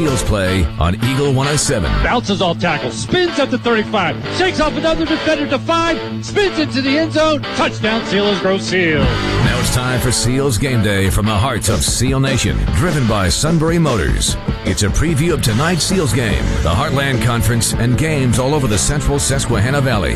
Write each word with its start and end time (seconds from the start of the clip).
Seals 0.00 0.22
play 0.22 0.64
on 0.78 0.94
Eagle 0.94 1.34
107. 1.34 1.90
Bounces 2.04 2.40
all 2.40 2.54
tackles, 2.54 2.94
spins 2.96 3.36
at 3.40 3.50
the 3.50 3.58
35, 3.58 4.14
shakes 4.36 4.60
off 4.60 4.72
another 4.74 5.04
defender 5.04 5.50
to 5.50 5.58
five, 5.58 5.96
spins 6.24 6.56
into 6.60 6.80
the 6.80 6.96
end 6.96 7.10
zone. 7.10 7.42
Touchdown, 7.56 8.00
Selinsgrove 8.02 8.60
Seals. 8.60 9.04
Now 9.04 9.58
it's 9.58 9.74
time 9.74 10.00
for 10.00 10.12
Seals 10.12 10.56
Game 10.56 10.84
Day 10.84 11.10
from 11.10 11.26
the 11.26 11.34
hearts 11.34 11.68
of 11.68 11.82
Seal 11.82 12.20
Nation, 12.20 12.56
driven 12.76 13.08
by 13.08 13.28
Sunbury 13.28 13.80
Motors. 13.80 14.36
It's 14.64 14.84
a 14.84 14.88
preview 14.88 15.34
of 15.34 15.42
tonight's 15.42 15.82
Seals 15.82 16.12
game, 16.12 16.44
the 16.62 16.72
Heartland 16.72 17.20
Conference, 17.24 17.74
and 17.74 17.98
games 17.98 18.38
all 18.38 18.54
over 18.54 18.68
the 18.68 18.78
central 18.78 19.18
Susquehanna 19.18 19.80
Valley. 19.80 20.14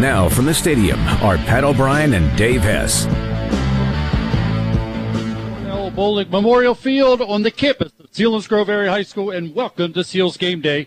Now, 0.00 0.28
from 0.28 0.46
the 0.46 0.54
stadium 0.54 0.98
are 1.22 1.36
Pat 1.36 1.62
O'Brien 1.62 2.14
and 2.14 2.36
Dave 2.36 2.62
Hess. 2.62 3.06
Bolick 5.94 6.28
Memorial 6.28 6.74
Field 6.74 7.22
on 7.22 7.42
the 7.42 7.52
campus 7.52 7.92
of 8.14 8.18
Selinsgrove 8.20 8.68
Area 8.68 8.90
High 8.90 9.02
School, 9.02 9.30
and 9.30 9.54
welcome 9.54 9.92
to 9.92 10.04
Seals 10.04 10.36
Game 10.36 10.60
Day, 10.60 10.86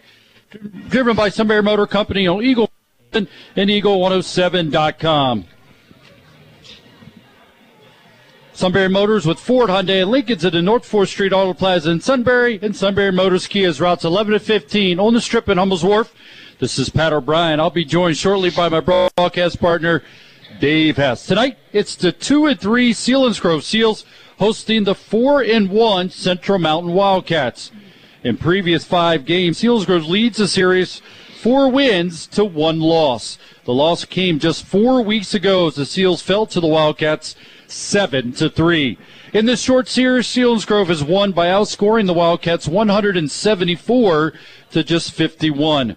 driven 0.87 1.15
by 1.15 1.29
Sunbury 1.29 1.61
Motor 1.61 1.87
Company 1.87 2.27
on 2.27 2.43
Eagle 2.43 2.71
and 3.11 3.27
Eagle107.com. 3.55 5.45
Sunbury 8.53 8.89
Motors 8.89 9.25
with 9.25 9.39
Ford, 9.39 9.69
Hyundai, 9.69 10.01
and 10.01 10.11
Lincoln's 10.11 10.45
at 10.45 10.53
the 10.53 10.61
North 10.61 10.89
4th 10.89 11.09
Street 11.09 11.33
Auto 11.33 11.53
Plaza 11.53 11.91
in 11.91 12.01
Sunbury, 12.01 12.59
and 12.61 12.75
Sunbury 12.75 13.11
Motors 13.11 13.47
Kia's 13.47 13.79
routes 13.81 14.03
11 14.05 14.33
to 14.33 14.39
15 14.39 14.99
on 14.99 15.13
the 15.13 15.21
strip 15.21 15.49
in 15.49 15.57
Hummel's 15.57 15.83
Wharf. 15.83 16.13
This 16.59 16.79
is 16.79 16.89
Pat 16.89 17.13
O'Brien. 17.13 17.59
I'll 17.59 17.69
be 17.69 17.85
joined 17.85 18.17
shortly 18.17 18.49
by 18.49 18.69
my 18.69 18.79
broadcast 18.79 19.59
partner, 19.59 20.01
Dave 20.59 20.97
Hess. 20.97 21.25
Tonight, 21.27 21.57
it's 21.71 21.95
the 21.95 22.11
2 22.11 22.47
and 22.47 22.59
3 22.59 22.93
Selinsgrove 22.93 23.63
Seals 23.63 24.05
hosting 24.37 24.83
the 24.83 24.95
4 24.95 25.43
and 25.43 25.69
1 25.69 26.09
Central 26.09 26.59
Mountain 26.59 26.93
Wildcats. 26.93 27.71
In 28.23 28.37
previous 28.37 28.83
five 28.83 29.25
games, 29.25 29.61
Selinsgrove 29.61 30.07
leads 30.07 30.37
the 30.37 30.47
series 30.47 31.01
four 31.41 31.69
wins 31.69 32.25
to 32.27 32.43
one 32.43 32.79
loss. 32.79 33.37
The 33.65 33.73
loss 33.73 34.05
came 34.05 34.39
just 34.39 34.65
four 34.65 35.01
weeks 35.01 35.33
ago 35.33 35.67
as 35.67 35.75
the 35.75 35.85
Seals 35.85 36.21
fell 36.21 36.45
to 36.47 36.59
the 36.59 36.67
Wildcats 36.67 37.35
seven 37.67 38.31
to 38.33 38.49
three. 38.49 38.97
In 39.33 39.45
this 39.45 39.61
short 39.61 39.87
series, 39.87 40.25
Selinsgrove 40.27 40.87
has 40.87 41.03
won 41.03 41.31
by 41.31 41.47
outscoring 41.47 42.07
the 42.07 42.13
Wildcats 42.13 42.67
174 42.67 44.33
to 44.71 44.83
just 44.83 45.11
51. 45.11 45.95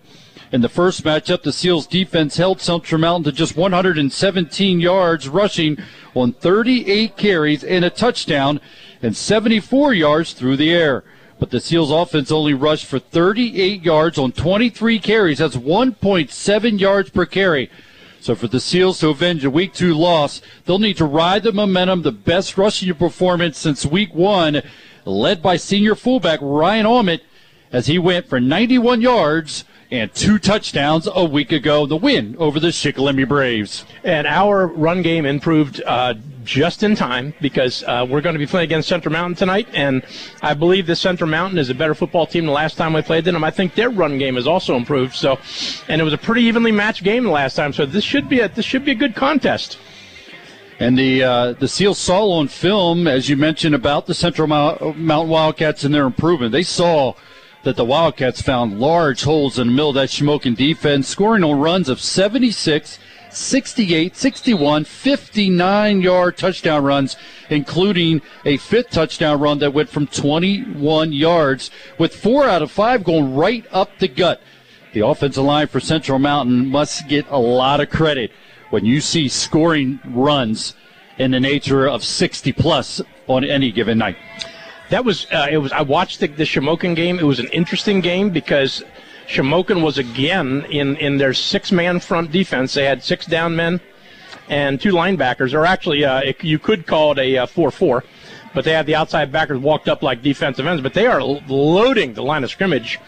In 0.52 0.62
the 0.62 0.68
first 0.68 1.04
matchup, 1.04 1.42
the 1.42 1.52
Seals 1.52 1.86
defense 1.86 2.36
held 2.36 2.60
Central 2.60 3.00
Mountain 3.00 3.22
to 3.24 3.32
just 3.32 3.56
117 3.56 4.80
yards 4.80 5.28
rushing 5.28 5.78
on 6.12 6.32
38 6.32 7.16
carries 7.16 7.62
and 7.62 7.84
a 7.84 7.90
touchdown 7.90 8.60
and 9.00 9.16
74 9.16 9.94
yards 9.94 10.32
through 10.32 10.56
the 10.56 10.72
air. 10.72 11.04
But 11.38 11.50
the 11.50 11.60
Seals 11.60 11.92
offense 11.92 12.32
only 12.32 12.52
rushed 12.52 12.86
for 12.86 12.98
38 12.98 13.84
yards 13.84 14.18
on 14.18 14.32
23 14.32 14.98
carries. 14.98 15.38
That's 15.38 15.54
1.7 15.54 16.80
yards 16.80 17.10
per 17.10 17.26
carry. 17.26 17.70
So 18.18 18.34
for 18.34 18.48
the 18.48 18.60
Seals 18.60 18.98
to 19.00 19.10
avenge 19.10 19.44
a 19.44 19.50
week 19.50 19.72
two 19.72 19.94
loss, 19.94 20.42
they'll 20.64 20.80
need 20.80 20.96
to 20.96 21.04
ride 21.04 21.44
the 21.44 21.52
momentum, 21.52 22.02
the 22.02 22.10
best 22.10 22.58
rushing 22.58 22.92
performance 22.94 23.56
since 23.56 23.86
week 23.86 24.12
one, 24.12 24.62
led 25.04 25.42
by 25.42 25.56
senior 25.56 25.94
fullback 25.94 26.40
Ryan 26.42 26.86
Almond 26.86 27.22
as 27.70 27.86
he 27.86 28.00
went 28.00 28.26
for 28.26 28.40
91 28.40 29.00
yards 29.00 29.64
and 29.90 30.12
two 30.14 30.38
touchdowns 30.38 31.08
a 31.12 31.24
week 31.24 31.52
ago. 31.52 31.86
The 31.86 31.96
win 31.96 32.36
over 32.38 32.60
the 32.60 32.68
Shikellamy 32.68 33.28
Braves. 33.28 33.84
And 34.04 34.26
our 34.26 34.66
run 34.66 35.02
game 35.02 35.26
improved 35.26 35.82
uh, 35.84 36.14
just 36.44 36.82
in 36.82 36.94
time 36.94 37.34
because 37.40 37.82
uh, 37.84 38.06
we're 38.08 38.20
going 38.20 38.34
to 38.34 38.38
be 38.38 38.46
playing 38.46 38.64
against 38.64 38.88
Central 38.88 39.12
Mountain 39.12 39.36
tonight, 39.36 39.68
and 39.72 40.02
I 40.42 40.54
believe 40.54 40.86
the 40.86 40.96
Central 40.96 41.28
Mountain 41.28 41.58
is 41.58 41.70
a 41.70 41.74
better 41.74 41.94
football 41.94 42.26
team 42.26 42.46
the 42.46 42.52
last 42.52 42.76
time 42.76 42.92
we 42.92 43.02
played 43.02 43.24
them. 43.24 43.42
I 43.44 43.50
think 43.50 43.74
their 43.74 43.90
run 43.90 44.18
game 44.18 44.36
has 44.36 44.46
also 44.46 44.76
improved. 44.76 45.14
So, 45.14 45.38
and 45.88 46.00
it 46.00 46.04
was 46.04 46.12
a 46.12 46.18
pretty 46.18 46.42
evenly 46.42 46.72
matched 46.72 47.04
game 47.04 47.24
the 47.24 47.30
last 47.30 47.54
time. 47.54 47.72
So 47.72 47.86
this 47.86 48.04
should 48.04 48.28
be 48.28 48.40
a 48.40 48.48
this 48.48 48.64
should 48.64 48.84
be 48.84 48.92
a 48.92 48.96
good 48.96 49.14
contest. 49.14 49.78
And 50.78 50.98
the 50.98 51.22
uh, 51.22 51.52
the 51.52 51.68
Seals 51.68 51.98
saw 51.98 52.30
on 52.30 52.48
film, 52.48 53.06
as 53.06 53.28
you 53.28 53.36
mentioned, 53.36 53.74
about 53.74 54.06
the 54.06 54.14
Central 54.14 54.48
Mountain 54.48 55.28
Wildcats 55.28 55.84
and 55.84 55.94
their 55.94 56.06
improvement. 56.06 56.52
They 56.52 56.62
saw 56.62 57.14
that 57.62 57.76
the 57.76 57.84
Wildcats 57.84 58.40
found 58.40 58.80
large 58.80 59.22
holes 59.22 59.58
in 59.58 59.66
the 59.66 59.72
middle 59.72 59.90
of 59.90 59.94
that 59.96 60.08
Shamokin 60.08 60.56
defense, 60.56 61.08
scoring 61.08 61.44
on 61.44 61.60
runs 61.60 61.88
of 61.88 62.00
76, 62.00 62.98
68, 63.30 64.16
61, 64.16 64.84
59 64.84 66.00
yard 66.00 66.36
touchdown 66.36 66.82
runs, 66.82 67.16
including 67.50 68.22
a 68.44 68.56
fifth 68.56 68.90
touchdown 68.90 69.38
run 69.38 69.58
that 69.58 69.74
went 69.74 69.90
from 69.90 70.06
21 70.06 71.12
yards, 71.12 71.70
with 71.98 72.14
four 72.14 72.48
out 72.48 72.62
of 72.62 72.70
five 72.70 73.04
going 73.04 73.34
right 73.34 73.66
up 73.70 73.90
the 73.98 74.08
gut. 74.08 74.40
The 74.92 75.06
offensive 75.06 75.44
line 75.44 75.68
for 75.68 75.80
Central 75.80 76.18
Mountain 76.18 76.66
must 76.66 77.08
get 77.08 77.26
a 77.28 77.38
lot 77.38 77.80
of 77.80 77.90
credit 77.90 78.32
when 78.70 78.84
you 78.84 79.00
see 79.00 79.28
scoring 79.28 80.00
runs 80.04 80.74
in 81.18 81.32
the 81.32 81.40
nature 81.40 81.86
of 81.86 82.02
60 82.02 82.52
plus 82.52 83.02
on 83.26 83.44
any 83.44 83.70
given 83.70 83.98
night 83.98 84.16
that 84.90 85.04
was 85.04 85.26
uh, 85.32 85.46
it 85.50 85.58
was 85.58 85.72
I 85.72 85.82
watched 85.82 86.20
the, 86.20 86.26
the 86.26 86.44
Shamokin 86.44 86.94
game. 86.94 87.18
It 87.18 87.24
was 87.24 87.38
an 87.38 87.48
interesting 87.48 88.00
game 88.00 88.30
because 88.30 88.84
Shamokin 89.26 89.82
was 89.82 89.98
again 89.98 90.66
in 90.68 90.96
in 90.96 91.16
their 91.16 91.32
six 91.32 91.72
man 91.72 92.00
front 92.00 92.30
defense. 92.30 92.74
They 92.74 92.84
had 92.84 93.02
six 93.02 93.26
down 93.26 93.56
men 93.56 93.80
and 94.48 94.80
two 94.80 94.92
linebackers, 94.92 95.54
or 95.54 95.64
actually 95.64 96.04
uh, 96.04 96.20
it, 96.20 96.44
you 96.44 96.58
could 96.58 96.86
call 96.86 97.12
it 97.12 97.18
a 97.18 97.38
uh, 97.38 97.46
four 97.46 97.70
four. 97.70 98.04
But 98.52 98.64
they 98.64 98.72
had 98.72 98.84
the 98.84 98.96
outside 98.96 99.30
backers 99.30 99.60
walked 99.60 99.88
up 99.88 100.02
like 100.02 100.22
defensive 100.22 100.66
ends, 100.66 100.82
but 100.82 100.92
they 100.92 101.06
are 101.06 101.22
loading 101.22 102.14
the 102.14 102.24
line 102.24 102.42
of 102.42 102.50
scrimmage, 102.50 102.98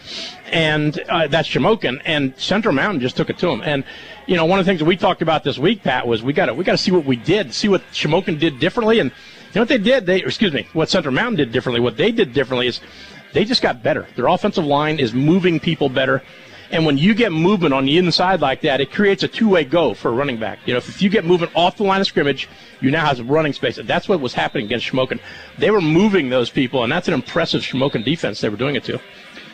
and 0.45 0.97
uh, 1.09 1.27
that's 1.27 1.49
Shamokin. 1.49 2.01
And 2.05 2.33
Central 2.37 2.73
Mountain 2.73 3.01
just 3.01 3.17
took 3.17 3.29
it 3.29 3.37
to 3.39 3.47
them. 3.47 3.61
And 3.61 3.83
you 4.25 4.37
know, 4.37 4.45
one 4.45 4.57
of 4.57 4.65
the 4.65 4.69
things 4.69 4.79
that 4.79 4.85
we 4.85 4.95
talked 4.95 5.21
about 5.21 5.43
this 5.43 5.59
week, 5.59 5.83
Pat, 5.83 6.07
was 6.07 6.23
we 6.23 6.31
got 6.31 6.45
to 6.45 6.53
we 6.53 6.63
got 6.63 6.71
to 6.71 6.77
see 6.77 6.91
what 6.91 7.03
we 7.03 7.17
did, 7.17 7.53
see 7.53 7.67
what 7.67 7.81
Shamokin 7.91 8.39
did 8.39 8.59
differently, 8.61 8.99
and 8.99 9.11
you 9.53 9.59
know 9.59 9.61
what 9.61 9.69
they 9.69 9.77
did? 9.77 10.05
They 10.05 10.23
excuse 10.23 10.51
me. 10.51 10.67
What 10.73 10.89
Central 10.89 11.13
Mountain 11.13 11.37
did 11.37 11.51
differently. 11.51 11.79
What 11.79 11.95
they 11.95 12.11
did 12.11 12.33
differently 12.33 12.67
is 12.67 12.81
they 13.33 13.45
just 13.45 13.61
got 13.61 13.83
better. 13.83 14.07
Their 14.15 14.27
offensive 14.27 14.65
line 14.65 14.99
is 14.99 15.13
moving 15.13 15.59
people 15.59 15.89
better. 15.89 16.23
And 16.71 16.87
when 16.87 16.97
you 16.97 17.13
get 17.13 17.31
movement 17.31 17.71
on 17.71 17.85
the 17.85 17.99
inside 17.99 18.41
like 18.41 18.61
that, 18.61 18.81
it 18.81 18.91
creates 18.91 19.21
a 19.21 19.27
two-way 19.27 19.63
go 19.63 19.93
for 19.93 20.09
a 20.09 20.11
running 20.11 20.39
back. 20.39 20.57
You 20.65 20.73
know, 20.73 20.79
if, 20.79 20.89
if 20.89 21.03
you 21.03 21.09
get 21.09 21.23
movement 21.23 21.51
off 21.53 21.77
the 21.77 21.83
line 21.83 22.01
of 22.01 22.07
scrimmage, 22.07 22.49
you 22.81 22.89
now 22.89 23.05
have 23.05 23.29
running 23.29 23.53
space. 23.53 23.77
And 23.77 23.87
that's 23.87 24.09
what 24.09 24.19
was 24.19 24.33
happening 24.33 24.65
against 24.65 24.87
Shamokin. 24.87 25.19
They 25.59 25.69
were 25.69 25.81
moving 25.81 26.29
those 26.29 26.49
people, 26.49 26.81
and 26.81 26.91
that's 26.91 27.07
an 27.07 27.13
impressive 27.13 27.61
Shamokin 27.61 28.03
defense 28.03 28.41
they 28.41 28.49
were 28.49 28.57
doing 28.57 28.75
it 28.75 28.83
to. 28.85 28.99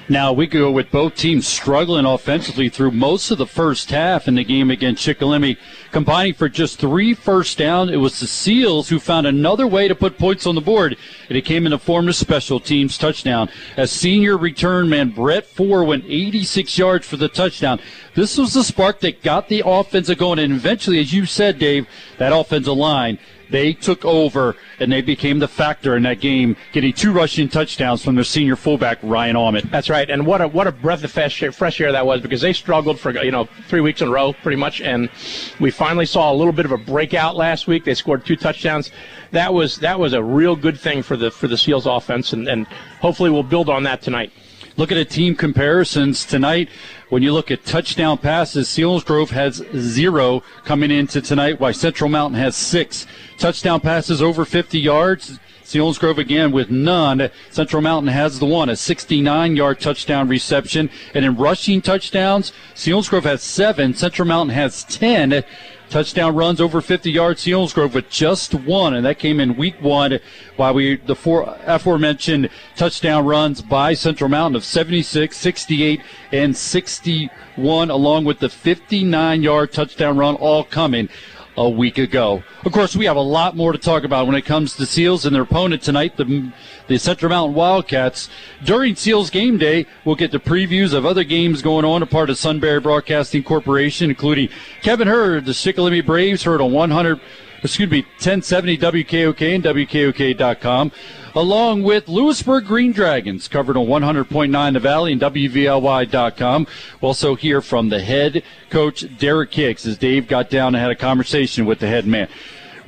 Now 0.07 0.33
we 0.33 0.47
go 0.47 0.71
with 0.71 0.89
both 0.91 1.15
teams 1.15 1.45
struggling 1.45 2.05
offensively 2.05 2.69
through 2.69 2.91
most 2.91 3.31
of 3.31 3.37
the 3.37 3.45
first 3.45 3.91
half 3.91 4.27
in 4.27 4.35
the 4.35 4.43
game 4.43 4.71
against 4.71 5.05
Shikellamy, 5.05 5.57
combining 5.91 6.33
for 6.33 6.49
just 6.49 6.79
three 6.79 7.13
first 7.13 7.57
down. 7.57 7.89
It 7.89 7.97
was 7.97 8.19
the 8.19 8.27
Seals 8.27 8.89
who 8.89 8.99
found 8.99 9.27
another 9.27 9.67
way 9.67 9.87
to 9.87 9.95
put 9.95 10.17
points 10.17 10.45
on 10.45 10.55
the 10.55 10.61
board, 10.61 10.97
and 11.27 11.37
it 11.37 11.45
came 11.45 11.65
in 11.65 11.71
the 11.71 11.79
form 11.79 12.07
of 12.07 12.15
special 12.15 12.59
teams 12.59 12.97
touchdown. 12.97 13.49
As 13.77 13.91
senior 13.91 14.37
return 14.37 14.89
man 14.89 15.09
Brett 15.09 15.45
Ford 15.45 15.87
went 15.87 16.05
86 16.05 16.77
yards 16.77 17.07
for 17.07 17.17
the 17.17 17.29
touchdown. 17.29 17.79
This 18.15 18.37
was 18.37 18.53
the 18.53 18.63
spark 18.63 18.99
that 19.01 19.23
got 19.23 19.49
the 19.49 19.63
offensive 19.65 20.17
going, 20.17 20.39
and 20.39 20.53
eventually, 20.53 20.99
as 20.99 21.13
you 21.13 21.25
said, 21.25 21.59
Dave, 21.59 21.87
that 22.17 22.33
offensive 22.33 22.73
line 22.73 23.19
they 23.49 23.73
took 23.73 24.05
over 24.05 24.55
and 24.79 24.91
they 24.91 25.01
became 25.01 25.39
the 25.39 25.47
factor 25.47 25.95
in 25.95 26.03
that 26.03 26.19
game, 26.19 26.55
getting 26.71 26.93
two 26.93 27.11
rushing 27.11 27.49
touchdowns 27.49 28.03
from 28.03 28.15
their 28.15 28.23
senior 28.23 28.55
fullback 28.55 28.99
Ryan 29.01 29.35
Almond. 29.35 29.69
That's 29.71 29.89
right, 29.89 30.09
and 30.09 30.25
what 30.25 30.41
a 30.41 30.47
what 30.47 30.67
a 30.67 30.71
breath 30.71 31.03
of 31.03 31.11
fresh 31.11 31.41
air, 31.41 31.51
fresh 31.51 31.81
air 31.81 31.91
that 31.91 32.05
was 32.05 32.21
because 32.21 32.41
they 32.41 32.53
struggled 32.53 32.99
for 32.99 33.11
you 33.23 33.31
know 33.31 33.47
three 33.67 33.81
weeks 33.81 34.01
in 34.01 34.07
a 34.07 34.11
row 34.11 34.33
pretty 34.33 34.57
much, 34.57 34.81
and 34.81 35.09
we 35.59 35.71
finally 35.71 36.05
saw 36.05 36.31
a 36.31 36.35
little 36.35 36.53
bit 36.53 36.65
of 36.65 36.71
a 36.71 36.77
breakout 36.77 37.35
last 37.35 37.67
week. 37.67 37.85
They 37.85 37.93
scored 37.95 38.25
two 38.25 38.35
touchdowns. 38.35 38.91
That 39.31 39.53
was 39.53 39.77
that 39.77 39.99
was 39.99 40.13
a 40.13 40.23
real 40.23 40.55
good 40.55 40.79
thing 40.79 41.03
for 41.03 41.17
the 41.17 41.31
for 41.31 41.47
the 41.47 41.57
Seals 41.57 41.85
offense, 41.85 42.33
and, 42.33 42.47
and 42.47 42.67
hopefully 43.01 43.29
we'll 43.29 43.43
build 43.43 43.69
on 43.69 43.83
that 43.83 44.01
tonight. 44.01 44.31
Look 44.77 44.93
at 44.93 44.95
the 44.95 45.03
team 45.03 45.35
comparisons 45.35 46.25
tonight. 46.25 46.69
When 47.09 47.23
you 47.23 47.33
look 47.33 47.49
at 47.49 47.65
touchdown 47.65 48.19
passes, 48.19 48.67
Selinsgrove 48.67 49.29
has 49.29 49.63
zero 49.75 50.43
coming 50.63 50.91
into 50.91 51.21
tonight, 51.21 51.59
while 51.59 51.73
Central 51.73 52.07
Mountain 52.07 52.39
has 52.39 52.55
six. 52.55 53.07
Touchdown 53.39 53.79
passes 53.79 54.21
over 54.21 54.45
50 54.45 54.79
yards. 54.79 55.39
Selinsgrove 55.63 56.19
again 56.19 56.51
with 56.51 56.69
none. 56.69 57.31
Central 57.49 57.81
Mountain 57.81 58.11
has 58.11 58.37
the 58.37 58.45
one, 58.45 58.69
a 58.69 58.75
69 58.75 59.55
yard 59.55 59.79
touchdown 59.79 60.27
reception. 60.27 60.91
And 61.15 61.25
in 61.25 61.35
rushing 61.35 61.81
touchdowns, 61.81 62.53
Selinsgrove 62.75 63.23
has 63.23 63.41
seven. 63.41 63.95
Central 63.95 64.27
Mountain 64.27 64.55
has 64.55 64.83
10. 64.83 65.43
Touchdown 65.89 66.35
runs 66.35 66.61
over 66.61 66.81
50 66.81 67.09
yards. 67.09 67.43
Selinsgrove 67.43 67.95
with 67.95 68.11
just 68.11 68.53
one, 68.53 68.93
and 68.93 69.03
that 69.07 69.17
came 69.17 69.39
in 69.39 69.57
week 69.57 69.81
one. 69.81 70.19
While 70.55 70.75
we 70.75 70.97
the 70.97 71.15
four 71.15 71.57
aforementioned 71.65 72.51
touchdown 72.75 73.25
runs 73.25 73.63
by 73.63 73.95
Central 73.95 74.29
Mountain 74.29 74.57
of 74.57 74.63
76, 74.63 75.35
68, 75.35 76.01
and 76.31 76.55
61, 76.55 77.89
along 77.89 78.25
with 78.25 78.37
the 78.37 78.49
59 78.49 79.41
yard 79.41 79.71
touchdown 79.71 80.15
run, 80.15 80.35
all 80.35 80.63
coming 80.63 81.09
a 81.59 81.69
week 81.69 81.97
ago. 81.97 82.41
Of 82.63 82.71
course, 82.71 82.95
we 82.95 83.03
have 83.03 83.17
a 83.17 83.21
lot 83.21 83.53
more 83.53 83.73
to 83.73 83.77
talk 83.77 84.05
about 84.05 84.27
when 84.27 84.35
it 84.37 84.45
comes 84.45 84.77
to 84.77 84.85
Seals 84.85 85.25
and 85.25 85.35
their 85.35 85.41
opponent 85.43 85.81
tonight, 85.81 86.15
the, 86.15 86.53
the 86.87 86.97
Central 86.97 87.29
Mountain 87.29 87.53
Wildcats. 87.53 88.29
During 88.63 88.95
Seals 88.95 89.29
game 89.29 89.57
day, 89.57 89.85
we'll 90.05 90.15
get 90.15 90.31
the 90.31 90.39
previews 90.39 90.93
of 90.93 91.05
other 91.05 91.25
games 91.25 91.61
going 91.61 91.83
on, 91.83 92.01
a 92.01 92.05
part 92.05 92.29
of 92.29 92.37
Sunbury 92.37 92.79
Broadcasting 92.79 93.43
Corporation, 93.43 94.09
including 94.09 94.47
Kevin 94.81 95.09
Hurd, 95.09 95.45
the 95.45 95.51
Shikellamy 95.51 96.05
Braves, 96.05 96.43
heard 96.43 96.61
on 96.61 96.71
100- 96.71 97.19
excuse 97.63 97.89
me, 97.89 98.01
1070 98.01 98.77
WKOK 98.77 99.55
and 99.55 99.63
WKOK.com, 99.63 100.91
along 101.35 101.83
with 101.83 102.07
Lewisburg 102.07 102.65
Green 102.65 102.91
Dragons, 102.91 103.47
covered 103.47 103.77
on 103.77 103.87
100.9 103.87 104.73
The 104.73 104.79
Valley 104.79 105.13
and 105.13 105.21
WVLY.com. 105.21 106.67
We'll 107.01 107.09
also 107.09 107.35
hear 107.35 107.61
from 107.61 107.89
the 107.89 107.99
head 107.99 108.43
coach, 108.69 109.05
Derek 109.17 109.53
Hicks, 109.53 109.85
as 109.85 109.97
Dave 109.97 110.27
got 110.27 110.49
down 110.49 110.75
and 110.75 110.81
had 110.81 110.91
a 110.91 110.95
conversation 110.95 111.65
with 111.65 111.79
the 111.79 111.87
head 111.87 112.05
man. 112.05 112.27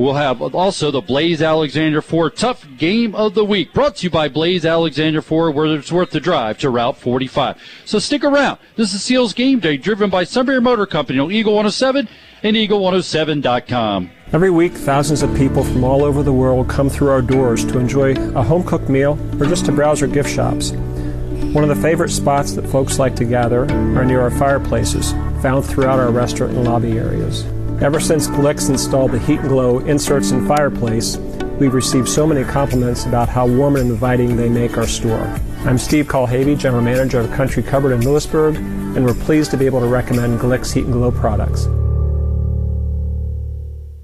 We'll 0.01 0.15
have 0.15 0.42
also 0.42 0.89
the 0.89 1.00
Blaze 1.00 1.44
Alexander 1.44 2.01
Ford 2.01 2.36
Tough 2.36 2.65
Game 2.80 3.13
of 3.13 3.36
the 3.36 3.45
Week, 3.45 3.71
brought 3.71 3.98
to 3.98 4.06
you 4.06 4.09
by 4.09 4.30
Blaze 4.30 4.65
Alexander 4.65 5.21
Ford, 5.21 5.53
where 5.53 5.68
it's 5.68 5.92
worth 5.92 6.09
the 6.09 6.19
drive 6.19 6.57
to 6.57 6.71
Route 6.71 6.98
45. 6.98 7.62
So 7.86 8.00
stick 8.00 8.24
around. 8.24 8.57
This 8.77 8.95
is 8.95 9.03
Seals 9.03 9.31
Game 9.36 9.59
Day, 9.59 9.77
driven 9.77 10.09
by 10.09 10.24
Sunbury 10.24 10.59
Motor 10.59 10.88
Company 10.88 11.19
on 11.19 11.31
Eagle 11.31 11.53
107 11.53 12.09
and 12.42 12.56
Eagle107.com. 12.56 14.09
Every 14.33 14.50
week, 14.50 14.74
thousands 14.74 15.21
of 15.21 15.38
people 15.38 15.63
from 15.63 15.83
all 15.83 16.03
over 16.03 16.24
the 16.24 16.33
world 16.33 16.68
come 16.68 16.89
through 16.89 17.09
our 17.09 17.21
doors 17.21 17.63
to 17.65 17.77
enjoy 17.77 18.15
a 18.33 18.42
home 18.42 18.63
cooked 18.63 18.89
meal 18.89 19.19
or 19.39 19.45
just 19.45 19.68
to 19.68 19.71
browse 19.71 20.01
our 20.01 20.07
gift 20.07 20.31
shops. 20.31 20.71
One 20.71 21.63
of 21.63 21.69
the 21.69 21.80
favorite 21.80 22.09
spots 22.09 22.53
that 22.53 22.68
folks 22.68 22.98
like 22.98 23.15
to 23.18 23.25
gather 23.25 23.65
are 23.65 24.03
near 24.03 24.21
our 24.21 24.31
fireplaces, 24.31 25.12
found 25.44 25.63
throughout 25.63 26.00
our 26.00 26.09
restaurant 26.09 26.53
and 26.53 26.63
lobby 26.63 26.98
areas. 26.98 27.45
Ever 27.81 28.00
since 28.00 28.28
Glick's 28.28 28.69
installed 28.69 29.12
the 29.12 29.18
Heat 29.18 29.39
and 29.39 29.50
Glow 29.50 29.80
inserts 29.80 30.30
in 30.30 30.48
fireplace, 30.48 31.18
we've 31.57 31.74
received 31.74 32.07
so 32.07 32.28
many 32.28 32.44
compliments 32.44 33.07
about 33.07 33.28
how 33.28 33.48
warm 33.48 33.75
and 33.75 33.89
inviting 33.89 34.36
they 34.36 34.50
make 34.50 34.78
our 34.78 34.86
store. 34.86 35.36
I'm 35.66 35.80
Steve 35.80 36.06
Colhavy, 36.06 36.56
General 36.56 36.83
Manager 36.83 37.22
of 37.22 37.31
Country 37.31 37.63
Cupboard 37.63 37.94
in 37.94 38.01
Lewisburg, 38.01 38.57
and 38.57 39.04
we're 39.04 39.16
pleased 39.16 39.50
to 39.50 39.57
be 39.57 39.66
able 39.66 39.80
to 39.80 39.88
recommend 39.88 40.39
Glick's 40.39 40.72
Heat 40.72 40.83
and 40.83 40.94
Glow 40.94 41.10
products. 41.10 41.66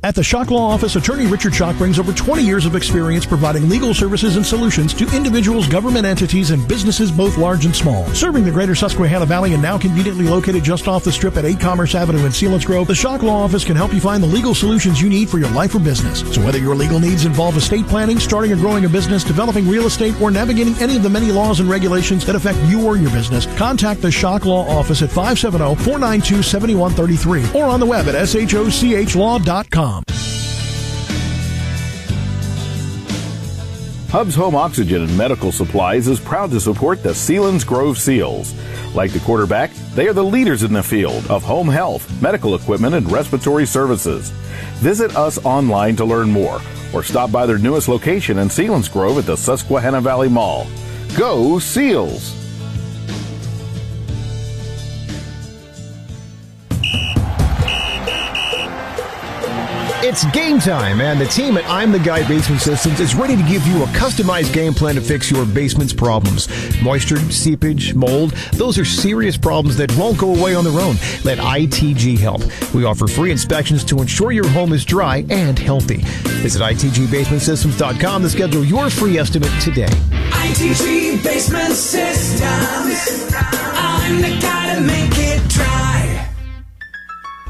At 0.07 0.15
the 0.15 0.23
Shock 0.23 0.51
Law 0.51 0.69
Office, 0.69 0.95
attorney 0.95 1.27
Richard 1.27 1.53
Shock 1.53 1.75
brings 1.75 1.99
over 1.99 2.13
20 2.13 2.41
years 2.41 2.65
of 2.65 2.77
experience 2.77 3.25
providing 3.25 3.67
legal 3.67 3.93
services 3.93 4.37
and 4.37 4.45
solutions 4.45 4.93
to 4.93 5.05
individuals, 5.13 5.67
government 5.67 6.05
entities, 6.05 6.51
and 6.51 6.65
businesses 6.65 7.11
both 7.11 7.37
large 7.37 7.65
and 7.65 7.75
small. 7.75 8.07
Serving 8.13 8.45
the 8.45 8.51
greater 8.51 8.73
Susquehanna 8.73 9.25
Valley 9.25 9.53
and 9.53 9.61
now 9.61 9.77
conveniently 9.77 10.23
located 10.23 10.63
just 10.63 10.87
off 10.87 11.03
the 11.03 11.11
strip 11.11 11.35
at 11.35 11.43
8 11.43 11.59
Commerce 11.59 11.93
Avenue 11.93 12.19
in 12.19 12.31
Selinsgrove, 12.31 12.87
the 12.87 12.95
Shock 12.95 13.21
Law 13.21 13.43
Office 13.43 13.65
can 13.65 13.75
help 13.75 13.93
you 13.93 13.99
find 13.99 14.23
the 14.23 14.27
legal 14.27 14.55
solutions 14.55 15.01
you 15.01 15.09
need 15.09 15.27
for 15.27 15.39
your 15.39 15.49
life 15.49 15.75
or 15.75 15.79
business. 15.79 16.21
So 16.33 16.41
whether 16.41 16.57
your 16.57 16.73
legal 16.73 17.01
needs 17.01 17.25
involve 17.25 17.57
estate 17.57 17.85
planning, 17.87 18.17
starting 18.17 18.53
or 18.53 18.55
growing 18.55 18.85
a 18.85 18.89
business, 18.89 19.25
developing 19.25 19.67
real 19.67 19.87
estate, 19.87 20.21
or 20.21 20.31
navigating 20.31 20.75
any 20.75 20.95
of 20.95 21.03
the 21.03 21.09
many 21.09 21.33
laws 21.33 21.59
and 21.59 21.69
regulations 21.69 22.25
that 22.27 22.35
affect 22.37 22.59
you 22.69 22.87
or 22.87 22.95
your 22.95 23.11
business, 23.11 23.45
contact 23.57 24.01
the 24.01 24.09
Shock 24.09 24.45
Law 24.45 24.65
Office 24.69 25.01
at 25.01 25.09
570-492-7133 25.09 27.55
or 27.55 27.65
on 27.65 27.81
the 27.81 27.85
web 27.85 28.07
at 28.07 28.15
shochlaw.com. 28.15 29.96
Hubs 34.09 34.35
Home 34.35 34.55
Oxygen 34.55 35.01
and 35.01 35.17
Medical 35.17 35.51
Supplies 35.51 36.07
is 36.07 36.19
proud 36.19 36.49
to 36.51 36.61
support 36.61 37.03
the 37.03 37.09
Selinsgrove 37.09 37.97
Seals. 37.97 38.53
Like 38.95 39.11
the 39.11 39.19
quarterback, 39.19 39.71
they 39.95 40.07
are 40.07 40.13
the 40.13 40.23
leaders 40.23 40.63
in 40.63 40.71
the 40.71 40.81
field 40.81 41.27
of 41.29 41.43
home 41.43 41.67
health, 41.67 42.09
medical 42.21 42.55
equipment, 42.55 42.95
and 42.95 43.11
respiratory 43.11 43.65
services. 43.65 44.29
Visit 44.79 45.15
us 45.17 45.43
online 45.45 45.97
to 45.97 46.05
learn 46.05 46.29
more 46.29 46.61
or 46.93 47.03
stop 47.03 47.31
by 47.31 47.45
their 47.45 47.57
newest 47.57 47.89
location 47.89 48.37
in 48.37 48.47
Selinsgrove 48.47 49.19
at 49.19 49.25
the 49.25 49.35
Susquehanna 49.35 49.99
Valley 49.99 50.29
Mall. 50.29 50.67
Go 51.17 51.59
Seals! 51.59 52.36
It's 60.09 60.23
game 60.31 60.57
time, 60.57 61.01
and 61.01 61.19
the 61.19 61.25
team 61.25 61.57
at 61.57 61.65
I'm 61.65 61.91
the 61.91 61.99
Guy 61.99 62.25
Basement 62.25 62.61
Systems 62.61 63.01
is 63.01 63.13
ready 63.13 63.35
to 63.35 63.43
give 63.43 63.67
you 63.67 63.83
a 63.83 63.87
customized 63.87 64.53
game 64.53 64.73
plan 64.73 64.95
to 64.95 65.01
fix 65.01 65.29
your 65.29 65.45
basement's 65.45 65.91
problems. 65.91 66.47
Moisture, 66.81 67.17
seepage, 67.29 67.93
mold, 67.93 68.31
those 68.53 68.77
are 68.77 68.85
serious 68.85 69.35
problems 69.35 69.75
that 69.75 69.93
won't 69.97 70.17
go 70.17 70.33
away 70.33 70.55
on 70.55 70.63
their 70.63 70.79
own. 70.79 70.95
Let 71.25 71.39
ITG 71.39 72.17
help. 72.17 72.41
We 72.73 72.85
offer 72.85 73.05
free 73.05 73.31
inspections 73.31 73.83
to 73.83 73.99
ensure 73.99 74.31
your 74.31 74.47
home 74.47 74.71
is 74.71 74.85
dry 74.85 75.25
and 75.29 75.59
healthy. 75.59 75.97
Visit 76.41 76.61
ITGBasementSystems.com 76.61 78.21
to 78.21 78.29
schedule 78.29 78.63
your 78.63 78.89
free 78.89 79.17
estimate 79.17 79.51
today. 79.61 79.91
ITG 80.31 81.21
Basement 81.21 81.73
Systems. 81.73 83.35
I'm 83.35 84.21
the 84.21 84.39
guy 84.39 84.73
to 84.73 84.79
make 84.79 85.11
it 85.17 85.49
dry. 85.49 85.86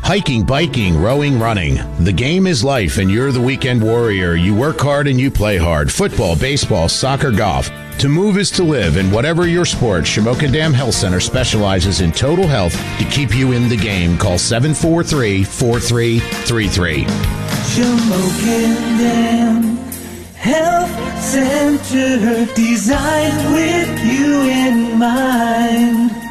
Hiking, 0.07 0.45
biking, 0.45 0.97
rowing, 0.97 1.37
running. 1.37 1.81
The 2.01 2.13
game 2.13 2.47
is 2.47 2.63
life, 2.63 2.97
and 2.97 3.11
you're 3.11 3.33
the 3.33 3.41
weekend 3.41 3.83
warrior. 3.83 4.35
You 4.35 4.55
work 4.55 4.79
hard 4.79 5.05
and 5.05 5.19
you 5.19 5.29
play 5.29 5.57
hard. 5.57 5.91
Football, 5.91 6.37
baseball, 6.37 6.87
soccer, 6.87 7.29
golf. 7.29 7.69
To 7.97 8.07
move 8.07 8.37
is 8.37 8.49
to 8.51 8.63
live, 8.63 8.95
and 8.95 9.11
whatever 9.11 9.47
your 9.47 9.65
sport, 9.65 10.05
Shamokin 10.05 10.53
Dam 10.53 10.71
Health 10.71 10.93
Center 10.93 11.19
specializes 11.19 11.99
in 11.99 12.13
total 12.13 12.47
health 12.47 12.71
to 12.99 13.03
keep 13.11 13.35
you 13.35 13.51
in 13.51 13.67
the 13.67 13.75
game. 13.75 14.17
Call 14.17 14.37
743 14.37 15.43
4333. 15.43 17.03
Shamokin 17.73 18.97
Dam 18.99 19.77
Health 20.35 21.21
Center 21.21 22.45
designed 22.55 23.53
with 23.53 24.05
you 24.05 24.43
in 24.43 24.97
mind. 24.97 26.26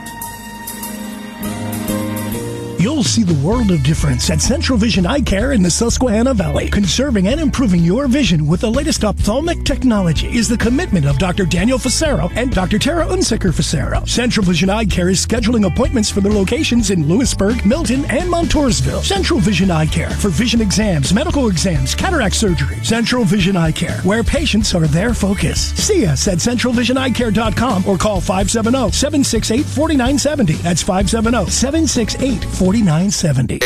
You'll 2.87 3.03
see 3.03 3.25
the 3.25 3.45
world 3.45 3.73
of 3.73 3.83
difference 3.83 4.31
at 4.31 4.41
Central 4.41 4.79
Vision 4.79 5.07
Eye 5.07 5.21
Care 5.21 5.51
in 5.51 5.61
the 5.61 5.69
Susquehanna 5.69 6.35
Valley. 6.35 6.71
Conserving 6.71 7.27
and 7.27 7.41
improving 7.41 7.83
your 7.83 8.07
vision 8.07 8.47
with 8.47 8.61
the 8.61 8.71
latest 8.71 9.03
ophthalmic 9.03 9.65
technology 9.65 10.29
is 10.29 10.47
the 10.47 10.57
commitment 10.57 11.05
of 11.05 11.19
Dr. 11.19 11.47
Daniel 11.47 11.81
Facero 11.81 12.31
and 12.37 12.53
Dr. 12.53 12.79
Tara 12.79 13.05
Unsicker 13.07 13.53
Facero. 13.53 14.09
Central 14.09 14.47
Vision 14.47 14.71
Eye 14.71 14.85
Care 14.85 15.09
is 15.09 15.27
scheduling 15.27 15.67
appointments 15.67 16.13
for 16.13 16.21
their 16.21 16.31
locations 16.31 16.91
in 16.91 17.09
Lewisburg, 17.09 17.67
Milton, 17.67 18.05
and 18.05 18.31
Montoursville. 18.31 19.03
Central 19.03 19.41
Vision 19.41 19.69
Eye 19.73 19.87
Care 19.87 20.11
for 20.11 20.29
vision 20.29 20.61
exams, 20.61 21.13
medical 21.13 21.49
exams, 21.49 21.93
cataract 21.93 22.37
surgery. 22.37 22.77
Central 22.85 23.25
Vision 23.25 23.57
Eye 23.57 23.73
Care, 23.73 23.99
where 24.03 24.23
patients 24.23 24.77
are 24.77 24.87
their 24.87 25.13
focus. 25.13 25.73
See 25.73 26.07
us 26.07 26.29
at 26.29 26.39
centralvisioneyecare.com 26.39 27.89
or 27.89 27.99
call 27.99 28.21
570 28.21 28.93
768 28.93 29.67
4970. 29.67 30.53
That's 30.63 30.83
570 30.85 31.51
768 31.51 32.45
4970. 32.45 32.76
4970. 32.77 33.61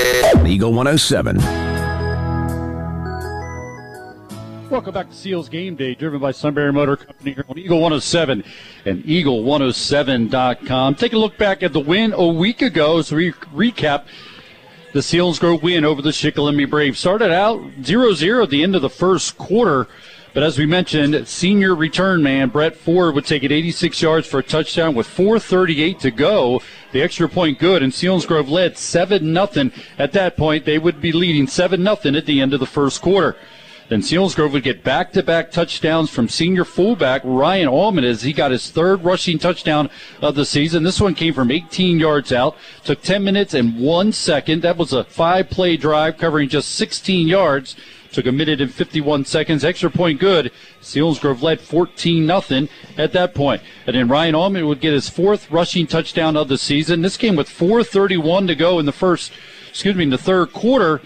Eagle 0.46 0.72
107. 0.72 1.36
Welcome 4.70 4.94
back 4.94 5.10
to 5.10 5.16
Seals 5.16 5.48
Game 5.48 5.74
Day, 5.74 5.96
driven 5.96 6.20
by 6.20 6.30
Sunbury 6.30 6.72
Motor 6.72 6.96
Company 6.96 7.32
here 7.32 7.44
on 7.48 7.58
Eagle 7.58 7.80
107 7.80 8.44
and 8.84 9.02
Eagle107.com. 9.02 10.94
Take 10.94 11.12
a 11.12 11.18
look 11.18 11.36
back 11.36 11.64
at 11.64 11.72
the 11.72 11.80
win 11.80 12.12
a 12.12 12.24
week 12.24 12.62
ago 12.62 12.98
as 12.98 13.10
we 13.10 13.32
recap 13.32 14.04
the 14.92 15.02
Seals 15.02 15.40
Selinsgrove 15.40 15.62
win 15.62 15.84
over 15.84 16.02
the 16.02 16.10
Shikellamy 16.10 16.70
Braves. 16.70 17.00
Started 17.00 17.32
out 17.32 17.60
0 17.82 18.12
0 18.12 18.44
at 18.44 18.50
the 18.50 18.62
end 18.62 18.76
of 18.76 18.82
the 18.82 18.88
first 18.88 19.36
quarter. 19.36 19.88
But 20.32 20.44
as 20.44 20.58
we 20.58 20.66
mentioned, 20.66 21.26
senior 21.26 21.74
return 21.74 22.22
man 22.22 22.50
Brett 22.50 22.76
Ford 22.76 23.14
would 23.14 23.26
take 23.26 23.42
it 23.42 23.50
86 23.50 24.00
yards 24.00 24.28
for 24.28 24.38
a 24.38 24.44
touchdown 24.44 24.94
with 24.94 25.08
4:38 25.08 25.98
to 26.00 26.10
go. 26.12 26.62
The 26.92 27.02
extra 27.02 27.28
point 27.28 27.58
good, 27.58 27.82
and 27.82 27.92
Seals 27.92 28.26
Selinsgrove 28.26 28.48
led 28.48 28.78
seven 28.78 29.32
nothing. 29.32 29.72
At 29.98 30.12
that 30.12 30.36
point, 30.36 30.64
they 30.64 30.78
would 30.78 31.00
be 31.00 31.12
leading 31.12 31.48
seven 31.48 31.82
nothing 31.82 32.14
at 32.14 32.26
the 32.26 32.40
end 32.40 32.54
of 32.54 32.60
the 32.60 32.66
first 32.66 33.02
quarter. 33.02 33.36
Then 33.88 34.02
Seals 34.02 34.36
Selinsgrove 34.36 34.52
would 34.52 34.62
get 34.62 34.84
back-to-back 34.84 35.50
touchdowns 35.50 36.10
from 36.10 36.28
senior 36.28 36.64
fullback 36.64 37.22
Ryan 37.24 37.66
Allman 37.66 38.04
as 38.04 38.22
he 38.22 38.32
got 38.32 38.52
his 38.52 38.70
third 38.70 39.02
rushing 39.02 39.36
touchdown 39.36 39.90
of 40.20 40.36
the 40.36 40.44
season. 40.44 40.84
This 40.84 41.00
one 41.00 41.16
came 41.16 41.34
from 41.34 41.50
18 41.50 41.98
yards 41.98 42.32
out. 42.32 42.56
Took 42.84 43.02
10 43.02 43.24
minutes 43.24 43.52
and 43.52 43.80
one 43.80 44.12
second. 44.12 44.62
That 44.62 44.76
was 44.76 44.92
a 44.92 45.02
five-play 45.02 45.76
drive 45.76 46.18
covering 46.18 46.48
just 46.48 46.70
16 46.76 47.26
yards. 47.26 47.74
Took 48.12 48.26
a 48.26 48.32
minute 48.32 48.60
and 48.60 48.72
51 48.72 49.24
seconds. 49.24 49.64
Extra 49.64 49.90
point 49.90 50.18
good. 50.18 50.50
Selinsgrove 50.82 51.42
led 51.42 51.60
14 51.60 52.26
nothing 52.26 52.68
at 52.98 53.12
that 53.12 53.34
point. 53.34 53.62
And 53.86 53.94
then 53.94 54.08
Ryan 54.08 54.34
Allman 54.34 54.66
would 54.66 54.80
get 54.80 54.92
his 54.92 55.08
fourth 55.08 55.50
rushing 55.50 55.86
touchdown 55.86 56.36
of 56.36 56.48
the 56.48 56.58
season. 56.58 57.02
This 57.02 57.16
game 57.16 57.36
with 57.36 57.48
4:31 57.48 58.48
to 58.48 58.54
go 58.56 58.80
in 58.80 58.86
the 58.86 58.92
first, 58.92 59.32
excuse 59.68 59.94
me, 59.94 60.04
in 60.04 60.10
the 60.10 60.18
third 60.18 60.52
quarter. 60.52 61.00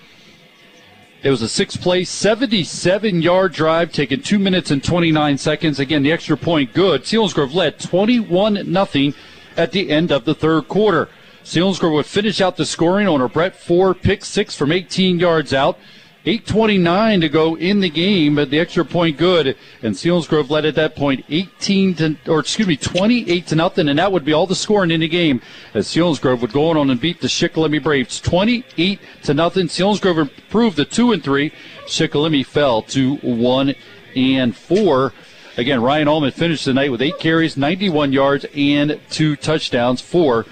It 1.23 1.31
was 1.31 1.41
a 1.41 1.49
six 1.49 1.77
play, 1.77 2.05
77 2.05 3.23
yard 3.23 3.53
drive, 3.53 3.93
taking 3.93 4.21
two 4.21 4.39
minutes 4.39 4.71
and 4.71 4.85
29 4.85 5.39
seconds. 5.39 5.79
Again, 5.79 6.03
the 6.03 6.13
extra 6.13 6.37
point 6.37 6.75
good. 6.75 7.03
Selinsgrove 7.03 7.55
led 7.55 7.79
21 7.79 8.71
nothing 8.71 9.15
at 9.57 9.73
the 9.73 9.91
end 9.91 10.13
of 10.13 10.25
the 10.25 10.35
third 10.35 10.69
quarter. 10.69 11.09
Selinsgrove 11.43 11.93
would 11.93 12.07
finish 12.07 12.41
out 12.41 12.57
the 12.57 12.67
scoring 12.67 13.09
on 13.09 13.21
a 13.21 13.29
Brett 13.29 13.57
Ford 13.57 14.01
pick 14.01 14.25
six 14.25 14.57
from 14.57 14.73
18 14.73 15.19
yards 15.19 15.53
out. 15.53 15.79
8:29 16.27 17.21
to 17.21 17.29
go 17.29 17.55
in 17.55 17.81
the 17.81 17.91
game, 17.91 18.37
but 18.37 18.49
the 18.49 18.59
extra 18.59 18.83
point 18.85 19.19
good, 19.19 19.57
and 19.83 19.95
Selinsgrove 19.95 20.49
led 20.49 20.65
at 20.65 20.75
that 20.75 20.97
point 20.97 21.23
18 21.29 21.95
to, 21.97 22.17
or 22.27 22.41
excuse 22.41 22.67
me, 22.67 22.77
28 22.77 23.47
to 23.49 23.55
nothing, 23.55 23.89
and 23.89 23.99
that 23.99 24.11
would 24.11 24.25
be 24.25 24.33
all 24.33 24.47
the 24.47 24.55
scoring 24.55 24.91
in 24.91 25.01
the 25.01 25.09
game. 25.09 25.43
As 25.75 25.87
Selinsgrove 25.87 26.41
would 26.41 26.53
go 26.53 26.71
on 26.71 26.91
and 26.91 27.01
beat 27.01 27.21
the 27.21 27.29
Shikellamy 27.29 27.83
Braves 27.83 28.21
28 28.21 29.01
to 29.25 29.35
nothing. 29.35 29.67
Selinsgrove 29.67 30.19
improved 30.19 30.77
to 30.77 30.87
two 30.87 31.13
and 31.13 31.23
three. 31.23 31.53
Shikellamy 31.87 32.47
fell 32.47 32.81
to 32.83 33.17
one 33.17 33.75
and 34.17 34.57
four. 34.57 35.13
Again, 35.59 35.83
Ryan 35.83 36.09
Allman 36.09 36.33
finished 36.33 36.65
the 36.65 36.73
night 36.73 36.91
with 36.91 37.03
eight 37.03 37.19
carries, 37.19 37.57
91 37.57 38.13
yards, 38.13 38.47
and 38.57 38.99
two 39.11 39.37
touchdowns 39.37 40.01
for 40.01 40.47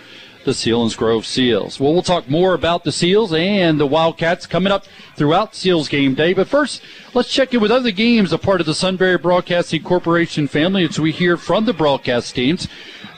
the 0.44 0.52
Selinsgrove 0.52 1.24
Seals. 1.24 1.78
Well, 1.78 1.92
we'll 1.92 2.02
talk 2.02 2.28
more 2.28 2.54
about 2.54 2.84
the 2.84 2.92
Seals 2.92 3.32
and 3.32 3.78
the 3.78 3.86
Wildcats 3.86 4.46
coming 4.46 4.72
up 4.72 4.84
throughout 5.16 5.54
Seals 5.54 5.88
game 5.88 6.14
day. 6.14 6.32
But 6.32 6.48
first, 6.48 6.82
let's 7.14 7.32
check 7.32 7.54
in 7.54 7.60
with 7.60 7.70
other 7.70 7.90
games, 7.90 8.32
a 8.32 8.38
part 8.38 8.60
of 8.60 8.66
the 8.66 8.74
Sunbury 8.74 9.18
Broadcasting 9.18 9.82
Corporation 9.82 10.48
family, 10.48 10.84
as 10.84 10.98
we 10.98 11.12
hear 11.12 11.36
from 11.36 11.64
the 11.64 11.72
broadcast 11.72 12.34
teams. 12.34 12.68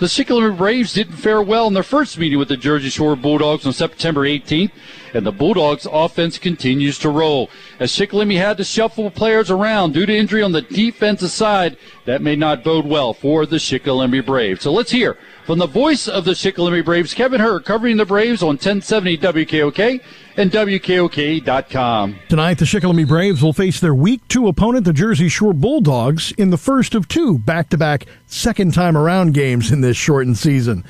The 0.01 0.07
Shikellamy 0.07 0.57
Braves 0.57 0.93
didn't 0.93 1.17
fare 1.17 1.41
well 1.41 1.69
in 1.69 1.75
their 1.75 1.83
first 1.83 2.19
meeting 2.19 2.39
with 2.39 2.49
the 2.49 2.57
Jersey 2.57 2.91
Shore 2.91 3.15
Bulldogs 3.15 3.65
on 3.65 3.73
September 3.73 4.23
18th, 4.23 4.73
and 5.15 5.25
the 5.25 5.33
Bulldogs' 5.33 5.87
offense 5.91 6.37
continues 6.37 6.99
to 6.99 7.09
roll. 7.09 7.49
As 7.79 7.93
Shikellamy 7.93 8.37
had 8.37 8.57
to 8.57 8.65
shuffle 8.65 9.11
players 9.11 9.51
around 9.51 9.95
due 9.95 10.05
to 10.05 10.15
injury 10.15 10.43
on 10.43 10.53
the 10.53 10.63
defensive 10.63 11.31
side, 11.31 11.77
that 12.07 12.23
may 12.23 12.35
not 12.35 12.65
bode 12.65 12.87
well 12.87 13.15
for 13.15 13.47
the 13.47 13.57
Shikellamy 13.57 14.27
Braves. 14.27 14.63
So 14.63 14.73
let's 14.73 14.91
hear 14.91 15.17
from 15.45 15.59
the 15.59 15.67
voice 15.67 16.09
of 16.09 16.25
the 16.25 16.33
Shikellamy 16.33 16.85
Braves, 16.85 17.13
Kevin 17.13 17.41
Hurd, 17.41 17.65
covering 17.65 17.97
the 17.97 18.07
Braves 18.07 18.43
on 18.43 18.57
1070 18.57 19.19
WKOK 19.19 20.01
and 20.37 20.51
WKOK.com. 20.51 22.19
Tonight, 22.29 22.59
the 22.59 22.65
Shikellamy 22.65 23.07
Braves 23.07 23.43
will 23.43 23.53
face 23.53 23.79
their 23.79 23.95
Week 23.95 24.27
2 24.29 24.49
opponent, 24.49 24.85
the 24.85 24.93
Jersey 24.93 25.29
Shore 25.29 25.53
Bulldogs, 25.53 26.33
in 26.33 26.51
the 26.51 26.57
first 26.57 26.95
of 26.95 27.09
two 27.09 27.39
back 27.39 27.69
to 27.71 27.79
back 27.79 28.07
second 28.27 28.73
time 28.73 28.97
around 28.97 29.35
games 29.35 29.71
in 29.71 29.83
this 29.83 29.97
shortened 29.97 30.39
season. 30.39 30.85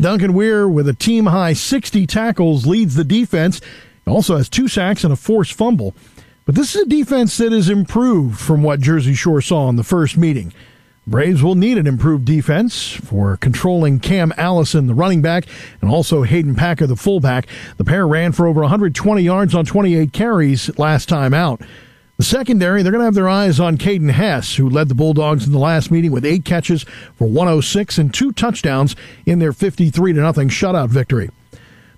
Duncan 0.00 0.34
Weir, 0.34 0.68
with 0.68 0.88
a 0.88 0.94
team 0.94 1.26
high 1.26 1.52
60 1.52 2.06
tackles, 2.08 2.66
leads 2.66 2.96
the 2.96 3.04
defense. 3.04 3.60
He 4.04 4.10
also 4.10 4.36
has 4.36 4.48
two 4.48 4.66
sacks 4.66 5.04
and 5.04 5.12
a 5.12 5.16
forced 5.16 5.52
fumble. 5.52 5.94
But 6.44 6.56
this 6.56 6.74
is 6.74 6.82
a 6.82 6.86
defense 6.86 7.36
that 7.36 7.52
has 7.52 7.68
improved 7.68 8.40
from 8.40 8.64
what 8.64 8.80
Jersey 8.80 9.14
Shore 9.14 9.40
saw 9.40 9.68
in 9.68 9.76
the 9.76 9.84
first 9.84 10.16
meeting. 10.16 10.52
Braves 11.04 11.42
will 11.42 11.56
need 11.56 11.78
an 11.78 11.88
improved 11.88 12.24
defense 12.24 12.92
for 12.92 13.36
controlling 13.36 13.98
Cam 13.98 14.32
Allison, 14.36 14.86
the 14.86 14.94
running 14.94 15.20
back, 15.20 15.46
and 15.80 15.90
also 15.90 16.22
Hayden 16.22 16.54
Packer, 16.54 16.86
the 16.86 16.94
fullback. 16.94 17.48
The 17.76 17.84
pair 17.84 18.06
ran 18.06 18.30
for 18.30 18.46
over 18.46 18.60
120 18.60 19.20
yards 19.20 19.52
on 19.52 19.64
28 19.64 20.12
carries 20.12 20.78
last 20.78 21.08
time 21.08 21.34
out. 21.34 21.60
The 22.18 22.24
secondary, 22.24 22.82
they're 22.84 22.92
going 22.92 23.00
to 23.00 23.06
have 23.06 23.14
their 23.14 23.28
eyes 23.28 23.58
on 23.58 23.78
Caden 23.78 24.12
Hess, 24.12 24.54
who 24.54 24.70
led 24.70 24.88
the 24.88 24.94
Bulldogs 24.94 25.44
in 25.44 25.50
the 25.50 25.58
last 25.58 25.90
meeting 25.90 26.12
with 26.12 26.24
eight 26.24 26.44
catches 26.44 26.84
for 27.16 27.26
106 27.26 27.98
and 27.98 28.14
two 28.14 28.30
touchdowns 28.30 28.94
in 29.26 29.40
their 29.40 29.52
53 29.52 30.14
0 30.14 30.32
shutout 30.32 30.88
victory. 30.88 31.30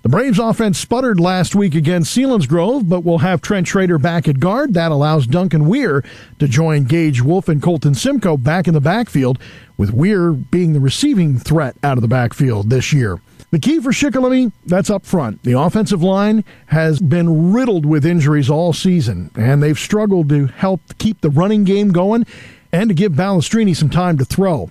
The 0.05 0.09
Braves 0.09 0.37
offense 0.37 0.77
sputtered 0.77 1.19
last 1.19 1.55
week 1.55 1.73
against 1.73 2.15
Selinsgrove, 2.15 2.87
but 2.87 3.03
will 3.03 3.17
have 3.17 3.41
Trent 3.41 3.67
Schrader 3.67 3.97
back 3.97 4.27
at 4.27 4.39
guard. 4.39 4.75
That 4.75 4.91
allows 4.91 5.25
Duncan 5.25 5.65
Weir 5.65 6.03
to 6.37 6.47
join 6.47 6.83
Gage 6.83 7.23
Wolf 7.23 7.49
and 7.49 7.59
Colton 7.59 7.95
Simcoe 7.95 8.37
back 8.37 8.67
in 8.67 8.75
the 8.75 8.79
backfield, 8.79 9.39
with 9.77 9.91
Weir 9.91 10.33
being 10.33 10.73
the 10.73 10.79
receiving 10.79 11.39
threat 11.39 11.75
out 11.81 11.97
of 11.97 12.03
the 12.03 12.07
backfield 12.07 12.69
this 12.69 12.93
year. 12.93 13.19
The 13.49 13.57
key 13.57 13.79
for 13.79 13.89
Shikellamy, 13.89 14.51
that's 14.67 14.91
up 14.91 15.07
front. 15.07 15.41
The 15.41 15.57
offensive 15.57 16.03
line 16.03 16.43
has 16.67 16.99
been 16.99 17.51
riddled 17.51 17.87
with 17.87 18.05
injuries 18.05 18.47
all 18.47 18.73
season, 18.73 19.31
and 19.35 19.63
they've 19.63 19.79
struggled 19.79 20.29
to 20.29 20.45
help 20.45 20.81
keep 20.99 21.21
the 21.21 21.31
running 21.31 21.63
game 21.63 21.91
going 21.91 22.27
and 22.71 22.89
to 22.91 22.93
give 22.93 23.13
Balestrini 23.13 23.75
some 23.75 23.89
time 23.89 24.19
to 24.19 24.25
throw. 24.25 24.69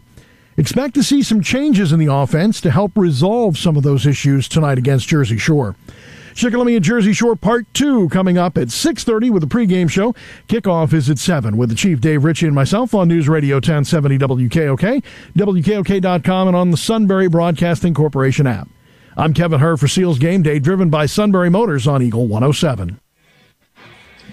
Expect 0.57 0.95
to 0.95 1.03
see 1.03 1.23
some 1.23 1.43
changes 1.43 1.93
in 1.93 1.99
the 1.99 2.13
offense 2.13 2.61
to 2.61 2.71
help 2.71 2.93
resolve 2.97 3.59
some 3.59 3.77
of 3.77 3.83
those 3.83 4.07
issues 4.07 4.49
tonight 4.49 4.79
against 4.79 5.09
Jersey 5.09 5.37
Shore. 5.37 5.75
Shikellamy 6.35 6.75
and 6.77 6.85
Jersey 6.85 7.13
Shore 7.13 7.37
Part 7.37 7.73
2 7.75 8.09
coming 8.09 8.39
up 8.39 8.59
at 8.59 8.69
6.30 8.69 9.31
with 9.31 9.43
the 9.43 9.49
pregame 9.49 9.89
show. 9.89 10.15
Kickoff 10.49 10.93
is 10.93 11.09
at 11.09 11.19
7 11.19 11.57
with 11.57 11.69
the 11.69 11.77
Chief 11.77 12.01
Dave 12.01 12.25
Ritchie 12.25 12.47
and 12.47 12.55
myself 12.55 12.93
on 12.95 13.09
News 13.09 13.29
Radio 13.29 13.57
1070 13.57 14.19
WKOK, 14.19 15.05
WKOK.com, 15.37 16.49
and 16.49 16.57
on 16.57 16.71
the 16.71 16.77
Sunbury 16.77 17.29
Broadcasting 17.29 17.95
Corporation 17.95 18.47
app. 18.47 18.69
I'm 19.17 19.33
Kevin 19.33 19.61
Hurd 19.61 19.79
for 19.79 19.87
Seals 19.87 20.19
Game 20.19 20.43
Day, 20.43 20.59
driven 20.59 20.91
by 20.91 21.07
Sunbury 21.07 21.51
Motors 21.51 21.87
on 21.87 22.03
Eagle 22.03 22.27
107. 22.27 22.99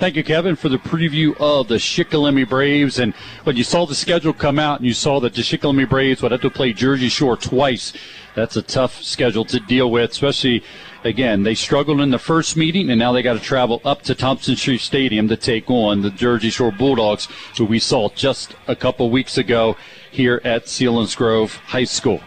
Thank 0.01 0.15
you, 0.15 0.23
Kevin, 0.23 0.55
for 0.55 0.67
the 0.67 0.79
preview 0.79 1.39
of 1.39 1.67
the 1.67 1.75
Shikellamy 1.75 2.49
Braves. 2.49 2.97
And 2.97 3.13
when 3.43 3.55
you 3.55 3.63
saw 3.63 3.85
the 3.85 3.93
schedule 3.93 4.33
come 4.33 4.57
out 4.57 4.79
and 4.79 4.87
you 4.87 4.95
saw 4.95 5.19
that 5.19 5.35
the 5.35 5.43
Shikellamy 5.43 5.87
Braves 5.87 6.23
would 6.23 6.31
have 6.31 6.41
to 6.41 6.49
play 6.49 6.73
Jersey 6.73 7.07
Shore 7.07 7.37
twice, 7.37 7.93
that's 8.35 8.55
a 8.55 8.63
tough 8.63 9.03
schedule 9.03 9.45
to 9.45 9.59
deal 9.59 9.91
with, 9.91 10.09
especially, 10.09 10.63
again, 11.03 11.43
they 11.43 11.53
struggled 11.53 12.01
in 12.01 12.09
the 12.09 12.17
first 12.17 12.57
meeting 12.57 12.89
and 12.89 12.97
now 12.97 13.11
they 13.11 13.21
got 13.21 13.33
to 13.33 13.39
travel 13.39 13.79
up 13.85 14.01
to 14.01 14.15
Thompson 14.15 14.55
Street 14.55 14.81
Stadium 14.81 15.27
to 15.27 15.37
take 15.37 15.69
on 15.69 16.01
the 16.01 16.09
Jersey 16.09 16.49
Shore 16.49 16.71
Bulldogs, 16.71 17.27
who 17.55 17.65
we 17.65 17.77
saw 17.77 18.09
just 18.09 18.55
a 18.67 18.75
couple 18.75 19.11
weeks 19.11 19.37
ago 19.37 19.77
here 20.09 20.41
at 20.43 20.65
Selinsgrove 20.65 21.57
High 21.57 21.83
School. 21.83 22.21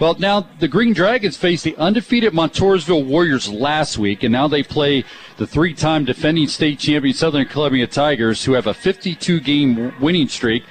Well, 0.00 0.16
now 0.18 0.48
the 0.58 0.66
Green 0.66 0.92
Dragons 0.92 1.36
faced 1.36 1.62
the 1.62 1.76
undefeated 1.76 2.32
Montoursville 2.32 3.04
Warriors 3.04 3.48
last 3.48 3.96
week, 3.96 4.24
and 4.24 4.32
now 4.32 4.48
they 4.48 4.64
play 4.64 5.04
the 5.36 5.46
three 5.46 5.72
time 5.72 6.04
defending 6.04 6.48
state 6.48 6.80
champion 6.80 7.14
Southern 7.14 7.46
Columbia 7.46 7.86
Tigers, 7.86 8.44
who 8.44 8.54
have 8.54 8.66
a 8.66 8.74
52 8.74 9.38
game 9.38 9.94
winning 10.00 10.28
streak. 10.28 10.64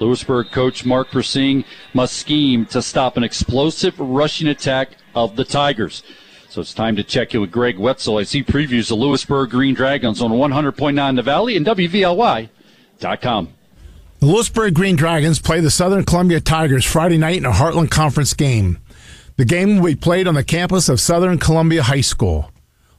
Lewisburg 0.00 0.50
coach 0.50 0.84
Mark 0.84 1.10
Persing 1.10 1.64
must 1.92 2.16
scheme 2.16 2.64
to 2.66 2.80
stop 2.80 3.18
an 3.18 3.22
explosive 3.22 3.98
rushing 4.00 4.48
attack 4.48 4.96
of 5.14 5.36
the 5.36 5.44
Tigers. 5.44 6.02
So 6.48 6.62
it's 6.62 6.72
time 6.72 6.96
to 6.96 7.04
check 7.04 7.34
in 7.34 7.42
with 7.42 7.50
Greg 7.50 7.78
Wetzel 7.78 8.18
as 8.18 8.32
he 8.32 8.42
previews 8.42 8.88
the 8.88 8.94
Lewisburg 8.94 9.50
Green 9.50 9.74
Dragons 9.74 10.22
on 10.22 10.30
100.9 10.30 11.16
The 11.16 11.22
Valley 11.22 11.56
and 11.56 11.66
WVLY.com. 11.66 13.48
The 14.24 14.30
Lewisburg 14.30 14.72
Green 14.72 14.96
Dragons 14.96 15.38
play 15.38 15.60
the 15.60 15.70
Southern 15.70 16.02
Columbia 16.02 16.40
Tigers 16.40 16.86
Friday 16.86 17.18
night 17.18 17.36
in 17.36 17.44
a 17.44 17.50
Heartland 17.50 17.90
Conference 17.90 18.32
game. 18.32 18.78
The 19.36 19.44
game 19.44 19.76
will 19.76 19.84
be 19.84 19.96
played 19.96 20.26
on 20.26 20.32
the 20.34 20.42
campus 20.42 20.88
of 20.88 20.98
Southern 20.98 21.38
Columbia 21.38 21.82
High 21.82 22.00
School. 22.00 22.50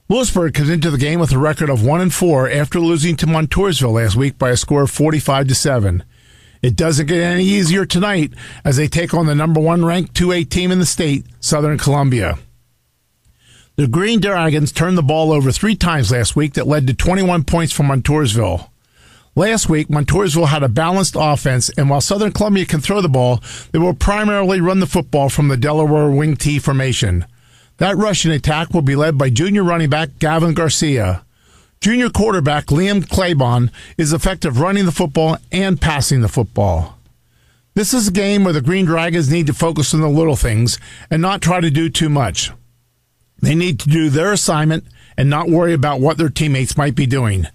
Lewisburg 0.08 0.54
comes 0.54 0.70
into 0.70 0.88
the 0.88 0.98
game 0.98 1.18
with 1.18 1.32
a 1.32 1.38
record 1.38 1.68
of 1.68 1.84
1 1.84 2.00
and 2.00 2.14
4 2.14 2.48
after 2.48 2.78
losing 2.78 3.16
to 3.16 3.26
Montoursville 3.26 3.94
last 3.94 4.14
week 4.14 4.38
by 4.38 4.50
a 4.50 4.56
score 4.56 4.82
of 4.82 4.90
45 4.92 5.48
to 5.48 5.54
7. 5.56 6.04
It 6.62 6.76
doesn't 6.76 7.06
get 7.06 7.20
any 7.20 7.42
easier 7.42 7.84
tonight 7.84 8.32
as 8.64 8.76
they 8.76 8.86
take 8.86 9.12
on 9.12 9.26
the 9.26 9.34
number 9.34 9.58
1 9.58 9.84
ranked 9.84 10.14
2A 10.14 10.48
team 10.48 10.70
in 10.70 10.78
the 10.78 10.86
state, 10.86 11.26
Southern 11.40 11.76
Columbia. 11.76 12.38
The 13.74 13.88
Green 13.88 14.20
Dragons 14.20 14.70
turned 14.70 14.96
the 14.96 15.02
ball 15.02 15.32
over 15.32 15.50
3 15.50 15.74
times 15.74 16.12
last 16.12 16.36
week 16.36 16.54
that 16.54 16.68
led 16.68 16.86
to 16.86 16.94
21 16.94 17.42
points 17.42 17.72
for 17.72 17.82
Montoursville. 17.82 18.70
Last 19.38 19.68
week, 19.68 19.88
Montoursville 19.88 20.48
had 20.48 20.62
a 20.62 20.68
balanced 20.68 21.14
offense, 21.14 21.68
and 21.76 21.90
while 21.90 22.00
Southern 22.00 22.32
Columbia 22.32 22.64
can 22.64 22.80
throw 22.80 23.02
the 23.02 23.08
ball, 23.10 23.42
they 23.70 23.78
will 23.78 23.92
primarily 23.92 24.62
run 24.62 24.80
the 24.80 24.86
football 24.86 25.28
from 25.28 25.48
the 25.48 25.58
Delaware 25.58 26.10
wing 26.10 26.36
T 26.36 26.58
formation. 26.58 27.26
That 27.76 27.98
rushing 27.98 28.32
attack 28.32 28.72
will 28.72 28.80
be 28.80 28.96
led 28.96 29.18
by 29.18 29.28
junior 29.28 29.62
running 29.62 29.90
back 29.90 30.18
Gavin 30.18 30.54
Garcia. 30.54 31.22
Junior 31.82 32.08
quarterback 32.08 32.68
Liam 32.68 33.04
Klebon 33.04 33.70
is 33.98 34.14
effective 34.14 34.58
running 34.58 34.86
the 34.86 34.90
football 34.90 35.36
and 35.52 35.78
passing 35.78 36.22
the 36.22 36.28
football. 36.28 36.98
This 37.74 37.92
is 37.92 38.08
a 38.08 38.12
game 38.12 38.42
where 38.42 38.54
the 38.54 38.62
Green 38.62 38.86
Dragons 38.86 39.30
need 39.30 39.46
to 39.48 39.52
focus 39.52 39.92
on 39.92 40.00
the 40.00 40.08
little 40.08 40.36
things 40.36 40.78
and 41.10 41.20
not 41.20 41.42
try 41.42 41.60
to 41.60 41.70
do 41.70 41.90
too 41.90 42.08
much. 42.08 42.52
They 43.42 43.54
need 43.54 43.80
to 43.80 43.90
do 43.90 44.08
their 44.08 44.32
assignment 44.32 44.84
and 45.18 45.28
not 45.28 45.50
worry 45.50 45.74
about 45.74 46.00
what 46.00 46.16
their 46.16 46.30
teammates 46.30 46.78
might 46.78 46.94
be 46.94 47.04
doing. 47.04 47.48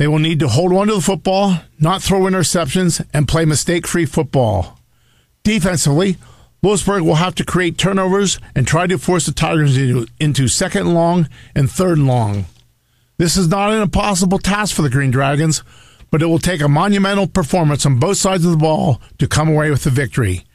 They 0.00 0.08
will 0.08 0.18
need 0.18 0.40
to 0.40 0.48
hold 0.48 0.72
on 0.72 0.86
to 0.86 0.94
the 0.94 1.00
football, 1.02 1.58
not 1.78 2.00
throw 2.00 2.20
interceptions, 2.20 3.06
and 3.12 3.28
play 3.28 3.44
mistake 3.44 3.86
free 3.86 4.06
football. 4.06 4.78
Defensively, 5.42 6.16
Lewisburg 6.62 7.02
will 7.02 7.16
have 7.16 7.34
to 7.34 7.44
create 7.44 7.76
turnovers 7.76 8.38
and 8.54 8.66
try 8.66 8.86
to 8.86 8.96
force 8.96 9.26
the 9.26 9.32
Tigers 9.32 9.76
into, 9.76 10.06
into 10.18 10.48
second 10.48 10.94
long 10.94 11.28
and 11.54 11.70
third 11.70 11.98
long. 11.98 12.46
This 13.18 13.36
is 13.36 13.48
not 13.48 13.74
an 13.74 13.82
impossible 13.82 14.38
task 14.38 14.74
for 14.74 14.80
the 14.80 14.88
Green 14.88 15.10
Dragons, 15.10 15.62
but 16.10 16.22
it 16.22 16.26
will 16.28 16.38
take 16.38 16.62
a 16.62 16.68
monumental 16.68 17.26
performance 17.26 17.84
on 17.84 18.00
both 18.00 18.16
sides 18.16 18.46
of 18.46 18.52
the 18.52 18.56
ball 18.56 19.02
to 19.18 19.28
come 19.28 19.50
away 19.50 19.68
with 19.68 19.84
the 19.84 19.90
victory. 19.90 20.46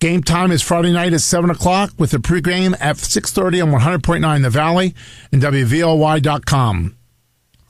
Game 0.00 0.24
time 0.24 0.50
is 0.50 0.62
Friday 0.62 0.92
night 0.92 1.12
at 1.12 1.20
7 1.20 1.48
o'clock 1.48 1.92
with 1.96 2.10
the 2.10 2.18
pregame 2.18 2.76
at 2.80 2.96
6.30 2.96 3.72
on 3.72 4.00
100.9 4.00 4.42
The 4.42 4.50
Valley 4.50 4.96
and 5.30 5.40
WVLY.com. 5.40 6.96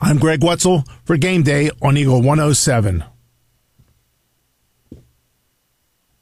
I'm 0.01 0.19
Greg 0.19 0.43
Wetzel 0.43 0.85
for 1.05 1.17
Game 1.17 1.43
Day 1.43 1.71
on 1.83 1.97
Eagle 1.97 2.23
107. 2.23 3.05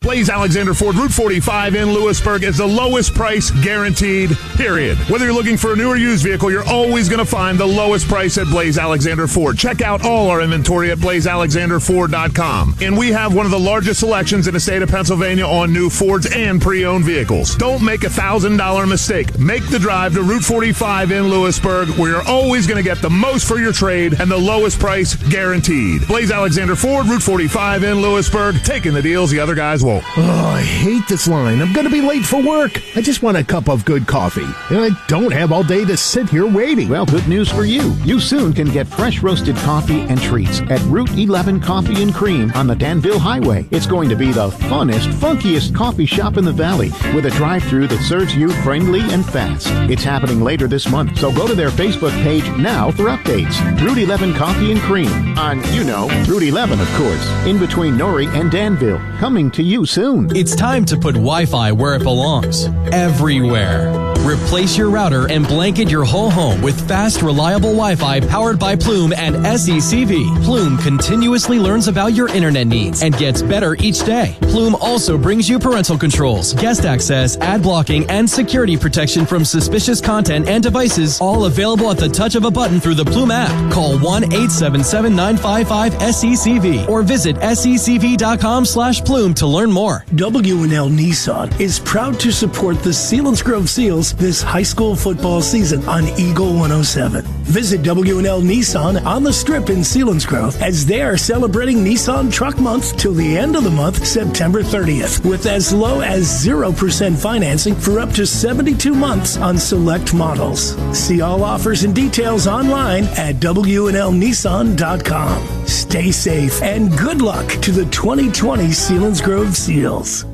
Blaze 0.01 0.31
Alexander 0.31 0.75
Ford 0.75 0.95
Route 0.95 1.11
45 1.11 1.75
in 1.75 1.93
Lewisburg 1.93 2.45
is 2.45 2.57
the 2.57 2.67
lowest 2.67 3.15
price 3.15 3.51
guaranteed, 3.51 4.31
period. 4.57 4.97
Whether 5.11 5.25
you're 5.25 5.35
looking 5.35 5.57
for 5.57 5.73
a 5.73 5.77
new 5.77 5.89
or 5.89 5.97
used 5.97 6.23
vehicle, 6.23 6.53
you're 6.53 6.67
always 6.69 7.09
going 7.09 7.19
to 7.19 7.27
find 7.27 7.59
the 7.59 7.67
lowest 7.67 8.07
price 8.07 8.39
at 8.39 8.47
Blaze 8.47 8.79
Alexander 8.79 9.27
Ford. 9.27 9.59
Check 9.59 9.83
out 9.83 10.07
all 10.07 10.31
our 10.31 10.41
inventory 10.41 10.93
at 10.93 10.99
blazealexanderford.com. 10.99 12.77
And 12.81 12.97
we 12.97 13.09
have 13.09 13.35
one 13.35 13.45
of 13.45 13.51
the 13.51 13.59
largest 13.59 13.99
selections 13.99 14.47
in 14.47 14.55
the 14.55 14.61
state 14.61 14.83
of 14.83 14.89
Pennsylvania 14.89 15.45
on 15.45 15.73
new 15.73 15.91
Fords 15.91 16.33
and 16.33 16.63
pre-owned 16.63 17.05
vehicles. 17.05 17.57
Don't 17.57 17.83
make 17.83 18.05
a 18.05 18.09
$1,000 18.09 18.89
mistake. 18.89 19.37
Make 19.37 19.69
the 19.69 19.81
drive 19.81 20.15
to 20.15 20.23
Route 20.23 20.45
45 20.45 21.11
in 21.11 21.29
Lewisburg 21.29 21.89
where 21.99 22.13
you're 22.13 22.29
always 22.29 22.69
going 22.69 22.83
to 22.83 22.89
get 22.89 23.03
the 23.03 23.11
most 23.11 23.49
for 23.49 23.59
your 23.59 23.73
trade 23.73 24.21
and 24.21 24.31
the 24.31 24.39
lowest 24.39 24.79
price 24.79 25.17
guaranteed. 25.29 26.07
Blaze 26.07 26.31
Alexander 26.31 26.77
Ford, 26.77 27.09
Route 27.09 27.23
45 27.23 27.83
in 27.83 28.01
Lewisburg, 28.01 28.63
taking 28.63 28.95
the 28.95 29.03
deals 29.03 29.31
the 29.33 29.41
other 29.41 29.57
guys 29.57 29.85
won't. 29.89 30.05
Oh, 30.19 30.53
I 30.55 30.61
hate 30.61 31.09
this 31.09 31.27
line. 31.27 31.63
I'm 31.63 31.73
going 31.73 31.87
to 31.87 31.93
be 31.93 32.03
late 32.03 32.25
for 32.25 32.43
work. 32.43 32.83
I 32.95 33.01
just 33.01 33.23
want 33.23 33.39
a 33.39 33.45
cup 33.45 33.69
of 33.69 33.85
good 33.87 34.07
coffee. 34.07 34.47
And 34.69 34.79
I 34.79 34.91
don't 35.07 35.33
have 35.33 35.51
all 35.51 35.63
day 35.63 35.85
to 35.87 35.97
sit 35.97 36.29
here 36.29 36.47
waiting. 36.47 36.89
Well, 36.91 37.07
good 37.07 37.27
news 37.27 37.51
for 37.51 37.65
you. 37.65 37.95
You 38.05 38.21
soon 38.21 38.53
can 38.53 38.69
get 38.69 38.87
fresh 38.87 39.23
roasted 39.23 39.57
coffee 39.57 40.01
and 40.01 40.21
treats 40.21 40.61
at 40.63 40.81
Route 40.83 41.17
11 41.17 41.61
Coffee 41.61 42.03
and 42.03 42.15
Cream 42.15 42.53
on 42.53 42.67
the 42.67 42.77
Danville 42.77 43.19
Highway. 43.19 43.67
It's 43.71 43.87
going 43.87 44.11
to 44.11 44.17
be 44.17 44.31
the 44.31 44.51
funnest, 44.51 45.11
funkiest 45.15 45.75
coffee 45.75 46.07
shop 46.07 46.37
in 46.37 46.45
the 46.45 46.53
valley 46.53 46.91
with 47.15 47.27
a 47.27 47.31
drive-through 47.31 47.87
that 47.89 48.03
serves 48.03 48.35
you 48.35 48.51
friendly 48.63 49.01
and 49.01 49.25
fast. 49.25 49.69
It's 49.91 50.05
happening 50.05 50.41
later 50.41 50.69
this 50.69 50.89
month, 50.91 51.19
so 51.19 51.33
go 51.33 51.47
to 51.49 51.55
their 51.55 51.71
Facebook 51.71 52.13
page 52.23 52.47
now 52.59 52.91
for 52.91 53.05
updates. 53.05 53.59
Route 53.81 53.99
11 53.99 54.35
Coffee 54.35 54.71
and 54.73 54.81
Cream 54.81 55.39
on, 55.39 55.63
you 55.73 55.85
know, 55.85 56.09
Route 56.27 56.43
11, 56.43 56.79
of 56.79 56.89
course, 56.95 57.27
in 57.47 57.59
between 57.59 57.97
Norrie 57.97 58.27
and 58.29 58.51
Danville. 58.51 59.01
Coming 59.19 59.51
to 59.53 59.63
you 59.63 59.78
soon. 59.87 60.35
It's 60.37 60.55
time 60.55 60.85
to 60.87 60.97
put 60.97 61.15
Wi 61.15 61.47
Fi 61.47 61.73
where 61.73 61.95
it 61.95 62.03
belongs 62.03 62.67
everywhere. 62.93 64.18
Replace 64.25 64.77
your 64.77 64.91
router 64.91 65.31
and 65.31 65.47
blanket 65.47 65.91
your 65.91 66.05
whole 66.05 66.31
home 66.31 66.61
with 66.61 66.87
fast, 66.87 67.23
reliable 67.23 67.71
Wi 67.71 67.95
Fi 67.95 68.21
powered 68.21 68.59
by 68.59 68.77
Plume 68.77 69.13
and 69.13 69.37
SECV. 69.37 70.45
Plume 70.45 70.77
continuously 70.79 71.59
learns 71.59 71.89
about 71.89 72.13
your 72.13 72.29
internet 72.29 72.67
needs 72.67 73.03
and 73.03 73.17
gets 73.17 73.43
better 73.43 73.75
each 73.81 74.05
day. 74.05 74.37
Plume 74.43 74.75
also 74.77 75.17
brings 75.17 75.49
you 75.49 75.59
parental 75.59 75.97
controls, 75.97 76.53
guest 76.55 76.85
access, 76.85 77.37
ad 77.39 77.63
blocking, 77.63 78.09
and 78.11 78.29
security 78.29 78.77
protection 78.77 79.25
from 79.25 79.45
suspicious 79.45 80.01
content 80.01 80.49
and 80.49 80.63
devices, 80.63 81.21
all 81.21 81.47
available 81.47 81.91
at 81.91 81.99
the 81.99 82.09
touch 82.09 82.35
of 82.35 82.45
a 82.45 82.51
button 82.51 82.81
through 82.81 82.95
the 82.95 83.05
Plume 83.05 83.31
app. 83.31 83.73
Call 83.73 83.99
1 83.99 84.25
877 84.25 85.15
955 85.15 85.93
SECV 85.95 86.89
or 86.89 87.03
visit 87.03 87.37
secv.com 87.37 88.65
slash 88.65 89.03
plume 89.03 89.33
to 89.35 89.47
learn 89.47 89.71
more. 89.71 90.05
W&L 90.15 90.91
Nissan 90.91 91.61
is 91.61 91.79
proud 91.81 92.19
to 92.21 92.31
support 92.33 92.83
the 92.83 92.91
Selinsgrove 92.91 93.69
Seals 93.69 94.08
this 94.13 94.43
high 94.43 94.63
school 94.63 94.95
football 94.97 95.41
season 95.41 95.83
on 95.89 96.07
Eagle 96.19 96.53
107. 96.55 97.25
Visit 97.45 97.83
W&L 97.83 98.43
Nissan 98.43 99.03
on 99.05 99.23
the 99.23 99.33
strip 99.33 99.71
in 99.71 99.79
Selinsgrove 99.79 100.61
as 100.61 100.85
they 100.87 101.01
are 101.03 101.17
celebrating 101.17 101.79
Nissan 101.79 102.33
Truck 102.33 102.59
Month 102.61 102.97
till 102.97 103.15
the 103.15 103.37
end 103.37 103.57
of 103.57 103.65
the 103.65 103.71
month, 103.71 104.07
September 104.07 104.63
30th, 104.63 105.29
with 105.29 105.47
as 105.47 105.73
low 105.73 106.01
as 106.01 106.47
0% 106.47 107.21
financing 107.21 107.75
for 107.75 107.99
up 107.99 108.13
to 108.13 108.25
72 108.27 108.95
months 108.95 109.37
on 109.37 109.59
select 109.59 110.15
models. 110.15 110.77
See 110.97 111.21
all 111.21 111.43
offers 111.43 111.83
and 111.85 111.95
details 111.95 112.47
online 112.47 113.05
at 113.17 113.37
WNLNissan.com. 113.37 115.67
Stay 115.67 116.13
safe 116.13 116.63
and 116.63 116.97
good 116.97 117.21
luck 117.21 117.49
to 117.63 117.73
the 117.73 117.85
2020 117.87 118.69
Selinsgrove 118.69 119.55
Seals. 119.55 120.25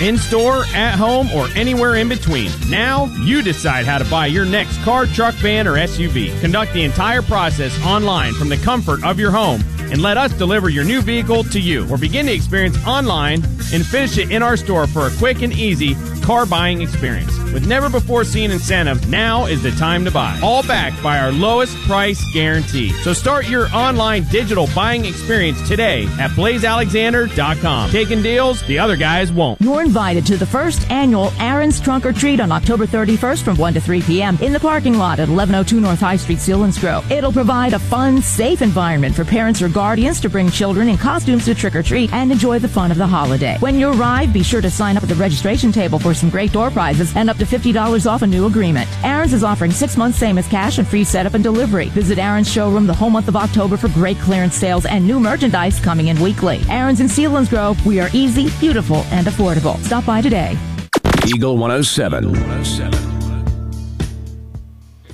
In 0.00 0.18
store, 0.18 0.64
at 0.74 0.96
home, 0.96 1.30
or 1.32 1.46
anywhere 1.54 1.94
in 1.94 2.08
between. 2.08 2.50
Now, 2.68 3.06
you 3.22 3.42
decide 3.42 3.86
how 3.86 3.98
to 3.98 4.04
buy 4.06 4.26
your 4.26 4.44
next 4.44 4.82
car, 4.82 5.06
truck, 5.06 5.34
van, 5.36 5.68
or 5.68 5.74
SUV. 5.74 6.38
Conduct 6.40 6.72
the 6.72 6.82
entire 6.82 7.22
process 7.22 7.80
online 7.84 8.34
from 8.34 8.48
the 8.48 8.56
comfort 8.56 9.04
of 9.04 9.20
your 9.20 9.30
home 9.30 9.62
and 9.92 10.02
let 10.02 10.16
us 10.16 10.32
deliver 10.32 10.68
your 10.68 10.84
new 10.84 11.00
vehicle 11.00 11.44
to 11.44 11.60
you. 11.60 11.88
Or 11.90 11.96
begin 11.96 12.26
the 12.26 12.32
experience 12.32 12.76
online 12.86 13.44
and 13.72 13.86
finish 13.86 14.18
it 14.18 14.30
in 14.30 14.42
our 14.42 14.56
store 14.56 14.86
for 14.86 15.06
a 15.06 15.16
quick 15.16 15.42
and 15.42 15.52
easy 15.52 15.94
car 16.22 16.44
buying 16.44 16.82
experience. 16.82 17.43
With 17.54 17.68
never 17.68 17.88
before 17.88 18.24
seen 18.24 18.50
incentives, 18.50 19.06
now 19.06 19.46
is 19.46 19.62
the 19.62 19.70
time 19.70 20.04
to 20.06 20.10
buy. 20.10 20.40
All 20.42 20.64
backed 20.64 21.00
by 21.04 21.20
our 21.20 21.30
lowest 21.30 21.76
price 21.82 22.20
guarantee. 22.32 22.90
So 23.04 23.12
start 23.12 23.48
your 23.48 23.72
online 23.72 24.24
digital 24.24 24.66
buying 24.74 25.04
experience 25.04 25.66
today 25.68 26.06
at 26.18 26.32
blazealexander.com. 26.32 27.90
Taking 27.92 28.22
deals 28.22 28.60
the 28.62 28.80
other 28.80 28.96
guys 28.96 29.30
won't. 29.30 29.60
You're 29.60 29.82
invited 29.82 30.26
to 30.26 30.36
the 30.36 30.44
first 30.44 30.90
annual 30.90 31.32
Aaron's 31.38 31.80
Trunk 31.80 32.04
or 32.04 32.12
Treat 32.12 32.40
on 32.40 32.50
October 32.50 32.88
31st 32.88 33.44
from 33.44 33.56
1 33.56 33.74
to 33.74 33.80
3 33.80 34.02
p.m. 34.02 34.36
in 34.42 34.52
the 34.52 34.58
parking 34.58 34.98
lot 34.98 35.20
at 35.20 35.28
1102 35.28 35.80
North 35.80 36.00
High 36.00 36.16
Street, 36.16 36.38
Selinsgrove. 36.38 37.08
It'll 37.08 37.30
provide 37.30 37.74
a 37.74 37.78
fun, 37.78 38.20
safe 38.20 38.62
environment 38.62 39.14
for 39.14 39.24
parents 39.24 39.62
or 39.62 39.68
guardians 39.68 40.20
to 40.22 40.28
bring 40.28 40.50
children 40.50 40.88
in 40.88 40.98
costumes 40.98 41.44
to 41.44 41.54
trick 41.54 41.76
or 41.76 41.84
treat 41.84 42.12
and 42.12 42.32
enjoy 42.32 42.58
the 42.58 42.66
fun 42.66 42.90
of 42.90 42.98
the 42.98 43.06
holiday. 43.06 43.58
When 43.60 43.78
you 43.78 43.92
arrive, 43.92 44.32
be 44.32 44.42
sure 44.42 44.60
to 44.60 44.70
sign 44.70 44.96
up 44.96 45.04
at 45.04 45.08
the 45.08 45.14
registration 45.14 45.70
table 45.70 46.00
for 46.00 46.14
some 46.14 46.30
great 46.30 46.50
door 46.50 46.72
prizes 46.72 47.14
and 47.14 47.30
up 47.30 47.36
to 47.36 47.43
$50 47.44 48.10
off 48.10 48.22
a 48.22 48.26
new 48.26 48.46
agreement. 48.46 48.88
Aaron's 49.04 49.32
is 49.32 49.44
offering 49.44 49.70
six 49.70 49.96
months 49.96 50.18
same 50.18 50.38
as 50.38 50.48
cash 50.48 50.78
and 50.78 50.86
free 50.86 51.04
setup 51.04 51.34
and 51.34 51.44
delivery. 51.44 51.88
Visit 51.90 52.18
Aaron's 52.18 52.50
showroom 52.50 52.86
the 52.86 52.94
whole 52.94 53.10
month 53.10 53.28
of 53.28 53.36
October 53.36 53.76
for 53.76 53.88
great 53.88 54.18
clearance 54.18 54.54
sales 54.54 54.86
and 54.86 55.06
new 55.06 55.20
merchandise 55.20 55.80
coming 55.80 56.08
in 56.08 56.20
weekly. 56.20 56.60
Aaron's 56.68 57.00
in 57.00 57.06
Selinsgrove, 57.06 57.84
we 57.84 58.00
are 58.00 58.08
easy, 58.12 58.50
beautiful, 58.58 59.04
and 59.10 59.26
affordable. 59.26 59.78
Stop 59.84 60.06
by 60.06 60.20
today. 60.20 60.56
Eagle 61.26 61.56
107. 61.56 63.13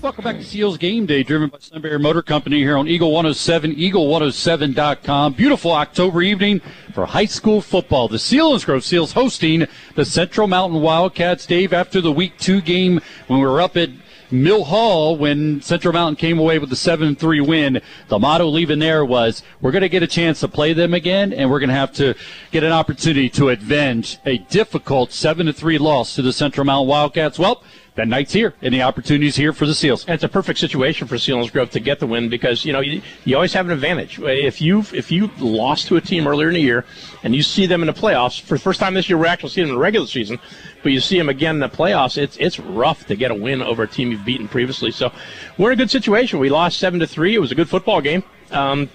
Welcome 0.03 0.25
back 0.25 0.37
to 0.37 0.45
Seals 0.45 0.79
Game 0.79 1.05
Day, 1.05 1.23
driven 1.23 1.51
by 1.51 1.59
Sunbury 1.61 1.99
Motor 1.99 2.23
Company 2.23 2.61
here 2.61 2.79
on 2.79 2.89
Eagle 2.89 3.13
107, 3.13 3.75
eagle107.com. 3.75 5.35
Beautiful 5.35 5.73
October 5.73 6.23
evening 6.23 6.63
for 6.95 7.05
high 7.05 7.27
school 7.27 7.61
football. 7.61 8.09
The 8.09 8.17
Selinsgrove 8.17 8.83
Seals 8.83 9.13
hosting 9.13 9.67
the 9.97 10.07
Central 10.07 10.47
Mountain 10.47 10.81
Wildcats. 10.81 11.45
Dave, 11.45 11.75
after 11.75 12.01
the 12.01 12.11
week 12.11 12.39
two 12.39 12.63
game 12.63 13.03
when 13.27 13.41
we 13.41 13.47
were 13.47 13.61
up 13.61 13.77
at 13.77 13.91
Mill 14.31 14.65
Hall 14.65 15.19
when 15.19 15.61
Central 15.61 15.93
Mountain 15.93 16.17
came 16.17 16.39
away 16.39 16.59
with 16.59 16.71
the 16.71 16.77
7-3 16.77 17.47
win, 17.47 17.83
the 18.09 18.19
motto 18.19 18.47
leaving 18.47 18.79
there 18.79 19.05
was, 19.05 19.43
we're 19.61 19.73
going 19.73 19.83
to 19.83 19.89
get 19.91 20.03
a 20.03 20.07
chance 20.07 20.41
to 20.41 20.49
play 20.49 20.73
them 20.73 20.95
again, 20.95 21.35
and 21.35 21.51
we're 21.51 21.59
going 21.59 21.69
to 21.69 21.75
have 21.75 21.93
to 21.95 22.15
get 22.53 22.65
an 22.65 22.73
opportunity 22.73 23.29
to 23.29 23.51
avenge 23.51 24.19
a 24.25 24.39
difficult 24.39 25.11
7-3 25.11 25.79
loss 25.79 26.15
to 26.15 26.23
the 26.23 26.33
Central 26.33 26.65
Mountain 26.65 26.89
Wildcats. 26.89 27.39
Well, 27.39 27.63
that 28.01 28.09
night's 28.09 28.33
here, 28.33 28.55
and 28.63 28.73
the 28.73 28.81
opportunity's 28.81 29.37
here 29.37 29.53
for 29.53 29.67
the 29.67 29.75
Seals. 29.75 30.07
And 30.07 30.15
it's 30.15 30.25
a 30.25 30.29
perfect 30.29 30.59
situation 30.59 31.07
for 31.07 31.17
Selinsgrove 31.17 31.69
to 31.73 31.81
get 31.81 32.01
the 32.01 32.07
win 32.07 32.31
because 32.31 32.65
you 32.65 32.73
know 32.73 32.81
you, 32.81 33.03
you 33.27 33.35
always 33.35 33.53
have 33.53 33.67
an 33.67 33.73
advantage. 33.73 34.19
If 34.19 34.63
you 34.63 34.81
if 34.95 35.13
you 35.13 35.31
lost 35.39 35.87
to 35.89 35.97
a 35.97 36.01
team 36.01 36.27
earlier 36.27 36.49
in 36.49 36.55
the 36.55 36.61
year 36.61 36.87
and 37.23 37.37
you 37.37 37.43
see 37.43 37.67
them 37.67 37.83
in 37.83 37.87
the 37.89 37.93
playoffs 37.93 38.41
for 38.41 38.55
the 38.55 38.61
first 38.61 38.81
time 38.81 38.95
this 38.95 39.11
year, 39.11 39.19
we're 39.19 39.27
actually 39.27 39.51
seeing 39.51 39.67
them 39.67 39.75
in 39.75 39.79
the 39.79 39.83
regular 39.83 40.07
season, 40.07 40.39
but 40.83 40.93
you 40.93 41.01
see 41.01 41.19
them 41.19 41.29
again 41.29 41.57
in 41.57 41.61
the 41.61 41.69
playoffs. 41.69 42.17
It's 42.17 42.39
it's 42.39 42.59
rough 42.59 43.07
to 43.09 43.17
get 43.17 43.31
a 43.31 43.35
win 43.35 43.61
over 43.61 43.83
a 43.83 43.89
team 43.89 44.13
you've 44.13 44.25
beaten 44.25 44.49
previously. 44.49 44.93
So 44.93 45.13
we're 45.59 45.73
in 45.73 45.79
a 45.79 45.83
good 45.83 45.91
situation. 45.91 46.39
We 46.39 46.49
lost 46.49 46.79
seven 46.79 47.01
to 47.01 47.07
three. 47.07 47.35
It 47.35 47.41
was 47.41 47.53
a 47.53 47.55
good 47.55 47.69
football 47.69 48.01
game. 48.01 48.25
Um, 48.51 48.89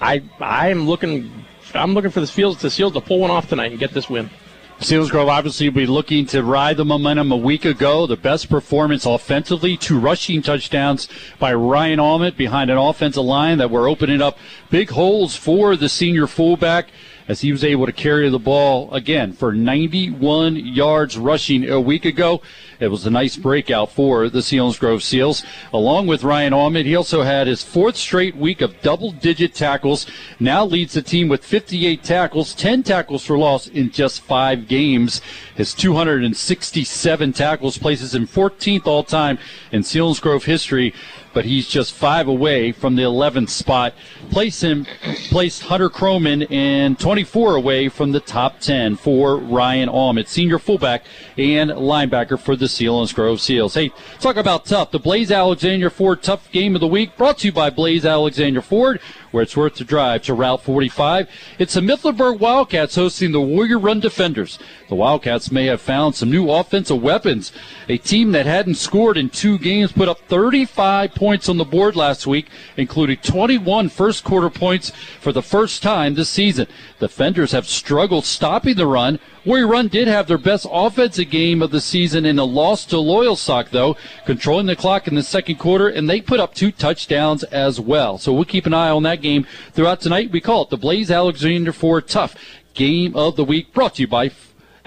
I 0.00 0.22
I'm 0.38 0.86
looking 0.86 1.44
I'm 1.74 1.92
looking 1.92 2.12
for 2.12 2.20
the 2.20 2.26
Seals 2.28 2.58
the 2.58 2.70
Seals 2.70 2.92
to 2.92 3.00
pull 3.00 3.18
one 3.18 3.32
off 3.32 3.48
tonight 3.48 3.72
and 3.72 3.80
get 3.80 3.90
this 3.90 4.08
win. 4.08 4.30
Selinsgrove 4.80 5.28
obviously 5.28 5.68
will 5.68 5.74
be 5.74 5.86
looking 5.86 6.24
to 6.26 6.44
ride 6.44 6.76
the 6.76 6.84
momentum 6.84 7.32
a 7.32 7.36
week 7.36 7.64
ago. 7.64 8.06
The 8.06 8.16
best 8.16 8.48
performance 8.48 9.06
offensively, 9.06 9.76
two 9.76 9.98
rushing 9.98 10.40
touchdowns 10.40 11.08
by 11.40 11.52
Ryan 11.52 11.98
Almond 11.98 12.36
behind 12.36 12.70
an 12.70 12.78
offensive 12.78 13.24
line 13.24 13.58
that 13.58 13.72
were 13.72 13.88
opening 13.88 14.22
up 14.22 14.38
big 14.70 14.90
holes 14.90 15.34
for 15.34 15.74
the 15.74 15.88
senior 15.88 16.28
fullback 16.28 16.90
as 17.28 17.42
he 17.42 17.52
was 17.52 17.62
able 17.62 17.86
to 17.86 17.92
carry 17.92 18.28
the 18.30 18.38
ball 18.38 18.92
again 18.92 19.32
for 19.32 19.52
91 19.52 20.56
yards 20.56 21.18
rushing 21.18 21.68
a 21.68 21.80
week 21.80 22.04
ago. 22.04 22.40
It 22.80 22.88
was 22.88 23.06
a 23.06 23.10
nice 23.10 23.36
breakout 23.36 23.90
for 23.90 24.28
the 24.30 24.38
Selinsgrove 24.38 25.02
Seals. 25.02 25.44
Along 25.72 26.06
with 26.06 26.24
Ryan 26.24 26.54
Almond, 26.54 26.86
he 26.86 26.96
also 26.96 27.22
had 27.22 27.46
his 27.46 27.62
fourth 27.62 27.96
straight 27.96 28.36
week 28.36 28.60
of 28.60 28.80
double 28.80 29.12
digit 29.12 29.54
tackles. 29.54 30.06
Now 30.40 30.64
leads 30.64 30.94
the 30.94 31.02
team 31.02 31.28
with 31.28 31.44
58 31.44 32.02
tackles, 32.02 32.54
10 32.54 32.82
tackles 32.84 33.26
for 33.26 33.36
loss 33.36 33.66
in 33.66 33.90
just 33.90 34.22
five 34.22 34.68
games. 34.68 35.20
His 35.54 35.74
267 35.74 37.32
tackles 37.32 37.78
places 37.78 38.14
him 38.14 38.26
14th 38.26 38.86
all 38.86 39.02
time 39.02 39.38
in 39.72 39.82
Selinsgrove 39.82 40.44
history 40.44 40.94
but 41.38 41.44
he's 41.44 41.68
just 41.68 41.92
five 41.92 42.26
away 42.26 42.72
from 42.72 42.96
the 42.96 43.02
11th 43.04 43.48
spot. 43.48 43.94
Place 44.28 44.60
him, 44.60 44.84
placed 45.28 45.62
Hunter 45.62 45.88
Croman 45.88 46.42
and 46.50 46.98
24 46.98 47.54
away 47.54 47.88
from 47.88 48.10
the 48.10 48.18
top 48.18 48.58
10 48.58 48.96
for 48.96 49.36
Ryan 49.36 49.88
Almond, 49.88 50.26
senior 50.26 50.58
fullback 50.58 51.04
and 51.36 51.70
linebacker 51.70 52.40
for 52.40 52.56
the 52.56 52.64
Selinsgrove 52.64 53.38
Seals. 53.38 53.74
Hey, 53.74 53.92
talk 54.18 54.34
about 54.34 54.64
tough. 54.66 54.90
The 54.90 54.98
Blaze 54.98 55.30
Alexander 55.30 55.90
Ford 55.90 56.24
Tough 56.24 56.50
Game 56.50 56.74
of 56.74 56.80
the 56.80 56.88
Week 56.88 57.16
brought 57.16 57.38
to 57.38 57.46
you 57.46 57.52
by 57.52 57.70
Blaze 57.70 58.04
Alexander 58.04 58.60
Ford, 58.60 59.00
where 59.30 59.44
it's 59.44 59.56
worth 59.56 59.76
the 59.76 59.84
drive 59.84 60.22
to 60.22 60.34
Route 60.34 60.64
45. 60.64 61.28
It's 61.60 61.74
the 61.74 61.80
Mifflinburg 61.80 62.40
Wildcats 62.40 62.96
hosting 62.96 63.30
the 63.30 63.40
Warrior 63.40 63.78
Run 63.78 64.00
Defenders. 64.00 64.58
The 64.88 64.94
Wildcats 64.94 65.52
may 65.52 65.66
have 65.66 65.82
found 65.82 66.14
some 66.14 66.30
new 66.30 66.50
offensive 66.50 67.02
weapons. 67.02 67.52
A 67.90 67.98
team 67.98 68.32
that 68.32 68.46
hadn't 68.46 68.76
scored 68.76 69.18
in 69.18 69.28
two 69.28 69.58
games 69.58 69.92
put 69.92 70.08
up 70.08 70.18
35 70.28 71.14
points 71.14 71.48
on 71.50 71.58
the 71.58 71.64
board 71.64 71.94
last 71.94 72.26
week, 72.26 72.48
including 72.78 73.18
21 73.18 73.90
first 73.90 74.24
quarter 74.24 74.48
points 74.48 74.90
for 75.20 75.30
the 75.30 75.42
first 75.42 75.82
time 75.82 76.14
this 76.14 76.30
season. 76.30 76.66
Defenders 77.00 77.52
have 77.52 77.68
struggled 77.68 78.24
stopping 78.24 78.76
the 78.76 78.86
run. 78.86 79.18
Warrior 79.44 79.66
Run 79.66 79.88
did 79.88 80.08
have 80.08 80.26
their 80.26 80.38
best 80.38 80.66
offensive 80.70 81.30
game 81.30 81.60
of 81.60 81.70
the 81.70 81.80
season 81.82 82.24
in 82.24 82.38
a 82.38 82.44
loss 82.44 82.86
to 82.86 82.96
Loyalsock, 82.96 83.70
though, 83.70 83.96
controlling 84.24 84.66
the 84.66 84.76
clock 84.76 85.06
in 85.06 85.14
the 85.14 85.22
second 85.22 85.56
quarter, 85.56 85.88
and 85.88 86.08
they 86.08 86.20
put 86.20 86.40
up 86.40 86.54
two 86.54 86.72
touchdowns 86.72 87.44
as 87.44 87.78
well. 87.78 88.16
So 88.16 88.32
we'll 88.32 88.44
keep 88.44 88.66
an 88.66 88.74
eye 88.74 88.90
on 88.90 89.02
that 89.04 89.20
game 89.20 89.46
throughout 89.72 90.00
tonight. 90.00 90.32
We 90.32 90.40
call 90.40 90.62
it 90.62 90.70
the 90.70 90.76
Blaze 90.76 91.10
Alexander 91.10 91.72
Ford 91.72 92.08
Tough 92.08 92.34
Game 92.74 93.16
of 93.16 93.36
the 93.36 93.44
Week, 93.44 93.72
brought 93.72 93.96
to 93.96 94.02
you 94.02 94.08
by 94.08 94.30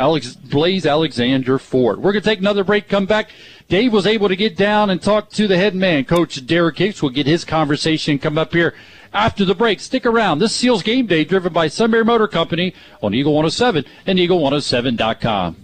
Alex 0.01 0.33
Blaze 0.35 0.87
Alexander 0.87 1.59
Ford. 1.59 1.99
We're 1.99 2.11
going 2.11 2.23
to 2.23 2.29
take 2.29 2.39
another 2.39 2.63
break, 2.63 2.89
come 2.89 3.05
back. 3.05 3.29
Dave 3.69 3.93
was 3.93 4.07
able 4.07 4.29
to 4.29 4.35
get 4.35 4.57
down 4.57 4.89
and 4.89 4.99
talk 4.99 5.29
to 5.29 5.47
the 5.47 5.55
head 5.55 5.75
man, 5.75 6.05
Coach 6.05 6.43
Derek 6.47 6.79
Hicks. 6.79 7.03
We'll 7.03 7.11
get 7.11 7.27
his 7.27 7.45
conversation 7.45 8.17
come 8.17 8.39
up 8.39 8.51
here 8.51 8.73
after 9.13 9.45
the 9.45 9.53
break. 9.53 9.79
Stick 9.79 10.07
around. 10.07 10.39
This 10.39 10.55
Seals 10.55 10.81
Game 10.81 11.05
Day 11.05 11.23
driven 11.23 11.53
by 11.53 11.67
Sunbury 11.67 12.03
Motor 12.03 12.27
Company 12.27 12.73
on 13.03 13.13
Eagle 13.13 13.33
107 13.33 13.85
and 14.07 14.17
Eagle107.com. 14.17 15.57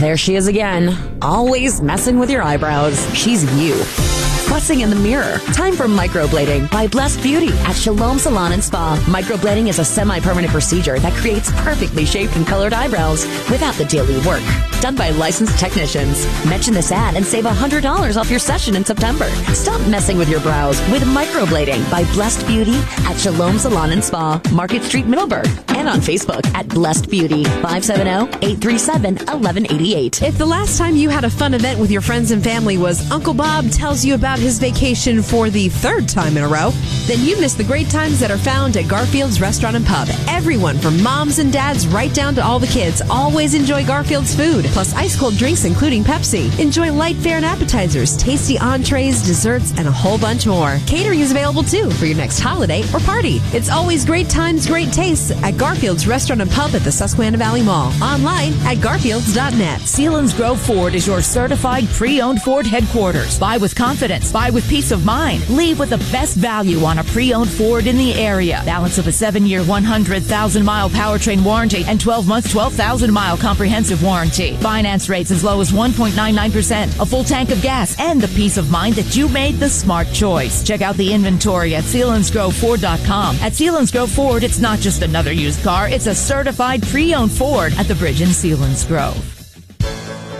There 0.00 0.16
she 0.16 0.34
is 0.34 0.48
again, 0.48 1.18
always 1.22 1.80
messing 1.80 2.18
with 2.18 2.30
your 2.30 2.42
eyebrows. 2.42 2.98
She's 3.16 3.44
you. 3.56 4.23
Fussing 4.54 4.82
in 4.82 4.88
the 4.88 4.94
mirror. 4.94 5.40
Time 5.52 5.74
for 5.74 5.86
microblading 5.86 6.70
by 6.70 6.86
Blessed 6.86 7.20
Beauty 7.24 7.48
at 7.64 7.72
Shalom 7.72 8.20
Salon 8.20 8.52
and 8.52 8.62
Spa. 8.62 8.96
Microblading 9.08 9.68
is 9.68 9.80
a 9.80 9.84
semi-permanent 9.84 10.52
procedure 10.52 11.00
that 11.00 11.12
creates 11.14 11.50
perfectly 11.62 12.04
shaped 12.04 12.36
and 12.36 12.46
colored 12.46 12.72
eyebrows 12.72 13.26
without 13.50 13.74
the 13.74 13.84
daily 13.86 14.24
work. 14.24 14.44
Done 14.80 14.94
by 14.94 15.10
licensed 15.10 15.58
technicians. 15.58 16.24
Mention 16.46 16.72
this 16.72 16.92
ad 16.92 17.16
and 17.16 17.26
save 17.26 17.42
$100 17.44 18.16
off 18.16 18.30
your 18.30 18.38
session 18.38 18.76
in 18.76 18.84
September. 18.84 19.28
Stop 19.54 19.80
messing 19.88 20.18
with 20.18 20.28
your 20.28 20.38
brows 20.40 20.78
with 20.88 21.02
microblading 21.02 21.90
by 21.90 22.04
Blessed 22.12 22.46
Beauty 22.46 22.76
at 23.06 23.16
Shalom 23.16 23.58
Salon 23.58 23.90
and 23.90 24.04
Spa, 24.04 24.40
Market 24.52 24.84
Street, 24.84 25.06
Middleburg, 25.06 25.48
and 25.70 25.88
on 25.88 25.98
Facebook 25.98 26.46
at 26.54 26.68
Blessed 26.68 27.10
Beauty 27.10 27.42
570-837-1188. 27.42 30.22
If 30.22 30.38
the 30.38 30.46
last 30.46 30.78
time 30.78 30.94
you 30.94 31.08
had 31.08 31.24
a 31.24 31.30
fun 31.30 31.54
event 31.54 31.80
with 31.80 31.90
your 31.90 32.02
friends 32.02 32.30
and 32.30 32.44
family 32.44 32.78
was 32.78 33.10
Uncle 33.10 33.34
Bob 33.34 33.68
tells 33.70 34.04
you 34.04 34.14
about 34.14 34.38
his 34.44 34.58
vacation 34.58 35.22
for 35.22 35.48
the 35.48 35.70
third 35.70 36.06
time 36.06 36.36
in 36.36 36.42
a 36.42 36.46
row, 36.46 36.70
then 37.06 37.18
you 37.24 37.40
missed 37.40 37.56
the 37.56 37.64
great 37.64 37.88
times 37.88 38.20
that 38.20 38.30
are 38.30 38.36
found 38.36 38.76
at 38.76 38.86
Garfield's 38.86 39.40
Restaurant 39.40 39.74
and 39.74 39.86
Pub. 39.86 40.06
Everyone 40.28 40.76
from 40.76 41.02
moms 41.02 41.38
and 41.38 41.50
dads 41.50 41.88
right 41.88 42.12
down 42.12 42.34
to 42.34 42.44
all 42.44 42.58
the 42.58 42.66
kids 42.66 43.00
always 43.08 43.54
enjoy 43.54 43.86
Garfield's 43.86 44.34
food, 44.34 44.66
plus 44.66 44.92
ice 44.96 45.18
cold 45.18 45.38
drinks 45.38 45.64
including 45.64 46.04
Pepsi. 46.04 46.58
Enjoy 46.60 46.92
light 46.92 47.16
fare 47.16 47.38
and 47.38 47.44
appetizers, 47.46 48.18
tasty 48.18 48.58
entrees, 48.58 49.22
desserts, 49.22 49.72
and 49.78 49.88
a 49.88 49.90
whole 49.90 50.18
bunch 50.18 50.46
more. 50.46 50.76
Catering 50.86 51.20
is 51.20 51.30
available 51.30 51.62
too 51.62 51.90
for 51.92 52.04
your 52.04 52.18
next 52.18 52.38
holiday 52.38 52.82
or 52.92 53.00
party. 53.00 53.40
It's 53.54 53.70
always 53.70 54.04
great 54.04 54.28
times, 54.28 54.66
great 54.66 54.92
tastes 54.92 55.30
at 55.30 55.54
Garfield's 55.54 56.06
Restaurant 56.06 56.42
and 56.42 56.50
Pub 56.50 56.74
at 56.74 56.82
the 56.82 56.92
Susquehanna 56.92 57.38
Valley 57.38 57.62
Mall. 57.62 57.90
Online 58.02 58.52
at 58.66 58.76
garfields.net. 58.76 59.80
Sealands 59.80 60.36
Grove 60.36 60.60
Ford 60.60 60.94
is 60.94 61.06
your 61.06 61.22
certified 61.22 61.88
pre-owned 61.94 62.42
Ford 62.42 62.66
headquarters. 62.66 63.38
Buy 63.38 63.56
with 63.56 63.74
confidence. 63.74 64.33
Buy 64.34 64.50
with 64.50 64.68
peace 64.68 64.90
of 64.90 65.04
mind. 65.04 65.48
Leave 65.48 65.78
with 65.78 65.90
the 65.90 65.98
best 66.10 66.36
value 66.36 66.80
on 66.84 66.98
a 66.98 67.04
pre-owned 67.04 67.48
Ford 67.48 67.86
in 67.86 67.96
the 67.96 68.14
area. 68.14 68.62
Balance 68.66 68.98
of 68.98 69.06
a 69.06 69.12
seven-year, 69.12 69.60
100,000-mile 69.60 70.90
powertrain 70.90 71.44
warranty 71.44 71.84
and 71.86 72.00
12-month, 72.00 72.48
12,000-mile 72.48 73.36
comprehensive 73.36 74.02
warranty. 74.02 74.56
Finance 74.56 75.08
rates 75.08 75.30
as 75.30 75.44
low 75.44 75.60
as 75.60 75.70
1.99%. 75.70 77.00
A 77.00 77.06
full 77.06 77.22
tank 77.22 77.52
of 77.52 77.62
gas 77.62 77.94
and 78.00 78.20
the 78.20 78.26
peace 78.34 78.56
of 78.56 78.72
mind 78.72 78.96
that 78.96 79.14
you 79.14 79.28
made 79.28 79.54
the 79.60 79.68
smart 79.68 80.10
choice. 80.12 80.64
Check 80.64 80.82
out 80.82 80.96
the 80.96 81.12
inventory 81.12 81.76
at 81.76 81.84
SelinsgroveFord.com. 81.84 83.36
At 83.36 83.52
Selinsgrove 83.52 84.12
Ford, 84.12 84.42
it's 84.42 84.58
not 84.58 84.80
just 84.80 85.02
another 85.02 85.30
used 85.30 85.62
car. 85.62 85.88
It's 85.88 86.08
a 86.08 86.14
certified 86.14 86.82
pre-owned 86.82 87.30
Ford 87.30 87.72
at 87.74 87.86
the 87.86 87.94
bridge 87.94 88.20
in 88.20 88.30
Selinsgrove. 88.30 89.30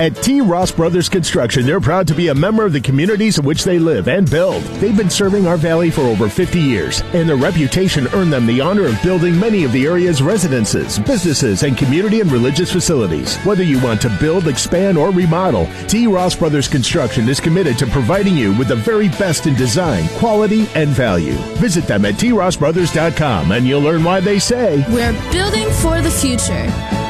At 0.00 0.16
T. 0.16 0.40
Ross 0.40 0.72
Brothers 0.72 1.08
Construction, 1.08 1.64
they're 1.64 1.80
proud 1.80 2.08
to 2.08 2.14
be 2.16 2.26
a 2.26 2.34
member 2.34 2.64
of 2.64 2.72
the 2.72 2.80
communities 2.80 3.38
in 3.38 3.44
which 3.44 3.62
they 3.62 3.78
live 3.78 4.08
and 4.08 4.28
build. 4.28 4.64
They've 4.80 4.96
been 4.96 5.08
serving 5.08 5.46
our 5.46 5.56
valley 5.56 5.88
for 5.88 6.00
over 6.00 6.28
50 6.28 6.58
years, 6.58 7.02
and 7.12 7.28
their 7.28 7.36
reputation 7.36 8.08
earned 8.08 8.32
them 8.32 8.44
the 8.44 8.60
honor 8.60 8.86
of 8.86 9.00
building 9.04 9.38
many 9.38 9.62
of 9.62 9.70
the 9.70 9.86
area's 9.86 10.20
residences, 10.20 10.98
businesses, 10.98 11.62
and 11.62 11.78
community 11.78 12.20
and 12.20 12.32
religious 12.32 12.72
facilities. 12.72 13.36
Whether 13.38 13.62
you 13.62 13.80
want 13.80 14.02
to 14.02 14.16
build, 14.18 14.48
expand, 14.48 14.98
or 14.98 15.10
remodel, 15.10 15.68
T. 15.86 16.08
Ross 16.08 16.34
Brothers 16.34 16.66
Construction 16.66 17.28
is 17.28 17.38
committed 17.38 17.78
to 17.78 17.86
providing 17.86 18.36
you 18.36 18.52
with 18.58 18.66
the 18.68 18.76
very 18.76 19.08
best 19.10 19.46
in 19.46 19.54
design, 19.54 20.08
quality, 20.18 20.66
and 20.74 20.90
value. 20.90 21.34
Visit 21.58 21.86
them 21.86 22.04
at 22.04 22.14
trossbrothers.com 22.14 23.52
and 23.52 23.64
you'll 23.64 23.80
learn 23.80 24.02
why 24.02 24.18
they 24.18 24.40
say, 24.40 24.84
We're 24.88 25.12
building 25.30 25.70
for 25.70 26.02
the 26.02 26.10
future. 26.10 27.03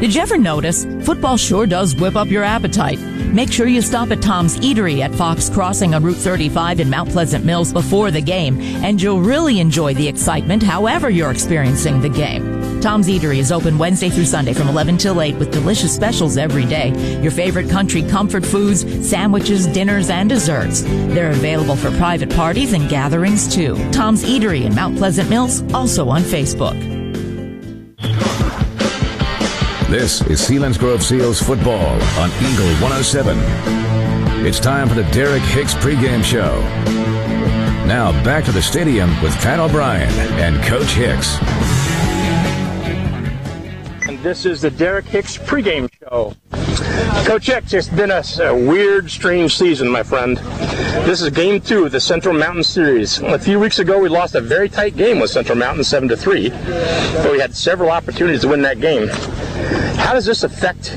Did 0.00 0.14
you 0.14 0.20
ever 0.20 0.36
notice? 0.36 0.84
Football 1.06 1.38
sure 1.38 1.66
does 1.66 1.96
whip 1.96 2.16
up 2.16 2.28
your 2.28 2.44
appetite. 2.44 2.98
Make 3.32 3.50
sure 3.50 3.66
you 3.66 3.80
stop 3.80 4.10
at 4.10 4.20
Tom's 4.20 4.58
Eatery 4.58 5.00
at 5.00 5.14
Fox 5.14 5.48
Crossing 5.48 5.94
on 5.94 6.04
Route 6.04 6.18
35 6.18 6.80
in 6.80 6.90
Mount 6.90 7.08
Pleasant 7.08 7.46
Mills 7.46 7.72
before 7.72 8.10
the 8.10 8.20
game, 8.20 8.60
and 8.84 9.00
you'll 9.00 9.22
really 9.22 9.58
enjoy 9.58 9.94
the 9.94 10.06
excitement 10.06 10.62
however 10.62 11.08
you're 11.08 11.30
experiencing 11.30 12.02
the 12.02 12.10
game. 12.10 12.80
Tom's 12.82 13.08
Eatery 13.08 13.38
is 13.38 13.50
open 13.50 13.78
Wednesday 13.78 14.10
through 14.10 14.26
Sunday 14.26 14.52
from 14.52 14.68
11 14.68 14.98
till 14.98 15.22
8 15.22 15.36
with 15.36 15.50
delicious 15.50 15.96
specials 15.96 16.36
every 16.36 16.66
day. 16.66 16.90
Your 17.22 17.32
favorite 17.32 17.70
country 17.70 18.02
comfort 18.02 18.44
foods, 18.44 18.82
sandwiches, 19.08 19.66
dinners, 19.66 20.10
and 20.10 20.28
desserts. 20.28 20.82
They're 20.82 21.30
available 21.30 21.74
for 21.74 21.90
private 21.96 22.28
parties 22.36 22.74
and 22.74 22.86
gatherings 22.90 23.52
too. 23.52 23.74
Tom's 23.92 24.24
Eatery 24.24 24.66
in 24.66 24.74
Mount 24.74 24.98
Pleasant 24.98 25.30
Mills, 25.30 25.62
also 25.72 26.10
on 26.10 26.20
Facebook. 26.20 26.95
This 29.88 30.20
is 30.22 30.40
Selinsgrove 30.40 31.00
Seals 31.00 31.40
football 31.40 31.86
on 32.18 32.28
Eagle 32.42 32.66
107. 32.82 33.38
It's 34.44 34.58
time 34.58 34.88
for 34.88 34.96
the 34.96 35.04
Derek 35.12 35.44
Hicks 35.44 35.74
pregame 35.74 36.24
show. 36.24 36.60
Now 37.86 38.10
back 38.24 38.44
to 38.46 38.52
the 38.52 38.60
stadium 38.60 39.10
with 39.22 39.32
Pat 39.36 39.60
O'Brien 39.60 40.10
and 40.40 40.60
Coach 40.64 40.88
Hicks. 40.88 41.38
And 44.08 44.18
this 44.24 44.44
is 44.44 44.60
the 44.60 44.72
Derek 44.72 45.04
Hicks 45.04 45.38
pregame 45.38 45.88
show. 46.00 46.34
Coach 47.24 47.46
Hicks, 47.46 47.72
it's 47.72 47.88
been 47.88 48.10
a, 48.10 48.24
a 48.40 48.56
weird, 48.56 49.08
strange 49.08 49.56
season, 49.56 49.88
my 49.88 50.02
friend. 50.02 50.36
This 51.06 51.22
is 51.22 51.30
game 51.30 51.60
two 51.60 51.84
of 51.84 51.92
the 51.92 52.00
Central 52.00 52.34
Mountain 52.34 52.64
Series. 52.64 53.20
A 53.20 53.38
few 53.38 53.60
weeks 53.60 53.78
ago, 53.78 54.00
we 54.00 54.08
lost 54.08 54.34
a 54.34 54.40
very 54.40 54.68
tight 54.68 54.96
game 54.96 55.20
with 55.20 55.30
Central 55.30 55.56
Mountain, 55.56 55.84
seven 55.84 56.08
to 56.08 56.16
three, 56.16 56.48
but 56.48 57.30
we 57.30 57.38
had 57.38 57.54
several 57.54 57.90
opportunities 57.90 58.40
to 58.40 58.48
win 58.48 58.62
that 58.62 58.80
game. 58.80 59.08
How 60.06 60.12
does 60.12 60.24
this 60.24 60.44
affect 60.44 60.96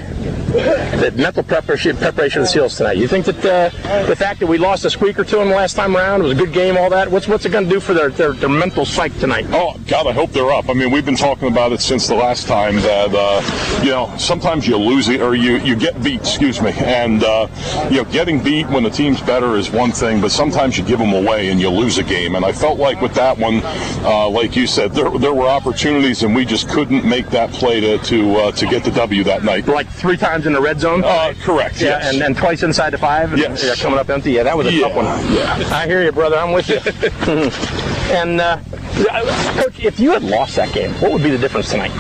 the 0.51 1.13
mental 1.15 1.43
preparation, 1.43 1.95
preparation 1.97 2.41
of 2.41 2.47
the 2.47 2.51
Seals 2.51 2.77
tonight? 2.77 2.97
You 2.97 3.07
think 3.07 3.25
that 3.25 3.45
uh, 3.45 4.05
the 4.05 4.15
fact 4.15 4.39
that 4.39 4.47
we 4.47 4.57
lost 4.57 4.85
a 4.85 4.89
squeaker 4.89 5.23
to 5.23 5.35
them 5.35 5.49
last 5.49 5.75
time 5.75 5.95
around 5.95 6.23
was 6.23 6.31
a 6.31 6.35
good 6.35 6.53
game, 6.53 6.77
all 6.77 6.89
that? 6.89 7.09
What's 7.09 7.27
what's 7.27 7.45
it 7.45 7.51
going 7.51 7.65
to 7.65 7.69
do 7.69 7.79
for 7.79 7.93
their, 7.93 8.09
their, 8.09 8.33
their 8.33 8.49
mental 8.49 8.85
psyche 8.85 9.17
tonight? 9.19 9.45
Oh 9.49 9.79
God, 9.88 10.07
I 10.07 10.12
hope 10.12 10.31
they're 10.31 10.51
up. 10.51 10.69
I 10.69 10.73
mean, 10.73 10.91
we've 10.91 11.05
been 11.05 11.15
talking 11.15 11.47
about 11.47 11.71
it 11.71 11.81
since 11.81 12.07
the 12.07 12.15
last 12.15 12.47
time 12.47 12.75
that 12.77 13.09
uh, 13.13 13.81
you 13.83 13.91
know 13.91 14.13
sometimes 14.17 14.67
you 14.67 14.77
lose 14.77 15.09
it 15.09 15.21
or 15.21 15.35
you 15.35 15.57
you 15.57 15.75
get 15.75 16.01
beat. 16.03 16.21
Excuse 16.21 16.62
me, 16.62 16.71
and 16.77 17.23
uh, 17.23 17.47
you 17.89 17.97
know 17.97 18.12
getting 18.12 18.41
beat 18.41 18.67
when 18.67 18.83
the 18.83 18.89
team's 18.89 19.21
better 19.21 19.55
is 19.55 19.71
one 19.71 19.91
thing, 19.91 20.21
but 20.21 20.31
sometimes 20.31 20.77
you 20.77 20.83
give 20.83 20.99
them 20.99 21.13
away 21.13 21.49
and 21.49 21.59
you 21.59 21.69
lose 21.69 21.97
a 21.97 22.03
game. 22.03 22.35
And 22.35 22.45
I 22.45 22.51
felt 22.51 22.79
like 22.79 23.01
with 23.01 23.13
that 23.15 23.38
one, 23.38 23.62
uh, 24.03 24.29
like 24.29 24.55
you 24.55 24.67
said, 24.67 24.93
there 24.93 25.09
there 25.17 25.33
were 25.33 25.47
opportunities 25.47 26.23
and 26.23 26.35
we 26.35 26.45
just 26.45 26.69
couldn't 26.69 27.05
make 27.05 27.29
that 27.29 27.51
play 27.51 27.79
to 27.79 27.97
to 27.99 28.35
uh, 28.35 28.51
to 28.53 28.65
get 28.67 28.83
the 28.83 28.91
W 28.91 29.23
that 29.23 29.43
night. 29.43 29.67
Like 29.67 29.88
three 29.88 30.17
times 30.17 30.38
in 30.45 30.54
the 30.54 30.62
red 30.62 30.80
zone. 30.80 31.04
Uh, 31.04 31.34
correct. 31.41 31.82
Yeah, 31.82 31.89
yes. 31.99 32.13
and, 32.13 32.23
and 32.23 32.38
twice 32.38 32.63
inside 32.63 32.91
the 32.91 32.97
five. 32.97 33.32
And, 33.32 33.41
Yes. 33.41 33.63
Yeah, 33.63 33.75
coming 33.75 33.99
up 33.99 34.10
empty. 34.10 34.32
Yeah, 34.32 34.43
that 34.43 34.58
was 34.58 34.67
a 34.67 34.71
Yeah, 34.73 34.88
tough 34.88 34.95
one. 34.95 35.06
yeah. 35.34 35.69
I 35.71 35.86
hear 35.88 36.04
you, 36.04 36.12
brother. 36.12 36.38
I'm 36.38 36.52
with 36.52 36.69
you. 36.69 36.78
and 38.15 38.41
uh, 38.41 38.60
coach, 39.62 39.80
if 39.80 39.99
you 39.99 40.12
had 40.12 40.23
lost 40.23 40.56
that 40.56 40.73
game, 40.73 40.91
what 41.02 41.12
would 41.12 41.23
be 41.23 41.30
the 41.30 41.38
difference 41.38 41.69
tonight 41.71 41.91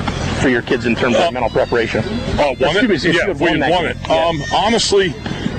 for 0.41 0.49
your 0.49 0.61
kids 0.61 0.85
in 0.85 0.95
terms 0.95 1.15
of 1.17 1.33
mental 1.33 1.49
preparation? 1.49 2.03
Oh, 2.39 2.55
won 2.59 2.75
it? 2.77 3.03
yeah, 3.03 3.27
we 3.27 3.33
won 3.33 3.59
won 3.59 3.85
it. 3.85 4.09
Um, 4.09 4.41
honestly, 4.53 5.13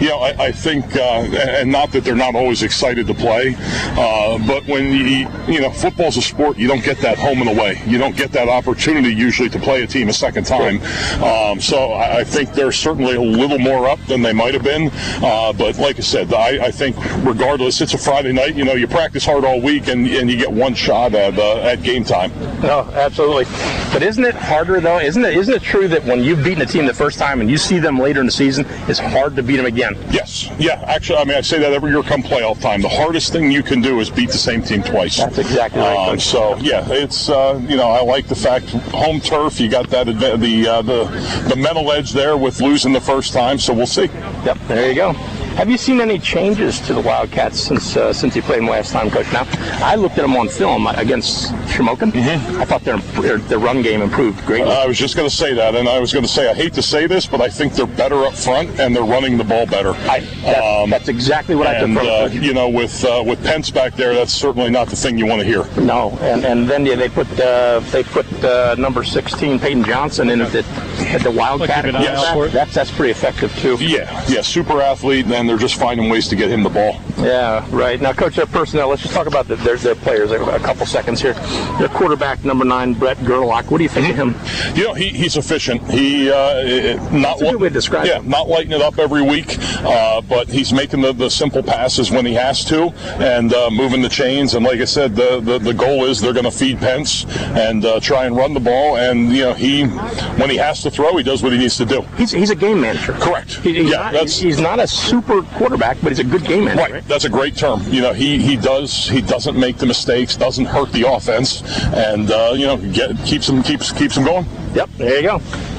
know, 0.08 0.18
I, 0.18 0.46
I 0.46 0.52
think, 0.52 0.96
uh, 0.96 1.00
and 1.00 1.70
not 1.70 1.92
that 1.92 2.04
they're 2.04 2.14
not 2.16 2.34
always 2.34 2.62
excited 2.62 3.06
to 3.06 3.14
play, 3.14 3.54
uh, 3.58 4.38
but 4.46 4.66
when 4.66 4.92
you, 4.92 5.28
you 5.46 5.60
know, 5.60 5.70
football's 5.70 6.16
a 6.16 6.22
sport, 6.22 6.56
you 6.56 6.68
don't 6.68 6.84
get 6.84 6.98
that 6.98 7.18
home 7.18 7.40
and 7.40 7.50
away. 7.50 7.82
You 7.86 7.98
don't 7.98 8.16
get 8.16 8.32
that 8.32 8.48
opportunity 8.48 9.12
usually 9.14 9.48
to 9.50 9.58
play 9.58 9.82
a 9.82 9.86
team 9.86 10.08
a 10.08 10.12
second 10.12 10.44
time. 10.44 10.80
Um, 11.22 11.60
so 11.60 11.92
I, 11.92 12.20
I 12.20 12.24
think 12.24 12.52
they're 12.52 12.72
certainly 12.72 13.16
a 13.16 13.20
little 13.20 13.58
more 13.58 13.88
up 13.88 14.00
than 14.06 14.22
they 14.22 14.32
might 14.32 14.54
have 14.54 14.62
been. 14.64 14.90
Uh, 15.22 15.52
but 15.52 15.78
like 15.78 15.98
I 15.98 16.00
said, 16.00 16.32
I, 16.32 16.66
I 16.66 16.70
think 16.70 16.96
regardless, 17.24 17.80
it's 17.80 17.94
a 17.94 17.98
Friday 17.98 18.32
night. 18.32 18.54
You 18.56 18.64
know, 18.64 18.74
you 18.74 18.86
practice 18.86 19.24
hard 19.24 19.44
all 19.44 19.60
week 19.60 19.88
and, 19.88 20.06
and 20.06 20.30
you 20.30 20.36
get 20.36 20.50
one 20.50 20.74
shot 20.74 21.14
at, 21.14 21.38
uh, 21.38 21.60
at 21.60 21.82
game 21.82 22.04
time. 22.04 22.32
No, 22.62 22.80
absolutely. 22.94 23.44
But 23.92 24.02
isn't 24.02 24.24
it 24.24 24.34
harder 24.34 24.80
though? 24.80 24.98
Isn't 24.98 25.24
it 25.24 25.36
isn't 25.36 25.54
it 25.54 25.62
true 25.62 25.88
that 25.88 26.04
when 26.04 26.22
you've 26.22 26.44
beaten 26.44 26.62
a 26.62 26.66
team 26.66 26.86
the 26.86 26.94
first 26.94 27.18
time 27.18 27.40
and 27.40 27.50
you 27.50 27.58
see 27.58 27.78
them 27.78 27.98
later 27.98 28.20
in 28.20 28.26
the 28.26 28.32
season, 28.32 28.64
it's 28.88 28.98
hard 28.98 29.36
to 29.36 29.42
beat 29.42 29.56
them 29.56 29.66
again? 29.66 29.89
Yes. 30.10 30.50
Yeah. 30.58 30.82
Actually, 30.86 31.18
I 31.18 31.24
mean, 31.24 31.36
I 31.36 31.40
say 31.40 31.58
that 31.58 31.72
every 31.72 31.90
year 31.90 32.02
come 32.02 32.22
playoff 32.22 32.60
time. 32.60 32.82
The 32.82 32.88
hardest 32.88 33.32
thing 33.32 33.50
you 33.50 33.62
can 33.62 33.80
do 33.80 34.00
is 34.00 34.10
beat 34.10 34.30
the 34.30 34.38
same 34.38 34.62
team 34.62 34.82
twice. 34.82 35.16
That's 35.18 35.38
exactly 35.38 35.80
right. 35.80 36.08
Um, 36.10 36.18
so 36.18 36.56
yeah, 36.56 36.84
it's 36.90 37.28
uh, 37.28 37.60
you 37.68 37.76
know 37.76 37.88
I 37.88 38.02
like 38.02 38.26
the 38.26 38.34
fact 38.36 38.70
home 38.92 39.20
turf. 39.20 39.60
You 39.60 39.68
got 39.70 39.88
that 39.90 40.06
adva- 40.06 40.40
the 40.40 40.66
uh, 40.66 40.82
the 40.82 41.04
the 41.48 41.56
mental 41.56 41.90
edge 41.92 42.12
there 42.12 42.36
with 42.36 42.60
losing 42.60 42.92
the 42.92 43.00
first 43.00 43.32
time. 43.32 43.58
So 43.58 43.72
we'll 43.72 43.86
see. 43.86 44.06
Yep. 44.44 44.58
There 44.68 44.88
you 44.88 44.94
go. 44.94 45.12
Have 45.56 45.68
you 45.68 45.76
seen 45.76 46.00
any 46.00 46.18
changes 46.18 46.80
to 46.80 46.94
the 46.94 47.00
Wildcats 47.00 47.60
since 47.60 47.96
uh, 47.96 48.12
since 48.12 48.34
you 48.34 48.42
played 48.42 48.60
them 48.60 48.68
last 48.68 48.92
time, 48.92 49.10
Coach? 49.10 49.30
Now, 49.32 49.46
I 49.84 49.94
looked 49.94 50.16
at 50.16 50.22
them 50.22 50.36
on 50.36 50.48
film 50.48 50.86
against 50.86 51.52
Shamokin. 51.68 52.14
I 52.58 52.64
thought 52.64 52.82
their, 52.82 52.98
their 53.20 53.38
their 53.38 53.58
run 53.58 53.82
game 53.82 54.00
improved 54.00 54.44
greatly. 54.46 54.72
I 54.72 54.86
was 54.86 54.96
just 54.96 55.16
going 55.16 55.28
to 55.28 55.34
say 55.34 55.52
that, 55.54 55.74
and 55.74 55.88
I 55.88 55.98
was 55.98 56.12
going 56.12 56.24
to 56.24 56.30
say 56.30 56.48
I 56.50 56.54
hate 56.54 56.72
to 56.74 56.82
say 56.82 57.06
this, 57.06 57.26
but 57.26 57.40
I 57.40 57.48
think 57.48 57.74
they're 57.74 57.86
better 57.86 58.24
up 58.24 58.34
front 58.34 58.80
and 58.80 58.96
they're 58.96 59.04
running 59.04 59.36
the 59.36 59.44
ball 59.44 59.66
better. 59.66 59.90
I, 59.90 60.20
that, 60.44 60.86
that's 60.88 61.08
exactly 61.08 61.54
what 61.54 61.66
I 61.66 61.74
took 61.74 61.88
and, 61.88 61.98
from 61.98 62.06
it, 62.06 62.10
uh, 62.10 62.26
you 62.28 62.54
know, 62.54 62.68
with 62.68 63.04
uh, 63.04 63.22
with 63.26 63.42
Pence 63.44 63.70
back 63.70 63.94
there, 63.96 64.14
that's 64.14 64.32
certainly 64.32 64.70
not 64.70 64.88
the 64.88 64.96
thing 64.96 65.18
you 65.18 65.26
want 65.26 65.42
to 65.42 65.46
hear. 65.46 65.64
No, 65.82 66.16
and 66.20 66.44
and 66.44 66.68
then 66.68 66.86
yeah, 66.86 66.94
they 66.94 67.08
put 67.08 67.28
uh, 67.38 67.80
they 67.90 68.02
put 68.02 68.26
uh, 68.44 68.76
number 68.78 69.04
16 69.04 69.58
Peyton 69.58 69.84
Johnson 69.84 70.30
in 70.30 70.40
at 70.40 70.52
the, 70.52 70.64
at 71.10 71.22
the 71.22 71.30
Wildcat. 71.30 71.84
Keep 71.84 71.94
an 71.94 71.96
eye 71.96 72.06
out 72.06 72.24
cornerback. 72.24 72.32
for 72.32 72.46
it. 72.46 72.52
That's 72.52 72.74
that's 72.74 72.90
pretty 72.90 73.10
effective 73.10 73.54
too. 73.56 73.76
Yeah, 73.80 74.24
yeah, 74.28 74.40
super 74.40 74.80
athlete, 74.80 75.26
and 75.26 75.39
they're 75.46 75.58
just 75.58 75.78
finding 75.78 76.10
ways 76.10 76.28
to 76.28 76.36
get 76.36 76.50
him 76.50 76.62
the 76.62 76.70
ball. 76.70 77.00
Yeah, 77.18 77.66
right. 77.70 78.00
Now, 78.00 78.12
coach, 78.12 78.36
their 78.36 78.46
personnel. 78.46 78.88
Let's 78.88 79.02
just 79.02 79.14
talk 79.14 79.26
about 79.26 79.48
the, 79.48 79.56
their 79.56 79.76
their 79.76 79.94
players. 79.94 80.30
A, 80.30 80.60
couple 80.60 80.86
seconds 80.86 81.20
here. 81.20 81.34
Their 81.78 81.88
quarterback, 81.88 82.44
number 82.44 82.64
nine, 82.64 82.94
Brett 82.94 83.18
Gerlach. 83.24 83.70
What 83.70 83.78
do 83.78 83.82
you 83.82 83.88
think 83.88 84.08
of 84.10 84.16
him? 84.16 84.34
You 84.76 84.88
know, 84.88 84.94
he, 84.94 85.08
he's 85.08 85.36
efficient. 85.36 85.82
He 85.90 86.30
uh, 86.30 86.96
not 87.10 87.38
That's 87.38 87.42
a 87.42 87.44
good 87.52 87.60
way 87.60 87.68
to 87.68 87.74
describe 87.74 88.06
yeah, 88.06 88.20
not 88.24 88.48
lighting 88.48 88.72
it 88.72 88.82
up 88.82 88.98
every 88.98 89.22
week, 89.22 89.58
uh, 89.78 90.20
but 90.22 90.48
he's 90.48 90.72
making 90.72 91.00
the, 91.00 91.12
the 91.12 91.30
simple 91.30 91.62
passes 91.62 92.10
when 92.10 92.26
he 92.26 92.34
has 92.34 92.64
to 92.66 92.88
and 93.18 93.52
uh, 93.52 93.70
moving 93.70 94.02
the 94.02 94.08
chains. 94.08 94.54
And 94.54 94.64
like 94.64 94.80
I 94.80 94.84
said, 94.84 95.14
the 95.14 95.40
the, 95.40 95.58
the 95.58 95.74
goal 95.74 96.04
is 96.04 96.20
they're 96.20 96.32
going 96.32 96.44
to 96.44 96.50
feed 96.50 96.78
Pence 96.78 97.24
and 97.26 97.84
uh, 97.84 98.00
try 98.00 98.26
and 98.26 98.36
run 98.36 98.54
the 98.54 98.60
ball. 98.60 98.96
And 98.96 99.32
you 99.32 99.44
know, 99.44 99.54
he 99.54 99.84
when 99.84 100.50
he 100.50 100.56
has 100.56 100.82
to 100.82 100.90
throw, 100.90 101.16
he 101.16 101.22
does 101.22 101.42
what 101.42 101.52
he 101.52 101.58
needs 101.58 101.76
to 101.78 101.86
do. 101.86 102.02
He's 102.16 102.30
he's 102.30 102.50
a 102.50 102.56
game 102.56 102.80
manager. 102.80 103.12
Correct. 103.14 103.54
He, 103.56 103.74
he's, 103.74 103.90
yeah, 103.90 103.98
not, 103.98 104.12
that's 104.12 104.38
he's 104.38 104.60
not 104.60 104.78
a 104.78 104.86
super 104.86 105.29
quarterback, 105.30 105.98
but 106.02 106.10
he's 106.10 106.18
a 106.18 106.24
good 106.24 106.44
game 106.44 106.64
manager. 106.64 106.94
Right, 106.94 107.08
that's 107.08 107.24
a 107.24 107.28
great 107.28 107.56
term. 107.56 107.82
You 107.88 108.02
know, 108.02 108.12
he, 108.12 108.38
he 108.38 108.56
does 108.56 109.08
he 109.08 109.22
doesn't 109.22 109.58
make 109.58 109.78
the 109.78 109.86
mistakes, 109.86 110.36
doesn't 110.36 110.66
hurt 110.66 110.92
the 110.92 111.08
offense, 111.08 111.62
and 111.94 112.30
uh, 112.30 112.52
you 112.56 112.66
know 112.66 112.76
get, 112.76 113.16
keeps 113.24 113.48
him 113.48 113.62
keeps 113.62 113.92
keeps 113.92 114.16
him 114.16 114.24
going. 114.24 114.46
Yep, 114.74 114.90
there 114.96 115.16
you 115.16 115.22
go. 115.22 115.69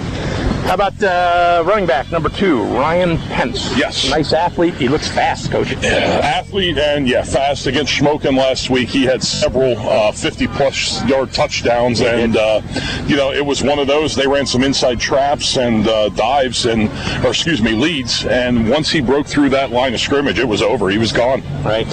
How 0.63 0.75
about 0.75 1.03
uh, 1.03 1.63
running 1.65 1.85
back 1.85 2.11
number 2.11 2.29
two, 2.29 2.63
Ryan 2.63 3.17
Pence? 3.17 3.75
Yes. 3.77 4.09
Nice 4.09 4.31
athlete. 4.31 4.73
He 4.75 4.87
looks 4.87 5.07
fast, 5.09 5.51
coach. 5.51 5.73
athlete 5.73 6.77
and 6.77 7.07
yeah, 7.07 7.23
fast 7.23 7.67
against 7.67 7.91
Shamokin 7.91 8.37
last 8.37 8.69
week. 8.69 8.87
He 8.87 9.03
had 9.03 9.21
several 9.21 9.77
uh, 9.77 10.11
50 10.13 10.47
plus 10.47 11.03
yard 11.05 11.33
touchdowns, 11.33 12.01
and 12.01 12.37
uh, 12.37 12.61
you 13.05 13.17
know 13.17 13.31
it 13.33 13.45
was 13.45 13.61
one 13.63 13.79
of 13.79 13.87
those. 13.87 14.15
They 14.15 14.27
ran 14.27 14.45
some 14.45 14.63
inside 14.63 14.99
traps 14.99 15.57
and 15.57 15.87
uh, 15.87 16.09
dives, 16.09 16.65
and 16.65 16.89
or 17.25 17.29
excuse 17.31 17.61
me, 17.61 17.73
leads. 17.73 18.25
And 18.25 18.69
once 18.69 18.89
he 18.89 19.01
broke 19.01 19.27
through 19.27 19.49
that 19.49 19.71
line 19.71 19.93
of 19.93 19.99
scrimmage, 19.99 20.39
it 20.39 20.47
was 20.47 20.61
over. 20.61 20.89
He 20.89 20.97
was 20.97 21.11
gone. 21.11 21.41
Right. 21.63 21.87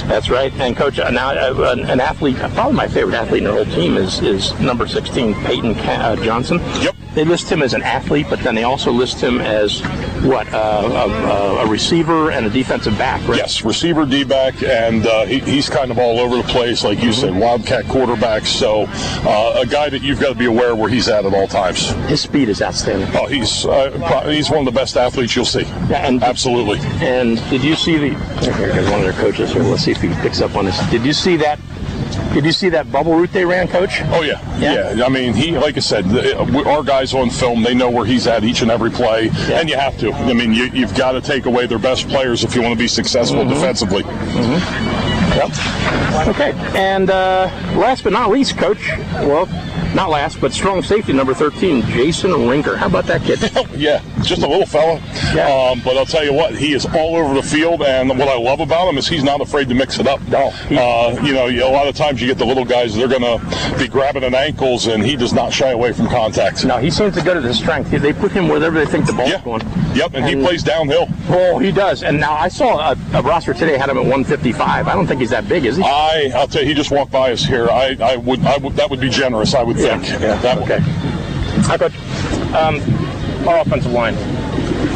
That's 0.00 0.30
right. 0.30 0.52
And 0.54 0.76
coach, 0.76 0.98
uh, 0.98 1.10
now 1.10 1.30
uh, 1.30 1.72
an, 1.72 1.80
an 1.88 2.00
athlete, 2.00 2.36
probably 2.36 2.74
my 2.74 2.88
favorite 2.88 3.14
athlete 3.14 3.42
in 3.42 3.48
the 3.48 3.52
whole 3.52 3.64
team 3.64 3.96
is 3.96 4.20
is 4.20 4.58
number 4.60 4.86
16, 4.86 5.34
Peyton 5.44 5.74
uh, 5.78 6.16
Johnson. 6.16 6.58
Yep. 6.80 6.96
They 7.14 7.24
list 7.24 7.52
him 7.52 7.62
as 7.62 7.74
an 7.74 7.82
athlete, 7.82 8.26
but 8.30 8.40
then 8.40 8.54
they 8.54 8.62
also 8.62 8.90
list 8.90 9.20
him 9.20 9.38
as 9.38 9.80
what 10.22 10.50
uh, 10.54 11.58
a, 11.60 11.66
a, 11.66 11.68
receiver 11.68 12.30
and 12.30 12.46
a 12.46 12.50
defensive 12.50 12.96
back, 12.96 13.20
right? 13.28 13.36
Yes, 13.36 13.62
receiver, 13.62 14.06
D 14.06 14.24
back, 14.24 14.62
and 14.62 15.06
uh, 15.06 15.26
he, 15.26 15.40
he's 15.40 15.68
kind 15.68 15.90
of 15.90 15.98
all 15.98 16.18
over 16.18 16.38
the 16.38 16.42
place, 16.44 16.84
like 16.84 17.02
you 17.02 17.12
said, 17.12 17.34
Wildcat 17.34 17.86
quarterback. 17.86 18.46
So 18.46 18.86
uh, 18.88 19.60
a 19.62 19.66
guy 19.66 19.90
that 19.90 20.00
you've 20.00 20.20
got 20.20 20.30
to 20.30 20.34
be 20.34 20.46
aware 20.46 20.74
where 20.74 20.88
he's 20.88 21.08
at 21.08 21.26
at 21.26 21.34
all 21.34 21.46
times. 21.46 21.90
His 22.08 22.22
speed 22.22 22.48
is 22.48 22.62
outstanding. 22.62 23.08
Oh, 23.14 23.26
he's 23.26 23.66
uh, 23.66 24.26
he's 24.30 24.48
one 24.48 24.60
of 24.60 24.64
the 24.64 24.78
best 24.78 24.96
athletes 24.96 25.36
you'll 25.36 25.44
see. 25.44 25.62
Yeah, 25.62 26.06
and 26.06 26.22
absolutely. 26.22 26.78
And 27.06 27.36
did 27.50 27.62
you 27.62 27.74
see 27.74 27.98
the? 27.98 28.18
Here 28.40 28.68
goes 28.74 28.88
one 28.90 29.00
of 29.00 29.04
their 29.04 29.12
coaches 29.12 29.52
here. 29.52 29.62
Let's 29.84 29.98
see 30.00 30.06
if 30.06 30.14
he 30.16 30.22
picks 30.22 30.40
up 30.40 30.54
on 30.54 30.66
this. 30.66 30.78
Did 30.90 31.04
you 31.04 31.12
see 31.12 31.34
that? 31.38 31.58
Did 32.34 32.44
you 32.44 32.52
see 32.52 32.68
that 32.68 32.92
bubble 32.92 33.16
route 33.16 33.32
they 33.32 33.44
ran, 33.44 33.66
Coach? 33.66 34.00
Oh 34.12 34.22
yeah, 34.22 34.40
yeah. 34.60 35.04
I 35.04 35.08
mean, 35.08 35.34
he, 35.34 35.58
like 35.58 35.76
I 35.76 35.80
said, 35.80 36.06
our 36.68 36.84
guys 36.84 37.12
on 37.14 37.30
film, 37.30 37.64
they 37.64 37.74
know 37.74 37.90
where 37.90 38.04
he's 38.06 38.28
at 38.28 38.44
each 38.44 38.62
and 38.62 38.70
every 38.70 38.92
play, 38.92 39.28
and 39.50 39.68
you 39.68 39.74
have 39.76 39.98
to. 39.98 40.12
I 40.12 40.34
mean, 40.34 40.52
you, 40.54 40.66
you've 40.66 40.94
got 40.94 41.12
to 41.12 41.20
take 41.20 41.46
away 41.46 41.66
their 41.66 41.80
best 41.80 42.08
players 42.08 42.44
if 42.44 42.54
you 42.54 42.62
want 42.62 42.74
to 42.74 42.78
be 42.78 42.86
successful 42.86 43.42
Mhm. 43.44 43.48
defensively. 43.48 44.04
Yep. 45.34 46.28
Okay. 46.28 46.52
And 46.78 47.10
uh, 47.10 47.50
last 47.76 48.04
but 48.04 48.12
not 48.12 48.30
least, 48.30 48.56
Coach. 48.56 48.86
Well, 49.14 49.46
not 49.94 50.10
last, 50.10 50.40
but 50.40 50.52
strong 50.52 50.82
safety 50.82 51.12
number 51.12 51.34
13, 51.34 51.82
Jason 51.82 52.30
Rinker. 52.30 52.76
How 52.76 52.86
about 52.86 53.04
that 53.06 53.22
kid? 53.22 53.40
yeah, 53.76 54.02
just 54.22 54.42
a 54.42 54.46
little 54.46 54.66
fella. 54.66 54.96
Um, 55.32 55.80
but 55.84 55.96
I'll 55.96 56.06
tell 56.06 56.24
you 56.24 56.32
what, 56.32 56.54
he 56.54 56.72
is 56.72 56.86
all 56.86 57.16
over 57.16 57.34
the 57.34 57.42
field, 57.42 57.82
and 57.82 58.08
what 58.10 58.28
I 58.28 58.38
love 58.38 58.60
about 58.60 58.88
him 58.88 58.98
is 58.98 59.06
he's 59.06 59.24
not 59.24 59.40
afraid 59.40 59.68
to 59.68 59.74
mix 59.74 59.98
it 59.98 60.06
up. 60.06 60.20
No. 60.28 60.52
Uh, 60.70 61.20
you 61.22 61.34
know, 61.34 61.48
a 61.48 61.70
lot 61.70 61.86
of 61.86 61.94
times 61.94 62.20
you 62.20 62.26
get 62.26 62.38
the 62.38 62.46
little 62.46 62.64
guys, 62.64 62.94
they're 62.94 63.08
going 63.08 63.22
to 63.22 63.78
be 63.78 63.88
grabbing 63.88 64.24
at 64.24 64.34
ankles, 64.34 64.86
and 64.86 65.04
he 65.04 65.16
does 65.16 65.32
not 65.32 65.52
shy 65.52 65.70
away 65.70 65.92
from 65.92 66.08
contact. 66.08 66.64
No, 66.64 66.78
he 66.78 66.90
seems 66.90 67.14
to 67.14 67.22
go 67.22 67.34
to 67.34 67.40
the 67.40 67.54
strength. 67.54 67.90
They 67.90 68.12
put 68.12 68.32
him 68.32 68.48
wherever 68.48 68.78
they 68.78 68.90
think 68.90 69.06
the 69.06 69.12
ball's 69.12 69.42
going. 69.42 69.62
Yep, 69.94 70.14
and, 70.14 70.24
he 70.24 70.34
plays 70.34 70.62
downhill. 70.62 71.06
Oh, 71.28 71.58
he 71.58 71.70
does. 71.70 72.02
And 72.02 72.18
now 72.18 72.32
I 72.32 72.48
saw 72.48 72.92
a, 72.92 72.96
a 73.12 73.22
roster 73.22 73.52
today 73.52 73.76
had 73.76 73.90
him 73.90 73.98
at 73.98 74.04
155. 74.04 74.88
I 74.88 74.94
don't 74.94 75.06
think 75.06 75.20
he's 75.20 75.30
that 75.30 75.48
big, 75.48 75.66
is 75.66 75.76
he? 75.76 75.82
I, 75.82 76.30
I'll 76.34 76.48
tell 76.48 76.62
you, 76.62 76.68
he 76.68 76.74
just 76.74 76.90
walked 76.90 77.10
by 77.12 77.32
us 77.32 77.44
here. 77.44 77.68
I, 77.68 77.96
I 78.00 78.16
would, 78.16 78.40
I 78.44 78.56
would, 78.56 78.74
that 78.76 78.88
would 78.90 79.00
be 79.00 79.10
generous, 79.10 79.54
I 79.54 79.62
would 79.62 79.81
Yeah, 79.82 80.00
yeah, 80.20 80.58
okay. 80.62 80.78
Hi, 81.66 81.76
Coach. 81.76 81.96
Um, 82.54 83.48
our 83.48 83.58
offensive 83.58 83.90
line. 83.90 84.14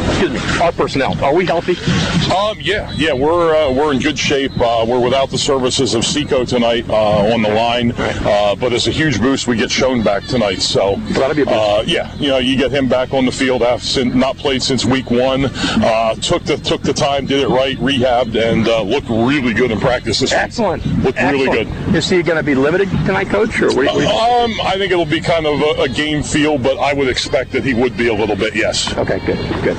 Excuse 0.07 0.31
me. 0.31 0.61
Our 0.63 0.71
personnel. 0.71 1.23
Are 1.23 1.33
we 1.33 1.45
healthy? 1.45 1.77
Um, 2.33 2.57
yeah, 2.59 2.91
yeah, 2.95 3.13
we're 3.13 3.55
uh, 3.55 3.71
we're 3.71 3.93
in 3.93 3.99
good 3.99 4.17
shape. 4.17 4.51
Uh, 4.59 4.85
we're 4.87 4.99
without 4.99 5.29
the 5.29 5.37
services 5.37 5.93
of 5.93 6.05
Seco 6.05 6.45
tonight 6.45 6.89
uh, 6.89 7.33
on 7.33 7.41
the 7.41 7.49
line, 7.49 7.91
uh, 7.97 8.55
but 8.55 8.73
it's 8.73 8.87
a 8.87 8.91
huge 8.91 9.19
boost. 9.19 9.47
We 9.47 9.55
get 9.57 9.69
shown 9.71 10.03
back 10.03 10.23
tonight, 10.23 10.61
so 10.61 10.95
that'll 11.09 11.35
be 11.35 11.43
a 11.43 11.45
boost. 11.45 11.57
Uh, 11.57 11.83
yeah, 11.85 12.13
you 12.15 12.27
know, 12.29 12.37
you 12.37 12.57
get 12.57 12.71
him 12.71 12.87
back 12.87 13.13
on 13.13 13.25
the 13.25 13.31
field 13.31 13.61
after 13.63 14.05
not 14.05 14.37
played 14.37 14.63
since 14.63 14.85
week 14.85 15.11
one. 15.11 15.45
Uh, 15.45 16.15
took 16.15 16.43
the 16.43 16.57
took 16.57 16.81
the 16.81 16.93
time, 16.93 17.25
did 17.25 17.41
it 17.41 17.49
right, 17.49 17.77
rehabbed, 17.77 18.35
and 18.35 18.67
uh, 18.67 18.81
looked 18.81 19.09
really 19.09 19.53
good 19.53 19.71
in 19.71 19.79
practice 19.79 20.19
this 20.19 20.33
Excellent. 20.33 20.85
week. 20.85 21.03
Looked 21.03 21.19
really 21.21 21.51
good. 21.51 21.95
Is 21.95 22.09
he 22.09 22.23
going 22.23 22.37
to 22.37 22.43
be 22.43 22.55
limited 22.55 22.89
tonight, 23.05 23.27
Coach? 23.27 23.61
Or 23.61 23.67
what 23.75 23.85
what 23.95 24.05
Um, 24.05 24.51
I 24.63 24.75
think 24.77 24.91
it'll 24.91 25.05
be 25.05 25.21
kind 25.21 25.45
of 25.45 25.61
a, 25.61 25.83
a 25.83 25.89
game 25.89 26.23
feel, 26.23 26.57
but 26.57 26.77
I 26.79 26.93
would 26.93 27.07
expect 27.07 27.51
that 27.51 27.63
he 27.63 27.73
would 27.73 27.95
be 27.97 28.07
a 28.07 28.13
little 28.13 28.35
bit. 28.35 28.55
Yes. 28.55 28.95
Okay, 28.97 29.19
good, 29.25 29.37
good. 29.63 29.77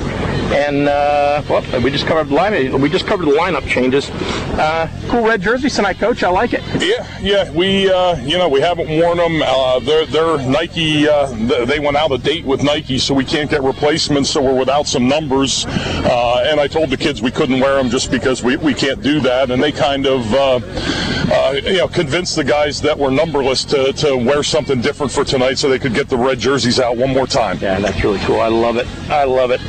And 0.51 0.87
uh, 0.87 1.43
well, 1.47 1.81
we 1.81 1.91
just 1.91 2.07
covered 2.07 2.29
the 2.29 2.33
line. 2.33 2.81
We 2.81 2.89
just 2.89 3.05
covered 3.05 3.25
the 3.27 3.31
lineup 3.31 3.67
changes. 3.67 4.09
Uh, 4.09 4.89
cool 5.07 5.23
red 5.23 5.41
jerseys 5.41 5.75
tonight, 5.75 5.99
Coach. 5.99 6.23
I 6.23 6.29
like 6.29 6.53
it. 6.53 6.63
Yeah, 6.81 7.19
yeah. 7.21 7.51
We, 7.51 7.89
uh, 7.91 8.15
you 8.17 8.37
know, 8.37 8.49
we 8.49 8.59
haven't 8.59 8.89
worn 8.89 9.17
them. 9.17 9.41
Uh, 9.43 9.79
they're, 9.79 10.07
they're 10.07 10.37
Nike. 10.49 11.07
Uh, 11.07 11.27
they 11.65 11.79
went 11.79 11.97
out 11.97 12.11
of 12.11 12.23
date 12.23 12.45
with 12.45 12.63
Nike, 12.63 12.97
so 12.97 13.13
we 13.13 13.25
can't 13.25 13.49
get 13.49 13.61
replacements. 13.61 14.31
So 14.31 14.41
we're 14.41 14.57
without 14.57 14.87
some 14.87 15.07
numbers. 15.07 15.65
Uh, 15.67 16.43
and 16.47 16.59
I 16.59 16.67
told 16.67 16.89
the 16.89 16.97
kids 16.97 17.21
we 17.21 17.31
couldn't 17.31 17.59
wear 17.59 17.75
them 17.75 17.89
just 17.91 18.09
because 18.09 18.43
we, 18.43 18.57
we 18.57 18.73
can't 18.73 19.03
do 19.03 19.19
that. 19.21 19.51
And 19.51 19.61
they 19.61 19.71
kind 19.71 20.07
of, 20.07 20.33
uh, 20.33 20.59
uh, 21.31 21.55
you 21.63 21.77
know, 21.77 21.87
convinced 21.87 22.35
the 22.35 22.43
guys 22.43 22.81
that 22.81 22.97
were 22.97 23.11
numberless 23.11 23.63
to, 23.65 23.93
to 23.93 24.15
wear 24.17 24.41
something 24.41 24.81
different 24.81 25.11
for 25.11 25.23
tonight, 25.23 25.59
so 25.59 25.69
they 25.69 25.79
could 25.79 25.93
get 25.93 26.09
the 26.09 26.17
red 26.17 26.39
jerseys 26.39 26.79
out 26.79 26.97
one 26.97 27.13
more 27.13 27.27
time. 27.27 27.59
Yeah, 27.59 27.79
that's 27.79 28.03
really 28.03 28.19
cool. 28.19 28.39
I 28.39 28.47
love 28.47 28.77
it. 28.77 28.87
I 29.09 29.25
love 29.25 29.51
it. 29.51 29.61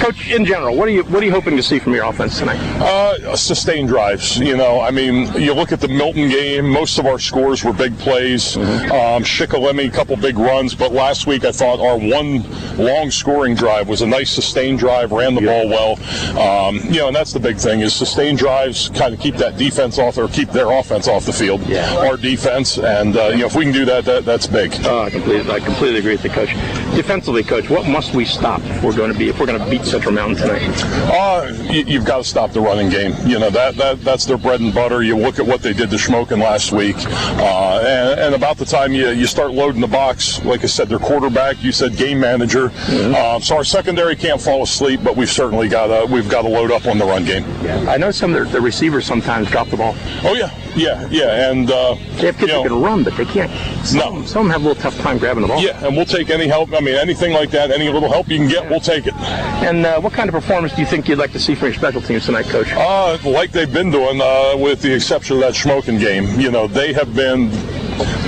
Coach, 0.00 0.30
in 0.30 0.46
general, 0.46 0.76
what 0.76 0.88
are 0.88 0.92
you 0.92 1.04
what 1.04 1.22
are 1.22 1.26
you 1.26 1.30
hoping 1.30 1.56
to 1.56 1.62
see 1.62 1.78
from 1.78 1.92
your 1.92 2.06
offense 2.06 2.38
tonight? 2.38 2.58
Uh, 2.80 3.36
sustained 3.36 3.88
drives. 3.88 4.38
You 4.38 4.56
know, 4.56 4.80
I 4.80 4.90
mean, 4.90 5.30
you 5.34 5.52
look 5.52 5.72
at 5.72 5.80
the 5.82 5.88
Milton 5.88 6.30
game. 6.30 6.70
Most 6.70 6.98
of 6.98 7.04
our 7.04 7.18
scores 7.18 7.62
were 7.62 7.74
big 7.74 7.98
plays. 7.98 8.56
Mm-hmm. 8.56 8.92
Um, 8.92 9.22
Shikellamy, 9.22 9.88
a 9.88 9.90
couple 9.90 10.16
big 10.16 10.38
runs, 10.38 10.74
but 10.74 10.92
last 10.92 11.26
week 11.26 11.44
I 11.44 11.52
thought 11.52 11.80
our 11.80 11.98
one 11.98 12.42
long 12.78 13.10
scoring 13.10 13.54
drive 13.54 13.88
was 13.88 14.00
a 14.00 14.06
nice 14.06 14.30
sustained 14.30 14.78
drive. 14.78 15.12
Ran 15.12 15.34
the 15.34 15.42
ball 15.42 15.68
well. 15.68 15.98
Um, 16.40 16.76
you 16.84 17.00
know, 17.00 17.08
and 17.08 17.14
that's 17.14 17.34
the 17.34 17.40
big 17.40 17.58
thing 17.58 17.80
is 17.80 17.92
sustained 17.92 18.38
drives. 18.38 18.88
Kind 18.94 19.12
of 19.12 19.20
keep 19.20 19.34
that 19.34 19.58
defense 19.58 19.98
off 19.98 20.16
or 20.16 20.28
keep 20.28 20.48
their 20.48 20.70
offense 20.72 21.08
off 21.08 21.26
the 21.26 21.32
field. 21.34 21.60
Yeah. 21.66 21.94
Our 21.98 22.16
defense, 22.16 22.78
and 22.78 23.18
uh, 23.18 23.28
you 23.28 23.40
know, 23.40 23.46
if 23.48 23.54
we 23.54 23.64
can 23.64 23.74
do 23.74 23.84
that, 23.84 24.06
that 24.06 24.24
that's 24.24 24.46
big. 24.46 24.72
Uh, 24.82 25.02
I 25.02 25.10
completely, 25.10 25.52
I 25.52 25.60
completely 25.60 25.98
agree 25.98 26.12
with 26.12 26.22
the 26.22 26.30
coach. 26.30 26.54
Defensively, 26.96 27.44
coach, 27.44 27.68
what 27.68 27.86
must 27.86 28.14
we 28.14 28.24
stop 28.24 28.62
if 28.62 28.82
we're 28.82 28.96
going 28.96 29.12
to 29.12 29.18
be 29.18 29.28
if 29.28 29.38
we're 29.38 29.46
going 29.46 29.62
to 29.62 29.68
beat 29.68 29.89
Central 29.90 30.14
Mountain 30.14 30.36
tonight? 30.36 30.82
Uh, 31.12 31.52
you, 31.70 31.84
you've 31.84 32.04
got 32.04 32.18
to 32.18 32.24
stop 32.24 32.52
the 32.52 32.60
running 32.60 32.88
game. 32.88 33.14
You 33.26 33.38
know 33.38 33.50
that, 33.50 33.76
that 33.76 34.02
that's 34.02 34.24
their 34.24 34.38
bread 34.38 34.60
and 34.60 34.72
butter. 34.72 35.02
You 35.02 35.16
look 35.16 35.38
at 35.38 35.46
what 35.46 35.62
they 35.62 35.72
did 35.72 35.90
to 35.90 35.96
Shamokin 35.96 36.38
last 36.40 36.72
week, 36.72 36.96
uh, 36.96 37.82
and, 37.84 38.20
and 38.20 38.34
about 38.34 38.56
the 38.56 38.64
time 38.64 38.92
you, 38.92 39.08
you 39.10 39.26
start 39.26 39.52
loading 39.52 39.80
the 39.80 39.86
box, 39.88 40.42
like 40.44 40.62
I 40.62 40.66
said, 40.66 40.88
their 40.88 40.98
quarterback, 40.98 41.62
you 41.62 41.72
said 41.72 41.96
game 41.96 42.20
manager. 42.20 42.70
Uh, 42.88 43.40
so 43.40 43.56
our 43.56 43.64
secondary 43.64 44.14
can't 44.16 44.40
fall 44.40 44.62
asleep, 44.62 45.00
but 45.02 45.16
we've 45.16 45.30
certainly 45.30 45.68
got 45.68 45.86
to 45.88 46.12
we've 46.12 46.28
got 46.28 46.42
to 46.42 46.48
load 46.48 46.70
up 46.70 46.86
on 46.86 46.98
the 46.98 47.04
run 47.04 47.24
game. 47.24 47.44
I 47.88 47.96
know 47.96 48.10
some 48.10 48.34
of 48.34 48.44
the, 48.46 48.52
the 48.52 48.60
receivers 48.60 49.04
sometimes 49.06 49.50
drop 49.50 49.68
the 49.68 49.76
ball. 49.76 49.94
Oh 50.22 50.34
yeah, 50.34 50.50
yeah, 50.76 51.08
yeah, 51.10 51.50
and 51.50 51.70
uh, 51.70 51.94
They 51.94 52.26
have 52.26 52.38
kids 52.38 52.52
who 52.52 52.62
can 52.62 52.80
run, 52.80 53.02
but 53.04 53.16
they 53.16 53.24
can't. 53.24 53.50
Some, 53.84 54.26
some 54.26 54.50
have 54.50 54.62
a 54.62 54.68
little 54.68 54.80
tough 54.80 54.96
time 54.98 55.18
grabbing 55.18 55.42
the 55.42 55.48
ball. 55.48 55.60
yeah, 55.62 55.84
and 55.84 55.96
we'll 55.96 56.06
take 56.06 56.30
any 56.30 56.46
help. 56.46 56.72
I 56.72 56.80
mean, 56.80 56.94
anything 56.94 57.32
like 57.32 57.50
that, 57.50 57.70
any 57.70 57.88
little 57.88 58.10
help 58.10 58.28
you 58.28 58.38
can 58.38 58.48
get, 58.48 58.68
we'll 58.70 58.80
take 58.80 59.06
it. 59.06 59.14
And 59.14 59.79
uh, 59.86 60.00
what 60.00 60.12
kind 60.12 60.28
of 60.28 60.34
performance 60.34 60.74
do 60.74 60.80
you 60.80 60.86
think 60.86 61.08
you'd 61.08 61.18
like 61.18 61.32
to 61.32 61.40
see 61.40 61.54
from 61.54 61.68
your 61.68 61.74
special 61.74 62.00
teams 62.00 62.26
tonight, 62.26 62.46
Coach? 62.46 62.72
Uh, 62.72 63.18
like 63.24 63.52
they've 63.52 63.72
been 63.72 63.90
doing, 63.90 64.20
uh, 64.20 64.56
with 64.56 64.82
the 64.82 64.94
exception 64.94 65.36
of 65.36 65.42
that 65.42 65.54
Shamokin 65.54 65.98
game. 66.00 66.40
You 66.40 66.50
know, 66.50 66.66
they 66.66 66.92
have 66.92 67.14
been 67.14 67.50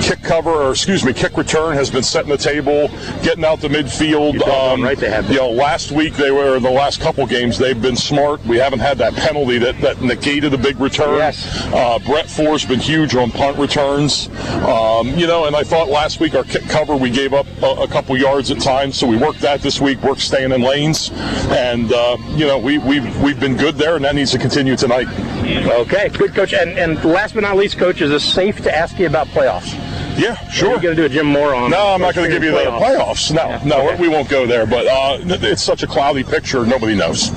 kick 0.02 0.22
cover, 0.22 0.50
or 0.50 0.70
excuse 0.72 1.04
me, 1.04 1.12
kick 1.12 1.36
return 1.36 1.74
has 1.74 1.90
been 1.90 2.02
setting 2.02 2.30
the 2.30 2.36
table, 2.36 2.88
getting 3.22 3.44
out 3.44 3.60
the 3.60 3.68
midfield. 3.68 4.42
Um, 4.42 4.82
right, 4.82 4.98
they 4.98 5.08
have. 5.08 5.30
You 5.30 5.38
know, 5.38 5.50
last 5.50 5.92
week 5.92 6.14
they 6.14 6.30
were 6.30 6.58
the 6.58 6.70
last 6.70 7.00
couple 7.00 7.26
games 7.26 7.56
they've 7.56 7.80
been 7.80 7.96
smart. 7.96 8.44
We 8.44 8.56
haven't 8.56 8.80
had 8.80 8.98
that 8.98 9.14
penalty 9.14 9.58
that, 9.58 9.80
that 9.80 10.02
negated 10.02 10.52
the 10.52 10.58
big 10.58 10.78
return. 10.80 11.18
Yes. 11.18 11.64
Uh, 11.72 11.98
Brett 12.00 12.28
Ford's 12.28 12.66
been 12.66 12.80
huge 12.80 13.14
on 13.14 13.30
punt 13.30 13.56
returns. 13.58 14.28
Um, 14.66 15.08
you 15.08 15.26
know, 15.26 15.46
and 15.46 15.54
I 15.54 15.62
thought 15.62 15.88
last 15.88 16.20
week 16.20 16.34
our 16.34 16.44
kick 16.44 16.64
cover 16.64 16.96
we 16.96 17.10
gave 17.10 17.32
up 17.32 17.46
a, 17.62 17.82
a 17.82 17.88
couple 17.88 18.16
yards 18.16 18.50
at 18.50 18.60
times, 18.60 18.98
so 18.98 19.06
we 19.06 19.16
worked 19.16 19.40
that 19.40 19.62
this 19.62 19.80
week. 19.80 20.02
Worked 20.02 20.20
staying 20.20 20.50
in 20.52 20.62
lanes, 20.62 21.10
and 21.50 21.92
uh, 21.92 22.16
you 22.30 22.46
know 22.46 22.58
we 22.58 22.78
we've 22.78 23.22
we've 23.22 23.38
been 23.38 23.56
good 23.56 23.76
there, 23.76 23.96
and 23.96 24.04
that 24.04 24.14
needs 24.14 24.32
to 24.32 24.38
continue 24.38 24.76
tonight. 24.76 25.06
Okay, 25.46 26.08
good, 26.08 26.34
Coach. 26.34 26.52
And, 26.54 26.78
and 26.78 27.02
last 27.04 27.34
but 27.34 27.42
not 27.42 27.56
least, 27.56 27.78
Coach, 27.78 28.00
is 28.00 28.10
it 28.10 28.20
safe 28.20 28.62
to 28.62 28.74
ask 28.74 28.98
you 28.98 29.06
about 29.06 29.28
playoffs? 29.28 29.91
Yeah, 30.16 30.36
sure. 30.50 30.70
You're 30.70 30.80
going 30.80 30.96
to 30.96 31.02
do 31.02 31.06
a 31.06 31.08
Jim 31.08 31.26
Moore 31.26 31.54
on. 31.54 31.70
No, 31.70 31.88
I'm 31.88 32.00
not 32.00 32.14
going 32.14 32.28
to 32.28 32.34
give 32.34 32.44
you 32.44 32.50
the 32.52 32.58
playoffs. 32.58 33.32
No, 33.32 33.60
no, 33.64 33.96
we 33.96 34.08
won't 34.08 34.28
go 34.28 34.46
there. 34.46 34.66
But 34.66 34.86
uh, 34.86 35.18
it's 35.20 35.62
such 35.62 35.82
a 35.82 35.86
cloudy 35.86 36.22
picture, 36.22 36.64
nobody 36.66 36.94
knows. 36.94 37.28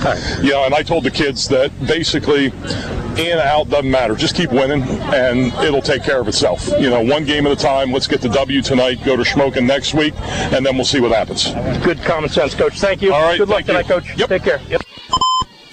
You 0.43 0.51
know, 0.51 0.65
and 0.65 0.73
I 0.73 0.83
told 0.83 1.03
the 1.03 1.11
kids 1.11 1.47
that 1.49 1.71
basically 1.87 2.51
in 3.17 3.39
out 3.39 3.69
doesn't 3.69 3.89
matter. 3.89 4.15
Just 4.15 4.35
keep 4.35 4.51
winning, 4.51 4.83
and 5.13 5.53
it'll 5.65 5.81
take 5.81 6.03
care 6.03 6.19
of 6.19 6.27
itself. 6.27 6.67
You 6.79 6.89
know, 6.89 7.01
one 7.01 7.25
game 7.25 7.45
at 7.45 7.51
a 7.51 7.55
time. 7.55 7.91
Let's 7.91 8.07
get 8.07 8.21
the 8.21 8.29
W 8.29 8.61
tonight. 8.61 9.03
Go 9.03 9.15
to 9.15 9.23
Shamokin 9.23 9.65
next 9.65 9.93
week, 9.93 10.13
and 10.17 10.65
then 10.65 10.75
we'll 10.75 10.85
see 10.85 10.99
what 10.99 11.11
happens. 11.11 11.51
Good 11.83 12.01
common 12.01 12.29
sense, 12.29 12.53
Coach. 12.53 12.79
Thank 12.79 13.01
you. 13.01 13.13
All 13.13 13.21
right. 13.21 13.37
Good 13.37 13.49
luck 13.49 13.65
tonight, 13.65 13.87
you. 13.87 14.01
Coach. 14.01 14.15
Take 14.29 14.43
care. 14.43 14.59
Yep. 14.69 14.81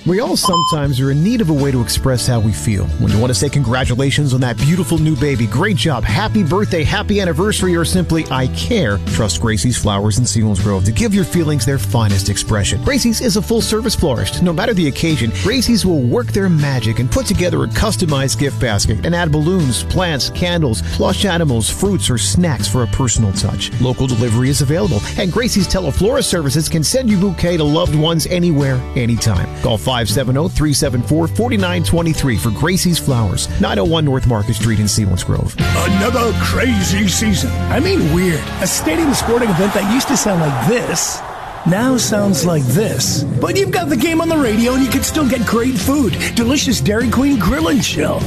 We 0.05 0.19
all 0.19 0.37
sometimes 0.37 0.99
are 0.99 1.13
in 1.13 1.23
need 1.23 1.41
of 1.41 1.51
a 1.51 1.53
way 1.53 1.71
to 1.71 1.81
express 1.81 2.27
how 2.27 2.41
we 2.41 2.53
feel. 2.53 2.87
When 2.99 3.13
you 3.13 3.21
want 3.21 3.31
to 3.31 3.37
say 3.37 3.49
congratulations 3.49 4.35
on 4.35 4.41
that 4.41 4.57
beautiful 4.57 4.99
new 4.99 5.15
baby, 5.15 5.47
great 5.47 5.77
job, 5.77 6.03
happy 6.03 6.43
birthday, 6.43 6.83
happy 6.83 7.21
anniversary, 7.21 7.77
or 7.77 7.85
simply 7.85 8.25
I 8.29 8.49
care, 8.49 8.99
trust 9.13 9.41
Gracie's 9.41 9.77
Flowers 9.81 10.19
in 10.19 10.55
grove 10.55 10.85
to 10.87 10.93
give 10.93 11.15
your 11.15 11.23
feelings 11.25 11.65
their 11.65 11.79
finest 11.79 12.31
expression. 12.31 12.83
Gracie's 12.83 13.21
is 13.21 13.37
a 13.37 13.43
full 13.43 13.61
service 13.61 13.95
florist. 13.95 14.43
No 14.43 14.53
matter 14.53 14.75
the 14.75 14.89
occasion, 14.89 15.31
Gracie's 15.45 15.87
will 15.87 16.03
work 16.03 16.29
their 16.29 16.49
magic 16.49 16.99
and 16.99 17.09
put 17.09 17.27
together 17.27 17.63
a 17.63 17.69
customized 17.69 18.41
gift 18.41 18.61
basket 18.61 19.07
and 19.07 19.15
add 19.15 19.31
balloons, 19.31 19.85
plants, 19.85 20.31
candles, 20.31 20.83
plush 20.97 21.25
animals, 21.25 21.71
fruits, 21.71 22.11
or 22.11 22.19
snacks 22.19 22.67
for 22.67 22.83
a 22.83 22.89
personal 22.89 23.33
touch. 23.35 23.71
Local 23.81 24.09
delivery 24.09 24.49
is 24.49 24.63
available, 24.63 25.01
and 25.17 25.31
Gracie's 25.31 25.69
Teleflora 25.69 26.25
services 26.25 26.69
can 26.69 26.83
send 26.83 27.09
you 27.09 27.19
bouquet 27.19 27.57
to 27.57 27.65
loved 27.65 27.95
ones 27.95 28.27
anywhere, 28.27 28.83
anytime. 28.97 29.47
Call 29.63 29.79
570-374-4923 29.93 32.39
for 32.39 32.51
Gracie's 32.51 32.99
Flowers, 32.99 33.49
901 33.61 34.05
North 34.05 34.27
Market 34.27 34.55
Street 34.55 34.81
in 34.81 34.87
Selinsgrove. 34.87 35.55
Another 35.99 36.33
crazy 36.41 37.09
season. 37.09 37.51
I 37.71 37.81
mean, 37.81 38.15
weird. 38.15 38.41
A 38.61 38.67
stadium 38.67 39.13
sporting 39.13 39.51
event 39.51 39.75
that 39.75 39.93
used 39.93 40.09
to 40.09 40.17
sound 40.17 40.41
like 40.41 40.69
this 40.69 41.21
now 41.67 41.97
sounds 41.97 42.45
like 42.45 42.63
this. 42.65 43.25
But 43.41 43.57
you've 43.57 43.71
got 43.71 43.89
the 43.89 43.97
game 43.97 44.21
on 44.21 44.29
the 44.29 44.37
radio 44.37 44.73
and 44.73 44.83
you 44.83 44.91
can 44.91 45.03
still 45.03 45.29
get 45.29 45.47
great 45.47 45.77
food. 45.77 46.13
Delicious 46.35 46.81
Dairy 46.81 47.11
Queen 47.11 47.39
Grill 47.39 47.69
and 47.69 47.83
Chill. 47.83 48.21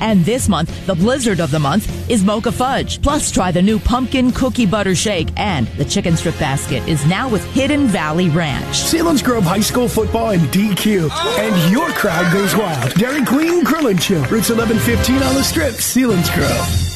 And 0.00 0.24
this 0.24 0.48
month, 0.48 0.86
the 0.86 0.94
blizzard 0.94 1.40
of 1.40 1.50
the 1.50 1.58
month 1.58 2.10
is 2.10 2.24
Mocha 2.24 2.50
Fudge. 2.50 3.02
Plus, 3.02 3.30
try 3.30 3.52
the 3.52 3.60
new 3.60 3.78
pumpkin 3.78 4.32
cookie 4.32 4.66
butter 4.66 4.94
shake. 4.94 5.28
And 5.36 5.66
the 5.76 5.84
chicken 5.84 6.16
strip 6.16 6.38
basket 6.38 6.86
is 6.88 7.04
now 7.06 7.28
with 7.28 7.44
Hidden 7.52 7.86
Valley 7.88 8.30
Ranch. 8.30 8.64
Selinsgrove 8.74 9.42
High 9.42 9.60
School 9.60 9.88
football 9.88 10.30
and 10.30 10.42
DQ. 10.48 11.10
And 11.38 11.72
your 11.72 11.90
crowd 11.90 12.32
goes 12.32 12.56
wild. 12.56 12.94
Dairy 12.94 13.24
Queen 13.24 13.62
Grill 13.62 13.88
and 13.88 14.00
Chill. 14.00 14.22
Routes 14.22 14.50
1115 14.50 15.22
on 15.22 15.34
the 15.34 15.44
strip, 15.44 15.74
Selinsgrove. 15.74 16.89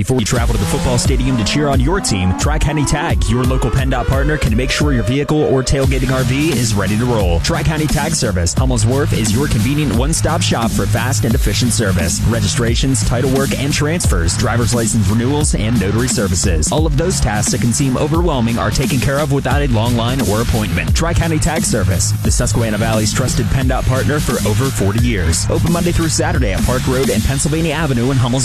Before 0.00 0.18
you 0.18 0.24
travel 0.24 0.54
to 0.54 0.58
the 0.58 0.66
football 0.68 0.96
stadium 0.96 1.36
to 1.36 1.44
cheer 1.44 1.68
on 1.68 1.78
your 1.78 2.00
team, 2.00 2.32
Tri 2.38 2.58
County 2.58 2.86
Tag, 2.86 3.22
your 3.28 3.44
local 3.44 3.70
PennDOT 3.70 4.06
partner, 4.06 4.38
can 4.38 4.56
make 4.56 4.70
sure 4.70 4.94
your 4.94 5.02
vehicle 5.02 5.42
or 5.42 5.62
tailgating 5.62 6.08
RV 6.08 6.52
is 6.56 6.72
ready 6.72 6.96
to 6.96 7.04
roll. 7.04 7.38
Tri 7.40 7.62
County 7.62 7.86
Tag 7.86 8.14
Service, 8.14 8.54
Hummel's 8.54 8.86
is 9.12 9.30
your 9.30 9.46
convenient 9.46 9.94
one 9.96 10.14
stop 10.14 10.40
shop 10.40 10.70
for 10.70 10.86
fast 10.86 11.26
and 11.26 11.34
efficient 11.34 11.74
service. 11.74 12.18
Registrations, 12.28 13.06
title 13.06 13.30
work, 13.34 13.52
and 13.58 13.74
transfers, 13.74 14.38
driver's 14.38 14.74
license 14.74 15.06
renewals, 15.06 15.54
and 15.54 15.78
notary 15.78 16.08
services. 16.08 16.72
All 16.72 16.86
of 16.86 16.96
those 16.96 17.20
tasks 17.20 17.52
that 17.52 17.60
can 17.60 17.74
seem 17.74 17.98
overwhelming 17.98 18.58
are 18.58 18.70
taken 18.70 19.00
care 19.00 19.18
of 19.18 19.32
without 19.32 19.60
a 19.60 19.68
long 19.68 19.96
line 19.96 20.22
or 20.30 20.40
appointment. 20.40 20.96
Tri 20.96 21.12
County 21.12 21.38
Tag 21.38 21.62
Service, 21.62 22.12
the 22.22 22.30
Susquehanna 22.30 22.78
Valley's 22.78 23.12
trusted 23.12 23.44
PennDOT 23.48 23.86
partner 23.86 24.18
for 24.18 24.36
over 24.48 24.70
40 24.70 25.06
years. 25.06 25.44
Open 25.50 25.70
Monday 25.74 25.92
through 25.92 26.08
Saturday 26.08 26.54
at 26.54 26.64
Park 26.64 26.86
Road 26.86 27.10
and 27.10 27.22
Pennsylvania 27.22 27.74
Avenue 27.74 28.10
in 28.10 28.16
Hummel's. 28.16 28.40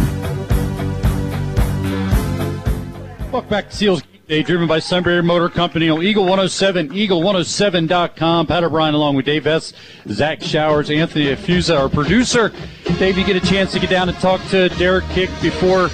Welcome 3.31 3.49
back 3.51 3.69
to 3.69 3.75
Seals 3.75 4.01
Day, 4.29 4.43
driven 4.43 4.67
by 4.67 4.77
Sunbury 4.77 5.23
Motor 5.23 5.49
Company 5.49 5.89
on 5.89 6.03
Eagle 6.03 6.21
107, 6.21 6.89
eagle107.com. 6.89 8.45
Pat 8.45 8.63
O'Brien 8.63 8.93
along 8.93 9.15
with 9.15 9.25
Dave 9.25 9.45
Hess, 9.45 9.73
Zach 10.07 10.43
Showers, 10.43 10.91
Anthony 10.91 11.35
Fusa, 11.35 11.79
our 11.79 11.89
producer. 11.89 12.53
Dave, 12.99 13.17
you 13.17 13.25
get 13.25 13.35
a 13.35 13.47
chance 13.47 13.71
to 13.71 13.79
get 13.79 13.89
down 13.89 14.07
and 14.07 14.15
talk 14.19 14.39
to 14.49 14.69
Derek 14.77 15.05
Kick 15.05 15.31
before 15.41 15.89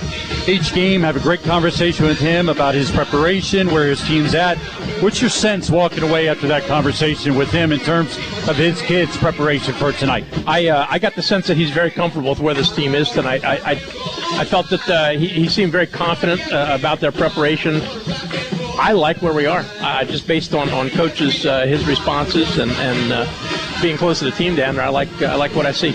each 0.49 0.73
game, 0.73 1.01
have 1.01 1.15
a 1.15 1.21
great 1.21 1.43
conversation 1.43 2.05
with 2.05 2.19
him 2.19 2.49
about 2.49 2.75
his 2.75 2.91
preparation, 2.91 3.71
where 3.71 3.87
his 3.87 4.05
team's 4.05 4.35
at. 4.35 4.57
What's 5.01 5.21
your 5.21 5.29
sense 5.29 5.69
walking 5.69 6.03
away 6.03 6.27
after 6.27 6.47
that 6.47 6.63
conversation 6.63 7.35
with 7.35 7.49
him 7.51 7.71
in 7.71 7.79
terms 7.79 8.17
of 8.49 8.57
his 8.57 8.81
kids' 8.81 9.15
preparation 9.17 9.73
for 9.73 9.91
tonight? 9.93 10.25
I 10.45 10.67
uh, 10.67 10.87
I 10.89 10.99
got 10.99 11.15
the 11.15 11.21
sense 11.21 11.47
that 11.47 11.55
he's 11.57 11.71
very 11.71 11.89
comfortable 11.89 12.31
with 12.31 12.39
where 12.39 12.53
this 12.53 12.73
team 12.75 12.95
is 12.95 13.09
tonight. 13.11 13.43
I 13.43 13.55
I, 13.55 13.71
I 14.37 14.45
felt 14.45 14.69
that 14.69 14.89
uh, 14.89 15.09
he, 15.11 15.27
he 15.27 15.47
seemed 15.47 15.71
very 15.71 15.87
confident 15.87 16.41
uh, 16.51 16.67
about 16.77 16.99
their 16.99 17.11
preparation. 17.11 17.81
I 18.77 18.91
like 18.91 19.21
where 19.21 19.33
we 19.33 19.45
are, 19.45 19.63
uh, 19.79 20.03
just 20.03 20.27
based 20.27 20.53
on 20.53 20.69
on 20.69 20.89
coaches 20.89 21.45
uh, 21.45 21.65
his 21.65 21.85
responses 21.87 22.57
and 22.57 22.71
and 22.71 23.13
uh, 23.13 23.81
being 23.81 23.97
close 23.97 24.19
to 24.19 24.25
the 24.25 24.31
team 24.31 24.55
down 24.55 24.75
there. 24.75 24.85
I 24.85 24.89
like 24.89 25.21
I 25.21 25.35
like 25.35 25.55
what 25.55 25.65
I 25.65 25.71
see. 25.71 25.93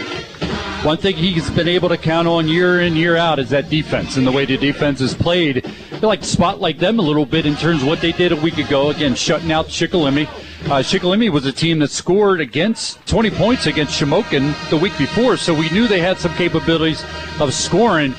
one 0.82 0.96
thing 0.96 1.14
he's 1.14 1.50
been 1.50 1.68
able 1.68 1.90
to 1.90 1.98
count 1.98 2.26
on 2.26 2.48
year 2.48 2.80
in, 2.80 2.96
year 2.96 3.16
out 3.16 3.38
is 3.38 3.50
that 3.50 3.68
defense 3.68 4.16
and 4.16 4.26
the 4.26 4.32
way 4.32 4.46
the 4.46 4.56
defense 4.56 5.00
is 5.02 5.12
played. 5.12 5.66
I 5.92 5.98
like 5.98 6.24
spotlight 6.24 6.78
them 6.78 6.98
a 6.98 7.02
little 7.02 7.26
bit 7.26 7.44
in 7.44 7.54
terms 7.54 7.82
of 7.82 7.88
what 7.88 8.00
they 8.00 8.12
did 8.12 8.32
a 8.32 8.36
week 8.36 8.56
ago. 8.56 8.90
Again, 8.90 9.14
shutting 9.14 9.52
out 9.52 9.66
Shikellamy. 9.66 10.26
Uh, 10.66 11.30
was 11.30 11.46
a 11.46 11.52
team 11.52 11.78
that 11.78 11.90
scored 11.90 12.40
against 12.40 13.04
20 13.06 13.30
points 13.30 13.66
against 13.66 14.00
Shamokin 14.00 14.70
the 14.70 14.76
week 14.76 14.96
before, 14.98 15.36
so 15.36 15.54
we 15.54 15.68
knew 15.70 15.88
they 15.88 16.00
had 16.00 16.18
some 16.18 16.34
capabilities 16.34 17.02
of 17.40 17.52
scoring. 17.52 18.14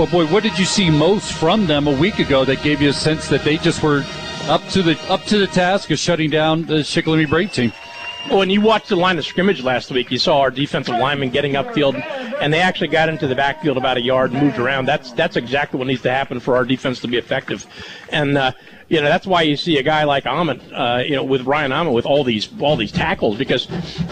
But 0.00 0.10
boy, 0.10 0.26
what 0.28 0.42
did 0.42 0.58
you 0.58 0.64
see 0.64 0.88
most 0.88 1.34
from 1.34 1.66
them 1.66 1.86
a 1.86 1.92
week 1.92 2.20
ago 2.20 2.46
that 2.46 2.62
gave 2.62 2.80
you 2.80 2.88
a 2.88 2.92
sense 2.94 3.28
that 3.28 3.44
they 3.44 3.58
just 3.58 3.82
were 3.82 4.02
up 4.44 4.66
to 4.68 4.82
the 4.82 4.98
up 5.12 5.24
to 5.24 5.36
the 5.36 5.46
task 5.46 5.90
of 5.90 5.98
shutting 5.98 6.30
down 6.30 6.64
the 6.64 6.76
Shikellamy 6.76 7.28
Brave 7.28 7.52
team? 7.52 7.70
When 8.30 8.48
you 8.48 8.62
watched 8.62 8.88
the 8.88 8.96
line 8.96 9.18
of 9.18 9.26
scrimmage 9.26 9.62
last 9.62 9.90
week, 9.90 10.10
you 10.10 10.16
saw 10.16 10.40
our 10.40 10.50
defensive 10.50 10.94
linemen 10.94 11.28
getting 11.28 11.52
upfield, 11.52 12.02
and 12.40 12.50
they 12.50 12.60
actually 12.60 12.88
got 12.88 13.10
into 13.10 13.26
the 13.26 13.34
backfield 13.34 13.76
about 13.76 13.98
a 13.98 14.00
yard 14.00 14.32
and 14.32 14.42
moved 14.42 14.58
around. 14.58 14.86
That's 14.86 15.12
that's 15.12 15.36
exactly 15.36 15.76
what 15.76 15.86
needs 15.86 16.00
to 16.00 16.10
happen 16.10 16.40
for 16.40 16.56
our 16.56 16.64
defense 16.64 17.00
to 17.00 17.08
be 17.08 17.18
effective, 17.18 17.66
and 18.08 18.38
uh, 18.38 18.52
you 18.88 19.02
know 19.02 19.08
that's 19.08 19.26
why 19.26 19.42
you 19.42 19.54
see 19.54 19.76
a 19.76 19.82
guy 19.82 20.04
like 20.04 20.24
Ahmed, 20.24 20.62
uh, 20.72 21.02
you 21.04 21.14
know, 21.14 21.24
with 21.24 21.42
Ryan 21.42 21.72
Ahmed 21.72 21.92
with 21.92 22.06
all 22.06 22.24
these 22.24 22.48
all 22.58 22.76
these 22.76 22.92
tackles 22.92 23.36
because 23.36 23.66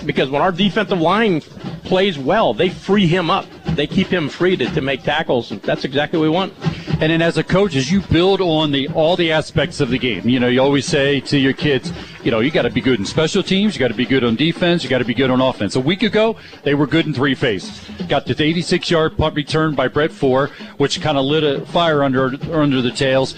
because 0.04 0.28
when 0.28 0.42
our 0.42 0.52
defensive 0.52 1.00
line 1.00 1.40
plays 1.84 2.18
well, 2.18 2.52
they 2.52 2.68
free 2.68 3.06
him 3.06 3.30
up, 3.30 3.46
they 3.78 3.86
keep 3.86 4.08
him 4.08 4.28
free 4.28 4.56
to, 4.56 4.66
to 4.66 4.80
make 4.80 5.04
tackles, 5.04 5.50
that's 5.62 5.84
exactly 5.84 6.18
what 6.18 6.24
we 6.24 6.30
want. 6.30 6.52
And 7.00 7.12
then 7.12 7.22
as 7.22 7.38
a 7.38 7.44
coach, 7.44 7.76
as 7.76 7.92
you 7.92 8.00
build 8.00 8.40
on 8.40 8.72
the 8.72 8.88
all 8.88 9.14
the 9.14 9.30
aspects 9.30 9.78
of 9.78 9.88
the 9.88 9.98
game, 9.98 10.28
you 10.28 10.40
know, 10.40 10.48
you 10.48 10.60
always 10.60 10.84
say 10.84 11.20
to 11.20 11.38
your 11.38 11.52
kids, 11.52 11.92
you 12.24 12.32
know, 12.32 12.40
you 12.40 12.50
got 12.50 12.62
to 12.62 12.70
be 12.70 12.80
good 12.80 12.98
in 12.98 13.06
special 13.06 13.40
teams, 13.40 13.76
you 13.76 13.78
got 13.78 13.88
to 13.88 13.94
be 13.94 14.04
good 14.04 14.24
on 14.24 14.34
defense, 14.34 14.82
you 14.82 14.90
got 14.90 14.98
to 14.98 15.04
be 15.04 15.14
good 15.14 15.30
on 15.30 15.40
offense. 15.40 15.76
A 15.76 15.80
week 15.80 16.02
ago, 16.02 16.36
they 16.64 16.74
were 16.74 16.88
good 16.88 17.06
in 17.06 17.14
three 17.14 17.36
phases. 17.36 17.88
Got 18.08 18.26
the 18.26 18.34
86-yard 18.34 19.16
punt 19.16 19.36
return 19.36 19.76
by 19.76 19.86
Brett 19.86 20.10
Ford, 20.10 20.50
which 20.78 21.00
kind 21.00 21.16
of 21.16 21.24
lit 21.24 21.44
a 21.44 21.64
fire 21.66 22.02
under 22.02 22.36
under 22.52 22.82
the 22.82 22.90
tails. 22.90 23.36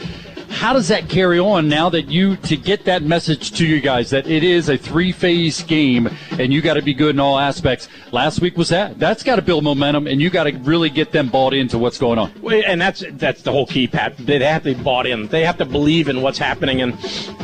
How 0.51 0.73
does 0.73 0.89
that 0.89 1.09
carry 1.09 1.39
on 1.39 1.69
now 1.69 1.89
that 1.91 2.09
you 2.09 2.37
to 2.37 2.57
get 2.57 2.85
that 2.85 3.03
message 3.03 3.53
to 3.53 3.67
you 3.67 3.81
guys 3.81 4.11
that 4.11 4.27
it 4.27 4.43
is 4.43 4.69
a 4.69 4.77
three-phase 4.77 5.63
game 5.63 6.09
and 6.33 6.53
you 6.53 6.61
got 6.61 6.75
to 6.75 6.83
be 6.83 6.93
good 6.93 7.15
in 7.15 7.21
all 7.21 7.39
aspects? 7.39 7.89
Last 8.13 8.41
week 8.41 8.59
was 8.59 8.69
that. 8.71 8.99
That's 8.99 9.23
got 9.23 9.37
to 9.37 9.43
build 9.43 9.65
momentum 9.65 10.07
and 10.07 10.21
you 10.21 10.29
got 10.29 10.45
to 10.45 10.53
really 10.59 10.91
get 10.91 11.13
them 11.13 11.29
bought 11.29 11.55
into 11.55 11.79
what's 11.79 11.99
going 11.99 12.19
on. 12.19 12.33
And 12.67 12.81
that's 12.81 13.05
that's 13.13 13.43
the 13.43 13.53
whole 13.53 13.67
key, 13.67 13.87
Pat. 13.87 14.17
They 14.19 14.39
have 14.41 14.65
to 14.65 14.75
be 14.75 14.83
bought 14.83 15.07
in. 15.07 15.29
They 15.29 15.45
have 15.45 15.57
to 15.59 15.65
believe 15.65 16.09
in 16.09 16.21
what's 16.21 16.39
happening. 16.39 16.83
And 16.83 16.95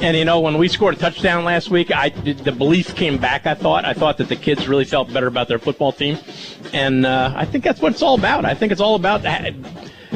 and 0.03 0.17
you 0.17 0.25
know, 0.25 0.41
when 0.41 0.59
we 0.59 0.69
scored 0.69 0.95
a 0.95 0.99
touchdown 0.99 1.45
last 1.45 1.71
week, 1.71 1.91
I 1.95 2.09
the 2.11 2.53
belief 2.53 2.95
came 2.97 3.19
back. 3.19 3.47
I 3.47 3.55
thought 3.55 3.85
I 3.85 3.95
thought 3.95 4.19
that 4.19 4.29
the 4.29 4.37
kids 4.37 4.69
really 4.69 4.85
felt 4.85 5.13
better 5.13 5.29
about 5.29 5.49
their 5.49 5.59
football 5.59 5.93
team, 5.93 6.19
and 6.73 7.07
uh, 7.07 7.33
I 7.35 7.45
think 7.45 7.65
that's 7.65 7.81
what 7.81 7.93
it's 7.93 8.03
all 8.03 8.17
about. 8.17 8.45
I 8.45 8.55
think 8.55 8.73
it's 8.73 8.81
all 8.81 8.97
about. 8.97 9.25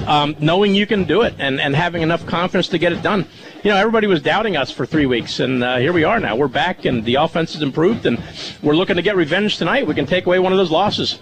Um, 0.07 0.35
knowing 0.41 0.75
you 0.75 0.87
can 0.87 1.05
do 1.05 1.23
it 1.23 1.35
and, 1.39 1.61
and 1.61 1.77
having 1.77 2.03
enough 2.03 2.27
confidence 2.27 2.69
to 2.69 2.79
get 2.79 2.93
it 2.93 3.03
done. 3.03 3.27
You 3.63 3.71
know, 3.71 3.77
everybody 3.77 4.07
was 4.07 4.23
doubting 4.23 4.57
us 4.57 4.71
for 4.71 4.87
three 4.87 5.07
weeks, 5.07 5.39
and 5.41 5.63
uh, 5.63 5.77
here 5.77 5.93
we 5.93 6.05
are 6.05 6.19
now. 6.19 6.35
We're 6.35 6.49
back, 6.49 6.85
and 6.85 7.05
the 7.05 7.17
offense 7.17 7.53
has 7.53 7.63
improved, 7.63 8.07
and 8.07 8.21
we're 8.63 8.75
looking 8.75 8.97
to 8.97 9.03
get 9.03 9.15
revenge 9.15 9.59
tonight. 9.59 9.87
We 9.87 9.95
can 9.95 10.07
take 10.07 10.27
away 10.27 10.39
one 10.39 10.53
of 10.53 10.59
those 10.59 10.71
losses. 10.71 11.21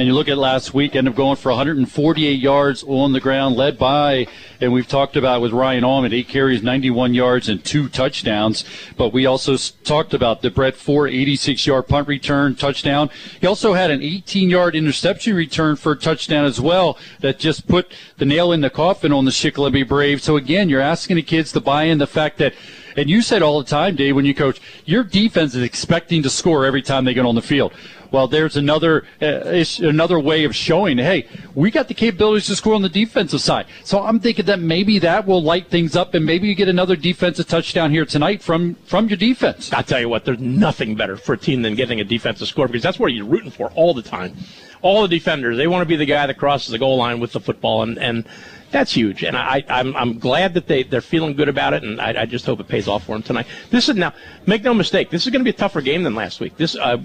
And 0.00 0.06
you 0.06 0.14
look 0.14 0.28
at 0.28 0.38
last 0.38 0.72
week, 0.72 0.96
end 0.96 1.08
up 1.08 1.14
going 1.14 1.36
for 1.36 1.50
148 1.50 2.40
yards 2.40 2.82
on 2.84 3.12
the 3.12 3.20
ground, 3.20 3.56
led 3.56 3.76
by, 3.76 4.28
and 4.58 4.72
we've 4.72 4.88
talked 4.88 5.14
about 5.14 5.42
with 5.42 5.52
Ryan 5.52 5.84
Almond, 5.84 6.14
eight 6.14 6.26
carries, 6.26 6.62
91 6.62 7.12
yards, 7.12 7.50
and 7.50 7.62
two 7.62 7.86
touchdowns. 7.86 8.64
But 8.96 9.12
we 9.12 9.26
also 9.26 9.58
talked 9.84 10.14
about 10.14 10.40
the 10.40 10.50
Brett 10.50 10.74
Ford 10.76 11.10
86 11.10 11.66
yard 11.66 11.86
punt 11.86 12.08
return 12.08 12.54
touchdown. 12.54 13.10
He 13.42 13.46
also 13.46 13.74
had 13.74 13.90
an 13.90 14.00
18 14.00 14.48
yard 14.48 14.74
interception 14.74 15.36
return 15.36 15.76
for 15.76 15.92
a 15.92 15.98
touchdown 15.98 16.46
as 16.46 16.58
well 16.58 16.96
that 17.18 17.38
just 17.38 17.68
put 17.68 17.92
the 18.16 18.24
nail 18.24 18.52
in 18.52 18.62
the 18.62 18.70
coffin 18.70 19.12
on 19.12 19.26
the 19.26 19.30
Shikellamy 19.30 19.86
Braves. 19.86 20.22
So 20.22 20.36
again, 20.36 20.70
you're 20.70 20.80
asking 20.80 21.16
the 21.16 21.22
kids 21.22 21.52
to 21.52 21.60
buy 21.60 21.82
in 21.82 21.98
the 21.98 22.06
fact 22.06 22.38
that 22.38 22.54
and 22.96 23.08
you 23.08 23.22
said 23.22 23.42
all 23.42 23.62
the 23.62 23.68
time, 23.68 23.96
Dave, 23.96 24.16
when 24.16 24.24
you 24.24 24.34
coach, 24.34 24.60
your 24.84 25.04
defense 25.04 25.54
is 25.54 25.62
expecting 25.62 26.22
to 26.22 26.30
score 26.30 26.66
every 26.66 26.82
time 26.82 27.04
they 27.04 27.14
get 27.14 27.24
on 27.24 27.34
the 27.34 27.42
field. 27.42 27.72
Well, 28.12 28.26
there's 28.26 28.56
another 28.56 29.04
uh, 29.22 29.64
another 29.80 30.18
way 30.18 30.44
of 30.44 30.54
showing, 30.54 30.98
hey, 30.98 31.26
we 31.54 31.70
got 31.70 31.88
the 31.88 31.94
capabilities 31.94 32.46
to 32.46 32.56
score 32.56 32.74
on 32.74 32.82
the 32.82 32.88
defensive 32.88 33.40
side. 33.40 33.66
So 33.84 34.02
I'm 34.02 34.20
thinking 34.20 34.46
that 34.46 34.60
maybe 34.60 34.98
that 35.00 35.26
will 35.26 35.42
light 35.42 35.68
things 35.68 35.94
up, 35.96 36.14
and 36.14 36.24
maybe 36.24 36.48
you 36.48 36.54
get 36.54 36.68
another 36.68 36.96
defensive 36.96 37.46
touchdown 37.46 37.90
here 37.90 38.04
tonight 38.04 38.42
from 38.42 38.74
from 38.84 39.08
your 39.08 39.16
defense. 39.16 39.72
I 39.72 39.82
tell 39.82 40.00
you 40.00 40.08
what, 40.08 40.24
there's 40.24 40.40
nothing 40.40 40.94
better 40.94 41.16
for 41.16 41.34
a 41.34 41.38
team 41.38 41.62
than 41.62 41.74
getting 41.74 42.00
a 42.00 42.04
defensive 42.04 42.48
score 42.48 42.66
because 42.66 42.82
that's 42.82 42.98
what 42.98 43.12
you're 43.12 43.26
rooting 43.26 43.50
for 43.50 43.70
all 43.72 43.94
the 43.94 44.02
time. 44.02 44.36
All 44.82 45.02
the 45.02 45.08
defenders, 45.08 45.56
they 45.56 45.66
want 45.66 45.82
to 45.82 45.86
be 45.86 45.96
the 45.96 46.06
guy 46.06 46.26
that 46.26 46.38
crosses 46.38 46.70
the 46.70 46.78
goal 46.78 46.96
line 46.96 47.20
with 47.20 47.32
the 47.32 47.40
football, 47.40 47.82
and 47.82 47.98
and 47.98 48.24
that's 48.70 48.92
huge. 48.92 49.22
And 49.24 49.36
I, 49.36 49.64
I'm 49.68 49.96
I'm 49.96 50.18
glad 50.18 50.54
that 50.54 50.66
they 50.66 50.82
they're 50.82 51.00
feeling 51.00 51.34
good 51.34 51.48
about 51.48 51.74
it, 51.74 51.82
and 51.82 52.00
I, 52.00 52.22
I 52.22 52.26
just 52.26 52.46
hope 52.46 52.60
it 52.60 52.68
pays 52.68 52.88
off 52.88 53.04
for 53.04 53.12
them 53.12 53.22
tonight. 53.22 53.46
This 53.70 53.88
is 53.88 53.96
now 53.96 54.12
make 54.46 54.62
no 54.62 54.74
mistake, 54.74 55.10
this 55.10 55.26
is 55.26 55.32
going 55.32 55.40
to 55.40 55.44
be 55.44 55.50
a 55.50 55.58
tougher 55.58 55.80
game 55.80 56.02
than 56.02 56.14
last 56.14 56.40
week. 56.40 56.56
This 56.56 56.76
uh, 56.76 56.98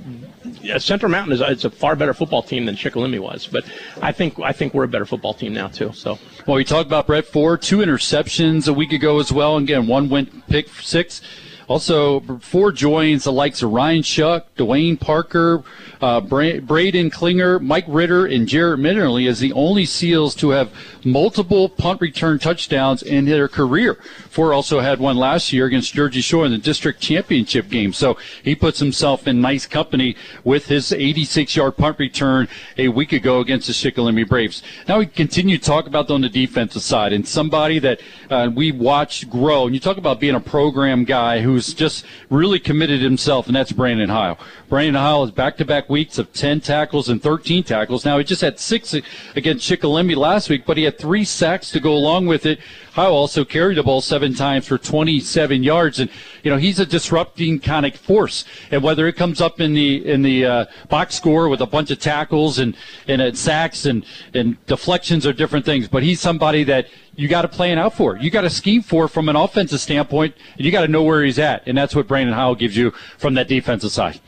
uh, 0.72 0.80
Central 0.80 1.12
Mountain 1.12 1.34
is 1.34 1.42
it's 1.42 1.66
a 1.66 1.70
far 1.70 1.96
better 1.96 2.14
football 2.14 2.44
team 2.44 2.66
than 2.66 2.76
Shikellamy 2.76 3.20
was, 3.20 3.48
but 3.48 3.66
I 4.02 4.12
think 4.12 4.40
I 4.40 4.52
think 4.52 4.74
we're 4.74 4.84
a 4.84 4.88
better 4.88 5.06
football 5.06 5.34
team 5.34 5.54
now 5.54 5.68
too. 5.68 5.92
So. 5.94 6.20
Well, 6.46 6.58
we 6.58 6.64
talked 6.64 6.88
about 6.88 7.08
Brett 7.08 7.26
Ford, 7.26 7.62
two 7.62 7.78
interceptions 7.78 8.68
a 8.68 8.74
week 8.74 8.94
ago 8.94 9.20
as 9.20 9.32
well. 9.32 9.58
And 9.58 9.68
again, 9.68 9.88
one 9.88 10.10
went 10.10 10.48
pick 10.48 10.70
six. 10.82 11.22
Also, 11.68 12.20
Ford 12.40 12.76
joins 12.76 13.24
the 13.24 13.32
likes 13.32 13.64
of 13.64 13.72
Ryan 13.72 14.04
Shuck, 14.04 14.54
Dwayne 14.56 15.00
Parker, 15.00 15.64
uh, 16.02 16.22
Bra- 16.22 16.60
Braden 16.60 17.10
Klinger, 17.10 17.60
Mike 17.60 17.86
Ritter, 17.88 18.26
and 18.26 18.48
Jarrett 18.48 18.80
Minnerly 18.80 19.28
as 19.28 19.40
the 19.40 19.54
only 19.54 19.86
SEALs 19.86 20.36
to 20.36 20.50
have 20.50 20.72
multiple 21.04 21.70
punt 21.70 22.02
return 22.02 22.38
touchdowns 22.38 23.02
in 23.02 23.26
their 23.26 23.48
career. 23.48 23.96
Ford 24.30 24.54
also 24.54 24.80
had 24.80 25.00
one 25.00 25.18
last 25.18 25.54
year 25.54 25.66
against 25.66 25.94
Jersey 25.94 26.22
Shore 26.22 26.46
in 26.46 26.52
the 26.52 26.58
district 26.58 27.00
championship 27.00 27.70
game. 27.70 27.94
So 27.94 28.18
he 28.44 28.54
puts 28.56 28.80
himself 28.80 29.28
in 29.28 29.42
nice 29.42 29.66
company 29.66 30.16
with 30.44 30.68
his 30.68 30.92
86 30.92 31.56
yard 31.56 31.78
punt 31.78 31.98
return 32.00 32.48
a 32.78 32.90
week 32.90 33.14
ago 33.14 33.40
against 33.40 33.68
the 33.68 33.74
Shikellamy 33.74 34.28
Braves. 34.28 34.62
Now 34.88 35.00
we 35.00 35.08
continue 35.08 35.58
to 35.58 35.64
talk 35.64 35.88
about 35.88 36.12
on 36.12 36.22
the 36.22 36.30
defensive 36.30 36.82
side 36.82 37.14
and 37.14 37.28
somebody 37.28 37.80
that 37.80 38.02
uh, 38.30 38.50
we 38.54 38.72
watched 38.72 39.30
grow. 39.30 39.66
And 39.66 39.74
you 39.74 39.80
talk 39.80 39.98
about 39.98 40.20
being 40.20 40.36
a 40.36 40.40
program 40.40 41.04
guy 41.06 41.40
who's 41.56 41.74
just 41.74 42.06
really 42.30 42.60
committed 42.60 43.02
himself, 43.02 43.48
and 43.48 43.56
that's 43.56 43.72
Brandon 43.72 44.10
Heil. 44.10 44.38
Brandon 44.68 44.96
Heil 44.96 45.26
has 45.26 45.34
back 45.34 45.58
to 45.58 45.66
back 45.66 45.90
weeks 45.90 46.18
of 46.18 46.32
10 46.34 46.60
tackles 46.62 47.08
and 47.10 47.22
13 47.22 47.64
tackles. 47.64 48.04
Now 48.04 48.18
he 48.18 48.24
just 48.24 48.42
had 48.42 48.60
six 48.60 48.94
against 49.36 49.70
Shikellamy 49.70 50.16
last 50.16 50.50
week, 50.50 50.66
but 50.66 50.78
he 50.78 50.84
had 50.84 50.98
three 50.98 51.24
sacks 51.24 51.72
to 51.72 51.80
go 51.80 51.94
along 51.94 52.28
with 52.28 52.46
it. 52.46 52.60
Heil 52.94 53.14
also 53.14 53.46
carried 53.46 53.78
the 53.78 53.84
ball 53.84 54.02
seven 54.02 54.34
times 54.34 54.68
for 54.68 54.78
27 54.78 55.64
yards, 55.64 56.00
and 56.00 56.10
you 56.44 56.52
know 56.52 56.58
he's 56.58 56.80
a 56.80 56.86
disrupting 56.86 57.60
kind 57.60 57.86
of 57.86 57.96
force. 57.96 58.46
And 58.72 58.84
whether 58.84 59.08
it 59.08 59.14
comes 59.14 59.42
up 59.42 59.60
in 59.60 59.74
the 59.74 60.06
in 60.08 60.22
the 60.22 60.46
uh, 60.46 60.66
box 60.90 61.16
score 61.16 61.50
with 61.50 61.62
a 61.62 61.66
bunch 61.66 61.92
of 61.92 62.00
tackles 62.00 62.60
and 62.60 62.76
and 63.08 63.38
sacks 63.38 63.86
and 63.86 64.06
and 64.34 64.64
deflections 64.66 65.26
are 65.26 65.34
different 65.34 65.66
things, 65.66 65.88
but 65.88 66.04
he's 66.04 66.22
somebody 66.22 66.64
that 66.66 66.88
you 67.16 67.28
got 67.28 67.44
to 67.44 67.48
plan 67.48 67.78
out 67.78 67.94
for. 67.94 68.18
You 68.18 68.30
got 68.30 68.42
to 68.42 68.50
scheme 68.50 68.82
for 68.82 69.08
from 69.08 69.30
an 69.30 69.36
offensive 69.36 69.80
standpoint, 69.80 70.36
and 70.58 70.66
you 70.66 70.72
got 70.72 70.82
to 70.82 70.88
know 70.88 71.04
where 71.04 71.24
he's 71.24 71.40
at, 71.40 71.64
and 71.68 71.78
that's 71.78 71.96
what 71.96 72.08
Brandon 72.08 72.34
Howell 72.34 72.56
gives 72.56 72.76
you 72.76 72.92
from 73.18 73.36
that 73.36 73.48
defensive 73.48 73.92
side. 73.92 74.20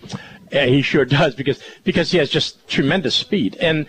Yeah, 0.52 0.66
he 0.66 0.82
sure 0.82 1.06
does 1.06 1.36
because 1.36 1.62
because 1.84 2.12
he 2.12 2.18
has 2.18 2.30
just 2.30 2.68
tremendous 2.68 3.16
speed 3.16 3.58
and. 3.60 3.86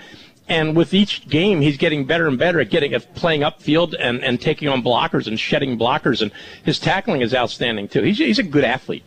And 0.50 0.74
with 0.74 0.94
each 0.94 1.28
game, 1.28 1.60
he's 1.60 1.76
getting 1.76 2.06
better 2.06 2.26
and 2.26 2.38
better 2.38 2.58
at 2.58 2.70
getting 2.70 2.94
at 2.94 3.14
playing 3.14 3.42
upfield 3.42 3.94
and, 4.00 4.24
and 4.24 4.40
taking 4.40 4.66
on 4.66 4.82
blockers 4.82 5.26
and 5.26 5.38
shedding 5.38 5.78
blockers. 5.78 6.22
And 6.22 6.32
his 6.64 6.78
tackling 6.78 7.20
is 7.20 7.34
outstanding 7.34 7.86
too. 7.86 8.00
He's, 8.00 8.16
he's 8.16 8.38
a 8.38 8.42
good 8.42 8.64
athlete. 8.64 9.04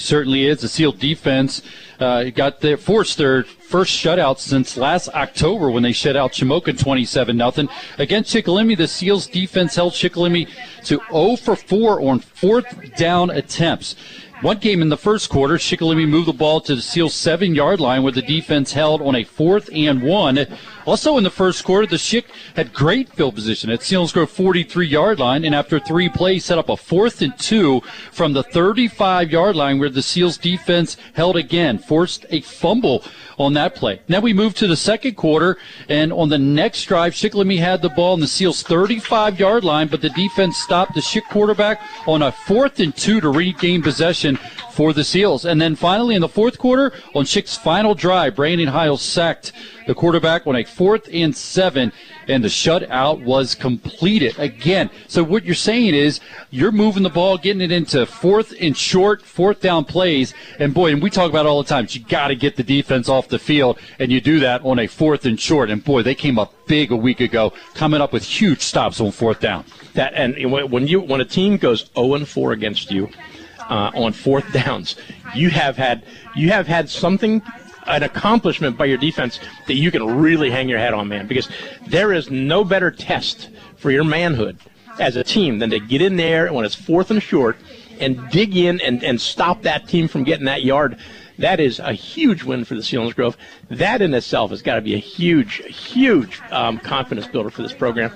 Certainly 0.00 0.46
is. 0.46 0.60
The 0.60 0.68
SEAL 0.68 0.92
defense 0.92 1.62
uh, 1.98 2.24
got 2.24 2.60
their 2.60 2.76
forced 2.76 3.18
their 3.18 3.44
first 3.44 3.92
shutout 3.92 4.38
since 4.38 4.76
last 4.76 5.08
October 5.10 5.70
when 5.70 5.82
they 5.82 5.92
shut 5.92 6.16
out 6.16 6.32
Shamokin 6.32 6.78
27 6.78 7.36
nothing 7.36 7.68
against 7.98 8.34
Shikellamy. 8.34 8.76
The 8.76 8.88
SEALs 8.88 9.26
defense 9.26 9.76
held 9.76 9.92
Shikellamy 9.92 10.48
to 10.84 11.00
0 11.10 11.36
for 11.36 11.54
4 11.54 12.00
on 12.00 12.18
fourth 12.20 12.96
down 12.96 13.30
attempts. 13.30 13.94
One 14.42 14.56
game 14.56 14.80
in 14.80 14.88
the 14.88 14.96
first 14.96 15.28
quarter, 15.28 15.56
Shikellamy 15.56 16.08
moved 16.08 16.28
the 16.28 16.32
ball 16.32 16.62
to 16.62 16.74
the 16.74 16.80
Seals 16.80 17.14
seven 17.14 17.54
yard 17.54 17.78
line 17.78 18.02
where 18.02 18.10
the 18.10 18.22
defense 18.22 18.72
held 18.72 19.02
on 19.02 19.14
a 19.14 19.22
fourth 19.22 19.68
and 19.70 20.02
one. 20.02 20.46
Also 20.86 21.18
in 21.18 21.24
the 21.24 21.30
first 21.30 21.64
quarter, 21.64 21.86
the 21.86 21.96
Schick 21.96 22.24
had 22.56 22.72
great 22.72 23.08
field 23.10 23.34
position 23.34 23.70
at 23.70 23.80
Selinsgrove 23.80 24.28
43 24.28 24.86
yard 24.86 25.18
line 25.18 25.44
and 25.44 25.54
after 25.54 25.78
three 25.78 26.08
plays 26.08 26.44
set 26.44 26.58
up 26.58 26.68
a 26.68 26.76
fourth 26.76 27.20
and 27.22 27.38
two 27.38 27.80
from 28.12 28.32
the 28.32 28.42
35 28.42 29.30
yard 29.30 29.56
line 29.56 29.78
where 29.78 29.90
the 29.90 30.02
Seals 30.02 30.38
defense 30.38 30.96
held 31.14 31.36
again, 31.36 31.78
forced 31.78 32.24
a 32.30 32.40
fumble 32.40 33.04
on 33.38 33.54
that 33.54 33.74
play. 33.74 34.00
Now 34.08 34.20
we 34.20 34.32
move 34.32 34.54
to 34.54 34.66
the 34.66 34.76
second 34.76 35.14
quarter 35.14 35.58
and 35.88 36.12
on 36.12 36.28
the 36.28 36.38
next 36.38 36.84
drive, 36.84 37.12
Shikellamy 37.12 37.58
had 37.58 37.82
the 37.82 37.88
ball 37.90 38.14
in 38.14 38.20
the 38.20 38.26
Seals 38.26 38.62
35 38.62 39.38
yard 39.38 39.64
line, 39.64 39.88
but 39.88 40.00
the 40.00 40.10
defense 40.10 40.56
stopped 40.58 40.94
the 40.94 41.00
Schick 41.00 41.28
quarterback 41.30 41.80
on 42.06 42.22
a 42.22 42.32
fourth 42.32 42.80
and 42.80 42.96
two 42.96 43.20
to 43.20 43.28
regain 43.28 43.82
possession 43.82 44.38
for 44.72 44.92
the 44.92 45.04
Seals. 45.04 45.44
And 45.44 45.60
then 45.60 45.76
finally 45.76 46.14
in 46.14 46.20
the 46.20 46.28
fourth 46.28 46.58
quarter, 46.58 46.92
on 47.14 47.24
Chick's 47.24 47.56
final 47.56 47.94
drive, 47.94 48.36
Brandon 48.36 48.68
Hiles 48.68 49.02
sacked 49.02 49.52
the 49.90 49.94
quarterback 49.96 50.46
on 50.46 50.54
a 50.54 50.62
fourth 50.62 51.08
and 51.12 51.36
seven, 51.36 51.90
and 52.28 52.44
the 52.44 52.48
shutout 52.48 53.24
was 53.24 53.56
completed 53.56 54.38
again. 54.38 54.88
So 55.08 55.24
what 55.24 55.44
you're 55.44 55.56
saying 55.56 55.96
is 55.96 56.20
you're 56.50 56.70
moving 56.70 57.02
the 57.02 57.10
ball, 57.10 57.36
getting 57.36 57.60
it 57.60 57.72
into 57.72 58.06
fourth 58.06 58.54
and 58.60 58.76
short, 58.76 59.20
fourth 59.20 59.60
down 59.60 59.84
plays, 59.84 60.32
and 60.60 60.72
boy, 60.72 60.92
and 60.92 61.02
we 61.02 61.10
talk 61.10 61.28
about 61.28 61.44
all 61.44 61.60
the 61.60 61.68
time. 61.68 61.88
You 61.90 62.02
got 62.04 62.28
to 62.28 62.36
get 62.36 62.54
the 62.54 62.62
defense 62.62 63.08
off 63.08 63.26
the 63.26 63.40
field, 63.40 63.80
and 63.98 64.12
you 64.12 64.20
do 64.20 64.38
that 64.38 64.64
on 64.64 64.78
a 64.78 64.86
fourth 64.86 65.26
and 65.26 65.40
short. 65.40 65.70
And 65.70 65.82
boy, 65.82 66.04
they 66.04 66.14
came 66.14 66.38
up 66.38 66.54
big 66.68 66.92
a 66.92 66.96
week 66.96 67.18
ago, 67.18 67.52
coming 67.74 68.00
up 68.00 68.12
with 68.12 68.22
huge 68.22 68.60
stops 68.60 69.00
on 69.00 69.10
fourth 69.10 69.40
down. 69.40 69.64
That 69.94 70.14
and 70.14 70.52
when 70.70 70.86
you 70.86 71.00
when 71.00 71.20
a 71.20 71.24
team 71.24 71.56
goes 71.56 71.90
0 71.96 72.14
and 72.14 72.28
4 72.28 72.52
against 72.52 72.92
you 72.92 73.08
uh, 73.68 73.90
on 73.92 74.12
fourth 74.12 74.52
downs, 74.64 74.94
you 75.34 75.50
have 75.50 75.76
had 75.76 76.04
you 76.36 76.50
have 76.50 76.68
had 76.68 76.88
something 76.88 77.42
an 77.90 78.02
accomplishment 78.02 78.76
by 78.76 78.86
your 78.86 78.98
defense 78.98 79.40
that 79.66 79.74
you 79.74 79.90
can 79.90 80.20
really 80.20 80.50
hang 80.50 80.68
your 80.68 80.78
head 80.78 80.94
on, 80.94 81.08
man. 81.08 81.26
Because 81.26 81.48
there 81.86 82.12
is 82.12 82.30
no 82.30 82.64
better 82.64 82.90
test 82.90 83.50
for 83.76 83.90
your 83.90 84.04
manhood 84.04 84.58
as 84.98 85.16
a 85.16 85.24
team 85.24 85.58
than 85.58 85.70
to 85.70 85.80
get 85.80 86.02
in 86.02 86.16
there 86.16 86.52
when 86.52 86.64
it's 86.64 86.74
fourth 86.74 87.10
and 87.10 87.22
short 87.22 87.56
and 88.00 88.30
dig 88.30 88.56
in 88.56 88.80
and, 88.80 89.02
and 89.04 89.20
stop 89.20 89.62
that 89.62 89.88
team 89.88 90.08
from 90.08 90.24
getting 90.24 90.46
that 90.46 90.62
yard. 90.62 90.98
That 91.38 91.58
is 91.58 91.78
a 91.78 91.92
huge 91.92 92.42
win 92.42 92.64
for 92.64 92.74
the 92.74 92.82
Selinsgrove. 92.82 93.36
That 93.70 94.02
in 94.02 94.12
itself 94.12 94.50
has 94.50 94.60
got 94.60 94.74
to 94.74 94.82
be 94.82 94.94
a 94.94 94.98
huge, 94.98 95.56
huge 95.66 96.40
um, 96.50 96.78
confidence 96.78 97.26
builder 97.26 97.50
for 97.50 97.62
this 97.62 97.72
program. 97.72 98.12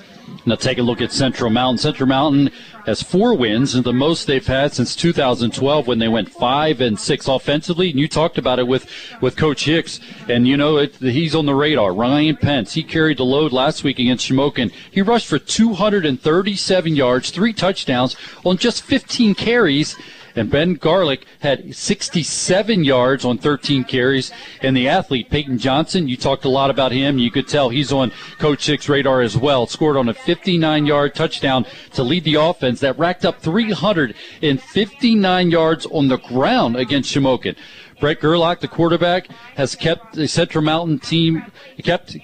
Now 0.47 0.57
take 0.57 0.79
a 0.79 0.83
look 0.83 1.01
at 1.01 1.11
Central 1.11 1.51
Mountain. 1.51 1.79
Central 1.79 2.09
Mountain 2.09 2.51
has 2.87 3.03
four 3.03 3.35
wins 3.35 3.75
and 3.75 3.85
the 3.85 3.93
most 3.93 4.27
they've 4.27 4.47
had 4.47 4.73
since 4.73 4.95
2012 4.95 5.87
when 5.87 5.99
they 5.99 6.09
went 6.09 6.31
five 6.31 6.81
and 6.81 6.99
six 6.99 7.29
offensively. 7.29 7.91
And 7.91 7.99
you 7.99 8.09
talked 8.09 8.39
about 8.39 8.59
it 8.59 8.67
with, 8.67 8.87
with 9.21 9.37
Coach 9.37 9.65
Hicks, 9.65 10.01
and 10.29 10.47
you 10.47 10.57
know 10.57 10.77
it, 10.79 10.97
he's 10.97 11.35
on 11.35 11.47
the 11.47 11.55
radar. 11.55 11.93
Ryan 11.95 12.37
Pence, 12.37 12.75
he 12.75 12.83
carried 12.83 13.19
the 13.19 13.25
load 13.25 13.53
last 13.53 13.85
week 13.85 13.99
against 13.99 14.31
Shamokin. 14.31 14.73
He 14.91 15.03
rushed 15.03 15.27
for 15.27 15.39
237 15.39 16.97
yards, 16.97 17.31
three 17.31 17.53
touchdowns 17.53 18.17
on 18.45 18.59
just 18.59 18.83
15 18.83 19.35
carries. 19.35 19.97
And 20.37 20.51
Ben 20.51 20.75
Garlick 20.75 21.25
had 21.41 21.75
67 21.75 22.85
yards 22.85 23.25
on 23.25 23.39
13 23.39 23.85
carries. 23.85 24.31
And 24.63 24.77
the 24.77 24.89
athlete, 24.89 25.31
Peyton 25.31 25.59
Johnson, 25.59 26.09
you 26.09 26.17
talked 26.17 26.45
a 26.45 26.49
lot 26.49 26.71
about 26.71 26.91
him. 26.93 27.19
You 27.19 27.31
could 27.31 27.47
tell 27.47 27.69
he's 27.69 27.93
on 27.93 28.11
Coach 28.39 28.67
Hicks' 28.67 28.89
radar 28.89 29.21
as 29.21 29.37
well. 29.37 29.67
Scored 29.67 29.97
on 29.97 30.09
a 30.09 30.15
59 30.15 30.87
yard 30.87 31.15
touchdown 31.15 31.67
to 31.93 32.03
lead 32.03 32.25
the 32.25 32.35
offense 32.35 32.81
that 32.81 32.99
racked 32.99 33.25
up 33.25 33.41
359 33.41 35.51
yards 35.51 35.87
on 35.87 36.09
the 36.09 36.19
ground 36.19 36.77
against 36.77 37.15
Shamokin. 37.15 37.55
Brett 38.01 38.21
Gerlach, 38.21 38.59
the 38.61 38.69
quarterback, 38.69 39.29
has 39.55 39.77
kept 39.77 40.15
the 40.15 40.27
Central 40.27 40.65
Mountain 40.65 40.99
team 40.99 41.45
kept 41.83 42.17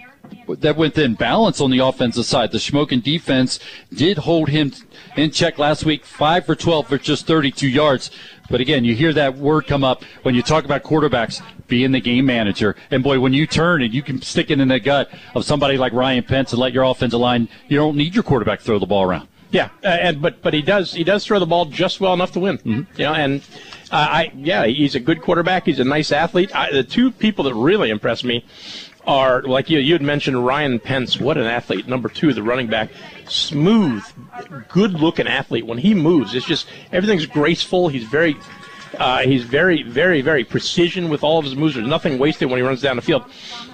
that 0.57 0.77
went 0.77 0.91
within 0.97 1.15
balance 1.15 1.61
on 1.61 1.71
the 1.71 1.79
offensive 1.79 2.27
side. 2.27 2.53
The 2.53 2.59
Shamokin 2.59 3.03
defense 3.03 3.61
did 3.93 4.19
hold 4.19 4.49
him 4.49 4.73
in 5.17 5.31
check 5.31 5.59
last 5.59 5.85
week, 5.85 6.05
five 6.05 6.47
for 6.47 6.55
12 6.55 6.89
for 6.89 6.99
just 6.99 7.27
32 7.27 7.69
yards. 7.69 8.11
But 8.51 8.61
again, 8.61 8.85
you 8.85 8.95
hear 8.95 9.13
that 9.13 9.37
word 9.37 9.67
come 9.67 9.85
up 9.85 10.03
when 10.23 10.35
you 10.35 10.43
talk 10.43 10.65
about 10.65 10.83
quarterbacks 10.83 11.43
being 11.69 11.93
the 11.93 12.01
game 12.01 12.27
manager. 12.27 12.75
And 12.91 13.03
boy, 13.03 13.21
when 13.21 13.33
you 13.33 13.47
turn 13.47 13.83
and 13.83 13.95
you 13.95 14.03
can 14.03 14.21
stick 14.21 14.51
it 14.51 14.61
in 14.61 14.69
the 14.69 14.81
gut 14.81 15.11
of 15.35 15.45
somebody 15.45 15.79
like 15.79 15.93
Ryan 15.93 16.25
Pence 16.25 16.53
and 16.53 16.61
let 16.61 16.73
your 16.73 16.85
offensive 16.85 17.21
line, 17.21 17.49
you 17.69 17.77
don't 17.77 17.97
need 17.97 18.15
your 18.15 18.25
quarterback 18.25 18.59
to 18.59 18.65
throw 18.65 18.79
the 18.79 18.87
ball 18.87 19.05
around. 19.05 19.29
Yeah, 19.53 19.71
uh, 19.83 19.89
and 19.89 20.23
but 20.23 20.43
but 20.43 20.55
he 20.55 20.63
does 20.63 20.95
he 20.95 21.03
does 21.03 21.27
throw 21.27 21.41
the 21.41 21.47
ball 21.47 21.65
just 21.65 22.01
well 22.01 22.15
enough 22.15 22.31
to 22.33 22.41
win. 22.41 22.59
Mm-hmm. 22.59 23.01
You 23.01 23.05
know, 23.05 23.15
and 23.15 23.41
uh, 23.91 23.97
I 24.09 24.33
yeah, 24.37 24.65
he's 24.67 24.95
a 24.95 25.01
good 25.01 25.21
quarterback. 25.21 25.67
He's 25.67 25.81
a 25.81 25.85
nice 25.85 26.13
athlete. 26.13 26.55
I, 26.55 26.71
the 26.71 26.85
two 26.85 27.11
people 27.11 27.43
that 27.45 27.55
really 27.55 27.91
impressed 27.91 28.23
me 28.23 28.45
are 29.11 29.43
like 29.43 29.69
you 29.69 29.79
you 29.81 29.93
had 29.93 30.03
mentioned 30.03 30.47
Ryan 30.47 30.79
Pence. 30.79 31.19
What 31.19 31.37
an 31.37 31.45
athlete! 31.45 31.89
Number 31.89 32.09
two, 32.09 32.33
the 32.33 32.43
running 32.43 32.69
back, 32.69 32.91
smooth, 33.29 34.03
good 34.69 34.93
looking 34.95 35.27
athlete. 35.27 35.67
When 35.67 35.79
he 35.79 35.95
moves, 35.95 36.35
it's 36.35 36.47
just 36.47 36.67
everything's 36.93 37.27
graceful. 37.27 37.89
He's 37.89 38.05
very. 38.05 38.37
Uh, 38.99 39.19
he's 39.21 39.45
very, 39.45 39.85
very, 39.85 40.21
very 40.21 40.43
precision 40.45 41.09
with 41.09 41.23
all 41.23 41.39
of 41.39 41.45
his 41.45 41.55
moves. 41.55 41.77
There's 41.77 41.87
nothing 41.87 42.19
wasted 42.19 42.51
when 42.51 42.59
he 42.59 42.63
runs 42.63 42.83
down 42.83 42.97
the 42.97 43.03
field. 43.03 43.23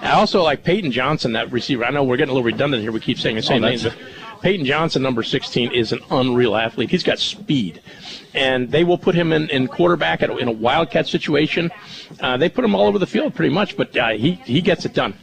I 0.01 0.11
also 0.11 0.43
like 0.43 0.63
Peyton 0.63 0.91
Johnson, 0.91 1.31
that 1.33 1.51
receiver. 1.51 1.83
I 1.85 1.89
know 1.89 2.03
we're 2.03 2.17
getting 2.17 2.29
a 2.29 2.33
little 2.35 2.45
redundant 2.45 2.83
here. 2.83 2.91
We 2.91 2.99
keep 2.99 3.17
saying 3.17 3.35
the 3.35 3.41
same 3.41 3.63
Oh, 3.63 3.67
names. 3.69 3.83
but 3.83 3.97
Peyton 4.43 4.63
Johnson, 4.67 5.01
number 5.01 5.23
16, 5.23 5.71
is 5.71 5.91
an 5.91 6.01
unreal 6.11 6.55
athlete. 6.55 6.91
He's 6.91 7.01
got 7.03 7.17
speed. 7.17 7.81
And 8.35 8.69
they 8.71 8.83
will 8.83 8.99
put 8.99 9.15
him 9.15 9.33
in, 9.33 9.49
in 9.49 9.67
quarterback 9.67 10.21
a- 10.21 10.37
in 10.37 10.47
a 10.47 10.51
wildcat 10.51 11.07
situation. 11.07 11.71
Uh, 12.19 12.37
they 12.37 12.47
put 12.47 12.63
him 12.63 12.75
all 12.75 12.85
over 12.85 12.99
the 12.99 13.07
field 13.07 13.33
pretty 13.33 13.53
much, 13.53 13.75
but 13.75 13.97
uh, 13.97 14.09
he, 14.09 14.33
he 14.45 14.61
gets 14.61 14.85
it 14.85 14.93
done. 14.93 15.15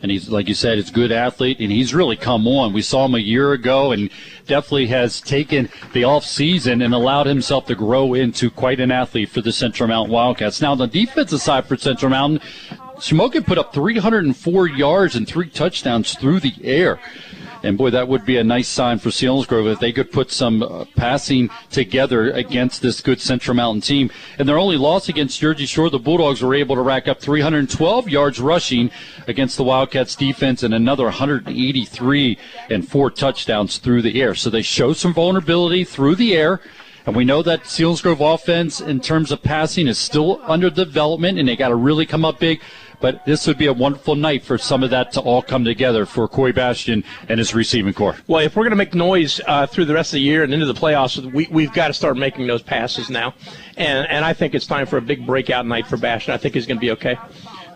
And 0.00 0.10
he's, 0.10 0.28
like 0.28 0.48
you 0.48 0.54
said, 0.54 0.78
he's 0.78 0.90
a 0.90 0.92
good 0.92 1.10
athlete, 1.10 1.58
and 1.60 1.72
he's 1.72 1.92
really 1.94 2.16
come 2.16 2.46
on. 2.46 2.72
We 2.72 2.82
saw 2.82 3.06
him 3.06 3.14
a 3.14 3.18
year 3.18 3.52
ago, 3.52 3.92
and 3.92 4.10
definitely 4.46 4.86
has 4.88 5.20
taken 5.20 5.68
the 5.92 6.04
off 6.04 6.24
season 6.24 6.82
and 6.82 6.94
allowed 6.94 7.26
himself 7.26 7.66
to 7.66 7.74
grow 7.74 8.14
into 8.14 8.50
quite 8.50 8.80
an 8.80 8.92
athlete 8.92 9.28
for 9.28 9.40
the 9.40 9.52
Central 9.52 9.88
Mountain 9.88 10.12
Wildcats. 10.12 10.60
Now, 10.60 10.74
the 10.74 10.86
defensive 10.86 11.40
side 11.40 11.66
for 11.66 11.76
Central 11.76 12.10
Mountain, 12.10 12.40
Shamokin 12.98 13.46
put 13.46 13.58
up 13.58 13.72
304 13.72 14.68
yards 14.68 15.14
and 15.14 15.26
three 15.26 15.48
touchdowns 15.48 16.14
through 16.14 16.40
the 16.40 16.54
air. 16.62 17.00
And 17.62 17.76
boy, 17.76 17.90
that 17.90 18.06
would 18.06 18.24
be 18.24 18.36
a 18.36 18.44
nice 18.44 18.68
sign 18.68 18.98
for 18.98 19.10
Selinsgrove 19.10 19.72
if 19.72 19.80
they 19.80 19.92
could 19.92 20.12
put 20.12 20.30
some 20.30 20.62
uh, 20.62 20.84
passing 20.96 21.50
together 21.70 22.30
against 22.30 22.82
this 22.82 23.00
good 23.00 23.20
Central 23.20 23.56
Mountain 23.56 23.80
team. 23.80 24.10
And 24.38 24.48
their 24.48 24.58
only 24.58 24.76
loss 24.76 25.08
against 25.08 25.40
Jersey 25.40 25.66
Shore, 25.66 25.90
the 25.90 25.98
Bulldogs 25.98 26.42
were 26.42 26.54
able 26.54 26.76
to 26.76 26.82
rack 26.82 27.08
up 27.08 27.20
312 27.20 28.08
yards 28.08 28.40
rushing 28.40 28.90
against 29.26 29.56
the 29.56 29.64
Wildcats 29.64 30.14
defense 30.14 30.62
and 30.62 30.72
another 30.72 31.04
183 31.04 32.38
and 32.70 32.88
four 32.88 33.10
touchdowns 33.10 33.78
through 33.78 34.02
the 34.02 34.22
air. 34.22 34.34
So 34.34 34.50
they 34.50 34.62
show 34.62 34.92
some 34.92 35.12
vulnerability 35.12 35.84
through 35.84 36.14
the 36.16 36.36
air. 36.36 36.60
And 37.06 37.16
we 37.16 37.24
know 37.24 37.42
that 37.42 37.62
Selinsgrove 37.62 38.34
offense, 38.34 38.82
in 38.82 39.00
terms 39.00 39.32
of 39.32 39.42
passing, 39.42 39.86
is 39.86 39.96
still 39.96 40.42
under 40.42 40.68
development, 40.68 41.38
and 41.38 41.48
they 41.48 41.56
got 41.56 41.68
to 41.68 41.74
really 41.74 42.04
come 42.04 42.22
up 42.22 42.38
big. 42.38 42.60
But 43.00 43.24
this 43.24 43.46
would 43.46 43.58
be 43.58 43.66
a 43.66 43.72
wonderful 43.72 44.16
night 44.16 44.42
for 44.42 44.58
some 44.58 44.82
of 44.82 44.90
that 44.90 45.12
to 45.12 45.20
all 45.20 45.42
come 45.42 45.64
together 45.64 46.04
for 46.04 46.26
Corey 46.26 46.52
Bastion 46.52 47.04
and 47.28 47.38
his 47.38 47.54
receiving 47.54 47.94
core. 47.94 48.16
Well, 48.26 48.44
if 48.44 48.56
we're 48.56 48.64
going 48.64 48.70
to 48.70 48.76
make 48.76 48.94
noise 48.94 49.40
uh, 49.46 49.66
through 49.66 49.84
the 49.84 49.94
rest 49.94 50.10
of 50.10 50.16
the 50.16 50.22
year 50.22 50.42
and 50.42 50.52
into 50.52 50.66
the 50.66 50.74
playoffs, 50.74 51.22
we, 51.32 51.46
we've 51.50 51.72
got 51.72 51.88
to 51.88 51.94
start 51.94 52.16
making 52.16 52.46
those 52.46 52.62
passes 52.62 53.08
now. 53.08 53.34
And, 53.76 54.08
and 54.08 54.24
I 54.24 54.32
think 54.32 54.54
it's 54.54 54.66
time 54.66 54.86
for 54.86 54.96
a 54.96 55.02
big 55.02 55.26
breakout 55.26 55.66
night 55.66 55.86
for 55.86 55.96
Bastion. 55.96 56.34
I 56.34 56.38
think 56.38 56.54
he's 56.54 56.66
going 56.66 56.78
to 56.78 56.80
be 56.80 56.90
okay. 56.92 57.16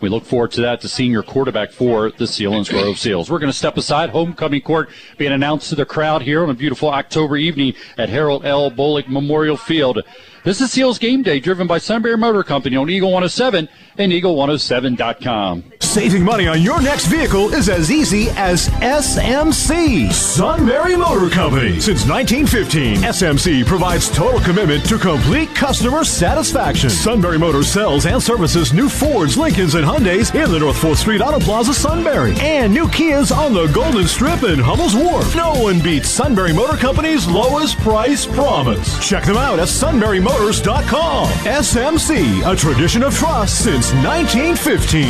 We 0.01 0.09
look 0.09 0.25
forward 0.25 0.51
to 0.53 0.63
that, 0.63 0.81
the 0.81 0.89
senior 0.89 1.23
quarterback 1.23 1.71
for 1.71 2.11
the 2.11 2.25
Selinsgrove 2.25 2.97
Seals. 2.97 3.31
We're 3.31 3.39
going 3.39 3.53
to 3.53 3.57
step 3.57 3.77
aside. 3.77 4.11
Homecoming 4.11 4.61
court 4.61 4.91
being 5.17 5.31
announced 5.31 5.69
to 5.69 5.77
the 5.77 5.87
crowd 5.87 6.23
here 6.23 6.43
on 6.43 6.51
a 6.51 6.55
beautiful 6.55 6.91
October 6.91 7.37
evening 7.37 7.75
at 7.97 8.09
Harold 8.09 8.45
L. 8.45 8.69
Bolick 8.69 9.07
Memorial 9.09 9.57
Field. 9.57 10.01
This 10.45 10.61
is 10.61 10.73
Seals 10.73 10.99
Game 10.99 11.23
Day, 11.23 11.39
driven 11.39 11.69
by 11.69 11.79
Sunbury 11.79 12.17
Motor 12.17 12.43
Company 12.43 12.75
on 12.75 12.91
Eagle 12.91 13.11
107 13.13 13.69
and 13.97 14.11
Eagle107.com. 14.11 15.63
Saving 15.79 16.25
money 16.25 16.49
on 16.49 16.63
your 16.63 16.83
next 16.83 17.07
vehicle 17.07 17.55
is 17.55 17.69
as 17.69 17.93
easy 17.93 18.29
as 18.31 18.69
SMC. 18.81 20.11
Sunbury 20.11 20.97
Motor 20.97 21.29
Company. 21.29 21.79
Since 21.79 22.09
1915, 22.09 22.97
SMC 23.03 23.65
provides 23.67 24.09
total 24.09 24.41
commitment 24.41 24.85
to 24.87 24.99
complete 24.99 25.55
customer 25.55 26.03
satisfaction. 26.03 26.91
Sunbury 26.91 27.39
Motors 27.39 27.69
sells 27.69 28.07
and 28.07 28.21
services 28.21 28.73
new 28.73 28.89
Fords, 28.89 29.37
Lincolns, 29.37 29.77
and 29.77 29.85
Hyundais 29.87 30.35
in 30.35 30.51
the 30.51 30.59
North 30.59 30.83
4th 30.83 30.97
Street 30.97 31.21
Auto 31.21 31.39
Plaza, 31.39 31.75
Sunbury. 31.75 32.35
And 32.41 32.73
new 32.73 32.87
Kias 32.87 33.31
on 33.37 33.53
the 33.53 33.67
Golden 33.69 34.09
Strip 34.09 34.43
in 34.43 34.59
Hummel's 34.59 34.97
Wharf. 34.97 35.37
No 35.37 35.53
one 35.53 35.79
beats 35.81 36.09
Sunbury 36.09 36.53
Motor 36.53 36.79
Company's 36.79 37.29
lowest 37.29 37.79
price 37.79 38.27
promise. 38.27 38.99
Check 39.07 39.25
them 39.25 39.37
out 39.37 39.61
at 39.61 39.69
sunburymotors.com. 40.33 41.29
SMC, 41.45 42.51
a 42.51 42.57
tradition 42.57 43.03
of 43.03 43.15
trust 43.15 43.65
since 43.65 43.93
1915. 43.93 45.05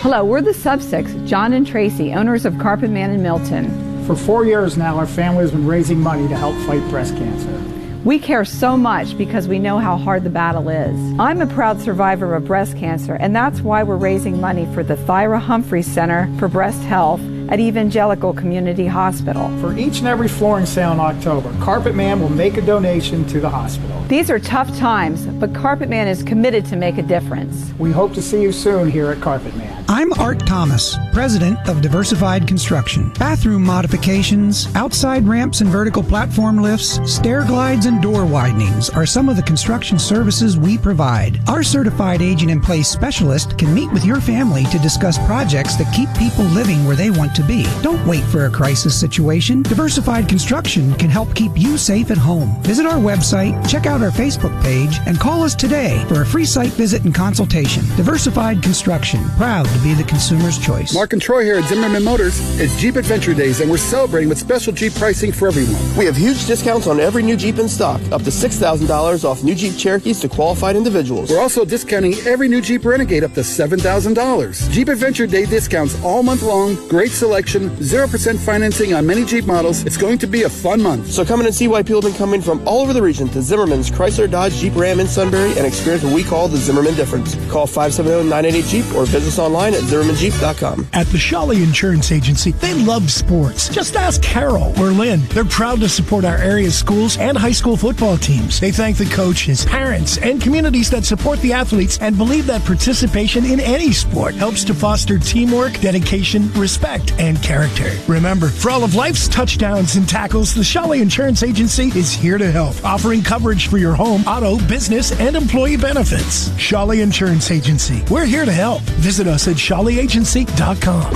Hello, 0.00 0.24
we're 0.24 0.40
the 0.40 0.54
Sub 0.54 0.80
Six, 0.80 1.12
John 1.24 1.52
and 1.52 1.66
Tracy, 1.66 2.12
owners 2.12 2.44
of 2.44 2.58
Carpet 2.58 2.90
Man 2.90 3.10
in 3.10 3.22
Milton. 3.22 4.04
For 4.06 4.16
four 4.16 4.44
years 4.44 4.76
now, 4.76 4.96
our 4.96 5.06
family 5.06 5.42
has 5.42 5.50
been 5.50 5.66
raising 5.66 6.00
money 6.00 6.28
to 6.28 6.36
help 6.36 6.54
fight 6.66 6.86
breast 6.90 7.16
cancer. 7.16 7.60
We 8.04 8.18
care 8.18 8.44
so 8.44 8.76
much 8.76 9.16
because 9.16 9.48
we 9.48 9.58
know 9.58 9.78
how 9.78 9.96
hard 9.96 10.24
the 10.24 10.30
battle 10.30 10.68
is. 10.68 11.18
I'm 11.18 11.40
a 11.40 11.46
proud 11.46 11.80
survivor 11.80 12.34
of 12.34 12.44
breast 12.44 12.76
cancer, 12.76 13.14
and 13.14 13.34
that's 13.34 13.62
why 13.62 13.82
we're 13.82 13.96
raising 13.96 14.40
money 14.40 14.66
for 14.74 14.82
the 14.82 14.96
Thyra 14.96 15.40
Humphreys 15.40 15.86
Center 15.86 16.30
for 16.38 16.48
Breast 16.48 16.82
Health 16.82 17.20
at 17.48 17.60
Evangelical 17.60 18.32
Community 18.32 18.86
Hospital. 18.86 19.48
For 19.60 19.76
each 19.76 19.98
and 19.98 20.08
every 20.08 20.28
flooring 20.28 20.66
sale 20.66 20.92
in 20.92 21.00
October, 21.00 21.54
Carpet 21.60 21.94
Man 21.94 22.20
will 22.20 22.30
make 22.30 22.56
a 22.56 22.62
donation 22.62 23.24
to 23.26 23.40
the 23.40 23.50
hospital. 23.50 24.02
These 24.08 24.30
are 24.30 24.38
tough 24.38 24.76
times, 24.78 25.24
but 25.26 25.54
Carpet 25.54 25.88
Man 25.88 26.08
is 26.08 26.22
committed 26.22 26.66
to 26.66 26.76
make 26.76 26.98
a 26.98 27.02
difference. 27.02 27.72
We 27.78 27.90
hope 27.90 28.12
to 28.14 28.22
see 28.22 28.42
you 28.42 28.52
soon 28.52 28.90
here 28.90 29.10
at 29.10 29.20
Carpet 29.20 29.56
Man. 29.56 29.84
I'm 29.88 30.12
Art 30.14 30.46
Thomas, 30.46 30.96
president 31.12 31.58
of 31.68 31.80
Diversified 31.80 32.48
Construction. 32.48 33.12
Bathroom 33.18 33.62
modifications, 33.62 34.74
outside 34.74 35.26
ramps 35.26 35.60
and 35.60 35.70
vertical 35.70 36.02
platform 36.02 36.62
lifts, 36.62 37.00
stair 37.10 37.44
glides, 37.44 37.86
and 37.86 38.02
door 38.02 38.24
widenings 38.24 38.94
are 38.96 39.06
some 39.06 39.28
of 39.28 39.36
the 39.36 39.42
construction 39.42 39.98
services 39.98 40.56
we 40.58 40.78
provide. 40.78 41.40
Our 41.48 41.62
certified 41.62 42.22
aging 42.22 42.50
in 42.50 42.60
place 42.60 42.88
specialist 42.88 43.58
can 43.58 43.74
meet 43.74 43.92
with 43.92 44.04
your 44.04 44.20
family 44.20 44.64
to 44.64 44.78
discuss 44.78 45.18
projects 45.26 45.76
that 45.76 45.94
keep 45.94 46.08
people 46.18 46.44
living 46.46 46.84
where 46.86 46.96
they 46.96 47.10
want 47.10 47.33
to 47.34 47.42
be. 47.42 47.66
Don't 47.82 48.06
wait 48.06 48.24
for 48.24 48.46
a 48.46 48.50
crisis 48.50 48.98
situation. 48.98 49.62
Diversified 49.62 50.28
Construction 50.28 50.94
can 50.94 51.10
help 51.10 51.34
keep 51.34 51.52
you 51.56 51.76
safe 51.76 52.10
at 52.10 52.18
home. 52.18 52.54
Visit 52.62 52.86
our 52.86 52.98
website, 52.98 53.68
check 53.68 53.86
out 53.86 54.02
our 54.02 54.10
Facebook 54.10 54.54
page, 54.62 54.98
and 55.06 55.18
call 55.18 55.42
us 55.42 55.54
today 55.54 56.04
for 56.08 56.22
a 56.22 56.26
free 56.26 56.44
site 56.44 56.72
visit 56.72 57.04
and 57.04 57.14
consultation. 57.14 57.84
Diversified 57.96 58.62
Construction, 58.62 59.24
proud 59.36 59.66
to 59.66 59.78
be 59.80 59.94
the 59.94 60.04
consumer's 60.04 60.58
choice. 60.58 60.94
Mark 60.94 61.12
and 61.12 61.22
Troy 61.22 61.44
here 61.44 61.56
at 61.56 61.68
Zimmerman 61.68 62.04
Motors. 62.04 62.38
It's 62.60 62.76
Jeep 62.76 62.96
Adventure 62.96 63.34
Days, 63.34 63.60
and 63.60 63.70
we're 63.70 63.76
celebrating 63.76 64.28
with 64.28 64.38
special 64.38 64.72
Jeep 64.72 64.94
pricing 64.94 65.32
for 65.32 65.48
everyone. 65.48 65.96
We 65.96 66.04
have 66.06 66.16
huge 66.16 66.46
discounts 66.46 66.86
on 66.86 67.00
every 67.00 67.22
new 67.22 67.36
Jeep 67.36 67.58
in 67.58 67.68
stock, 67.68 68.00
up 68.12 68.22
to 68.22 68.30
$6,000 68.30 69.24
off 69.24 69.42
new 69.42 69.54
Jeep 69.54 69.76
Cherokees 69.76 70.20
to 70.20 70.28
qualified 70.28 70.76
individuals. 70.76 71.30
We're 71.30 71.40
also 71.40 71.64
discounting 71.64 72.14
every 72.26 72.48
new 72.48 72.60
Jeep 72.60 72.84
Renegade 72.84 73.24
up 73.24 73.34
to 73.34 73.40
$7,000. 73.40 74.70
Jeep 74.70 74.88
Adventure 74.88 75.26
Day 75.26 75.46
discounts 75.46 76.00
all 76.02 76.22
month 76.22 76.42
long, 76.42 76.76
great 76.88 77.10
selection, 77.24 77.70
0% 77.70 78.38
financing 78.38 78.92
on 78.92 79.06
many 79.06 79.24
Jeep 79.24 79.46
models. 79.46 79.82
It's 79.86 79.96
going 79.96 80.18
to 80.18 80.26
be 80.26 80.42
a 80.42 80.48
fun 80.50 80.82
month. 80.82 81.10
So 81.10 81.24
come 81.24 81.40
in 81.40 81.46
and 81.46 81.54
see 81.54 81.68
why 81.68 81.82
people 81.82 82.02
have 82.02 82.10
been 82.10 82.18
coming 82.18 82.42
from 82.42 82.60
all 82.68 82.82
over 82.82 82.92
the 82.92 83.00
region 83.00 83.28
to 83.30 83.40
Zimmerman's 83.40 83.90
Chrysler 83.90 84.30
Dodge 84.30 84.52
Jeep 84.56 84.76
Ram 84.76 85.00
in 85.00 85.06
Sunbury 85.06 85.56
and 85.56 85.66
experience 85.66 86.04
what 86.04 86.12
we 86.12 86.22
call 86.22 86.48
the 86.48 86.58
Zimmerman 86.58 86.94
difference. 86.96 87.34
Call 87.50 87.66
570-988-JEEP 87.66 88.94
or 88.94 89.06
visit 89.06 89.28
us 89.28 89.38
online 89.38 89.72
at 89.72 89.80
zimmermanjeep.com. 89.80 90.88
At 90.92 91.06
the 91.06 91.16
Shawley 91.16 91.62
Insurance 91.62 92.12
Agency, 92.12 92.52
they 92.52 92.74
love 92.74 93.10
sports. 93.10 93.70
Just 93.70 93.96
ask 93.96 94.20
Carol 94.20 94.78
or 94.78 94.90
Lynn. 94.90 95.22
They're 95.28 95.46
proud 95.46 95.80
to 95.80 95.88
support 95.88 96.26
our 96.26 96.36
area's 96.36 96.76
schools 96.76 97.16
and 97.16 97.38
high 97.38 97.52
school 97.52 97.78
football 97.78 98.18
teams. 98.18 98.60
They 98.60 98.70
thank 98.70 98.98
the 98.98 99.06
coaches, 99.06 99.64
parents, 99.64 100.18
and 100.18 100.42
communities 100.42 100.90
that 100.90 101.06
support 101.06 101.40
the 101.40 101.54
athletes 101.54 101.96
and 102.02 102.18
believe 102.18 102.46
that 102.48 102.64
participation 102.64 103.46
in 103.46 103.60
any 103.60 103.92
sport 103.92 104.34
helps 104.34 104.62
to 104.64 104.74
foster 104.74 105.18
teamwork, 105.18 105.80
dedication, 105.80 106.52
respect, 106.52 107.13
and 107.18 107.42
character. 107.42 107.92
Remember, 108.06 108.48
for 108.48 108.70
all 108.70 108.84
of 108.84 108.94
life's 108.94 109.28
touchdowns 109.28 109.96
and 109.96 110.08
tackles, 110.08 110.54
the 110.54 110.64
Shawley 110.64 111.00
Insurance 111.00 111.42
Agency 111.42 111.88
is 111.98 112.12
here 112.12 112.38
to 112.38 112.50
help, 112.50 112.82
offering 112.84 113.22
coverage 113.22 113.68
for 113.68 113.78
your 113.78 113.94
home, 113.94 114.22
auto, 114.26 114.58
business, 114.66 115.12
and 115.20 115.36
employee 115.36 115.76
benefits. 115.76 116.56
Shawley 116.58 117.00
Insurance 117.00 117.50
Agency. 117.50 118.02
We're 118.10 118.24
here 118.24 118.44
to 118.44 118.52
help. 118.52 118.82
Visit 119.00 119.26
us 119.26 119.48
at 119.48 119.56
shawleyagency.com. 119.56 121.06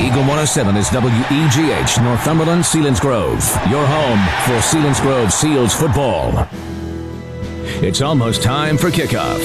Eagle 0.00 0.20
107 0.20 0.76
is 0.76 0.90
WEGH, 0.90 2.02
Northumberland, 2.02 2.64
Selinsgrove. 2.64 3.70
Your 3.70 3.86
home 3.86 4.18
for 4.46 4.60
Selinsgrove 4.60 5.30
Seals 5.32 5.74
football. 5.74 6.48
It's 7.82 8.02
almost 8.02 8.42
time 8.42 8.76
for 8.76 8.90
kickoff. 8.90 9.38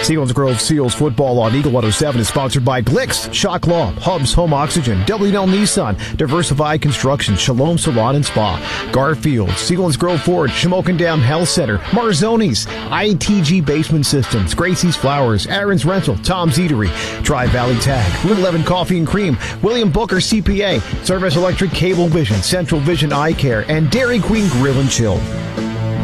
Selinsgrove 0.00 0.58
Seals 0.58 0.94
football 0.94 1.38
on 1.38 1.54
Eagle 1.54 1.72
107 1.72 2.22
is 2.22 2.28
sponsored 2.28 2.64
by 2.64 2.80
Glicks, 2.80 3.32
Shock 3.34 3.66
Law, 3.66 3.90
Hubs 3.92 4.32
Home 4.32 4.54
Oxygen, 4.54 4.98
WL 5.02 5.46
Nissan, 5.46 6.16
Diversified 6.16 6.80
Construction, 6.80 7.36
Shalom 7.36 7.76
Salon 7.76 8.16
and 8.16 8.24
Spa, 8.24 8.58
Garfield, 8.92 9.50
Selinsgrove 9.50 10.20
Ford, 10.20 10.50
Shamokin 10.50 10.96
Dam 10.96 11.20
Health 11.20 11.48
Center, 11.48 11.78
Marzoni's, 11.90 12.66
ITG 12.66 13.64
Basement 13.64 14.06
Systems, 14.06 14.54
Gracie's 14.54 14.96
Flowers, 14.96 15.46
Aaron's 15.46 15.84
Rental, 15.84 16.16
Tom's 16.18 16.56
Eatery, 16.56 16.88
Tri 17.22 17.46
Valley 17.48 17.78
Tag, 17.80 18.24
Route 18.24 18.38
11 18.38 18.64
Coffee 18.64 18.98
and 18.98 19.06
Cream, 19.06 19.36
William 19.62 19.92
Booker 19.92 20.16
CPA, 20.16 20.80
Service 21.04 21.36
Electric 21.36 21.72
Cable 21.72 22.08
Vision, 22.08 22.36
Central 22.42 22.80
Vision 22.80 23.12
Eye 23.12 23.34
Care, 23.34 23.70
and 23.70 23.90
Dairy 23.90 24.18
Queen 24.18 24.48
Grill 24.48 24.80
and 24.80 24.90
Chill. 24.90 25.18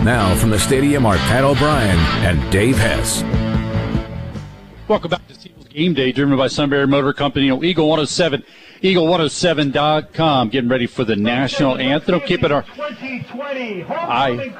Now 0.04 0.36
from 0.36 0.50
the 0.50 0.58
stadium 0.58 1.06
are 1.06 1.16
Pat 1.16 1.42
O'Brien 1.42 1.98
and 2.22 2.52
Dave 2.52 2.76
Hess. 2.76 3.55
Welcome 4.88 5.10
back 5.10 5.26
to 5.26 5.34
Seals 5.34 5.66
Game 5.66 5.94
Day, 5.94 6.12
driven 6.12 6.38
by 6.38 6.46
Sunbury 6.46 6.86
Motor 6.86 7.12
Company. 7.12 7.48
Know, 7.48 7.64
Eagle 7.64 7.88
107, 7.88 8.44
Eagle107.com, 8.82 10.48
getting 10.48 10.70
ready 10.70 10.86
for 10.86 11.02
the 11.02 11.16
national 11.16 11.76
anthem. 11.76 12.20
Keeping 12.20 12.52
our 12.52 12.64
eye, 13.90 14.54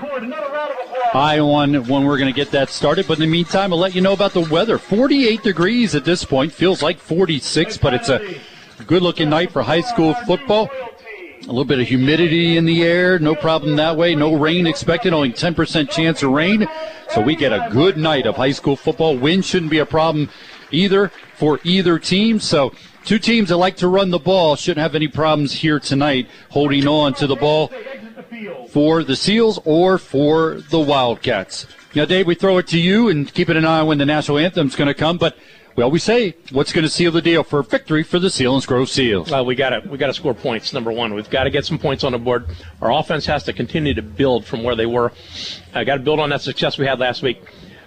eye 1.15 1.39
on 1.39 1.87
when 1.87 2.05
we're 2.05 2.19
going 2.19 2.33
to 2.33 2.37
get 2.37 2.51
that 2.51 2.71
started. 2.71 3.07
But 3.07 3.19
in 3.19 3.21
the 3.21 3.29
meantime, 3.29 3.73
I'll 3.73 3.79
let 3.79 3.95
you 3.95 4.01
know 4.01 4.15
about 4.15 4.33
the 4.33 4.41
weather. 4.41 4.79
48 4.79 5.45
degrees 5.45 5.95
at 5.95 6.05
this 6.05 6.25
point. 6.25 6.53
Feels 6.53 6.83
like 6.83 6.99
46, 6.99 7.77
but 7.79 7.95
it's 7.95 8.09
a 8.09 8.21
good 8.85 9.03
looking 9.03 9.31
night 9.31 9.53
for 9.53 9.63
high 9.63 9.81
school 9.81 10.13
football. 10.27 10.69
A 11.47 11.55
little 11.55 11.65
bit 11.65 11.79
of 11.79 11.87
humidity 11.87 12.57
in 12.57 12.65
the 12.65 12.83
air, 12.83 13.21
no 13.21 13.37
problem 13.37 13.77
that 13.77 13.97
way. 13.97 14.17
No 14.17 14.35
rain 14.35 14.67
expected, 14.67 15.13
only 15.13 15.31
10% 15.31 15.89
chance 15.89 16.25
of 16.25 16.33
rain. 16.33 16.67
So 17.11 17.21
we 17.21 17.37
get 17.37 17.53
a 17.53 17.69
good 17.71 17.97
night 17.97 18.27
of 18.27 18.35
high 18.35 18.51
school 18.51 18.75
football. 18.75 19.17
Wind 19.17 19.45
shouldn't 19.45 19.71
be 19.71 19.79
a 19.79 19.87
problem 19.87 20.29
either 20.73 21.13
for 21.37 21.61
either 21.63 22.01
team. 22.01 22.41
So 22.41 22.73
two 23.05 23.21
teams 23.21 23.51
that 23.51 23.59
like 23.59 23.77
to 23.77 23.87
run 23.87 24.11
the 24.11 24.19
ball 24.19 24.57
shouldn't 24.57 24.83
have 24.83 24.97
any 24.97 25.07
problems 25.07 25.53
here 25.53 25.79
tonight 25.79 26.29
holding 26.51 26.89
on 26.89 27.15
to 27.15 27.29
the 27.29 27.37
ball 27.37 27.71
for 28.71 29.05
the 29.05 29.15
Seals 29.15 29.61
or 29.65 29.99
for 29.99 30.61
the 30.71 30.81
Wildcats. 30.81 31.69
Now, 31.95 32.07
Dave, 32.07 32.27
we 32.27 32.35
throw 32.35 32.59
it 32.59 32.67
to 32.69 32.79
you 32.79 33.09
and 33.09 33.33
keeping 33.33 33.57
an 33.57 33.65
eye 33.65 33.81
on 33.81 33.87
when 33.87 33.99
the 33.99 34.05
national 34.05 34.39
anthem's 34.39 34.75
going 34.75 34.89
to 34.89 34.95
come, 34.95 35.17
but 35.17 35.39
we 35.77 35.83
always 35.83 36.03
say 36.03 36.35
what's 36.53 36.73
going 36.73 36.85
to 36.85 36.91
seal 36.91 37.13
the 37.13 37.21
deal 37.21 37.45
for 37.45 37.63
victory 37.63 38.03
for 38.03 38.19
the 38.19 38.29
Selinsgrove 38.29 38.89
Seals. 38.89 39.31
Well, 39.31 39.45
we 39.45 39.55
got 39.55 39.71
to 39.71 39.89
we 39.89 39.99
got 39.99 40.07
to 40.07 40.15
score 40.15 40.35
points. 40.35 40.73
Number 40.73 40.91
one, 40.91 41.13
we've 41.13 41.29
got 41.29 41.45
to 41.45 41.51
get 41.51 41.67
some 41.67 41.79
points 41.79 42.03
on 42.03 42.13
the 42.13 42.19
board. 42.19 42.47
Our 42.81 42.93
offense 42.93 43.27
has 43.27 43.45
to 43.45 43.53
continue 43.53 43.93
to 43.95 44.03
build 44.03 44.47
from 44.47 44.63
where 44.63 44.75
they 44.75 44.87
were. 44.87 45.13
I 45.75 45.85
got 45.85 45.97
to 45.97 46.03
build 46.03 46.19
on 46.19 46.31
that 46.31 46.41
success 46.41 46.79
we 46.79 46.87
had 46.87 46.99
last 46.99 47.23
week. 47.23 47.43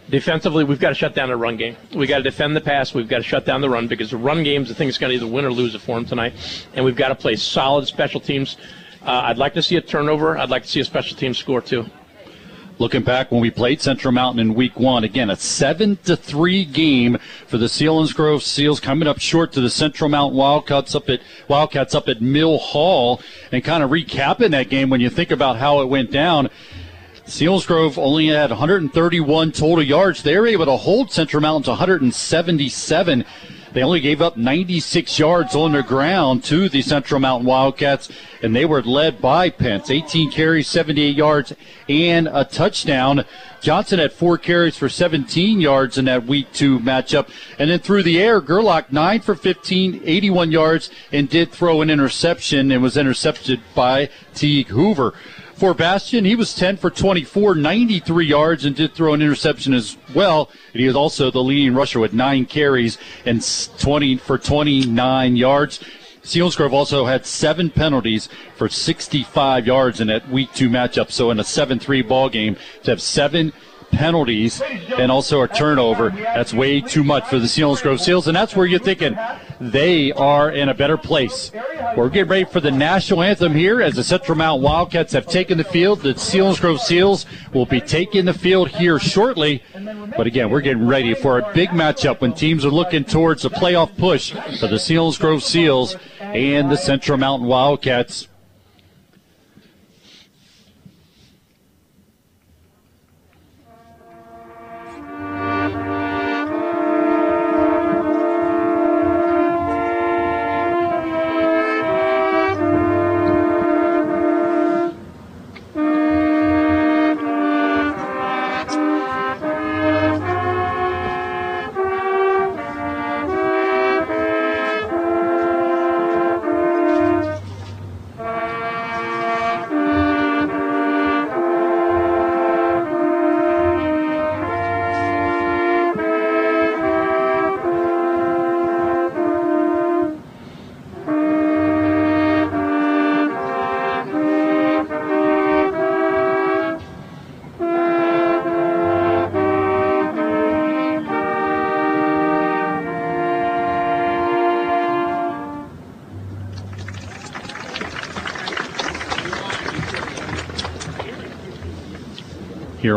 Defensively, 0.10 0.64
we've 0.64 0.80
got 0.80 0.90
to 0.90 0.96
shut 0.96 1.14
down 1.14 1.30
the 1.30 1.36
run 1.36 1.58
game. 1.58 1.78
We 1.94 2.08
got 2.08 2.18
to 2.18 2.24
defend 2.24 2.56
the 2.56 2.62
pass. 2.62 2.94
We've 2.94 3.08
got 3.08 3.18
to 3.18 3.24
shut 3.24 3.46
down 3.46 3.62
the 3.62 3.70
run 3.70 3.88
because 3.88 4.12
the 4.12 4.18
run 4.18 4.44
game 4.44 4.64
is 4.64 4.70
the 4.70 4.76
thing 4.76 4.88
that's 4.88 4.98
going 4.98 5.12
to 5.12 5.16
either 5.16 5.32
win 5.32 5.46
or 5.46 5.52
lose 5.52 5.76
it 5.76 5.82
for 5.82 5.96
them 5.96 6.06
tonight. 6.06 6.34
And 6.74 6.84
we've 6.84 6.96
got 6.96 7.10
to 7.10 7.16
play 7.16 7.36
solid 7.36 7.86
special 7.88 8.20
teams. 8.20 8.58
Uh, 9.04 9.22
I'd 9.26 9.38
like 9.38 9.54
to 9.54 9.62
see 9.62 9.76
a 9.76 9.82
turnover. 9.82 10.38
I'd 10.38 10.50
like 10.50 10.64
to 10.64 10.70
see 10.70 10.80
a 10.80 10.86
special 10.86 11.16
team 11.16 11.34
score 11.34 11.62
too. 11.62 11.86
Looking 12.80 13.04
back 13.04 13.30
when 13.30 13.42
we 13.42 13.52
played 13.52 13.82
Central 13.82 14.14
Mountain 14.14 14.40
in 14.40 14.54
week 14.54 14.80
one, 14.80 15.04
again, 15.04 15.30
a 15.30 15.36
seven 15.36 15.98
to 16.06 16.16
three 16.16 16.64
game 16.64 17.18
for 17.46 17.58
the 17.58 17.66
Selinsgrove 17.66 18.42
Seals 18.42 18.80
coming 18.80 19.06
up 19.06 19.20
short 19.20 19.52
to 19.52 19.60
the 19.60 19.70
Central 19.70 20.10
Mountain 20.10 20.38
Wildcats 20.38 20.96
up 20.96 21.10
at 21.10 21.20
Wildcats 21.50 21.94
up 21.94 22.08
at 22.08 22.22
Mill 22.22 22.58
Hall 22.58 23.22
and 23.52 23.66
kind 23.66 23.84
of 23.84 23.90
recapping 23.90 24.52
that 24.52 24.70
game 24.70 24.90
when 24.90 25.02
you 25.02 25.10
think 25.10 25.30
about 25.30 25.58
how 25.58 25.82
it 25.82 25.88
went 25.88 26.10
down. 26.10 26.50
Selinsgrove 27.26 27.98
only 27.98 28.28
had 28.28 28.50
131 28.50 29.52
total 29.52 29.84
yards. 29.84 30.24
They 30.24 30.38
were 30.38 30.48
able 30.48 30.68
to 30.68 30.78
hold 30.78 31.12
Central 31.12 31.42
Mountain 31.42 31.64
to 31.64 31.72
177. 31.72 33.26
They 33.72 33.84
only 33.84 34.00
gave 34.00 34.22
up 34.22 34.36
96 34.36 35.20
yards 35.20 35.56
on 35.56 35.74
the 35.74 35.84
ground 35.84 36.44
to 36.46 36.70
the 36.70 36.82
Central 36.82 37.20
Mountain 37.20 37.46
Wildcats, 37.46 38.10
and 38.42 38.56
they 38.56 38.66
were 38.66 38.82
led 38.82 39.22
by 39.22 39.50
Pence. 39.52 39.92
18 39.92 40.32
carries, 40.32 40.68
78 40.68 41.16
yards, 41.16 41.54
and 41.88 42.28
a 42.32 42.44
touchdown. 42.46 43.26
Johnson 43.62 44.00
had 44.00 44.12
four 44.12 44.40
carries 44.40 44.76
for 44.76 44.90
17 44.90 45.62
yards 45.62 46.00
in 46.00 46.06
that 46.06 46.26
week 46.26 46.52
two 46.52 46.80
matchup. 46.80 47.30
And 47.60 47.70
then 47.70 47.80
through 47.80 48.04
the 48.04 48.20
air, 48.20 48.42
Gerlach 48.42 48.92
9 48.92 49.20
for 49.20 49.36
15, 49.36 50.02
81 50.04 50.52
yards, 50.52 50.90
and 51.12 51.30
did 51.30 51.52
throw 51.52 51.82
an 51.82 51.92
interception 51.92 52.72
and 52.72 52.82
was 52.82 52.98
intercepted 52.98 53.62
by 53.76 54.10
Teague 54.34 54.70
Hoover. 54.70 55.14
For 55.60 55.74
Bastion, 55.74 56.24
he 56.24 56.38
was 56.38 56.56
10 56.56 56.78
for 56.78 56.90
24, 56.90 57.54
93 57.54 58.26
yards, 58.26 58.64
and 58.64 58.74
did 58.74 58.94
throw 58.94 59.14
an 59.14 59.22
interception 59.22 59.74
as 59.74 59.98
well. 60.16 60.50
And 60.72 60.80
he 60.80 60.88
was 60.88 60.96
also 60.96 61.32
the 61.32 61.44
leading 61.44 61.74
rusher 61.74 62.00
with 62.00 62.14
nine 62.14 62.46
carries 62.46 62.98
and 63.26 63.46
20 63.78 64.16
for 64.16 64.38
29 64.38 65.36
yards. 65.36 65.82
Selinsgrove 66.24 66.72
also 66.72 67.06
had 67.06 67.26
seven 67.26 67.70
penalties 67.70 68.30
for 68.56 68.70
65 68.70 69.68
yards 69.68 70.00
in 70.00 70.08
that 70.08 70.30
week 70.30 70.50
two 70.54 70.70
matchup. 70.70 71.12
So 71.12 71.30
in 71.30 71.42
a 71.42 71.44
7-3 71.44 72.08
ball 72.08 72.30
game, 72.30 72.56
to 72.84 72.92
have 72.92 73.02
seven 73.02 73.52
penalties 73.92 74.62
and 74.98 75.12
also 75.12 75.42
a 75.42 75.48
turnover, 75.48 76.10
that's 76.10 76.54
way 76.54 76.82
too 76.82 77.04
much 77.04 77.28
for 77.28 77.40
the 77.40 77.48
Selinsgrove 77.48 78.00
Seals. 78.00 78.28
And 78.28 78.36
that's 78.36 78.56
where 78.56 78.66
you're 78.66 78.80
thinking 78.80 79.18
they 79.60 80.12
are 80.14 80.52
in 80.52 80.70
a 80.70 80.74
better 80.74 80.98
place. 80.98 81.52
We're 81.98 82.10
getting 82.10 82.30
ready 82.30 82.46
for 82.46 82.60
the 82.60 82.72
national 82.72 83.24
anthem 83.24 83.54
here 83.54 83.82
as 83.82 83.96
the 83.96 84.04
Central 84.04 84.38
Mount 84.38 84.62
Wildcats 84.62 85.14
have 85.14 85.28
taken 85.28 85.58
the 85.58 85.64
field. 85.64 86.02
The 86.02 86.14
Selinsgrove 86.14 86.80
Seals 86.80 87.26
will 87.54 87.66
be 87.66 87.82
taking 87.82 88.26
the 88.26 88.34
field 88.34 88.70
here 88.70 89.00
shortly. 89.00 89.64
But 90.16 90.28
again, 90.28 90.50
we're 90.50 90.62
getting 90.62 90.88
ready 90.88 91.14
for 91.14 91.40
a 91.40 91.54
big 91.54 91.70
matchup 91.70 92.22
when 92.22 92.34
teams 92.34 92.66
are 92.66 92.70
looking 92.70 93.04
towards 93.04 93.46
a 93.46 93.50
playoff 93.50 93.96
push 93.98 94.32
for 94.60 94.68
the 94.68 94.78
Selinsgrove 94.78 95.42
Seals 95.42 95.96
and 96.20 96.72
the 96.72 96.78
Central 96.78 97.18
Mountain 97.18 97.48
Wildcats. 97.48 98.28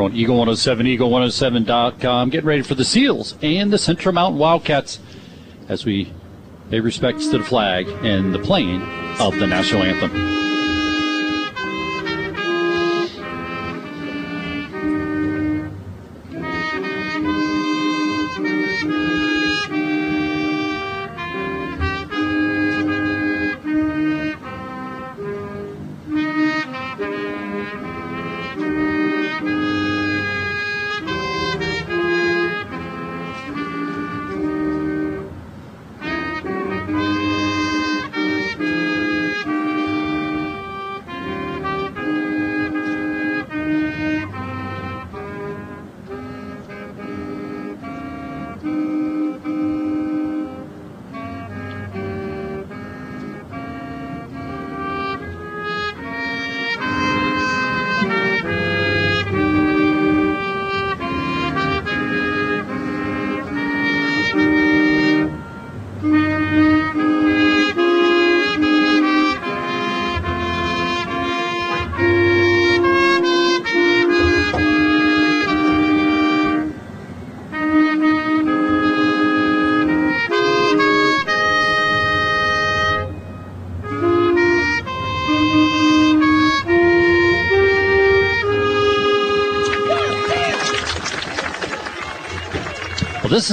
On 0.03 0.15
Eagle 0.15 0.37
107, 0.37 0.87
Eagle107.com. 0.87 2.31
Getting 2.31 2.47
ready 2.47 2.63
for 2.63 2.75
the 2.75 2.85
Seals 2.85 3.37
and 3.43 3.73
the 3.73 3.79
Central 3.79 4.15
Mountain 4.15 4.39
Wildcats 4.39 4.99
as 5.69 5.85
we 5.85 6.13
pay 6.71 6.81
respects 6.81 7.29
to 7.29 7.39
the 7.39 7.45
flag 7.45 7.89
and 8.03 8.35
the 8.35 8.39
playing 8.39 8.83
of 9.21 9.39
the 9.39 9.47
national 9.47 9.83
anthem. 9.83 10.42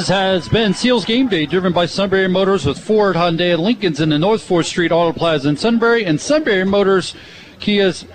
Has 0.08 0.47
been 0.47 0.74
Seals 0.74 1.04
Game 1.04 1.28
Day, 1.28 1.45
driven 1.45 1.74
by 1.74 1.86
Sunbury 1.86 2.28
Motors 2.28 2.66
with 2.66 2.80
Ford, 2.80 3.16
Hyundai, 3.16 3.54
and 3.54 3.62
Lincolns 3.62 4.00
in 4.00 4.10
the 4.10 4.18
North 4.18 4.47
4th 4.47 4.66
Street 4.66 4.91
Auto 4.91 5.12
Plaza 5.12 5.50
in 5.50 5.58
Sunbury, 5.58 6.06
and 6.06 6.20
Sunbury 6.20 6.64
Motors, 6.64 7.16
Kia's 7.60 8.06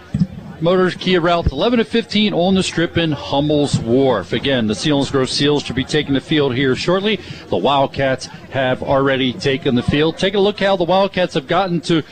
Motors 0.61 0.95
Kia 0.95 1.21
routes 1.21 1.53
11 1.53 1.81
to 1.81 1.85
15 1.85 2.33
on 2.33 2.55
the 2.55 2.63
strip 2.63 2.97
in 2.97 3.13
Hummel's 3.13 3.79
Wharf. 3.79 4.33
Again, 4.33 4.67
the 4.67 4.75
Selinsgrove 4.75 5.29
Seals 5.29 5.63
should 5.63 5.77
be 5.77 5.85
taking 5.85 6.15
the 6.15 6.21
field 6.21 6.55
here 6.55 6.75
shortly. 6.75 7.17
The 7.49 7.57
Wildcats 7.57 8.27
have 8.51 8.83
already 8.83 9.33
taken 9.33 9.75
the 9.75 9.83
field. 9.83 10.17
Take 10.17 10.35
a 10.35 10.41
look 10.41 10.61
how 10.61 10.77
the 10.77 10.85
Wildcats 10.85 11.35
have 11.35 11.47
gotten 11.47 11.81
to 11.83 12.03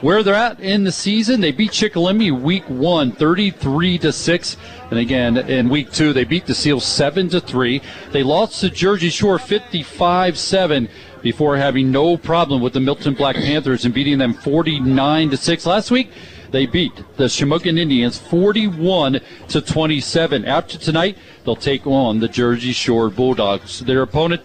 where 0.00 0.22
they're 0.22 0.34
at 0.34 0.60
in 0.60 0.84
the 0.84 0.92
season. 0.92 1.40
They 1.40 1.52
beat 1.52 1.72
Shikellamy 1.72 2.40
week 2.40 2.68
one, 2.68 3.12
33 3.12 3.98
to 3.98 4.12
6. 4.12 4.56
And 4.90 4.98
again, 4.98 5.36
in 5.36 5.68
week 5.68 5.92
two, 5.92 6.12
they 6.12 6.24
beat 6.24 6.46
the 6.46 6.54
Seals 6.54 6.84
7 6.84 7.28
to 7.30 7.40
3. 7.40 7.80
They 8.12 8.22
lost 8.22 8.60
to 8.60 8.70
Jersey 8.70 9.10
Shore 9.10 9.38
55 9.38 10.38
7 10.38 10.88
before 11.22 11.56
having 11.56 11.90
no 11.90 12.16
problem 12.16 12.60
with 12.60 12.72
the 12.72 12.80
Milton 12.80 13.14
Black 13.14 13.36
Panthers 13.36 13.84
and 13.84 13.94
beating 13.94 14.18
them 14.18 14.34
49 14.34 15.30
to 15.30 15.36
6 15.36 15.66
last 15.66 15.90
week. 15.90 16.10
They 16.50 16.66
beat 16.66 16.94
the 17.16 17.24
Shamokin 17.24 17.78
Indians 17.78 18.18
41 18.18 19.20
to 19.48 19.60
27. 19.60 20.44
After 20.44 20.78
tonight, 20.78 21.18
they'll 21.44 21.56
take 21.56 21.86
on 21.86 22.20
the 22.20 22.28
Jersey 22.28 22.72
Shore 22.72 23.10
Bulldogs. 23.10 23.80
Their 23.80 24.02
opponent 24.02 24.42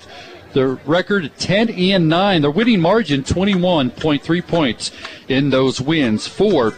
the 0.54 0.80
record 0.86 1.32
10 1.38 1.70
and 1.70 2.10
9. 2.10 2.42
Their 2.42 2.52
winning 2.52 2.82
margin 2.82 3.24
21.3 3.24 4.48
points 4.48 4.92
in 5.28 5.50
those 5.50 5.82
wins 5.82 6.28
for 6.28 6.74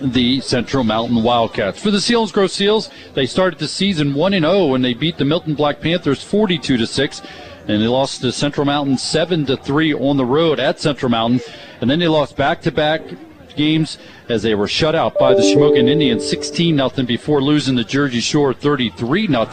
the 0.00 0.40
Central 0.40 0.84
Mountain 0.84 1.22
Wildcats. 1.22 1.80
For 1.80 1.90
the 1.90 1.98
Selinsgrove 1.98 2.50
Seals, 2.50 2.90
they 3.14 3.26
started 3.26 3.58
the 3.58 3.68
season 3.68 4.14
1 4.14 4.34
and 4.34 4.44
0 4.44 4.66
when 4.66 4.82
they 4.82 4.94
beat 4.94 5.16
the 5.16 5.24
Milton 5.24 5.54
Black 5.54 5.80
Panthers 5.80 6.22
42 6.22 6.76
to 6.76 6.86
6 6.86 7.22
and 7.68 7.82
they 7.82 7.86
lost 7.86 8.22
to 8.22 8.32
Central 8.32 8.64
Mountain 8.64 8.96
7 8.96 9.44
to 9.46 9.56
3 9.56 9.94
on 9.94 10.16
the 10.16 10.24
road 10.24 10.58
at 10.58 10.80
Central 10.80 11.10
Mountain 11.10 11.40
and 11.80 11.88
then 11.88 11.98
they 11.98 12.08
lost 12.08 12.36
back-to-back 12.36 13.02
games 13.56 13.98
as 14.28 14.42
they 14.42 14.54
were 14.54 14.68
shut 14.68 14.94
out 14.94 15.18
by 15.18 15.34
the 15.34 15.40
Shamokin 15.40 15.88
Indians 15.88 16.28
16 16.28 16.76
0 16.76 16.90
before 17.06 17.40
losing 17.40 17.74
the 17.74 17.84
Jersey 17.84 18.20
Shore 18.20 18.52
33 18.54 19.26
0. 19.26 19.46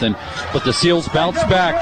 But 0.53 0.63
the 0.63 0.73
Seals 0.73 1.07
bounced 1.09 1.47
back. 1.49 1.81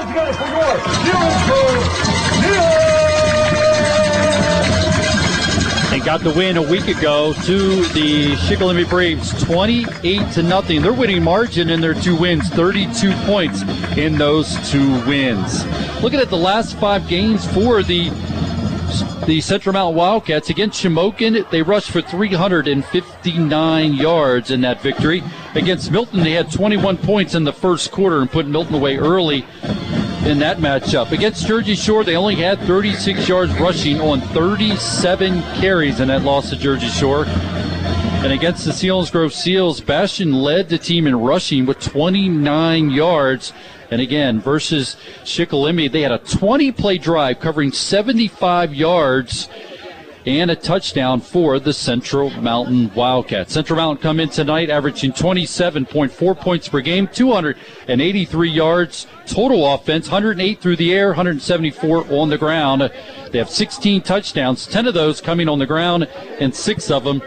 And 5.92 6.04
got 6.04 6.22
the 6.22 6.32
win 6.32 6.56
a 6.56 6.62
week 6.62 6.88
ago 6.88 7.32
to 7.44 7.82
the 7.92 8.34
Shikellamy 8.34 8.88
Braves 8.88 9.30
28 9.44 10.32
to 10.32 10.42
nothing. 10.42 10.82
Their 10.82 10.92
winning 10.92 11.22
margin 11.22 11.70
in 11.70 11.80
their 11.80 11.94
two 11.94 12.16
wins 12.16 12.48
32 12.48 13.12
points 13.26 13.62
in 13.96 14.18
those 14.18 14.56
two 14.70 14.92
wins. 15.06 15.64
Looking 16.02 16.18
at 16.18 16.30
the 16.30 16.36
last 16.36 16.76
five 16.78 17.06
games 17.08 17.46
for 17.52 17.84
the 17.84 18.10
the 19.26 19.40
Central 19.40 19.72
Mountain 19.72 19.96
Wildcats 19.96 20.50
against 20.50 20.82
Shamokin. 20.82 21.48
They 21.50 21.62
rushed 21.62 21.90
for 21.90 22.02
359 22.02 23.94
yards 23.94 24.50
in 24.50 24.60
that 24.62 24.82
victory. 24.82 25.22
Against 25.54 25.90
Milton, 25.90 26.22
they 26.22 26.32
had 26.32 26.52
21 26.52 26.98
points 26.98 27.34
in 27.34 27.44
the 27.44 27.52
first 27.52 27.90
quarter 27.90 28.20
and 28.20 28.30
put 28.30 28.46
Milton 28.46 28.74
away 28.74 28.96
early 28.96 29.46
in 30.26 30.38
that 30.40 30.58
matchup. 30.58 31.12
Against 31.12 31.46
Jersey 31.46 31.74
Shore, 31.74 32.04
they 32.04 32.16
only 32.16 32.34
had 32.34 32.58
36 32.60 33.28
yards 33.28 33.52
rushing 33.54 34.00
on 34.00 34.20
37 34.20 35.42
carries 35.54 36.00
in 36.00 36.08
that 36.08 36.22
loss 36.22 36.50
to 36.50 36.56
Jersey 36.56 36.88
Shore. 36.88 37.24
And 37.26 38.32
against 38.32 38.64
the 38.64 38.72
Selinsgrove 38.72 39.32
Seals, 39.32 39.80
Bastion 39.80 40.32
led 40.32 40.68
the 40.68 40.78
team 40.78 41.06
in 41.06 41.14
rushing 41.14 41.66
with 41.66 41.78
29 41.80 42.90
yards. 42.90 43.52
And 43.94 44.02
again, 44.02 44.40
versus 44.40 44.96
Shikellamy, 45.22 45.92
they 45.92 46.00
had 46.00 46.10
a 46.10 46.18
20 46.18 46.72
play 46.72 46.98
drive 46.98 47.38
covering 47.38 47.70
75 47.70 48.74
yards 48.74 49.48
and 50.26 50.50
a 50.50 50.56
touchdown 50.56 51.20
for 51.20 51.60
the 51.60 51.72
Central 51.72 52.28
Mountain 52.30 52.92
Wildcats. 52.96 53.54
Central 53.54 53.76
Mountain 53.76 54.02
come 54.02 54.18
in 54.18 54.30
tonight 54.30 54.68
averaging 54.68 55.12
27.4 55.12 56.40
points 56.40 56.68
per 56.68 56.80
game, 56.80 57.06
283 57.06 58.50
yards 58.50 59.06
total 59.26 59.72
offense, 59.72 60.08
108 60.08 60.60
through 60.60 60.74
the 60.74 60.92
air, 60.92 61.10
174 61.10 62.12
on 62.12 62.30
the 62.30 62.36
ground. 62.36 62.90
They 63.30 63.38
have 63.38 63.48
16 63.48 64.02
touchdowns, 64.02 64.66
10 64.66 64.88
of 64.88 64.94
those 64.94 65.20
coming 65.20 65.48
on 65.48 65.60
the 65.60 65.66
ground, 65.66 66.08
and 66.40 66.52
six 66.52 66.90
of 66.90 67.04
them 67.04 67.22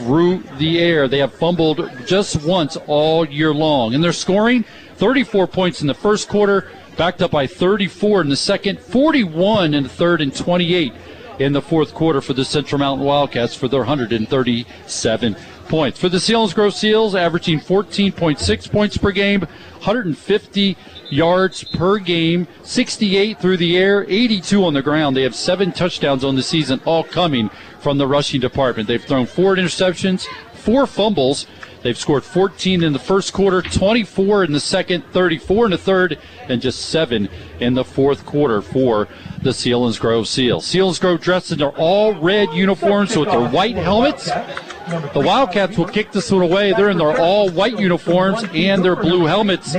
through 0.00 0.42
the 0.58 0.80
air. 0.80 1.08
They 1.08 1.18
have 1.18 1.32
fumbled 1.32 1.90
just 2.06 2.44
once 2.44 2.76
all 2.86 3.26
year 3.26 3.54
long. 3.54 3.94
And 3.94 4.04
they're 4.04 4.12
scoring 4.12 4.66
34 5.00 5.46
points 5.46 5.80
in 5.80 5.86
the 5.86 5.94
first 5.94 6.28
quarter, 6.28 6.70
backed 6.98 7.22
up 7.22 7.30
by 7.30 7.46
34 7.46 8.20
in 8.20 8.28
the 8.28 8.36
second, 8.36 8.78
41 8.78 9.72
in 9.72 9.84
the 9.84 9.88
third, 9.88 10.20
and 10.20 10.36
28 10.36 10.92
in 11.38 11.54
the 11.54 11.62
fourth 11.62 11.94
quarter 11.94 12.20
for 12.20 12.34
the 12.34 12.44
Central 12.44 12.78
Mountain 12.78 13.06
Wildcats 13.06 13.54
for 13.54 13.66
their 13.66 13.80
137 13.80 15.36
points. 15.68 15.98
For 15.98 16.10
the 16.10 16.18
Selinsgrove 16.18 16.74
Seals, 16.74 17.14
averaging 17.14 17.60
14.6 17.60 18.70
points 18.70 18.98
per 18.98 19.10
game, 19.10 19.40
150 19.40 20.76
yards 21.08 21.64
per 21.64 21.96
game, 21.98 22.46
68 22.62 23.40
through 23.40 23.56
the 23.56 23.78
air, 23.78 24.04
82 24.06 24.62
on 24.62 24.74
the 24.74 24.82
ground. 24.82 25.16
They 25.16 25.22
have 25.22 25.34
seven 25.34 25.72
touchdowns 25.72 26.24
on 26.24 26.36
the 26.36 26.42
season, 26.42 26.78
all 26.84 27.04
coming 27.04 27.48
from 27.80 27.96
the 27.96 28.06
rushing 28.06 28.42
department. 28.42 28.86
They've 28.86 29.02
thrown 29.02 29.24
four 29.24 29.56
interceptions, 29.56 30.26
four 30.52 30.86
fumbles, 30.86 31.46
They've 31.82 31.96
scored 31.96 32.24
14 32.24 32.82
in 32.82 32.92
the 32.92 32.98
first 32.98 33.32
quarter, 33.32 33.62
24 33.62 34.44
in 34.44 34.52
the 34.52 34.60
second, 34.60 35.04
34 35.12 35.66
in 35.66 35.70
the 35.70 35.78
third, 35.78 36.18
and 36.48 36.60
just 36.60 36.90
seven 36.90 37.28
in 37.58 37.74
the 37.74 37.84
fourth 37.84 38.26
quarter 38.26 38.60
for 38.60 39.08
the 39.42 39.50
Selinsgrove 39.50 40.26
Seals. 40.26 40.66
Selinsgrove 40.66 41.20
dressed 41.20 41.52
in 41.52 41.58
their 41.58 41.70
all 41.70 42.14
red 42.20 42.52
uniforms 42.52 43.16
with 43.16 43.30
their 43.30 43.48
white 43.48 43.76
helmets. 43.76 44.26
The 44.26 45.22
Wildcats 45.24 45.78
will 45.78 45.86
kick 45.86 46.12
this 46.12 46.30
one 46.30 46.42
away. 46.42 46.72
They're 46.72 46.90
in 46.90 46.98
their 46.98 47.18
all 47.18 47.48
white 47.48 47.78
uniforms 47.78 48.44
and 48.52 48.84
their 48.84 48.96
blue 48.96 49.24
helmets. 49.24 49.72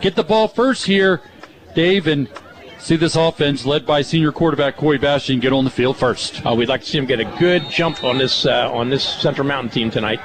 Get 0.00 0.14
the 0.14 0.24
ball 0.26 0.48
first 0.48 0.86
here, 0.86 1.20
Dave, 1.74 2.06
and 2.06 2.28
see 2.78 2.96
this 2.96 3.16
offense 3.16 3.66
led 3.66 3.84
by 3.84 4.00
senior 4.00 4.32
quarterback 4.32 4.76
Corey 4.76 4.96
Bastion 4.96 5.40
get 5.40 5.52
on 5.52 5.64
the 5.64 5.70
field 5.70 5.96
first. 5.96 6.44
Uh, 6.46 6.54
we'd 6.54 6.68
like 6.68 6.82
to 6.82 6.86
see 6.86 6.98
him 6.98 7.06
get 7.06 7.20
a 7.20 7.24
good 7.38 7.68
jump 7.68 8.02
on 8.04 8.16
this 8.16 8.46
uh, 8.46 8.70
on 8.72 8.88
this 8.88 9.04
Central 9.04 9.46
Mountain 9.46 9.70
team 9.70 9.90
tonight. 9.90 10.20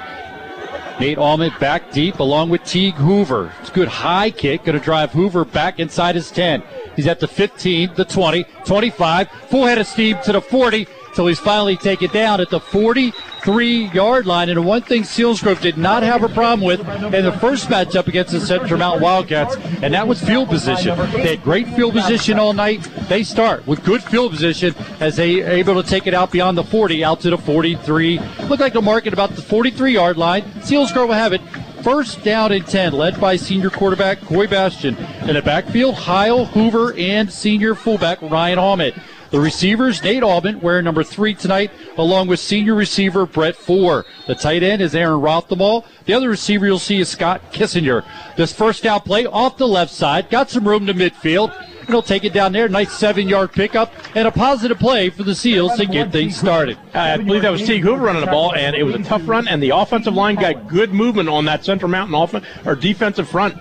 Nate 1.00 1.18
Allman 1.18 1.52
back 1.58 1.90
deep 1.90 2.20
along 2.20 2.50
with 2.50 2.62
Teague 2.64 2.94
Hoover. 2.94 3.52
It's 3.60 3.70
a 3.70 3.72
good 3.72 3.88
high 3.88 4.30
kick. 4.30 4.64
Going 4.64 4.78
to 4.78 4.84
drive 4.84 5.10
Hoover 5.10 5.44
back 5.44 5.80
inside 5.80 6.14
his 6.14 6.30
10. 6.30 6.62
He's 6.94 7.08
at 7.08 7.18
the 7.18 7.26
15, 7.26 7.94
the 7.94 8.04
20, 8.04 8.44
25. 8.64 9.28
Full 9.48 9.66
head 9.66 9.78
of 9.78 9.86
steam 9.86 10.16
to 10.24 10.32
the 10.32 10.40
40 10.40 10.86
till 11.14 11.26
he's 11.26 11.38
finally 11.38 11.76
taken 11.76 12.10
down 12.10 12.40
at 12.40 12.50
the 12.50 12.60
43 12.60 13.86
yard 13.86 14.26
line. 14.26 14.48
And 14.48 14.64
one 14.64 14.82
thing 14.82 15.02
Selinsgrove 15.02 15.60
did 15.60 15.78
not 15.78 16.02
have 16.02 16.22
a 16.22 16.28
problem 16.28 16.66
with 16.66 16.80
in 17.14 17.24
the 17.24 17.36
first 17.40 17.68
matchup 17.68 18.06
against 18.06 18.32
the 18.32 18.40
Central 18.40 18.78
Mountain 18.78 19.02
Wildcats, 19.02 19.56
and 19.82 19.94
that 19.94 20.06
was 20.06 20.22
field 20.22 20.48
position. 20.48 20.96
They 21.12 21.36
had 21.36 21.42
great 21.42 21.68
field 21.68 21.94
position 21.94 22.38
all 22.38 22.52
night. 22.52 22.82
They 23.08 23.22
start 23.22 23.66
with 23.66 23.84
good 23.84 24.02
field 24.02 24.32
position 24.32 24.74
as 25.00 25.16
they 25.16 25.42
are 25.42 25.50
able 25.50 25.80
to 25.82 25.88
take 25.88 26.06
it 26.06 26.14
out 26.14 26.30
beyond 26.30 26.58
the 26.58 26.64
40, 26.64 27.04
out 27.04 27.20
to 27.20 27.30
the 27.30 27.38
43. 27.38 28.18
Look 28.48 28.60
like 28.60 28.72
they'll 28.72 28.82
mark 28.82 29.06
it 29.06 29.12
about 29.12 29.30
the 29.30 29.42
43 29.42 29.92
yard 29.92 30.16
line. 30.16 30.42
Selinsgrove 30.60 31.08
will 31.08 31.14
have 31.14 31.32
it. 31.32 31.40
First 31.84 32.24
down 32.24 32.50
and 32.52 32.66
10, 32.66 32.94
led 32.94 33.20
by 33.20 33.36
senior 33.36 33.68
quarterback 33.68 34.18
Coy 34.22 34.46
Bastion. 34.46 34.96
In 35.28 35.34
the 35.34 35.42
backfield, 35.42 35.94
Heil, 35.94 36.46
Hoover, 36.46 36.94
and 36.96 37.30
senior 37.30 37.74
fullback 37.74 38.22
Ryan 38.22 38.58
Ahmed. 38.58 38.94
The 39.34 39.40
receivers, 39.40 40.00
Nate 40.00 40.22
Allman, 40.22 40.60
wearing 40.60 40.84
number 40.84 41.02
three 41.02 41.34
tonight, 41.34 41.72
along 41.98 42.28
with 42.28 42.38
senior 42.38 42.76
receiver 42.76 43.26
Brett 43.26 43.56
Ford. 43.56 44.04
The 44.28 44.36
tight 44.36 44.62
end 44.62 44.80
is 44.80 44.94
Aaron 44.94 45.20
Roththal. 45.20 45.84
The 46.04 46.12
other 46.12 46.28
receiver 46.28 46.66
you'll 46.66 46.78
see 46.78 47.00
is 47.00 47.08
Scott 47.08 47.52
Kissinger. 47.52 48.04
This 48.36 48.52
first 48.52 48.84
down 48.84 49.00
play 49.00 49.26
off 49.26 49.56
the 49.56 49.66
left 49.66 49.92
side, 49.92 50.30
got 50.30 50.50
some 50.50 50.68
room 50.68 50.86
to 50.86 50.94
midfield. 50.94 51.52
And 51.80 51.88
he'll 51.88 52.00
take 52.00 52.22
it 52.22 52.32
down 52.32 52.52
there. 52.52 52.68
Nice 52.68 52.92
seven 52.92 53.28
yard 53.28 53.50
pickup 53.50 53.92
and 54.14 54.28
a 54.28 54.30
positive 54.30 54.78
play 54.78 55.10
for 55.10 55.24
the 55.24 55.34
Seals 55.34 55.74
to 55.78 55.86
get 55.86 56.12
things 56.12 56.36
started. 56.36 56.78
I 56.94 57.16
believe 57.16 57.42
that 57.42 57.50
was 57.50 57.66
Teague 57.66 57.82
Hoover 57.82 58.04
running 58.04 58.24
the 58.24 58.30
ball, 58.30 58.54
and 58.54 58.76
it 58.76 58.84
was 58.84 58.94
a 58.94 59.02
tough 59.02 59.26
run, 59.26 59.48
and 59.48 59.60
the 59.60 59.70
offensive 59.70 60.14
line 60.14 60.36
got 60.36 60.68
good 60.68 60.94
movement 60.94 61.28
on 61.28 61.44
that 61.46 61.64
Central 61.64 61.90
Mountain 61.90 62.14
offense 62.14 62.46
or 62.64 62.76
defensive 62.76 63.28
front. 63.28 63.56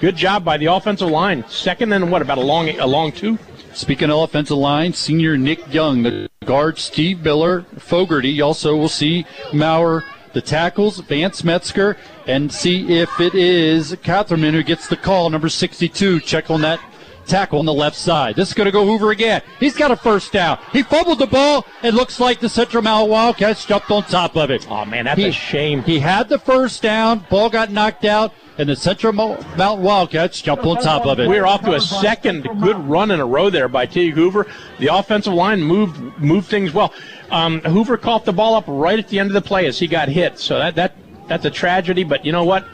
Good 0.00 0.14
job 0.14 0.44
by 0.44 0.56
the 0.56 0.66
offensive 0.66 1.08
line. 1.08 1.44
Second 1.48 1.92
and 1.92 2.12
what 2.12 2.22
about 2.22 2.38
a 2.38 2.42
long 2.42 2.68
a 2.68 2.86
long 2.86 3.10
two? 3.10 3.40
Speaking 3.76 4.10
of 4.10 4.20
offensive 4.20 4.56
line, 4.56 4.94
senior 4.94 5.36
Nick 5.36 5.70
Young, 5.70 6.02
the 6.02 6.30
guard 6.46 6.78
Steve 6.78 7.22
Miller, 7.22 7.66
Fogarty. 7.76 8.30
You 8.30 8.44
also 8.44 8.74
will 8.74 8.88
see 8.88 9.26
Maurer, 9.52 10.02
the 10.32 10.40
tackles, 10.40 11.00
Vance 11.00 11.44
Metzger, 11.44 11.98
and 12.26 12.50
see 12.50 12.98
if 12.98 13.20
it 13.20 13.34
is 13.34 13.94
Catherman 14.02 14.54
who 14.54 14.62
gets 14.62 14.88
the 14.88 14.96
call, 14.96 15.28
number 15.28 15.50
62. 15.50 16.20
Check 16.20 16.50
on 16.50 16.62
that 16.62 16.80
tackle 17.26 17.58
on 17.58 17.66
the 17.66 17.74
left 17.74 17.96
side. 17.96 18.36
This 18.36 18.48
is 18.48 18.54
going 18.54 18.66
to 18.66 18.72
go 18.72 18.86
Hoover 18.86 19.10
again. 19.10 19.42
He's 19.60 19.76
got 19.76 19.90
a 19.90 19.96
first 19.96 20.32
down. 20.32 20.58
He 20.72 20.82
fumbled 20.82 21.18
the 21.18 21.26
ball. 21.26 21.66
It 21.82 21.94
looks 21.94 22.20
like 22.20 22.40
the 22.40 22.48
Central 22.48 22.82
Mountain 22.82 23.10
Wildcats 23.10 23.64
jumped 23.64 23.90
on 23.90 24.04
top 24.04 24.36
of 24.36 24.50
it. 24.50 24.66
Oh, 24.70 24.84
man, 24.84 25.04
that's 25.04 25.20
he, 25.20 25.28
a 25.28 25.32
shame. 25.32 25.82
He 25.82 25.98
had 25.98 26.28
the 26.28 26.38
first 26.38 26.82
down. 26.82 27.26
Ball 27.30 27.50
got 27.50 27.70
knocked 27.70 28.04
out 28.04 28.32
and 28.58 28.68
the 28.68 28.76
Central 28.76 29.12
Mountain 29.12 29.82
Wildcats 29.82 30.40
jump 30.40 30.64
on 30.64 30.78
top 30.82 31.06
of 31.06 31.20
it. 31.20 31.28
We're 31.28 31.46
off 31.46 31.62
to 31.62 31.74
a 31.74 31.80
second 31.80 32.42
good 32.60 32.76
run 32.88 33.10
in 33.10 33.20
a 33.20 33.26
row 33.26 33.50
there 33.50 33.68
by 33.68 33.86
T. 33.86 34.10
Hoover. 34.10 34.46
The 34.78 34.88
offensive 34.88 35.34
line 35.34 35.62
moved 35.62 36.18
moved 36.18 36.48
things 36.48 36.72
well. 36.72 36.92
Um, 37.30 37.60
Hoover 37.60 37.96
caught 37.96 38.24
the 38.24 38.32
ball 38.32 38.54
up 38.54 38.64
right 38.66 38.98
at 38.98 39.08
the 39.08 39.18
end 39.18 39.28
of 39.28 39.34
the 39.34 39.46
play 39.46 39.66
as 39.66 39.78
he 39.78 39.86
got 39.86 40.08
hit. 40.08 40.38
So 40.38 40.58
that 40.58 40.74
that 40.76 40.96
that's 41.28 41.44
a 41.44 41.50
tragedy. 41.50 42.04
But 42.04 42.24
you 42.24 42.32
know 42.32 42.44
what? 42.44 42.66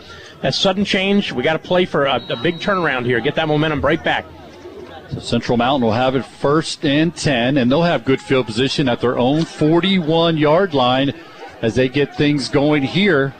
That 0.43 0.55
sudden 0.55 0.85
change. 0.85 1.33
We 1.33 1.43
got 1.43 1.55
to 1.55 1.59
play 1.59 1.85
for 1.85 2.07
a, 2.07 2.25
a 2.29 2.37
big 2.37 2.59
turnaround 2.59 3.05
here. 3.05 3.21
Get 3.21 3.35
that 3.37 3.49
momentum 3.49 3.81
right 3.81 4.03
back. 4.03 4.25
So 5.13 5.21
Central 5.21 5.59
Mountain 5.59 5.85
will 5.85 5.93
have 5.93 6.17
it 6.17 6.25
first 6.25 6.87
and 6.87 7.15
10, 7.15 7.59
and 7.59 7.71
they'll 7.71 7.83
have 7.83 8.03
good 8.07 8.21
field 8.21 8.47
position 8.47 8.89
at 8.89 9.03
their 9.03 9.19
own 9.19 9.45
41 9.45 10.39
yard 10.39 10.73
line 10.73 11.13
as 11.61 11.75
they 11.75 11.91
get 11.91 12.17
things 12.17 12.49
going 12.49 12.83
here. 12.83 13.35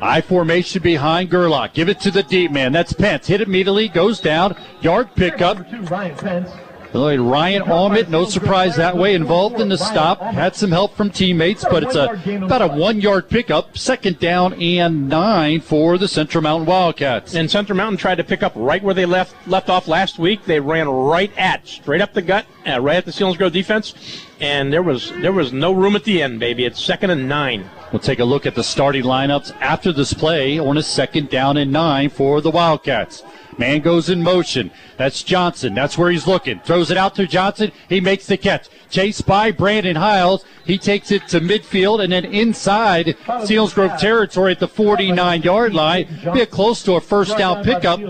I 0.00 0.20
formation 0.20 0.82
behind 0.82 1.30
Gerlach. 1.30 1.74
Give 1.74 1.88
it 1.88 2.00
to 2.00 2.10
the 2.10 2.24
deep 2.24 2.50
man. 2.50 2.72
That's 2.72 2.92
Pence. 2.92 3.28
Hit 3.28 3.40
immediately. 3.40 3.88
Goes 3.88 4.18
down. 4.18 4.56
Yard 4.80 5.14
pickup. 5.14 5.64
Ryan 5.88 6.16
Pence. 6.16 6.50
Ryan 6.94 7.62
Almit, 7.62 8.08
no 8.08 8.24
surprise 8.24 8.76
that 8.76 8.96
way, 8.96 9.14
involved 9.14 9.60
in 9.60 9.68
the 9.68 9.76
stop. 9.76 10.20
Had 10.20 10.54
some 10.54 10.70
help 10.70 10.96
from 10.96 11.10
teammates, 11.10 11.64
but 11.64 11.82
it's 11.82 11.96
a 11.96 12.04
about 12.36 12.62
a 12.62 12.68
one 12.68 13.00
yard 13.00 13.28
pickup. 13.28 13.76
Second 13.76 14.20
down 14.20 14.54
and 14.54 15.08
nine 15.08 15.60
for 15.60 15.98
the 15.98 16.06
Central 16.06 16.42
Mountain 16.42 16.66
Wildcats. 16.66 17.34
And 17.34 17.50
Central 17.50 17.76
Mountain 17.76 17.98
tried 17.98 18.16
to 18.16 18.24
pick 18.24 18.44
up 18.44 18.52
right 18.54 18.82
where 18.82 18.94
they 18.94 19.06
left 19.06 19.34
left 19.48 19.68
off 19.68 19.88
last 19.88 20.20
week. 20.20 20.44
They 20.44 20.60
ran 20.60 20.88
right 20.88 21.32
at, 21.36 21.66
straight 21.66 22.00
up 22.00 22.12
the 22.12 22.22
gut, 22.22 22.46
uh, 22.64 22.80
right 22.80 22.96
at 22.96 23.04
the 23.04 23.10
Selinsgrove 23.10 23.52
defense, 23.52 24.24
and 24.40 24.72
there 24.72 24.82
was 24.82 25.10
there 25.20 25.32
was 25.32 25.52
no 25.52 25.72
room 25.72 25.96
at 25.96 26.04
the 26.04 26.22
end, 26.22 26.38
baby. 26.38 26.64
It's 26.64 26.80
second 26.80 27.10
and 27.10 27.28
nine. 27.28 27.68
We'll 27.90 28.00
take 28.00 28.20
a 28.20 28.24
look 28.24 28.46
at 28.46 28.54
the 28.54 28.64
starting 28.64 29.04
lineups 29.04 29.52
after 29.60 29.92
this 29.92 30.12
play 30.12 30.58
on 30.60 30.76
a 30.78 30.82
second 30.82 31.28
down 31.28 31.56
and 31.56 31.72
nine 31.72 32.10
for 32.10 32.40
the 32.40 32.50
Wildcats. 32.50 33.24
Man 33.58 33.80
goes 33.80 34.08
in 34.08 34.22
motion. 34.22 34.70
That's 34.96 35.22
Johnson. 35.22 35.74
That's 35.74 35.96
where 35.96 36.10
he's 36.10 36.26
looking. 36.26 36.60
Throws 36.60 36.90
it 36.90 36.96
out 36.96 37.14
to 37.16 37.26
Johnson. 37.26 37.72
He 37.88 38.00
makes 38.00 38.26
the 38.26 38.36
catch. 38.36 38.68
Chased 38.90 39.26
by 39.26 39.50
Brandon 39.50 39.96
Hiles. 39.96 40.44
He 40.64 40.78
takes 40.78 41.10
it 41.10 41.28
to 41.28 41.40
midfield 41.40 42.02
and 42.02 42.12
then 42.12 42.24
inside 42.24 43.16
Selinsgrove 43.26 43.98
territory 43.98 44.52
at 44.52 44.60
the 44.60 44.68
49 44.68 45.42
yard 45.42 45.74
line. 45.74 46.06
Be 46.32 46.46
close 46.46 46.82
to 46.84 46.94
a 46.94 47.00
first 47.00 47.36
down 47.36 47.64
pickup 47.64 48.00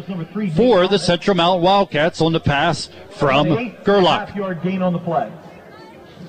for 0.54 0.88
the 0.88 0.98
Central 0.98 1.36
Mountain 1.36 1.62
Wildcats 1.62 2.20
on 2.20 2.32
the 2.32 2.40
pass 2.40 2.88
from 3.10 3.74
Gerlach. 3.84 4.34
Yard 4.34 4.62
gain 4.62 4.82
on 4.82 4.92
the 4.92 4.98
play. 4.98 5.30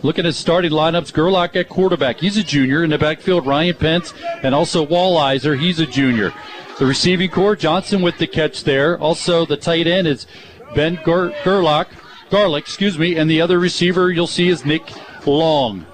Looking 0.03 0.25
at 0.27 0.35
starting 0.35 0.71
lineups, 0.71 1.11
Gerlach 1.13 1.55
at 1.55 1.67
quarterback. 1.67 2.19
He's 2.19 2.37
a 2.37 2.43
junior. 2.43 2.83
In 2.83 2.91
the 2.91 2.97
backfield, 2.97 3.47
Ryan 3.47 3.75
Pence 3.75 4.13
and 4.43 4.53
also 4.53 4.85
Wallizer. 4.85 5.59
He's 5.59 5.79
a 5.79 5.85
junior. 5.87 6.31
The 6.77 6.85
receiving 6.85 7.29
core, 7.29 7.55
Johnson 7.55 8.01
with 8.01 8.17
the 8.17 8.27
catch 8.27 8.65
there. 8.65 8.99
Also, 8.99 9.45
the 9.45 9.55
tight 9.55 9.87
end 9.87 10.07
is 10.07 10.27
Ben 10.75 10.99
Ger- 11.05 11.33
Gerlach, 11.43 11.87
Garlic, 12.29 12.63
excuse 12.65 12.99
me, 12.99 13.15
and 13.15 13.29
the 13.29 13.39
other 13.39 13.59
receiver 13.59 14.11
you'll 14.11 14.27
see 14.27 14.49
is 14.49 14.65
Nick 14.65 14.83
Long. 15.25 15.85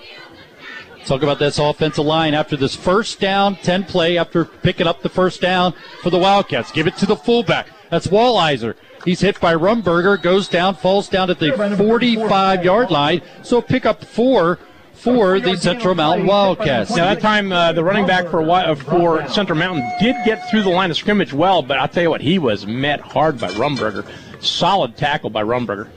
Talk 1.05 1.21
about 1.21 1.37
this 1.39 1.59
offensive 1.59 2.05
line 2.05 2.33
after 2.33 2.57
this 2.57 2.75
first 2.75 3.19
down, 3.19 3.57
10 3.57 3.83
play 3.83 4.17
after 4.17 4.43
picking 4.45 4.87
up 4.87 5.01
the 5.01 5.09
first 5.09 5.39
down 5.39 5.73
for 6.01 6.09
the 6.09 6.17
Wildcats. 6.17 6.71
Give 6.71 6.87
it 6.87 6.97
to 6.97 7.05
the 7.05 7.15
fullback. 7.15 7.67
That's 7.91 8.07
Wallizer. 8.07 8.75
He's 9.05 9.19
hit 9.19 9.39
by 9.39 9.53
Rumberger, 9.55 10.21
goes 10.21 10.47
down, 10.47 10.75
falls 10.75 11.09
down 11.09 11.29
at 11.29 11.39
the 11.39 11.51
45 11.77 12.65
yard 12.65 12.89
line. 12.91 13.21
So 13.43 13.61
pick 13.61 13.85
up 13.85 14.03
four 14.03 14.59
for 15.01 15.39
the 15.39 15.57
Central 15.57 15.95
Mountain 15.95 16.27
Wildcats. 16.27 16.91
Now 16.91 17.05
that 17.05 17.21
time, 17.21 17.51
uh, 17.51 17.73
the 17.73 17.83
running 17.83 18.05
back 18.05 18.27
for 18.27 18.47
uh, 18.47 18.75
for 18.75 19.27
Central 19.27 19.57
Mountain 19.57 19.89
did 19.99 20.15
get 20.25 20.47
through 20.49 20.61
the 20.61 20.69
line 20.69 20.91
of 20.91 20.97
scrimmage 20.97 21.33
well, 21.33 21.63
but 21.63 21.79
I'll 21.79 21.87
tell 21.87 22.03
you 22.03 22.09
what, 22.11 22.21
he 22.21 22.37
was 22.37 22.67
met 22.67 23.01
hard 23.01 23.39
by 23.39 23.49
Rumberger. 23.49 24.05
Solid 24.43 24.95
tackle 24.97 25.31
by 25.31 25.43
Rumberger. 25.43 25.87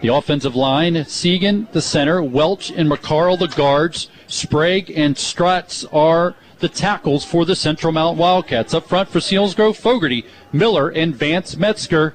The 0.00 0.08
offensive 0.08 0.56
line, 0.56 0.94
Segan, 0.94 1.70
the 1.72 1.82
center, 1.82 2.22
Welch 2.22 2.70
and 2.70 2.90
McCarl, 2.90 3.38
the 3.38 3.48
guards, 3.48 4.08
Sprague 4.26 4.90
and 4.96 5.14
Stratz 5.16 5.84
are 5.92 6.34
the 6.58 6.68
tackles 6.68 7.24
for 7.24 7.44
the 7.44 7.54
Central 7.54 7.92
Mountain 7.92 8.18
Wildcats. 8.18 8.74
Up 8.74 8.88
front 8.88 9.10
for 9.10 9.18
Selinsgrove, 9.18 9.76
Fogarty, 9.76 10.24
Miller, 10.52 10.88
and 10.88 11.14
Vance 11.14 11.56
Metzger. 11.56 12.14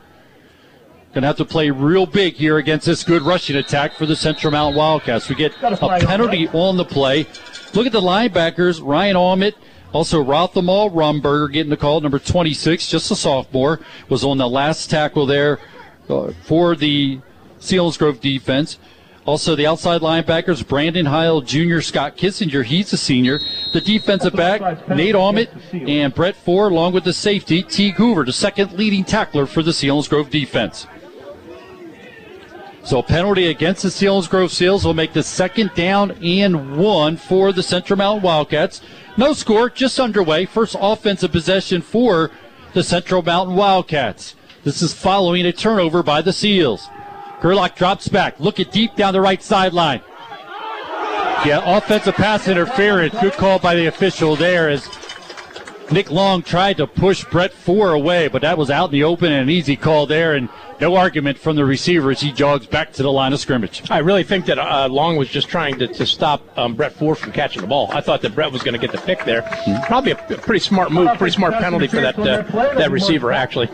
Going 1.16 1.22
to 1.22 1.28
have 1.28 1.38
to 1.38 1.46
play 1.46 1.70
real 1.70 2.06
big 2.06 2.34
here 2.34 2.58
against 2.58 2.86
this 2.86 3.02
good 3.02 3.22
rushing 3.22 3.56
attack 3.56 3.94
for 3.94 4.06
the 4.06 4.18
Central 4.18 4.52
Mountain 4.52 4.76
Wildcats. 4.76 5.30
We 5.30 5.36
get 5.36 5.54
a 5.64 5.78
penalty 5.78 6.50
on 6.50 6.76
the 6.76 6.84
play. 6.84 7.26
Look 7.74 7.86
at 7.86 7.94
the 7.94 8.02
linebackers, 8.02 8.82
Ryan 8.84 9.16
Almit, 9.16 9.54
also 9.94 10.22
Rothamal 10.22 10.92
Rumberger 10.92 11.54
getting 11.54 11.70
the 11.70 11.78
call, 11.78 12.02
number 12.02 12.20
26, 12.20 12.90
just 12.90 13.10
a 13.12 13.16
sophomore, 13.16 13.80
was 14.10 14.26
on 14.26 14.38
the 14.38 14.50
last 14.50 14.90
tackle 14.90 15.26
there 15.26 15.60
uh, 16.10 16.34
for 16.44 16.76
the 16.76 17.22
Selinsgrove 17.62 18.20
defense. 18.20 18.78
Also, 19.24 19.56
the 19.56 19.66
outside 19.66 20.02
linebackers, 20.02 20.68
Brandon 20.68 21.06
Heil 21.06 21.40
Jr., 21.40 21.80
Scott 21.80 22.18
Kissinger, 22.18 22.66
he's 22.66 22.92
a 22.92 22.98
senior. 22.98 23.40
The 23.72 23.80
defensive 23.80 24.34
back, 24.34 24.90
Nate 24.90 25.16
Almit, 25.16 25.48
and 25.88 26.14
Brett 26.14 26.36
Ford, 26.36 26.74
along 26.74 26.92
with 26.92 27.06
the 27.06 27.14
safety, 27.14 27.64
T. 27.64 27.92
Hoover, 27.92 28.26
the 28.26 28.34
second 28.34 28.74
leading 28.74 29.06
tackler 29.06 29.46
for 29.46 29.64
the 29.64 29.72
Selinsgrove 29.72 30.30
defense. 30.30 30.88
So 32.86 33.02
penalty 33.02 33.48
against 33.48 33.82
the 33.82 33.90
Selinsgrove 33.90 34.52
Seals 34.52 34.86
will 34.86 34.94
make 34.94 35.12
the 35.12 35.24
second 35.24 35.72
down 35.74 36.12
and 36.24 36.78
one 36.78 37.18
for 37.18 37.52
the 37.52 37.64
Central 37.64 37.98
Mountain 37.98 38.22
Wildcats. 38.22 38.80
No 39.18 39.34
score, 39.34 39.72
just 39.72 40.00
underway. 40.00 40.46
First 40.46 40.76
offensive 40.80 41.32
possession 41.32 41.82
for 41.82 42.30
the 42.74 42.84
Central 42.84 43.24
Mountain 43.24 43.56
Wildcats. 43.56 44.36
This 44.64 44.84
is 44.84 44.94
following 44.94 45.48
a 45.48 45.52
turnover 45.52 46.04
by 46.04 46.22
the 46.22 46.32
Seals. 46.32 46.88
Gerlach 47.42 47.76
drops 47.76 48.08
back. 48.08 48.40
Look 48.40 48.60
at 48.60 48.72
deep 48.72 48.96
down 48.96 49.14
the 49.14 49.22
right 49.22 49.42
sideline. 49.42 50.02
Yeah, 51.44 51.62
offensive 51.66 52.16
pass 52.16 52.48
interference. 52.48 53.20
Good 53.20 53.34
call 53.34 53.58
by 53.58 53.74
the 53.74 53.88
official 53.88 54.36
there 54.36 54.70
as 54.70 54.88
Nick 55.92 56.10
Long 56.10 56.42
tried 56.42 56.78
to 56.78 56.88
push 56.88 57.24
Brett 57.26 57.54
Ford 57.54 57.94
away, 57.94 58.28
but 58.28 58.42
that 58.42 58.58
was 58.58 58.72
out 58.72 58.86
in 58.86 58.92
the 58.92 59.04
open 59.04 59.32
and 59.32 59.44
an 59.44 59.50
easy 59.50 59.76
call 59.76 60.08
there, 60.08 60.34
and 60.34 60.50
no 60.82 60.96
argument 60.96 61.38
from 61.38 61.56
the 61.56 61.64
receiver 61.64 62.12
as 62.12 62.22
he 62.22 62.32
jogs 62.32 62.66
back 62.66 62.92
to 62.94 63.04
the 63.04 63.12
line 63.12 63.34
of 63.34 63.40
scrimmage. 63.40 63.84
I 63.92 64.00
really 64.00 64.24
think 64.24 64.46
that 64.48 64.58
uh, 64.58 64.88
Long 64.90 65.16
was 65.16 65.30
just 65.30 65.48
trying 65.48 65.78
to, 65.80 65.88
to 65.88 66.06
stop 66.06 66.42
um, 66.58 66.76
Brett 66.76 66.94
Ford 66.94 67.18
from 67.18 67.32
catching 67.32 67.62
the 67.62 67.68
ball. 67.68 67.92
I 67.92 68.02
thought 68.02 68.22
that 68.24 68.34
Brett 68.34 68.52
was 68.52 68.64
going 68.64 68.74
to 68.74 68.80
get 68.80 68.92
the 68.92 68.98
pick 69.06 69.24
there. 69.26 69.44
Probably 69.86 70.12
a, 70.12 70.16
a 70.16 70.38
pretty 70.38 70.60
smart 70.60 70.92
move, 70.92 71.18
pretty 71.18 71.36
smart 71.36 71.54
penalty 71.54 71.88
for 71.88 72.02
that 72.02 72.18
uh, 72.18 72.42
that 72.76 72.92
receiver 72.92 73.32
actually. 73.32 73.70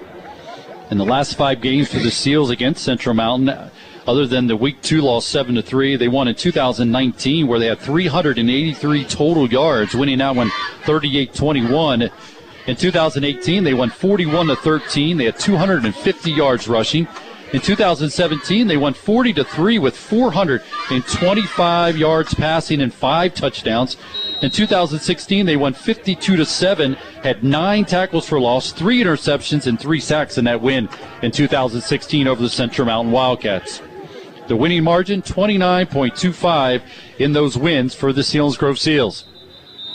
In 0.91 0.97
the 0.97 1.05
last 1.05 1.38
five 1.38 1.62
games 1.62 1.89
for 1.89 1.99
the 1.99 2.12
Seals 2.12 2.49
against 2.49 2.84
Central 2.84 3.16
Mountain, 3.16 3.72
other 4.08 4.26
than 4.26 4.47
the 4.47 4.56
week 4.56 4.82
two 4.82 5.02
loss 5.02 5.26
seven 5.26 5.56
to 5.56 5.62
three, 5.62 5.95
they 5.95 6.08
won 6.08 6.28
in 6.28 6.36
2019 6.36 7.47
where 7.47 7.60
they 7.60 7.68
had 7.68 7.80
383 7.80 9.06
total 9.06 9.47
yards, 9.47 9.93
winning 9.93 10.20
that 10.20 10.36
one 10.36 10.49
38-21. 10.84 12.12
In 12.68 12.76
2018, 12.76 13.64
they 13.64 13.74
won 13.74 13.89
41 13.89 14.47
to 14.47 14.56
13. 14.56 15.18
They 15.18 15.26
had 15.26 15.39
250 15.39 16.32
yards 16.32 16.68
rushing. 16.68 17.08
In 17.54 17.60
2017, 17.60 18.68
they 18.68 18.78
won 18.78 18.93
40 18.93 19.34
to 19.34 19.43
3 19.43 19.80
with 19.80 19.97
425 19.97 21.97
yards 21.97 22.34
passing 22.34 22.82
and 22.82 22.93
five 22.93 23.34
touchdowns. 23.34 23.97
In 24.41 24.49
2016, 24.49 25.45
they 25.45 25.58
won 25.58 25.74
52 25.74 26.38
to 26.38 26.45
7, 26.45 26.93
had 27.24 27.43
nine 27.43 27.84
tackles 27.84 28.28
for 28.28 28.39
loss, 28.39 28.72
three 28.72 29.04
interceptions, 29.04 29.68
and 29.68 29.78
three 29.78 29.99
sacks 29.99 30.38
in 30.38 30.45
that 30.45 30.62
win 30.62 30.88
in 31.24 31.32
2016 31.32 32.28
over 32.28 32.41
the 32.41 32.49
Central 32.49 32.86
Mountain 32.86 33.12
Wildcats. 33.12 33.82
The 34.52 34.58
winning 34.58 34.84
margin 34.84 35.22
29.25 35.22 36.82
in 37.20 37.32
those 37.32 37.58
wins 37.58 37.95
for 37.95 38.12
the 38.12 38.20
Selinsgrove 38.20 38.78
Seals. 38.78 39.24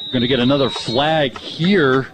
We're 0.07 0.13
going 0.13 0.23
to 0.23 0.29
get 0.29 0.41
another 0.41 0.71
flag 0.71 1.37
here. 1.37 2.09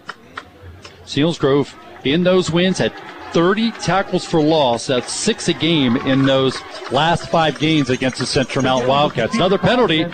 Selinsgrove 1.05 1.73
in 2.03 2.25
those 2.25 2.51
wins 2.51 2.79
had 2.79 2.93
30 3.31 3.71
tackles 3.71 4.25
for 4.25 4.43
loss. 4.43 4.89
That's 4.89 5.13
six 5.13 5.47
a 5.47 5.53
game 5.53 5.97
in 5.99 6.27
those 6.27 6.61
last 6.91 7.29
five 7.29 7.61
games 7.61 7.91
against 7.91 8.19
the 8.19 8.27
Central 8.27 8.65
Mountain 8.65 8.89
Wildcats. 8.89 9.37
Another 9.37 9.57
penalty 9.57 10.05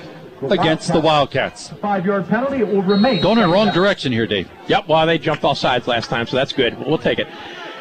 against 0.51 0.93
the 0.93 1.01
Wildcats. 1.01 1.71
Five 1.81 2.05
yard 2.05 2.29
penalty. 2.29 2.59
It 2.59 2.69
will 2.69 2.83
remain. 2.83 3.23
Going 3.23 3.39
in 3.39 3.49
the 3.49 3.55
wrong 3.55 3.73
direction 3.73 4.13
here, 4.13 4.27
Dave. 4.27 4.51
Yep, 4.67 4.87
well, 4.87 5.07
they 5.07 5.17
jumped 5.17 5.45
off 5.45 5.57
sides 5.57 5.89
last 5.89 6.11
time, 6.11 6.27
so 6.27 6.37
that's 6.37 6.53
good. 6.53 6.79
We'll 6.79 6.99
take 6.99 7.21
it. 7.21 7.29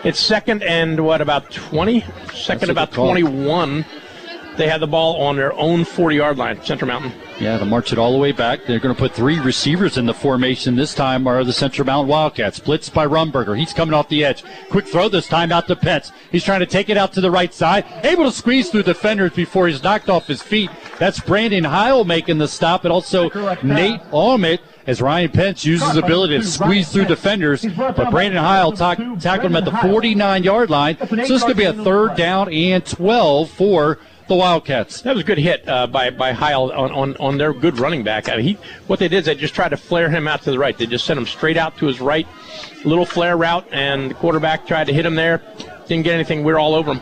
It's 0.06 0.22
second 0.22 0.64
and 0.64 1.04
what, 1.04 1.20
about 1.20 1.52
20? 1.52 2.06
Second, 2.34 2.70
about 2.70 2.93
21. 2.93 3.84
They 4.58 4.68
had 4.68 4.82
the 4.82 4.88
ball 4.88 5.22
on 5.22 5.36
their 5.36 5.53
own 5.53 5.86
40 5.86 6.16
yard 6.16 6.38
line, 6.38 6.62
Central 6.64 6.88
Mountain. 6.88 7.12
Yeah, 7.39 7.58
to 7.60 7.66
march 7.66 7.93
it 7.93 7.99
all 7.99 8.12
the 8.12 8.18
way 8.18 8.32
back. 8.32 8.66
They're 8.66 8.80
going 8.80 8.95
to 8.95 8.99
put 8.99 9.14
three 9.14 9.39
receivers 9.39 9.97
in 9.97 10.08
the 10.08 10.14
formation 10.14 10.76
this 10.76 10.95
time 10.95 11.28
are 11.28 11.43
the 11.43 11.53
Central 11.53 11.86
Mountain 11.86 12.10
Wildcats. 12.10 12.60
Blitzed 12.60 12.93
by 12.93 13.05
Rumberger. 13.05 13.58
He's 13.58 13.74
coming 13.74 13.93
off 13.93 14.10
the 14.10 14.26
edge. 14.26 14.43
Quick 14.72 14.88
throw 14.88 15.08
this 15.08 15.28
time 15.28 15.51
out 15.51 15.68
to 15.68 15.76
Pence. 15.76 16.12
He's 16.32 16.43
trying 16.43 16.62
to 16.62 16.66
take 16.66 16.89
it 16.89 16.97
out 16.97 17.14
to 17.14 17.22
the 17.22 17.30
right 17.30 17.53
side. 17.53 17.86
Able 18.03 18.26
to 18.26 18.32
squeeze 18.32 18.70
through 18.70 18.84
defenders 18.84 19.34
before 19.34 19.68
he's 19.68 19.84
knocked 19.84 20.10
off 20.10 20.26
his 20.26 20.41
feet. 20.41 20.72
That's 20.97 21.20
Brandon 21.20 21.64
Heil 21.64 22.03
making 22.03 22.39
the 22.39 22.47
stop 22.47 22.84
and 22.86 22.91
also 22.91 23.30
Nate 23.62 24.01
Almit 24.12 24.60
as 24.88 25.01
Ryan 25.01 25.30
Pence 25.30 25.66
uses 25.66 25.88
his 25.89 25.97
ability 25.97 26.38
to 26.39 26.43
squeeze 26.45 26.89
through 26.91 27.05
defenders. 27.05 27.64
But 27.66 28.10
Brandon 28.10 28.41
Heil 28.41 28.72
ta- 28.72 28.95
tackled 29.20 29.51
him 29.51 29.55
at 29.58 29.66
the 29.66 29.72
49 29.72 30.43
yard 30.43 30.70
line. 30.72 30.97
So 30.97 31.16
this 31.16 31.43
could 31.43 31.58
be 31.58 31.66
a 31.66 31.74
third 31.74 32.16
down 32.16 32.51
and 32.51 32.84
12 32.86 33.49
for 33.51 33.99
the 34.28 34.36
Wildcats. 34.36 35.01
That 35.01 35.15
was 35.15 35.23
a 35.23 35.25
good 35.25 35.38
hit 35.38 35.67
uh, 35.67 35.88
by 35.88 36.09
by 36.09 36.32
Heil 36.32 36.71
on, 36.71 36.91
on, 36.91 37.17
on 37.17 37.38
their 37.38 37.53
good 37.53 37.80
running 37.80 38.03
back. 38.03 38.30
I 38.30 38.38
mean, 38.38 38.45
he 38.45 38.57
what 38.88 38.99
they 38.99 39.07
did 39.07 39.19
is 39.19 39.25
they 39.25 39.36
just 39.36 39.55
tried 39.55 39.69
to 39.69 39.78
flare 39.78 40.09
him 40.09 40.28
out 40.28 40.41
to 40.43 40.51
the 40.51 40.59
right. 40.59 40.78
They 40.78 40.86
just 40.86 41.05
sent 41.05 41.17
him 41.17 41.25
straight 41.25 41.57
out 41.57 41.78
to 41.78 41.88
his 41.88 41.99
right, 41.99 42.28
little 42.84 43.05
flare 43.05 43.38
route, 43.38 43.67
and 43.71 44.11
the 44.11 44.15
quarterback 44.15 44.67
tried 44.67 44.88
to 44.88 44.93
hit 44.93 45.05
him 45.05 45.15
there. 45.15 45.41
Didn't 45.88 46.03
get 46.03 46.13
anything. 46.13 46.43
We 46.43 46.51
are 46.53 46.59
all 46.59 46.75
over 46.75 46.93
him. 46.93 47.01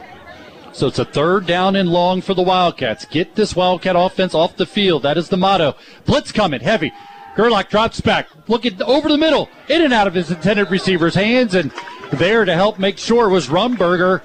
So 0.73 0.87
it's 0.87 0.99
a 0.99 1.05
third 1.05 1.45
down 1.45 1.77
and 1.77 1.89
long 1.89 2.21
for 2.21 2.33
the 2.33 2.41
Wildcats. 2.41 3.05
Get 3.05 3.35
this 3.35 3.55
Wildcat 3.55 3.95
offense 3.97 4.35
off 4.35 4.57
the 4.57 4.65
field. 4.65 5.03
That 5.03 5.17
is 5.17 5.29
the 5.29 5.37
motto. 5.37 5.75
Blitz 6.05 6.33
coming 6.33 6.59
heavy. 6.59 6.91
Gerlach 7.35 7.69
drops 7.69 8.01
back, 8.01 8.27
looking 8.47 8.81
over 8.83 9.09
the 9.09 9.17
middle, 9.17 9.49
in 9.67 9.81
and 9.81 9.93
out 9.93 10.07
of 10.07 10.13
his 10.13 10.31
intended 10.31 10.69
receiver's 10.71 11.15
hands, 11.15 11.53
and 11.53 11.71
there 12.11 12.45
to 12.45 12.53
help 12.53 12.79
make 12.79 12.97
sure 12.97 13.29
was 13.29 13.47
Rumberger. 13.47 14.21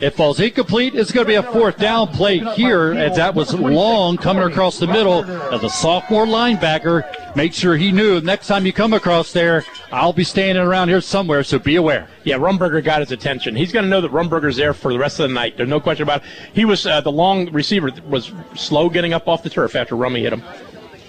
It 0.00 0.10
falls 0.14 0.38
incomplete. 0.38 0.94
It's 0.94 1.10
going 1.10 1.26
to 1.26 1.28
be 1.28 1.34
a 1.34 1.42
fourth 1.42 1.76
down 1.76 2.08
play 2.08 2.38
here, 2.38 2.92
as 2.92 3.16
that 3.16 3.34
was 3.34 3.52
long 3.52 4.16
coming 4.16 4.44
across 4.44 4.78
the 4.78 4.86
middle 4.86 5.24
as 5.52 5.64
a 5.64 5.68
sophomore 5.68 6.24
linebacker. 6.24 7.34
Make 7.34 7.52
sure 7.52 7.76
he 7.76 7.90
knew 7.90 8.20
next 8.20 8.46
time 8.46 8.64
you 8.64 8.72
come 8.72 8.92
across 8.92 9.32
there, 9.32 9.64
I'll 9.90 10.12
be 10.12 10.22
standing 10.22 10.62
around 10.62 10.88
here 10.88 11.00
somewhere, 11.00 11.42
so 11.42 11.58
be 11.58 11.76
aware. 11.76 12.08
Yeah, 12.22 12.36
Rumberger 12.36 12.82
got 12.82 13.00
his 13.00 13.10
attention. 13.10 13.56
He's 13.56 13.72
going 13.72 13.84
to 13.84 13.88
know 13.88 14.00
that 14.00 14.12
Rumberger's 14.12 14.56
there 14.56 14.72
for 14.72 14.92
the 14.92 14.98
rest 14.98 15.18
of 15.18 15.28
the 15.28 15.34
night. 15.34 15.56
There's 15.56 15.68
no 15.68 15.80
question 15.80 16.04
about 16.04 16.22
it. 16.22 16.28
He 16.52 16.64
was 16.64 16.86
uh, 16.86 17.00
the 17.00 17.12
long 17.12 17.50
receiver 17.52 17.90
was 18.08 18.32
slow 18.54 18.88
getting 18.88 19.12
up 19.12 19.26
off 19.26 19.42
the 19.42 19.50
turf 19.50 19.74
after 19.74 19.96
Rummy 19.96 20.22
hit 20.22 20.32
him. 20.32 20.42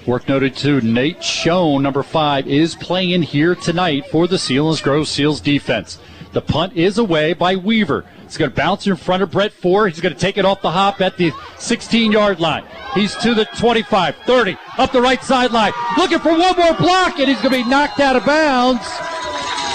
Work 0.08 0.28
noted 0.28 0.56
too. 0.56 0.82
Nate 0.82 1.24
Schoen, 1.24 1.84
number 1.84 2.02
five, 2.02 2.48
is 2.48 2.74
playing 2.76 3.22
here 3.22 3.54
tonight 3.54 4.08
for 4.08 4.28
the 4.28 4.38
Selinsgrove 4.38 5.06
Seals 5.06 5.42
defense. 5.42 6.00
The 6.32 6.42
punt 6.42 6.74
is 6.76 6.98
away 6.98 7.34
by 7.34 7.56
Weaver. 7.56 8.06
He's 8.30 8.38
going 8.38 8.52
to 8.52 8.56
bounce 8.56 8.86
in 8.86 8.96
front 8.96 9.24
of 9.24 9.32
Brett 9.32 9.52
Ford. 9.52 9.92
He's 9.92 10.02
going 10.02 10.14
to 10.14 10.20
take 10.20 10.38
it 10.38 10.46
off 10.46 10.62
the 10.62 10.70
hop 10.70 11.02
at 11.02 11.18
the 11.18 11.32
16 11.58 12.12
yard 12.12 12.40
line. 12.40 12.64
He's 12.94 13.16
to 13.18 13.34
the 13.34 13.46
25, 13.46 14.16
30, 14.18 14.56
up 14.78 14.92
the 14.92 15.02
right 15.02 15.24
sideline. 15.24 15.74
Looking 15.98 16.20
for 16.20 16.38
one 16.38 16.56
more 16.56 16.76
block, 16.76 17.18
and 17.18 17.28
he's 17.28 17.42
going 17.42 17.56
to 17.56 17.64
be 17.64 17.68
knocked 17.68 18.00
out 18.00 18.16
of 18.16 18.26
bounds. 18.28 18.86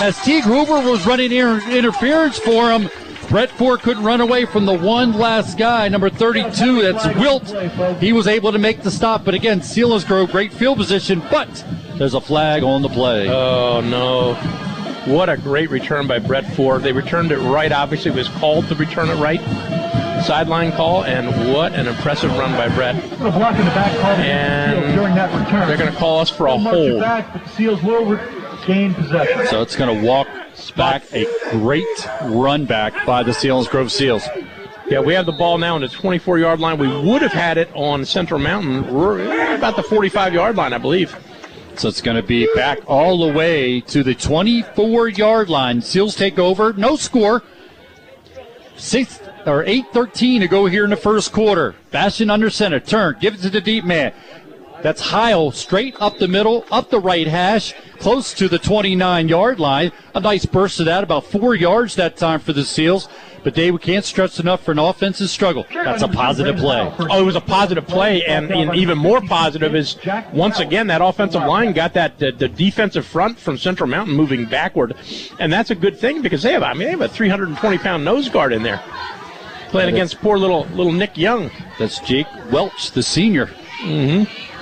As 0.01 0.17
Teague 0.23 0.45
Hoover 0.45 0.89
was 0.89 1.05
running 1.05 1.33
inter- 1.33 1.69
interference 1.69 2.39
for 2.39 2.71
him, 2.71 2.89
Brett 3.29 3.51
Ford 3.51 3.81
couldn't 3.81 4.05
run 4.05 4.21
away 4.21 4.45
from 4.45 4.67
the 4.67 4.79
one 4.79 5.15
last 5.15 5.59
guy, 5.59 5.89
number 5.89 6.09
32, 6.09 6.83
that's 6.83 7.07
Wilt. 7.19 8.01
He 8.01 8.13
was 8.13 8.29
able 8.29 8.53
to 8.53 8.59
make 8.59 8.83
the 8.83 8.91
stop, 8.91 9.25
but 9.25 9.35
again, 9.35 9.63
Selinsgrove, 9.63 10.31
great 10.31 10.53
field 10.53 10.79
position, 10.79 11.21
but 11.29 11.49
there's 11.99 12.15
a 12.15 12.21
flag 12.21 12.63
on 12.63 12.83
the 12.83 12.89
play. 12.89 13.29
Oh, 13.29 13.81
no. 13.81 14.35
What 15.07 15.29
a 15.29 15.37
great 15.37 15.71
return 15.71 16.07
by 16.07 16.19
Brett 16.19 16.47
Ford. 16.55 16.83
They 16.83 16.93
returned 16.93 17.31
it 17.31 17.39
right. 17.39 17.71
Obviously, 17.71 18.11
it 18.11 18.15
was 18.15 18.29
called 18.29 18.67
to 18.69 18.75
return 18.75 19.11
it 19.11 19.17
right. 19.17 19.41
Sideline 20.25 20.73
call, 20.73 21.05
and 21.05 21.53
what 21.53 21.75
an 21.75 21.87
impressive 21.87 22.31
run 22.39 22.53
by 22.53 22.75
Brett. 22.75 22.97
The 23.11 23.31
block 23.31 23.57
in 23.59 23.65
the 23.67 23.71
back 23.73 23.93
called 24.01 24.19
And 24.21 24.95
during 24.95 25.15
that 25.15 25.31
return. 25.39 25.69
They're 25.69 25.77
going 25.77 25.93
to 25.93 25.99
call 25.99 26.21
us 26.21 26.31
for 26.31 26.47
a 26.47 26.51
They'll 26.53 26.59
march 26.61 26.77
it 26.77 26.89
hold. 26.91 27.01
back, 27.03 27.33
but 27.35 27.45
the 27.45 27.51
Seals 27.51 27.83
will 27.83 28.07
re- 28.07 28.67
gain 28.67 28.95
possession. 28.95 29.47
So 29.49 29.61
it's 29.61 29.77
going 29.77 30.01
to 30.01 30.07
walk 30.07 30.27
back 30.77 31.03
a 31.13 31.27
great 31.51 31.85
run 32.23 32.65
back 32.65 32.95
by 33.05 33.23
the 33.23 33.33
Selinsgrove 33.33 33.91
Seals. 33.91 34.27
Yeah, 34.89 35.01
we 35.01 35.13
have 35.15 35.27
the 35.27 35.33
ball 35.33 35.59
now 35.59 35.75
on 35.75 35.83
the 35.83 35.89
24 35.89 36.39
yard 36.39 36.61
line. 36.61 36.79
We 36.79 36.89
would 36.89 37.21
have 37.21 37.33
had 37.33 37.59
it 37.59 37.71
on 37.75 38.07
Central 38.07 38.41
Mountain, 38.41 38.85
about 39.55 39.77
the 39.77 39.83
45 39.83 40.33
yard 40.33 40.57
line, 40.57 40.73
I 40.73 40.79
believe. 40.79 41.15
So 41.77 41.89
it's 41.89 42.01
going 42.01 42.17
to 42.17 42.23
be 42.23 42.49
back 42.55 42.79
all 42.87 43.27
the 43.27 43.33
way 43.33 43.81
to 43.83 44.03
the 44.03 44.15
24 44.15 45.09
yard 45.09 45.49
line. 45.49 45.83
Seals 45.83 46.15
take 46.15 46.39
over. 46.39 46.73
No 46.73 46.97
score. 46.97 47.43
Six 48.77 49.21
or 49.47 49.65
8-13 49.65 50.41
to 50.41 50.49
go 50.49 50.67
here 50.67 50.85
in 50.85 50.91
the 50.91 50.97
first 50.97 51.33
quarter. 51.33 51.75
Bastion 51.91 52.31
under 52.31 52.51
center. 52.51 52.81
Turn. 52.81 53.17
Give 53.21 53.35
it 53.35 53.41
to 53.43 53.51
the 53.51 53.61
deep 53.61 53.85
man. 53.85 54.13
That's 54.85 55.01
Heil 55.01 55.51
straight 55.51 55.97
up 55.99 56.19
the 56.19 56.29
middle, 56.29 56.67
up 56.71 56.91
the 56.91 57.01
right 57.01 57.27
hash, 57.27 57.73
close 58.01 58.35
to 58.35 58.51
the 58.51 58.59
29 58.59 59.29
yard 59.29 59.59
line. 59.59 59.93
A 60.15 60.21
nice 60.21 60.45
burst 60.45 60.79
of 60.79 60.85
that, 60.85 61.03
about 61.03 61.25
four 61.25 61.55
yards 61.55 61.95
that 61.95 62.19
time 62.19 62.39
for 62.39 62.53
the 62.53 62.67
Seals. 62.67 63.09
But 63.43 63.55
Dave, 63.55 63.73
we 63.73 63.79
can't 63.79 64.05
stress 64.05 64.39
enough 64.39 64.63
for 64.63 64.73
an 64.73 64.79
offensive 64.79 65.31
struggle. 65.31 65.65
That's 65.73 66.03
a 66.03 66.09
positive 66.09 66.57
play. 66.57 66.93
Oh, 66.99 67.19
it 67.19 67.25
was 67.25 67.35
a 67.35 67.41
positive 67.41 67.87
play, 67.87 68.27
and, 68.27 68.51
and 68.51 68.75
even 68.75 68.99
more 68.99 69.23
positive 69.23 69.75
is 69.75 69.97
once 70.35 70.61
again 70.61 70.87
that 70.89 71.01
offensive 71.01 71.45
line 71.45 71.73
got 71.73 71.95
that 71.95 72.19
the, 72.19 72.33
the 72.33 72.49
defensive 72.49 73.07
front 73.07 73.39
from 73.39 73.57
Central 73.57 73.89
Mountain 73.89 74.15
moving 74.15 74.45
backward, 74.45 74.97
and 75.41 75.51
that's 75.51 75.71
a 75.71 75.75
good 75.75 75.99
thing 75.99 76.21
because 76.21 76.43
they 76.43 76.53
have 76.53 76.63
I 76.63 76.75
mean 76.75 76.85
they 76.85 76.91
have 76.91 77.01
a 77.01 77.09
320 77.09 77.79
pound 77.79 78.05
nose 78.05 78.29
guard 78.29 78.53
in 78.53 78.63
there 78.63 78.83
playing 79.69 79.95
against 79.95 80.21
poor 80.21 80.37
little 80.37 80.67
little 80.75 80.93
Nick 80.93 81.17
Young. 81.17 81.51
That's 81.79 82.01
Jake 82.01 82.27
Welch, 82.51 82.91
the 82.91 83.03
senior. 83.03 83.47
Mm-hmm. 83.81 84.54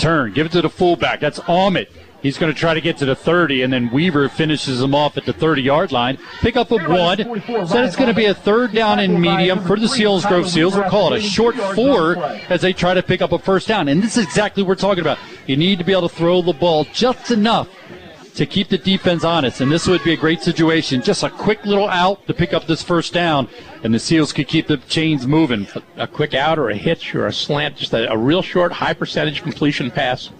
Turn, 0.00 0.32
give 0.32 0.46
it 0.46 0.52
to 0.52 0.62
the 0.62 0.70
fullback. 0.70 1.20
That's 1.20 1.38
Ahmed. 1.40 1.88
He's 2.22 2.36
going 2.36 2.52
to 2.52 2.58
try 2.58 2.74
to 2.74 2.80
get 2.80 2.98
to 2.98 3.06
the 3.06 3.14
30, 3.14 3.62
and 3.62 3.72
then 3.72 3.90
Weaver 3.90 4.28
finishes 4.28 4.82
him 4.82 4.94
off 4.94 5.16
at 5.16 5.24
the 5.24 5.32
30 5.32 5.62
yard 5.62 5.90
line. 5.92 6.18
Pick 6.40 6.56
up 6.56 6.70
a 6.70 6.76
one. 6.76 7.18
So 7.66 7.82
it's 7.82 7.96
going 7.96 8.08
to 8.08 8.14
be 8.14 8.26
a 8.26 8.34
third 8.34 8.72
down 8.72 8.98
and 8.98 9.20
medium 9.20 9.60
for 9.60 9.76
the 9.76 9.86
Selinsgrove 9.86 10.46
Seals. 10.46 10.74
We'll 10.74 10.90
call 10.90 11.12
it 11.12 11.18
a 11.18 11.22
short 11.22 11.56
four 11.74 12.18
as 12.50 12.60
they 12.60 12.72
try 12.72 12.94
to 12.94 13.02
pick 13.02 13.22
up 13.22 13.32
a 13.32 13.38
first 13.38 13.68
down. 13.68 13.88
And 13.88 14.02
this 14.02 14.16
is 14.18 14.24
exactly 14.24 14.62
what 14.62 14.68
we're 14.68 14.74
talking 14.74 15.00
about. 15.00 15.18
You 15.46 15.56
need 15.56 15.78
to 15.78 15.84
be 15.84 15.92
able 15.92 16.08
to 16.08 16.14
throw 16.14 16.42
the 16.42 16.52
ball 16.52 16.84
just 16.92 17.30
enough 17.30 17.68
to 18.34 18.46
keep 18.46 18.68
the 18.68 18.78
defense 18.78 19.24
honest. 19.24 19.60
And 19.60 19.70
this 19.70 19.86
would 19.86 20.04
be 20.04 20.12
a 20.12 20.16
great 20.16 20.42
situation. 20.42 21.02
Just 21.02 21.22
a 21.22 21.30
quick 21.30 21.64
little 21.64 21.88
out 21.88 22.26
to 22.26 22.34
pick 22.34 22.52
up 22.52 22.66
this 22.66 22.82
first 22.82 23.12
down, 23.12 23.48
and 23.82 23.94
the 23.94 23.98
Seals 23.98 24.32
could 24.32 24.48
keep 24.48 24.66
the 24.66 24.76
chains 24.76 25.26
moving. 25.26 25.66
A 25.96 26.06
quick 26.06 26.34
out 26.34 26.58
or 26.58 26.70
a 26.70 26.76
hitch 26.76 27.14
or 27.14 27.26
a 27.26 27.32
slant, 27.32 27.76
just 27.76 27.92
a, 27.92 28.10
a 28.10 28.16
real 28.16 28.42
short, 28.42 28.72
high 28.72 28.94
percentage 28.94 29.42
completion 29.42 29.90
pass. 29.90 30.30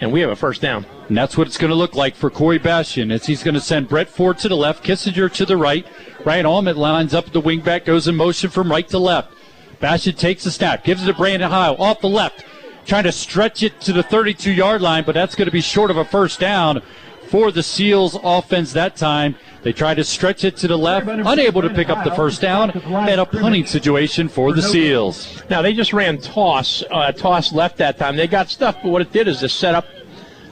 And 0.00 0.12
we 0.12 0.20
have 0.20 0.30
a 0.30 0.36
first 0.36 0.62
down. 0.62 0.86
And 1.08 1.16
that's 1.16 1.36
what 1.36 1.46
it's 1.46 1.58
going 1.58 1.70
to 1.70 1.76
look 1.76 1.94
like 1.94 2.14
for 2.14 2.30
Corey 2.30 2.58
Bastian 2.58 3.10
as 3.10 3.26
he's 3.26 3.42
going 3.42 3.54
to 3.54 3.60
send 3.60 3.88
Brett 3.88 4.08
Ford 4.08 4.38
to 4.38 4.48
the 4.48 4.56
left, 4.56 4.84
Kissinger 4.84 5.32
to 5.34 5.46
the 5.46 5.56
right. 5.56 5.86
Ryan 6.24 6.46
Almond 6.46 6.78
lines 6.78 7.14
up 7.14 7.30
the 7.32 7.40
wingback, 7.40 7.84
goes 7.84 8.08
in 8.08 8.16
motion 8.16 8.50
from 8.50 8.70
right 8.70 8.88
to 8.88 8.98
left. 8.98 9.32
Bastian 9.78 10.16
takes 10.16 10.44
the 10.44 10.50
snap, 10.50 10.84
gives 10.84 11.02
it 11.02 11.06
to 11.06 11.14
Brandon 11.14 11.50
Heil 11.50 11.76
off 11.78 12.00
the 12.00 12.08
left, 12.08 12.44
trying 12.86 13.04
to 13.04 13.12
stretch 13.12 13.62
it 13.62 13.80
to 13.82 13.92
the 13.92 14.02
32 14.02 14.52
yard 14.52 14.80
line, 14.80 15.04
but 15.04 15.14
that's 15.14 15.34
going 15.34 15.46
to 15.46 15.52
be 15.52 15.60
short 15.60 15.90
of 15.90 15.96
a 15.98 16.04
first 16.04 16.40
down 16.40 16.82
for 17.28 17.50
the 17.50 17.62
Seals 17.62 18.18
offense 18.22 18.72
that 18.72 18.96
time. 18.96 19.36
They 19.66 19.72
try 19.72 19.94
to 19.94 20.04
stretch 20.04 20.44
it 20.44 20.56
to 20.58 20.68
the 20.68 20.78
left, 20.78 21.08
unable 21.08 21.60
to 21.60 21.70
pick 21.70 21.88
up 21.88 22.04
the 22.04 22.12
first 22.12 22.40
down, 22.40 22.70
and 22.70 23.20
a 23.20 23.26
punting 23.26 23.66
situation 23.66 24.28
for 24.28 24.52
the 24.52 24.62
Seals. 24.62 25.42
Now 25.50 25.60
they 25.60 25.74
just 25.74 25.92
ran 25.92 26.18
toss, 26.18 26.84
uh, 26.88 27.10
toss 27.10 27.52
left 27.52 27.76
that 27.78 27.98
time. 27.98 28.14
They 28.14 28.28
got 28.28 28.48
stuff, 28.48 28.76
but 28.80 28.90
what 28.90 29.02
it 29.02 29.10
did 29.10 29.26
is 29.26 29.40
to 29.40 29.48
set 29.48 29.74
up 29.74 29.84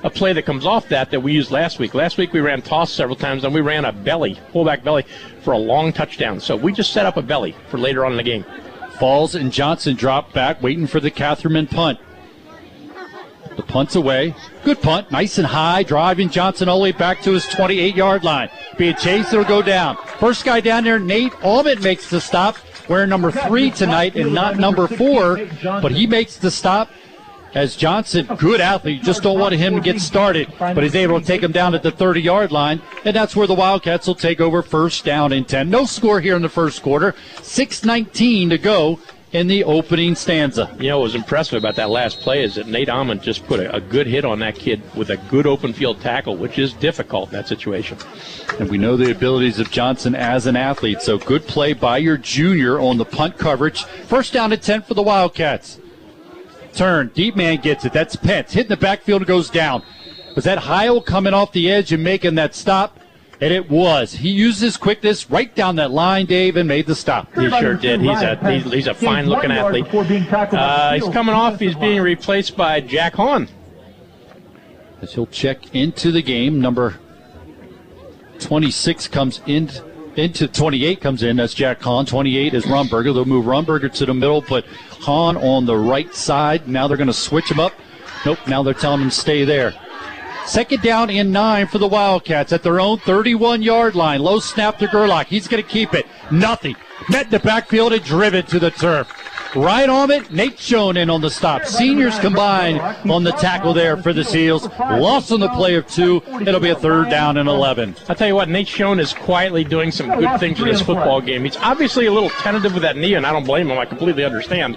a 0.02 0.10
play 0.10 0.32
that 0.32 0.42
comes 0.42 0.66
off 0.66 0.88
that 0.88 1.12
that 1.12 1.20
we 1.20 1.30
used 1.32 1.52
last 1.52 1.78
week. 1.78 1.94
Last 1.94 2.18
week 2.18 2.32
we 2.32 2.40
ran 2.40 2.60
toss 2.60 2.92
several 2.92 3.14
times, 3.14 3.44
and 3.44 3.54
we 3.54 3.60
ran 3.60 3.84
a 3.84 3.92
belly, 3.92 4.36
fullback 4.52 4.82
belly, 4.82 5.06
for 5.42 5.52
a 5.52 5.58
long 5.58 5.92
touchdown. 5.92 6.40
So 6.40 6.56
we 6.56 6.72
just 6.72 6.92
set 6.92 7.06
up 7.06 7.16
a 7.16 7.22
belly 7.22 7.54
for 7.68 7.78
later 7.78 8.04
on 8.04 8.10
in 8.10 8.16
the 8.16 8.24
game. 8.24 8.44
Falls 8.98 9.36
and 9.36 9.52
Johnson 9.52 9.94
drop 9.94 10.32
back, 10.32 10.60
waiting 10.60 10.88
for 10.88 10.98
the 10.98 11.12
Catherman 11.12 11.68
punt. 11.68 12.00
The 13.56 13.62
punt's 13.62 13.94
away. 13.94 14.34
Good 14.64 14.82
punt. 14.82 15.10
Nice 15.10 15.38
and 15.38 15.46
high. 15.46 15.82
Driving 15.82 16.28
Johnson 16.28 16.68
all 16.68 16.78
the 16.78 16.84
way 16.84 16.92
back 16.92 17.22
to 17.22 17.32
his 17.32 17.46
28 17.48 17.94
yard 17.94 18.24
line. 18.24 18.50
Being 18.76 18.96
chased, 18.96 19.32
it'll 19.32 19.44
go 19.44 19.62
down. 19.62 19.96
First 20.18 20.44
guy 20.44 20.60
down 20.60 20.84
there, 20.84 20.98
Nate 20.98 21.34
Almond 21.44 21.82
makes 21.82 22.10
the 22.10 22.20
stop. 22.20 22.56
Wearing 22.88 23.08
number 23.08 23.30
three 23.30 23.70
tonight 23.70 24.14
and 24.14 24.34
not 24.34 24.58
number 24.58 24.86
four, 24.86 25.40
but 25.62 25.90
he 25.90 26.06
makes 26.06 26.36
the 26.36 26.50
stop 26.50 26.90
as 27.54 27.76
Johnson, 27.76 28.26
good 28.36 28.60
athlete, 28.60 29.02
just 29.02 29.22
don't 29.22 29.38
want 29.38 29.54
him 29.54 29.74
to 29.74 29.80
get 29.80 30.00
started, 30.00 30.52
but 30.58 30.82
he's 30.82 30.96
able 30.96 31.20
to 31.20 31.26
take 31.26 31.42
him 31.42 31.52
down 31.52 31.74
at 31.74 31.82
the 31.82 31.90
30 31.90 32.20
yard 32.20 32.50
line, 32.50 32.82
and 33.04 33.14
that's 33.14 33.36
where 33.36 33.46
the 33.46 33.54
Wildcats 33.54 34.06
will 34.06 34.16
take 34.16 34.40
over 34.40 34.60
first 34.60 35.04
down 35.04 35.32
and 35.32 35.46
10. 35.46 35.70
No 35.70 35.84
score 35.84 36.20
here 36.20 36.34
in 36.34 36.42
the 36.42 36.48
first 36.48 36.82
quarter. 36.82 37.12
6.19 37.36 38.50
to 38.50 38.58
go 38.58 38.98
in 39.34 39.48
the 39.48 39.64
opening 39.64 40.14
stanza. 40.14 40.74
You 40.78 40.90
know 40.90 41.00
what 41.00 41.04
was 41.04 41.14
impressive 41.16 41.58
about 41.58 41.74
that 41.74 41.90
last 41.90 42.20
play 42.20 42.44
is 42.44 42.54
that 42.54 42.68
Nate 42.68 42.88
Almond 42.88 43.20
just 43.20 43.44
put 43.46 43.58
a, 43.58 43.74
a, 43.74 43.80
good 43.80 44.06
hit 44.06 44.24
on 44.24 44.38
that 44.38 44.54
kid 44.54 44.80
with 44.94 45.10
a 45.10 45.16
good 45.16 45.44
open 45.44 45.72
field 45.72 46.00
tackle, 46.00 46.36
which 46.36 46.56
is 46.56 46.72
difficult 46.74 47.30
in 47.30 47.34
that 47.34 47.48
situation. 47.48 47.98
And 48.60 48.70
we 48.70 48.78
know 48.78 48.96
the 48.96 49.10
abilities 49.10 49.58
of 49.58 49.72
Johnson 49.72 50.14
as 50.14 50.46
an 50.46 50.54
athlete, 50.54 51.02
so 51.02 51.18
good 51.18 51.48
play 51.48 51.72
by 51.72 51.98
your 51.98 52.16
junior 52.16 52.78
on 52.78 52.96
the 52.96 53.04
punt 53.04 53.36
coverage. 53.36 53.84
First 54.06 54.32
down 54.32 54.52
at 54.52 54.62
10 54.62 54.82
for 54.82 54.94
the 54.94 55.02
Wildcats. 55.02 55.80
Turn, 56.72 57.10
deep 57.12 57.34
man 57.34 57.56
gets 57.56 57.84
it. 57.84 57.92
That's 57.92 58.14
Pence. 58.14 58.52
Hitting 58.52 58.68
the 58.68 58.76
backfield 58.76 59.22
and 59.22 59.26
goes 59.26 59.50
down. 59.50 59.82
Was 60.36 60.44
that 60.44 60.58
Heil 60.58 61.00
coming 61.00 61.34
off 61.34 61.50
the 61.50 61.70
edge 61.70 61.92
and 61.92 62.04
making 62.04 62.36
that 62.36 62.54
stop? 62.54 63.00
And 63.40 63.52
it 63.52 63.68
was. 63.68 64.12
He 64.12 64.30
used 64.30 64.60
his 64.60 64.76
quickness 64.76 65.28
right 65.30 65.52
down 65.54 65.76
that 65.76 65.90
line, 65.90 66.26
Dave, 66.26 66.56
and 66.56 66.68
made 66.68 66.86
the 66.86 66.94
stop. 66.94 67.34
He 67.34 67.50
sure 67.50 67.74
did. 67.74 68.00
He's 68.00 68.22
a 68.22 68.36
he's, 68.52 68.72
he's 68.72 68.86
a 68.86 68.94
fine 68.94 69.26
looking 69.26 69.50
athlete. 69.50 69.86
Uh, 69.92 70.94
he's 70.94 71.08
coming 71.08 71.34
off. 71.34 71.58
He's 71.58 71.74
being 71.74 72.00
replaced 72.00 72.56
by 72.56 72.80
Jack 72.80 73.14
Hahn. 73.14 73.48
As 75.02 75.12
he'll 75.14 75.26
check 75.26 75.74
into 75.74 76.12
the 76.12 76.22
game, 76.22 76.60
number 76.60 76.98
26 78.38 79.08
comes 79.08 79.40
in 79.46 79.68
into 80.16 80.46
28 80.46 81.00
comes 81.00 81.22
in. 81.22 81.36
That's 81.36 81.54
Jack 81.54 81.82
Hahn. 81.82 82.06
28 82.06 82.54
is 82.54 82.64
Rumberger. 82.66 83.12
They'll 83.12 83.24
move 83.24 83.46
Rumberger 83.46 83.92
to 83.94 84.06
the 84.06 84.14
middle, 84.14 84.40
put 84.42 84.64
Hahn 85.00 85.36
on 85.36 85.66
the 85.66 85.76
right 85.76 86.14
side. 86.14 86.68
Now 86.68 86.86
they're 86.86 86.96
going 86.96 87.08
to 87.08 87.12
switch 87.12 87.50
him 87.50 87.58
up. 87.58 87.72
Nope. 88.24 88.38
Now 88.46 88.62
they're 88.62 88.74
telling 88.74 89.00
him 89.00 89.10
to 89.10 89.14
stay 89.14 89.44
there. 89.44 89.74
Second 90.46 90.82
down 90.82 91.08
in 91.08 91.32
nine 91.32 91.66
for 91.66 91.78
the 91.78 91.86
Wildcats 91.86 92.52
at 92.52 92.62
their 92.62 92.78
own 92.78 92.98
31 92.98 93.62
yard 93.62 93.94
line. 93.94 94.20
Low 94.20 94.40
snap 94.40 94.78
to 94.78 94.86
Gerlach. 94.86 95.26
He's 95.26 95.48
going 95.48 95.62
to 95.62 95.68
keep 95.68 95.94
it. 95.94 96.06
Nothing. 96.30 96.76
Met 97.08 97.26
in 97.26 97.30
the 97.30 97.38
backfield 97.38 97.92
and 97.94 98.04
driven 98.04 98.44
to 98.46 98.58
the 98.58 98.70
turf. 98.70 99.08
Right 99.54 99.88
on 99.88 100.10
it, 100.10 100.32
Nate 100.32 100.58
Schoen 100.58 100.96
in 100.96 101.08
on 101.10 101.20
the 101.20 101.30
stop. 101.30 101.64
Seniors 101.64 102.18
combined 102.18 102.80
on 103.08 103.22
the 103.22 103.30
tackle 103.32 103.72
there 103.72 103.96
for 103.96 104.12
the 104.12 104.24
Seals. 104.24 104.68
Lost 104.78 105.30
on 105.30 105.38
the 105.38 105.48
play 105.50 105.76
of 105.76 105.86
two. 105.86 106.22
It'll 106.40 106.58
be 106.58 106.70
a 106.70 106.74
third 106.74 107.08
down 107.08 107.36
and 107.36 107.48
11. 107.48 107.94
I'll 108.08 108.16
tell 108.16 108.26
you 108.26 108.34
what, 108.34 108.48
Nate 108.48 108.66
Schoen 108.66 108.98
is 108.98 109.14
quietly 109.14 109.62
doing 109.62 109.92
some 109.92 110.08
good 110.18 110.40
things 110.40 110.58
in 110.58 110.66
this 110.66 110.82
football 110.82 111.20
game. 111.20 111.44
He's 111.44 111.56
obviously 111.58 112.06
a 112.06 112.12
little 112.12 112.30
tentative 112.30 112.74
with 112.74 112.82
that 112.82 112.96
knee, 112.96 113.14
and 113.14 113.24
I 113.24 113.32
don't 113.32 113.46
blame 113.46 113.70
him. 113.70 113.78
I 113.78 113.84
completely 113.84 114.24
understand. 114.24 114.76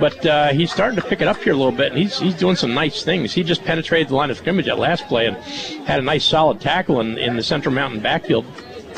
But 0.00 0.26
uh, 0.26 0.48
he's 0.48 0.72
starting 0.72 0.96
to 0.96 1.06
pick 1.06 1.20
it 1.20 1.28
up 1.28 1.36
here 1.36 1.52
a 1.52 1.56
little 1.56 1.70
bit, 1.70 1.92
and 1.92 1.98
he's, 2.00 2.18
he's 2.18 2.34
doing 2.34 2.56
some 2.56 2.74
nice 2.74 3.04
things. 3.04 3.32
He 3.32 3.44
just 3.44 3.64
penetrated 3.64 4.08
the 4.08 4.16
line 4.16 4.30
of 4.30 4.38
scrimmage 4.38 4.66
at 4.66 4.78
last 4.78 5.06
play 5.06 5.26
and 5.26 5.36
had 5.86 6.00
a 6.00 6.02
nice 6.02 6.24
solid 6.24 6.60
tackle 6.60 7.00
in, 7.00 7.16
in 7.16 7.36
the 7.36 7.42
Central 7.44 7.74
Mountain 7.74 8.00
backfield. 8.00 8.44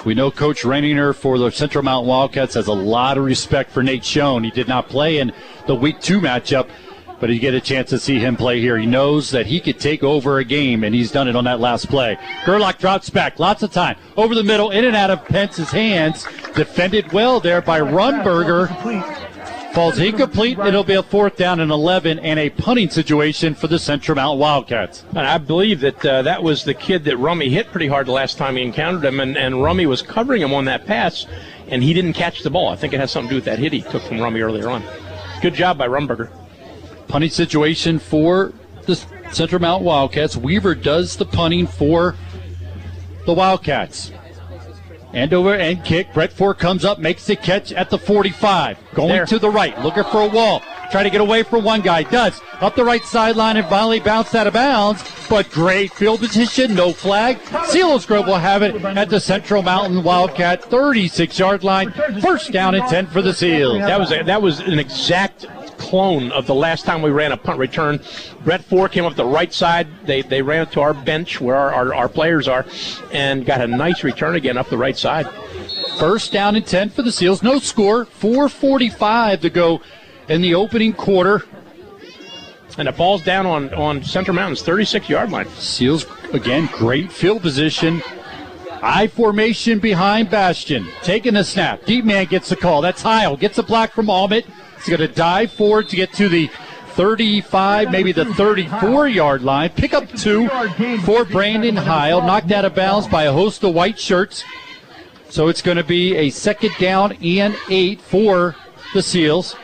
We 0.04 0.14
know 0.14 0.32
Coach 0.32 0.62
Reininger 0.62 1.14
for 1.14 1.38
the 1.38 1.50
Central 1.50 1.84
Mountain 1.84 2.08
Wildcats 2.08 2.54
has 2.54 2.66
a 2.66 2.72
lot 2.72 3.18
of 3.18 3.24
respect 3.24 3.70
for 3.70 3.84
Nate 3.84 4.04
Schoen. 4.04 4.42
He 4.42 4.50
did 4.50 4.66
not 4.66 4.88
play 4.88 5.18
in 5.18 5.32
the 5.68 5.76
Week 5.76 6.00
2 6.00 6.20
matchup, 6.20 6.68
but 7.20 7.30
you 7.30 7.38
get 7.38 7.54
a 7.54 7.60
chance 7.60 7.90
to 7.90 8.00
see 8.00 8.18
him 8.18 8.34
play 8.34 8.60
here. 8.60 8.76
He 8.76 8.84
knows 8.84 9.30
that 9.30 9.46
he 9.46 9.60
could 9.60 9.78
take 9.78 10.02
over 10.02 10.38
a 10.38 10.44
game, 10.44 10.82
and 10.82 10.92
he's 10.92 11.12
done 11.12 11.28
it 11.28 11.36
on 11.36 11.44
that 11.44 11.60
last 11.60 11.88
play. 11.88 12.18
Gerlach 12.44 12.78
drops 12.78 13.10
back, 13.10 13.38
lots 13.38 13.62
of 13.62 13.70
time. 13.70 13.96
Over 14.16 14.34
the 14.34 14.42
middle, 14.42 14.72
in 14.72 14.84
and 14.84 14.96
out 14.96 15.10
of 15.10 15.24
Pence's 15.24 15.70
hands. 15.70 16.26
Defended 16.56 17.12
well 17.12 17.38
there 17.38 17.62
by 17.62 17.80
Rumberger. 17.80 19.31
Falls 19.72 19.98
incomplete. 19.98 20.58
It'll 20.58 20.84
be 20.84 20.94
a 20.94 21.02
fourth 21.02 21.36
down 21.36 21.58
and 21.58 21.70
11 21.70 22.18
and 22.18 22.38
a 22.38 22.50
punting 22.50 22.90
situation 22.90 23.54
for 23.54 23.68
the 23.68 23.78
Central 23.78 24.16
Mountain 24.16 24.38
Wildcats. 24.38 25.02
And 25.10 25.20
I 25.20 25.38
believe 25.38 25.80
that 25.80 26.04
uh, 26.04 26.22
that 26.22 26.42
was 26.42 26.64
the 26.64 26.74
kid 26.74 27.04
that 27.04 27.16
Rummy 27.16 27.48
hit 27.48 27.68
pretty 27.68 27.86
hard 27.86 28.06
the 28.06 28.12
last 28.12 28.36
time 28.36 28.56
he 28.56 28.62
encountered 28.62 29.02
him, 29.02 29.18
and, 29.18 29.36
and 29.36 29.62
Rummy 29.62 29.86
was 29.86 30.02
covering 30.02 30.42
him 30.42 30.52
on 30.52 30.66
that 30.66 30.84
pass, 30.84 31.26
and 31.68 31.82
he 31.82 31.94
didn't 31.94 32.12
catch 32.12 32.42
the 32.42 32.50
ball. 32.50 32.68
I 32.68 32.76
think 32.76 32.92
it 32.92 33.00
has 33.00 33.10
something 33.10 33.30
to 33.30 33.32
do 33.32 33.36
with 33.36 33.46
that 33.46 33.58
hit 33.58 33.72
he 33.72 33.80
took 33.80 34.02
from 34.02 34.20
Rummy 34.20 34.40
earlier 34.40 34.68
on. 34.68 34.84
Good 35.40 35.54
job 35.54 35.78
by 35.78 35.88
Rumberger. 35.88 36.30
Punting 37.08 37.30
situation 37.30 37.98
for 37.98 38.52
the 38.84 38.96
Central 39.32 39.60
Mountain 39.60 39.86
Wildcats. 39.86 40.36
Weaver 40.36 40.74
does 40.74 41.16
the 41.16 41.24
punting 41.24 41.66
for 41.66 42.14
the 43.24 43.32
Wildcats. 43.32 44.12
End 45.14 45.34
over 45.34 45.54
end 45.54 45.84
kick. 45.84 46.12
Brett 46.14 46.32
Ford 46.32 46.58
comes 46.58 46.84
up, 46.84 46.98
makes 46.98 47.26
the 47.26 47.36
catch 47.36 47.72
at 47.72 47.90
the 47.90 47.98
45. 47.98 48.78
Going 48.94 49.08
there. 49.08 49.26
to 49.26 49.38
the 49.38 49.50
right, 49.50 49.78
looking 49.80 50.04
for 50.04 50.22
a 50.22 50.28
wall. 50.28 50.62
Try 50.90 51.02
to 51.02 51.10
get 51.10 51.22
away 51.22 51.42
from 51.42 51.64
one 51.64 51.80
guy. 51.80 52.02
Does. 52.02 52.38
Up 52.60 52.76
the 52.76 52.84
right 52.84 53.02
sideline 53.02 53.56
and 53.56 53.66
finally 53.68 53.98
bounced 53.98 54.34
out 54.34 54.46
of 54.46 54.52
bounds. 54.52 55.02
But 55.28 55.50
great 55.50 55.90
field 55.94 56.20
position. 56.20 56.74
No 56.74 56.92
flag. 56.92 57.38
Selinsgrove 57.38 58.26
will 58.26 58.36
have 58.36 58.62
it 58.62 58.74
at 58.84 59.08
the 59.08 59.18
Central 59.18 59.62
Mountain 59.62 60.02
Wildcat 60.02 60.62
36 60.64 61.38
yard 61.38 61.64
line. 61.64 61.92
First 62.20 62.52
down 62.52 62.74
and 62.74 62.86
10 62.88 63.06
for 63.06 63.22
the 63.22 63.32
Seals. 63.32 63.78
That 63.78 63.98
was 63.98 64.12
a, 64.12 64.22
that 64.24 64.42
was 64.42 64.60
an 64.60 64.78
exact 64.78 65.46
clone 65.82 66.30
of 66.30 66.46
the 66.46 66.54
last 66.54 66.84
time 66.84 67.02
we 67.02 67.10
ran 67.10 67.32
a 67.32 67.36
punt 67.36 67.58
return. 67.58 68.00
Brett 68.44 68.64
Ford 68.64 68.92
came 68.92 69.04
up 69.04 69.16
the 69.16 69.26
right 69.26 69.52
side. 69.52 69.88
They, 70.06 70.22
they 70.22 70.40
ran 70.40 70.66
to 70.68 70.80
our 70.80 70.94
bench 70.94 71.40
where 71.40 71.56
our, 71.56 71.74
our, 71.74 71.94
our 71.94 72.08
players 72.08 72.46
are 72.48 72.64
and 73.12 73.44
got 73.44 73.60
a 73.60 73.66
nice 73.66 74.04
return 74.04 74.36
again 74.36 74.56
up 74.56 74.68
the 74.68 74.78
right 74.78 74.96
side. 74.96 75.26
First 75.98 76.32
down 76.32 76.56
and 76.56 76.66
10 76.66 76.90
for 76.90 77.02
the 77.02 77.12
Seals. 77.12 77.42
No 77.42 77.58
score. 77.58 78.06
4.45 78.06 79.40
to 79.40 79.50
go 79.50 79.82
in 80.28 80.40
the 80.40 80.54
opening 80.54 80.92
quarter. 80.92 81.44
And 82.78 82.88
it 82.88 82.94
falls 82.94 83.22
down 83.22 83.44
on, 83.44 83.74
on 83.74 84.02
Central 84.02 84.34
Mountain's 84.34 84.62
36 84.62 85.08
yard 85.08 85.30
line. 85.30 85.48
Seals, 85.50 86.06
again, 86.32 86.70
great 86.72 87.12
field 87.12 87.42
position. 87.42 88.02
I 88.82 89.06
formation 89.06 89.78
behind 89.78 90.30
Bastion. 90.30 90.88
Taking 91.02 91.34
the 91.34 91.44
snap. 91.44 91.84
Deep 91.84 92.04
man 92.04 92.26
gets 92.26 92.48
the 92.48 92.56
call. 92.56 92.80
That's 92.80 93.02
Heil. 93.02 93.36
Gets 93.36 93.58
a 93.58 93.62
block 93.62 93.92
from 93.92 94.06
Almit. 94.06 94.46
He's 94.84 94.96
going 94.96 95.08
to 95.08 95.14
dive 95.14 95.52
forward 95.52 95.88
to 95.90 95.96
get 95.96 96.12
to 96.14 96.28
the 96.28 96.50
35, 96.94 97.90
maybe 97.90 98.12
the 98.12 98.26
34 98.34 99.08
yard 99.08 99.42
line. 99.42 99.70
Pick 99.70 99.94
up 99.94 100.08
two 100.10 100.48
for 101.04 101.24
Brandon 101.24 101.76
Heil. 101.76 102.20
Knocked 102.20 102.50
out 102.50 102.64
of 102.64 102.74
bounds 102.74 103.06
by 103.06 103.24
a 103.24 103.32
host 103.32 103.62
of 103.62 103.74
white 103.74 103.98
shirts. 103.98 104.44
So 105.28 105.48
it's 105.48 105.62
going 105.62 105.76
to 105.78 105.84
be 105.84 106.16
a 106.16 106.30
second 106.30 106.72
down 106.78 107.12
and 107.22 107.56
eight 107.70 108.00
for 108.00 108.56
the 108.92 109.02
Seals. 109.02 109.56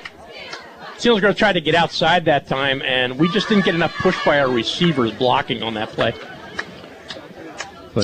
Seals 0.96 1.20
going 1.20 1.34
to 1.34 1.38
try 1.38 1.52
to 1.52 1.60
get 1.60 1.74
outside 1.74 2.24
that 2.24 2.46
time, 2.46 2.80
and 2.82 3.18
we 3.18 3.28
just 3.28 3.48
didn't 3.48 3.64
get 3.64 3.74
enough 3.74 3.94
push 3.96 4.16
by 4.24 4.40
our 4.40 4.50
receivers 4.50 5.12
blocking 5.12 5.62
on 5.62 5.74
that 5.74 5.90
play. 5.90 6.14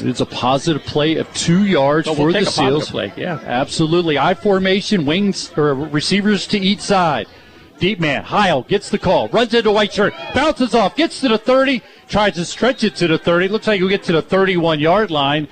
But 0.03 0.09
it's 0.09 0.21
a 0.21 0.27
positive 0.27 0.83
play 0.83 1.17
of 1.17 1.33
two 1.35 1.65
yards 1.65 2.07
we'll 2.07 2.17
for 2.17 2.33
the 2.33 2.45
Seals. 2.45 2.91
Play. 2.91 3.13
Yeah, 3.17 3.41
absolutely. 3.45 4.19
I 4.19 4.35
formation, 4.35 5.07
wings 5.07 5.53
or 5.57 5.75
receivers 5.75 6.47
to 6.49 6.59
each 6.59 6.81
side. 6.81 7.27
Deep 7.79 7.99
man, 7.99 8.23
Heil 8.23 8.63
gets 8.63 8.89
the 8.89 8.99
call, 8.99 9.29
runs 9.29 9.53
into 9.53 9.71
white 9.73 9.93
shirt, 9.93 10.15
bounces 10.33 10.75
off, 10.75 10.95
gets 10.95 11.21
to 11.21 11.29
the 11.29 11.39
30, 11.39 11.83
tries 12.09 12.35
to 12.35 12.45
stretch 12.45 12.85
it 12.85 12.95
to 12.97 13.09
the 13.09 13.19
30. 13.19 13.49
Looks 13.49 13.67
like 13.67 13.81
he'll 13.81 13.89
get 13.89 14.05
to 14.05 14.13
the 14.13 14.23
31 14.23 14.79
yard 14.79 15.11
line. 15.11 15.49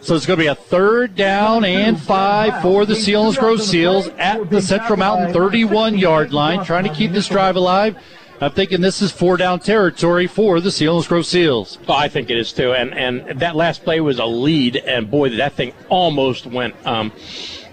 So 0.00 0.14
it's 0.14 0.26
going 0.26 0.38
to 0.38 0.42
be 0.42 0.48
a 0.48 0.54
third 0.54 1.14
down 1.14 1.64
and 1.64 1.98
five 1.98 2.60
for 2.60 2.84
the 2.84 2.92
Selinsgrove 2.92 3.60
Seals 3.60 4.08
at 4.18 4.50
the 4.50 4.60
Central 4.60 4.98
Mountain 4.98 5.32
31 5.32 5.96
yard 5.96 6.30
line, 6.30 6.62
trying 6.62 6.84
to 6.84 6.92
keep 6.92 7.12
this 7.12 7.28
drive 7.28 7.56
alive. 7.56 7.96
I'm 8.40 8.50
thinking 8.52 8.80
this 8.80 9.00
is 9.00 9.12
four 9.12 9.36
down 9.36 9.60
territory 9.60 10.26
for 10.26 10.60
the 10.60 10.70
Selinsgrove 10.70 11.24
Seals. 11.24 11.78
Oh, 11.88 11.94
I 11.94 12.08
think 12.08 12.30
it 12.30 12.36
is 12.36 12.52
too. 12.52 12.72
And 12.72 12.92
and 12.94 13.40
that 13.40 13.56
last 13.56 13.84
play 13.84 14.00
was 14.00 14.18
a 14.18 14.24
lead, 14.24 14.76
and 14.76 15.10
boy, 15.10 15.30
that 15.36 15.52
thing 15.54 15.72
almost 15.88 16.46
went. 16.46 16.74
Um, 16.86 17.12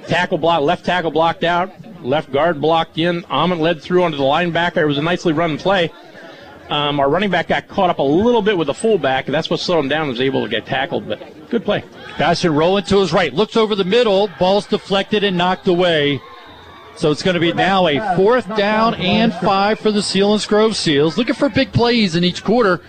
tackle 0.08 0.38
block, 0.38 0.62
left 0.62 0.86
tackle 0.86 1.12
blocked 1.12 1.44
out, 1.44 1.72
left 2.04 2.32
guard 2.32 2.62
blocked 2.62 2.98
in. 2.98 3.26
Amon 3.26 3.60
led 3.60 3.82
through 3.82 4.04
onto 4.04 4.18
the 4.18 4.24
linebacker. 4.24 4.78
It 4.78 4.86
was 4.86 4.98
a 4.98 5.02
nicely 5.02 5.34
run 5.34 5.58
play. 5.58 5.92
Um, 6.70 7.02
our 7.02 7.10
running 7.10 7.32
back 7.32 7.50
got 7.50 7.68
caught 7.68 7.90
up 7.90 8.00
a 8.00 8.04
little 8.04 8.42
bit 8.42 8.58
with 8.58 8.68
the 8.68 8.74
fullback, 8.74 9.26
and 9.26 9.36
that's 9.36 9.50
what 9.50 9.60
slowed 9.60 9.84
him 9.84 9.90
down. 9.90 10.08
Was 10.08 10.22
able 10.22 10.44
to 10.44 10.50
get 10.50 10.66
tackled, 10.66 11.08
but 11.08 11.50
good 11.50 11.66
play. 11.66 11.84
Bastion 12.18 12.54
rolling 12.54 12.86
to 12.86 13.00
his 13.00 13.12
right, 13.12 13.34
looks 13.34 13.58
over 13.58 13.76
the 13.76 13.84
middle, 13.84 14.30
ball's 14.40 14.68
deflected 14.68 15.24
and 15.24 15.38
knocked 15.38 15.68
away. 15.68 16.22
So 16.96 17.10
it's 17.10 17.24
going 17.24 17.34
to 17.34 17.40
be 17.40 17.54
now 17.54 17.88
a 17.88 18.16
fourth 18.16 18.48
down 18.56 18.96
and 18.96 19.34
five 19.34 19.80
for 19.80 19.92
the 19.92 20.02
Selinsgrove 20.02 20.76
Seals. 20.76 21.18
Looking 21.18 21.36
for 21.36 21.50
big 21.50 21.72
plays 21.72 22.16
in 22.16 22.24
each 22.24 22.44
quarter. 22.44 22.82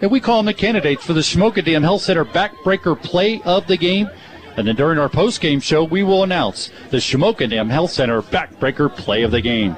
And 0.00 0.10
we 0.10 0.18
call 0.18 0.38
them 0.38 0.46
the 0.46 0.54
candidates 0.54 1.04
for 1.04 1.12
the 1.12 1.20
Shamokin 1.20 1.64
Dam 1.64 1.82
Health 1.82 2.02
Center 2.02 2.24
backbreaker 2.24 3.00
play 3.00 3.42
of 3.44 3.66
the 3.66 3.76
game. 3.76 4.08
And 4.56 4.66
then 4.66 4.74
during 4.74 4.98
our 4.98 5.08
post-game 5.08 5.60
show, 5.60 5.84
we 5.84 6.02
will 6.02 6.24
announce 6.24 6.70
the 6.90 6.96
Shamokin 6.96 7.50
Dam 7.50 7.68
Health 7.68 7.92
Center 7.92 8.22
backbreaker 8.22 8.94
play 8.94 9.22
of 9.22 9.30
the 9.30 9.40
game. 9.40 9.76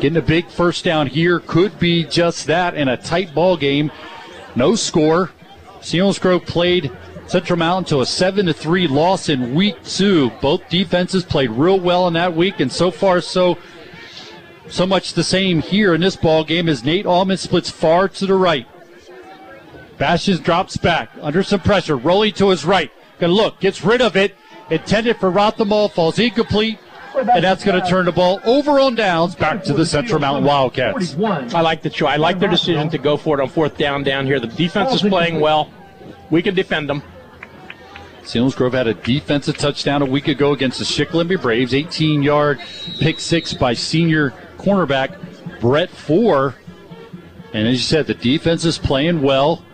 Getting 0.00 0.18
a 0.18 0.22
big 0.22 0.48
first 0.48 0.84
down 0.84 1.06
here 1.06 1.40
could 1.40 1.78
be 1.78 2.04
just 2.04 2.46
that 2.48 2.74
in 2.74 2.88
a 2.88 2.96
tight 2.96 3.34
ball 3.34 3.56
game. 3.56 3.90
No 4.54 4.74
score. 4.74 5.30
Selinsgrove 5.80 6.46
played 6.46 6.90
Central 7.26 7.58
Mountain 7.58 7.84
to 7.86 8.00
a 8.02 8.06
7 8.06 8.46
to 8.46 8.52
3 8.52 8.86
loss 8.86 9.28
in 9.28 9.54
week 9.54 9.82
two. 9.84 10.30
Both 10.40 10.68
defenses 10.68 11.24
played 11.24 11.50
real 11.50 11.80
well 11.80 12.06
in 12.06 12.14
that 12.14 12.34
week, 12.36 12.60
and 12.60 12.70
so 12.70 12.90
far, 12.90 13.20
so 13.20 13.58
so 14.68 14.86
much 14.86 15.14
the 15.14 15.24
same 15.24 15.60
here 15.60 15.94
in 15.94 16.00
this 16.00 16.16
ball 16.16 16.44
game 16.44 16.68
as 16.68 16.84
Nate 16.84 17.06
Allman 17.06 17.36
splits 17.36 17.70
far 17.70 18.08
to 18.08 18.26
the 18.26 18.34
right. 18.34 18.66
Bastions 19.98 20.40
drops 20.40 20.76
back 20.76 21.10
under 21.20 21.42
some 21.42 21.60
pressure, 21.60 21.96
rolling 21.96 22.32
to 22.34 22.50
his 22.50 22.64
right. 22.64 22.90
Gonna 23.18 23.32
look, 23.32 23.60
gets 23.60 23.82
rid 23.84 24.00
of 24.00 24.16
it. 24.16 24.34
Intended 24.70 25.16
for 25.18 25.30
Rothamall, 25.30 25.90
falls 25.92 26.18
incomplete, 26.18 26.78
and 27.16 27.44
that's 27.44 27.64
going 27.64 27.80
to 27.80 27.88
turn 27.88 28.06
the 28.06 28.12
ball 28.12 28.40
over 28.44 28.80
on 28.80 28.96
downs 28.96 29.36
back 29.36 29.62
to 29.64 29.72
the 29.72 29.86
Central 29.86 30.18
Mountain 30.18 30.44
Wildcats. 30.44 31.14
I 31.54 31.60
like 31.60 31.82
the 31.82 31.90
choice. 31.90 32.10
I 32.10 32.16
like 32.16 32.40
their 32.40 32.50
decision 32.50 32.90
to 32.90 32.98
go 32.98 33.16
for 33.16 33.38
it 33.38 33.42
on 33.42 33.48
fourth 33.48 33.78
down 33.78 34.02
down 34.02 34.26
here. 34.26 34.40
The 34.40 34.48
defense 34.48 34.92
is 34.92 35.02
playing 35.08 35.38
well. 35.40 35.70
We 36.30 36.42
can 36.42 36.56
defend 36.56 36.88
them. 36.88 37.02
Selinsgrove 38.26 38.72
had 38.72 38.88
a 38.88 38.94
defensive 38.94 39.56
touchdown 39.56 40.02
a 40.02 40.04
week 40.04 40.26
ago 40.26 40.52
against 40.52 40.80
the 40.80 40.84
Shikellamy 40.84 41.40
Braves. 41.40 41.72
18 41.72 42.22
yard 42.22 42.60
pick 42.98 43.20
six 43.20 43.54
by 43.54 43.72
senior 43.72 44.34
cornerback 44.58 45.60
Brett 45.60 45.90
Ford. 45.90 46.54
And 47.52 47.68
as 47.68 47.74
you 47.74 47.80
said, 47.80 48.06
the 48.06 48.14
defense 48.14 48.64
is 48.64 48.78
playing 48.78 49.22
well. 49.22 49.64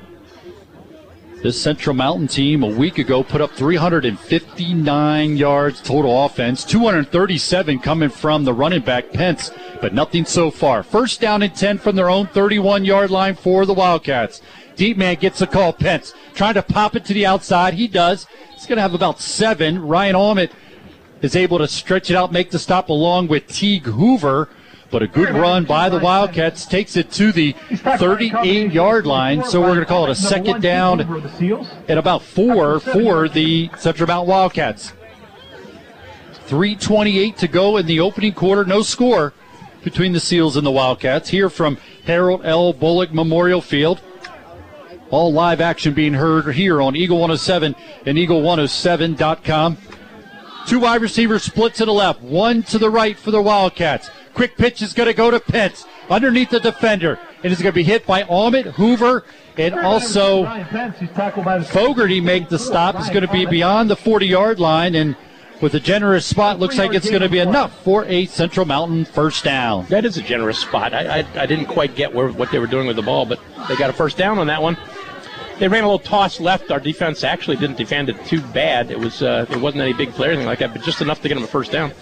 This 1.43 1.61
Central 1.61 1.97
Mountain 1.97 2.29
team 2.29 2.63
a 2.63 2.69
week 2.69 2.99
ago 2.99 3.25
put 3.25 3.41
up 3.41 3.51
359 3.53 5.37
yards 5.37 5.81
total 5.81 6.25
offense, 6.25 6.65
237 6.65 7.81
coming 7.81 8.11
from 8.11 8.45
the 8.45 8.55
running 8.55 8.83
back 8.83 9.11
Pence, 9.13 9.51
but 9.81 9.93
nothing 9.93 10.25
so 10.25 10.53
far. 10.53 10.85
First 10.85 11.21
down 11.21 11.43
and 11.43 11.53
10 11.53 11.79
from 11.79 11.97
their 11.97 12.11
own 12.11 12.29
31 12.29 12.85
yard 12.85 13.11
line 13.11 13.35
for 13.35 13.67
the 13.67 13.75
Wildcats. 13.75 14.41
Deep 14.77 14.97
man 14.97 15.17
gets 15.17 15.39
the 15.39 15.47
call. 15.47 15.73
Pence 15.73 16.15
trying 16.35 16.55
to 16.55 16.63
pop 16.63 16.97
it 16.97 17.05
to 17.07 17.15
the 17.15 17.27
outside. 17.27 17.75
He 17.75 17.89
does. 17.89 18.27
He's 18.55 18.67
going 18.67 18.77
to 18.77 18.83
have 18.83 18.95
about 18.95 19.21
seven. 19.21 19.87
Ryan 19.87 20.15
Almond 20.15 20.51
is 21.21 21.37
able 21.37 21.59
to 21.59 21.69
stretch 21.69 22.11
it 22.11 22.17
out, 22.17 22.33
make 22.33 22.51
the 22.51 22.59
stop 22.59 22.89
along 22.89 23.29
with 23.29 23.47
Teague 23.47 23.85
Hoover. 23.85 24.49
But 24.91 25.03
a 25.03 25.07
good 25.07 25.31
run 25.31 25.65
by 25.65 25.89
the 25.89 25.99
Wildcats 25.99 26.67
takes 26.67 26.99
it 26.99 27.11
to 27.13 27.33
the 27.33 27.53
38 27.53 28.73
yard 28.73 29.07
line. 29.07 29.43
So 29.43 29.59
we're 29.61 29.69
going 29.69 29.81
to 29.81 29.87
call 29.87 30.05
it 30.05 30.11
a 30.11 30.15
second 30.15 30.61
down 30.61 31.01
at 31.89 31.97
about 31.97 32.23
four 32.23 32.79
for 32.79 33.27
the 33.27 33.71
Central 33.79 34.07
Mountain 34.07 34.29
Wildcats. 34.29 34.93
328 36.45 37.39
to 37.39 37.49
go 37.49 37.79
in 37.79 37.87
the 37.87 38.01
opening 38.01 38.35
quarter. 38.35 38.67
No 38.67 38.83
score 38.83 39.33
between 39.83 40.13
the 40.13 40.21
Seals 40.21 40.59
and 40.59 40.67
the 40.67 40.71
Wildcats. 40.71 41.31
Here 41.31 41.49
from 41.49 41.79
Harold 42.05 42.43
L. 42.45 42.75
Bullock 42.75 43.15
Memorial 43.15 43.63
Field. 43.63 44.03
All 45.13 45.31
live 45.31 45.61
action 45.61 45.93
being 45.93 46.15
heard 46.15 46.55
here 46.55 46.81
on 46.81 46.97
Eagle 46.97 47.19
107 47.19 47.77
and 48.07 48.17
Eagle107.com. 48.17 49.77
Two 50.67 50.81
wide 50.81 51.03
receivers 51.03 51.43
split 51.43 51.75
to 51.75 51.85
the 51.85 51.93
left, 51.93 52.23
one 52.23 52.63
to 52.63 52.79
the 52.79 52.89
right 52.89 53.19
for 53.19 53.31
the 53.31 53.43
Wildcats. 53.43 54.11
Quick 54.33 54.57
pitch 54.57 54.81
is 54.81 54.95
going 54.95 55.09
to 55.09 55.13
go 55.13 55.31
to 55.31 55.39
Pence 55.39 55.85
underneath 56.09 56.49
the 56.49 56.61
defender. 56.61 57.19
And 57.37 57.45
It 57.45 57.53
is 57.53 57.59
going 57.61 57.73
to 57.73 57.77
be 57.77 57.83
hit 57.83 58.07
by 58.07 58.23
Ahmed 58.23 58.65
Hoover 58.69 59.27
and 59.59 59.75
also 59.75 60.47
Fogarty 61.65 62.23
make 62.23 62.49
the 62.49 62.59
stop. 62.59 62.95
It's 62.95 63.11
going 63.11 63.27
to 63.27 63.33
be 63.33 63.45
beyond 63.45 63.91
the 63.91 63.97
40 63.97 64.27
yard 64.27 64.61
line 64.61 64.95
and 64.95 65.15
with 65.63 65.75
a 65.75 65.81
generous 65.81 66.27
spot, 66.27 66.59
looks 66.59 66.77
like 66.77 66.93
it's 66.93 67.09
going 67.09 67.23
to 67.23 67.29
be 67.29 67.39
enough 67.39 67.83
for 67.85 68.05
a 68.07 68.27
Central 68.27 68.67
Mountain 68.67 69.05
first 69.05 69.45
down. 69.45 69.87
That 69.87 70.05
is 70.05 70.19
a 70.19 70.23
generous 70.23 70.59
spot. 70.59 70.93
I, 70.93 71.21
I, 71.21 71.27
I 71.37 71.47
didn't 71.47 71.67
quite 71.67 71.95
get 71.95 72.13
where, 72.13 72.29
what 72.29 72.51
they 72.51 72.59
were 72.59 72.67
doing 72.67 72.89
with 72.89 72.97
the 72.97 73.03
ball, 73.03 73.25
but 73.25 73.41
they 73.69 73.77
got 73.77 73.89
a 73.89 73.93
first 73.93 74.19
down 74.19 74.39
on 74.39 74.49
that 74.49 74.61
one. 74.61 74.77
They 75.61 75.69
ran 75.69 75.85
a 75.85 75.87
little 75.87 76.01
toss 76.01 76.41
left. 76.41 76.73
Our 76.73 76.81
defense 76.81 77.23
actually 77.23 77.57
didn't 77.59 77.77
defend 77.77 78.09
it 78.09 78.23
too 78.27 78.41
bad. 78.41 78.91
It 78.91 78.99
was 78.99 79.23
uh, 79.23 79.47
it 79.49 79.61
wasn't 79.61 79.83
any 79.83 79.93
big 79.93 80.11
play 80.11 80.29
or 80.29 80.31
anything 80.33 80.49
like 80.49 80.59
that, 80.59 80.73
but 80.73 80.83
just 80.83 81.01
enough 81.01 81.23
to 81.23 81.29
get 81.29 81.37
them 81.37 81.45
a 81.45 81.47
first 81.47 81.71
down. 81.71 81.93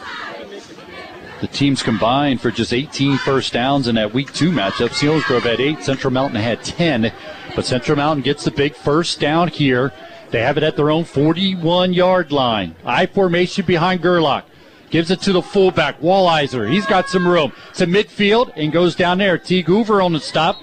The 1.42 1.48
teams 1.48 1.82
combined 1.82 2.40
for 2.40 2.50
just 2.50 2.72
18 2.72 3.18
first 3.18 3.52
downs 3.52 3.88
in 3.88 3.94
that 3.96 4.14
week 4.14 4.32
two 4.32 4.50
matchup. 4.50 4.90
Selinsgrove 4.90 5.42
had 5.42 5.60
eight, 5.60 5.82
Central 5.82 6.12
Mountain 6.12 6.40
had 6.40 6.62
10, 6.64 7.12
but 7.54 7.66
Central 7.66 7.96
Mountain 7.96 8.22
gets 8.22 8.44
the 8.44 8.50
big 8.50 8.74
first 8.74 9.20
down 9.20 9.48
here. 9.48 9.92
They 10.30 10.40
have 10.40 10.56
it 10.56 10.62
at 10.62 10.76
their 10.76 10.90
own 10.90 11.04
41 11.04 11.92
yard 11.92 12.30
line. 12.32 12.76
I 12.84 13.06
formation 13.06 13.66
behind 13.66 14.02
Gerlach. 14.02 14.44
Gives 14.90 15.10
it 15.10 15.20
to 15.22 15.32
the 15.32 15.42
fullback, 15.42 16.00
Wallizer. 16.00 16.68
He's 16.70 16.86
got 16.86 17.08
some 17.08 17.26
room. 17.26 17.52
To 17.74 17.86
midfield 17.86 18.52
and 18.56 18.72
goes 18.72 18.96
down 18.96 19.18
there. 19.18 19.38
T. 19.38 19.62
Hoover 19.62 20.02
on 20.02 20.12
the 20.12 20.20
stop. 20.20 20.60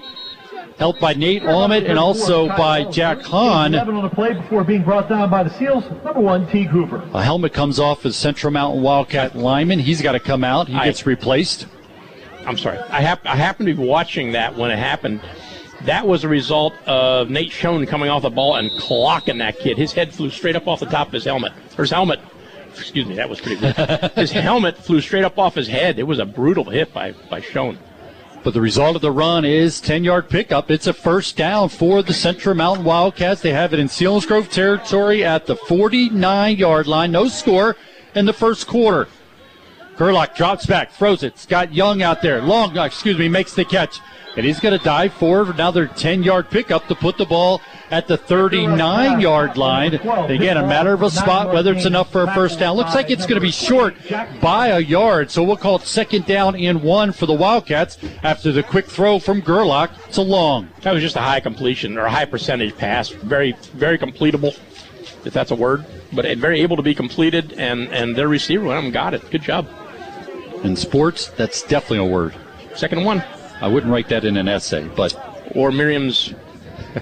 Helped 0.78 1.00
by 1.00 1.12
Nate 1.14 1.44
Almond 1.44 1.86
and 1.86 1.98
also 1.98 2.46
by 2.48 2.84
Jack 2.84 3.20
Hahn. 3.22 3.72
Seven 3.72 3.96
on 3.96 4.02
the 4.04 4.10
play 4.10 4.34
before 4.34 4.62
being 4.64 4.84
brought 4.84 5.08
down 5.08 5.28
by 5.28 5.42
the 5.42 5.50
Seals. 5.50 5.84
Number 6.04 6.20
one, 6.20 6.46
T. 6.48 6.62
Hoover. 6.62 7.02
A 7.14 7.22
helmet 7.22 7.52
comes 7.52 7.80
off 7.80 8.06
as 8.06 8.14
Central 8.16 8.52
Mountain 8.52 8.82
Wildcat 8.82 9.34
lineman. 9.34 9.80
He's 9.80 10.00
got 10.02 10.12
to 10.12 10.20
come 10.20 10.44
out. 10.44 10.68
He 10.68 10.74
gets 10.78 11.04
replaced. 11.04 11.66
I'm 12.46 12.56
sorry. 12.56 12.78
I, 12.78 13.00
hap- 13.00 13.26
I 13.26 13.34
happened 13.34 13.68
to 13.68 13.74
be 13.74 13.82
watching 13.82 14.32
that 14.32 14.56
when 14.56 14.70
it 14.70 14.78
happened. 14.78 15.20
That 15.82 16.06
was 16.06 16.24
a 16.24 16.28
result 16.28 16.74
of 16.86 17.30
Nate 17.30 17.52
Schoen 17.52 17.86
coming 17.86 18.08
off 18.08 18.22
the 18.22 18.30
ball 18.30 18.56
and 18.56 18.70
clocking 18.72 19.38
that 19.38 19.58
kid. 19.58 19.78
His 19.78 19.92
head 19.92 20.12
flew 20.12 20.30
straight 20.30 20.56
up 20.56 20.66
off 20.66 20.80
the 20.80 20.86
top 20.86 21.08
of 21.08 21.12
his 21.12 21.24
helmet. 21.24 21.52
Or 21.76 21.82
his 21.82 21.90
helmet. 21.90 22.20
Excuse 22.74 23.06
me, 23.06 23.14
that 23.16 23.28
was 23.28 23.40
pretty 23.40 23.60
good. 23.60 23.74
his 24.16 24.32
helmet 24.32 24.76
flew 24.76 25.00
straight 25.00 25.24
up 25.24 25.38
off 25.38 25.54
his 25.54 25.68
head. 25.68 25.98
It 25.98 26.04
was 26.04 26.18
a 26.18 26.24
brutal 26.24 26.64
hit 26.64 26.92
by, 26.92 27.12
by 27.30 27.40
Schoen. 27.40 27.78
But 28.42 28.54
the 28.54 28.60
result 28.60 28.96
of 28.96 29.02
the 29.02 29.10
run 29.10 29.44
is 29.44 29.80
10 29.80 30.04
yard 30.04 30.28
pickup. 30.28 30.70
It's 30.70 30.86
a 30.86 30.92
first 30.92 31.36
down 31.36 31.68
for 31.68 32.02
the 32.02 32.14
Central 32.14 32.54
Mountain 32.54 32.84
Wildcats. 32.84 33.40
They 33.40 33.52
have 33.52 33.72
it 33.72 33.80
in 33.80 33.88
Seals 33.88 34.26
Selinsgrove 34.26 34.50
territory 34.50 35.24
at 35.24 35.46
the 35.46 35.56
49 35.56 36.56
yard 36.56 36.86
line. 36.86 37.12
No 37.12 37.28
score 37.28 37.76
in 38.14 38.26
the 38.26 38.32
first 38.32 38.66
quarter. 38.66 39.08
Gerlach 39.98 40.36
drops 40.36 40.64
back, 40.64 40.92
throws 40.92 41.24
it. 41.24 41.38
Scott 41.38 41.74
Young 41.74 42.02
out 42.02 42.22
there. 42.22 42.40
Long, 42.40 42.78
uh, 42.78 42.84
excuse 42.84 43.18
me, 43.18 43.28
makes 43.28 43.54
the 43.54 43.64
catch. 43.64 43.98
And 44.36 44.46
he's 44.46 44.60
going 44.60 44.78
to 44.78 44.84
dive 44.84 45.12
forward. 45.14 45.48
Another 45.48 45.88
10 45.88 46.22
yard 46.22 46.48
pickup 46.48 46.86
to 46.86 46.94
put 46.94 47.18
the 47.18 47.24
ball 47.24 47.60
at 47.90 48.06
the 48.06 48.16
39 48.16 49.20
yard 49.20 49.56
line. 49.56 49.94
Again, 49.94 50.56
a 50.56 50.64
matter 50.64 50.92
of 50.92 51.02
a 51.02 51.10
spot, 51.10 51.52
whether 51.52 51.72
it's 51.72 51.86
enough 51.86 52.12
for 52.12 52.22
a 52.22 52.32
first 52.32 52.60
down. 52.60 52.76
Looks 52.76 52.94
like 52.94 53.10
it's 53.10 53.26
going 53.26 53.40
to 53.40 53.44
be 53.44 53.50
short 53.50 53.96
by 54.40 54.68
a 54.68 54.78
yard. 54.78 55.32
So 55.32 55.42
we'll 55.42 55.56
call 55.56 55.76
it 55.76 55.82
second 55.82 56.26
down 56.26 56.54
and 56.54 56.84
one 56.84 57.10
for 57.10 57.26
the 57.26 57.32
Wildcats 57.32 57.98
after 58.22 58.52
the 58.52 58.62
quick 58.62 58.86
throw 58.86 59.18
from 59.18 59.40
Gerlach 59.40 59.90
to 60.12 60.22
Long. 60.22 60.68
That 60.82 60.92
was 60.92 61.02
just 61.02 61.16
a 61.16 61.20
high 61.20 61.40
completion 61.40 61.98
or 61.98 62.04
a 62.04 62.10
high 62.10 62.26
percentage 62.26 62.76
pass. 62.76 63.08
Very, 63.08 63.56
very 63.74 63.98
completable, 63.98 64.56
if 65.26 65.32
that's 65.32 65.50
a 65.50 65.56
word. 65.56 65.84
But 66.12 66.38
very 66.38 66.60
able 66.60 66.76
to 66.76 66.82
be 66.82 66.94
completed, 66.94 67.54
and, 67.54 67.88
and 67.88 68.14
their 68.14 68.28
receiver 68.28 68.66
went 68.66 68.84
and 68.84 68.92
got 68.92 69.14
it. 69.14 69.28
Good 69.32 69.42
job. 69.42 69.66
In 70.62 70.76
sports, 70.76 71.28
that's 71.28 71.62
definitely 71.62 71.98
a 71.98 72.04
word. 72.04 72.34
Second 72.74 73.04
one. 73.04 73.24
I 73.60 73.68
wouldn't 73.68 73.92
write 73.92 74.08
that 74.08 74.24
in 74.24 74.36
an 74.36 74.48
essay, 74.48 74.88
but. 74.88 75.16
Or 75.54 75.72
Merriam's 75.72 76.34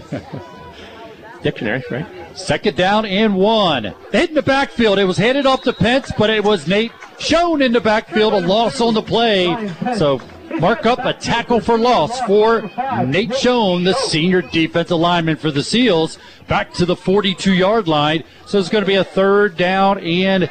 dictionary, 1.42 1.82
right? 1.90 2.06
Second 2.36 2.76
down 2.76 3.04
and 3.06 3.34
one. 3.34 3.94
Hit 4.12 4.28
in 4.30 4.34
the 4.34 4.42
backfield. 4.42 4.98
It 4.98 5.04
was 5.04 5.16
handed 5.16 5.46
off 5.46 5.62
to 5.62 5.72
Pence, 5.72 6.12
but 6.16 6.30
it 6.30 6.44
was 6.44 6.68
Nate 6.68 6.92
Schoen 7.18 7.62
in 7.62 7.72
the 7.72 7.80
backfield. 7.80 8.34
A 8.34 8.40
loss 8.46 8.80
on 8.80 8.94
the 8.94 9.02
play. 9.02 9.72
So 9.96 10.20
mark 10.60 10.86
up 10.86 10.98
a 11.00 11.12
tackle 11.12 11.60
for 11.60 11.78
loss 11.78 12.20
for 12.22 12.70
Nate 13.06 13.34
Schoen, 13.34 13.84
the 13.84 13.94
senior 13.94 14.42
defensive 14.42 14.98
lineman 14.98 15.36
for 15.36 15.50
the 15.50 15.62
Seals, 15.62 16.18
back 16.46 16.72
to 16.74 16.84
the 16.84 16.96
42 16.96 17.54
yard 17.54 17.88
line. 17.88 18.22
So 18.46 18.58
it's 18.58 18.68
going 18.68 18.82
to 18.82 18.88
be 18.88 18.96
a 18.96 19.04
third 19.04 19.56
down 19.56 19.98
and 20.00 20.50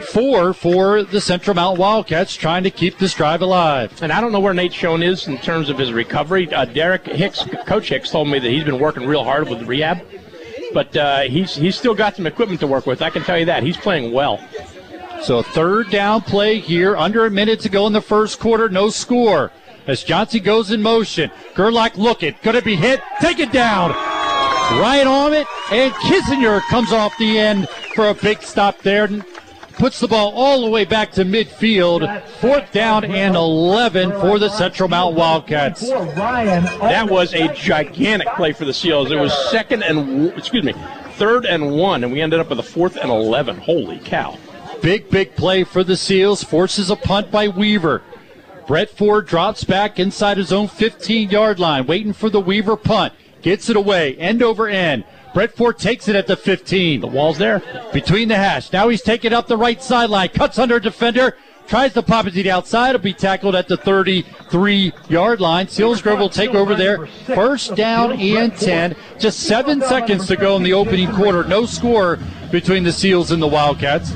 four 0.00 0.52
for 0.52 1.02
the 1.02 1.20
Central 1.20 1.54
Mountain 1.54 1.80
Wildcats 1.80 2.34
trying 2.34 2.62
to 2.64 2.70
keep 2.70 2.98
this 2.98 3.14
drive 3.14 3.42
alive. 3.42 3.92
And 4.02 4.12
I 4.12 4.20
don't 4.20 4.32
know 4.32 4.40
where 4.40 4.54
Nate 4.54 4.72
Schoen 4.72 5.02
is 5.02 5.28
in 5.28 5.38
terms 5.38 5.68
of 5.68 5.78
his 5.78 5.92
recovery. 5.92 6.52
Uh, 6.52 6.64
Derek 6.64 7.04
Hicks, 7.06 7.44
Coach 7.66 7.88
Hicks, 7.88 8.10
told 8.10 8.28
me 8.28 8.38
that 8.38 8.48
he's 8.48 8.64
been 8.64 8.78
working 8.78 9.06
real 9.06 9.24
hard 9.24 9.48
with 9.48 9.62
rehab, 9.62 10.00
but 10.72 10.96
uh, 10.96 11.20
he's 11.22 11.54
he's 11.54 11.76
still 11.76 11.94
got 11.94 12.16
some 12.16 12.26
equipment 12.26 12.60
to 12.60 12.66
work 12.66 12.86
with. 12.86 13.02
I 13.02 13.10
can 13.10 13.22
tell 13.22 13.38
you 13.38 13.46
that 13.46 13.62
he's 13.62 13.76
playing 13.76 14.12
well. 14.12 14.40
So 15.22 15.42
third 15.42 15.90
down 15.90 16.22
play 16.22 16.60
here, 16.60 16.96
under 16.96 17.26
a 17.26 17.30
minute 17.30 17.60
to 17.60 17.68
go 17.68 17.86
in 17.86 17.92
the 17.92 18.00
first 18.00 18.38
quarter, 18.38 18.68
no 18.68 18.88
score. 18.88 19.50
As 19.86 20.04
Johnson 20.04 20.42
goes 20.42 20.70
in 20.70 20.82
motion, 20.82 21.30
Gerlach 21.54 21.96
looking, 21.96 22.34
gonna 22.42 22.62
be 22.62 22.76
hit, 22.76 23.00
take 23.20 23.38
it 23.38 23.52
down. 23.52 23.90
Right 24.80 25.06
on 25.06 25.32
it, 25.32 25.46
and 25.72 25.92
Kissinger 25.94 26.60
comes 26.68 26.92
off 26.92 27.16
the 27.18 27.38
end 27.38 27.68
for 27.94 28.10
a 28.10 28.14
big 28.14 28.42
stop 28.42 28.78
there 28.82 29.08
puts 29.78 30.00
the 30.00 30.08
ball 30.08 30.32
all 30.34 30.60
the 30.60 30.68
way 30.68 30.84
back 30.84 31.12
to 31.12 31.24
midfield. 31.24 32.22
Fourth 32.40 32.70
down 32.72 33.04
and 33.04 33.36
11 33.36 34.10
for 34.12 34.38
the 34.38 34.50
Central 34.50 34.88
Mount 34.88 35.14
Wildcats. 35.14 35.88
That 35.88 37.08
was 37.08 37.32
a 37.32 37.52
gigantic 37.54 38.28
play 38.34 38.52
for 38.52 38.64
the 38.64 38.74
Seals. 38.74 39.10
It 39.10 39.18
was 39.18 39.32
second 39.50 39.84
and, 39.84 40.36
excuse 40.36 40.64
me, 40.64 40.74
third 41.12 41.46
and 41.46 41.72
one, 41.72 42.02
and 42.02 42.12
we 42.12 42.20
ended 42.20 42.40
up 42.40 42.50
with 42.50 42.58
a 42.58 42.64
fourth 42.64 42.96
and 42.96 43.10
11. 43.10 43.58
Holy 43.58 44.00
cow. 44.00 44.36
Big, 44.82 45.08
big 45.10 45.34
play 45.36 45.64
for 45.64 45.84
the 45.84 45.96
Seals. 45.96 46.42
Forces 46.42 46.90
a 46.90 46.96
punt 46.96 47.30
by 47.30 47.48
Weaver. 47.48 48.02
Brett 48.66 48.90
Ford 48.90 49.26
drops 49.26 49.64
back 49.64 49.98
inside 49.98 50.36
his 50.36 50.52
own 50.52 50.68
15 50.68 51.30
yard 51.30 51.58
line, 51.58 51.86
waiting 51.86 52.12
for 52.12 52.28
the 52.28 52.40
Weaver 52.40 52.76
punt. 52.76 53.14
Gets 53.40 53.70
it 53.70 53.76
away, 53.76 54.16
end 54.16 54.42
over 54.42 54.68
end. 54.68 55.04
Brett 55.34 55.54
Ford 55.54 55.78
takes 55.78 56.08
it 56.08 56.16
at 56.16 56.26
the 56.26 56.36
15. 56.36 57.00
The 57.00 57.06
wall's 57.06 57.38
there. 57.38 57.62
Between 57.92 58.28
the 58.28 58.36
hash. 58.36 58.72
Now 58.72 58.88
he's 58.88 59.02
taking 59.02 59.32
up 59.32 59.46
the 59.46 59.56
right 59.56 59.82
sideline. 59.82 60.30
Cuts 60.30 60.58
under 60.58 60.76
a 60.76 60.82
defender. 60.82 61.36
Tries 61.66 61.92
to 61.92 62.02
pop 62.02 62.26
it 62.26 62.30
to 62.30 62.42
the 62.42 62.50
outside. 62.50 62.92
Will 62.92 63.00
be 63.00 63.12
tackled 63.12 63.54
at 63.54 63.68
the 63.68 63.76
33 63.76 64.92
yard 65.10 65.40
line. 65.40 65.66
Selinsgrove 65.66 66.18
will 66.18 66.30
take 66.30 66.54
over 66.54 66.74
there. 66.74 67.06
First 67.26 67.74
down 67.74 68.12
and 68.12 68.56
10. 68.56 68.96
Just 69.18 69.40
seven 69.40 69.82
seconds 69.82 70.26
to 70.28 70.36
go 70.36 70.56
in 70.56 70.62
the 70.62 70.72
opening 70.72 71.12
quarter. 71.12 71.44
No 71.44 71.66
score 71.66 72.18
between 72.50 72.84
the 72.84 72.92
Seals 72.92 73.32
and 73.32 73.42
the 73.42 73.46
Wildcats. 73.46 74.12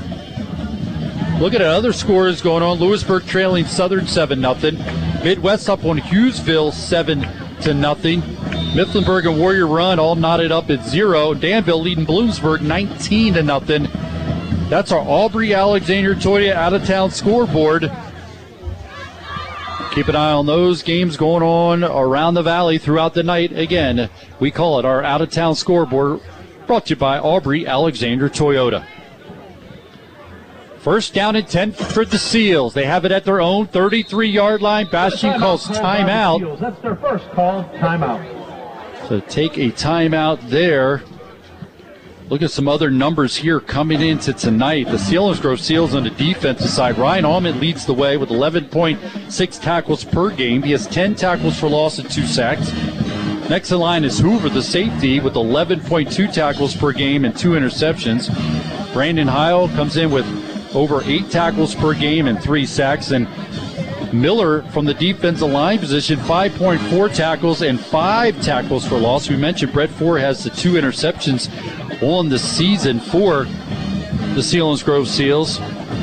Look 1.39 1.53
at 1.53 1.61
other 1.61 1.93
scores 1.93 2.41
going 2.41 2.63
on. 2.63 2.79
Lewisburg 2.79 3.27
trailing 3.27 3.65
Southern 3.65 4.07
7 4.07 4.39
0. 4.39 4.53
Midd-West 5.23 5.69
up 5.69 5.85
on 5.85 5.99
Hughesville 5.99 6.73
7 6.73 7.21
to 7.63 7.73
nothing. 7.73 8.21
Mifflinburg 8.73 9.27
and 9.27 9.39
Warrior 9.39 9.67
Run 9.67 9.99
all 9.99 10.15
knotted 10.15 10.51
up 10.51 10.69
at 10.69 10.85
zero. 10.85 11.33
Danville 11.33 11.81
leading 11.81 12.05
Bloomsburg 12.05 12.61
19 12.61 13.35
to 13.35 13.43
nothing. 13.43 13.87
That's 14.69 14.91
our 14.91 14.99
Aubrey 14.99 15.53
Alexander 15.53 16.15
Toyota 16.15 16.53
out 16.53 16.73
of 16.73 16.85
town 16.85 17.11
scoreboard. 17.11 17.91
Keep 19.91 20.07
an 20.07 20.15
eye 20.15 20.31
on 20.31 20.45
those 20.45 20.83
games 20.83 21.17
going 21.17 21.43
on 21.43 21.83
around 21.83 22.33
the 22.33 22.41
valley 22.41 22.77
throughout 22.77 23.13
the 23.13 23.23
night. 23.23 23.51
Again, 23.51 24.09
we 24.39 24.49
call 24.51 24.79
it 24.79 24.85
our 24.85 25.03
out 25.03 25.21
of 25.21 25.29
town 25.29 25.55
scoreboard 25.55 26.19
brought 26.65 26.87
to 26.87 26.91
you 26.91 26.95
by 26.95 27.19
Aubrey 27.19 27.67
Alexander 27.67 28.29
Toyota. 28.29 28.85
First 30.83 31.13
down 31.13 31.37
and 31.37 31.47
10 31.47 31.71
for 31.71 32.03
the 32.03 32.17
Seals. 32.17 32.73
They 32.73 32.83
have 32.85 33.05
it 33.05 33.13
at 33.13 33.23
their 33.23 33.39
own 33.39 33.67
33 33.67 34.27
yard 34.27 34.61
line. 34.61 34.85
Bastian 34.91 35.39
calls 35.39 35.65
timeout. 35.65 36.59
That's 36.59 36.77
their 36.81 36.97
first 36.97 37.25
call, 37.31 37.63
timeout. 37.75 39.07
So 39.07 39.21
take 39.21 39.57
a 39.57 39.71
timeout 39.71 40.49
there. 40.49 41.01
Look 42.27 42.41
at 42.41 42.51
some 42.51 42.67
other 42.67 42.91
numbers 42.91 43.37
here 43.37 43.61
coming 43.61 44.01
into 44.01 44.33
tonight. 44.33 44.87
The 44.87 44.97
Selinsgrove 44.97 45.59
Seals 45.59 45.95
on 45.95 46.03
the 46.03 46.09
defensive 46.09 46.69
side. 46.69 46.97
Ryan 46.97 47.23
Allman 47.23 47.61
leads 47.61 47.85
the 47.85 47.93
way 47.93 48.17
with 48.17 48.27
11.6 48.27 49.61
tackles 49.61 50.03
per 50.03 50.31
game. 50.31 50.63
He 50.63 50.71
has 50.71 50.85
10 50.87 51.15
tackles 51.15 51.57
for 51.57 51.69
loss 51.69 51.97
and 51.97 52.11
two 52.11 52.25
sacks. 52.27 52.73
Next 53.49 53.71
in 53.71 53.79
line 53.79 54.03
is 54.03 54.19
Hoover, 54.19 54.49
the 54.49 54.61
safety, 54.61 55.21
with 55.21 55.35
11.2 55.35 56.33
tackles 56.33 56.75
per 56.75 56.91
game 56.91 57.23
and 57.23 57.37
two 57.37 57.51
interceptions. 57.51 58.27
Brandon 58.91 59.29
Heil 59.29 59.69
comes 59.69 59.95
in 59.95 60.11
with 60.11 60.52
over 60.73 61.01
eight 61.05 61.29
tackles 61.29 61.75
per 61.75 61.93
game 61.93 62.27
and 62.27 62.41
three 62.41 62.65
sacks. 62.65 63.11
And 63.11 63.27
Miller 64.13 64.61
from 64.69 64.85
the 64.85 64.93
defensive 64.93 65.49
line 65.49 65.79
position, 65.79 66.19
5.4 66.19 67.13
tackles 67.13 67.61
and 67.61 67.79
five 67.79 68.39
tackles 68.41 68.87
for 68.87 68.97
loss. 68.97 69.29
We 69.29 69.37
mentioned 69.37 69.73
Brett 69.73 69.89
Ford 69.89 70.21
has 70.21 70.43
the 70.43 70.51
two 70.51 70.73
interceptions 70.73 71.49
on 72.03 72.29
the 72.29 72.39
season 72.39 72.99
for 72.99 73.45
the 74.35 74.41
Selinsgrove 74.41 75.07
Seals. 75.07 75.59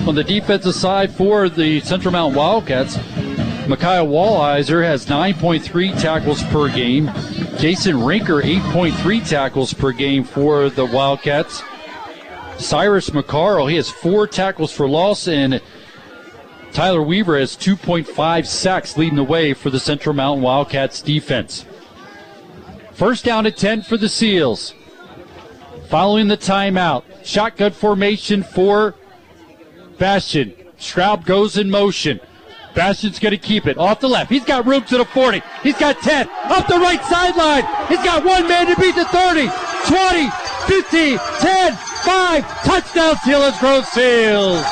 On 0.06 0.14
the 0.14 0.24
defensive 0.24 0.74
side 0.74 1.12
for 1.12 1.48
the 1.48 1.80
Central 1.80 2.12
Mountain 2.12 2.36
Wildcats, 2.36 2.96
Micaiah 3.68 4.04
Wallizer 4.04 4.82
has 4.82 5.06
9.3 5.06 6.00
tackles 6.00 6.42
per 6.44 6.68
game. 6.68 7.06
Jason 7.58 7.96
Rinker, 7.96 8.42
8.3 8.42 9.28
tackles 9.28 9.72
per 9.72 9.92
game 9.92 10.24
for 10.24 10.70
the 10.70 10.84
Wildcats. 10.84 11.62
Cyrus 12.60 13.10
McCarl, 13.10 13.68
he 13.68 13.76
has 13.76 13.90
four 13.90 14.26
tackles 14.26 14.72
for 14.72 14.88
loss, 14.88 15.26
and 15.26 15.60
Tyler 16.72 17.02
Weaver 17.02 17.38
has 17.38 17.56
2.5 17.56 18.46
sacks 18.46 18.96
leading 18.96 19.16
the 19.16 19.24
way 19.24 19.54
for 19.54 19.70
the 19.70 19.80
Central 19.80 20.14
Mountain 20.14 20.42
Wildcats 20.42 21.02
defense. 21.02 21.64
First 22.92 23.24
down 23.24 23.46
at 23.46 23.56
10 23.56 23.82
for 23.82 23.96
the 23.96 24.08
Seals. 24.08 24.74
Following 25.88 26.28
the 26.28 26.36
timeout, 26.36 27.02
shotgun 27.24 27.72
formation 27.72 28.42
for 28.42 28.94
Bastion. 29.98 30.54
Straub 30.78 31.24
goes 31.24 31.56
in 31.58 31.70
motion. 31.70 32.20
Bastion's 32.74 33.18
going 33.18 33.32
to 33.32 33.38
keep 33.38 33.66
it 33.66 33.76
off 33.76 34.00
the 34.00 34.08
left. 34.08 34.30
He's 34.30 34.44
got 34.44 34.64
room 34.64 34.84
to 34.84 34.98
the 34.98 35.04
40. 35.04 35.42
He's 35.62 35.76
got 35.76 36.00
10 36.00 36.28
up 36.44 36.68
the 36.68 36.78
right 36.78 37.02
sideline. 37.04 37.64
He's 37.88 38.04
got 38.04 38.24
one 38.24 38.46
man 38.46 38.66
to 38.68 38.80
beat 38.80 38.94
the 38.94 39.04
30, 39.06 39.48
20, 39.88 40.30
15, 40.68 41.18
10, 41.40 41.78
5. 42.04 42.64
Touchdown, 42.64 43.14
Selinsgrove 43.16 43.84
Seals. 43.86 44.64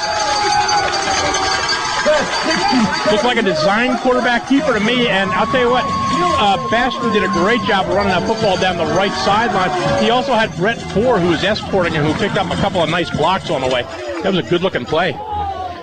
Looks 3.11 3.25
like 3.25 3.39
a 3.39 3.43
design 3.43 3.97
quarterback 3.99 4.49
keeper 4.49 4.73
to 4.73 4.81
me, 4.81 5.09
and 5.09 5.31
I'll 5.33 5.47
tell 5.47 5.61
you 5.61 5.71
what, 5.71 5.85
uh, 5.87 6.57
Bastion 6.71 7.13
did 7.13 7.25
a 7.25 7.29
great 7.29 7.61
job 7.63 7.87
running 7.89 8.09
that 8.09 8.27
football 8.27 8.57
down 8.59 8.77
the 8.77 8.87
right 8.95 9.13
sideline. 9.25 9.71
He 10.03 10.11
also 10.11 10.35
had 10.35 10.55
Brett 10.57 10.81
Ford, 10.93 11.21
who 11.21 11.29
was 11.31 11.43
escorting 11.45 11.95
him, 11.95 12.05
who 12.05 12.15
picked 12.15 12.37
up 12.37 12.51
a 12.51 12.57
couple 12.57 12.83
of 12.83 12.91
nice 12.91 13.11
blocks 13.11 13.51
on 13.51 13.61
the 13.61 13.69
way. 13.69 13.83
That 14.23 14.33
was 14.33 14.39
a 14.39 14.49
good 14.49 14.63
looking 14.63 14.85
play. 14.85 15.13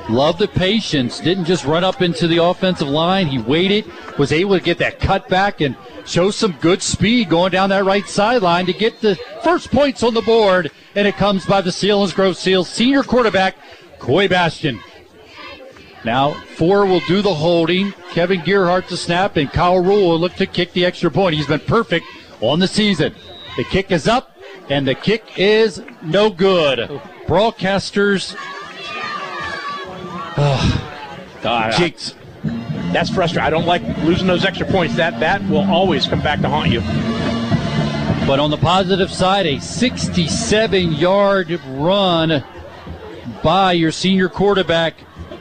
Love 0.10 0.38
the 0.38 0.48
patience. 0.48 1.20
Didn't 1.20 1.46
just 1.46 1.66
run 1.66 1.84
up 1.84 2.02
into 2.02 2.28
the 2.28 2.44
offensive 2.44 2.88
line. 2.88 3.28
He 3.28 3.40
waited, 3.40 3.86
was 4.20 4.32
able 4.32 4.58
to 4.58 4.64
get 4.64 4.78
that 4.78 5.00
cut 5.00 5.28
back 5.30 5.62
and 5.62 5.76
show 6.06 6.30
some 6.30 6.52
good 6.62 6.84
speed 6.84 7.30
going 7.30 7.52
down 7.52 7.70
that 7.70 7.86
right 7.86 8.08
sideline 8.08 8.68
to 8.68 8.74
get 8.74 9.02
the 9.02 9.16
first 9.44 9.72
points 9.72 10.04
on 10.04 10.14
the 10.14 10.22
board. 10.22 10.72
And 10.94 11.08
it 11.08 11.18
comes 11.18 11.46
by 11.46 11.62
the 11.62 11.72
Selinsgrove 11.72 12.36
Seals 12.36 12.70
senior 12.70 13.02
quarterback, 13.02 13.56
Coy 13.98 14.28
Bastion. 14.28 14.80
Now, 16.04 16.34
four 16.56 16.86
will 16.86 17.00
do 17.02 17.24
the 17.24 17.34
holding. 17.34 17.92
Kevin 18.12 18.42
Gearhart 18.42 18.88
to 18.90 18.98
snap, 18.98 19.38
and 19.38 19.52
Kyle 19.52 19.80
Rule 19.80 20.10
will 20.10 20.20
look 20.20 20.36
to 20.36 20.46
kick 20.46 20.72
the 20.74 20.86
extra 20.86 21.10
point. 21.10 21.36
He's 21.36 21.48
been 21.48 21.62
perfect 21.62 22.06
on 22.42 22.60
the 22.60 22.68
season. 22.68 23.16
The 23.58 23.64
kick 23.64 23.92
is 23.92 24.08
up, 24.08 24.38
and 24.70 24.88
the 24.88 24.94
kick 24.94 25.24
is 25.40 25.82
no 26.04 26.30
good. 26.30 27.02
Broadcasters. 27.26 28.36
God, 30.36 31.74
Jinx. 31.78 32.14
That's 32.92 33.10
frustrating. 33.10 33.46
I 33.46 33.50
don't 33.50 33.66
like 33.66 33.82
losing 34.00 34.28
those 34.28 34.46
extra 34.46 34.66
points. 34.68 34.96
That 34.96 35.20
that 35.20 35.48
will 35.50 35.70
always 35.70 36.08
come 36.08 36.22
back 36.22 36.42
to 36.42 36.50
haunt 36.50 36.70
you. 36.72 36.82
But 38.28 38.40
on 38.40 38.50
the 38.50 38.58
positive 38.58 39.12
side, 39.12 39.46
a 39.46 39.60
67 39.60 40.94
yard 40.94 41.60
run 41.68 42.44
by 43.44 43.74
your 43.74 43.92
senior 43.92 44.30
quarterback, 44.30 44.96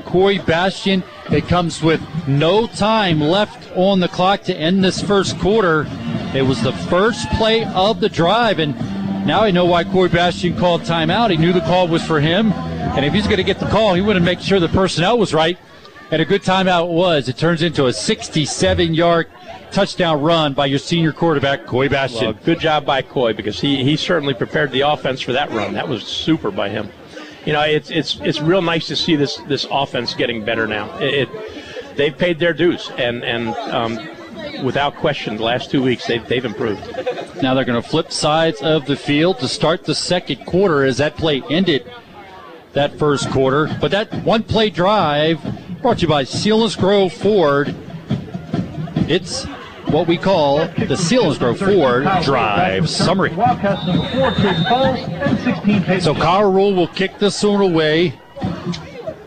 Corey 0.05 0.39
Bastion. 0.39 1.03
It 1.31 1.49
comes 1.49 1.83
with 1.83 2.03
no 2.29 2.67
time 2.67 3.21
left 3.21 3.71
on 3.75 4.01
the 4.01 4.09
clock 4.09 4.43
to 4.43 4.55
end 4.55 4.85
this 4.85 5.01
first 5.01 5.39
quarter. 5.39 5.87
It 6.35 6.43
was 6.43 6.61
the 6.63 6.73
first 6.73 7.29
play 7.31 7.65
of 7.65 8.01
the 8.01 8.09
drive, 8.09 8.59
and 8.59 8.75
now 9.25 9.43
I 9.43 9.51
know 9.51 9.65
why 9.65 9.85
Corey 9.85 10.09
Bastion 10.09 10.57
called 10.57 10.83
timeout. 10.83 11.31
He 11.31 11.37
knew 11.37 11.53
the 11.53 11.61
call 11.61 11.89
was 11.89 12.05
for 12.05 12.21
him, 12.21 12.53
and 12.53 13.05
if 13.05 13.13
he's 13.13 13.25
going 13.25 13.39
to 13.39 13.45
get 13.45 13.59
the 13.59 13.69
call, 13.69 13.95
he 13.95 14.01
would 14.01 14.17
have 14.17 14.25
make 14.25 14.41
sure 14.41 14.61
the 14.61 14.69
personnel 14.69 15.19
was 15.19 15.33
right. 15.33 15.59
And 16.11 16.21
a 16.21 16.25
good 16.25 16.43
timeout 16.43 16.89
was. 16.89 17.29
It 17.29 17.39
turns 17.39 17.63
into 17.63 17.87
a 17.87 17.93
67 17.93 18.95
yard 18.95 19.29
touchdown 19.73 20.21
run 20.21 20.53
by 20.53 20.67
your 20.67 20.79
senior 20.79 21.13
quarterback, 21.13 21.67
Coy 21.67 21.89
Bastion. 21.89 22.27
Well, 22.27 22.39
good 22.45 22.61
job 22.61 22.85
by 22.85 23.03
Coy 23.03 23.33
because 23.33 23.61
he, 23.61 23.83
he 23.83 23.97
certainly 23.97 24.35
prepared 24.35 24.71
the 24.71 24.83
offense 24.83 25.21
for 25.21 25.33
that 25.33 25.51
run. 25.51 25.73
That 25.73 25.89
was 25.89 26.05
super 26.05 26.51
by 26.51 26.69
him. 26.69 26.91
You 27.45 27.53
know, 27.53 27.63
it's 27.63 27.91
it's 27.91 28.19
it's 28.21 28.41
real 28.41 28.63
nice 28.63 28.87
to 28.87 28.97
see 28.97 29.17
this 29.17 29.37
this 29.49 29.67
offense 29.71 30.15
getting 30.15 30.45
better 30.45 30.67
now. 30.67 30.97
It, 30.99 31.29
it 31.29 31.97
they've 31.97 32.17
paid 32.17 32.39
their 32.39 32.55
dues, 32.55 32.91
and 32.97 33.25
and 33.25 33.49
um, 33.49 33.99
without 34.63 34.97
question, 34.97 35.37
the 35.37 35.43
last 35.43 35.71
two 35.71 35.83
weeks 35.83 36.07
they've 36.07 36.27
they've 36.27 36.45
improved. 36.45 36.83
Now 37.43 37.55
they're 37.55 37.65
going 37.65 37.81
to 37.81 37.89
flip 37.89 38.13
sides 38.13 38.61
of 38.61 38.87
the 38.87 38.97
field 38.97 39.39
to 39.41 39.49
start 39.49 39.85
the 39.85 39.95
second 39.95 40.45
quarter 40.47 40.85
as 40.85 40.99
that 40.99 41.17
play 41.17 41.43
ended 41.51 41.91
that 42.73 42.99
first 42.99 43.31
quarter. 43.31 43.75
But 43.81 43.91
that 43.93 44.13
one 44.25 44.43
play 44.43 44.71
drive 44.71 45.41
brought 45.81 45.99
to 45.99 46.03
you 46.03 46.09
by 46.09 46.25
Selinsgrove 46.25 47.13
Ford. 47.13 47.75
It's 49.09 49.45
what 49.87 50.07
we 50.07 50.17
call 50.17 50.59
the 50.59 50.97
Selinsgrove 50.97 51.59
Ford 51.59 52.09
Drive 52.25 52.89
Summary. 52.89 53.35
Wildcats 53.35 53.87
number 53.87 54.09
four, 54.09 54.31
Caden 54.33 54.69
Falls, 54.69 54.99
and 55.09 55.39
16 55.39 55.83
Peyton. 55.83 56.01
So 56.01 56.15
Kyle 56.15 56.51
Rule 56.51 56.75
will 56.75 56.89
kick 56.89 57.19
this 57.19 57.43
one 57.43 57.61
away 57.61 58.19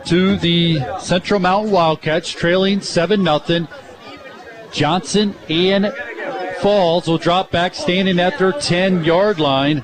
to 0.05 0.37
the 0.37 0.79
Central 0.99 1.39
Mountain 1.39 1.71
Wildcats, 1.71 2.31
trailing 2.31 2.81
7 2.81 3.23
0. 3.23 3.67
Johnson 4.71 5.35
and 5.49 5.93
Falls 6.59 7.07
will 7.07 7.19
drop 7.19 7.51
back, 7.51 7.75
standing 7.75 8.19
at 8.19 8.39
their 8.39 8.51
10 8.51 9.03
yard 9.03 9.39
line. 9.39 9.83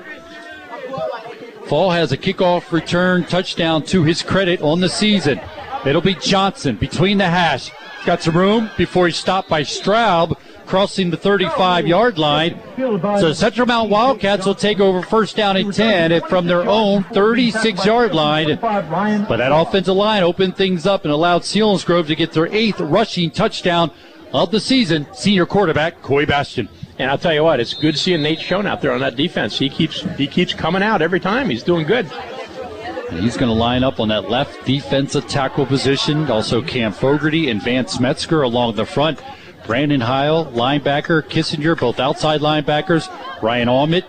Fall 1.67 1.91
has 1.91 2.11
a 2.11 2.17
kickoff 2.17 2.71
return 2.71 3.25
touchdown 3.25 3.83
to 3.83 4.03
his 4.03 4.23
credit 4.23 4.61
on 4.61 4.79
the 4.79 4.89
season. 4.89 5.39
It'll 5.85 6.01
be 6.01 6.15
Johnson 6.15 6.75
between 6.75 7.19
the 7.19 7.29
hash. 7.29 7.71
Got 8.05 8.23
some 8.23 8.35
room 8.35 8.71
before 8.75 9.05
he's 9.05 9.17
stopped 9.17 9.49
by 9.49 9.61
Straub 9.61 10.35
crossing 10.65 11.11
the 11.11 11.17
35 11.17 11.87
yard 11.87 12.17
line. 12.17 12.59
So 12.77 13.33
Central 13.33 13.67
Mount 13.67 13.89
Wildcats 13.89 14.45
will 14.45 14.55
take 14.55 14.79
over 14.79 15.01
first 15.01 15.35
down 15.35 15.57
and 15.57 15.73
10 15.73 16.21
from 16.27 16.47
their 16.47 16.63
own 16.63 17.03
36 17.03 17.85
yard 17.85 18.15
line. 18.15 18.57
But 18.59 19.37
that 19.37 19.51
offensive 19.51 19.95
line 19.95 20.23
opened 20.23 20.55
things 20.55 20.87
up 20.87 21.03
and 21.03 21.13
allowed 21.13 21.43
Selinsgrove 21.43 22.07
to 22.07 22.15
get 22.15 22.31
their 22.31 22.47
eighth 22.47 22.79
rushing 22.79 23.29
touchdown 23.29 23.91
of 24.33 24.51
the 24.51 24.59
season. 24.59 25.07
Senior 25.13 25.45
quarterback 25.45 26.01
Coy 26.01 26.25
Bastion. 26.25 26.67
And 26.99 27.09
I'll 27.09 27.17
tell 27.17 27.33
you 27.33 27.43
what, 27.43 27.59
it's 27.59 27.73
good 27.73 27.97
seeing 27.97 28.21
Nate 28.21 28.39
Schoen 28.39 28.67
out 28.67 28.81
there 28.81 28.91
on 28.91 28.99
that 28.99 29.15
defense. 29.15 29.57
He 29.57 29.69
keeps 29.69 30.01
he 30.17 30.27
keeps 30.27 30.53
coming 30.53 30.83
out 30.83 31.01
every 31.01 31.19
time. 31.19 31.49
He's 31.49 31.63
doing 31.63 31.87
good. 31.87 32.09
He's 33.09 33.37
going 33.37 33.49
to 33.49 33.55
line 33.55 33.83
up 33.83 33.99
on 33.99 34.07
that 34.09 34.29
left 34.29 34.65
defensive 34.65 35.27
tackle 35.27 35.65
position. 35.65 36.29
Also, 36.31 36.61
Cam 36.61 36.91
Fogarty 36.91 37.49
and 37.49 37.61
Vance 37.61 37.99
Metzger 37.99 38.41
along 38.41 38.75
the 38.75 38.85
front. 38.85 39.21
Brandon 39.65 40.01
Heil, 40.01 40.45
linebacker. 40.47 41.21
Kissinger, 41.21 41.79
both 41.79 41.99
outside 41.99 42.41
linebackers. 42.41 43.07
Ryan 43.41 43.67
Almit 43.67 44.03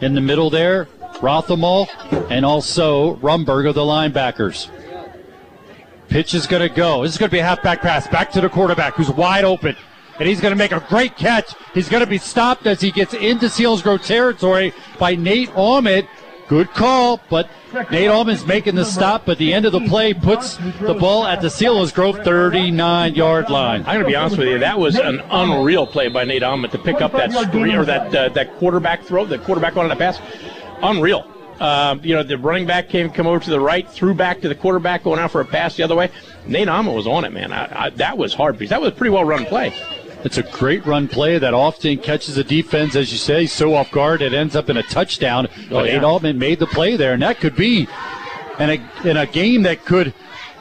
in 0.00 0.14
the 0.14 0.20
middle 0.20 0.50
there. 0.50 0.88
Rothamal, 1.14 1.88
and 2.30 2.44
also 2.44 3.14
Rumberg 3.16 3.68
of 3.68 3.76
the 3.76 3.82
linebackers. 3.82 4.68
Pitch 6.12 6.34
is 6.34 6.46
going 6.46 6.60
to 6.60 6.68
go. 6.68 7.02
This 7.02 7.12
is 7.12 7.18
going 7.18 7.30
to 7.30 7.32
be 7.34 7.38
a 7.38 7.42
halfback 7.42 7.80
pass 7.80 8.06
back 8.06 8.30
to 8.32 8.42
the 8.42 8.50
quarterback 8.50 8.92
who's 8.96 9.10
wide 9.10 9.44
open. 9.44 9.74
And 10.18 10.28
he's 10.28 10.42
going 10.42 10.52
to 10.52 10.56
make 10.56 10.70
a 10.70 10.84
great 10.90 11.16
catch. 11.16 11.54
He's 11.72 11.88
going 11.88 12.04
to 12.04 12.06
be 12.06 12.18
stopped 12.18 12.66
as 12.66 12.82
he 12.82 12.90
gets 12.90 13.14
into 13.14 13.46
Selinsgrove 13.46 14.04
territory 14.04 14.74
by 14.98 15.14
Nate 15.14 15.50
Almond. 15.56 16.06
Good 16.48 16.68
call, 16.72 17.18
but 17.30 17.48
Nate 17.90 18.10
Almond's 18.10 18.44
making 18.44 18.74
the 18.74 18.84
stop, 18.84 19.24
but 19.24 19.38
the 19.38 19.54
end 19.54 19.64
of 19.64 19.72
the 19.72 19.80
play 19.80 20.12
puts 20.12 20.58
the 20.82 20.92
ball 20.92 21.24
at 21.24 21.40
the 21.40 21.48
Selinsgrove 21.48 22.22
39 22.22 23.14
yard 23.14 23.48
line. 23.48 23.80
I'm 23.80 23.94
going 23.94 24.00
to 24.00 24.04
be 24.04 24.14
honest 24.14 24.36
with 24.36 24.48
you. 24.48 24.58
That 24.58 24.78
was 24.78 24.96
an 24.96 25.20
unreal 25.30 25.86
play 25.86 26.08
by 26.08 26.24
Nate 26.24 26.42
Almond 26.42 26.72
to 26.72 26.78
pick 26.78 27.00
up 27.00 27.12
that 27.12 27.32
screen 27.32 27.74
or 27.74 27.86
that 27.86 28.14
uh, 28.14 28.28
that 28.30 28.54
quarterback 28.58 29.02
throw, 29.04 29.24
the 29.24 29.38
quarterback 29.38 29.78
on 29.78 29.88
that 29.88 29.96
pass. 29.96 30.20
Unreal. 30.82 31.31
Uh, 31.62 31.96
you 32.02 32.12
know, 32.12 32.24
the 32.24 32.36
running 32.36 32.66
back 32.66 32.88
came 32.88 33.08
come 33.08 33.28
over 33.28 33.38
to 33.38 33.50
the 33.50 33.60
right, 33.60 33.88
threw 33.88 34.14
back 34.14 34.40
to 34.40 34.48
the 34.48 34.54
quarterback, 34.54 35.04
going 35.04 35.20
out 35.20 35.30
for 35.30 35.40
a 35.40 35.44
pass 35.44 35.76
the 35.76 35.82
other 35.84 35.94
way. 35.94 36.10
Nate 36.44 36.66
Almond 36.68 36.96
was 36.96 37.06
on 37.06 37.24
it, 37.24 37.32
man. 37.32 37.52
I, 37.52 37.84
I, 37.84 37.90
that 37.90 38.18
was 38.18 38.34
hard 38.34 38.58
because 38.58 38.70
that 38.70 38.80
was 38.80 38.88
a 38.88 38.94
pretty 38.96 39.10
well 39.10 39.24
run 39.24 39.44
play. 39.44 39.72
It's 40.24 40.38
a 40.38 40.42
great 40.42 40.84
run 40.86 41.06
play 41.06 41.38
that 41.38 41.54
often 41.54 41.98
catches 41.98 42.34
the 42.34 42.42
defense, 42.42 42.96
as 42.96 43.12
you 43.12 43.18
say, 43.18 43.46
so 43.46 43.74
off 43.74 43.92
guard 43.92 44.22
it 44.22 44.34
ends 44.34 44.56
up 44.56 44.70
in 44.70 44.76
a 44.76 44.82
touchdown. 44.82 45.46
But 45.68 45.76
Oh, 45.76 45.82
yeah. 45.84 45.94
Nate 45.94 46.02
Altman 46.04 46.38
made 46.38 46.58
the 46.58 46.66
play 46.66 46.96
there, 46.96 47.12
and 47.12 47.22
that 47.22 47.38
could 47.38 47.54
be 47.54 47.86
in 48.58 48.70
a, 48.70 49.08
in 49.08 49.16
a 49.16 49.26
game 49.26 49.62
that 49.62 49.84
could 49.84 50.14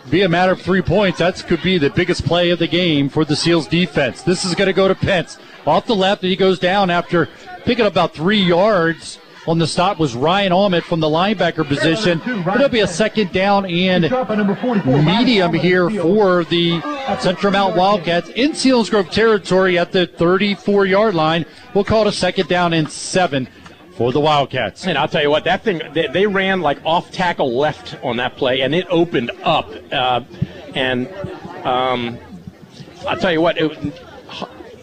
be 0.09 0.21
a 0.21 0.29
matter 0.29 0.51
of 0.51 0.61
three 0.61 0.83
points. 0.83 1.17
That 1.17 1.43
could 1.47 1.63
be 1.63 1.79
the 1.79 1.89
biggest 1.89 2.25
play 2.25 2.51
of 2.51 2.59
the 2.59 2.67
game 2.67 3.09
for 3.09 3.25
the 3.25 3.35
Seals 3.35 3.65
defense. 3.67 4.21
This 4.21 4.45
is 4.45 4.53
going 4.53 4.67
to 4.67 4.73
go 4.73 4.87
to 4.87 4.93
Pence. 4.95 5.39
Off 5.65 5.87
the 5.87 5.95
left, 5.95 6.21
and 6.21 6.29
he 6.29 6.35
goes 6.35 6.59
down 6.59 6.89
after 6.91 7.27
picking 7.65 7.85
up 7.85 7.91
about 7.91 8.13
three 8.13 8.41
yards. 8.41 9.17
On 9.47 9.57
the 9.57 9.65
stop 9.65 9.97
was 9.97 10.15
Ryan 10.15 10.51
Almond 10.51 10.85
from 10.85 10.99
the 10.99 11.07
linebacker 11.07 11.67
position. 11.67 12.21
It'll 12.47 12.69
be 12.69 12.81
a 12.81 12.87
second 12.87 13.31
down 13.31 13.65
and 13.65 14.03
medium 14.03 15.53
here 15.53 15.89
for 15.89 16.43
the 16.43 16.79
Central 17.19 17.51
Mount 17.51 17.75
Wildcats 17.75 18.29
in 18.29 18.51
Selinsgrove 18.51 19.09
territory 19.09 19.79
at 19.79 19.91
the 19.91 20.05
34 20.05 20.85
yard 20.85 21.15
line. 21.15 21.45
We'll 21.73 21.83
call 21.83 22.03
it 22.03 22.07
a 22.07 22.11
second 22.11 22.49
down 22.49 22.73
and 22.73 22.89
seven 22.89 23.47
for 23.97 24.11
the 24.11 24.19
Wildcats. 24.19 24.85
And 24.85 24.95
I'll 24.95 25.07
tell 25.07 25.23
you 25.23 25.31
what, 25.31 25.43
that 25.45 25.63
thing, 25.63 25.81
they, 25.93 26.05
they 26.07 26.27
ran 26.27 26.61
like 26.61 26.77
off 26.85 27.11
tackle 27.11 27.57
left 27.57 27.97
on 28.03 28.17
that 28.17 28.37
play, 28.37 28.61
and 28.61 28.75
it 28.75 28.85
opened 28.91 29.31
up. 29.43 29.71
Uh, 29.91 30.21
and 30.75 31.07
um, 31.65 32.19
I'll 33.07 33.17
tell 33.17 33.31
you 33.31 33.41
what, 33.41 33.57
it, 33.57 33.93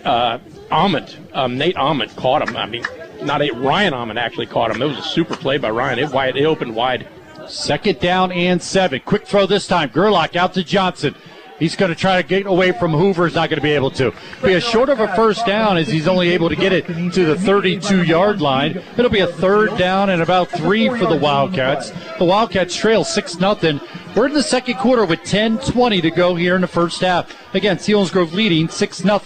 uh, 0.05 0.39
Ahmed, 0.71 1.15
um, 1.33 1.57
Nate 1.57 1.77
Ahmed 1.77 2.15
caught 2.17 2.49
him. 2.49 2.57
I 2.57 2.67
mean, 2.67 2.85
not 3.23 3.43
a, 3.43 3.51
Ryan 3.51 3.95
Ahmed 3.95 4.19
actually 4.19 4.47
caught 4.47 4.71
him. 4.71 4.81
It 4.81 4.87
was 4.87 4.99
a 4.99 5.03
super 5.03 5.37
play 5.37 5.59
by 5.59 5.71
Ryan. 5.71 5.99
It, 5.99 6.11
wide, 6.11 6.37
it 6.37 6.45
opened 6.45 6.75
wide. 6.75 7.07
Second 7.49 7.99
down 8.01 8.31
and 8.33 8.63
seven. 8.63 9.01
Quick 9.05 9.27
throw 9.27 9.47
this 9.47 9.67
time. 9.67 9.91
Gerlach 9.91 10.37
out 10.37 10.55
to 10.55 10.65
Johnson. 10.65 11.15
He's 11.59 11.75
going 11.75 11.89
to 11.89 11.99
try 11.99 12.23
to 12.23 12.27
get 12.27 12.47
away 12.47 12.71
from 12.71 12.93
Hoover. 12.93 13.27
He's 13.27 13.35
not 13.35 13.51
going 13.51 13.59
to 13.59 13.63
be 13.63 13.73
able 13.73 13.91
to. 13.93 14.13
Be 14.45 14.55
a 14.55 14.61
short 14.61 14.89
of 14.89 15.01
a 15.01 15.09
first 15.17 15.45
down 15.45 15.77
as 15.77 15.89
he's 15.89 16.07
only 16.07 16.29
able 16.29 16.49
to 16.49 16.55
get 16.55 16.73
it 16.73 16.87
to 16.87 17.25
the 17.25 17.37
32 17.37 18.05
yard 18.05 18.41
line. 18.41 18.81
It'll 18.97 19.11
be 19.11 19.21
a 19.21 19.27
third 19.27 19.77
down 19.77 20.11
and 20.11 20.23
about 20.23 20.51
three 20.51 20.89
for 20.89 21.07
the 21.07 21.17
Wildcats. 21.17 21.91
The 22.19 22.25
Wildcats 22.25 22.77
trail 22.77 23.03
6 23.03 23.33
0. 23.33 23.81
We're 24.15 24.27
in 24.27 24.35
the 24.35 24.43
second 24.43 24.77
quarter 24.77 25.05
with 25.05 25.23
10 25.25 25.59
20 25.59 26.01
to 26.01 26.11
go 26.11 26.37
here 26.37 26.55
in 26.55 26.61
the 26.61 26.69
first 26.69 27.01
half. 27.01 27.35
Again, 27.55 27.79
Selinsgrove 27.79 28.33
leading 28.33 28.69
6 28.69 28.97
0 28.99 29.21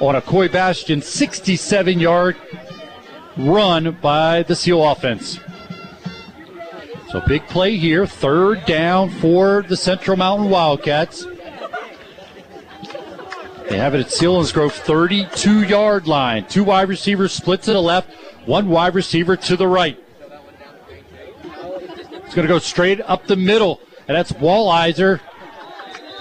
on 0.00 0.14
a 0.14 0.22
Coy 0.22 0.48
Bastion 0.48 1.02
67 1.02 1.98
yard 1.98 2.36
run 3.36 3.98
by 4.00 4.42
the 4.42 4.54
Seal 4.54 4.84
offense. 4.84 5.38
So 7.10 7.20
big 7.20 7.46
play 7.46 7.76
here, 7.76 8.06
third 8.06 8.64
down 8.66 9.08
for 9.08 9.62
the 9.62 9.76
Central 9.76 10.16
Mountain 10.16 10.50
Wildcats. 10.50 11.24
They 13.68 13.78
have 13.78 13.94
it 13.94 14.00
at 14.00 14.06
Selinsgrove 14.06 14.72
32 14.72 15.62
yard 15.62 16.06
line. 16.06 16.46
Two 16.46 16.64
wide 16.64 16.88
receivers 16.88 17.32
split 17.32 17.62
to 17.62 17.72
the 17.72 17.80
left, 17.80 18.12
one 18.46 18.68
wide 18.68 18.94
receiver 18.94 19.36
to 19.36 19.56
the 19.56 19.68
right. 19.68 19.98
It's 21.42 22.34
going 22.34 22.46
to 22.46 22.52
go 22.52 22.58
straight 22.58 23.00
up 23.02 23.26
the 23.26 23.36
middle, 23.36 23.80
and 24.08 24.16
that's 24.16 24.32
Wallizer 24.32 25.20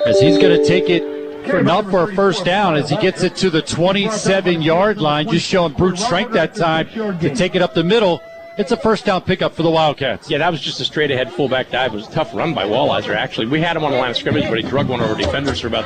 as 0.05 0.19
he's 0.19 0.37
going 0.37 0.57
to 0.57 0.65
take 0.65 0.89
it 0.89 1.22
for 1.45 1.63
not 1.63 1.89
for 1.89 2.09
a 2.09 2.15
first 2.15 2.45
down 2.45 2.75
as 2.75 2.89
he 2.89 2.97
gets 2.97 3.23
it 3.23 3.35
to 3.37 3.49
the 3.49 3.61
27 3.61 4.61
yard 4.61 4.99
line, 4.99 5.27
just 5.27 5.45
showing 5.47 5.73
brute 5.73 5.97
strength 5.97 6.33
that 6.33 6.55
time 6.55 6.87
to 7.19 7.33
take 7.35 7.55
it 7.55 7.61
up 7.61 7.73
the 7.73 7.83
middle. 7.83 8.21
It's 8.55 8.71
a 8.71 8.77
first 8.77 9.05
down 9.05 9.21
pickup 9.21 9.53
for 9.55 9.63
the 9.63 9.71
Wildcats. 9.71 10.29
Yeah, 10.29 10.37
that 10.37 10.51
was 10.51 10.61
just 10.61 10.79
a 10.79 10.85
straight 10.85 11.09
ahead 11.09 11.31
fullback 11.33 11.71
dive. 11.71 11.93
It 11.93 11.95
was 11.95 12.07
a 12.07 12.11
tough 12.11 12.35
run 12.35 12.53
by 12.53 12.65
Wallizer, 12.65 13.15
actually. 13.15 13.47
We 13.47 13.59
had 13.59 13.75
him 13.75 13.83
on 13.83 13.91
the 13.91 13.97
line 13.97 14.11
of 14.11 14.17
scrimmage, 14.17 14.47
but 14.47 14.57
he 14.57 14.63
drug 14.63 14.89
one 14.89 15.01
over 15.01 15.19
defenders 15.19 15.59
for 15.59 15.67
about, 15.67 15.85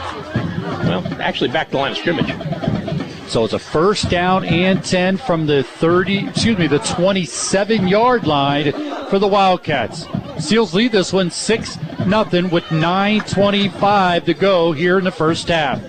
well, 0.83 1.05
actually 1.21 1.49
back 1.49 1.67
to 1.67 1.71
the 1.71 1.77
line 1.77 1.91
of 1.93 1.97
scrimmage. 1.97 3.06
So 3.27 3.43
it's 3.43 3.53
a 3.53 3.59
first 3.59 4.09
down 4.09 4.45
and 4.45 4.81
10 4.81 5.17
from 5.17 5.45
the 5.45 5.63
30, 5.63 6.29
excuse 6.29 6.57
me, 6.57 6.67
the 6.67 6.79
27 6.79 7.87
yard 7.87 8.25
line 8.25 8.71
for 9.09 9.19
the 9.19 9.27
Wildcats. 9.27 10.05
Seals 10.39 10.73
lead 10.73 10.93
this 10.93 11.11
one 11.11 11.29
6 11.29 11.77
nothing 12.05 12.49
with 12.49 12.63
9.25 12.65 14.25
to 14.25 14.33
go 14.33 14.71
here 14.71 14.97
in 14.97 15.03
the 15.03 15.11
first 15.11 15.49
half. 15.49 15.81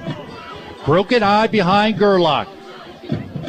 Broken 0.84 1.22
I 1.22 1.46
behind 1.46 1.98
Gerlach. 1.98 2.48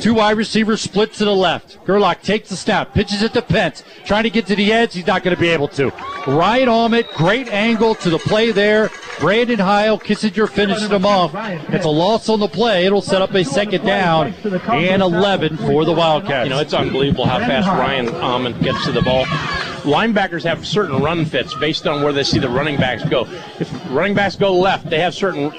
Two 0.02 0.14
wide 0.14 0.38
receivers 0.38 0.82
split 0.82 1.14
to 1.14 1.26
the 1.26 1.36
left. 1.36 1.84
Gerlach 1.86 2.22
takes 2.22 2.50
the 2.50 2.56
snap, 2.56 2.94
pitches 2.94 3.22
it 3.22 3.34
to 3.34 3.42
Pence, 3.42 3.84
trying 4.06 4.24
to 4.24 4.30
get 4.30 4.46
to 4.48 4.56
the 4.56 4.72
edge. 4.72 4.94
He's 4.94 5.08
not 5.08 5.24
going 5.24 5.36
to 5.36 5.40
be 5.40 5.50
able 5.50 5.68
to. 5.70 5.92
Ryan 6.28 6.70
Almond, 6.70 7.08
great 7.16 7.50
angle 7.50 7.96
to 7.96 8.10
the 8.10 8.20
play 8.20 8.52
there. 8.52 8.90
Brandon 9.20 9.60
Heil, 9.60 10.00
Kissinger 10.00 10.50
finished 10.50 10.90
him 10.90 11.06
off. 11.06 11.34
It's 11.74 11.86
a 11.86 11.90
loss 11.90 12.30
on 12.30 12.40
the 12.40 12.48
play. 12.48 12.86
It'll 12.86 13.02
set 13.02 13.22
up 13.22 13.34
a 13.34 13.44
second 13.44 13.86
down 13.86 14.34
and 14.54 15.02
11 15.02 15.58
for 15.58 15.84
the 15.84 15.92
Wildcats. 15.92 16.46
You 16.46 16.52
know, 16.52 16.62
it's 16.62 16.74
unbelievable 16.74 17.26
how 17.26 17.40
fast 17.40 17.68
Ryan 17.68 18.10
Almond 18.16 18.62
gets 18.62 18.86
to 18.86 18.94
the 18.94 19.02
ball. 19.02 19.26
Linebackers 19.84 20.44
have 20.44 20.66
certain 20.66 21.02
run 21.02 21.26
fits 21.26 21.54
based 21.56 21.88
on 21.88 22.04
where 22.04 22.14
they 22.14 22.24
see 22.24 22.40
the 22.40 22.50
running 22.50 22.78
backs 22.78 23.04
go. 23.10 23.26
If 23.60 23.72
running 23.92 24.14
backs 24.14 24.36
go 24.36 24.54
left, 24.54 24.90
they 24.90 25.00
have 25.00 25.14
certain 25.14 25.52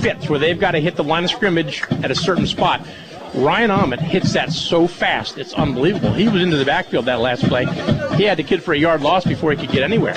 fits 0.00 0.28
where 0.28 0.38
they've 0.38 0.58
got 0.58 0.72
to 0.72 0.80
hit 0.80 0.94
the 0.96 1.04
line 1.04 1.24
of 1.24 1.30
scrimmage 1.30 1.82
at 2.02 2.10
a 2.10 2.14
certain 2.14 2.46
spot. 2.46 2.86
Ryan 3.34 3.70
Almond 3.70 4.00
hits 4.02 4.32
that 4.32 4.52
so 4.52 4.86
fast, 4.86 5.38
it's 5.38 5.54
unbelievable. 5.54 6.12
He 6.12 6.28
was 6.28 6.42
into 6.42 6.56
the 6.56 6.64
backfield 6.64 7.04
that 7.06 7.20
last 7.20 7.44
play. 7.44 7.66
He 8.16 8.24
had 8.24 8.38
the 8.38 8.42
kid 8.42 8.62
for 8.62 8.74
a 8.74 8.78
yard 8.78 9.02
loss 9.02 9.24
before 9.24 9.50
he 9.52 9.56
could 9.56 9.70
get 9.70 9.82
anywhere. 9.82 10.16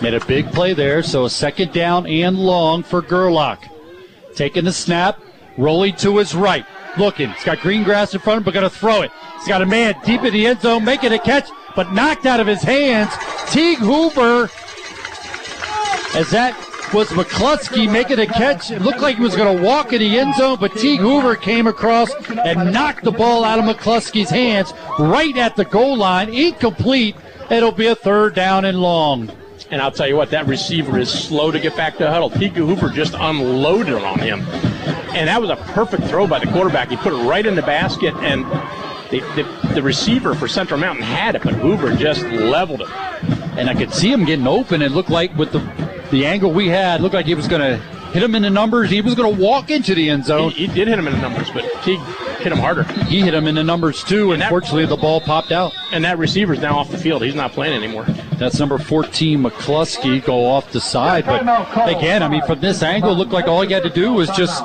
Made 0.00 0.14
a 0.14 0.24
big 0.26 0.50
play 0.52 0.74
there, 0.74 1.02
so 1.02 1.24
a 1.24 1.30
second 1.30 1.72
down 1.72 2.06
and 2.06 2.38
long 2.38 2.82
for 2.82 3.02
Gerlach. 3.02 3.64
Taking 4.34 4.64
the 4.64 4.72
snap, 4.72 5.20
rolling 5.56 5.96
to 5.96 6.18
his 6.18 6.34
right. 6.34 6.64
Looking. 6.96 7.30
He's 7.30 7.44
got 7.44 7.60
green 7.60 7.84
grass 7.84 8.14
in 8.14 8.20
front 8.20 8.38
of 8.38 8.40
him, 8.40 8.44
but 8.44 8.54
going 8.54 8.70
to 8.70 8.76
throw 8.76 9.02
it. 9.02 9.10
He's 9.38 9.48
got 9.48 9.62
a 9.62 9.66
man 9.66 9.94
deep 10.04 10.22
in 10.22 10.32
the 10.32 10.46
end 10.46 10.60
zone 10.60 10.84
making 10.84 11.12
a 11.12 11.18
catch, 11.18 11.48
but 11.76 11.92
knocked 11.92 12.26
out 12.26 12.40
of 12.40 12.46
his 12.46 12.62
hands. 12.62 13.12
Teague 13.50 13.78
Hoover 13.78 14.50
as 16.14 16.30
that 16.30 16.56
was 16.92 17.08
McCluskey 17.08 17.90
making 17.90 18.18
a 18.18 18.26
catch. 18.26 18.70
It 18.70 18.82
looked 18.82 19.00
like 19.00 19.16
he 19.16 19.22
was 19.22 19.36
going 19.36 19.56
to 19.56 19.62
walk 19.62 19.92
in 19.92 20.00
the 20.00 20.18
end 20.18 20.34
zone, 20.34 20.58
but 20.60 20.72
Teague 20.72 21.00
Hoover 21.00 21.36
came 21.36 21.66
across 21.66 22.12
and 22.30 22.72
knocked 22.72 23.04
the 23.04 23.12
ball 23.12 23.44
out 23.44 23.58
of 23.58 23.64
McCluskey's 23.64 24.30
hands 24.30 24.72
right 24.98 25.36
at 25.36 25.56
the 25.56 25.64
goal 25.64 25.96
line, 25.96 26.28
incomplete. 26.28 27.16
It'll 27.50 27.72
be 27.72 27.86
a 27.86 27.94
third 27.94 28.34
down 28.34 28.64
and 28.64 28.80
long. 28.80 29.30
And 29.70 29.82
I'll 29.82 29.92
tell 29.92 30.06
you 30.06 30.16
what, 30.16 30.30
that 30.30 30.46
receiver 30.46 30.98
is 30.98 31.10
slow 31.10 31.50
to 31.50 31.60
get 31.60 31.76
back 31.76 31.94
to 31.98 32.04
the 32.04 32.10
huddle. 32.10 32.30
Teague 32.30 32.52
Hoover 32.52 32.88
just 32.88 33.14
unloaded 33.14 34.02
on 34.02 34.18
him. 34.18 34.40
And 35.14 35.28
that 35.28 35.40
was 35.40 35.50
a 35.50 35.56
perfect 35.56 36.04
throw 36.04 36.26
by 36.26 36.38
the 36.38 36.46
quarterback. 36.46 36.88
He 36.88 36.96
put 36.96 37.12
it 37.12 37.28
right 37.28 37.44
in 37.44 37.54
the 37.54 37.62
basket, 37.62 38.14
and 38.16 38.44
the, 39.10 39.20
the, 39.34 39.74
the 39.74 39.82
receiver 39.82 40.34
for 40.34 40.48
Central 40.48 40.80
Mountain 40.80 41.04
had 41.04 41.34
it, 41.34 41.42
but 41.42 41.54
Hoover 41.54 41.94
just 41.96 42.22
leveled 42.22 42.82
it. 42.82 42.90
And 43.58 43.68
I 43.68 43.74
could 43.74 43.92
see 43.92 44.12
him 44.12 44.24
getting 44.24 44.46
open. 44.46 44.80
It 44.80 44.92
looked 44.92 45.10
like 45.10 45.36
with 45.36 45.52
the 45.52 45.60
the 46.10 46.26
angle 46.26 46.52
we 46.52 46.68
had, 46.68 47.00
looked 47.00 47.14
like 47.14 47.26
he 47.26 47.34
was 47.34 47.48
going 47.48 47.60
to 47.60 47.76
hit 48.12 48.22
him 48.22 48.34
in 48.34 48.42
the 48.42 48.50
numbers. 48.50 48.90
He 48.90 49.00
was 49.00 49.14
going 49.14 49.34
to 49.34 49.42
walk 49.42 49.70
into 49.70 49.94
the 49.94 50.10
end 50.10 50.24
zone. 50.24 50.50
He, 50.50 50.66
he, 50.66 50.74
did 50.74 50.88
hit 50.88 50.98
him 50.98 51.06
in 51.06 51.14
the 51.14 51.20
numbers, 51.20 51.50
but 51.50 51.64
he 51.82 51.96
hit 52.42 52.52
him 52.52 52.58
harder. 52.58 52.84
He 53.04 53.20
hit 53.20 53.34
him 53.34 53.46
in 53.46 53.54
the 53.54 53.64
numbers 53.64 54.02
too. 54.02 54.32
And 54.32 54.42
unfortunately, 54.42 54.86
that, 54.86 54.96
the 54.96 55.00
ball 55.00 55.20
popped 55.20 55.52
out. 55.52 55.72
And 55.92 56.04
that 56.04 56.18
receiver's 56.18 56.60
now 56.60 56.78
off 56.78 56.90
the 56.90 56.98
field. 56.98 57.22
He's 57.22 57.34
not 57.34 57.52
playing 57.52 57.74
anymore. 57.74 58.04
That's 58.36 58.58
number 58.58 58.78
14, 58.78 59.42
McCluskey, 59.42 60.24
go 60.24 60.46
off 60.46 60.72
the 60.72 60.80
side. 60.80 61.26
But 61.26 61.42
again, 61.88 62.22
I 62.22 62.28
mean, 62.28 62.42
from 62.42 62.60
this 62.60 62.82
angle, 62.82 63.14
looked 63.14 63.32
like 63.32 63.46
all 63.46 63.62
he 63.62 63.72
had 63.72 63.82
to 63.82 63.90
do 63.90 64.12
was 64.12 64.30
just 64.30 64.64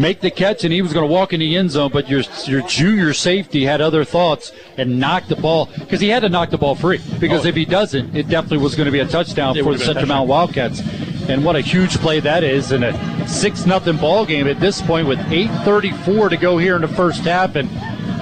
make 0.00 0.20
the 0.20 0.30
catch, 0.30 0.64
and 0.64 0.72
he 0.72 0.82
was 0.82 0.92
going 0.92 1.06
to 1.06 1.12
walk 1.12 1.32
in 1.32 1.40
the 1.40 1.56
end 1.56 1.70
zone. 1.70 1.90
But 1.92 2.08
your 2.08 2.22
your 2.44 2.62
junior 2.62 3.12
safety 3.12 3.64
had 3.64 3.80
other 3.80 4.04
thoughts 4.04 4.52
and 4.76 4.98
knocked 4.98 5.28
the 5.28 5.36
ball 5.36 5.68
because 5.78 6.00
he 6.00 6.08
had 6.08 6.20
to 6.20 6.28
knock 6.28 6.50
the 6.50 6.58
ball 6.58 6.74
free. 6.74 7.00
Because 7.18 7.44
oh. 7.44 7.48
if 7.48 7.54
he 7.54 7.64
doesn't, 7.64 8.16
it 8.16 8.28
definitely 8.28 8.58
was 8.58 8.74
going 8.74 8.86
to 8.86 8.92
be 8.92 9.00
a 9.00 9.06
touchdown 9.06 9.56
it 9.56 9.64
for 9.64 9.74
the 9.74 9.78
Central 9.78 10.06
Mountain 10.06 10.28
Wildcats. 10.28 10.80
And 11.28 11.44
what 11.44 11.56
a 11.56 11.60
huge 11.60 11.98
play 11.98 12.20
that 12.20 12.42
is 12.42 12.72
in 12.72 12.82
a 12.82 13.28
six 13.28 13.66
nothing 13.66 13.98
ball 13.98 14.24
game 14.24 14.46
at 14.46 14.60
this 14.60 14.80
point 14.80 15.06
with 15.06 15.18
8:34 15.30 16.30
to 16.30 16.36
go 16.36 16.58
here 16.58 16.76
in 16.76 16.82
the 16.82 16.88
first 16.88 17.20
half. 17.20 17.56
And 17.56 17.70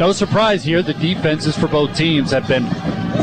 no 0.00 0.12
surprise 0.12 0.64
here, 0.64 0.82
the 0.82 0.94
defenses 0.94 1.56
for 1.56 1.68
both 1.68 1.96
teams 1.96 2.30
have 2.32 2.46
been 2.48 2.66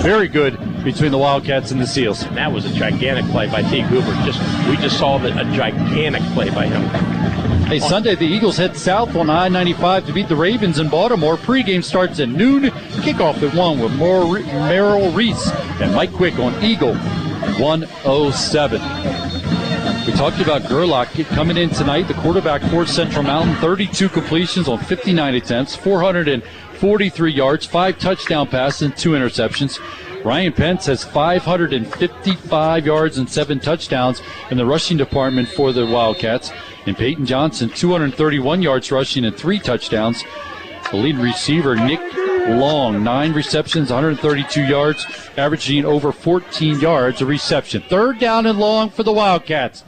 very 0.01 0.27
good 0.27 0.57
between 0.83 1.11
the 1.11 1.17
Wildcats 1.17 1.71
and 1.71 1.79
the 1.79 1.87
Seals. 1.87 2.23
And 2.23 2.37
that 2.37 2.51
was 2.51 2.65
a 2.65 2.73
gigantic 2.73 3.25
play 3.31 3.47
by 3.47 3.61
T. 3.61 3.81
Hoover. 3.81 4.13
Just 4.25 4.39
we 4.69 4.77
just 4.77 4.97
saw 4.97 5.17
the, 5.17 5.29
a 5.39 5.43
gigantic 5.55 6.23
play 6.33 6.49
by 6.49 6.67
him. 6.67 7.52
Hey, 7.65 7.79
Sunday 7.79 8.15
the 8.15 8.25
Eagles 8.25 8.57
head 8.57 8.77
south 8.77 9.15
on 9.15 9.29
I-95 9.29 10.05
to 10.05 10.13
beat 10.13 10.27
the 10.27 10.35
Ravens 10.35 10.79
in 10.79 10.89
Baltimore. 10.89 11.37
Pregame 11.37 11.83
starts 11.83 12.19
at 12.19 12.29
noon. 12.29 12.63
Kickoff 13.01 13.41
at 13.41 13.55
one 13.55 13.79
with 13.79 13.97
Merrill 13.97 15.11
Reese 15.11 15.49
and 15.81 15.95
Mike 15.95 16.13
Quick 16.13 16.37
on 16.37 16.63
Eagle 16.63 16.93
107. 16.95 18.81
We 20.05 20.13
talked 20.13 20.39
about 20.39 20.67
Gerlach 20.67 21.07
coming 21.29 21.57
in 21.57 21.69
tonight, 21.69 22.09
the 22.09 22.13
quarterback 22.15 22.61
for 22.69 22.85
Central 22.85 23.23
Mountain, 23.23 23.55
32 23.55 24.09
completions 24.09 24.67
on 24.67 24.77
59 24.77 25.35
attempts, 25.35 25.75
443 25.75 27.31
yards, 27.31 27.65
five 27.65 27.97
touchdown 27.97 28.47
passes, 28.47 28.81
and 28.83 28.97
two 28.97 29.11
interceptions. 29.11 29.79
Ryan 30.23 30.53
Pence 30.53 30.85
has 30.85 31.03
555 31.03 32.85
yards 32.85 33.17
and 33.17 33.29
seven 33.29 33.59
touchdowns 33.59 34.21
in 34.51 34.57
the 34.57 34.65
rushing 34.65 34.97
department 34.97 35.49
for 35.49 35.73
the 35.73 35.85
Wildcats. 35.85 36.51
And 36.85 36.97
Peyton 36.97 37.25
Johnson, 37.25 37.69
231 37.69 38.61
yards 38.61 38.91
rushing 38.91 39.25
and 39.25 39.35
three 39.35 39.59
touchdowns. 39.59 40.23
The 40.91 40.97
lead 40.97 41.17
receiver, 41.17 41.75
Nick 41.75 42.01
Long, 42.49 43.03
nine 43.03 43.31
receptions, 43.31 43.89
132 43.89 44.63
yards, 44.63 45.05
averaging 45.37 45.85
over 45.85 46.11
14 46.11 46.79
yards 46.79 47.21
a 47.21 47.25
reception. 47.25 47.81
Third 47.87 48.19
down 48.19 48.45
and 48.45 48.59
long 48.59 48.89
for 48.89 49.03
the 49.03 49.13
Wildcats. 49.13 49.85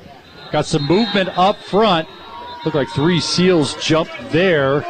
Got 0.51 0.65
some 0.65 0.87
movement 0.87 1.37
up 1.37 1.57
front. 1.57 2.07
Look 2.63 2.73
like 2.73 2.87
three 2.89 3.19
Seals 3.19 3.75
jumped 3.83 4.13
there. 4.31 4.85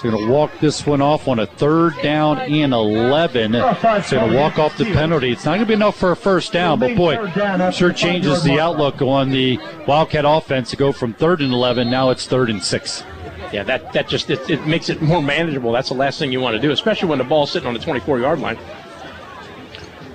He's 0.00 0.10
going 0.10 0.24
to 0.24 0.32
walk 0.32 0.50
this 0.60 0.86
one 0.86 1.02
off 1.02 1.28
on 1.28 1.40
a 1.40 1.46
third 1.46 1.94
down 2.02 2.38
and 2.38 2.72
11. 2.72 3.52
He's 3.52 4.10
going 4.10 4.30
to 4.30 4.34
walk 4.34 4.58
off 4.58 4.78
the 4.78 4.86
penalty. 4.86 5.30
It's 5.30 5.44
not 5.44 5.52
going 5.52 5.60
to 5.60 5.66
be 5.66 5.74
enough 5.74 5.98
for 5.98 6.12
a 6.12 6.16
first 6.16 6.54
down, 6.54 6.80
but 6.80 6.96
boy, 6.96 7.16
sure 7.70 7.92
changes 7.92 8.42
the 8.42 8.58
outlook 8.58 9.02
on 9.02 9.28
the 9.28 9.58
Wildcat 9.86 10.24
offense 10.26 10.70
to 10.70 10.76
go 10.76 10.90
from 10.90 11.12
third 11.12 11.42
and 11.42 11.52
11. 11.52 11.90
Now 11.90 12.08
it's 12.08 12.26
third 12.26 12.48
and 12.48 12.62
six. 12.62 13.04
Yeah, 13.52 13.62
that, 13.64 13.92
that 13.92 14.08
just 14.08 14.30
it, 14.30 14.48
it 14.48 14.66
makes 14.66 14.88
it 14.88 15.02
more 15.02 15.22
manageable. 15.22 15.70
That's 15.70 15.90
the 15.90 15.94
last 15.94 16.18
thing 16.18 16.32
you 16.32 16.40
want 16.40 16.54
to 16.54 16.62
do, 16.62 16.70
especially 16.70 17.10
when 17.10 17.18
the 17.18 17.24
ball's 17.24 17.50
sitting 17.50 17.68
on 17.68 17.74
the 17.74 17.80
24 17.80 18.20
yard 18.20 18.38
line. 18.38 18.58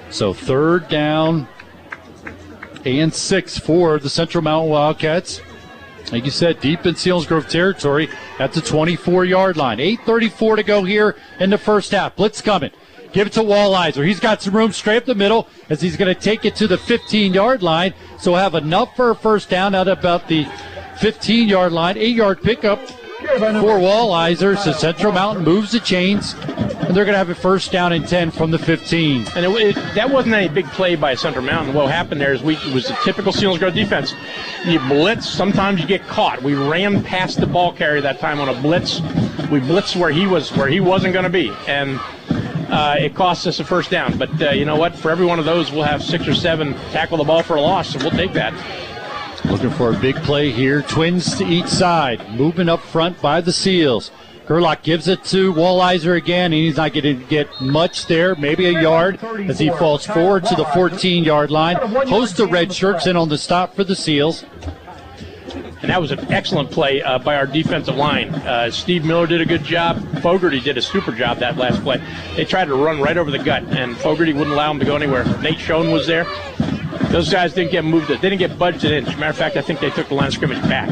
So 0.09 0.33
third 0.33 0.87
down 0.87 1.47
and 2.85 3.13
six 3.13 3.59
for 3.59 3.99
the 3.99 4.09
Central 4.09 4.43
Mountain 4.43 4.71
Wildcats 4.71 5.41
like 6.11 6.25
you 6.25 6.31
said, 6.31 6.59
deep 6.59 6.85
in 6.85 6.95
Selinsgrove 6.95 7.49
territory 7.49 8.09
at 8.39 8.53
the 8.53 8.61
24 8.61 9.25
yard 9.25 9.57
line. 9.57 9.77
8.34 9.79 10.57
to 10.57 10.63
go 10.63 10.83
here 10.83 11.15
in 11.39 11.49
the 11.49 11.57
first 11.57 11.91
half. 11.91 12.15
Blitz 12.15 12.41
coming. 12.41 12.71
Give 13.11 13.27
it 13.27 13.33
to 13.33 13.41
Wallizer. 13.41 14.05
He's 14.05 14.19
got 14.19 14.41
some 14.41 14.55
room 14.55 14.71
straight 14.73 14.97
up 14.97 15.05
the 15.05 15.15
middle 15.15 15.47
as 15.69 15.81
he's 15.81 15.95
going 15.95 16.13
to 16.13 16.19
take 16.19 16.43
it 16.43 16.55
to 16.57 16.67
the 16.67 16.77
15 16.77 17.33
yard 17.33 17.63
line. 17.63 17.93
So 18.19 18.35
have 18.35 18.55
enough 18.55 18.95
for 18.95 19.11
a 19.11 19.15
first 19.15 19.49
down 19.49 19.73
at 19.73 19.87
about 19.87 20.27
the 20.27 20.45
15 20.99 21.47
yard 21.47 21.71
line. 21.71 21.97
Eight 21.97 22.15
yard 22.15 22.41
pickup 22.41 22.79
for 23.27 23.79
Wallizer. 23.79 24.57
So 24.57 24.71
Central 24.71 25.11
Mountain 25.11 25.43
moves 25.43 25.71
the 25.71 25.79
chains, 25.79 26.33
and 26.33 26.95
they're 26.95 27.05
going 27.05 27.13
to 27.13 27.17
have 27.17 27.29
a 27.29 27.35
first 27.35 27.71
down 27.71 27.93
and 27.93 28.07
10 28.07 28.31
from 28.31 28.51
the 28.51 28.59
15. 28.59 29.27
And 29.35 29.45
it, 29.45 29.49
it, 29.49 29.75
that 29.95 30.09
wasn't 30.09 30.35
any 30.35 30.47
big 30.47 30.65
play 30.67 30.95
by 30.95 31.15
Central 31.15 31.43
Mountain. 31.43 31.73
What 31.73 31.89
happened 31.89 32.21
there 32.21 32.33
is 32.33 32.43
we 32.43 32.55
it 32.55 32.73
was 32.73 32.89
a 32.89 32.95
typical 33.03 33.31
Selinsgrove 33.31 33.73
defense. 33.73 34.13
You 34.65 34.79
blitz, 34.79 35.29
sometimes 35.29 35.81
you 35.81 35.87
get 35.87 36.05
caught. 36.07 36.41
We 36.41 36.53
ran 36.53 37.03
past 37.03 37.39
the 37.39 37.47
ball 37.47 37.73
carrier 37.73 38.01
that 38.01 38.19
time 38.19 38.39
on 38.39 38.49
a 38.49 38.61
blitz. 38.61 39.01
We 39.51 39.59
blitzed 39.59 39.95
where 39.95 40.11
he 40.11 40.27
was 40.27 40.51
where 40.53 40.67
he 40.67 40.79
wasn't 40.79 41.13
going 41.13 41.23
to 41.23 41.29
be, 41.29 41.51
and 41.67 41.99
uh, 42.69 42.95
it 42.99 43.15
cost 43.15 43.45
us 43.47 43.59
a 43.59 43.63
first 43.63 43.89
down. 43.89 44.17
But 44.17 44.41
uh, 44.41 44.51
you 44.51 44.65
know 44.65 44.75
what? 44.75 44.95
For 44.95 45.11
every 45.11 45.25
one 45.25 45.39
of 45.39 45.45
those, 45.45 45.71
we'll 45.71 45.83
have 45.83 46.03
six 46.03 46.27
or 46.27 46.33
seven 46.33 46.73
tackle 46.91 47.17
the 47.17 47.23
ball 47.23 47.43
for 47.43 47.55
a 47.55 47.61
loss, 47.61 47.89
so 47.89 47.99
we'll 47.99 48.11
take 48.11 48.33
that. 48.33 48.53
Looking 49.49 49.69
for 49.71 49.93
a 49.93 49.99
big 49.99 50.15
play 50.17 50.51
here. 50.51 50.81
Twins 50.81 51.35
to 51.37 51.45
each 51.45 51.67
side. 51.67 52.29
Moving 52.31 52.69
up 52.69 52.81
front 52.81 53.21
by 53.21 53.41
the 53.41 53.53
Seals. 53.53 54.11
Gerlach 54.47 54.83
gives 54.83 55.07
it 55.07 55.23
to 55.25 55.53
Wallizer 55.53 56.15
again, 56.15 56.51
he's 56.51 56.77
not 56.77 56.93
going 56.93 57.03
to 57.03 57.25
get 57.25 57.47
much 57.59 58.05
there, 58.05 58.35
maybe 58.35 58.67
a 58.67 58.79
yard, 58.79 59.19
as 59.23 59.57
he 59.57 59.69
falls 59.69 60.05
forward 60.05 60.45
to 60.45 60.55
the 60.55 60.65
14 60.65 61.23
yard 61.23 61.49
line. 61.49 61.77
Host 62.07 62.39
of 62.39 62.51
red 62.51 62.71
shirts 62.71 63.07
in 63.07 63.17
on 63.17 63.29
the 63.29 63.39
stop 63.39 63.75
for 63.75 63.83
the 63.83 63.95
Seals. 63.95 64.45
And 65.81 65.91
that 65.91 66.01
was 66.01 66.11
an 66.11 66.31
excellent 66.31 66.71
play 66.71 67.01
uh, 67.01 67.19
by 67.19 67.35
our 67.35 67.45
defensive 67.45 67.95
line. 67.95 68.33
Uh, 68.33 68.71
Steve 68.71 69.05
Miller 69.05 69.27
did 69.27 69.41
a 69.41 69.45
good 69.45 69.63
job. 69.63 70.01
Fogarty 70.21 70.59
did 70.59 70.77
a 70.77 70.81
super 70.81 71.11
job 71.11 71.39
that 71.39 71.57
last 71.57 71.81
play. 71.83 72.01
They 72.35 72.45
tried 72.45 72.65
to 72.65 72.75
run 72.75 73.01
right 73.01 73.17
over 73.17 73.29
the 73.29 73.39
gut, 73.39 73.63
and 73.65 73.95
Fogarty 73.97 74.33
wouldn't 74.33 74.53
allow 74.53 74.71
him 74.71 74.79
to 74.79 74.85
go 74.85 74.95
anywhere. 74.95 75.25
Nate 75.41 75.59
Schoen 75.59 75.91
was 75.91 76.07
there. 76.07 76.25
Those 77.09 77.31
guys 77.31 77.53
didn't 77.53 77.71
get 77.71 77.85
moved. 77.85 78.07
They 78.07 78.17
didn't 78.17 78.39
get 78.39 78.57
budged 78.57 78.83
an 78.83 78.93
inch. 78.93 79.07
Matter 79.17 79.29
of 79.29 79.37
fact, 79.37 79.57
I 79.57 79.61
think 79.61 79.79
they 79.79 79.89
took 79.89 80.07
the 80.07 80.15
line 80.15 80.27
of 80.27 80.33
scrimmage 80.33 80.61
back. 80.63 80.89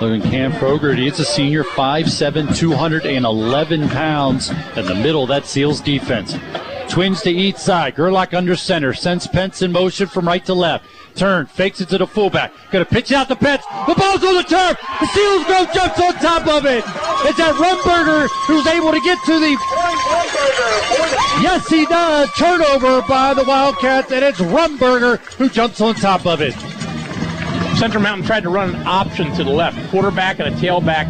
Look 0.00 0.24
at 0.24 0.30
Cam 0.30 0.52
Fogarty. 0.52 1.06
It's 1.06 1.18
a 1.18 1.24
senior, 1.24 1.62
5'7", 1.62 2.56
211 2.56 3.88
pounds. 3.90 4.50
In 4.76 4.86
the 4.86 4.94
middle, 4.94 5.26
that 5.26 5.44
seals 5.44 5.80
defense. 5.80 6.36
Twins 6.88 7.20
to 7.22 7.30
each 7.30 7.56
side. 7.56 7.94
Gerlach 7.94 8.34
under 8.34 8.56
center. 8.56 8.92
Sends 8.94 9.26
Pence 9.26 9.62
in 9.62 9.70
motion 9.70 10.08
from 10.08 10.26
right 10.26 10.44
to 10.46 10.54
left. 10.54 10.86
Turn, 11.14 11.46
fakes 11.46 11.80
it 11.80 11.88
to 11.90 11.98
the 11.98 12.06
fullback. 12.06 12.52
Gonna 12.70 12.84
pitch 12.84 13.12
out 13.12 13.28
the 13.28 13.36
Pence. 13.36 13.62
The 13.86 13.94
ball's 13.94 14.24
on 14.24 14.34
the 14.36 14.42
turf. 14.42 14.78
The 15.00 15.06
Seals 15.06 15.44
go 15.46 15.66
jumps 15.72 16.00
on 16.00 16.14
top 16.14 16.46
of 16.46 16.66
it. 16.66 16.84
It's 17.26 17.38
that 17.38 17.54
Rumberger 17.56 18.28
who's 18.46 18.66
able 18.66 18.92
to 18.92 19.00
get 19.00 19.18
to 19.26 19.38
the. 19.38 19.56
Yes, 21.42 21.68
he 21.68 21.86
does. 21.86 22.30
Turnover 22.38 23.02
by 23.08 23.34
the 23.34 23.44
Wildcats, 23.44 24.12
and 24.12 24.24
it's 24.24 24.38
Rumberger 24.38 25.18
who 25.34 25.48
jumps 25.48 25.80
on 25.80 25.94
top 25.94 26.26
of 26.26 26.40
it. 26.40 26.54
Central 27.76 28.02
Mountain 28.02 28.26
tried 28.26 28.42
to 28.42 28.50
run 28.50 28.74
an 28.74 28.86
option 28.86 29.32
to 29.34 29.44
the 29.44 29.50
left, 29.50 29.90
quarterback 29.90 30.38
and 30.38 30.54
a 30.54 30.58
tailback 30.58 31.06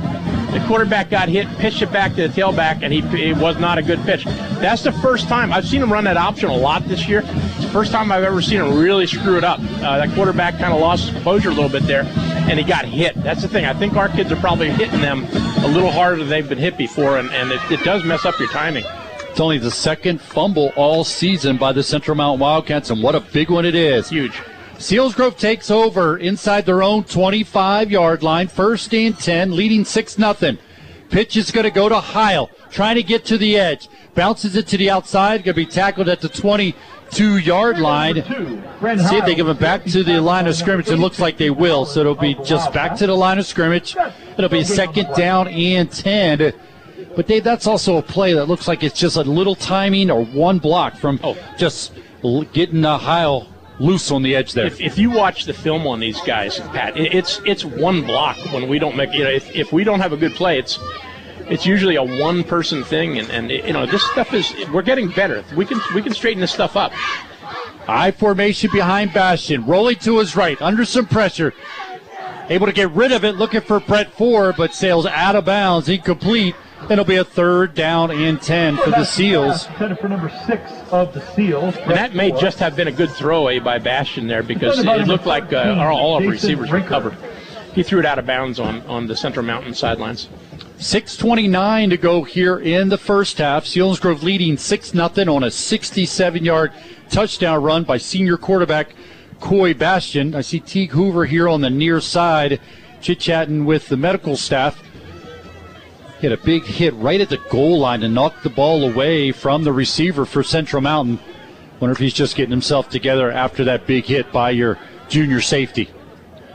the 0.53 0.65
quarterback 0.67 1.11
got 1.11 1.29
hit, 1.29 1.47
pitched 1.59 1.83
it 1.83 1.93
back 1.93 2.15
to 2.15 2.29
the 2.29 2.41
tailback, 2.41 2.83
and 2.83 2.93
he 2.93 3.01
it 3.01 3.37
was 3.37 3.59
not 3.59 3.79
a 3.79 3.83
good 3.83 4.01
pitch. 4.03 4.25
That's 4.25 4.83
the 4.83 4.93
first 4.93 5.29
time 5.29 5.53
I've 5.53 5.67
seen 5.67 5.83
him 5.83 5.93
run 5.93 6.05
that 6.05 6.17
option 6.17 6.49
a 6.51 6.57
lot 6.57 6.87
this 6.89 7.09
year. 7.09 7.23
It's 7.25 7.65
the 7.65 7.71
first 7.71 7.93
time 7.93 8.11
I've 8.11 8.25
ever 8.25 8.43
seen 8.43 8.61
him 8.61 8.79
really 8.79 9.07
screw 9.07 9.37
it 9.37 9.45
up. 9.45 9.61
Uh, 9.61 9.99
that 9.99 10.15
quarterback 10.15 10.59
kind 10.59 10.73
of 10.73 10.81
lost 10.81 11.05
his 11.05 11.15
composure 11.15 11.51
a 11.51 11.55
little 11.55 11.71
bit 11.71 11.85
there, 11.85 12.03
and 12.05 12.59
he 12.59 12.65
got 12.65 12.85
hit. 12.85 13.15
That's 13.23 13.43
the 13.43 13.49
thing. 13.49 13.65
I 13.65 13.75
think 13.75 13.95
our 13.95 14.09
kids 14.09 14.33
are 14.33 14.37
probably 14.37 14.71
hitting 14.71 15.01
them 15.01 15.25
a 15.65 15.69
little 15.69 15.91
harder 15.91 16.17
than 16.17 16.29
they've 16.29 16.49
been 16.49 16.59
hit 16.59 16.77
before, 16.77 17.19
and, 17.19 17.31
and 17.31 17.53
it, 17.53 17.61
it 17.71 17.85
does 17.85 18.05
mess 18.05 18.25
up 18.25 18.39
your 18.39 18.49
timing. 18.49 18.85
It's 19.31 19.41
only 19.41 19.59
the 19.59 19.71
second 19.71 20.21
fumble 20.21 20.73
all 20.75 21.05
season 21.05 21.57
by 21.57 21.73
the 21.73 21.85
Central 21.85 22.17
Mountain 22.17 22.41
Wildcats, 22.41 22.91
and 22.91 23.03
what 23.03 23.15
a 23.15 23.21
big 23.21 23.49
one 23.51 23.65
it 23.65 23.77
is. 23.77 24.09
Huge. 24.09 24.43
Selinsgrove 24.81 25.37
takes 25.37 25.71
over 25.71 26.17
inside 26.17 26.65
their 26.65 26.83
own 26.83 27.05
25 27.05 27.91
yard 27.91 28.23
line. 28.23 28.49
First 28.49 28.95
and 28.95 29.17
10, 29.17 29.55
leading 29.55 29.85
6 29.85 30.15
0. 30.15 30.57
Pitch 31.11 31.37
is 31.37 31.51
going 31.51 31.65
to 31.65 31.71
go 31.71 31.91
to 31.91 32.01
Heil, 32.01 32.49
trying 32.71 32.95
to 32.97 33.03
get 33.03 33.27
to 33.27 33.37
the 33.37 33.59
edge. 33.59 33.91
Bounces 34.15 34.57
it 34.57 34.67
to 34.69 34.79
the 34.79 34.89
outside, 34.89 35.45
going 35.45 35.55
to 35.55 35.55
be 35.55 35.67
tackled 35.67 36.09
at 36.09 36.23
the 36.23 36.31
22 36.31 37.37
yard 37.37 37.79
line. 37.79 38.15
See 38.15 39.17
if 39.17 39.27
they 39.27 39.35
give 39.35 39.49
it 39.49 39.61
back 39.61 39.85
to 39.85 40.03
the 40.03 40.19
line 40.19 40.47
of 40.47 40.57
scrimmage. 40.57 40.89
It 40.89 40.97
looks 40.97 41.19
like 41.19 41.37
they 41.37 41.51
will, 41.51 41.85
so 41.85 42.01
it'll 42.01 42.15
be 42.15 42.35
just 42.43 42.73
back 42.73 42.97
to 42.97 43.07
the 43.07 43.15
line 43.15 43.39
of 43.39 43.45
scrimmage. 43.45 43.95
It'll 44.39 44.49
be 44.49 44.65
second 44.65 45.15
down 45.15 45.47
and 45.49 45.93
10. 45.93 46.55
But 47.15 47.27
Dave, 47.27 47.45
that's 47.45 47.67
also 47.67 47.99
a 47.99 48.03
play 48.03 48.33
that 48.33 48.47
looks 48.47 48.67
like 48.67 48.83
it's 48.83 48.99
just 48.99 49.17
a 49.17 49.23
little 49.23 49.55
timing 49.55 50.11
or 50.11 50.25
one 50.25 50.59
block 50.59 50.97
from 50.97 51.21
just 51.59 51.93
getting 52.55 52.87
uh, 52.87 52.97
Heil 52.97 53.50
loose 53.81 54.11
on 54.13 54.23
the 54.23 54.37
edge 54.37 54.53
there. 54.53 54.67
If, 54.67 54.81
if 54.81 54.99
you 54.99 55.11
watch 55.11 55.47
the 55.47 55.53
film 55.55 55.87
on 55.87 55.99
these 55.99 56.21
guys, 56.21 56.61
Pat, 56.61 56.97
it- 56.97 57.13
it's 57.15 57.41
it's 57.45 57.65
one 57.65 58.03
block 58.03 58.37
when 58.53 58.69
we 58.69 58.79
don't 58.79 58.95
make 58.97 59.13
you 59.13 59.25
know 59.25 59.31
if, 59.31 59.51
if 59.57 59.73
we 59.73 59.83
don't 59.83 59.99
have 60.01 60.13
a 60.13 60.17
good 60.17 60.35
play, 60.35 60.59
it's 60.59 60.79
it's 61.49 61.67
usually 61.67 61.97
a 61.97 62.03
one 62.05 62.45
person 62.45 62.85
thing, 62.85 63.19
and, 63.19 63.29
and 63.31 63.51
you 63.51 63.73
know 63.73 63.87
this 63.87 64.03
stuff 64.13 64.33
is 64.33 64.55
we're 64.73 64.83
getting 64.83 65.09
better. 65.11 65.43
We 65.57 65.65
can 65.65 65.81
we 65.95 66.03
can 66.03 66.15
straighten 66.15 66.41
this 66.41 66.53
stuff 66.53 66.77
up. 66.77 66.93
I 67.89 68.13
formation 68.13 68.71
behind 68.73 69.13
Bastion, 69.13 69.67
rolling 69.67 69.97
to 70.01 70.19
his 70.19 70.37
right, 70.37 70.61
under 70.63 70.85
some 70.85 71.07
pressure. 71.07 71.53
Able 72.49 72.67
to 72.67 72.73
get 72.73 72.91
rid 72.93 73.11
of 73.13 73.25
it, 73.25 73.37
looking 73.37 73.61
for 73.63 73.81
Brett 73.81 74.13
Ford, 74.13 74.57
but 74.59 74.75
sails 74.75 75.07
out 75.07 75.35
of 75.37 75.45
bounds, 75.45 75.89
incomplete. 75.89 76.55
It'll 76.89 77.05
be 77.05 77.17
a 77.17 77.25
third 77.25 77.75
down 77.75 78.11
and 78.11 78.41
10 78.41 78.77
for 78.79 78.91
the 78.91 79.05
Seals. 79.05 79.67
Center 79.79 79.97
for 79.97 80.09
number 80.09 80.31
six 80.47 80.73
of 80.91 81.13
the 81.13 81.21
Seals. 81.35 81.77
And 81.77 81.93
that 81.93 82.15
may 82.15 82.33
just 82.33 82.59
have 82.59 82.75
been 82.75 82.89
a 82.89 82.93
good 82.93 83.11
throwaway 83.11 83.59
by 83.59 83.79
Bastion 83.79 84.27
there 84.27 84.43
because 84.43 84.79
it 84.79 85.07
looked 85.07 85.27
like 85.27 85.53
uh, 85.53 85.77
all 85.79 86.17
of 86.17 86.25
our 86.25 86.31
receivers 86.31 86.71
were 86.71 86.81
covered. 86.81 87.17
He 87.75 87.83
threw 87.83 88.01
it 88.01 88.07
out 88.07 88.19
of 88.19 88.27
bounds 88.27 88.59
on, 88.59 88.83
on 88.83 89.07
the 89.07 89.17
Central 89.17 89.45
Mountain 89.45 89.75
sidelines. 89.75 90.29
6.29 90.79 91.91
to 91.91 91.97
go 91.97 92.25
here 92.25 92.59
in 92.59 92.89
the 92.89 92.99
first 92.99 93.39
half. 93.39 93.65
Selinsgrove 93.65 94.23
leading 94.23 94.57
6 94.57 94.91
0 94.91 95.35
on 95.35 95.45
a 95.45 95.51
67 95.51 96.45
yard 96.45 96.73
touchdown 97.11 97.63
run 97.63 97.85
by 97.85 97.99
senior 97.99 98.37
quarterback 98.37 98.95
Coy 99.41 99.75
Bastion. 99.75 100.35
I 100.35 100.41
see 100.41 100.59
Teague 100.59 100.93
Hoover 100.93 101.27
here 101.27 101.49
on 101.49 101.61
the 101.61 101.71
near 101.71 102.01
side 102.01 102.61
chit 103.01 103.21
chatting 103.21 103.65
with 103.65 103.89
the 103.89 103.97
medical 103.97 104.37
staff. 104.37 104.83
Hit 106.21 106.33
a 106.33 106.37
big 106.37 106.65
hit 106.65 106.95
right 106.95 107.21
at 107.21 107.31
the 107.31 107.39
goal 107.51 107.79
line 107.79 108.03
and 108.03 108.15
knocked 108.15 108.43
the 108.43 108.51
ball 108.51 108.85
away 108.91 109.33
from 109.33 109.65
the 109.65 109.73
receiver 109.73 110.27
for 110.27 110.43
Central 110.43 110.83
Mountain. 110.83 111.19
Wonder 111.81 111.93
if 111.93 111.99
he's 111.99 112.13
just 112.13 112.37
getting 112.37 112.51
himself 112.51 112.91
together 112.91 113.31
after 113.31 113.65
that 113.65 113.87
big 113.87 114.05
hit 114.05 114.31
by 114.31 114.51
your 114.51 114.79
junior 115.09 115.41
safety. 115.41 115.91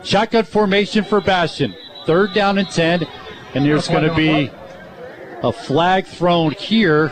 Shotgun 0.03 0.43
formation 0.43 1.03
for 1.03 1.19
Bastion. 1.19 1.75
Third 2.05 2.35
down 2.35 2.59
and 2.59 2.69
10. 2.69 3.07
And 3.55 3.65
there's 3.65 3.87
going 3.87 4.07
to 4.07 4.13
be 4.13 4.51
a 5.41 5.51
flag 5.51 6.05
thrown 6.05 6.51
here. 6.51 7.11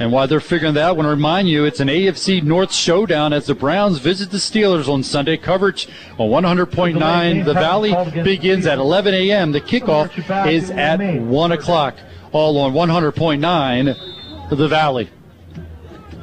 And 0.00 0.10
while 0.10 0.26
they're 0.26 0.40
figuring 0.40 0.72
that 0.74 0.80
out, 0.80 0.88
I 0.88 0.92
want 0.92 1.04
to 1.04 1.10
remind 1.10 1.50
you 1.50 1.66
it's 1.66 1.80
an 1.80 1.88
AFC 1.88 2.42
North 2.42 2.72
showdown 2.72 3.34
as 3.34 3.44
the 3.44 3.54
Browns 3.54 3.98
visit 3.98 4.30
the 4.30 4.38
Steelers 4.38 4.88
on 4.88 5.02
Sunday. 5.02 5.36
Coverage 5.36 5.88
on 6.18 6.30
100.9. 6.30 7.44
The 7.44 7.52
Valley 7.52 8.22
begins 8.22 8.66
at 8.66 8.78
11 8.78 9.12
a.m. 9.12 9.52
The 9.52 9.60
kickoff 9.60 10.50
is 10.50 10.70
at 10.70 10.98
1 11.02 11.52
o'clock. 11.52 11.98
All 12.32 12.56
on 12.56 12.72
100.9. 12.72 14.48
The 14.48 14.68
Valley. 14.68 15.10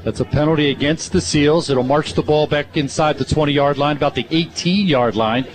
That's 0.04 0.22
a 0.22 0.26
penalty 0.26 0.72
against 0.72 1.12
the 1.12 1.22
Seals. 1.22 1.70
It'll 1.70 1.84
march 1.84 2.14
the 2.14 2.24
ball 2.24 2.48
back 2.48 2.78
inside 2.78 3.20
the 3.20 3.26
20 3.26 3.52
yard 3.52 3.78
line, 3.78 3.95
about 3.98 4.16
the 4.16 4.26
18 4.32 4.88
yard 4.88 5.16
line. 5.16 5.45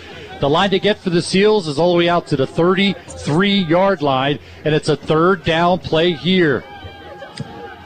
The 0.40 0.48
line 0.48 0.70
to 0.70 0.78
get 0.78 0.98
for 0.98 1.10
the 1.10 1.22
Seals 1.22 1.66
is 1.66 1.76
all 1.76 1.90
the 1.90 1.98
way 1.98 2.08
out 2.08 2.28
to 2.28 2.36
the 2.36 2.46
33 2.46 3.50
yard 3.62 4.00
line, 4.00 4.38
and 4.64 4.76
it's 4.76 4.88
a 4.88 4.96
third 4.96 5.42
down 5.42 5.80
play 5.80 6.12
here. 6.12 6.62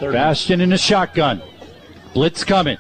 Bastion 0.01 0.61
in 0.61 0.71
the 0.71 0.79
shotgun. 0.79 1.43
Blitz 2.15 2.45
coming. 2.45 2.79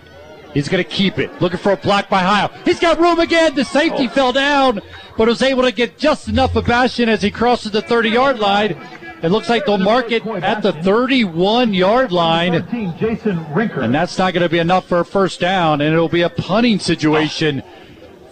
He's 0.54 0.68
going 0.68 0.82
to 0.82 0.88
keep 0.88 1.18
it. 1.18 1.42
Looking 1.42 1.58
for 1.58 1.72
a 1.72 1.76
block 1.76 2.08
by 2.08 2.20
Heil. 2.20 2.48
He's 2.64 2.80
got 2.80 2.98
room 2.98 3.18
again. 3.18 3.54
The 3.54 3.64
safety 3.64 4.08
fell 4.08 4.32
down, 4.32 4.80
but 5.18 5.28
was 5.28 5.42
able 5.42 5.64
to 5.64 5.72
get 5.72 5.98
just 5.98 6.28
enough 6.28 6.56
of 6.56 6.64
Bastion 6.64 7.10
as 7.10 7.20
he 7.20 7.30
crosses 7.30 7.72
the 7.72 7.82
30 7.82 8.08
yard 8.08 8.38
line. 8.38 8.76
It 9.22 9.28
looks 9.30 9.48
like 9.48 9.66
they'll 9.66 9.76
mark 9.76 10.12
it 10.12 10.26
at 10.26 10.62
the 10.62 10.72
31 10.72 11.74
yard 11.74 12.12
line. 12.12 12.54
And 12.54 13.94
that's 13.94 14.16
not 14.18 14.32
going 14.32 14.42
to 14.42 14.48
be 14.48 14.58
enough 14.58 14.86
for 14.86 15.00
a 15.00 15.04
first 15.04 15.40
down, 15.40 15.80
and 15.80 15.92
it'll 15.92 16.08
be 16.08 16.22
a 16.22 16.30
punting 16.30 16.78
situation 16.78 17.62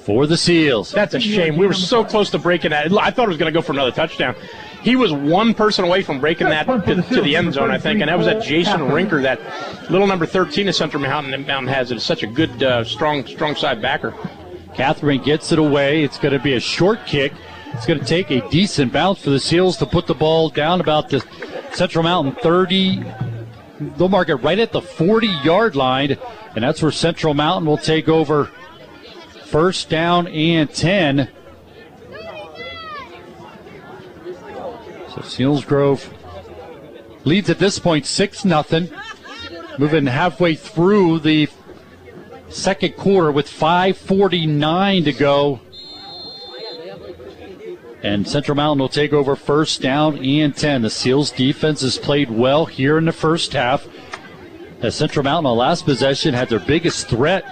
for 0.05 0.27
the 0.27 0.37
Seals. 0.37 0.93
That's 0.93 1.15
a 1.15 1.21
shame. 1.21 1.57
We 1.57 1.67
were 1.67 1.73
so 1.75 2.05
close 2.05 2.31
to 2.31 2.39
breaking 2.39 2.71
that. 2.71 2.93
I 2.93 3.11
thought 3.11 3.25
it 3.25 3.29
was 3.29 3.39
going 3.39 3.53
to 3.53 3.59
go 3.59 3.63
for 3.63 3.73
another 3.73 3.93
touchdown. 3.93 4.35
He 4.85 4.97
was 4.97 5.15
one 5.15 5.55
person 5.55 5.87
away 5.87 6.03
from 6.03 6.21
breaking 6.21 6.51
that 6.51 6.67
to, 6.67 7.03
to 7.03 7.23
the 7.23 7.37
end 7.37 7.55
zone, 7.55 7.71
I 7.71 7.79
think, 7.79 8.03
and 8.03 8.11
that 8.11 8.19
was 8.19 8.27
that 8.27 8.43
Jason 8.43 8.81
Rinker, 8.81 9.23
that 9.23 9.41
little 9.91 10.07
number 10.07 10.27
13 10.27 10.69
of 10.69 10.75
Central 10.75 11.03
Mountain, 11.03 11.47
Mountain 11.47 11.73
has. 11.73 11.91
It's 11.91 12.05
such 12.05 12.23
a 12.23 12.27
good, 12.27 12.63
uh, 12.63 12.85
strong, 12.85 13.27
strong 13.27 13.57
side 13.57 13.81
backer. 13.81 14.15
Catherine 14.75 15.23
gets 15.23 15.53
it 15.53 15.59
away. 15.59 16.05
It's 16.05 16.19
going 16.19 16.35
to 16.35 16.39
be 16.39 16.53
a 16.53 16.61
short 16.61 17.07
kick. 17.07 17.33
It's 17.73 17.87
going 17.87 17.99
to 17.99 18.05
take 18.05 18.31
a 18.31 18.47
decent 18.51 18.93
bounce 18.93 19.23
for 19.23 19.31
the 19.31 19.41
Seals 19.41 19.79
to 19.79 19.87
put 19.87 20.07
the 20.07 20.15
ball 20.15 20.51
down 20.51 20.83
about 20.83 21.09
the 21.09 21.25
Central 21.73 22.05
Mountain 22.05 22.35
30. 22.43 23.03
They'll 23.97 24.11
mark 24.11 24.29
it 24.29 24.37
right 24.37 24.59
at 24.59 24.71
the 24.73 24.83
40 24.83 25.29
yard 25.45 25.77
line, 25.77 26.19
and 26.55 26.63
that's 26.63 26.83
where 26.83 26.93
Central 26.93 27.33
Mountain 27.33 27.67
will 27.67 27.79
take 27.79 28.11
over 28.11 28.51
first 29.47 29.89
down 29.89 30.27
and 30.29 30.69
10. 30.69 31.31
So 35.15 35.21
Selinsgrove 35.21 36.13
leads 37.25 37.49
at 37.49 37.61
this 37.61 37.79
point 37.79 38.05
6 38.05 38.41
0. 38.41 38.65
Moving 39.79 40.07
halfway 40.07 40.57
through 40.57 41.21
the 41.21 41.49
second 42.49 42.97
quarter 42.97 43.31
with 43.31 43.49
5.49 43.49 45.05
to 45.05 45.13
go. 45.13 45.61
And 48.03 48.27
Central 48.27 48.57
Mountain 48.57 48.81
will 48.81 48.89
take 48.89 49.13
over 49.13 49.37
first 49.37 49.81
down 49.81 50.19
and 50.19 50.55
10. 50.55 50.83
The 50.83 50.91
Seals 50.91 51.31
defense 51.31 51.83
has 51.83 51.97
played 51.97 52.31
well 52.31 52.67
here 52.67 52.99
in 52.99 53.05
the 53.05 53.13
first 53.13 53.53
half. 53.53 53.87
As 54.83 54.97
Central 54.97 55.23
Mountain 55.23 55.47
on 55.47 55.57
last 55.57 55.85
possession 55.85 56.35
had 56.35 56.49
their 56.49 56.59
biggest 56.59 57.09
threat, 57.09 57.45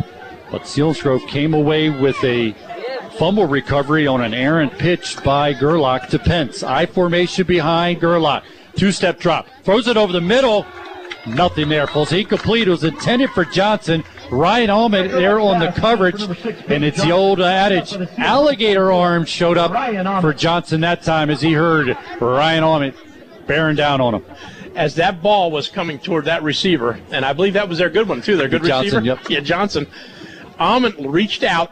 but 0.50 0.62
Selinsgrove 0.62 1.26
came 1.28 1.54
away 1.54 1.90
with 1.90 2.22
a 2.24 2.54
fumble 3.22 3.46
recovery 3.46 4.04
on 4.04 4.20
an 4.20 4.34
errant 4.34 4.76
pitch 4.78 5.16
by 5.22 5.52
Gerlach 5.52 6.08
to 6.08 6.18
Pence. 6.18 6.64
I 6.64 6.86
formation 6.86 7.46
behind 7.46 8.00
Gerlach. 8.00 8.42
Two 8.74 8.90
step 8.90 9.20
drop. 9.20 9.46
Throws 9.62 9.86
it 9.86 9.96
over 9.96 10.12
the 10.12 10.20
middle. 10.20 10.66
Nothing 11.24 11.68
there. 11.68 11.86
Pulls 11.86 12.12
incomplete. 12.12 12.66
It 12.66 12.72
was 12.72 12.82
intended 12.82 13.30
for 13.30 13.44
Johnson. 13.44 14.02
Ryan 14.32 14.70
Allman 14.70 15.08
there 15.12 15.38
on 15.38 15.60
the 15.60 15.70
coverage. 15.70 16.20
And 16.68 16.82
it's 16.84 17.00
the 17.00 17.12
old 17.12 17.40
adage 17.40 17.94
alligator 18.18 18.90
arm 18.90 19.24
showed 19.24 19.56
up 19.56 19.70
for 20.20 20.34
Johnson 20.34 20.80
that 20.80 21.04
time 21.04 21.30
as 21.30 21.40
he 21.40 21.52
heard 21.52 21.96
Ryan 22.20 22.64
Allman 22.64 22.92
bearing 23.46 23.76
down 23.76 24.00
on 24.00 24.16
him. 24.16 24.24
As 24.74 24.96
that 24.96 25.22
ball 25.22 25.52
was 25.52 25.68
coming 25.68 26.00
toward 26.00 26.24
that 26.24 26.42
receiver, 26.42 26.98
and 27.12 27.24
I 27.24 27.34
believe 27.34 27.52
that 27.52 27.68
was 27.68 27.78
their 27.78 27.88
good 27.88 28.08
one 28.08 28.20
too, 28.20 28.36
their 28.36 28.48
good 28.48 28.64
Johnson, 28.64 29.04
receiver. 29.04 29.20
yep. 29.20 29.30
Yeah, 29.30 29.38
Johnson. 29.38 29.86
Almond 30.58 30.96
reached 30.98 31.44
out 31.44 31.70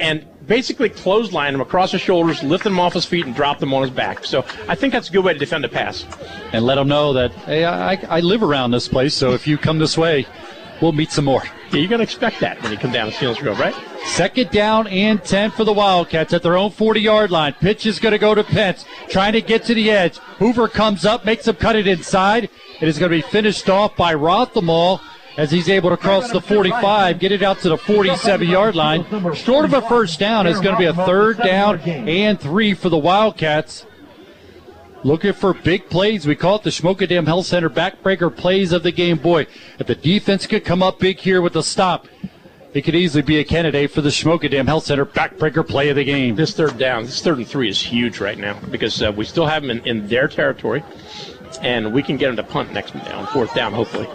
and 0.00 0.26
basically 0.46 0.88
clotheslined 0.90 1.54
him 1.54 1.60
across 1.60 1.92
his 1.92 2.00
shoulders, 2.00 2.42
lift 2.42 2.66
him 2.66 2.80
off 2.80 2.94
his 2.94 3.04
feet, 3.04 3.26
and 3.26 3.34
drop 3.34 3.62
him 3.62 3.72
on 3.74 3.82
his 3.82 3.90
back. 3.90 4.24
So 4.24 4.44
I 4.66 4.74
think 4.74 4.92
that's 4.92 5.08
a 5.08 5.12
good 5.12 5.24
way 5.24 5.34
to 5.34 5.38
defend 5.38 5.64
a 5.64 5.68
pass. 5.68 6.04
And 6.52 6.64
let 6.64 6.78
him 6.78 6.88
know 6.88 7.12
that, 7.12 7.32
hey, 7.32 7.64
I, 7.64 7.94
I 8.08 8.20
live 8.20 8.42
around 8.42 8.70
this 8.70 8.88
place, 8.88 9.14
so 9.14 9.32
if 9.32 9.46
you 9.46 9.58
come 9.58 9.78
this 9.78 9.96
way, 9.96 10.26
we'll 10.80 10.92
meet 10.92 11.12
some 11.12 11.26
more. 11.26 11.42
Yeah, 11.70 11.80
you're 11.80 11.88
going 11.88 11.98
to 11.98 12.04
expect 12.04 12.40
that 12.40 12.62
when 12.62 12.72
you 12.72 12.78
come 12.78 12.92
down 12.92 13.10
to 13.10 13.12
Selinsgrove, 13.12 13.58
right? 13.58 13.74
Second 14.06 14.50
down 14.50 14.86
and 14.86 15.22
10 15.22 15.50
for 15.50 15.64
the 15.64 15.72
Wildcats 15.72 16.32
at 16.32 16.42
their 16.42 16.56
own 16.56 16.70
40 16.70 17.00
yard 17.00 17.30
line. 17.30 17.52
Pitch 17.60 17.84
is 17.84 17.98
going 17.98 18.12
to 18.12 18.18
go 18.18 18.34
to 18.34 18.42
Pence, 18.42 18.86
trying 19.08 19.34
to 19.34 19.42
get 19.42 19.64
to 19.64 19.74
the 19.74 19.90
edge. 19.90 20.16
Hoover 20.38 20.68
comes 20.68 21.04
up, 21.04 21.26
makes 21.26 21.46
him 21.46 21.56
cut 21.56 21.76
it 21.76 21.86
inside. 21.86 22.48
It 22.80 22.88
is 22.88 22.98
going 22.98 23.10
to 23.10 23.18
be 23.18 23.30
finished 23.30 23.68
off 23.68 23.96
by 23.96 24.14
Rothamall 24.14 25.00
as 25.36 25.50
he's 25.50 25.68
able 25.68 25.90
to 25.90 25.96
cross 25.96 26.30
the 26.32 26.40
45, 26.40 27.18
get 27.18 27.32
it 27.32 27.42
out 27.42 27.60
to 27.60 27.68
the 27.68 27.76
47 27.76 28.48
yard 28.48 28.74
line. 28.74 29.04
Short 29.34 29.64
of 29.64 29.72
a 29.72 29.82
first 29.82 30.18
down, 30.18 30.46
it's 30.46 30.60
going 30.60 30.74
to 30.74 30.78
be 30.78 30.86
a 30.86 30.94
third 30.94 31.38
down 31.38 31.80
and 31.80 32.40
three 32.40 32.74
for 32.74 32.88
the 32.88 32.98
Wildcats. 32.98 33.86
Looking 35.04 35.32
for 35.32 35.54
big 35.54 35.88
plays. 35.88 36.26
We 36.26 36.34
call 36.34 36.56
it 36.56 36.64
the 36.64 36.70
Shamokin 36.70 37.08
Dam 37.08 37.26
Health 37.26 37.46
Center 37.46 37.70
backbreaker 37.70 38.34
plays 38.34 38.72
of 38.72 38.82
the 38.82 38.90
game. 38.90 39.18
Boy, 39.18 39.46
if 39.78 39.86
the 39.86 39.94
defense 39.94 40.44
could 40.46 40.64
come 40.64 40.82
up 40.82 40.98
big 40.98 41.18
here 41.18 41.40
with 41.40 41.54
a 41.54 41.62
stop, 41.62 42.08
it 42.74 42.82
could 42.82 42.96
easily 42.96 43.22
be 43.22 43.38
a 43.38 43.44
candidate 43.44 43.92
for 43.92 44.00
the 44.00 44.08
Shamokin 44.08 44.50
Dam 44.50 44.66
Health 44.66 44.84
Center 44.84 45.06
backbreaker 45.06 45.66
play 45.66 45.88
of 45.88 45.96
the 45.96 46.04
game. 46.04 46.34
This 46.34 46.52
third 46.52 46.78
down, 46.78 47.04
this 47.04 47.22
third 47.22 47.38
and 47.38 47.46
three 47.46 47.68
is 47.68 47.80
huge 47.80 48.18
right 48.18 48.36
now 48.36 48.58
because 48.70 49.00
uh, 49.00 49.12
we 49.12 49.24
still 49.24 49.46
have 49.46 49.62
them 49.62 49.70
in, 49.70 49.86
in 49.86 50.08
their 50.08 50.26
territory, 50.26 50.82
and 51.62 51.92
we 51.92 52.02
can 52.02 52.16
get 52.16 52.26
them 52.26 52.36
to 52.36 52.42
punt 52.42 52.72
next 52.72 52.92
down, 52.92 53.26
fourth 53.28 53.54
down, 53.54 53.72
hopefully. 53.72 54.08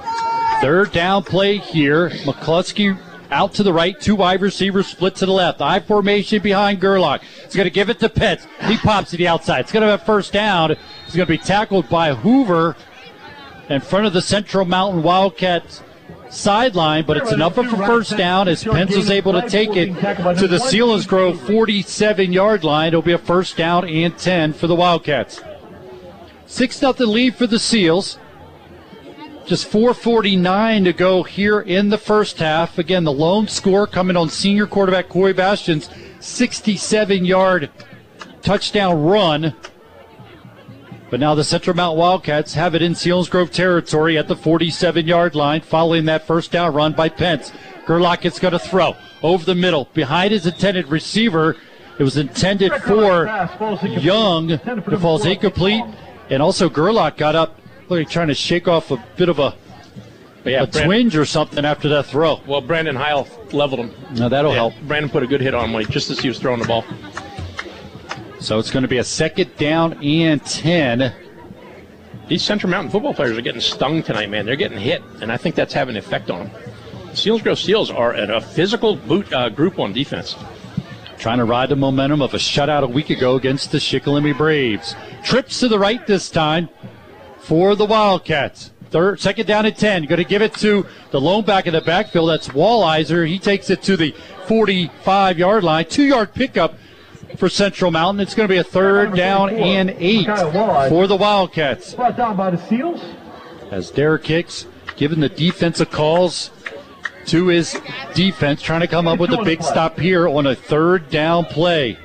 Third 0.62 0.92
down 0.92 1.24
play 1.24 1.58
here. 1.58 2.10
McCluskey 2.10 2.98
out 3.32 3.54
to 3.56 3.64
the 3.64 3.74
right, 3.74 4.00
two 4.00 4.16
wide 4.16 4.42
receivers 4.42 4.88
split 4.88 5.16
to 5.16 5.26
the 5.26 5.32
left. 5.32 5.62
I 5.62 5.80
formation 5.80 6.42
behind 6.42 6.80
Gerlach. 6.80 7.22
It's 7.44 7.56
going 7.56 7.66
to 7.66 7.72
give 7.72 7.90
it 7.90 8.00
to 8.00 8.10
Pitts. 8.10 8.46
He 8.66 8.78
pops 8.78 9.12
to 9.12 9.18
the 9.18 9.28
outside. 9.28 9.62
It's 9.62 9.72
going 9.72 9.82
to 9.82 9.90
have 9.90 10.02
a 10.02 10.06
first 10.06 10.32
down. 10.32 10.76
He's 11.06 11.16
going 11.16 11.28
to 11.28 11.34
be 11.34 11.38
tackled 11.38 11.90
by 11.90 12.14
Hoover 12.14 12.76
in 13.70 13.82
front 13.82 14.06
of 14.06 14.14
the 14.14 14.22
Central 14.22 14.66
Mountain 14.66 15.04
Wildcats 15.04 15.82
sideline, 16.30 17.06
but 17.06 17.18
it's 17.18 17.32
enough 17.32 17.58
of 17.58 17.72
a 17.72 17.78
first 17.78 18.18
down 18.18 18.48
as 18.48 18.64
Pence 18.64 18.96
was 18.96 19.10
able 19.10 19.34
to 19.34 19.48
take 19.48 19.76
it 19.76 19.88
to 20.38 20.48
the 20.48 20.58
Selinsgrove 20.58 21.38
47 21.48 22.34
yard 22.34 22.64
line. 22.64 22.90
It'll 22.90 23.02
be 23.02 23.14
a 23.14 23.18
first 23.18 23.58
down 23.58 23.88
and 23.88 24.18
10 24.18 24.54
for 24.54 24.68
the 24.68 24.76
Wildcats. 24.76 25.42
6 26.46 26.78
0 26.78 26.94
lead 27.00 27.36
for 27.36 27.48
the 27.48 27.60
Seals. 27.60 28.18
Just 29.46 29.70
4.49 29.70 30.86
to 30.86 30.94
go 30.94 31.24
here 31.24 31.60
in 31.60 31.90
the 31.90 31.98
first 31.98 32.38
half. 32.38 32.78
Again, 32.78 33.04
the 33.04 33.12
lone 33.12 33.50
score 33.50 33.86
coming 33.86 34.16
on 34.16 34.30
senior 34.30 34.66
quarterback 34.66 35.10
Corey 35.10 35.34
Bastion's 35.34 35.90
67 36.22 37.26
yard 37.26 37.70
touchdown 38.42 39.04
run. 39.04 39.54
But 41.10 41.20
now 41.20 41.36
the 41.36 41.44
Central 41.44 41.76
Mount 41.76 41.98
Wildcats 41.98 42.54
have 42.54 42.74
it 42.74 42.82
in 42.82 42.94
Selinsgrove 42.94 43.52
territory 43.52 44.18
at 44.18 44.30
the 44.30 44.36
47 44.36 45.06
yard 45.06 45.36
line 45.36 45.60
following 45.60 46.06
that 46.06 46.26
first 46.26 46.52
down 46.52 46.74
run 46.74 46.94
by 46.94 47.10
Pence. 47.10 47.52
Gerlach 47.86 48.26
is 48.26 48.40
going 48.40 48.54
to 48.54 48.60
throw 48.60 48.96
over 49.22 49.44
the 49.44 49.56
middle 49.56 49.90
behind 49.94 50.32
his 50.32 50.46
intended 50.48 50.88
receiver. 50.88 51.58
It 52.00 52.04
was 52.04 52.16
intended 52.16 52.74
for 52.84 53.26
Young. 53.84 54.52
It 54.52 55.00
falls 55.00 55.26
incomplete. 55.26 55.84
And 56.30 56.42
also 56.42 56.70
Gerlach 56.70 57.18
got 57.18 57.36
up 57.36 57.60
like 57.90 58.10
trying 58.10 58.28
to 58.30 58.34
shake 58.34 58.68
off 58.68 58.92
a 58.92 59.04
bit 59.18 59.30
of 59.30 59.40
a, 59.40 59.56
yeah, 60.46 60.64
a 60.64 60.68
Brandon- 60.68 60.84
twinge 60.86 61.16
or 61.18 61.26
something 61.26 61.66
after 61.66 61.90
that 61.90 62.06
throw. 62.06 62.42
Well, 62.48 62.62
Brandon 62.62 62.96
Heil 62.96 63.28
leveled 63.52 63.82
him. 63.82 63.92
Now 64.16 64.30
that'll 64.30 64.52
Yeah, 64.52 64.58
help. 64.58 64.74
Brandon 64.84 65.10
put 65.10 65.24
a 65.24 65.28
good 65.28 65.42
hit 65.42 65.54
on 65.54 65.70
him 65.70 65.86
just 65.90 66.10
as 66.10 66.20
he 66.20 66.28
was 66.28 66.40
throwing 66.40 66.60
the 66.60 66.68
ball. 66.68 66.84
So 68.40 68.60
it's 68.60 68.72
going 68.72 68.82
to 68.84 68.90
be 68.90 68.98
a 68.98 69.04
second 69.04 69.56
down 69.58 69.94
and 70.04 70.44
10. 70.46 71.14
These 72.28 72.44
Central 72.44 72.70
Mountain 72.70 72.92
football 72.92 73.14
players 73.14 73.38
are 73.38 73.42
getting 73.42 73.62
stung 73.62 74.04
tonight, 74.04 74.30
man. 74.30 74.46
They're 74.46 74.56
getting 74.56 74.78
hit, 74.78 75.02
and 75.22 75.32
I 75.32 75.38
think 75.38 75.56
that's 75.56 75.74
having 75.74 75.96
an 75.96 76.00
effect 76.04 76.30
on 76.30 76.40
them. 76.40 76.50
Selinsgrove 77.12 77.58
Seals 77.64 77.92
are 77.92 78.14
at 78.14 78.30
a 78.30 78.42
physical 78.42 78.96
boot, 78.96 79.32
uh, 79.32 79.50
group 79.50 79.78
on 79.80 79.94
defense. 79.94 80.36
Trying 81.20 81.38
to 81.38 81.46
ride 81.46 81.70
the 81.70 81.76
momentum 81.76 82.22
of 82.22 82.34
a 82.34 82.38
shutout 82.38 82.84
a 82.84 82.88
week 82.88 83.10
ago 83.10 83.36
against 83.36 83.72
the 83.72 83.78
Shikellamy 83.78 84.38
Braves. 84.38 84.96
Trips 85.24 85.60
to 85.62 85.68
the 85.68 85.80
right 85.80 86.06
this 86.08 86.30
time 86.30 86.68
for 87.44 87.76
the 87.76 87.86
Wildcats. 87.86 88.72
Third, 88.90 89.20
second 89.20 89.48
down 89.48 89.66
at 89.66 89.78
10. 89.78 90.06
Going 90.06 90.18
to 90.18 90.24
give 90.24 90.42
it 90.42 90.54
to 90.56 90.86
the 91.12 91.20
lone 91.20 91.44
back 91.44 91.68
in 91.68 91.74
the 91.74 91.82
backfield. 91.82 92.30
That's 92.30 92.50
Wallizer. 92.50 93.28
He 93.28 93.40
takes 93.40 93.70
it 93.70 93.82
to 93.84 93.98
the 93.98 94.12
45 94.48 95.40
yard 95.40 95.64
line. 95.64 95.86
Two 95.86 96.04
yard 96.04 96.34
pickup 96.34 96.76
for 97.38 97.50
Central 97.50 97.92
Mountain. 97.92 98.22
It's 98.22 98.36
going 98.36 98.48
to 98.48 98.54
be 98.54 98.60
a 98.60 98.64
third 98.64 99.16
down 99.16 99.50
and 99.50 99.90
eight 99.98 100.28
for 100.90 101.08
the 101.08 101.18
Wildcats. 101.20 101.96
Brought 101.96 102.18
down 102.18 102.38
by 102.38 102.52
the 102.52 102.58
Seals. 102.68 103.04
As 103.72 103.90
Derek 103.90 104.26
Hicks 104.26 104.68
giving 104.96 105.20
the 105.20 105.30
defensive 105.30 105.90
calls 105.90 106.52
to 107.26 107.48
his 107.48 107.80
defense, 108.14 108.62
trying 108.62 108.82
to 108.82 108.88
come 108.88 109.08
up 109.08 109.18
with 109.18 109.32
a 109.32 109.44
big 109.44 109.64
stop 109.64 110.00
here 110.00 110.28
on 110.28 110.46
a 110.46 110.56
third 110.56 111.10
down 111.10 111.46
play. 111.46 111.98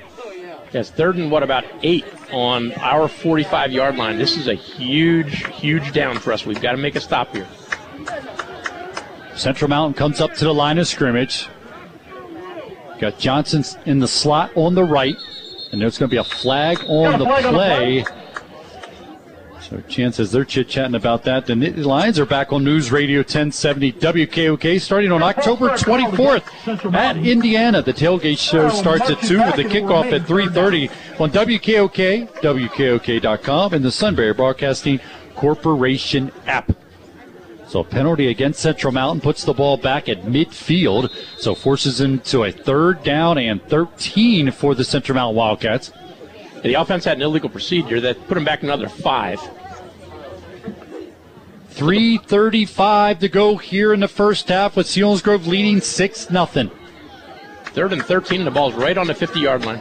Yes, 0.72 0.90
third 0.90 1.16
and 1.16 1.30
what 1.30 1.42
about 1.42 1.64
eight 1.82 2.04
on 2.30 2.72
our 2.74 3.08
45 3.08 3.72
yard 3.72 3.96
line. 3.96 4.18
This 4.18 4.36
is 4.36 4.48
a 4.48 4.54
huge, 4.54 5.46
huge 5.54 5.92
down 5.92 6.18
for 6.18 6.32
us. 6.32 6.44
We've 6.46 6.60
got 6.60 6.72
to 6.72 6.78
make 6.78 6.96
a 6.96 7.00
stop 7.00 7.34
here. 7.34 7.46
Central 9.34 9.68
Mountain 9.68 9.94
comes 9.94 10.20
up 10.20 10.34
to 10.34 10.44
the 10.44 10.54
line 10.54 10.78
of 10.78 10.88
scrimmage. 10.88 11.48
Got 12.98 13.18
Johnson 13.18 13.64
in 13.86 14.00
the 14.00 14.08
slot 14.08 14.50
on 14.56 14.74
the 14.74 14.82
right, 14.82 15.16
and 15.70 15.80
there's 15.80 15.98
going 15.98 16.08
to 16.08 16.12
be 16.12 16.18
a 16.18 16.24
flag 16.24 16.78
on 16.88 17.12
Got 17.12 17.14
a 17.14 17.18
the 17.18 17.24
flag 17.24 17.44
on 17.44 17.52
the 17.52 17.58
play. 17.58 18.04
So 19.68 19.82
chances 19.82 20.32
they're 20.32 20.46
chit 20.46 20.70
chatting 20.70 20.94
about 20.94 21.24
that. 21.24 21.44
The 21.44 21.52
Nittany 21.52 21.84
Lions 21.84 22.18
are 22.18 22.24
back 22.24 22.54
on 22.54 22.64
News 22.64 22.90
Radio 22.90 23.18
1070 23.18 23.92
WKOK 23.92 24.80
starting 24.80 25.12
on 25.12 25.22
October 25.22 25.68
24th 25.76 26.94
at 26.94 27.18
Indiana. 27.18 27.82
The 27.82 27.92
tailgate 27.92 28.38
show 28.38 28.70
starts 28.70 29.10
at 29.10 29.20
2 29.20 29.38
with 29.38 29.56
the 29.56 29.64
kickoff 29.64 30.10
at 30.10 30.22
3.30 30.22 31.20
on 31.20 31.30
WKOK, 31.30 32.40
WKOK.com, 32.40 33.74
and 33.74 33.84
the 33.84 33.92
Sunbury 33.92 34.32
Broadcasting 34.32 35.00
Corporation 35.34 36.32
app. 36.46 36.72
So 37.66 37.84
penalty 37.84 38.28
against 38.28 38.60
Central 38.60 38.94
Mountain 38.94 39.20
puts 39.20 39.44
the 39.44 39.52
ball 39.52 39.76
back 39.76 40.08
at 40.08 40.22
midfield, 40.22 41.12
so 41.38 41.54
forces 41.54 41.98
them 41.98 42.20
to 42.20 42.44
a 42.44 42.50
third 42.50 43.02
down 43.02 43.36
and 43.36 43.62
13 43.64 44.50
for 44.50 44.74
the 44.74 44.84
Central 44.84 45.16
Mountain 45.16 45.36
Wildcats. 45.36 45.92
The 46.62 46.74
offense 46.74 47.04
had 47.04 47.18
an 47.18 47.22
illegal 47.22 47.50
procedure 47.50 48.00
that 48.00 48.26
put 48.28 48.34
them 48.34 48.44
back 48.44 48.62
another 48.62 48.88
five. 48.88 49.38
3.35 51.78 53.20
to 53.20 53.28
go 53.28 53.56
here 53.56 53.92
in 53.92 54.00
the 54.00 54.08
first 54.08 54.48
half 54.48 54.74
with 54.74 54.88
Selinsgrove 54.88 55.46
leading 55.46 55.80
6 55.80 56.28
nothing. 56.28 56.72
Third 57.66 57.92
and 57.92 58.02
13, 58.02 58.44
the 58.44 58.50
ball's 58.50 58.74
right 58.74 58.98
on 58.98 59.06
the 59.06 59.14
50 59.14 59.38
yard 59.38 59.64
line. 59.64 59.80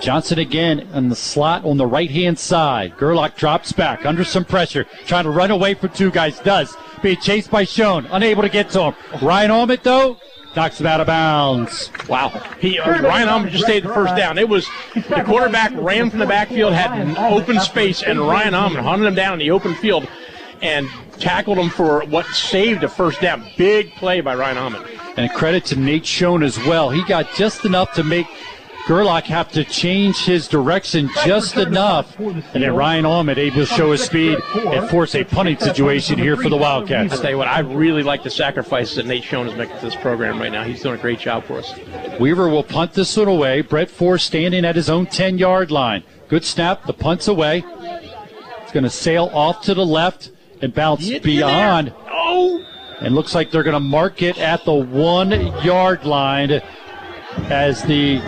Johnson 0.00 0.38
again 0.38 0.80
in 0.94 1.10
the 1.10 1.16
slot 1.16 1.66
on 1.66 1.76
the 1.76 1.84
right 1.84 2.10
hand 2.10 2.38
side. 2.38 2.96
Gerlach 2.96 3.36
drops 3.36 3.72
back 3.72 4.06
under 4.06 4.24
some 4.24 4.46
pressure, 4.46 4.86
trying 5.04 5.24
to 5.24 5.30
run 5.30 5.50
away 5.50 5.74
from 5.74 5.90
two 5.90 6.10
guys. 6.10 6.40
Does. 6.40 6.74
Being 7.02 7.20
chased 7.20 7.50
by 7.50 7.64
Schoen, 7.64 8.06
unable 8.06 8.40
to 8.40 8.48
get 8.48 8.70
to 8.70 8.84
him. 8.84 8.94
Ryan 9.20 9.50
Almond, 9.50 9.80
though, 9.82 10.16
knocks 10.56 10.80
him 10.80 10.86
out 10.86 11.02
of 11.02 11.06
bounds. 11.06 11.90
Wow. 12.08 12.30
He, 12.58 12.78
uh, 12.78 13.02
Ryan 13.02 13.28
Almond 13.28 13.52
just 13.52 13.64
stayed 13.64 13.84
the 13.84 13.92
first 13.92 14.16
down. 14.16 14.38
It 14.38 14.48
was 14.48 14.66
the 14.94 15.22
quarterback 15.26 15.72
ran 15.74 16.08
from 16.08 16.20
the 16.20 16.26
backfield, 16.26 16.72
had 16.72 17.18
open 17.18 17.60
space, 17.60 18.02
and 18.02 18.18
Ryan 18.18 18.54
Almond 18.54 18.86
hunted 18.86 19.06
him 19.08 19.14
down 19.14 19.34
in 19.34 19.40
the 19.40 19.50
open 19.50 19.74
field 19.74 20.08
and 20.62 20.88
tackled 21.18 21.58
him 21.58 21.70
for 21.70 22.04
what 22.06 22.26
saved 22.26 22.84
a 22.84 22.88
first 22.88 23.20
down. 23.20 23.46
Big 23.56 23.92
play 23.94 24.20
by 24.20 24.34
Ryan 24.34 24.58
Almond. 24.58 24.86
And 25.16 25.30
credit 25.32 25.64
to 25.66 25.76
Nate 25.76 26.06
Schoen 26.06 26.42
as 26.42 26.58
well. 26.58 26.90
He 26.90 27.02
got 27.04 27.32
just 27.34 27.64
enough 27.64 27.94
to 27.94 28.04
make 28.04 28.26
Gerlach 28.86 29.24
have 29.24 29.50
to 29.52 29.64
change 29.64 30.24
his 30.24 30.46
direction 30.46 31.10
just 31.24 31.56
enough. 31.56 32.16
And 32.20 32.44
then 32.52 32.72
Ryan 32.72 33.04
Almond 33.04 33.36
able 33.36 33.56
to 33.56 33.66
show 33.66 33.90
his 33.90 34.04
speed 34.04 34.38
and 34.54 34.88
force 34.88 35.16
a 35.16 35.24
punting 35.24 35.58
situation 35.58 36.16
here 36.18 36.36
for 36.36 36.48
the 36.48 36.56
Wildcats. 36.56 37.14
I 37.14 37.22
tell 37.22 37.30
you 37.32 37.38
what, 37.38 37.48
I 37.48 37.60
really 37.60 38.04
like 38.04 38.22
the 38.22 38.30
sacrifices 38.30 38.94
that 38.96 39.06
Nate 39.06 39.24
Schoen 39.24 39.48
is 39.48 39.56
making 39.56 39.76
to 39.78 39.84
this 39.84 39.96
program 39.96 40.38
right 40.38 40.52
now. 40.52 40.62
He's 40.62 40.82
doing 40.82 40.96
a 40.96 41.02
great 41.02 41.18
job 41.18 41.44
for 41.44 41.58
us. 41.58 41.74
Weaver 42.20 42.48
will 42.48 42.62
punt 42.62 42.92
this 42.92 43.16
one 43.16 43.26
away. 43.26 43.60
Brett 43.60 43.90
Ford 43.90 44.20
standing 44.20 44.64
at 44.64 44.76
his 44.76 44.88
own 44.88 45.06
10 45.06 45.36
yard 45.38 45.72
line. 45.72 46.04
Good 46.28 46.44
snap. 46.44 46.86
The 46.86 46.92
punt's 46.92 47.26
away. 47.26 47.64
It's 47.66 48.72
going 48.72 48.84
to 48.84 48.90
sail 48.90 49.30
off 49.32 49.62
to 49.62 49.74
the 49.74 49.86
left 49.86 50.30
and 50.62 50.74
bounce 50.74 51.08
beyond. 51.20 51.92
Oh! 52.10 52.64
And 53.00 53.14
looks 53.14 53.34
like 53.34 53.50
they're 53.50 53.62
going 53.62 53.74
to 53.74 53.80
mark 53.80 54.22
it 54.22 54.38
at 54.38 54.64
the 54.64 54.74
one 54.74 55.30
yard 55.62 56.04
line 56.04 56.62
as 57.50 57.82
the 57.82 58.20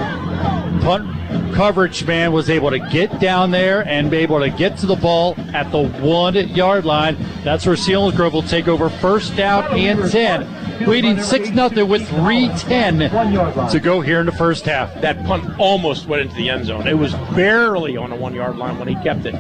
punt 0.82 1.54
coverage 1.54 2.06
man 2.06 2.32
was 2.32 2.50
able 2.50 2.70
to 2.70 2.78
get 2.78 3.18
down 3.20 3.50
there 3.50 3.86
and 3.88 4.10
be 4.10 4.18
able 4.18 4.40
to 4.40 4.50
get 4.50 4.76
to 4.78 4.86
the 4.86 4.96
ball 4.96 5.34
at 5.54 5.70
the 5.72 5.88
one 6.00 6.34
yard 6.34 6.84
line. 6.84 7.16
That's 7.42 7.66
where 7.66 7.76
Selinsgrove 7.76 8.32
will 8.32 8.42
take 8.42 8.68
over 8.68 8.88
first 8.88 9.36
down 9.36 9.64
and 9.76 10.10
10, 10.10 10.86
leading 10.86 11.20
6 11.20 11.48
0 11.48 11.84
with 11.84 12.02
3.10 12.08 13.70
to 13.70 13.80
go 13.80 14.00
here 14.00 14.20
in 14.20 14.26
the 14.26 14.32
first 14.32 14.66
half. 14.66 15.00
That 15.00 15.24
punt 15.24 15.58
almost 15.58 16.06
went 16.06 16.22
into 16.22 16.34
the 16.36 16.50
end 16.50 16.66
zone. 16.66 16.86
It 16.86 16.96
was 16.96 17.12
barely 17.34 17.96
on 17.96 18.10
the 18.10 18.16
one 18.16 18.34
yard 18.34 18.56
line 18.56 18.78
when 18.78 18.88
he 18.88 18.94
kept 19.02 19.26
it. 19.26 19.34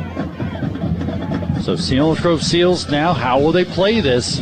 So 1.68 1.74
Selinsgrove 1.74 2.42
Seals 2.42 2.88
now, 2.88 3.12
how 3.12 3.38
will 3.38 3.52
they 3.52 3.66
play 3.66 4.00
this? 4.00 4.40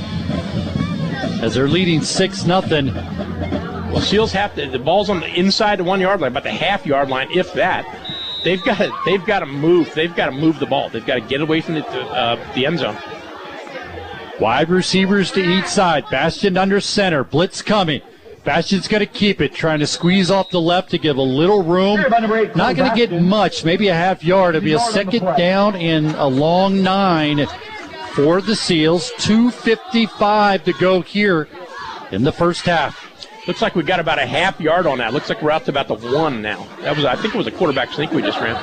As 1.42 1.56
they're 1.56 1.66
leading 1.66 2.00
6 2.00 2.38
0. 2.38 2.60
Well, 2.60 4.00
Seals 4.00 4.30
have 4.30 4.54
to. 4.54 4.70
The 4.70 4.78
ball's 4.78 5.10
on 5.10 5.18
the 5.18 5.34
inside 5.34 5.80
the 5.80 5.84
one 5.84 6.00
yard 6.00 6.20
line, 6.20 6.30
about 6.30 6.44
the 6.44 6.52
half 6.52 6.86
yard 6.86 7.08
line, 7.08 7.26
if 7.32 7.52
that. 7.54 7.84
They've 8.44 8.62
got 8.62 8.78
to, 8.78 8.96
they've 9.04 9.26
got 9.26 9.40
to 9.40 9.46
move. 9.46 9.92
They've 9.92 10.14
got 10.14 10.26
to 10.26 10.30
move 10.30 10.60
the 10.60 10.66
ball. 10.66 10.88
They've 10.88 11.04
got 11.04 11.16
to 11.16 11.20
get 11.20 11.40
away 11.40 11.60
from 11.62 11.74
the 11.74 11.84
uh, 11.84 12.36
the 12.54 12.64
end 12.64 12.78
zone. 12.78 12.96
Wide 14.38 14.70
receivers 14.70 15.32
to 15.32 15.40
each 15.40 15.66
side. 15.66 16.08
Bastion 16.08 16.56
under 16.56 16.80
center. 16.80 17.24
Blitz 17.24 17.60
coming. 17.60 18.02
Bastion's 18.46 18.86
going 18.86 19.00
to 19.00 19.06
keep 19.06 19.40
it, 19.40 19.52
trying 19.52 19.80
to 19.80 19.88
squeeze 19.88 20.30
off 20.30 20.50
the 20.50 20.60
left 20.60 20.90
to 20.90 20.98
give 20.98 21.16
a 21.16 21.22
little 21.22 21.64
room. 21.64 22.00
Not 22.00 22.76
going 22.76 22.88
to 22.88 22.94
get 22.94 23.10
much, 23.20 23.64
maybe 23.64 23.88
a 23.88 23.94
half 23.94 24.22
yard. 24.22 24.54
It'll 24.54 24.64
be 24.64 24.74
a 24.74 24.78
second 24.78 25.24
down 25.36 25.74
and 25.74 26.12
a 26.12 26.26
long 26.26 26.80
nine 26.80 27.48
for 28.12 28.40
the 28.40 28.54
Seals. 28.54 29.10
2.55 29.18 30.62
to 30.62 30.72
go 30.74 31.00
here 31.00 31.48
in 32.12 32.22
the 32.22 32.30
first 32.30 32.64
half. 32.66 33.02
Looks 33.48 33.62
like 33.62 33.74
we 33.74 33.82
got 33.82 33.98
about 33.98 34.20
a 34.20 34.26
half 34.26 34.60
yard 34.60 34.86
on 34.86 34.98
that. 34.98 35.12
Looks 35.12 35.28
like 35.28 35.42
we're 35.42 35.50
out 35.50 35.64
to 35.64 35.72
about 35.72 35.88
the 35.88 35.96
one 35.96 36.40
now. 36.40 36.68
That 36.82 36.94
was, 36.94 37.04
I 37.04 37.16
think, 37.16 37.34
it 37.34 37.38
was 37.38 37.48
a 37.48 37.52
quarterback 37.52 37.92
sneak 37.92 38.12
we 38.12 38.22
just 38.22 38.40
ran. 38.40 38.54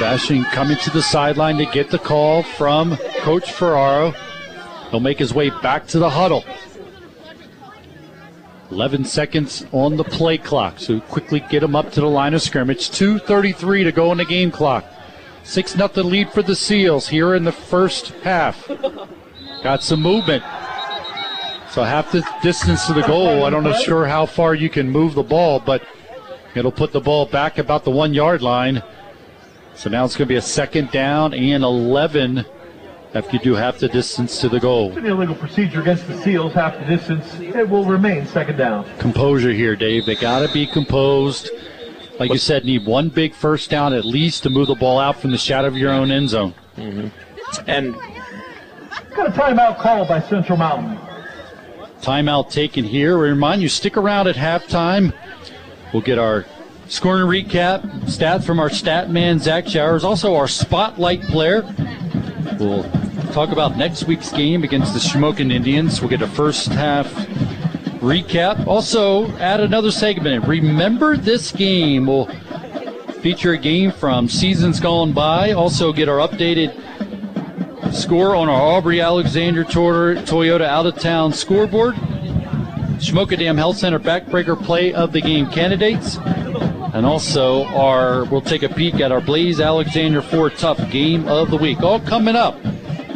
Bastion 0.00 0.42
coming 0.44 0.78
to 0.78 0.90
the 0.90 1.02
sideline 1.02 1.58
to 1.58 1.66
get 1.66 1.90
the 1.90 1.98
call 1.98 2.42
from 2.42 2.96
Coach 3.18 3.52
Ferraro. 3.52 4.14
He'll 4.90 5.00
make 5.00 5.18
his 5.18 5.34
way 5.34 5.50
back 5.50 5.86
to 5.88 5.98
the 5.98 6.08
huddle. 6.08 6.44
11 8.70 9.04
seconds 9.04 9.64
on 9.72 9.96
the 9.96 10.04
play 10.04 10.38
clock. 10.38 10.78
So 10.78 11.00
quickly 11.00 11.40
get 11.48 11.60
them 11.60 11.74
up 11.74 11.90
to 11.92 12.00
the 12.00 12.08
line 12.08 12.34
of 12.34 12.42
scrimmage. 12.42 12.90
2.33 12.90 13.84
to 13.84 13.92
go 13.92 14.10
on 14.10 14.18
the 14.18 14.24
game 14.24 14.50
clock. 14.50 14.84
6 15.44 15.76
nothing 15.76 16.10
lead 16.10 16.30
for 16.30 16.42
the 16.42 16.54
Seals 16.54 17.08
here 17.08 17.34
in 17.34 17.44
the 17.44 17.52
first 17.52 18.10
half. 18.22 18.68
Got 19.62 19.82
some 19.82 20.02
movement. 20.02 20.42
So 21.70 21.82
half 21.82 22.12
the 22.12 22.26
distance 22.42 22.86
to 22.86 22.92
the 22.92 23.02
goal. 23.02 23.44
I 23.44 23.50
don't 23.50 23.64
know 23.64 23.72
sure 23.72 24.06
how 24.06 24.26
far 24.26 24.54
you 24.54 24.68
can 24.68 24.90
move 24.90 25.14
the 25.14 25.22
ball, 25.22 25.60
but 25.60 25.82
it'll 26.54 26.72
put 26.72 26.92
the 26.92 27.00
ball 27.00 27.24
back 27.24 27.58
about 27.58 27.84
the 27.84 27.90
one 27.90 28.12
yard 28.12 28.42
line. 28.42 28.82
So 29.74 29.88
now 29.88 30.04
it's 30.04 30.16
going 30.16 30.26
to 30.26 30.32
be 30.32 30.36
a 30.36 30.42
second 30.42 30.90
down 30.90 31.32
and 31.32 31.62
11 31.62 32.44
after 33.14 33.36
you 33.36 33.38
do 33.38 33.54
half 33.54 33.78
the 33.78 33.88
distance 33.88 34.40
to 34.40 34.48
the 34.48 34.60
goal. 34.60 34.88
It's 34.88 34.98
an 34.98 35.06
illegal 35.06 35.34
procedure 35.34 35.80
against 35.80 36.06
the 36.06 36.20
Seals, 36.22 36.52
half 36.52 36.78
the 36.78 36.84
distance. 36.84 37.38
It 37.40 37.68
will 37.68 37.84
remain 37.84 38.26
second 38.26 38.56
down. 38.56 38.86
Composure 38.98 39.52
here, 39.52 39.76
Dave. 39.76 40.06
They 40.06 40.14
got 40.14 40.46
to 40.46 40.52
be 40.52 40.66
composed. 40.66 41.50
Like 42.18 42.32
you 42.32 42.38
said, 42.38 42.64
need 42.64 42.84
one 42.84 43.08
big 43.08 43.32
first 43.32 43.70
down 43.70 43.94
at 43.94 44.04
least 44.04 44.42
to 44.42 44.50
move 44.50 44.66
the 44.66 44.74
ball 44.74 44.98
out 44.98 45.20
from 45.20 45.30
the 45.30 45.38
shadow 45.38 45.68
of 45.68 45.76
your 45.76 45.92
own 45.92 46.10
end 46.10 46.28
zone. 46.28 46.54
Mm-hmm. 46.76 47.08
And 47.66 47.94
got 49.14 49.28
a 49.28 49.30
timeout 49.30 49.78
call 49.78 50.04
by 50.06 50.20
Central 50.20 50.58
Mountain. 50.58 50.98
Timeout 52.02 52.50
taken 52.50 52.84
here. 52.84 53.18
We 53.18 53.28
remind 53.28 53.62
you, 53.62 53.68
stick 53.68 53.96
around 53.96 54.26
at 54.26 54.36
halftime. 54.36 55.12
We'll 55.92 56.02
get 56.02 56.18
our 56.18 56.44
scoring 56.88 57.26
recap, 57.26 57.82
stats 58.02 58.44
from 58.44 58.60
our 58.60 58.70
stat 58.70 59.10
man, 59.10 59.38
Zach 59.38 59.66
Showers, 59.66 60.04
also 60.04 60.34
our 60.34 60.48
spotlight 60.48 61.22
player. 61.22 61.62
We'll 62.58 62.84
talk 63.32 63.50
about 63.50 63.76
next 63.76 64.04
week's 64.04 64.32
game 64.32 64.64
against 64.64 64.94
the 64.94 65.00
Shamokin 65.00 65.52
Indians. 65.52 66.00
We'll 66.00 66.10
get 66.10 66.22
a 66.22 66.26
first 66.26 66.68
half 66.68 67.06
recap. 68.00 68.66
Also, 68.66 69.28
add 69.38 69.60
another 69.60 69.90
segment. 69.90 70.46
Remember 70.46 71.16
this 71.16 71.52
game. 71.52 72.06
We'll 72.06 72.26
feature 73.20 73.52
a 73.52 73.58
game 73.58 73.92
from 73.92 74.28
seasons 74.28 74.80
gone 74.80 75.12
by. 75.12 75.52
Also, 75.52 75.92
get 75.92 76.08
our 76.08 76.26
updated 76.26 76.74
score 77.92 78.34
on 78.34 78.48
our 78.48 78.60
Aubrey 78.60 79.00
Alexander 79.00 79.64
Toyota 79.64 80.64
out 80.64 80.86
of 80.86 80.98
town 80.98 81.32
scoreboard. 81.32 81.94
Shamokin 82.98 83.38
Dam 83.38 83.56
Health 83.56 83.78
Center 83.78 84.00
backbreaker 84.00 84.60
play 84.60 84.92
of 84.92 85.12
the 85.12 85.20
game 85.20 85.48
candidates. 85.50 86.18
And 86.94 87.04
also 87.04 87.64
our 87.66 88.24
we'll 88.24 88.40
take 88.40 88.62
a 88.62 88.68
peek 88.68 88.94
at 88.94 89.12
our 89.12 89.20
Blaise 89.20 89.60
Alexander 89.60 90.22
Ford 90.22 90.56
Tough 90.56 90.90
game 90.90 91.28
of 91.28 91.50
the 91.50 91.56
week. 91.56 91.82
All 91.82 92.00
coming 92.00 92.34
up 92.34 92.56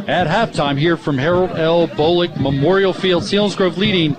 at 0.09 0.27
halftime 0.27 0.79
here 0.79 0.97
from 0.97 1.17
Harold 1.17 1.53
L. 1.53 1.87
Bullock 1.87 2.39
Memorial 2.39 2.93
Field. 2.93 3.23
Selinsgrove 3.23 3.77
leading 3.77 4.17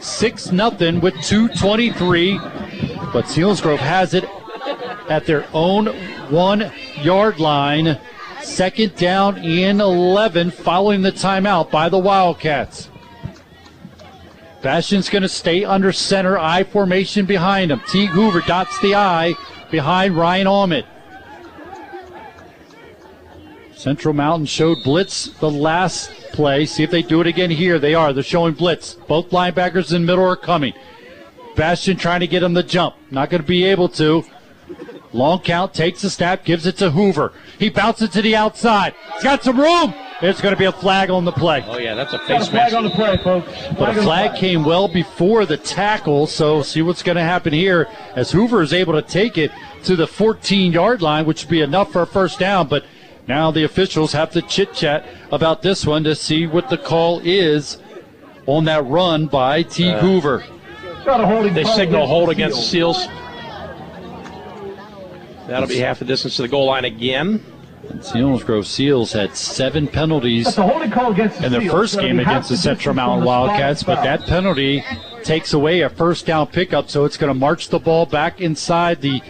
6 0.00 0.44
0 0.44 1.00
with 1.00 1.14
223. 1.22 2.38
But 3.12 3.24
Selinsgrove 3.26 3.78
has 3.78 4.14
it 4.14 4.24
at 5.08 5.26
their 5.26 5.46
own 5.52 5.86
one 6.30 6.70
yard 7.00 7.40
line. 7.40 7.98
Second 8.42 8.96
down 8.96 9.38
in 9.38 9.80
11 9.80 10.50
following 10.50 11.02
the 11.02 11.12
timeout 11.12 11.70
by 11.70 11.88
the 11.88 11.98
Wildcats. 11.98 12.90
Bastion's 14.62 15.08
going 15.08 15.22
to 15.22 15.28
stay 15.28 15.64
under 15.64 15.92
center, 15.92 16.38
I 16.38 16.62
formation 16.62 17.26
behind 17.26 17.72
him. 17.72 17.82
Teague 17.88 18.10
Hoover 18.10 18.40
dots 18.42 18.78
the 18.80 18.94
I 18.94 19.34
behind 19.70 20.16
Ryan 20.16 20.46
Almond. 20.46 20.86
Central 23.74 24.14
Mountain 24.14 24.46
showed 24.46 24.78
blitz 24.84 25.26
the 25.40 25.50
last 25.50 26.10
play. 26.32 26.64
See 26.66 26.84
if 26.84 26.90
they 26.92 27.02
do 27.02 27.20
it 27.20 27.26
again 27.26 27.50
here. 27.50 27.80
They 27.80 27.94
are. 27.94 28.12
They're 28.12 28.22
showing 28.22 28.54
blitz. 28.54 28.94
Both 28.94 29.30
linebackers 29.30 29.92
in 29.92 30.06
middle 30.06 30.24
are 30.24 30.36
coming. 30.36 30.72
Bastion 31.56 31.96
trying 31.96 32.20
to 32.20 32.28
get 32.28 32.44
him 32.44 32.54
the 32.54 32.62
jump. 32.62 32.94
Not 33.10 33.30
going 33.30 33.42
to 33.42 33.46
be 33.46 33.64
able 33.64 33.88
to. 33.90 34.24
Long 35.12 35.40
count, 35.40 35.74
takes 35.74 36.02
the 36.02 36.10
snap, 36.10 36.44
gives 36.44 36.64
it 36.64 36.76
to 36.78 36.90
Hoover. 36.90 37.32
He 37.58 37.68
bounces 37.68 38.10
to 38.10 38.22
the 38.22 38.36
outside. 38.36 38.94
He's 39.14 39.24
got 39.24 39.42
some 39.42 39.60
room. 39.60 39.92
There's 40.22 40.40
going 40.40 40.54
to 40.54 40.58
be 40.58 40.66
a 40.66 40.72
flag 40.72 41.10
on 41.10 41.24
the 41.24 41.32
play. 41.32 41.64
Oh, 41.66 41.78
yeah, 41.78 41.96
that's 41.96 42.12
a 42.12 42.18
face 42.20 42.46
a 42.46 42.50
flag 42.52 42.74
on 42.74 42.84
the 42.84 42.90
play, 42.90 43.16
folks. 43.24 43.52
Flag 43.52 43.76
but 43.76 43.98
a 43.98 44.02
flag 44.02 44.36
came 44.36 44.64
well 44.64 44.86
before 44.86 45.44
the 45.46 45.56
tackle, 45.56 46.28
so 46.28 46.62
see 46.62 46.80
what's 46.80 47.02
going 47.02 47.16
to 47.16 47.24
happen 47.24 47.52
here 47.52 47.88
as 48.14 48.30
Hoover 48.30 48.62
is 48.62 48.72
able 48.72 48.92
to 48.92 49.02
take 49.02 49.36
it 49.36 49.50
to 49.82 49.96
the 49.96 50.06
14 50.06 50.70
yard 50.70 51.02
line, 51.02 51.26
which 51.26 51.42
would 51.42 51.50
be 51.50 51.60
enough 51.60 51.90
for 51.90 52.02
a 52.02 52.06
first 52.06 52.38
down. 52.38 52.68
But 52.68 52.84
now 53.26 53.50
the 53.50 53.64
officials 53.64 54.12
have 54.12 54.30
to 54.34 54.42
chit 54.42 54.72
chat 54.72 55.04
about 55.32 55.62
this 55.62 55.84
one 55.84 56.04
to 56.04 56.14
see 56.14 56.46
what 56.46 56.70
the 56.70 56.78
call 56.78 57.20
is 57.24 57.78
on 58.46 58.66
that 58.66 58.86
run 58.86 59.26
by 59.26 59.64
T. 59.64 59.90
Uh, 59.90 59.98
Hoover. 59.98 60.44
They 61.50 61.64
signal 61.64 62.06
hold 62.06 62.30
against 62.30 62.58
the 62.58 62.62
Seals. 62.62 63.08
That'll 65.48 65.68
be 65.68 65.78
half 65.78 65.98
the 65.98 66.04
distance 66.04 66.36
to 66.36 66.42
the 66.42 66.48
goal 66.48 66.66
line 66.66 66.84
again. 66.84 67.44
Selinsgrove 68.00 68.64
Seals 68.64 69.12
had 69.12 69.36
seven 69.36 69.86
penalties 69.86 70.56
in 70.56 71.52
their 71.52 71.70
first 71.70 71.98
game 71.98 72.18
against 72.20 72.48
the 72.48 72.56
Central 72.56 72.94
Mountain 72.94 73.24
Wildcats, 73.24 73.82
but 73.82 74.02
that 74.02 74.22
penalty 74.22 74.84
takes 75.22 75.52
away 75.52 75.82
a 75.82 75.88
first 75.88 76.26
down 76.26 76.46
pickup, 76.46 76.90
so 76.90 77.04
it's 77.04 77.16
going 77.16 77.28
to 77.28 77.38
march 77.38 77.68
the 77.68 77.78
ball 77.78 78.06
back 78.06 78.40
inside 78.40 79.00
the 79.00 79.20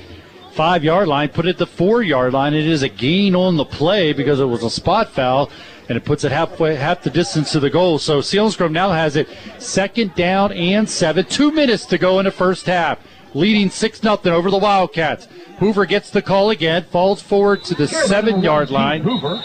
five 0.52 0.84
yard 0.84 1.08
line, 1.08 1.28
put 1.28 1.46
it 1.46 1.50
at 1.50 1.58
the 1.58 1.66
four 1.66 2.02
yard 2.02 2.32
line. 2.32 2.54
It 2.54 2.66
is 2.66 2.82
a 2.82 2.88
gain 2.88 3.34
on 3.34 3.56
the 3.56 3.64
play 3.64 4.12
because 4.12 4.40
it 4.40 4.44
was 4.44 4.62
a 4.62 4.70
spot 4.70 5.10
foul, 5.10 5.50
and 5.88 5.96
it 5.96 6.04
puts 6.04 6.24
it 6.24 6.32
halfway 6.32 6.74
half 6.76 7.02
the 7.02 7.10
distance 7.10 7.52
to 7.52 7.60
the 7.60 7.70
goal. 7.70 7.98
So 7.98 8.20
Selinsgrove 8.20 8.70
now 8.70 8.92
has 8.92 9.16
it 9.16 9.28
second 9.58 10.14
down 10.14 10.52
and 10.52 10.88
seven. 10.88 11.24
Two 11.24 11.50
minutes 11.52 11.86
to 11.86 11.98
go 11.98 12.18
in 12.18 12.24
the 12.24 12.30
first 12.30 12.66
half 12.66 12.98
leading 13.34 13.70
6 13.70 14.00
0 14.00 14.18
over 14.26 14.50
the 14.50 14.58
Wildcats. 14.58 15.28
Hoover 15.58 15.86
gets 15.86 16.10
the 16.10 16.22
call 16.22 16.50
again, 16.50 16.84
falls 16.84 17.22
forward 17.22 17.64
to 17.64 17.74
the 17.74 17.88
seven 17.88 18.42
yard 18.42 18.70
line. 18.70 19.02
Hoover. 19.02 19.40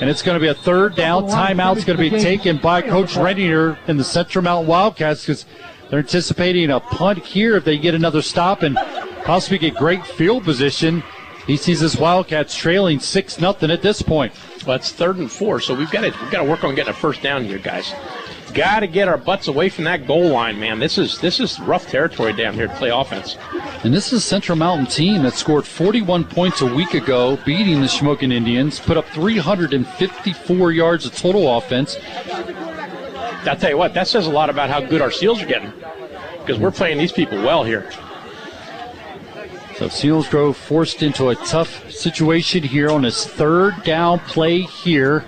And 0.00 0.10
it's 0.10 0.22
going 0.22 0.34
to 0.34 0.40
be 0.40 0.48
a 0.48 0.54
third 0.54 0.96
down. 0.96 1.28
Timeout's 1.28 1.84
going 1.84 1.96
to 1.96 2.10
be 2.10 2.10
taken 2.10 2.58
by 2.58 2.82
Coach 2.82 3.16
Renier 3.16 3.78
in 3.86 3.96
the 3.96 4.04
Central 4.04 4.42
Mountain 4.42 4.66
Wildcats 4.66 5.22
because 5.22 5.46
they're 5.90 6.00
anticipating 6.00 6.70
a 6.70 6.80
punt 6.80 7.24
here 7.24 7.56
if 7.56 7.64
they 7.64 7.78
get 7.78 7.94
another 7.94 8.22
stop 8.22 8.62
and 8.62 8.76
possibly 9.24 9.58
get 9.58 9.74
great 9.74 10.04
field 10.04 10.42
position. 10.42 11.04
He 11.46 11.56
sees 11.56 11.80
his 11.80 11.96
Wildcats 11.96 12.56
trailing 12.56 12.98
six 12.98 13.40
nothing 13.40 13.70
at 13.70 13.82
this 13.82 14.02
point. 14.02 14.32
Well, 14.66 14.76
it's 14.76 14.90
third 14.90 15.18
and 15.18 15.30
four, 15.30 15.60
so 15.60 15.74
we've 15.74 15.90
got 15.90 16.00
to 16.00 16.10
we've 16.20 16.30
got 16.30 16.42
to 16.42 16.50
work 16.50 16.64
on 16.64 16.74
getting 16.74 16.92
a 16.92 16.96
first 16.96 17.22
down 17.22 17.44
here, 17.44 17.58
guys 17.58 17.92
got 18.54 18.80
to 18.80 18.86
get 18.86 19.08
our 19.08 19.18
butts 19.18 19.48
away 19.48 19.68
from 19.68 19.84
that 19.84 20.06
goal 20.06 20.28
line, 20.28 20.58
man. 20.58 20.78
This 20.78 20.98
is 20.98 21.18
this 21.18 21.40
is 21.40 21.58
rough 21.60 21.88
territory 21.88 22.32
down 22.32 22.54
here 22.54 22.68
to 22.68 22.74
play 22.74 22.90
offense. 22.90 23.36
And 23.84 23.92
this 23.92 24.12
is 24.12 24.24
Central 24.24 24.56
Mountain 24.56 24.86
team 24.86 25.22
that 25.22 25.34
scored 25.34 25.66
41 25.66 26.24
points 26.24 26.60
a 26.60 26.74
week 26.74 26.94
ago, 26.94 27.36
beating 27.44 27.80
the 27.80 27.86
Shamokin 27.86 28.32
Indians, 28.32 28.78
put 28.78 28.96
up 28.96 29.06
354 29.08 30.72
yards 30.72 31.06
of 31.06 31.16
total 31.16 31.56
offense. 31.56 31.96
I'll 33.44 33.56
tell 33.56 33.70
you 33.70 33.78
what, 33.78 33.94
that 33.94 34.06
says 34.06 34.26
a 34.26 34.30
lot 34.30 34.50
about 34.50 34.70
how 34.70 34.80
good 34.80 35.02
our 35.02 35.10
Seals 35.10 35.42
are 35.42 35.46
getting, 35.46 35.72
because 36.38 36.58
we're 36.58 36.70
playing 36.70 36.98
these 36.98 37.12
people 37.12 37.38
well 37.38 37.64
here. 37.64 37.90
So 39.76 39.88
Selinsgrove 39.88 40.54
forced 40.54 41.02
into 41.02 41.30
a 41.30 41.34
tough 41.34 41.90
situation 41.90 42.62
here 42.62 42.88
on 42.88 43.02
his 43.02 43.26
third 43.26 43.82
down 43.82 44.20
play 44.20 44.60
here. 44.60 45.24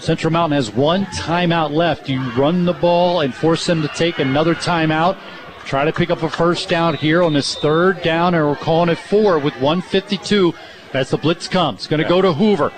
Central 0.00 0.32
Mountain 0.32 0.56
has 0.56 0.72
one 0.72 1.04
timeout 1.06 1.72
left. 1.72 2.08
You 2.08 2.22
run 2.32 2.64
the 2.64 2.72
ball 2.72 3.20
and 3.20 3.34
force 3.34 3.66
them 3.66 3.82
to 3.82 3.88
take 3.88 4.18
another 4.18 4.54
timeout. 4.54 5.18
Try 5.66 5.84
to 5.84 5.92
pick 5.92 6.08
up 6.08 6.22
a 6.22 6.30
first 6.30 6.70
down 6.70 6.94
here 6.94 7.22
on 7.22 7.34
this 7.34 7.54
third 7.54 8.02
down, 8.02 8.34
and 8.34 8.46
we're 8.46 8.56
calling 8.56 8.88
it 8.88 8.98
four 8.98 9.38
with 9.38 9.54
152 9.60 10.54
as 10.94 11.10
the 11.10 11.18
blitz 11.18 11.48
comes. 11.48 11.86
Going 11.86 12.02
to 12.02 12.08
go 12.08 12.22
to 12.22 12.32
Hoover. 12.32 12.72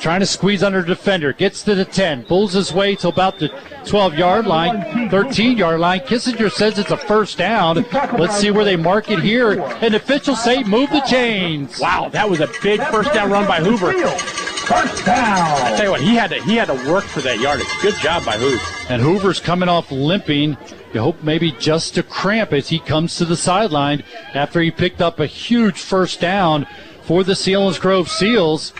Trying 0.00 0.20
to 0.20 0.26
squeeze 0.26 0.62
under 0.62 0.80
the 0.80 0.88
defender. 0.88 1.32
Gets 1.32 1.62
to 1.64 1.74
the 1.74 1.84
10. 1.84 2.24
Pulls 2.24 2.52
his 2.52 2.72
way 2.72 2.94
to 2.96 3.08
about 3.08 3.38
the 3.38 3.48
12 3.84 4.14
yard 4.14 4.46
line, 4.46 5.08
13 5.08 5.56
yard 5.56 5.80
line. 5.80 6.00
Kissinger 6.00 6.50
says 6.50 6.78
it's 6.78 6.90
a 6.90 6.96
first 6.96 7.38
down. 7.38 7.84
Let's 8.16 8.36
see 8.36 8.50
where 8.50 8.64
they 8.64 8.76
mark 8.76 9.10
it 9.10 9.20
here. 9.20 9.60
And 9.80 9.94
officials 9.94 10.42
say 10.42 10.62
move 10.62 10.90
the 10.90 11.00
chains. 11.00 11.80
Wow, 11.80 12.08
that 12.10 12.28
was 12.28 12.40
a 12.40 12.48
big 12.62 12.80
first 12.84 13.12
down 13.12 13.30
run 13.30 13.46
by 13.46 13.58
Hoover. 13.58 13.92
First 13.92 15.04
down. 15.06 15.62
I 15.62 15.76
tell 15.76 15.86
you 15.86 15.90
what, 15.90 16.00
he 16.00 16.14
had 16.14 16.30
to 16.30 16.42
he 16.42 16.56
had 16.56 16.66
to 16.66 16.90
work 16.90 17.04
for 17.04 17.20
that 17.20 17.40
yardage. 17.40 17.66
Good 17.80 17.94
job 17.96 18.24
by 18.24 18.36
Hoover. 18.36 18.92
And 18.92 19.02
Hoover's 19.02 19.40
coming 19.40 19.68
off 19.68 19.90
limping. 19.90 20.56
You 20.92 21.00
hope 21.00 21.22
maybe 21.22 21.52
just 21.52 21.94
to 21.94 22.02
cramp 22.02 22.52
as 22.52 22.68
he 22.68 22.78
comes 22.78 23.16
to 23.16 23.24
the 23.24 23.36
sideline 23.36 24.04
after 24.34 24.60
he 24.60 24.70
picked 24.70 25.02
up 25.02 25.20
a 25.20 25.26
huge 25.26 25.80
first 25.80 26.20
down 26.20 26.66
for 27.02 27.24
the 27.24 27.34
Seals 27.34 27.78
Selinsgrove 27.78 28.08
Seals. 28.08 28.72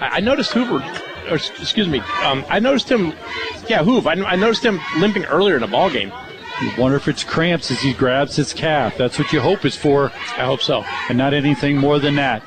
I 0.00 0.20
noticed 0.20 0.52
Hoover, 0.52 0.84
or 1.28 1.36
excuse 1.36 1.88
me, 1.88 2.00
um, 2.22 2.44
I 2.48 2.58
noticed 2.60 2.90
him. 2.90 3.12
Yeah, 3.68 3.82
Hoover. 3.82 4.08
I, 4.08 4.12
I 4.12 4.36
noticed 4.36 4.64
him 4.64 4.80
limping 4.98 5.24
earlier 5.24 5.56
in 5.56 5.62
the 5.62 5.66
ball 5.66 5.90
game. 5.90 6.12
You 6.62 6.70
wonder 6.76 6.96
if 6.96 7.06
it's 7.06 7.22
cramps 7.22 7.70
as 7.70 7.80
he 7.80 7.92
grabs 7.92 8.34
his 8.36 8.52
calf. 8.52 8.96
That's 8.96 9.18
what 9.18 9.32
you 9.32 9.40
hope 9.40 9.64
is 9.64 9.76
for. 9.76 10.10
I 10.36 10.44
hope 10.44 10.60
so. 10.60 10.84
And 11.08 11.16
not 11.16 11.32
anything 11.32 11.76
more 11.76 11.98
than 11.98 12.16
that. 12.16 12.42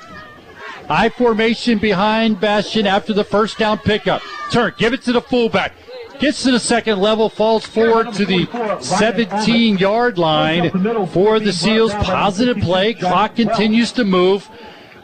I 0.90 1.08
formation 1.10 1.78
behind 1.78 2.42
Bastion 2.42 2.86
after 2.86 3.14
the 3.14 3.24
first 3.24 3.58
down 3.58 3.78
pickup. 3.78 4.22
Turn, 4.52 4.74
give 4.78 4.94
it 4.94 5.02
to 5.04 5.14
the 5.14 5.22
fullback. 5.22 5.74
Gets 6.20 6.44
to 6.44 6.52
the 6.52 6.60
second 6.60 7.00
level, 7.00 7.30
falls 7.30 7.66
forward 7.66 8.14
to 8.14 8.26
the 8.26 8.48
17 8.82 9.78
yard 9.78 10.18
line 10.18 10.70
for 11.08 11.40
the 11.40 11.54
Seals. 11.54 11.94
Positive 11.94 12.58
play. 12.58 12.94
Clock 12.94 13.36
continues 13.38 13.92
to 13.94 14.04
move. 14.04 14.48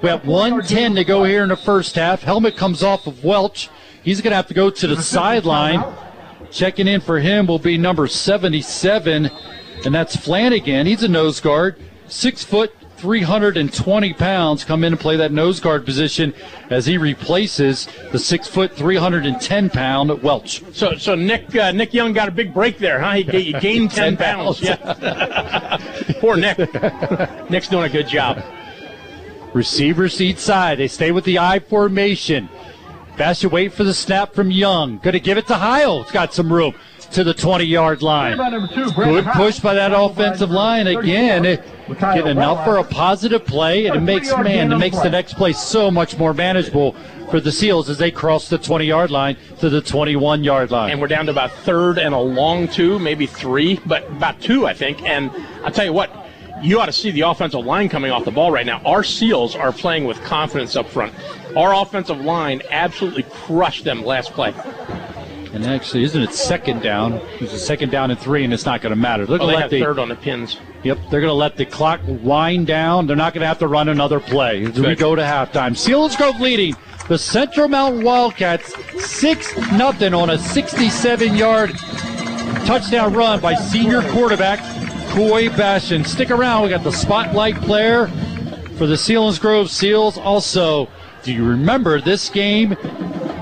We 0.01 0.09
have 0.09 0.27
110 0.27 0.95
to 0.95 1.03
go 1.03 1.23
here 1.23 1.41
in 1.41 1.49
the 1.49 1.57
first 1.57 1.95
half. 1.95 2.21
Helmet 2.21 2.55
comes 2.55 2.83
off 2.83 3.07
of 3.07 3.23
Welch. 3.23 3.69
He's 4.03 4.21
going 4.21 4.31
to 4.31 4.35
have 4.35 4.47
to 4.47 4.53
go 4.53 4.69
to 4.69 4.87
the 4.87 5.01
sideline. 5.01 5.83
Checking 6.51 6.87
in 6.87 7.01
for 7.01 7.19
him 7.19 7.47
will 7.47 7.59
be 7.59 7.77
number 7.77 8.07
77, 8.07 9.29
and 9.85 9.95
that's 9.95 10.15
Flanagan. 10.15 10.85
He's 10.85 11.01
a 11.01 11.07
nose 11.07 11.39
guard, 11.39 11.77
six 12.07 12.43
foot, 12.43 12.73
320 12.97 14.13
pounds, 14.13 14.63
come 14.63 14.83
in 14.83 14.93
and 14.93 14.99
play 14.99 15.17
that 15.17 15.31
nose 15.31 15.59
guard 15.59 15.83
position 15.83 16.33
as 16.69 16.85
he 16.85 16.97
replaces 16.97 17.87
the 18.11 18.19
six 18.19 18.47
foot, 18.47 18.75
310 18.75 19.69
pound 19.69 20.21
Welch. 20.23 20.63
So, 20.73 20.95
so 20.95 21.15
Nick 21.15 21.55
uh, 21.55 21.71
Nick 21.71 21.93
Young 21.93 22.13
got 22.13 22.27
a 22.27 22.31
big 22.31 22.53
break 22.53 22.77
there, 22.77 22.99
huh? 22.99 23.13
He, 23.13 23.23
he 23.23 23.53
gained 23.53 23.91
10 23.91 24.15
pounds. 24.17 24.61
Yeah. 24.61 25.77
Poor 26.19 26.37
Nick. 26.37 26.57
Nick's 27.49 27.67
doing 27.67 27.85
a 27.85 27.89
good 27.89 28.07
job. 28.07 28.43
Receivers 29.53 30.19
each 30.21 30.37
side. 30.37 30.77
They 30.77 30.87
stay 30.87 31.11
with 31.11 31.25
the 31.25 31.39
I 31.39 31.59
formation. 31.59 32.49
Bastian 33.17 33.49
wait 33.49 33.73
for 33.73 33.83
the 33.83 33.93
snap 33.93 34.33
from 34.33 34.51
Young. 34.51 34.99
Going 34.99 35.13
to 35.13 35.19
give 35.19 35.37
it 35.37 35.47
to 35.47 35.55
Heil. 35.55 36.01
It's 36.01 36.11
got 36.11 36.33
some 36.33 36.53
room 36.53 36.75
to 37.11 37.23
the 37.23 37.33
20 37.33 37.63
yard 37.63 38.01
line. 38.01 38.37
Good 38.95 39.25
push 39.25 39.59
by 39.59 39.73
that 39.73 39.91
offensive 39.93 40.51
line 40.51 40.87
again. 40.87 41.43
Getting 41.87 42.27
enough 42.27 42.65
for 42.65 42.77
a 42.77 42.83
positive 42.83 43.45
play, 43.45 43.85
and 43.85 43.95
it 43.95 44.01
makes 44.01 44.29
man, 44.37 44.71
it 44.71 44.77
makes 44.77 44.99
the 44.99 45.09
next 45.09 45.33
play 45.35 45.53
so 45.53 45.89
much 45.89 46.17
more 46.17 46.33
manageable 46.33 46.95
for 47.31 47.39
the 47.39 47.51
Seals 47.51 47.89
as 47.89 47.97
they 47.97 48.11
cross 48.11 48.49
the 48.49 48.57
20 48.57 48.85
yard 48.85 49.11
line 49.11 49.37
to 49.59 49.69
the 49.69 49.81
21 49.81 50.43
yard 50.43 50.71
line. 50.71 50.91
And 50.91 51.01
we're 51.01 51.07
down 51.07 51.25
to 51.25 51.31
about 51.31 51.51
third 51.51 51.97
and 51.97 52.13
a 52.13 52.19
long 52.19 52.67
two, 52.67 52.99
maybe 52.99 53.25
three, 53.25 53.79
but 53.85 54.07
about 54.07 54.41
two, 54.41 54.67
I 54.67 54.73
think. 54.73 55.01
And 55.03 55.31
I'll 55.63 55.71
tell 55.71 55.85
you 55.85 55.93
what, 55.93 56.26
you 56.61 56.79
ought 56.79 56.87
to 56.87 56.91
see 56.93 57.11
the 57.11 57.21
offensive 57.21 57.65
line 57.65 57.89
coming 57.89 58.11
off 58.11 58.25
the 58.25 58.31
ball 58.31 58.51
right 58.51 58.65
now. 58.65 58.81
Our 58.85 59.03
Seals 59.03 59.55
are 59.55 59.71
playing 59.71 60.05
with 60.05 60.21
confidence 60.23 60.75
up 60.75 60.87
front. 60.87 61.13
Our 61.55 61.73
offensive 61.73 62.19
line 62.21 62.61
absolutely 62.71 63.23
crushed 63.23 63.83
them 63.83 64.03
last 64.03 64.31
play. 64.33 64.53
And 65.53 65.65
actually, 65.65 66.03
isn't 66.03 66.21
it 66.21 66.33
second 66.33 66.81
down? 66.83 67.13
It's 67.39 67.53
a 67.53 67.59
second 67.59 67.89
down 67.89 68.11
and 68.11 68.19
three, 68.19 68.43
and 68.43 68.53
it's 68.53 68.65
not 68.65 68.81
going 68.81 68.91
to 68.91 68.95
matter. 68.97 69.25
They're 69.25 69.35
Oh, 69.37 69.39
going 69.39 69.55
to 69.55 69.61
have 69.61 69.71
let 69.71 69.77
the 69.77 69.83
third 69.83 69.97
on 69.97 70.09
the 70.09 70.15
pins. 70.15 70.59
Yep, 70.83 70.97
they're 71.09 71.21
going 71.21 71.29
to 71.31 71.33
let 71.33 71.55
the 71.55 71.65
clock 71.65 72.01
wind 72.05 72.67
down. 72.67 73.07
They're 73.07 73.15
not 73.15 73.33
going 73.33 73.41
to 73.41 73.47
have 73.47 73.59
to 73.59 73.67
run 73.67 73.89
another 73.89 74.19
play 74.19 74.65
as 74.65 74.79
we 74.79 74.93
go 74.95 75.15
to 75.15 75.21
halftime. 75.21 75.71
Selinsgrove 75.71 76.39
leading 76.39 76.75
the 77.07 77.17
Central 77.17 77.67
Mountain 77.69 78.03
Wildcats 78.03 78.73
six 79.03 79.55
nothing 79.71 80.13
on 80.13 80.29
a 80.29 80.35
67-yard 80.37 81.71
touchdown 82.67 83.13
run 83.13 83.39
by 83.39 83.55
senior 83.55 84.01
quarterback 84.11 84.59
Coy 85.09 85.49
Bastion. 85.49 86.03
Stick 86.05 86.31
around. 86.31 86.63
We 86.63 86.69
got 86.69 86.83
the 86.83 86.91
spotlight 86.91 87.55
player 87.61 88.07
for 88.77 88.87
the 88.87 88.95
Selinsgrove 88.95 89.69
Seals. 89.69 90.17
Also, 90.17 90.87
do 91.23 91.33
you 91.33 91.45
remember 91.45 91.99
this 91.99 92.29
game? 92.29 92.77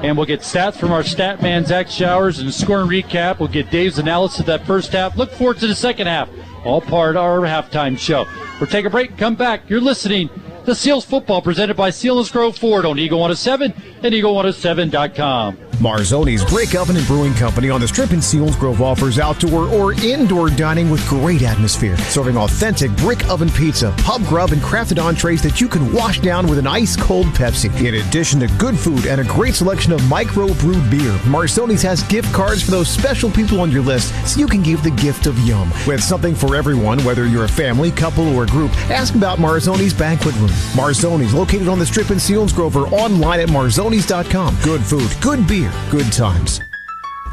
And 0.04 0.16
we'll 0.16 0.26
get 0.26 0.42
stats 0.42 0.76
from 0.76 0.92
our 0.92 1.04
stat 1.04 1.42
man, 1.42 1.66
Zach 1.66 1.90
Showers, 1.90 2.40
and 2.40 2.54
scoring 2.54 2.88
recap. 2.88 3.40
We'll 3.40 3.50
get 3.50 3.72
Dave's 3.72 4.00
analysis 4.00 4.42
of 4.42 4.46
that 4.46 4.66
first 4.66 4.92
half. 4.92 5.18
Look 5.18 5.32
forward 5.32 5.58
to 5.58 5.68
the 5.68 5.76
second 5.76 6.08
half. 6.08 6.30
All 6.64 6.82
part 6.82 7.16
of 7.16 7.24
our 7.24 7.40
halftime 7.42 7.98
show. 7.98 8.26
We'll 8.60 8.70
take 8.70 8.86
a 8.86 8.90
break 8.90 9.12
and 9.12 9.20
come 9.20 9.36
back. 9.36 9.70
You're 9.70 9.82
listening 9.82 10.30
to 10.66 10.76
Seals 10.76 11.06
Football 11.06 11.42
presented 11.42 11.76
by 11.76 11.90
Selinsgrove 11.90 12.58
Ford 12.58 12.86
on 12.86 13.00
Eagle 13.00 13.20
107 13.20 13.74
and 14.04 14.14
Eagle107.com. 14.14 15.58
Marzoni's 15.78 16.44
Brick 16.46 16.76
Oven 16.76 16.96
and 16.96 17.06
Brewing 17.06 17.34
Company 17.34 17.70
on 17.70 17.82
the 17.82 17.88
Strip 17.88 18.12
in 18.12 18.20
Selinsgrove 18.20 18.80
offers 18.80 19.20
outdoor 19.20 19.68
or 19.68 19.94
indoor 19.94 20.50
dining 20.50 20.90
with 20.90 21.06
great 21.08 21.42
atmosphere, 21.42 21.98
serving 21.98 22.38
authentic 22.38 22.92
brick 22.98 23.28
oven 23.30 23.50
pizza, 23.50 23.94
pub 23.98 24.26
grub, 24.26 24.52
and 24.52 24.62
crafted 24.62 25.02
entrees 25.04 25.42
that 25.42 25.60
you 25.60 25.68
can 25.68 25.92
wash 25.94 26.20
down 26.20 26.48
with 26.48 26.60
an 26.60 26.68
ice 26.68 26.96
cold 26.96 27.26
Pepsi. 27.28 27.70
In 27.86 27.96
addition 27.96 28.40
to 28.40 28.48
good 28.58 28.78
food 28.78 29.06
and 29.06 29.20
a 29.20 29.24
great 29.24 29.56
selection 29.56 29.92
of 29.92 30.08
micro 30.10 30.54
brewed 30.56 30.90
beer, 30.90 31.12
Marzoni's 31.24 31.82
has 31.82 32.04
gift 32.04 32.34
cards 32.34 32.62
for 32.64 32.72
those 32.72 32.90
special 32.90 33.30
people 33.30 33.60
on 33.60 33.72
your 33.72 33.84
list 33.84 34.14
so 34.28 34.40
you 34.40 34.48
can 34.48 34.64
give 34.64 34.84
the 34.84 34.92
gift 34.92 35.26
of 35.26 35.38
yum. 35.40 35.72
With 35.86 36.04
something 36.04 36.36
for 36.36 36.56
everyone, 36.56 37.04
whether 37.04 37.26
you're 37.26 37.46
a 37.46 37.50
family, 37.50 37.92
couple, 37.92 38.36
or 38.36 38.46
group, 38.46 38.72
ask 38.90 39.16
about 39.16 39.40
Marzoni's 39.40 39.94
Banquet 39.94 40.36
Room. 40.36 40.50
Marzoni's, 40.74 41.34
located 41.34 41.68
on 41.68 41.80
the 41.80 41.86
Strip 41.86 42.12
in 42.12 42.18
Selinsgrove 42.18 42.76
or 42.76 42.88
online 42.94 43.40
at 43.40 43.50
marzonis.com. 43.50 44.58
Good 44.64 44.82
food, 44.82 45.12
good 45.22 45.48
beer, 45.48 45.65
good 45.90 46.12
times. 46.12 46.62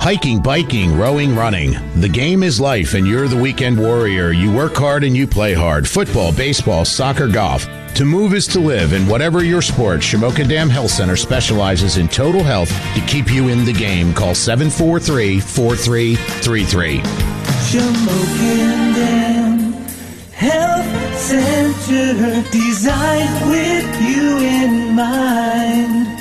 Hiking, 0.03 0.43
biking, 0.43 0.99
rowing, 0.99 1.37
running. 1.37 1.77
The 2.01 2.09
game 2.09 2.43
is 2.43 2.61
life, 2.61 2.95
and 2.95 3.07
you're 3.07 3.29
the 3.29 3.41
weekend 3.41 3.79
warrior. 3.79 4.33
You 4.33 4.53
work 4.53 4.75
hard 4.75 5.05
and 5.05 5.17
you 5.17 5.29
play 5.29 5.55
hard. 5.55 5.87
Football, 5.89 6.33
baseball, 6.33 6.85
soccer, 6.85 7.29
golf. 7.29 7.69
To 7.95 8.05
move 8.05 8.35
is 8.35 8.47
to 8.49 8.59
live, 8.59 8.95
and 8.95 9.09
whatever 9.09 9.45
your 9.45 9.63
sport, 9.63 10.01
Shamokin 10.01 10.49
Dam 10.49 10.69
Health 10.69 10.91
Center 10.91 11.15
specializes 11.15 11.99
in 11.99 12.09
total 12.09 12.43
health 12.43 12.71
to 12.95 13.01
keep 13.07 13.31
you 13.31 13.49
in 13.49 13.65
the 13.65 13.73
game. 13.73 14.13
Call 14.13 14.35
743 14.35 15.39
4333. 15.39 16.99
Shamokin 17.71 18.95
Dam 18.95 19.73
Health 20.33 21.19
Center 21.19 22.51
designed 22.51 23.51
with 23.51 24.03
you 24.03 24.39
in 24.39 24.97
mind. 24.97 26.12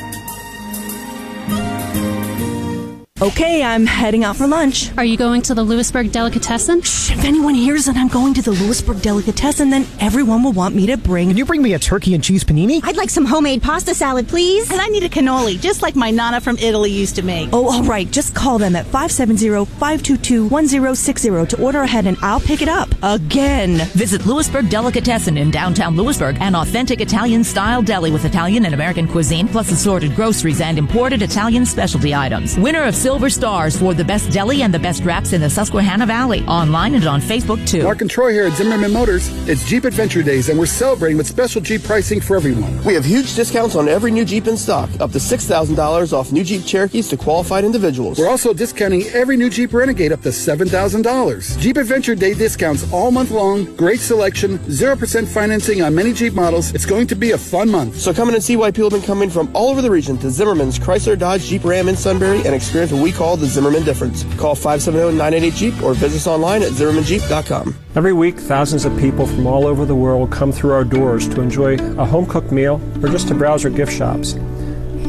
Okay, 3.22 3.62
I'm 3.62 3.86
heading 3.86 4.24
out 4.24 4.36
for 4.36 4.48
lunch. 4.48 4.92
Are 4.98 5.06
you 5.06 5.16
going 5.16 5.44
to 5.44 5.54
the 5.54 5.64
Lewisburg 5.64 6.12
Delicatessen? 6.12 6.82
Shh, 6.82 7.12
if 7.12 7.24
anyone 7.24 7.54
hears 7.54 7.86
that 7.86 7.96
I'm 7.96 8.08
going 8.08 8.34
to 8.34 8.42
the 8.42 8.50
Lewisburg 8.50 9.04
Delicatessen, 9.04 9.70
then 9.70 9.86
everyone 10.00 10.42
will 10.42 10.54
want 10.54 10.74
me 10.74 10.88
to 10.88 10.98
bring. 10.98 11.28
Can 11.28 11.38
you 11.38 11.46
bring 11.46 11.62
me 11.62 11.76
a 11.76 11.80
turkey 11.80 12.16
and 12.16 12.24
cheese 12.24 12.44
panini? 12.44 12.82
I'd 12.84 12.98
like 12.98 13.12
some 13.12 13.26
homemade 13.26 13.62
pasta 13.62 13.94
salad, 13.94 14.28
please. 14.28 14.72
And 14.72 14.82
I 14.82 14.88
need 14.88 15.04
a 15.04 15.10
cannoli, 15.10 15.62
just 15.62 15.84
like 15.84 15.96
my 15.96 16.10
Nana 16.10 16.42
from 16.42 16.58
Italy 16.58 16.90
used 16.90 17.16
to 17.18 17.22
make. 17.22 17.50
Oh, 17.54 17.72
all 17.72 17.84
right. 17.84 18.10
Just 18.10 18.34
call 18.34 18.58
them 18.58 18.76
at 18.76 18.88
570-522-1060 18.88 21.50
to 21.50 21.62
order 21.62 21.82
ahead 21.82 22.08
and 22.08 22.18
I'll 22.24 22.40
pick 22.40 22.64
it 22.64 22.70
up. 22.70 22.90
Again. 23.04 23.86
Visit 23.94 24.26
Lewisburg 24.26 24.72
Delicatessen 24.72 25.38
in 25.38 25.52
downtown 25.52 25.96
Lewisburg, 25.96 26.38
an 26.42 26.56
authentic 26.56 27.02
Italian 27.02 27.44
style 27.44 27.84
deli 27.84 28.10
with 28.10 28.26
Italian 28.26 28.66
and 28.66 28.74
American 28.74 29.08
cuisine, 29.08 29.48
plus 29.48 29.72
assorted 29.72 30.16
groceries 30.16 30.60
and 30.60 30.80
imported 30.80 31.22
Italian 31.22 31.68
specialty 31.68 32.16
items. 32.16 32.58
Winner 32.58 32.82
of 32.82 32.96
Silver 33.12 33.30
Stars 33.30 33.78
for 33.78 33.94
the 33.94 34.06
best 34.06 34.32
deli 34.32 34.62
and 34.62 34.74
the 34.74 34.80
best 34.80 35.04
wraps 35.04 35.34
in 35.34 35.42
the 35.42 35.50
Susquehanna 35.50 36.06
Valley. 36.06 36.46
Online 36.46 36.96
and 36.96 37.06
on 37.06 37.20
Facebook 37.20 37.60
too. 37.68 37.84
Mark 37.84 38.00
and 38.00 38.10
Troy 38.10 38.32
here 38.32 38.46
at 38.46 38.54
Zimmerman 38.54 38.94
Motors. 38.94 39.28
It's 39.50 39.66
Jeep 39.66 39.84
Adventure 39.84 40.24
Days, 40.24 40.48
and 40.48 40.58
we're 40.58 40.66
celebrating 40.66 41.18
with 41.18 41.28
special 41.28 41.60
Jeep 41.60 41.84
pricing 41.84 42.22
for 42.22 42.38
everyone. 42.38 42.82
We 42.86 42.94
have 42.94 43.04
huge 43.04 43.36
discounts 43.36 43.76
on 43.76 43.90
every 43.90 44.12
new 44.12 44.24
Jeep 44.24 44.48
in 44.48 44.56
stock, 44.56 44.90
up 45.02 45.12
to 45.12 45.18
$6,000 45.18 46.14
off 46.14 46.32
new 46.32 46.46
Jeep 46.46 46.66
Cherokees 46.66 47.10
to 47.10 47.18
qualified 47.18 47.66
individuals. 47.66 48.18
We're 48.18 48.30
also 48.30 48.54
discounting 48.54 49.04
every 49.08 49.36
new 49.36 49.50
Jeep 49.50 49.74
Renegade 49.74 50.14
up 50.14 50.22
to 50.22 50.30
$7,000. 50.30 51.60
Jeep 51.60 51.76
Adventure 51.76 52.16
Day 52.16 52.34
discounts 52.34 52.90
all 52.94 53.12
month 53.12 53.32
long, 53.32 53.66
great 53.76 54.00
selection, 54.00 54.58
0% 54.70 55.28
financing 55.28 55.82
on 55.82 55.94
many 55.94 56.14
Jeep 56.14 56.32
models. 56.34 56.74
It's 56.74 56.86
going 56.86 57.08
to 57.08 57.16
be 57.16 57.32
a 57.32 57.38
fun 57.38 57.70
month. 57.70 57.98
So 57.98 58.14
come 58.14 58.30
in 58.30 58.36
and 58.36 58.44
see 58.44 58.56
why 58.56 58.72
people 58.72 58.90
have 58.90 59.02
been 59.02 59.06
coming 59.06 59.30
from 59.30 59.54
all 59.54 59.70
over 59.70 59.82
the 59.82 59.92
region 59.92 60.18
to 60.20 60.30
Zimmerman's 60.30 60.80
Chrysler 60.80 61.20
Dodge 61.20 61.44
Jeep 61.44 61.66
Ram 61.66 61.90
in 61.90 61.98
Sunbury 61.98 62.38
and 62.46 62.56
experience 62.56 62.94
what 62.94 63.01
we 63.02 63.12
call 63.12 63.36
the 63.36 63.46
Zimmerman 63.46 63.84
difference. 63.84 64.24
Call 64.36 64.56
570-988-JEEP 64.56 65.82
or 65.82 65.94
visit 65.94 66.18
us 66.18 66.28
online 66.28 66.62
at 66.62 66.72
zimmermanjeep.com. 66.72 67.76
Every 67.96 68.14
week, 68.14 68.38
thousands 68.38 68.86
of 68.86 68.98
people 68.98 69.26
from 69.26 69.48
all 69.48 69.66
over 69.66 69.86
the 69.86 69.96
world 69.96 70.32
come 70.32 70.52
through 70.52 70.72
our 70.72 70.84
doors 70.84 71.28
to 71.30 71.42
enjoy 71.42 71.76
a 71.76 72.06
home 72.06 72.26
cooked 72.26 72.52
meal 72.52 72.80
or 73.04 73.10
just 73.10 73.28
to 73.30 73.36
browse 73.36 73.66
our 73.66 73.72
gift 73.72 73.92
shops. 73.92 74.36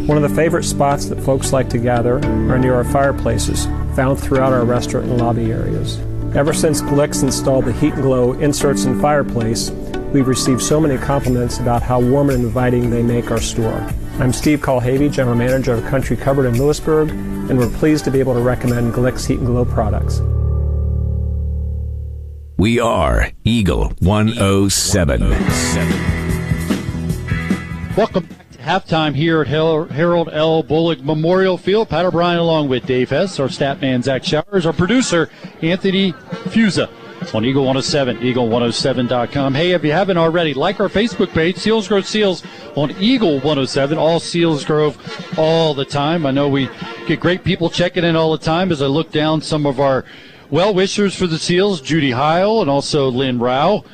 One 0.07 0.17
of 0.17 0.29
the 0.29 0.35
favorite 0.35 0.65
spots 0.65 1.07
that 1.07 1.21
folks 1.21 1.53
like 1.53 1.69
to 1.71 1.79
gather 1.79 2.17
are 2.17 2.59
near 2.59 2.75
our 2.75 2.85
fireplaces, 2.85 3.67
found 3.95 4.19
throughout 4.19 4.53
our 4.53 4.65
restaurant 4.65 5.07
and 5.07 5.19
lobby 5.19 5.53
areas. 5.53 5.99
Ever 6.35 6.53
since 6.53 6.81
Glix 6.81 7.23
installed 7.23 7.67
the 7.67 7.73
Heat 7.75 7.93
and 7.93 8.03
Glow 8.03 8.33
inserts 8.33 8.85
in 8.85 9.01
fireplace, 9.01 9.71
we've 10.13 10.27
received 10.27 10.63
so 10.63 10.81
many 10.81 10.99
compliments 10.99 11.59
about 11.59 11.83
how 11.83 12.01
warm 12.01 12.31
and 12.31 12.43
inviting 12.43 12.91
they 12.91 13.03
make 13.03 13.31
our 13.31 13.41
store. 13.41 13.87
I'm 14.19 14.33
Steve 14.33 14.61
Colhavy, 14.61 15.11
General 15.11 15.35
Manager 15.37 15.73
of 15.75 15.85
Country 15.87 16.17
Cupboard 16.17 16.47
in 16.47 16.57
Lewisburg, 16.59 17.11
and 17.11 17.59
we're 17.59 17.69
pleased 17.71 18.05
to 18.05 18.11
be 18.11 18.21
able 18.21 18.35
to 18.35 18.41
recommend 18.41 18.93
Glix 18.93 19.27
Heat 19.27 19.39
and 19.39 19.47
Glow 19.47 19.65
products. 19.65 20.21
We 22.59 22.79
are 22.79 23.31
Eagle 23.45 23.93
107. 24.01 25.31
Welcome 27.97 28.27
back 28.27 28.51
to 28.53 28.59
halftime 28.59 29.15
here 29.15 29.41
at 29.41 29.49
Hel- 29.49 29.87
Harold 29.87 30.29
L. 30.31 30.63
Bullock 30.63 31.01
Memorial 31.03 31.57
Field. 31.59 31.89
Pat 31.89 32.05
O'Brien 32.05 32.39
along 32.39 32.69
with 32.69 32.87
Dave 32.87 33.11
Hess, 33.11 33.41
our 33.41 33.49
stat 33.49 33.81
man 33.81 34.03
Zach 34.03 34.23
Showers, 34.23 34.67
our 34.67 34.73
producer 34.73 35.31
Anthony 35.63 36.13
Fusa. 36.53 36.89
On 37.35 37.45
Eagle 37.45 37.63
107, 37.63 38.19
eagle107.com. 38.19 39.55
Hey, 39.55 39.71
if 39.73 39.85
you 39.85 39.93
haven't 39.93 40.19
already, 40.19 40.53
like 40.53 40.81
our 40.81 40.89
Facebook 40.89 41.33
page, 41.33 41.57
Selinsgrove 41.57 42.05
Seals 42.05 42.43
on 42.77 42.91
Eagle 42.99 43.37
107, 43.37 43.97
all 43.97 44.21
Selinsgrove 44.21 45.39
all 45.39 45.73
the 45.73 45.85
time. 45.85 46.27
I 46.27 46.31
know 46.31 46.49
we 46.49 46.69
get 47.07 47.21
great 47.21 47.45
people 47.45 47.71
checking 47.71 48.05
in 48.05 48.17
all 48.17 48.33
the 48.33 48.45
time 48.45 48.71
as 48.71 48.83
I 48.83 48.87
look 48.87 49.11
down 49.13 49.41
some 49.41 49.65
of 49.65 49.81
our 49.81 50.05
well 50.51 50.75
wishers 50.75 51.17
for 51.17 51.27
the 51.27 51.39
Seals, 51.39 51.81
Judy 51.81 52.11
Heil 52.11 52.61
and 52.61 52.69
also 52.69 53.09
Lynn 53.09 53.39
Rao. 53.39 53.85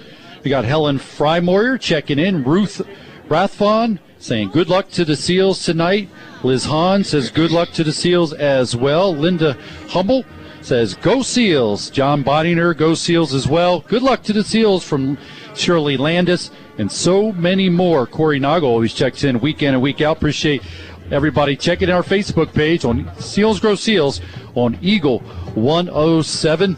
We 0.42 0.50
got 0.50 0.64
Helen 0.64 0.98
Frymoyer 0.98 1.80
checking 1.80 2.18
in, 2.18 2.42
Ruth 2.42 2.80
Rathfon 3.28 4.00
saying 4.18 4.50
good 4.50 4.68
luck 4.68 4.90
to 4.90 5.04
the 5.04 5.16
Seals 5.16 5.64
tonight. 5.64 6.08
Liz 6.42 6.64
Hahn 6.64 7.04
says 7.04 7.30
good 7.30 7.50
luck 7.50 7.70
to 7.72 7.84
the 7.84 7.92
Seals 7.92 8.32
as 8.32 8.74
well. 8.74 9.14
Linda 9.14 9.56
Humble 9.88 10.24
says 10.68 10.94
go 10.96 11.22
Seals. 11.22 11.88
John 11.88 12.22
Bodinger, 12.22 12.76
go 12.76 12.92
Seals 12.92 13.32
as 13.32 13.48
well. 13.48 13.80
Good 13.80 14.02
luck 14.02 14.22
to 14.24 14.34
the 14.34 14.44
Seals 14.44 14.84
from 14.84 15.16
Shirley 15.54 15.96
Landis 15.96 16.50
and 16.76 16.92
so 16.92 17.32
many 17.32 17.70
more. 17.70 18.06
Corey 18.06 18.38
Nago 18.38 18.64
always 18.64 18.92
checks 18.92 19.24
in 19.24 19.40
week 19.40 19.62
in 19.62 19.72
and 19.72 19.82
week 19.82 20.02
out. 20.02 20.18
Appreciate 20.18 20.62
everybody 21.10 21.56
checking 21.56 21.88
our 21.88 22.02
Facebook 22.02 22.52
page 22.52 22.84
on 22.84 23.06
Selinsgrove 23.16 23.78
Seals 23.78 24.20
on 24.54 24.78
Eagle 24.82 25.20
107. 25.54 26.76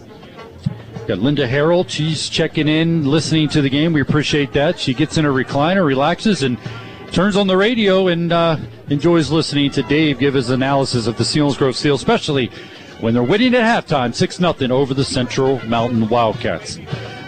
Got 1.09 1.19
Linda 1.19 1.49
Harold. 1.49 1.91
She's 1.91 2.29
checking 2.29 2.69
in, 2.69 3.05
listening 3.05 3.49
to 3.49 3.61
the 3.61 3.69
game. 3.69 3.93
We 3.93 4.03
appreciate 4.03 4.53
that. 4.53 4.79
She 4.79 4.95
gets 4.95 5.19
in 5.19 5.25
her 5.25 5.33
recliner, 5.33 5.85
relaxes, 5.85 6.45
and 6.45 6.59
turns 7.11 7.35
on 7.35 7.49
the 7.49 7.57
radio 7.57 8.07
and 8.07 8.33
uh, 8.33 8.57
enjoys 8.89 9.33
listening 9.33 9.73
to 9.73 9.83
Dave 9.83 10.21
give 10.21 10.35
his 10.35 10.51
analysis 10.51 11.09
of 11.09 11.19
the 11.19 11.25
Selinsgrove 11.25 11.75
Steel, 11.75 11.97
especially 11.97 12.53
when 13.01 13.15
they're 13.15 13.23
winning 13.23 13.55
at 13.55 13.87
halftime, 13.87 14.15
6 14.15 14.37
0 14.37 14.55
over 14.71 14.95
the 14.95 15.05
Central 15.05 15.65
Mountain 15.67 16.09
Wildcats. 16.09 16.79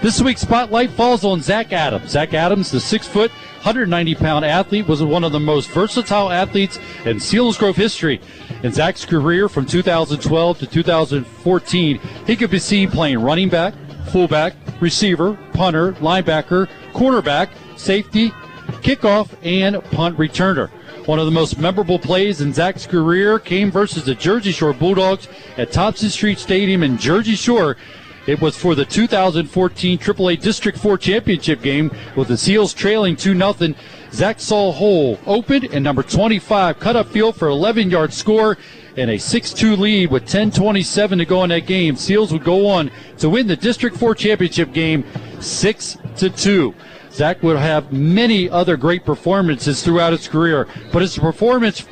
This 0.03 0.21
week's 0.21 0.41
spotlight 0.41 0.91
falls 0.91 1.25
on 1.25 1.41
Zach 1.41 1.73
Adams. 1.73 2.11
Zach 2.11 2.35
Adams, 2.35 2.73
the 2.73 2.81
six 2.81 3.07
foot, 3.07 3.31
190 3.31 4.17
pound 4.17 4.45
athlete, 4.45 4.89
was 4.89 5.01
one 5.01 5.23
of 5.23 5.31
the 5.31 5.39
most 5.39 5.71
versatile 5.71 6.31
athletes 6.31 6.79
in 7.05 7.19
Selinsgrove 7.19 7.77
history. 7.77 8.21
In 8.65 8.73
Zach's 8.73 9.05
career 9.05 9.49
from 9.49 9.65
2012 9.65 10.59
to 10.59 10.67
2014, 10.67 12.01
he 12.27 12.37
could 12.37 12.51
be 12.51 12.59
seen 12.59 12.91
playing 12.91 13.21
running 13.21 13.49
back, 13.49 13.75
fullback, 14.11 14.55
receiver, 14.81 15.39
punter, 15.53 15.93
linebacker, 15.95 16.69
cornerback, 16.93 17.51
safety, 17.77 18.31
kickoff, 18.83 19.33
and 19.45 19.83
punt 19.93 20.19
returner. 20.19 20.69
One 21.07 21.19
of 21.19 21.25
the 21.25 21.33
most 21.33 21.59
memorable 21.59 21.99
plays 21.99 22.41
in 22.41 22.53
Zach's 22.53 22.87
career 22.87 23.41
came 23.41 23.73
versus 23.73 24.05
the 24.05 24.15
Jersey 24.15 24.53
Shore 24.53 24.73
Bulldogs 24.73 25.27
at 25.57 25.73
Thompson 25.73 26.11
Street 26.11 26.39
Stadium 26.39 26.85
in 26.85 26.97
Jersey 26.97 27.35
Shore. 27.35 27.77
It 28.29 28.41
was 28.41 28.57
for 28.57 28.77
the 28.77 28.85
2014 28.85 29.99
AAA 29.99 30.41
District 30.41 30.79
4 30.79 30.97
championship 30.97 31.61
game 31.61 31.91
with 32.15 32.29
the 32.29 32.37
Seals 32.37 32.73
trailing 32.73 33.17
2 33.17 33.37
0. 33.37 33.75
Zach 34.13 34.39
saw 34.39 34.71
hole 34.71 35.19
open 35.27 35.67
and 35.73 35.83
number 35.83 36.05
25 36.05 36.79
cut 36.79 36.95
up 36.95 37.09
field 37.09 37.35
for 37.35 37.49
11 37.49 37.91
yard 37.91 38.13
score 38.13 38.57
and 38.97 39.11
a 39.11 39.15
6-2 39.15 39.77
lead 39.77 40.11
with 40.13 40.25
10:27 40.27 41.19
to 41.19 41.25
go 41.25 41.43
in 41.43 41.51
that 41.51 41.67
game. 41.67 41.97
Seals 41.97 42.33
would 42.33 42.45
go 42.45 42.69
on 42.69 42.93
to 43.19 43.29
win 43.29 43.49
the 43.49 43.57
District 43.57 43.97
4 43.97 44.15
championship 44.15 44.73
game 44.73 45.05
6 45.41 45.99
to 46.19 46.31
2. 46.31 46.75
Zach 47.13 47.43
would 47.43 47.59
have 47.59 47.93
many 47.93 48.49
other 48.49 48.77
great 48.77 49.05
performances 49.05 49.83
throughout 49.83 50.13
his 50.13 50.29
career, 50.29 50.67
but 50.93 51.03
his 51.03 51.19
performance 51.19 51.83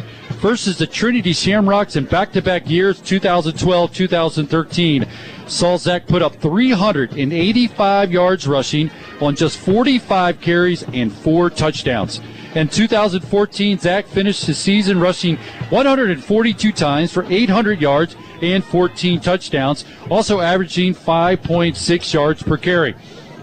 versus 0.40 0.78
the 0.78 0.86
Trinity 0.86 1.34
Shamrocks 1.34 1.96
in 1.96 2.06
back-to-back 2.06 2.68
years, 2.70 3.00
2012, 3.00 3.94
2013, 3.94 5.06
saw 5.46 5.76
Zach 5.76 6.06
put 6.06 6.22
up 6.22 6.36
385 6.36 8.12
yards 8.12 8.48
rushing 8.48 8.90
on 9.20 9.36
just 9.36 9.58
45 9.58 10.40
carries 10.40 10.84
and 10.94 11.12
four 11.12 11.50
touchdowns. 11.50 12.20
In 12.54 12.68
2014, 12.68 13.78
Zach 13.78 14.06
finished 14.06 14.46
his 14.46 14.58
season 14.58 14.98
rushing 14.98 15.36
142 15.68 16.72
times 16.72 17.12
for 17.12 17.24
800 17.30 17.80
yards 17.80 18.16
and 18.40 18.64
14 18.64 19.20
touchdowns, 19.20 19.84
also 20.08 20.40
averaging 20.40 20.94
5.6 20.94 22.12
yards 22.14 22.42
per 22.42 22.56
carry. 22.56 22.94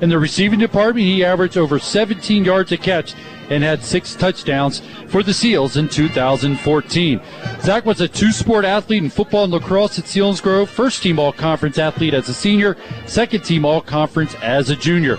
In 0.02 0.10
the 0.10 0.20
receiving 0.20 0.60
department, 0.60 1.08
he 1.08 1.24
averaged 1.24 1.58
over 1.58 1.80
17 1.80 2.46
yards 2.46 2.72
a 2.72 2.78
catch 2.78 3.16
and 3.50 3.64
had 3.64 3.84
six 3.84 4.14
touchdowns 4.16 4.82
for 5.08 5.24
the 5.24 5.34
Seals 5.34 5.78
in 5.78 5.88
2014. 5.88 7.22
Zach 7.62 7.86
was 7.86 8.02
a 8.02 8.08
two 8.08 8.32
sport 8.32 8.66
athlete 8.66 9.04
in 9.04 9.10
football 9.10 9.46
and 9.46 9.54
lacrosse 9.54 9.98
at 9.98 10.06
Selinsgrove, 10.06 10.68
first 10.68 11.02
team 11.02 11.18
all 11.18 11.32
conference 11.32 11.78
athlete 11.78 12.14
as 12.14 12.30
a 12.30 12.34
senior, 12.34 12.78
second 13.06 13.44
team 13.44 13.66
all 13.66 13.82
conference 13.82 14.36
as 14.36 14.70
a 14.70 14.76
junior. 14.76 15.18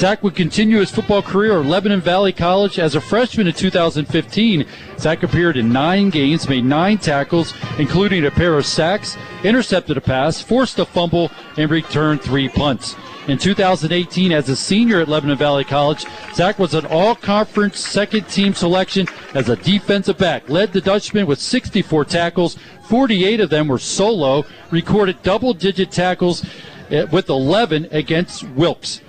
Zach 0.00 0.22
would 0.22 0.34
continue 0.34 0.78
his 0.78 0.90
football 0.90 1.20
career 1.20 1.60
at 1.60 1.66
Lebanon 1.66 2.00
Valley 2.00 2.32
College 2.32 2.78
as 2.78 2.94
a 2.94 3.02
freshman 3.02 3.46
in 3.46 3.52
2015. 3.52 4.64
Zach 4.98 5.22
appeared 5.22 5.58
in 5.58 5.74
nine 5.74 6.08
games, 6.08 6.48
made 6.48 6.64
nine 6.64 6.96
tackles, 6.96 7.52
including 7.78 8.24
a 8.24 8.30
pair 8.30 8.56
of 8.56 8.64
sacks, 8.64 9.18
intercepted 9.44 9.98
a 9.98 10.00
pass, 10.00 10.40
forced 10.40 10.78
a 10.78 10.86
fumble, 10.86 11.30
and 11.58 11.70
returned 11.70 12.22
three 12.22 12.48
punts. 12.48 12.96
In 13.28 13.36
2018, 13.36 14.32
as 14.32 14.48
a 14.48 14.56
senior 14.56 15.02
at 15.02 15.08
Lebanon 15.08 15.36
Valley 15.36 15.64
College, 15.64 16.06
Zach 16.32 16.58
was 16.58 16.72
an 16.72 16.86
all 16.86 17.14
conference 17.14 17.78
second 17.78 18.26
team 18.26 18.54
selection 18.54 19.06
as 19.34 19.50
a 19.50 19.56
defensive 19.56 20.16
back. 20.16 20.48
Led 20.48 20.72
the 20.72 20.80
Dutchman 20.80 21.26
with 21.26 21.38
64 21.38 22.06
tackles, 22.06 22.56
48 22.84 23.40
of 23.40 23.50
them 23.50 23.68
were 23.68 23.78
solo, 23.78 24.46
recorded 24.70 25.22
double 25.22 25.52
digit 25.52 25.90
tackles 25.90 26.42
eh, 26.88 27.04
with 27.12 27.28
11 27.28 27.88
against 27.90 28.48
Wilkes. 28.52 29.02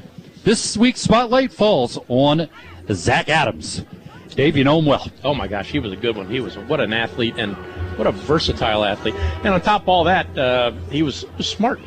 This 0.43 0.75
week's 0.75 1.01
spotlight 1.01 1.53
falls 1.53 1.99
on 2.07 2.49
Zach 2.91 3.29
Adams. 3.29 3.85
Dave, 4.29 4.57
you 4.57 4.63
know 4.63 4.79
him 4.79 4.85
well. 4.85 5.07
Oh 5.23 5.35
my 5.35 5.47
gosh, 5.47 5.69
he 5.69 5.77
was 5.77 5.91
a 5.91 5.95
good 5.95 6.15
one. 6.17 6.27
He 6.29 6.39
was 6.39 6.57
what 6.57 6.79
an 6.79 6.93
athlete 6.93 7.35
and 7.37 7.55
what 7.95 8.07
a 8.07 8.11
versatile 8.11 8.83
athlete. 8.83 9.13
And 9.43 9.53
on 9.53 9.61
top 9.61 9.83
of 9.83 9.89
all 9.89 10.03
that, 10.05 10.35
uh, 10.35 10.71
he 10.89 11.03
was 11.03 11.25
smart, 11.39 11.79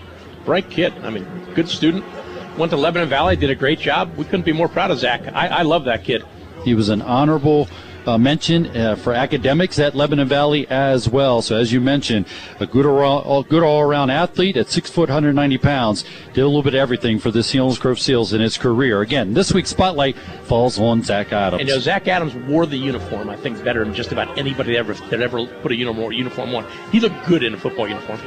bright 0.44 0.70
kid. 0.70 0.92
I 1.02 1.10
mean, 1.10 1.26
good 1.54 1.68
student. 1.68 2.04
Went 2.56 2.70
to 2.70 2.76
Lebanon 2.76 3.08
Valley, 3.08 3.34
did 3.34 3.50
a 3.50 3.56
great 3.56 3.80
job. 3.80 4.16
We 4.16 4.24
couldn't 4.24 4.44
be 4.44 4.52
more 4.52 4.68
proud 4.68 4.92
of 4.92 5.00
Zach. 5.00 5.26
I, 5.34 5.48
I 5.48 5.62
love 5.62 5.84
that 5.86 6.04
kid. 6.04 6.24
He 6.62 6.74
was 6.74 6.90
an 6.90 7.02
honorable 7.02 7.68
uh, 8.06 8.18
mention 8.18 8.66
uh, 8.76 8.96
for 8.96 9.12
academics 9.12 9.78
at 9.78 9.94
Lebanon 9.94 10.28
Valley 10.28 10.66
as 10.68 11.08
well. 11.08 11.42
So 11.42 11.56
as 11.56 11.72
you 11.72 11.80
mentioned, 11.80 12.26
a 12.60 12.66
good 12.66 12.86
all, 12.86 13.42
good 13.42 13.62
all 13.62 13.80
around 13.80 14.10
athlete 14.10 14.56
at 14.56 14.68
six 14.68 14.90
foot, 14.90 15.08
190 15.08 15.58
pounds. 15.58 16.04
Did 16.32 16.42
a 16.42 16.46
little 16.46 16.62
bit 16.62 16.74
of 16.74 16.80
everything 16.80 17.18
for 17.18 17.30
the 17.30 17.40
Selinsgrove 17.40 17.98
Seals 17.98 18.32
in 18.32 18.40
his 18.40 18.58
career. 18.58 19.00
Again, 19.00 19.34
this 19.34 19.52
week's 19.52 19.70
spotlight 19.70 20.16
falls 20.44 20.78
on 20.78 21.02
Zach 21.02 21.32
Adams. 21.32 21.60
And 21.60 21.68
you 21.68 21.74
know, 21.74 21.80
Zach 21.80 22.08
Adams 22.08 22.34
wore 22.48 22.66
the 22.66 22.76
uniform, 22.76 23.30
I 23.30 23.36
think, 23.36 23.62
better 23.64 23.84
than 23.84 23.94
just 23.94 24.12
about 24.12 24.36
anybody 24.38 24.72
that 24.72 24.78
ever 24.78 24.94
that 24.94 25.20
ever 25.20 25.46
put 25.62 25.72
a 25.72 25.76
uniform 25.76 26.12
uniform 26.12 26.54
on. 26.54 26.66
He 26.92 27.00
looked 27.00 27.26
good 27.26 27.42
in 27.42 27.54
a 27.54 27.56
football 27.56 27.88
uniform. 27.88 28.20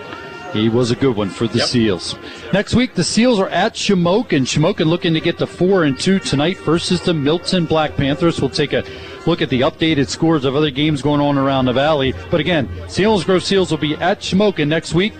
He 0.53 0.69
was 0.69 0.91
a 0.91 0.95
good 0.95 1.15
one 1.15 1.29
for 1.29 1.47
the 1.47 1.59
Yep. 1.59 1.67
Seals. 1.67 2.15
Next 2.53 2.73
week, 2.73 2.95
the 2.95 3.03
Seals 3.03 3.39
are 3.39 3.49
at 3.49 3.73
Shamokin. 3.73 4.43
Shamokin 4.43 4.85
looking 4.85 5.13
to 5.13 5.19
get 5.19 5.37
to 5.39 5.47
four 5.47 5.83
and 5.83 5.99
two 5.99 6.19
tonight 6.19 6.57
versus 6.59 7.01
the 7.01 7.13
Milton 7.13 7.65
Black 7.65 7.95
Panthers. 7.97 8.39
We'll 8.39 8.49
take 8.49 8.73
a 8.73 8.83
look 9.27 9.41
at 9.41 9.49
the 9.49 9.61
updated 9.61 10.07
scores 10.07 10.45
of 10.45 10.55
other 10.55 10.71
games 10.71 11.01
going 11.01 11.21
on 11.21 11.37
around 11.37 11.65
the 11.65 11.73
valley. 11.73 12.13
But 12.31 12.39
again, 12.39 12.67
Selinsgrove 12.87 13.43
Seals 13.43 13.69
will 13.69 13.77
be 13.77 13.95
at 13.95 14.21
Shamokin 14.21 14.67
next 14.67 14.93
week. 14.93 15.13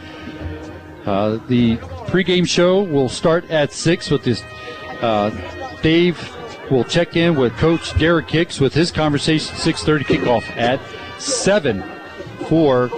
Uh, 1.06 1.40
the 1.48 1.78
pregame 2.08 2.48
show 2.48 2.84
will 2.84 3.10
start 3.10 3.50
at 3.52 3.72
six 3.72 4.10
with 4.10 4.24
this. 4.24 4.42
Uh, 5.02 5.30
Dave 5.82 6.34
will 6.72 6.84
check 6.84 7.16
in 7.16 7.36
with 7.36 7.56
Coach 7.58 7.98
Derek 8.00 8.30
Hicks 8.30 8.60
with 8.60 8.74
his 8.74 8.92
conversation. 8.92 9.56
Six 9.56 9.84
thirty 9.84 10.04
kickoff 10.04 10.44
at 10.58 10.80
seven 11.20 11.84
for 12.48 12.90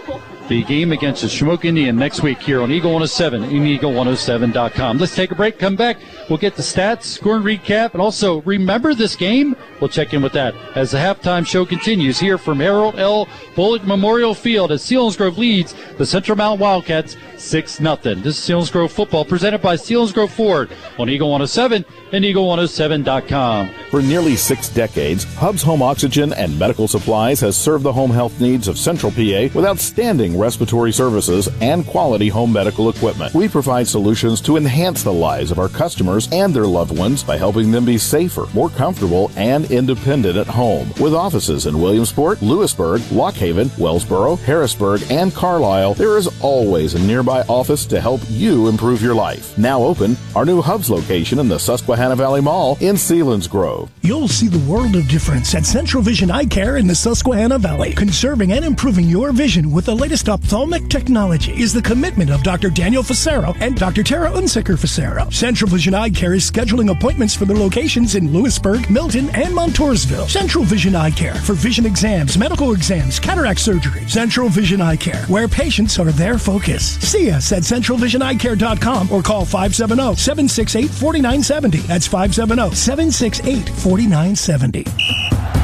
the 0.48 0.64
game 0.64 0.92
against 0.92 1.22
the 1.22 1.28
Shamokin 1.28 1.66
Indian 1.66 1.96
next 1.96 2.24
week 2.24 2.42
here 2.42 2.62
on 2.62 2.72
Eagle 2.72 2.92
107 2.92 3.44
and 3.44 3.52
Eagle107.com. 3.52 4.98
Let's 4.98 5.16
take 5.16 5.32
a 5.32 5.36
break, 5.36 5.60
come 5.60 5.76
back. 5.76 5.98
We'll 6.30 6.38
get 6.38 6.56
the 6.56 6.62
stats, 6.62 7.06
score 7.06 7.38
and 7.38 7.46
recap, 7.46 7.94
and 7.94 8.02
also 8.02 8.42
remember 8.42 8.94
this 8.94 9.16
game. 9.16 9.56
We'll 9.82 9.90
check 9.90 10.14
in 10.14 10.22
with 10.22 10.34
that 10.34 10.54
as 10.76 10.92
the 10.92 11.00
halftime 11.00 11.46
show 11.46 11.66
continues 11.66 12.20
here 12.20 12.38
from 12.38 12.60
Harold 12.60 13.00
L. 13.00 13.28
Bullock 13.56 13.84
Memorial 13.86 14.36
Field 14.36 14.72
as 14.72 14.84
Selinsgrove 14.84 15.38
leads 15.38 15.74
the 15.98 16.06
Central 16.06 16.38
Mountain 16.38 16.60
Wildcats 16.60 17.18
6 17.38 17.78
0. 17.78 17.96
This 17.96 18.50
is 18.50 18.70
Grove 18.70 18.92
football 18.92 19.26
presented 19.26 19.62
by 19.62 19.76
Selinsgrove 19.76 20.30
Ford 20.30 20.70
on 21.00 21.10
Eagle 21.10 21.30
107 21.30 21.84
and 22.12 22.26
Eagle107.com. 22.26 23.72
For 23.90 24.02
nearly 24.02 24.36
six 24.36 24.70
decades, 24.70 25.24
Hub's 25.36 25.64
Home 25.64 25.82
Oxygen 25.82 26.34
and 26.34 26.58
Medical 26.60 26.88
Supplies 26.88 27.40
has 27.40 27.58
served 27.58 27.84
the 27.84 27.94
home 27.94 28.12
health 28.12 28.40
needs 28.40 28.68
of 28.68 28.78
Central 28.78 29.12
PA 29.12 29.50
with 29.56 29.66
outstanding 29.66 30.38
respiratory 30.38 30.92
services 30.92 31.50
and 31.62 31.86
quality 31.88 32.28
home 32.28 32.54
medical 32.54 32.90
equipment. 32.90 33.34
We 33.34 33.48
provide 33.48 33.88
solutions 33.88 34.42
to 34.42 34.58
enhance 34.58 35.04
the 35.04 35.14
lives 35.14 35.52
of 35.52 35.60
our 35.60 35.70
customers 35.70 36.19
and 36.32 36.54
their 36.54 36.66
loved 36.66 36.98
ones 36.98 37.24
by 37.24 37.38
helping 37.38 37.72
them 37.72 37.86
be 37.86 37.98
safer, 37.98 38.46
more 38.54 38.70
comfortable, 38.70 39.32
and 39.36 39.70
independent 39.72 40.36
at 40.36 40.48
home. 40.48 40.92
With 41.00 41.14
offices 41.14 41.66
in 41.66 41.82
Williamsport, 41.82 42.42
Lewisburg, 42.42 43.02
Lock 43.12 43.36
Haven, 43.36 43.70
Wellsboro, 43.70 44.38
Harrisburg, 44.40 45.02
and 45.10 45.34
Carlisle, 45.34 45.94
there 45.96 46.18
is 46.18 46.28
always 46.42 46.94
a 46.94 47.00
nearby 47.00 47.42
office 47.44 47.86
to 47.88 48.02
help 48.02 48.22
you 48.30 48.68
improve 48.68 49.02
your 49.02 49.16
life. 49.16 49.58
Now 49.58 49.82
open, 49.84 50.18
our 50.36 50.46
new 50.46 50.62
Hubs 50.62 50.90
location 50.90 51.40
in 51.40 51.48
the 51.48 51.60
Susquehanna 51.60 52.16
Valley 52.16 52.42
Mall 52.42 52.78
in 52.82 52.96
Selinsgrove. 52.96 53.90
You'll 54.02 54.28
see 54.28 54.48
the 54.48 54.72
world 54.72 54.96
of 54.96 55.08
difference 55.08 55.56
at 55.56 55.66
Central 55.66 56.04
Vision 56.04 56.32
Eye 56.32 56.46
Care 56.46 56.78
in 56.78 56.88
the 56.88 56.96
Susquehanna 56.96 57.60
Valley. 57.60 57.94
Conserving 57.94 58.52
and 58.52 58.66
improving 58.66 59.06
your 59.06 59.32
vision 59.32 59.72
with 59.72 59.86
the 59.86 59.96
latest 59.96 60.30
ophthalmic 60.30 60.90
technology 60.90 61.54
is 61.62 61.74
the 61.74 61.82
commitment 61.82 62.30
of 62.30 62.44
Dr. 62.44 62.70
Daniel 62.70 63.04
Facero 63.04 63.56
and 63.62 63.76
Dr. 63.76 64.04
Tara 64.04 64.32
Unsicker 64.32 64.78
Facero. 64.78 65.32
Central 65.34 65.70
Vision 65.70 65.94
Eye 65.94 66.09
Care 66.12 66.34
is 66.34 66.50
scheduling 66.50 66.92
appointments 66.92 67.36
for 67.36 67.46
their 67.46 67.58
locations 67.58 68.16
in 68.16 68.34
Lewisburg, 68.34 68.90
Milton, 68.90 69.30
and 69.36 69.54
Montoursville. 69.54 70.28
Central 70.28 70.64
Vision 70.64 70.96
Eye 70.96 71.12
Care 71.12 71.36
for 71.36 71.54
vision 71.54 71.86
exams, 71.86 72.38
medical 72.38 72.74
exams, 72.74 73.20
cataract 73.20 73.60
surgery. 73.60 74.08
Central 74.08 74.50
Vision 74.50 74.82
Eye 74.82 74.96
Care, 74.96 75.24
where 75.26 75.48
patients 75.48 76.00
are 76.00 76.12
their 76.12 76.38
focus. 76.38 76.96
See 77.00 77.32
us 77.32 77.52
at 77.52 77.64
centralvisioneyecare.com 77.64 79.12
or 79.12 79.22
call 79.22 79.46
570 79.46 80.16
768 80.16 80.90
4970. 80.90 81.78
That's 81.88 82.08
570 82.08 82.76
768 82.76 83.70
4970. 83.70 85.59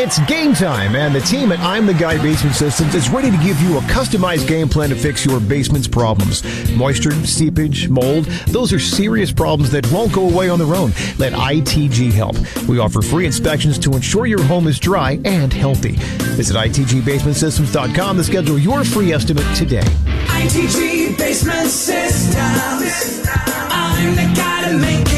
It's 0.00 0.20
game 0.26 0.54
time, 0.54 0.94
and 0.94 1.12
the 1.12 1.20
team 1.20 1.50
at 1.50 1.58
I'm 1.58 1.84
the 1.84 1.92
Guy 1.92 2.22
Basement 2.22 2.54
Systems 2.54 2.94
is 2.94 3.10
ready 3.10 3.32
to 3.32 3.36
give 3.38 3.60
you 3.60 3.78
a 3.78 3.80
customized 3.80 4.46
game 4.46 4.68
plan 4.68 4.90
to 4.90 4.94
fix 4.94 5.26
your 5.26 5.40
basement's 5.40 5.88
problems. 5.88 6.44
Moisture, 6.76 7.10
seepage, 7.26 7.88
mold, 7.88 8.26
those 8.46 8.72
are 8.72 8.78
serious 8.78 9.32
problems 9.32 9.72
that 9.72 9.90
won't 9.90 10.12
go 10.12 10.30
away 10.30 10.50
on 10.50 10.60
their 10.60 10.72
own. 10.76 10.92
Let 11.18 11.32
ITG 11.32 12.12
help. 12.12 12.36
We 12.68 12.78
offer 12.78 13.02
free 13.02 13.26
inspections 13.26 13.76
to 13.80 13.90
ensure 13.94 14.26
your 14.26 14.44
home 14.44 14.68
is 14.68 14.78
dry 14.78 15.18
and 15.24 15.52
healthy. 15.52 15.96
Visit 16.36 16.54
ITGBasementSystems.com 16.54 18.16
to 18.18 18.22
schedule 18.22 18.56
your 18.56 18.84
free 18.84 19.12
estimate 19.12 19.56
today. 19.56 19.80
ITG 19.80 21.18
Basement 21.18 21.66
Systems. 21.66 23.26
I'm 23.26 24.14
the 24.14 24.32
guy 24.36 24.70
to 24.70 24.78
make 24.78 25.08
it. 25.08 25.17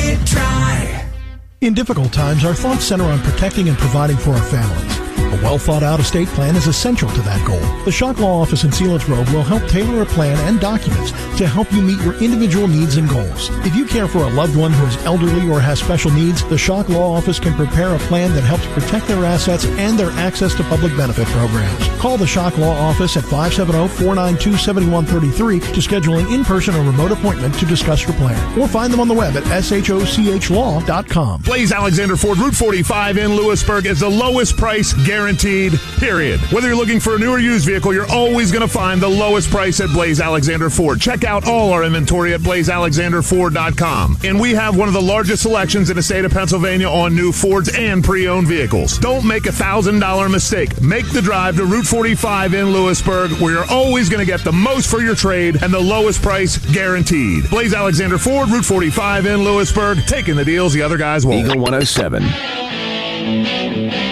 In 1.61 1.75
difficult 1.75 2.11
times, 2.11 2.43
our 2.47 2.55
thoughts 2.55 2.85
center 2.85 3.05
on 3.05 3.21
protecting 3.21 3.69
and 3.69 3.77
providing 3.77 4.17
for 4.17 4.31
our 4.31 4.43
families. 4.43 5.10
A 5.33 5.37
well 5.43 5.59
thought 5.59 5.83
out 5.83 5.99
estate 6.01 6.29
plan 6.29 6.57
is 6.57 6.67
essential 6.67 7.09
to 7.11 7.21
that 7.23 7.47
goal. 7.47 7.61
The 7.85 7.93
Shock 7.93 8.19
Law 8.19 8.41
Office 8.43 8.65
in 8.65 8.71
Selinsgrove 8.71 9.33
will 9.33 9.43
help 9.43 9.67
tailor 9.69 10.03
a 10.03 10.07
plan 10.07 10.37
and 10.49 10.59
documents 10.61 11.13
to 11.39 11.47
help 11.47 11.73
you 11.73 11.81
meet 11.83 12.01
your 12.03 12.15
individual 12.15 12.67
needs 12.67 12.97
and 12.97 13.09
goals. 13.09 13.51
If 13.65 13.77
you 13.77 13.87
care 13.87 14.09
for 14.09 14.19
a 14.19 14.31
loved 14.31 14.57
one 14.57 14.73
who 14.73 14.85
is 14.87 14.97
elderly 15.05 15.49
or 15.49 15.61
has 15.61 15.79
special 15.79 16.11
needs, 16.11 16.43
the 16.49 16.59
Shock 16.59 16.89
Law 16.89 17.13
Office 17.13 17.39
can 17.39 17.55
prepare 17.55 17.95
a 17.95 17.99
plan 18.01 18.35
that 18.35 18.43
helps 18.43 18.67
protect 18.69 19.07
their 19.07 19.25
assets 19.25 19.65
and 19.65 19.97
their 19.99 20.11
access 20.13 20.55
to 20.57 20.63
public 20.65 20.97
benefit 20.97 21.27
programs. 21.29 21.87
Call 22.01 22.17
the 22.17 22.27
Shock 22.27 22.59
Law 22.59 22.77
Office 22.77 23.17
at 23.17 23.23
570-492-7133 23.25 25.75
to 25.75 25.83
schedule 25.83 26.19
an 26.19 26.27
in-person 26.33 26.75
or 26.75 26.83
remote 26.83 27.13
appointment 27.13 27.55
to 27.55 27.67
discuss 27.67 28.03
your 28.05 28.15
plan. 28.15 28.59
Or 28.59 28.67
find 28.67 28.93
them 28.93 28.99
on 29.01 29.07
the 29.09 29.15
web 29.15 29.37
at 29.37 29.45
shochlaw.com. 29.45 31.43
Blaise 31.43 31.73
Alexander 31.73 32.17
Ford 32.17 32.39
Route 32.39 32.55
45 32.55 33.19
in 33.19 33.37
Lewisburg 33.37 33.87
is 33.87 34.01
the 34.01 34.09
lowest 34.09 34.57
price 34.57 34.93
guaranteed, 35.21 35.79
period. 35.99 36.41
Whether 36.51 36.69
you're 36.69 36.77
looking 36.77 36.99
for 36.99 37.15
a 37.15 37.19
new 37.19 37.31
or 37.31 37.39
used 37.39 37.67
vehicle, 37.67 37.93
you're 37.93 38.11
always 38.11 38.51
going 38.51 38.67
to 38.67 38.73
find 38.73 39.03
the 39.03 39.09
lowest 39.09 39.51
price 39.51 39.79
at 39.79 39.91
Blaise 39.91 40.19
Alexander 40.19 40.71
Ford. 40.71 40.99
Check 40.99 41.25
out 41.25 41.47
all 41.47 41.75
our 41.75 41.85
inventory 41.85 42.33
at 42.33 42.41
blazealexanderford.com. 42.41 44.17
And 44.25 44.41
we 44.41 44.55
have 44.55 44.79
one 44.79 44.89
of 44.89 44.95
the 44.95 45.03
largest 45.03 45.43
selections 45.43 45.91
in 45.91 45.97
the 45.97 46.03
state 46.03 46.25
of 46.25 46.33
Pennsylvania 46.33 46.89
on 46.89 47.15
new 47.15 47.33
Fords 47.33 47.69
and 47.77 48.03
pre-owned 48.03 48.49
vehicles. 48.49 48.97
Don't 48.97 49.27
make 49.27 49.45
a 49.45 49.51
$1,000 49.51 50.31
mistake. 50.31 50.81
Make 50.81 51.13
the 51.13 51.21
drive 51.21 51.57
to 51.57 51.67
Route 51.67 51.87
45 51.87 52.55
in 52.55 52.73
Lewisburg 52.73 53.33
where 53.33 53.53
you're 53.53 53.71
always 53.71 54.09
going 54.09 54.21
to 54.21 54.27
get 54.27 54.43
the 54.43 54.53
most 54.53 54.91
for 54.91 55.01
your 55.01 55.15
trade 55.15 55.63
and 55.63 55.71
the 55.71 55.79
lowest 55.79 56.23
price 56.23 56.57
guaranteed. 56.73 57.51
Blaise 57.51 57.75
Alexander 57.75 58.17
Ford, 58.17 58.49
Route 58.49 58.65
45 58.65 59.27
in 59.27 59.45
Lewisburg, 59.45 59.99
taking 60.07 60.35
the 60.35 60.47
deals 60.47 60.73
the 60.73 60.81
other 60.81 60.97
guys 60.97 61.27
won't. 61.27 61.47
Eagle 61.47 61.61
107. 61.61 64.10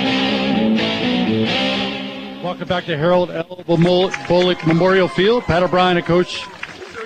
Welcome 2.59 2.76
back 2.76 2.86
to 2.86 2.98
Harold 2.98 3.30
L. 3.30 3.62
Bullock 4.26 4.66
Memorial 4.66 5.06
Field. 5.06 5.44
Pat 5.44 5.62
O'Brien, 5.62 5.97
a 5.97 6.02
coach, 6.02 6.43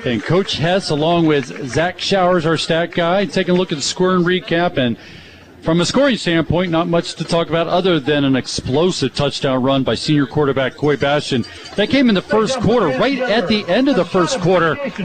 and 0.07 0.23
Coach 0.23 0.57
Hess, 0.57 0.89
along 0.89 1.27
with 1.27 1.69
Zach 1.69 1.99
Showers, 1.99 2.47
our 2.47 2.57
stat 2.57 2.93
guy, 2.93 3.27
taking 3.27 3.55
a 3.55 3.59
look 3.59 3.71
at 3.71 3.77
the 3.77 3.83
scoring 3.83 4.25
recap. 4.25 4.79
And 4.79 4.97
from 5.63 5.81
a 5.81 5.87
scoring 5.87 6.17
standpoint, 6.17 6.73
not 6.73 6.89
much 6.89 7.15
to 7.15 7.25
talk 7.25 7.49
about 7.49 7.69
other 7.69 8.01
than 8.01 8.25
an 8.25 8.35
explosive 8.35 9.15
touchdown 9.15 9.63
run 9.63 9.85
by 9.85 9.95
senior 9.95 10.27
quarterback 10.27 10.75
Coy 10.75 10.97
Bastion. 10.97 11.45
That 11.77 11.89
came 11.89 12.09
in 12.09 12.17
the 12.17 12.23
first 12.23 12.61
quarter, 12.61 12.89
right 12.99 13.19
at 13.19 13.47
the 13.47 13.65
end 13.69 13.89
of 13.89 13.95
the 13.95 14.05
first 14.05 14.41
quarter. 14.41 14.77
It 14.83 14.99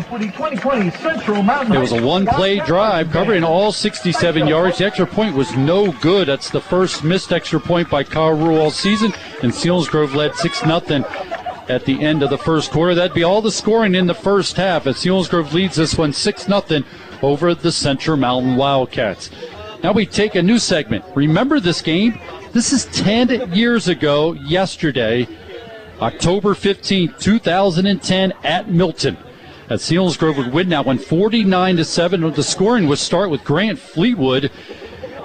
was 1.79 1.91
a 1.91 2.03
one 2.03 2.25
play 2.25 2.59
drive 2.59 3.11
covering 3.11 3.43
all 3.43 3.71
67 3.71 4.47
yards. 4.47 4.79
The 4.79 4.85
extra 4.85 5.05
point 5.05 5.35
was 5.35 5.55
no 5.55 5.91
good. 5.93 6.27
That's 6.27 6.49
the 6.49 6.61
first 6.61 7.03
missed 7.03 7.31
extra 7.31 7.59
point 7.59 7.89
by 7.89 8.03
Kyle 8.03 8.35
Rule 8.35 8.59
all 8.59 8.71
season. 8.71 9.13
And 9.43 9.51
Selinsgrove 9.51 10.15
led 10.15 10.35
6 10.35 10.59
0 10.61 10.81
at 11.69 11.85
the 11.85 12.03
end 12.03 12.23
of 12.23 12.31
the 12.31 12.37
first 12.37 12.71
quarter. 12.71 12.95
That'd 12.95 13.13
be 13.13 13.23
all 13.23 13.43
the 13.43 13.51
scoring 13.51 13.93
in 13.93 14.07
the 14.07 14.15
first 14.15 14.55
half 14.57 14.87
as 14.87 14.95
Selinsgrove 14.95 15.53
leads 15.53 15.75
this 15.75 15.95
one 15.97 16.13
6 16.13 16.45
0 16.45 16.63
over 17.21 17.53
the 17.53 17.71
Central 17.71 18.17
Mountain 18.17 18.55
Wildcats. 18.55 19.29
Now 19.83 19.91
we 19.91 20.05
take 20.07 20.35
a 20.35 20.41
new 20.41 20.57
segment. 20.57 21.05
Remember 21.15 21.59
this 21.59 21.81
game? 21.81 22.19
This 22.51 22.73
is 22.73 22.85
10 22.85 23.53
years 23.53 23.87
ago 23.87 24.33
yesterday, 24.33 25.27
October 26.01 26.55
15, 26.55 27.13
2010 27.19 28.33
at 28.43 28.69
Milton. 28.69 29.17
at 29.69 29.79
Selinsgrove. 29.79 30.37
would 30.37 30.51
win 30.51 30.69
that 30.69 30.85
one 30.85 30.97
49 30.97 31.77
to 31.77 31.85
7. 31.85 32.31
The 32.33 32.43
scoring 32.43 32.87
would 32.87 32.97
start 32.97 33.29
with 33.29 33.43
Grant 33.43 33.77
Fleetwood. 33.77 34.51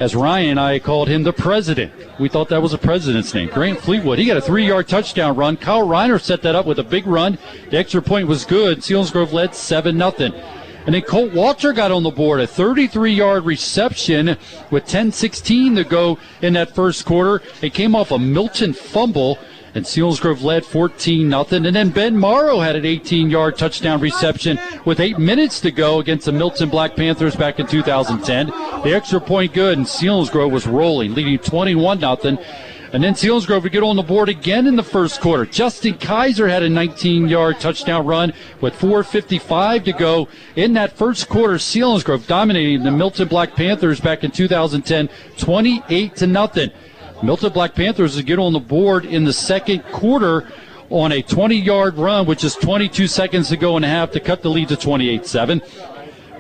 As 0.01 0.17
Ryan 0.17 0.51
and 0.51 0.61
I 0.61 0.79
called 0.81 1.09
him 1.09 1.23
the 1.23 1.33
president. 1.33 1.93
We 2.19 2.29
thought 2.29 2.49
that 2.49 2.61
was 2.61 2.75
a 2.75 2.79
president's 2.79 3.33
name. 3.33 3.49
Grant 3.49 3.79
Fleetwood. 3.81 4.19
He 4.19 4.27
got 4.27 4.37
a 4.37 4.41
three 4.41 4.67
yard 4.67 4.89
touchdown 4.89 5.37
run. 5.37 5.57
Kyle 5.57 5.87
Reiner 5.87 6.21
set 6.21 6.43
that 6.43 6.55
up 6.55 6.67
with 6.67 6.79
a 6.79 6.85
big 6.85 7.07
run. 7.07 7.39
The 7.71 7.79
extra 7.79 8.03
point 8.03 8.27
was 8.27 8.45
good. 8.45 8.81
Selinsgrove 8.81 9.33
led 9.33 9.55
7 9.55 9.97
0. 9.97 10.13
And 10.85 10.95
then 10.95 11.03
Colt 11.03 11.33
Walter 11.33 11.73
got 11.73 11.93
on 11.93 12.03
the 12.03 12.11
board, 12.11 12.41
a 12.41 12.47
33 12.47 13.13
yard 13.13 13.45
reception 13.45 14.37
with 14.71 14.87
10 14.87 15.13
16 15.13 15.77
to 15.77 15.85
go 15.85 16.19
in 16.41 16.55
that 16.55 16.75
first 16.75 17.05
quarter. 17.05 17.43
It 17.61 17.75
came 17.75 17.95
off 17.95 18.11
a 18.11 18.19
Milton 18.19 18.73
fumble. 18.73 19.39
And 19.75 19.87
Selinsgrove 19.87 20.43
led 20.43 20.67
14 20.67 21.27
nothing. 21.27 21.65
And 21.65 21.75
then 21.75 21.89
Ben 21.89 22.15
Morrow 22.15 22.61
had 22.61 22.77
an 22.77 22.85
18 22.85 23.31
yard 23.31 23.57
touchdown 23.57 24.01
reception 24.01 24.59
with 24.85 25.01
eight 25.01 25.19
minutes 25.19 25.61
to 25.61 25.71
go 25.71 25.99
against 25.99 26.27
the 26.27 26.33
Milton 26.33 26.69
Black 26.69 26.95
Panthers 26.95 27.35
back 27.35 27.59
in 27.59 27.67
2010. 27.67 28.49
The 28.83 28.93
extra 28.95 29.19
point 29.19 29.55
good, 29.55 29.79
and 29.79 29.87
Selinsgrove 29.87 30.51
was 30.51 30.67
rolling, 30.67 31.15
leading 31.15 31.39
21 31.39 32.01
nothing. 32.01 32.39
And 32.93 33.03
then 33.03 33.15
Selinsgrove 33.15 33.63
would 33.63 33.73
get 33.73 33.83
on 33.83 33.97
the 33.97 34.03
board 34.03 34.29
again 34.29 34.67
in 34.67 34.77
the 34.77 34.83
first 34.83 35.23
quarter. 35.23 35.47
Justin 35.47 35.97
Kaiser 35.97 36.47
had 36.47 36.63
a 36.63 36.69
19 36.69 37.27
yard 37.27 37.59
touchdown 37.59 38.05
run 38.05 38.35
with 38.61 38.75
4.55 38.75 39.85
to 39.85 39.93
go 39.93 40.29
in 40.57 40.75
that 40.75 40.93
first 40.93 41.27
quarter. 41.31 41.55
Selinsgrove 41.55 42.27
dominating 42.27 42.83
the 42.83 42.91
Milton 42.91 43.29
Black 43.29 43.57
Panthers 43.57 43.99
back 43.99 44.25
in 44.25 44.31
2010, 44.31 45.09
28 45.39 46.17
to 46.17 46.27
nothing. 46.27 46.71
Milton 47.23 47.53
Black 47.53 47.75
Panthers 47.75 48.17
would 48.17 48.27
get 48.27 48.39
on 48.39 48.53
the 48.53 48.61
board 48.61 49.07
in 49.07 49.25
the 49.25 49.33
second 49.33 49.83
quarter 49.85 50.53
on 50.91 51.13
a 51.13 51.23
20 51.23 51.57
yard 51.57 51.97
run, 51.97 52.27
which 52.27 52.45
is 52.45 52.55
22 52.57 53.07
seconds 53.07 53.49
to 53.49 53.57
go 53.57 53.77
and 53.77 53.87
a 53.87 53.89
half 53.89 54.11
to 54.11 54.21
cut 54.21 54.43
the 54.43 54.51
lead 54.51 54.69
to 54.69 54.77
28 54.77 55.25
7. 55.25 55.63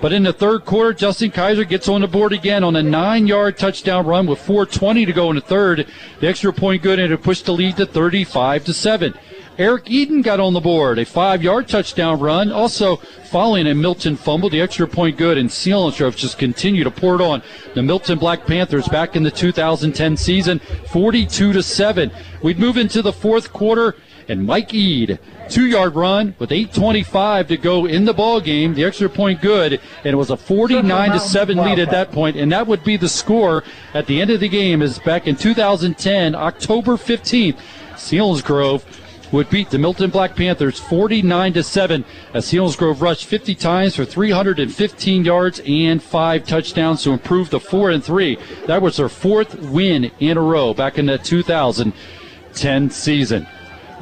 But 0.02 0.12
in 0.12 0.24
the 0.24 0.32
third 0.32 0.64
quarter, 0.64 0.92
Justin 0.92 1.30
Kaiser 1.30 1.62
gets 1.62 1.88
on 1.88 2.00
the 2.00 2.08
board 2.08 2.32
again 2.32 2.64
on 2.64 2.74
a 2.74 2.82
nine 2.82 3.28
yard 3.28 3.56
touchdown 3.56 4.04
run 4.04 4.26
with 4.26 4.40
4.20 4.40 5.06
to 5.06 5.12
go 5.12 5.30
in 5.30 5.36
the 5.36 5.40
third. 5.40 5.86
The 6.18 6.26
extra 6.26 6.52
point 6.52 6.82
good 6.82 6.98
and 6.98 7.12
it 7.12 7.22
pushed 7.22 7.44
the 7.44 7.52
lead 7.52 7.76
to 7.76 7.86
35 7.86 8.64
to 8.64 8.74
7. 8.74 9.14
Eric 9.58 9.88
Eden 9.88 10.22
got 10.22 10.40
on 10.40 10.54
the 10.54 10.60
board, 10.60 10.98
a 10.98 11.04
five 11.04 11.40
yard 11.40 11.68
touchdown 11.68 12.18
run. 12.18 12.50
Also, 12.50 12.96
following 12.96 13.68
a 13.68 13.74
Milton 13.76 14.16
fumble, 14.16 14.50
the 14.50 14.60
extra 14.60 14.88
point 14.88 15.16
good, 15.16 15.38
and 15.38 15.48
Selinsgrove 15.48 16.16
just 16.16 16.36
continue 16.36 16.82
to 16.82 16.90
pour 16.90 17.14
it 17.14 17.20
on. 17.20 17.40
The 17.74 17.82
Milton 17.82 18.18
Black 18.18 18.44
Panthers 18.44 18.88
back 18.88 19.14
in 19.14 19.22
the 19.22 19.30
2010 19.30 20.16
season, 20.16 20.58
42 20.90 21.52
to 21.52 21.62
7. 21.62 22.10
We'd 22.42 22.58
move 22.58 22.76
into 22.76 23.02
the 23.02 23.12
fourth 23.12 23.52
quarter, 23.52 23.94
and 24.28 24.46
Mike 24.46 24.72
Ead, 24.74 25.18
two 25.48 25.66
yard 25.66 25.94
run 25.94 26.34
with 26.38 26.50
8.25 26.50 27.48
to 27.48 27.56
go 27.56 27.86
in 27.86 28.04
the 28.04 28.14
ball 28.14 28.40
game. 28.40 28.74
The 28.74 28.84
extra 28.84 29.08
point 29.08 29.40
good, 29.40 29.80
and 30.04 30.12
it 30.12 30.16
was 30.16 30.30
a 30.30 30.36
49 30.36 31.12
to 31.12 31.20
7 31.20 31.56
lead 31.56 31.78
at 31.78 31.90
that 31.90 32.12
point, 32.12 32.36
and 32.36 32.50
that 32.52 32.66
would 32.66 32.84
be 32.84 32.96
the 32.96 33.08
score 33.08 33.64
at 33.94 34.06
the 34.06 34.20
end 34.20 34.30
of 34.30 34.40
the 34.40 34.48
game. 34.48 34.82
Is 34.82 34.98
back 34.98 35.26
in 35.26 35.36
2010, 35.36 36.34
October 36.34 36.92
15th, 36.92 37.58
Selinsgrove 37.94 38.84
would 39.32 39.48
beat 39.48 39.70
the 39.70 39.78
Milton 39.78 40.10
Black 40.10 40.36
Panthers 40.36 40.78
49 40.78 41.54
to 41.54 41.62
7 41.62 42.04
as 42.34 42.46
Selinsgrove 42.46 43.00
rushed 43.00 43.24
50 43.24 43.54
times 43.54 43.96
for 43.96 44.04
315 44.04 45.24
yards 45.24 45.60
and 45.66 46.02
five 46.02 46.46
touchdowns 46.46 47.02
to 47.02 47.10
improve 47.10 47.50
to 47.50 47.58
4 47.58 47.90
and 47.90 48.04
3. 48.04 48.38
That 48.66 48.82
was 48.82 48.98
their 48.98 49.08
fourth 49.08 49.58
win 49.58 50.10
in 50.20 50.36
a 50.36 50.42
row 50.42 50.74
back 50.74 50.98
in 50.98 51.06
the 51.06 51.18
2010 51.18 52.90
season. 52.90 53.46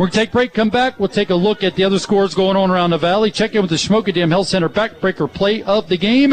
We're 0.01 0.07
going 0.07 0.13
to 0.13 0.19
take 0.21 0.29
a 0.31 0.33
break, 0.33 0.55
come 0.55 0.71
back. 0.71 0.99
We'll 0.99 1.11
take 1.11 1.29
a 1.29 1.35
look 1.35 1.63
at 1.63 1.75
the 1.75 1.85
other 1.85 1.99
scores 1.99 2.35
going 2.35 2.57
on 2.57 2.71
around 2.71 2.89
the 2.89 2.97
valley. 2.97 3.31
Check 3.31 3.55
in 3.55 3.61
with 3.61 3.69
the 3.69 3.77
Shamokin 3.77 4.15
Dam 4.15 4.31
Health 4.31 4.49
Center 4.49 4.71
backbreaker 4.71 5.31
play 5.31 5.63
of 5.63 5.91
the 5.91 5.99
game. 5.99 6.33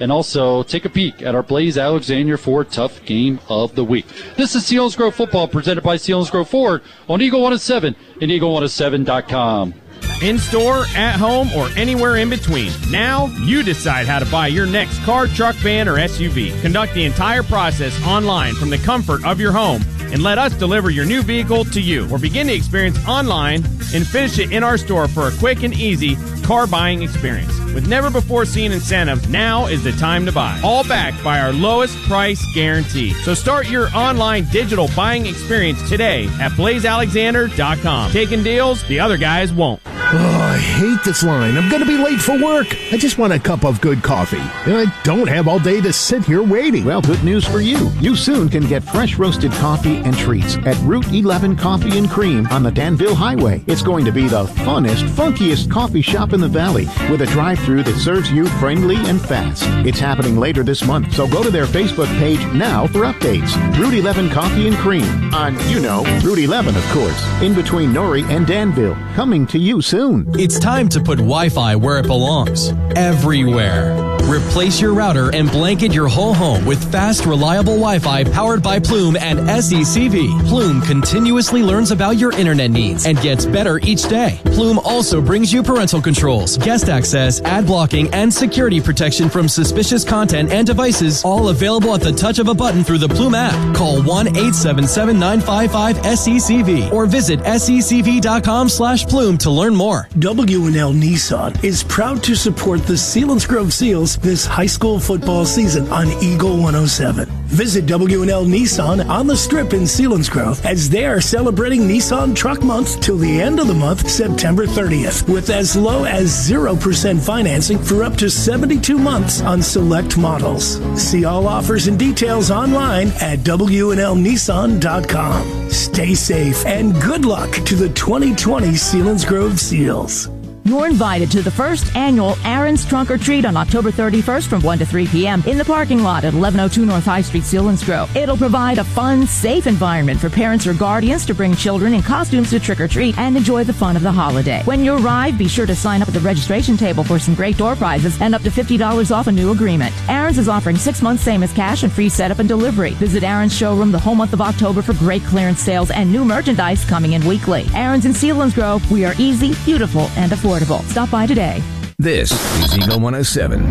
And 0.00 0.10
also 0.10 0.64
take 0.64 0.84
a 0.84 0.88
peek 0.88 1.22
at 1.22 1.32
our 1.32 1.44
Blaise 1.44 1.78
Alexander 1.78 2.36
Ford 2.36 2.72
Tough 2.72 3.04
Game 3.04 3.38
of 3.48 3.76
the 3.76 3.84
Week. 3.84 4.04
This 4.36 4.56
is 4.56 4.64
Selinsgrove 4.64 5.14
Football 5.14 5.46
presented 5.46 5.84
by 5.84 5.94
Selinsgrove 5.94 6.48
Ford 6.48 6.82
on 7.08 7.22
Eagle 7.22 7.42
107 7.42 7.94
and 8.20 8.30
Eagle107.com. 8.32 9.83
In 10.24 10.38
store, 10.38 10.86
at 10.96 11.16
home, 11.16 11.52
or 11.52 11.68
anywhere 11.76 12.16
in 12.16 12.30
between. 12.30 12.72
Now, 12.90 13.26
you 13.42 13.62
decide 13.62 14.06
how 14.06 14.20
to 14.20 14.24
buy 14.24 14.46
your 14.46 14.64
next 14.64 14.98
car, 15.02 15.26
truck, 15.26 15.54
van, 15.56 15.86
or 15.86 15.96
SUV. 15.96 16.58
Conduct 16.62 16.94
the 16.94 17.04
entire 17.04 17.42
process 17.42 18.02
online 18.06 18.54
from 18.54 18.70
the 18.70 18.78
comfort 18.78 19.22
of 19.26 19.38
your 19.38 19.52
home 19.52 19.82
and 20.14 20.22
let 20.22 20.38
us 20.38 20.54
deliver 20.54 20.88
your 20.88 21.04
new 21.04 21.22
vehicle 21.22 21.66
to 21.66 21.80
you. 21.80 22.08
Or 22.10 22.18
begin 22.18 22.46
the 22.46 22.54
experience 22.54 22.96
online 23.06 23.64
and 23.92 24.06
finish 24.06 24.38
it 24.38 24.50
in 24.50 24.64
our 24.64 24.78
store 24.78 25.08
for 25.08 25.28
a 25.28 25.32
quick 25.32 25.62
and 25.62 25.74
easy 25.74 26.16
car 26.42 26.66
buying 26.66 27.02
experience. 27.02 27.52
With 27.74 27.88
never 27.88 28.10
before 28.10 28.46
seen 28.46 28.72
incentives, 28.72 29.28
now 29.28 29.66
is 29.66 29.82
the 29.82 29.92
time 29.92 30.24
to 30.26 30.32
buy. 30.32 30.58
All 30.62 30.84
backed 30.84 31.22
by 31.24 31.40
our 31.40 31.52
lowest 31.52 31.98
price 32.04 32.42
guarantee. 32.54 33.12
So 33.24 33.34
start 33.34 33.68
your 33.68 33.88
online 33.94 34.44
digital 34.50 34.88
buying 34.94 35.26
experience 35.26 35.86
today 35.88 36.26
at 36.40 36.52
blazealexander.com. 36.52 38.12
Taking 38.12 38.42
deals 38.42 38.82
the 38.84 39.00
other 39.00 39.16
guys 39.16 39.52
won't. 39.52 39.82
Oh, 40.16 40.40
I 40.40 40.58
hate 40.58 41.02
this 41.02 41.24
line. 41.24 41.56
I'm 41.56 41.68
going 41.68 41.82
to 41.82 41.88
be 41.88 41.96
late 41.96 42.20
for 42.20 42.40
work. 42.40 42.68
I 42.92 42.96
just 42.96 43.18
want 43.18 43.32
a 43.32 43.38
cup 43.38 43.64
of 43.64 43.80
good 43.80 44.00
coffee. 44.00 44.38
And 44.38 44.76
I 44.76 45.02
don't 45.02 45.26
have 45.26 45.48
all 45.48 45.58
day 45.58 45.80
to 45.80 45.92
sit 45.92 46.24
here 46.24 46.40
waiting. 46.40 46.84
Well, 46.84 47.02
good 47.02 47.24
news 47.24 47.44
for 47.44 47.60
you. 47.60 47.90
You 47.98 48.14
soon 48.14 48.48
can 48.48 48.64
get 48.68 48.84
fresh 48.84 49.18
roasted 49.18 49.50
coffee 49.54 49.96
and 49.96 50.16
treats 50.16 50.56
at 50.58 50.78
Route 50.82 51.12
11 51.12 51.56
Coffee 51.56 51.98
and 51.98 52.08
Cream 52.08 52.46
on 52.48 52.62
the 52.62 52.70
Danville 52.70 53.16
Highway. 53.16 53.64
It's 53.66 53.82
going 53.82 54.04
to 54.04 54.12
be 54.12 54.28
the 54.28 54.44
funnest, 54.44 55.08
funkiest 55.08 55.68
coffee 55.68 56.02
shop 56.02 56.32
in 56.32 56.40
the 56.40 56.46
valley 56.48 56.86
with 57.10 57.22
a 57.22 57.26
drive 57.26 57.58
through 57.58 57.82
that 57.82 57.98
serves 57.98 58.30
you 58.30 58.46
friendly 58.60 58.96
and 59.08 59.20
fast. 59.20 59.64
It's 59.84 59.98
happening 59.98 60.36
later 60.36 60.62
this 60.62 60.84
month, 60.86 61.12
so 61.12 61.26
go 61.26 61.42
to 61.42 61.50
their 61.50 61.66
Facebook 61.66 62.06
page 62.18 62.44
now 62.52 62.86
for 62.86 63.00
updates. 63.00 63.52
Route 63.76 63.94
11 63.94 64.30
Coffee 64.30 64.68
and 64.68 64.76
Cream 64.76 65.34
on, 65.34 65.58
you 65.68 65.80
know, 65.80 66.04
Route 66.22 66.38
11, 66.38 66.76
of 66.76 66.84
course, 66.90 67.42
in 67.42 67.52
between 67.52 67.92
Norrie 67.92 68.22
and 68.28 68.46
Danville. 68.46 68.94
Coming 69.14 69.44
to 69.48 69.58
you 69.58 69.82
soon. 69.82 69.93
It's 69.94 70.58
time 70.58 70.88
to 70.88 71.00
put 71.00 71.18
Wi 71.18 71.48
Fi 71.50 71.76
where 71.76 71.98
it 71.98 72.06
belongs 72.08 72.72
everywhere. 72.96 74.13
Replace 74.28 74.80
your 74.80 74.94
router 74.94 75.34
and 75.34 75.50
blanket 75.50 75.92
your 75.92 76.08
whole 76.08 76.32
home 76.32 76.64
with 76.64 76.90
fast, 76.90 77.26
reliable 77.26 77.74
Wi 77.74 77.98
Fi 77.98 78.24
powered 78.24 78.62
by 78.62 78.78
Plume 78.78 79.16
and 79.16 79.38
SECV. 79.40 80.48
Plume 80.48 80.80
continuously 80.80 81.62
learns 81.62 81.90
about 81.90 82.16
your 82.16 82.32
internet 82.32 82.70
needs 82.70 83.04
and 83.04 83.20
gets 83.20 83.44
better 83.44 83.78
each 83.82 84.08
day. 84.08 84.40
Plume 84.46 84.78
also 84.78 85.20
brings 85.20 85.52
you 85.52 85.62
parental 85.62 86.00
controls, 86.00 86.56
guest 86.56 86.88
access, 86.88 87.42
ad 87.42 87.66
blocking, 87.66 88.12
and 88.14 88.32
security 88.32 88.80
protection 88.80 89.28
from 89.28 89.46
suspicious 89.46 90.04
content 90.04 90.50
and 90.50 90.66
devices, 90.66 91.22
all 91.22 91.50
available 91.50 91.94
at 91.94 92.00
the 92.00 92.12
touch 92.12 92.38
of 92.38 92.48
a 92.48 92.54
button 92.54 92.82
through 92.82 92.98
the 92.98 93.08
Plume 93.08 93.34
app. 93.34 93.76
Call 93.76 94.02
1 94.02 94.28
877 94.28 95.18
955 95.18 95.96
SECV 95.98 96.92
or 96.92 97.04
visit 97.04 97.40
secv.com 97.40 98.70
slash 98.70 99.04
plume 99.06 99.36
to 99.36 99.50
learn 99.50 99.76
more. 99.76 100.08
W&L 100.18 100.94
Nissan 100.94 101.62
is 101.62 101.84
proud 101.84 102.22
to 102.22 102.34
support 102.34 102.82
the 102.84 102.94
Selinsgrove 102.94 103.70
Seals 103.70 104.13
this 104.22 104.46
high 104.46 104.66
school 104.66 104.98
football 104.98 105.44
season 105.44 105.86
on 105.88 106.08
Eagle 106.22 106.56
107. 106.56 107.28
Visit 107.46 107.86
W&L 107.86 108.44
Nissan 108.44 109.08
on 109.08 109.26
the 109.26 109.36
strip 109.36 109.72
in 109.72 109.82
Selinsgrove 109.82 110.64
as 110.64 110.90
they 110.90 111.06
are 111.06 111.20
celebrating 111.20 111.82
Nissan 111.82 112.34
Truck 112.34 112.62
Month 112.62 113.00
till 113.00 113.16
the 113.16 113.40
end 113.40 113.60
of 113.60 113.68
the 113.68 113.74
month, 113.74 114.10
September 114.10 114.66
30th, 114.66 115.32
with 115.32 115.50
as 115.50 115.76
low 115.76 116.04
as 116.04 116.30
0% 116.50 117.24
financing 117.24 117.78
for 117.78 118.02
up 118.02 118.16
to 118.16 118.28
72 118.28 118.98
months 118.98 119.40
on 119.42 119.62
select 119.62 120.18
models. 120.18 120.80
See 121.00 121.24
all 121.24 121.46
offers 121.46 121.86
and 121.86 121.96
details 121.98 122.50
online 122.50 123.08
at 123.20 123.38
WNLNissan.com. 123.40 125.70
Stay 125.70 126.14
safe 126.14 126.66
and 126.66 127.00
good 127.00 127.24
luck 127.24 127.52
to 127.66 127.76
the 127.76 127.90
2020 127.90 128.68
Selinsgrove 128.68 129.58
Seals. 129.58 130.33
You're 130.66 130.86
invited 130.86 131.30
to 131.32 131.42
the 131.42 131.50
first 131.50 131.94
annual 131.94 132.38
Aaron's 132.42 132.86
Trunk 132.86 133.10
or 133.10 133.18
Treat 133.18 133.44
on 133.44 133.54
October 133.54 133.90
31st 133.90 134.48
from 134.48 134.62
1 134.62 134.78
to 134.78 134.86
3 134.86 135.06
p.m. 135.08 135.42
in 135.46 135.58
the 135.58 135.64
parking 135.64 136.02
lot 136.02 136.24
at 136.24 136.32
1102 136.32 136.86
North 136.86 137.04
High 137.04 137.20
Street, 137.20 137.42
Selinsgrove. 137.42 138.16
It'll 138.16 138.38
provide 138.38 138.78
a 138.78 138.84
fun, 138.84 139.26
safe 139.26 139.66
environment 139.66 140.18
for 140.18 140.30
parents 140.30 140.66
or 140.66 140.72
guardians 140.72 141.26
to 141.26 141.34
bring 141.34 141.54
children 141.54 141.92
in 141.92 142.00
costumes 142.00 142.48
to 142.48 142.60
trick 142.60 142.80
or 142.80 142.88
treat 142.88 143.18
and 143.18 143.36
enjoy 143.36 143.64
the 143.64 143.74
fun 143.74 143.94
of 143.94 144.00
the 144.02 144.10
holiday. 144.10 144.62
When 144.64 144.82
you 144.82 144.96
arrive, 144.96 145.36
be 145.36 145.48
sure 145.48 145.66
to 145.66 145.76
sign 145.76 146.00
up 146.00 146.08
at 146.08 146.14
the 146.14 146.20
registration 146.20 146.78
table 146.78 147.04
for 147.04 147.18
some 147.18 147.34
great 147.34 147.58
door 147.58 147.76
prizes 147.76 148.18
and 148.22 148.34
up 148.34 148.40
to 148.40 148.50
$50 148.50 149.14
off 149.14 149.26
a 149.26 149.32
new 149.32 149.50
agreement. 149.50 149.94
Aaron's 150.08 150.38
is 150.38 150.48
offering 150.48 150.76
six 150.76 151.02
months 151.02 151.22
same 151.22 151.42
as 151.42 151.52
cash 151.52 151.82
and 151.82 151.92
free 151.92 152.08
setup 152.08 152.38
and 152.38 152.48
delivery. 152.48 152.92
Visit 152.92 153.22
Aaron's 153.22 153.54
showroom 153.54 153.92
the 153.92 153.98
whole 153.98 154.14
month 154.14 154.32
of 154.32 154.40
October 154.40 154.80
for 154.80 154.94
great 154.94 155.24
clearance 155.24 155.60
sales 155.60 155.90
and 155.90 156.10
new 156.10 156.24
merchandise 156.24 156.86
coming 156.86 157.12
in 157.12 157.26
weekly. 157.26 157.66
Aaron's 157.74 158.06
in 158.06 158.12
Selinsgrove, 158.12 158.90
we 158.90 159.04
are 159.04 159.12
easy, 159.18 159.52
beautiful, 159.66 160.08
and 160.16 160.32
affordable. 160.32 160.53
Stop 160.62 161.10
by 161.10 161.26
today. 161.26 161.62
This 161.98 162.30
is 162.60 162.76
Eagle 162.76 163.00
107. 163.00 163.62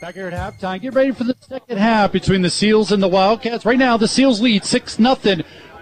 Back 0.00 0.14
here 0.14 0.28
at 0.28 0.34
halftime, 0.34 0.80
get 0.80 0.94
ready 0.94 1.10
for 1.10 1.24
the 1.24 1.34
second 1.40 1.78
half 1.78 2.12
between 2.12 2.42
the 2.42 2.50
Seals 2.50 2.92
and 2.92 3.02
the 3.02 3.08
Wildcats. 3.08 3.64
Right 3.64 3.78
now, 3.78 3.96
the 3.96 4.06
Seals 4.06 4.40
lead 4.40 4.64
6 4.64 4.96
0 4.96 5.16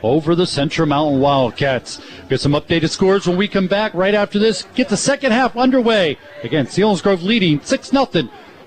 over 0.03 0.35
the 0.35 0.47
Central 0.47 0.87
Mountain 0.87 1.21
Wildcats. 1.21 2.01
Get 2.29 2.41
some 2.41 2.53
updated 2.53 2.91
scores 2.91 3.27
when 3.27 3.37
we 3.37 3.49
come 3.49 3.67
back 3.67 3.93
right 3.93 4.15
after 4.15 4.39
this. 4.39 4.63
Get 4.75 4.89
the 4.89 4.97
second 4.97 5.33
half 5.33 5.57
underway. 5.57 6.17
Again, 6.43 6.67
Selinsgrove 6.67 7.23
leading 7.23 7.61
6 7.61 7.89
0 7.89 8.09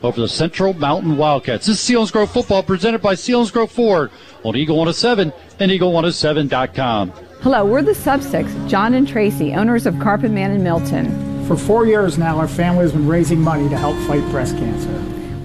over 0.04 0.22
the 0.22 0.28
Central 0.28 0.74
Mountain 0.74 1.18
Wildcats. 1.18 1.66
This 1.66 1.82
is 1.82 1.96
Selinsgrove 1.96 2.30
football 2.30 2.62
presented 2.62 3.02
by 3.02 3.16
Selinsgrove 3.16 3.70
Ford 3.70 4.12
on 4.44 4.56
Eagle 4.56 4.78
107 4.78 5.34
and 5.60 5.72
Eagle107.com. 5.72 7.14
Hello, 7.42 7.64
we're 7.64 7.84
the 7.84 7.94
Sub 7.94 8.24
Six, 8.24 8.52
John 8.66 8.96
and 8.96 9.08
Tracy, 9.08 9.54
owners 9.54 9.86
of 9.86 9.98
Carpet 10.00 10.32
Man 10.32 10.50
in 10.52 10.64
Milton. 10.64 11.46
For 11.46 11.56
four 11.56 11.86
years 11.86 12.18
now, 12.18 12.40
our 12.40 12.48
family 12.48 12.82
has 12.82 12.92
been 12.92 13.08
raising 13.08 13.40
money 13.40 13.70
to 13.70 13.78
help 13.78 13.96
fight 14.08 14.28
breast 14.32 14.58
cancer. 14.58 14.92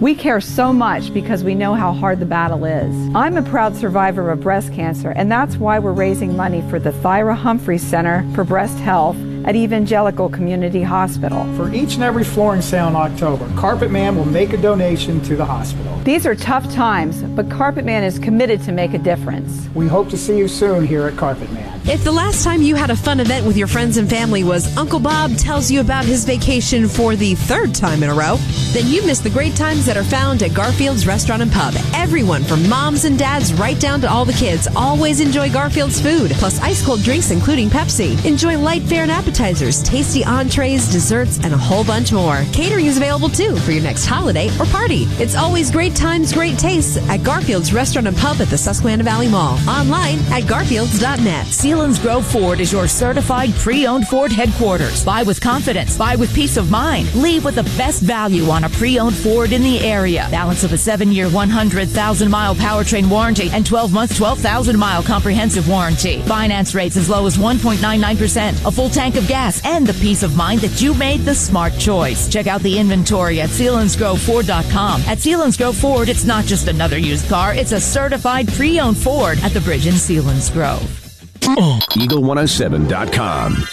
We 0.01 0.15
care 0.15 0.41
so 0.41 0.73
much 0.73 1.13
because 1.13 1.45
we 1.45 1.55
know 1.55 1.75
how 1.75 1.93
hard 1.93 2.19
the 2.19 2.27
battle 2.27 2.65
is. 2.65 3.15
I'm 3.15 3.37
a 3.37 3.43
proud 3.43 3.77
survivor 3.77 4.31
of 4.31 4.41
breast 4.41 4.73
cancer, 4.73 5.11
and 5.11 5.31
that's 5.31 5.59
why 5.59 5.79
we're 5.79 5.93
raising 5.93 6.35
money 6.35 6.63
for 6.71 6.81
the 6.81 6.93
Thyra 6.93 7.37
Humphreys 7.37 7.83
Center 7.83 8.27
for 8.35 8.43
Breast 8.43 8.79
Health 8.79 9.17
at 9.45 9.57
Evangelical 9.57 10.29
Community 10.29 10.83
Hospital. 10.83 11.45
For 11.57 11.73
each 11.73 11.95
and 11.95 12.03
every 12.03 12.25
flooring 12.25 12.63
sale 12.63 12.89
in 12.89 12.97
October, 12.97 13.49
Carpet 13.57 13.91
Man 13.91 14.17
will 14.17 14.25
make 14.25 14.53
a 14.53 14.57
donation 14.57 15.21
to 15.23 15.37
the 15.37 15.45
hospital. 15.45 15.99
These 16.05 16.27
are 16.27 16.35
tough 16.35 16.73
times, 16.73 17.23
but 17.23 17.51
Carpet 17.51 17.85
Man 17.85 18.03
is 18.03 18.19
committed 18.19 18.63
to 18.63 18.73
make 18.73 18.95
a 18.95 18.99
difference. 18.99 19.69
We 19.75 19.87
hope 19.87 20.09
to 20.11 20.19
see 20.19 20.37
you 20.37 20.49
soon 20.49 20.87
here 20.87 21.07
at 21.07 21.17
Carpet 21.17 21.51
Man. 21.53 21.81
If 21.85 22.05
the 22.05 22.13
last 22.13 22.45
time 22.45 22.63
you 22.63 22.77
had 22.77 22.91
a 22.91 22.97
fun 22.97 23.19
event 23.19 23.45
with 23.45 23.57
your 23.57 23.67
friends 23.67 23.97
and 23.97 24.09
family 24.09 24.45
was 24.45 24.77
Uncle 24.77 25.01
Bob 25.01 25.37
tells 25.37 25.69
you 25.69 25.81
about 25.81 26.05
his 26.05 26.25
vacation 26.25 26.87
for 26.87 27.17
the 27.17 27.35
third 27.35 27.75
time 27.75 28.05
in 28.05 28.09
a 28.09 28.15
row, 28.15 28.37
then 28.73 28.87
you 28.87 29.05
missed 29.05 29.25
the 29.25 29.31
great 29.31 29.57
times 29.57 29.85
that 29.87 29.97
are 29.97 30.05
found 30.05 30.45
at 30.45 30.55
Garfield's 30.55 31.09
Restaurant 31.09 31.43
and 31.43 31.51
Pub. 31.51 31.75
Everyone 31.95 32.45
from 32.45 32.69
moms 32.69 33.05
and 33.05 33.19
dads 33.19 33.53
right 33.55 33.79
down 33.81 34.01
to 34.01 34.11
all 34.11 34.25
the 34.25 34.33
kids 34.33 34.69
always 34.77 35.21
enjoy 35.21 35.51
Garfield's 35.51 36.01
food, 36.01 36.31
plus 36.33 36.61
ice 36.61 36.85
cold 36.87 37.03
drinks 37.03 37.33
including 37.33 37.69
Pepsi. 37.69 38.25
Enjoy 38.25 38.57
light 38.57 38.83
fare 38.83 39.03
and 39.03 39.11
appetizers, 39.33 39.83
tasty 39.83 40.23
entrees, 40.25 40.93
desserts, 40.93 41.39
and 41.43 41.55
a 41.55 41.57
whole 41.57 41.85
bunch 41.85 42.13
more. 42.13 42.45
Catering 42.53 42.85
is 42.85 42.99
available 42.99 43.31
too 43.31 43.57
for 43.57 43.73
your 43.73 43.83
next 43.83 44.05
holiday 44.05 44.51
or 44.59 44.67
party. 44.67 45.05
It's 45.19 45.35
always 45.35 45.71
great 45.71 45.97
times, 45.97 46.35
great 46.35 46.59
tastes 46.59 46.99
at 47.09 47.23
Garfield's 47.23 47.73
Restaurant 47.73 48.07
and 48.07 48.17
Pub 48.17 48.43
at 48.43 48.49
the 48.49 48.59
Susquehanna 48.59 49.05
Valley 49.05 49.29
Mall. 49.29 49.59
Online 49.67 50.19
at 50.31 50.43
garfields.net. 50.43 51.47
Selinsgrove 51.47 52.31
Ford 52.31 52.61
is 52.61 52.73
your 52.73 52.87
certified 52.87 53.55
pre-owned 53.55 54.07
Ford 54.07 54.31
headquarters. 54.31 55.03
Buy 55.03 55.23
with 55.23 55.41
confidence. 55.41 55.97
Buy 55.97 56.15
with 56.15 56.35
peace 56.35 56.59
of 56.59 56.71
mind. 56.71 57.13
Leave 57.15 57.45
with 57.45 57.55
the 57.55 57.63
best 57.79 58.03
value 58.03 58.51
on 58.51 58.65
a 58.65 58.69
pre-owned 58.69 59.17
Ford 59.17 59.53
in 59.53 59.63
the 59.63 59.81
area. 59.81 60.29
Balance 60.31 60.63
of 60.63 60.75
a 60.75 60.79
seven-year, 60.79 61.29
100,000-mile 61.29 62.55
powertrain 62.57 63.09
warranty 63.09 63.49
and 63.51 63.65
12-month, 63.65 64.13
12,000-mile 64.13 65.03
comprehensive 65.05 65.67
warranty. 65.71 66.21
Finance 66.23 66.75
rates 66.75 66.99
as 66.99 67.09
low 67.09 67.25
as 67.25 67.39
1.99%. 67.39 68.67
A 68.67 68.71
full 68.71 68.91
tank 68.91 69.17
of 69.17 69.22
gas 69.27 69.65
and 69.65 69.87
the 69.87 69.95
peace 69.95 70.23
of 70.23 70.37
mind 70.37 70.61
that 70.61 70.81
you 70.81 70.95
made 70.95 71.21
the 71.21 71.35
smart 71.35 71.77
choice. 71.79 72.29
Check 72.29 72.47
out 72.47 72.63
the 72.63 72.79
inventory 72.79 73.41
at 73.41 73.51
SelinsgroveFord.com. 73.51 75.01
At 75.03 75.19
Selinsgrove 75.19 75.81
Ford, 75.81 76.09
it's 76.09 76.25
not 76.25 76.45
just 76.45 76.69
another 76.69 76.99
used 76.99 77.29
car. 77.29 77.55
It's 77.55 77.73
a 77.73 77.81
certified 77.81 78.49
pre-owned 78.49 78.97
Ford 78.97 79.39
at 79.43 79.53
the 79.53 79.61
bridge 79.61 79.87
in 79.87 79.95
Selinsgrove. 79.95 81.01
Eagle107.com. 81.41 83.65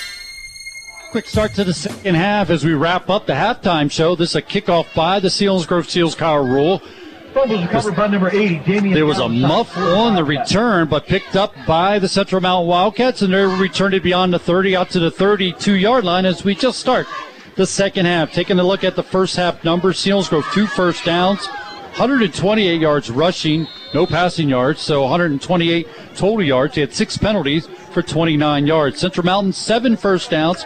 Quick 1.12 1.28
start 1.28 1.54
to 1.56 1.64
the 1.64 1.74
second 1.74 2.16
half 2.16 2.52
as 2.52 2.64
we 2.64 2.74
wrap 2.74 3.10
up 3.10 3.26
the 3.26 3.34
halftime 3.34 3.92
show. 3.92 4.16
This 4.16 4.30
is 4.30 4.36
a 4.36 4.44
kickoff 4.44 4.94
by 4.94 5.20
the 5.20 5.30
Selinsgrove 5.30 5.90
Seals 5.90 6.14
Power 6.14 6.44
Rule. 6.44 6.84
Fumbles 7.34 7.62
recovered 7.62 7.96
by 7.96 8.08
number 8.08 8.30
80, 8.30 8.60
Damian. 8.60 8.94
There 8.94 9.06
was 9.06 9.20
a 9.20 9.30
muff 9.30 9.78
on 9.78 10.16
the 10.16 10.24
return, 10.24 10.88
but 10.88 11.06
picked 11.06 11.36
up 11.36 11.54
by 11.68 12.00
the 12.00 12.10
Central 12.10 12.42
Mountain 12.42 12.68
Wildcats, 12.68 13.22
and 13.22 13.34
they 13.34 13.44
returned 13.44 13.94
it 13.94 14.02
beyond 14.02 14.34
the 14.34 14.40
30 14.40 14.76
out 14.76 14.90
to 14.92 15.00
the 15.00 15.12
32 15.12 15.74
yard 15.74 16.04
line 16.06 16.26
as 16.26 16.44
we 16.44 16.56
just 16.56 16.80
start 16.80 17.08
the 17.56 17.68
second 17.68 18.08
half. 18.08 18.32
Taking 18.32 18.58
a 18.60 18.64
look 18.64 18.84
at 18.84 18.96
the 18.96 19.04
first 19.04 19.36
half 19.36 19.64
numbers, 19.64 19.98
Selinsgrove 19.98 20.52
two 20.54 20.66
first 20.66 21.06
downs, 21.06 21.46
128 21.98 22.82
yards 22.82 23.12
rushing, 23.12 23.68
no 23.94 24.08
passing 24.08 24.50
yards, 24.50 24.82
so 24.82 25.04
128 25.04 25.88
total 26.16 26.44
yards. 26.44 26.76
They 26.76 26.82
had 26.82 26.94
six 26.94 27.18
penalties 27.18 27.68
for 27.92 28.02
29 28.02 28.66
yards. 28.66 29.00
Central 29.00 29.26
Mountain 29.26 29.54
seven 29.54 29.96
first 29.98 30.32
downs, 30.32 30.64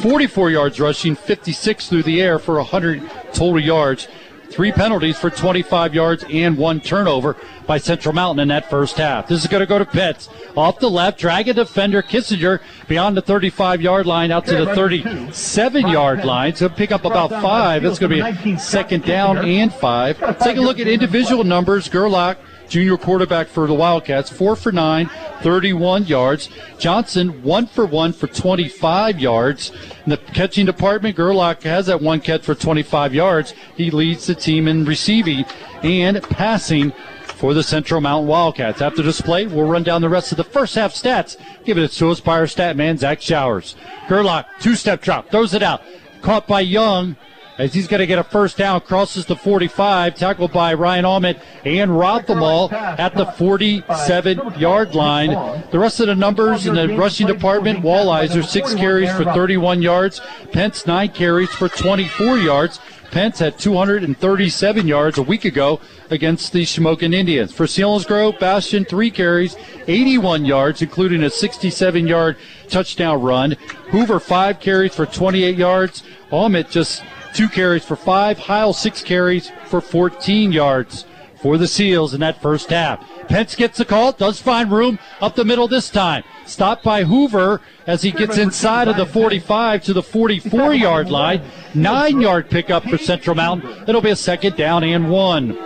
44 0.00 0.50
yards 0.50 0.80
rushing, 0.80 1.14
56 1.14 1.88
through 1.88 2.04
the 2.04 2.22
air 2.22 2.38
for 2.38 2.54
100 2.56 3.02
total 3.34 3.60
yards. 3.60 4.08
Three 4.50 4.72
penalties 4.72 5.16
for 5.16 5.30
25 5.30 5.94
yards 5.94 6.24
and 6.28 6.58
one 6.58 6.80
turnover 6.80 7.36
by 7.68 7.78
Central 7.78 8.12
Mountain 8.12 8.40
in 8.40 8.48
that 8.48 8.68
first 8.68 8.96
half. 8.96 9.28
This 9.28 9.42
is 9.42 9.46
going 9.46 9.60
to 9.60 9.66
go 9.66 9.78
to 9.78 9.84
Pitts. 9.84 10.28
Off 10.56 10.80
the 10.80 10.90
left, 10.90 11.20
drag 11.20 11.46
a 11.48 11.54
defender, 11.54 12.02
Kissinger, 12.02 12.60
beyond 12.88 13.16
the 13.16 13.22
35 13.22 13.80
yard 13.80 14.06
line 14.06 14.32
out 14.32 14.44
to 14.46 14.56
the 14.56 14.74
37 14.74 15.88
yard 15.88 16.24
line. 16.24 16.54
So 16.56 16.68
pick 16.68 16.90
up 16.90 17.04
about 17.04 17.30
five. 17.30 17.82
That's 17.82 18.00
going 18.00 18.24
to 18.24 18.42
be 18.42 18.58
second 18.58 19.04
down 19.04 19.38
and 19.38 19.72
five. 19.72 20.18
Take 20.40 20.56
a 20.56 20.60
look 20.60 20.80
at 20.80 20.88
individual 20.88 21.44
numbers. 21.44 21.88
Gerlach 21.88 22.36
junior 22.70 22.96
quarterback 22.96 23.48
for 23.48 23.66
the 23.66 23.74
Wildcats, 23.74 24.30
four 24.30 24.56
for 24.56 24.72
nine, 24.72 25.10
31 25.42 26.06
yards. 26.06 26.48
Johnson, 26.78 27.42
one 27.42 27.66
for 27.66 27.84
one 27.84 28.12
for 28.14 28.28
25 28.28 29.20
yards. 29.20 29.72
In 30.06 30.10
the 30.10 30.16
catching 30.16 30.64
department, 30.64 31.16
Gerlach 31.16 31.62
has 31.64 31.86
that 31.86 32.00
one 32.00 32.20
catch 32.20 32.42
for 32.42 32.54
25 32.54 33.12
yards. 33.12 33.52
He 33.76 33.90
leads 33.90 34.26
the 34.26 34.34
team 34.34 34.68
in 34.68 34.84
receiving 34.86 35.44
and 35.82 36.22
passing 36.22 36.92
for 37.26 37.52
the 37.54 37.62
Central 37.62 38.00
Mountain 38.00 38.28
Wildcats. 38.28 38.80
After 38.80 39.02
display, 39.02 39.46
we'll 39.46 39.66
run 39.66 39.82
down 39.82 40.00
the 40.00 40.08
rest 40.08 40.30
of 40.30 40.36
the 40.36 40.44
first 40.44 40.74
half 40.74 40.94
stats. 40.94 41.36
Give 41.64 41.76
it 41.76 41.90
to 41.90 42.10
us 42.10 42.20
by 42.20 42.38
our 42.38 42.46
stat 42.46 42.76
man, 42.76 42.98
Zach 42.98 43.20
Showers. 43.20 43.74
Gerlach, 44.08 44.46
two 44.60 44.74
step 44.74 45.02
drop, 45.02 45.30
throws 45.30 45.54
it 45.54 45.62
out. 45.62 45.82
Caught 46.22 46.46
by 46.46 46.60
Young 46.60 47.16
as 47.60 47.74
he's 47.74 47.86
going 47.86 48.00
to 48.00 48.06
get 48.06 48.18
a 48.18 48.24
first 48.24 48.56
down, 48.56 48.80
crosses 48.80 49.26
the 49.26 49.36
45, 49.36 50.14
tackled 50.14 50.50
by 50.50 50.72
Ryan 50.72 51.04
Almond 51.04 51.40
and 51.66 51.90
Rothamall 51.90 52.72
at 52.72 53.14
the 53.14 53.26
47 53.26 54.58
yard 54.58 54.94
line. 54.94 55.30
The 55.70 55.78
rest 55.78 56.00
of 56.00 56.06
the 56.06 56.14
numbers 56.14 56.66
in 56.66 56.74
the 56.74 56.88
rushing 56.96 57.26
department, 57.26 57.80
Walliser, 57.80 58.42
six 58.42 58.74
carries 58.74 59.12
for 59.12 59.24
31 59.24 59.82
yards, 59.82 60.22
Pence, 60.52 60.86
nine 60.86 61.10
carries 61.10 61.50
for 61.50 61.68
24 61.68 62.38
yards. 62.38 62.80
Pence 63.10 63.40
had 63.40 63.58
237 63.58 64.86
yards 64.86 65.18
a 65.18 65.22
week 65.22 65.44
ago 65.44 65.80
against 66.10 66.52
the 66.52 66.62
Shamokin 66.62 67.12
Indians. 67.12 67.52
For 67.52 67.66
Selinsgrove, 67.66 68.38
Bastion, 68.38 68.84
three 68.84 69.10
carries, 69.10 69.56
81 69.86 70.44
yards, 70.44 70.80
including 70.80 71.24
a 71.24 71.30
67 71.30 72.06
yard 72.06 72.36
touchdown 72.68 73.20
run. 73.20 73.56
Hoover, 73.90 74.20
five 74.20 74.60
carries 74.60 74.94
for 74.94 75.06
28 75.06 75.56
yards. 75.56 76.04
Almond 76.30 76.70
just 76.70 77.02
two 77.34 77.48
carries 77.48 77.84
for 77.84 77.96
five. 77.96 78.38
Heil, 78.38 78.72
six 78.72 79.02
carries 79.02 79.50
for 79.66 79.80
14 79.80 80.52
yards 80.52 81.04
for 81.40 81.56
the 81.56 81.66
Seals 81.66 82.12
in 82.14 82.20
that 82.20 82.40
first 82.42 82.70
half. 82.70 83.06
Pence 83.28 83.54
gets 83.54 83.78
the 83.78 83.84
call, 83.84 84.12
does 84.12 84.40
find 84.40 84.70
room 84.70 84.98
up 85.20 85.34
the 85.34 85.44
middle 85.44 85.68
this 85.68 85.88
time. 85.88 86.22
Stopped 86.46 86.82
by 86.82 87.04
Hoover 87.04 87.60
as 87.86 88.02
he 88.02 88.10
gets 88.10 88.36
inside 88.36 88.88
of 88.88 88.96
the 88.96 89.06
45 89.06 89.84
to 89.84 89.92
the 89.92 90.02
44 90.02 90.74
yard 90.74 91.10
line. 91.10 91.42
Nine 91.74 92.20
yard 92.20 92.50
pickup 92.50 92.84
for 92.84 92.98
Central 92.98 93.36
Mountain. 93.36 93.84
It'll 93.88 94.00
be 94.00 94.10
a 94.10 94.16
second 94.16 94.56
down 94.56 94.84
and 94.84 95.10
one. 95.10 95.56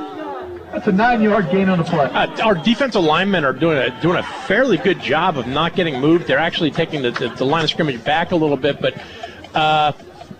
That's 0.74 0.88
a 0.88 0.92
nine-yard 0.92 1.52
gain 1.52 1.68
on 1.68 1.78
the 1.78 1.84
play. 1.84 2.06
Uh, 2.06 2.42
our 2.42 2.56
defensive 2.56 3.04
linemen 3.04 3.44
are 3.44 3.52
doing 3.52 3.78
a 3.78 4.02
doing 4.02 4.16
a 4.16 4.24
fairly 4.24 4.76
good 4.76 5.00
job 5.00 5.38
of 5.38 5.46
not 5.46 5.76
getting 5.76 6.00
moved. 6.00 6.26
They're 6.26 6.36
actually 6.36 6.72
taking 6.72 7.00
the, 7.00 7.12
the, 7.12 7.28
the 7.28 7.44
line 7.44 7.62
of 7.62 7.70
scrimmage 7.70 8.02
back 8.02 8.32
a 8.32 8.36
little 8.36 8.56
bit, 8.56 8.80
but 8.80 9.00
uh, 9.54 9.92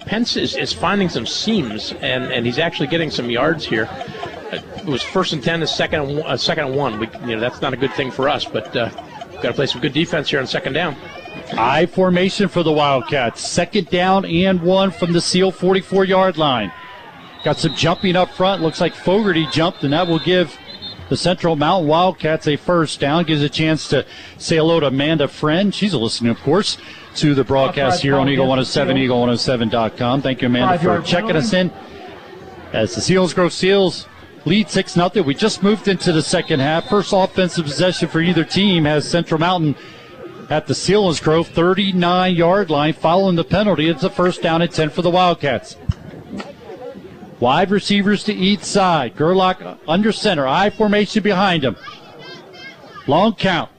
Pence 0.06 0.36
is, 0.36 0.56
is 0.56 0.72
finding 0.72 1.09
some 1.09 1.26
seams, 1.26 1.93
and, 2.01 2.24
and 2.32 2.44
he's 2.44 2.59
actually 2.59 2.89
getting 2.89 3.10
some 3.10 3.31
yards 3.31 3.64
here. 3.64 3.89
It 4.52 4.85
was 4.85 5.02
first 5.02 5.32
and 5.32 5.43
ten, 5.43 5.62
a 5.62 5.66
second 5.66 6.01
and 6.01 6.18
one, 6.18 6.26
uh, 6.26 6.36
second 6.36 6.66
and 6.66 6.76
one. 6.76 6.98
We, 6.98 7.09
you 7.26 7.36
know 7.36 7.40
that's 7.40 7.60
not 7.60 7.72
a 7.72 7.76
good 7.76 7.93
thing 7.94 8.10
for 8.10 8.28
us, 8.28 8.44
but 8.44 8.76
uh, 8.76 8.90
got 9.35 9.43
to 9.43 9.52
play 9.55 9.66
some 9.66 9.81
good 9.81 9.93
defense 9.94 10.31
here 10.31 10.40
on 10.40 10.47
second 10.47 10.74
down. 10.74 10.97
I 11.52 11.86
formation 11.86 12.48
for 12.48 12.62
the 12.62 12.72
Wildcats. 12.72 13.40
Second 13.40 13.90
down 13.90 14.24
and 14.24 14.62
one 14.62 14.90
from 14.90 15.12
the 15.12 15.20
Seal 15.20 15.51
44 15.51 16.05
yard 16.05 16.39
line. 16.39 16.72
Got 17.44 17.59
some 17.59 17.74
jumping 17.74 18.16
up 18.16 18.31
front. 18.31 18.62
Looks 18.62 18.81
like 18.81 18.94
Fogarty 18.94 19.47
jumped, 19.51 19.85
and 19.85 19.93
that 19.93 20.09
will 20.09 20.18
give 20.18 20.56
the 21.09 21.16
Central 21.16 21.56
Mountain 21.56 21.89
Wildcats 21.89 22.48
a 22.48 22.56
first 22.56 23.01
down. 23.01 23.24
Gives 23.24 23.43
a 23.43 23.48
chance 23.48 23.89
to 23.89 24.06
say 24.39 24.56
hello 24.56 24.81
to 24.81 24.86
Amanda 24.86 25.28
Friend. 25.28 25.74
She's 25.74 25.93
a 25.93 25.98
listening, 25.98 26.31
of 26.31 26.40
course, 26.40 26.78
to 27.16 27.35
the 27.35 27.45
broadcast 27.45 28.03
here 28.03 28.16
on 28.16 28.28
Eagle 28.28 28.47
107, 28.47 28.97
Eagle107.com. 28.97 30.23
Thank 30.23 30.43
you, 30.43 30.47
Amanda, 30.47 30.78
for 30.78 31.01
checking 31.03 31.36
us 31.36 31.53
in. 31.53 31.70
As 32.73 32.95
the 32.95 33.01
Selinsgrove 33.01 33.53
Seals 33.53 34.09
lead 34.45 34.69
6 34.69 34.93
0. 34.93 35.11
We 35.24 35.35
just 35.35 35.62
moved 35.62 35.89
into 35.89 36.12
the 36.12 36.23
second 36.23 36.61
half. 36.61 36.89
First 36.89 37.12
offensive 37.12 37.65
possession 37.65 38.09
for 38.09 38.20
either 38.20 38.45
team 38.45 38.85
has 38.85 39.09
Central 39.09 39.39
Mountain 39.39 39.77
at 40.51 40.66
the 40.66 40.74
Selinsgrove 40.74 41.47
39 41.47 42.35
yard 42.35 42.70
line 42.70 42.93
following 42.93 43.36
the 43.36 43.45
penalty. 43.45 43.89
It's 43.89 44.03
a 44.03 44.11
first 44.11 44.43
down 44.43 44.62
and 44.62 44.70
10 44.70 44.91
for 44.91 45.03
the 45.03 45.11
Wildcats. 45.11 45.77
Wide 47.41 47.70
receivers 47.70 48.24
to 48.24 48.32
each 48.32 48.62
side. 48.62 49.16
Gerlach 49.16 49.78
under 49.86 50.12
center. 50.12 50.47
I 50.47 50.70
formation 50.70 51.23
behind 51.23 51.65
him. 51.65 51.77
Long 53.07 53.35
count. 53.35 53.70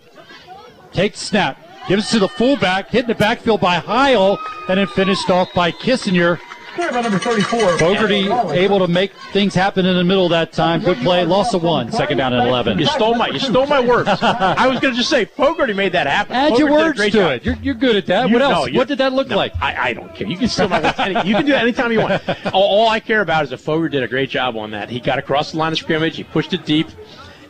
Takes 0.92 1.20
snap. 1.20 1.65
Gives 1.88 2.08
it 2.08 2.14
to 2.14 2.20
the 2.20 2.28
fullback. 2.30 2.90
Hit 2.90 3.02
in 3.02 3.08
the 3.08 3.16
backfield 3.16 3.62
by 3.62 3.76
Heil. 3.76 4.40
And 4.68 4.80
then 4.80 4.88
finished 4.88 5.30
off 5.30 5.54
by 5.54 5.72
Kissinger. 5.72 6.40
Carry 6.76 6.92
by 6.92 7.02
number 7.02 7.20
34. 7.20 7.78
Fogarty 7.78 8.30
able 8.30 8.80
to 8.80 8.88
make 8.88 9.14
things 9.32 9.54
happen 9.56 9.86
in 9.86 9.96
the 9.96 10.04
middle 10.04 10.28
that 10.28 10.52
time. 10.52 10.82
Good 10.82 10.98
play. 10.98 11.24
Loss 11.24 11.54
of 11.54 11.64
one. 11.64 11.90
Second 11.92 12.18
down 12.18 12.34
and 12.34 12.46
11. 12.46 12.80
You 12.80 12.86
stole 12.88 13.16
my 13.16 13.30
you 13.30 13.40
stole 13.40 13.66
my 13.66 13.80
words. 13.80 14.10
I 14.22 14.68
was 14.68 14.82
going 14.82 14.94
to 14.94 14.98
just 14.98 15.10
say 15.10 15.24
Fogarty 15.24 15.72
made 15.74 15.94
that 15.94 16.06
happen. 16.06 16.36
Add 16.36 16.58
your 16.58 16.68
Fogarty 16.68 16.74
did 16.74 16.82
a 16.82 16.86
words 16.88 16.98
great 16.98 17.12
to 17.14 17.18
job. 17.18 17.32
it. 17.32 17.46
You're, 17.46 17.56
you're 17.64 17.76
good 17.76 17.96
at 17.96 18.06
that. 18.08 18.28
You- 18.28 18.34
what 18.34 18.40
no, 18.40 18.52
else? 18.52 18.68
you- 18.70 18.78
what 18.78 18.90
did 18.90 18.98
that 18.98 19.14
look 19.14 19.30
no, 19.30 19.38
like? 19.38 19.54
I, 19.62 19.90
I 19.90 19.94
don't 19.94 20.14
care. 20.14 20.28
You 20.28 20.36
can 20.36 20.50
steal 20.50 20.68
my 20.68 20.82
words. 20.82 21.00
Any- 21.00 21.30
You 21.30 21.36
can 21.36 21.46
do 21.46 21.54
it 21.54 21.62
anytime 21.62 21.94
you 21.94 22.00
want. 22.02 22.22
All, 22.54 22.64
all 22.64 22.90
I 22.90 23.00
care 23.00 23.22
about 23.22 23.46
is 23.46 23.52
that 23.52 23.60
Fogarty 23.60 23.94
did 23.96 24.04
a 24.04 24.08
great 24.10 24.30
job 24.30 24.58
on 24.58 24.72
that. 24.72 24.90
He 24.90 25.00
got 25.00 25.18
across 25.18 25.52
the 25.54 25.60
line 25.60 25.72
of 25.72 25.78
scrimmage. 25.78 26.18
He 26.18 26.26
pushed 26.26 26.52
it 26.54 26.66
deep, 26.66 26.88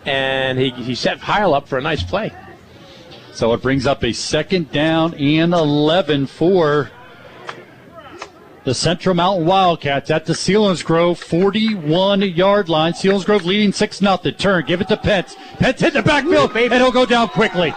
and 0.06 0.60
he 0.60 0.70
he 0.70 0.94
set 0.94 1.18
Heil 1.18 1.56
up 1.56 1.68
for 1.68 1.80
a 1.80 1.82
nice 1.82 2.04
play. 2.04 2.32
So 3.36 3.52
it 3.52 3.62
brings 3.62 3.86
up 3.86 4.02
a 4.06 4.14
second 4.14 4.72
down 4.72 5.14
and 5.16 5.54
11 5.54 6.28
for 6.28 6.90
the 8.64 8.74
Central 8.74 9.14
Mountain 9.14 9.46
Wildcats 9.46 10.10
at 10.10 10.26
the 10.26 10.32
Selinsgrove 10.32 11.18
41 11.18 12.22
yard 12.22 12.70
line. 12.70 12.94
Selinsgrove 12.94 13.44
leading 13.44 13.74
6 13.74 13.98
0. 13.98 14.18
Turn, 14.38 14.66
give 14.66 14.80
it 14.80 14.88
to 14.88 14.96
Pence. 14.96 15.36
Pence 15.60 15.82
hit 15.82 15.92
the 15.92 16.02
backfield, 16.02 16.56
and 16.56 16.74
he'll 16.76 16.94
go 16.94 17.06
down 17.06 17.28
quickly. 17.28 17.74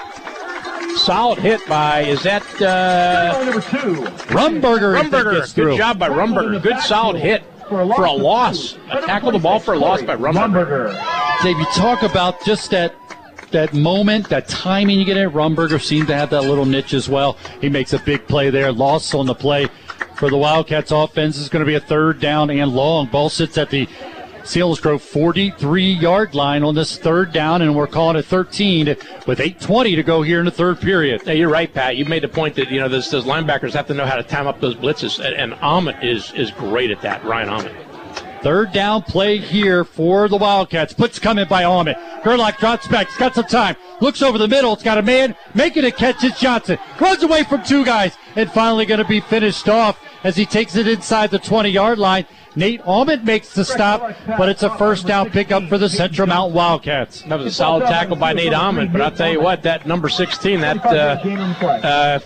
Solid 0.94 1.40
hit 1.40 1.60
by 1.66 2.02
is 2.02 2.22
that 2.22 2.44
uh, 2.62 3.44
number 3.44 3.60
two. 3.60 4.02
Rumberger. 4.32 5.02
Rumberger. 5.02 5.54
Good 5.56 5.76
job 5.76 5.98
by 5.98 6.08
Rumberger. 6.08 6.62
Good 6.62 6.78
solid 6.78 7.20
hit 7.20 7.42
for 7.68 7.80
a 7.80 8.12
loss. 8.12 8.78
A 8.92 9.00
tackle 9.00 9.32
the 9.32 9.40
ball 9.40 9.58
for 9.58 9.74
a 9.74 9.78
loss 9.78 10.02
by 10.02 10.14
Rumberger. 10.14 10.92
Dave, 11.42 11.58
you 11.58 11.66
talk 11.74 12.04
about 12.04 12.44
just 12.44 12.70
that 12.70 12.94
that 13.52 13.72
moment, 13.74 14.28
that 14.28 14.48
timing 14.48 14.98
you 14.98 15.04
get 15.04 15.16
in. 15.16 15.30
Rumberger 15.30 15.80
seemed 15.80 16.08
to 16.08 16.14
have 16.14 16.30
that 16.30 16.42
little 16.42 16.64
niche 16.64 16.94
as 16.94 17.08
well. 17.08 17.36
He 17.60 17.68
makes 17.68 17.92
a 17.92 17.98
big 17.98 18.26
play 18.26 18.50
there. 18.50 18.72
Loss 18.72 19.14
on 19.14 19.26
the 19.26 19.34
play 19.34 19.68
for 20.16 20.30
the 20.30 20.36
Wildcats 20.36 20.90
offense 20.90 21.38
is 21.38 21.48
going 21.48 21.64
to 21.64 21.66
be 21.66 21.74
a 21.74 21.80
third 21.80 22.20
down 22.20 22.50
and 22.50 22.72
long. 22.72 23.06
Ball 23.06 23.28
sits 23.28 23.56
at 23.58 23.70
the 23.70 23.88
Selinsgrove 24.48 25.02
43 25.02 25.92
yard 25.92 26.34
line 26.34 26.64
on 26.64 26.74
this 26.74 26.96
third 26.96 27.32
down, 27.32 27.60
and 27.60 27.76
we're 27.76 27.86
calling 27.86 28.16
it 28.16 28.24
13 28.24 28.86
with 29.26 29.40
8.20 29.40 29.96
to 29.96 30.02
go 30.02 30.22
here 30.22 30.38
in 30.38 30.46
the 30.46 30.50
third 30.50 30.80
period. 30.80 31.22
Hey, 31.22 31.36
you're 31.38 31.50
right, 31.50 31.72
Pat. 31.72 31.96
You 31.96 32.06
made 32.06 32.22
the 32.22 32.28
point 32.28 32.54
that 32.54 32.70
you 32.70 32.80
know 32.80 32.88
those, 32.88 33.10
those 33.10 33.24
linebackers 33.24 33.74
have 33.74 33.86
to 33.88 33.94
know 33.94 34.06
how 34.06 34.16
to 34.16 34.22
time 34.22 34.46
up 34.46 34.58
those 34.58 34.74
blitzes, 34.74 35.22
and, 35.22 35.52
and 35.52 36.04
is 36.04 36.32
is 36.32 36.50
great 36.50 36.90
at 36.90 37.02
that. 37.02 37.22
Ryan 37.24 37.48
Ahmed. 37.50 37.87
Third 38.42 38.72
down 38.72 39.02
play 39.02 39.38
here 39.38 39.84
for 39.84 40.28
the 40.28 40.36
Wildcats. 40.36 40.92
Puts 40.92 41.18
coming 41.18 41.48
by 41.48 41.64
Ahmed. 41.64 41.96
Gerlach 42.22 42.58
drops 42.58 42.86
back. 42.86 43.08
He's 43.08 43.16
got 43.16 43.34
some 43.34 43.46
time. 43.46 43.76
Looks 44.00 44.22
over 44.22 44.38
the 44.38 44.48
middle. 44.48 44.72
It's 44.72 44.82
got 44.82 44.98
a 44.98 45.02
man 45.02 45.34
making 45.54 45.84
a 45.84 45.90
catch. 45.90 46.22
It's 46.22 46.40
Johnson. 46.40 46.78
Runs 47.00 47.22
away 47.22 47.42
from 47.44 47.64
two 47.64 47.84
guys 47.84 48.16
and 48.36 48.50
finally 48.50 48.86
going 48.86 49.02
to 49.02 49.08
be 49.08 49.20
finished 49.20 49.68
off 49.68 50.00
as 50.24 50.36
he 50.36 50.46
takes 50.46 50.76
it 50.76 50.86
inside 50.86 51.30
the 51.30 51.38
20 51.38 51.68
yard 51.70 51.98
line. 51.98 52.26
Nate 52.56 52.80
Almond 52.82 53.24
makes 53.24 53.54
the 53.54 53.64
stop, 53.64 54.16
but 54.26 54.48
it's 54.48 54.62
a 54.62 54.76
first 54.78 55.06
down 55.06 55.30
pickup 55.30 55.68
for 55.68 55.78
the 55.78 55.88
Central 55.88 56.26
Mountain 56.26 56.54
Wildcats. 56.56 57.22
That 57.22 57.38
was 57.38 57.46
a 57.46 57.50
solid 57.52 57.86
tackle 57.86 58.16
by 58.16 58.32
Nate 58.32 58.52
Almond, 58.52 58.92
but 58.92 59.00
I'll 59.00 59.12
tell 59.12 59.30
you 59.30 59.40
what, 59.40 59.62
that 59.62 59.86
number 59.86 60.08
16, 60.08 60.60
that 60.60 60.84
uh, 60.84 60.88
uh, 61.62 62.18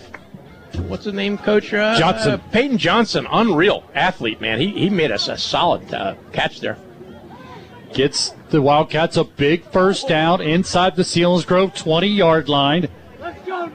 what's 0.87 1.05
his 1.05 1.13
name, 1.13 1.37
Coach 1.37 1.73
uh, 1.73 1.97
Johnson. 1.97 2.41
Peyton 2.51 2.77
Johnson, 2.77 3.27
unreal 3.31 3.83
athlete, 3.93 4.41
man. 4.41 4.59
He 4.59 4.71
he 4.71 4.89
made 4.89 5.11
us 5.11 5.27
a 5.27 5.37
solid 5.37 5.93
uh, 5.93 6.15
catch 6.31 6.59
there. 6.59 6.77
Gets 7.93 8.33
the 8.49 8.61
Wildcats 8.61 9.17
a 9.17 9.23
big 9.23 9.63
first 9.71 10.07
down 10.07 10.41
inside 10.41 10.95
the 10.95 11.03
Selinsgrove 11.03 11.75
20 11.75 12.07
yard 12.07 12.49
line. 12.49 12.89
Go, 13.45 13.69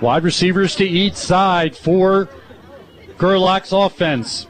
Wide 0.00 0.24
receivers 0.24 0.74
to 0.76 0.84
each 0.84 1.14
side 1.14 1.76
for 1.76 2.28
Gerlach's 3.18 3.72
offense. 3.72 4.46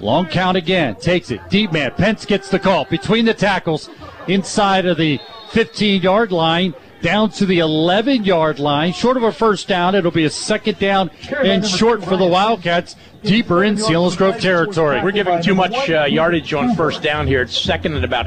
Long 0.00 0.26
count 0.26 0.56
again. 0.56 0.96
Takes 0.96 1.30
it. 1.30 1.40
Deep 1.50 1.72
man. 1.72 1.92
Pence 1.92 2.24
gets 2.24 2.48
the 2.48 2.58
call 2.58 2.86
between 2.86 3.26
the 3.26 3.34
tackles 3.34 3.90
inside 4.26 4.86
of 4.86 4.96
the 4.96 5.20
15 5.50 6.02
yard 6.02 6.32
line 6.32 6.74
down 7.02 7.30
to 7.30 7.46
the 7.46 7.58
11 7.58 8.24
yard 8.24 8.58
line. 8.58 8.92
Short 8.92 9.16
of 9.16 9.22
a 9.22 9.32
first 9.32 9.68
down. 9.68 9.94
It'll 9.94 10.10
be 10.10 10.24
a 10.24 10.30
second 10.30 10.78
down 10.78 11.10
and 11.36 11.66
short 11.66 12.04
for 12.04 12.16
the 12.16 12.26
Wildcats 12.26 12.96
deeper 13.22 13.64
in 13.64 13.76
Selinsgrove 13.76 14.40
territory. 14.40 15.02
We're 15.02 15.10
giving 15.12 15.42
too 15.42 15.54
much 15.54 15.90
uh, 15.90 16.04
yardage 16.04 16.52
on 16.54 16.74
first 16.74 17.02
down 17.02 17.26
here. 17.26 17.42
It's 17.42 17.56
second 17.56 17.94
and 17.94 18.04
about 18.04 18.26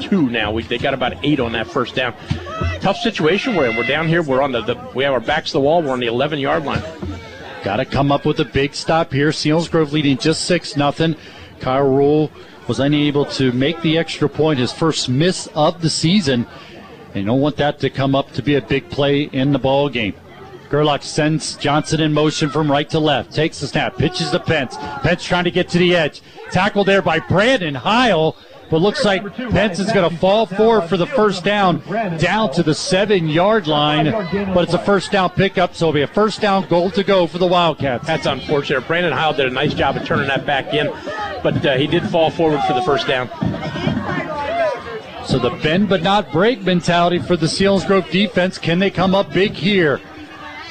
two 0.00 0.28
now. 0.28 0.52
We, 0.52 0.62
they 0.62 0.78
got 0.78 0.94
about 0.94 1.24
eight 1.24 1.40
on 1.40 1.52
that 1.52 1.66
first 1.66 1.94
down. 1.94 2.14
Tough 2.80 2.96
situation 2.98 3.56
we're 3.56 3.70
in. 3.70 3.76
We're 3.76 3.84
down 3.84 4.08
here. 4.08 4.22
We're 4.22 4.42
on 4.42 4.52
the, 4.52 4.62
the 4.62 4.90
we 4.94 5.04
have 5.04 5.12
our 5.12 5.20
backs 5.20 5.50
to 5.50 5.54
the 5.54 5.60
wall. 5.60 5.82
We're 5.82 5.92
on 5.92 6.00
the 6.00 6.06
11 6.06 6.38
yard 6.38 6.64
line. 6.64 6.82
Got 7.62 7.76
to 7.76 7.86
come 7.86 8.12
up 8.12 8.26
with 8.26 8.40
a 8.40 8.44
big 8.44 8.74
stop 8.74 9.12
here. 9.12 9.30
Selinsgrove 9.30 9.92
leading 9.92 10.18
just 10.18 10.44
6 10.44 10.76
nothing. 10.76 11.16
Kyle 11.60 11.88
Rule 11.88 12.30
was 12.68 12.80
unable 12.80 13.24
to 13.24 13.52
make 13.52 13.80
the 13.82 13.96
extra 13.98 14.28
point, 14.28 14.58
his 14.58 14.72
first 14.72 15.08
miss 15.08 15.46
of 15.54 15.80
the 15.80 15.90
season. 15.90 16.46
And 17.14 17.22
you 17.22 17.26
don't 17.26 17.40
want 17.40 17.56
that 17.56 17.78
to 17.80 17.90
come 17.90 18.14
up 18.14 18.32
to 18.32 18.42
be 18.42 18.56
a 18.56 18.60
big 18.60 18.90
play 18.90 19.22
in 19.22 19.52
the 19.52 19.58
ball 19.58 19.88
game. 19.88 20.14
Gerlach 20.68 21.02
sends 21.02 21.56
Johnson 21.56 22.00
in 22.00 22.12
motion 22.12 22.50
from 22.50 22.68
right 22.68 22.90
to 22.90 22.98
left. 22.98 23.32
Takes 23.32 23.60
the 23.60 23.68
snap, 23.68 23.96
pitches 23.96 24.32
to 24.32 24.40
Pence. 24.40 24.76
Pence 25.02 25.24
trying 25.24 25.44
to 25.44 25.52
get 25.52 25.68
to 25.68 25.78
the 25.78 25.94
edge. 25.94 26.20
Tackled 26.50 26.88
there 26.88 27.02
by 27.02 27.20
Brandon 27.20 27.76
Heil. 27.76 28.36
But 28.70 28.78
looks 28.78 29.04
like 29.04 29.22
Pence 29.36 29.78
is 29.78 29.92
going 29.92 30.10
to 30.10 30.16
fall 30.16 30.46
forward 30.46 30.88
for 30.88 30.96
the 30.96 31.06
first 31.06 31.44
down, 31.44 31.80
down 32.18 32.50
to 32.54 32.62
the 32.62 32.74
seven 32.74 33.28
yard 33.28 33.66
line. 33.68 34.10
But 34.52 34.64
it's 34.64 34.74
a 34.74 34.78
first 34.78 35.12
down 35.12 35.30
pickup, 35.30 35.76
so 35.76 35.84
it'll 35.84 35.92
be 35.92 36.02
a 36.02 36.06
first 36.06 36.40
down 36.40 36.66
goal 36.66 36.90
to 36.90 37.04
go 37.04 37.26
for 37.26 37.38
the 37.38 37.46
Wildcats. 37.46 38.06
That's 38.06 38.26
unfortunate. 38.26 38.86
Brandon 38.86 39.12
Heil 39.12 39.34
did 39.34 39.46
a 39.46 39.50
nice 39.50 39.74
job 39.74 39.96
of 39.96 40.04
turning 40.06 40.26
that 40.28 40.46
back 40.46 40.72
in, 40.72 40.88
but 41.42 41.64
uh, 41.64 41.76
he 41.76 41.86
did 41.86 42.08
fall 42.08 42.30
forward 42.30 42.62
for 42.66 42.72
the 42.72 42.82
first 42.82 43.06
down. 43.06 43.28
So 45.26 45.38
the 45.38 45.50
bend 45.62 45.88
but 45.88 46.02
not 46.02 46.30
break 46.32 46.62
mentality 46.62 47.18
for 47.18 47.36
the 47.36 47.46
Selinsgrove 47.46 48.10
defense. 48.10 48.58
Can 48.58 48.78
they 48.78 48.90
come 48.90 49.14
up 49.14 49.32
big 49.32 49.52
here? 49.52 50.00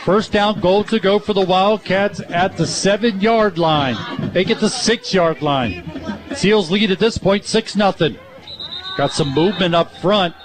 First 0.04 0.32
down 0.32 0.60
goal 0.60 0.84
to 0.86 1.00
go 1.00 1.18
for 1.18 1.34
the 1.34 1.46
Wildcats 1.46 2.20
at 2.30 2.58
the 2.58 2.68
seven 2.68 3.22
yard 3.22 3.58
line. 3.58 3.96
They 4.34 4.44
get 4.44 4.60
the 4.60 4.70
six 4.70 5.14
yard 5.14 5.42
line. 5.42 5.90
Seals 6.36 6.70
lead 6.70 6.92
at 6.92 7.00
this 7.00 7.18
point, 7.18 7.46
6 7.46 7.76
nothing. 7.76 8.18
Got 8.98 9.12
some 9.12 9.34
movement 9.34 9.74
up 9.74 9.96
front. 9.98 10.36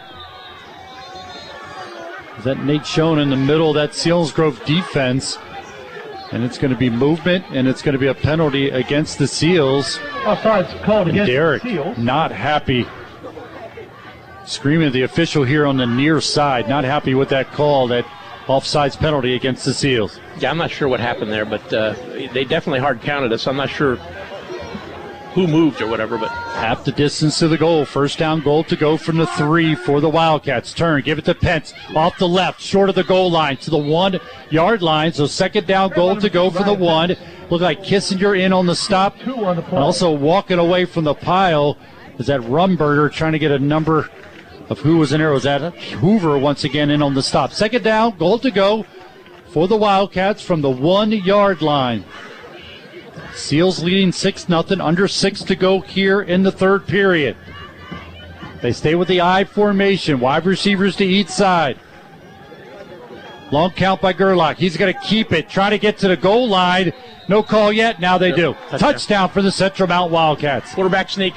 Is 2.39 2.45
that 2.45 2.63
Nate 2.65 2.87
Schoen 2.87 3.19
in 3.19 3.31
the 3.31 3.37
middle 3.37 3.71
of 3.71 3.75
that 3.75 4.33
Grove 4.35 4.65
defense? 4.65 5.37
And 6.31 6.45
it's 6.45 6.59
going 6.59 6.73
to 6.73 6.79
be 6.79 6.91
movement, 6.91 7.45
and 7.51 7.67
it's 7.67 7.83
going 7.83 7.95
to 7.95 7.99
be 7.99 8.07
a 8.07 8.15
penalty 8.15 8.69
against 8.71 9.19
the 9.19 9.27
Seals. 9.27 9.99
Oh, 10.25 10.39
sorry, 10.43 10.65
it's 10.65 10.85
called 10.85 11.09
against 11.09 11.31
Derek, 11.31 11.63
the 11.63 11.71
Seals. 11.71 11.99
not 11.99 12.31
happy. 12.31 12.87
Screaming 14.49 14.87
at 14.87 14.95
the 14.95 15.03
official 15.03 15.45
here 15.45 15.66
on 15.66 15.77
the 15.77 15.87
near 15.87 16.23
side. 16.23 16.70
Not 16.70 16.83
happy 16.83 17.12
with 17.12 17.29
that 17.29 17.53
call, 17.53 17.87
that 17.89 18.07
offsides 18.47 18.99
penalty 18.99 19.35
against 19.35 19.66
the 19.66 19.75
Seals. 19.75 20.19
Yeah, 20.39 20.51
I'm 20.51 20.57
not 20.57 20.70
sure 20.70 20.89
what 20.89 21.01
happened 21.01 21.31
there, 21.31 21.45
but 21.45 21.70
uh, 21.70 21.93
they 22.33 22.45
definitely 22.45 22.81
hard 22.81 23.03
counted 23.03 23.31
us. 23.31 23.47
I'm 23.47 23.59
not 23.59 23.69
sure 23.69 23.97
who 25.35 25.47
moved 25.47 25.83
or 25.83 25.87
whatever, 25.87 26.16
but 26.16 26.31
half 26.31 26.83
the 26.83 26.93
distance 26.93 27.39
to 27.41 27.49
the 27.49 27.59
goal. 27.59 27.85
First 27.85 28.19
down 28.19 28.41
goal 28.41 28.65
to 28.65 28.75
go 28.75 28.97
from 28.97 29.19
the 29.19 29.27
three 29.27 29.75
for 29.75 30.01
the 30.01 30.09
Wildcats. 30.09 30.73
Turn, 30.73 31.03
give 31.03 31.19
it 31.19 31.27
to 31.27 31.35
Pence 31.35 31.75
off 31.95 32.16
the 32.16 32.27
left, 32.27 32.59
short 32.59 32.89
of 32.89 32.95
the 32.95 33.05
goal 33.05 33.31
line 33.31 33.59
to 33.59 33.69
the 33.69 33.77
one 33.77 34.19
yard 34.49 34.81
line. 34.81 35.12
So 35.12 35.27
second 35.27 35.66
down 35.66 35.91
goal 35.91 36.16
to 36.16 36.31
go 36.31 36.49
for 36.49 36.65
the 36.65 36.73
one. 36.73 37.15
Look 37.51 37.61
like 37.61 37.83
Kissinger 37.83 38.41
in 38.41 38.55
on 38.55 38.65
the 38.65 38.75
stop. 38.75 39.15
And 39.20 39.75
also 39.75 40.11
walking 40.11 40.59
away 40.59 40.87
from 40.87 41.05
the 41.05 41.15
pile 41.15 41.77
is 42.19 42.29
that 42.29 42.41
Rumberger 42.41 43.12
trying 43.12 43.33
to 43.33 43.39
get 43.39 43.51
a 43.51 43.59
number 43.59 44.09
of 44.69 44.81
who 44.81 44.99
was 44.99 45.12
in 45.12 45.20
there. 45.20 45.32
Was 45.32 45.45
that 45.45 45.74
Hoover 45.74 46.39
once 46.39 46.65
again 46.65 46.90
in 46.90 47.03
on 47.03 47.15
the 47.15 47.23
stop? 47.23 47.53
Second 47.53 47.85
down, 47.85 48.16
goal 48.16 48.39
to 48.39 48.51
go 48.51 48.85
for 49.49 49.66
the 49.69 49.77
Wildcats 49.77 50.43
from 50.43 50.61
the 50.61 50.70
one 50.70 51.12
yard 51.12 51.62
line. 51.62 52.05
Seals 53.35 53.82
leading 53.82 54.12
6 54.12 54.47
0, 54.47 54.65
under 54.81 55.07
6 55.07 55.43
to 55.43 55.55
go 55.55 55.81
here 55.81 56.20
in 56.20 56.43
the 56.43 56.53
third 56.53 56.86
period. 56.86 57.36
They 58.61 58.73
stay 58.73 58.95
with 58.95 59.09
the 59.09 59.20
I 59.20 59.45
formation, 59.45 60.19
wide 60.19 60.45
receivers 60.45 60.97
to 60.97 61.05
each 61.05 61.28
side. 61.28 61.78
Long 63.51 63.70
count 63.70 64.03
by 64.03 64.12
Gerlach. 64.12 64.59
He's 64.59 64.77
going 64.77 64.93
to 64.93 65.01
keep 65.01 65.32
it, 65.32 65.49
try 65.49 65.70
to 65.70 65.78
get 65.78 65.99
to 65.99 66.09
the 66.09 66.16
goal 66.16 66.49
line. 66.49 66.93
No 67.28 67.43
call 67.43 67.73
yet. 67.73 68.01
Now 68.01 68.19
they 68.19 68.32
do. 68.32 68.55
Touchdown. 68.55 68.78
Touchdown 68.78 69.28
for 69.31 69.43
the 69.43 69.53
Central 69.53 69.89
Mount 69.89 70.11
Wildcats. 70.11 70.74
Quarterback 70.74 71.11
sneak. 71.11 71.35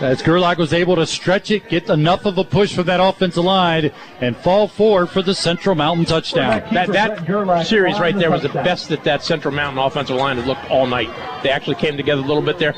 As 0.00 0.22
Gerlach 0.22 0.58
was 0.58 0.72
able 0.72 0.96
to 0.96 1.06
stretch 1.06 1.50
it, 1.50 1.68
get 1.68 1.88
enough 1.88 2.24
of 2.24 2.38
a 2.38 2.44
push 2.44 2.74
from 2.74 2.86
that 2.86 3.00
offensive 3.00 3.44
line, 3.44 3.90
and 4.20 4.36
fall 4.36 4.68
forward 4.68 5.06
for 5.06 5.22
the 5.22 5.34
Central 5.34 5.74
Mountain 5.74 6.04
touchdown. 6.06 6.62
That 6.72 6.92
that 6.92 7.66
series 7.66 7.98
right 7.98 8.16
there 8.16 8.30
was 8.30 8.42
the 8.42 8.48
best 8.48 8.88
that 8.88 9.04
that 9.04 9.22
Central 9.22 9.54
Mountain 9.54 9.82
offensive 9.82 10.16
line 10.16 10.36
had 10.36 10.46
looked 10.46 10.70
all 10.70 10.86
night. 10.86 11.10
They 11.42 11.50
actually 11.50 11.76
came 11.76 11.96
together 11.96 12.22
a 12.22 12.24
little 12.24 12.42
bit 12.42 12.58
there. 12.58 12.74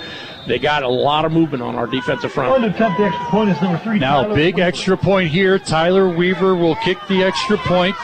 They 0.47 0.59
got 0.59 0.83
a 0.83 0.89
lot 0.89 1.25
of 1.25 1.33
movement 1.33 1.63
on 1.63 1.77
our 1.77 1.87
defensive 1.87 2.33
front. 2.33 2.63
to 2.63 2.71
attempt 2.75 2.99
the 2.99 3.05
extra 3.05 3.27
point 3.27 3.51
is 3.51 3.61
number 3.61 3.79
three. 3.79 3.99
Now, 3.99 4.23
Tyler 4.23 4.35
big 4.35 4.59
extra 4.59 4.97
point 4.97 5.31
here. 5.31 5.59
Tyler 5.59 6.09
Weaver 6.09 6.55
will 6.57 6.77
kick 6.77 6.99
the 7.09 7.23
extra 7.23 7.59
point 7.59 7.95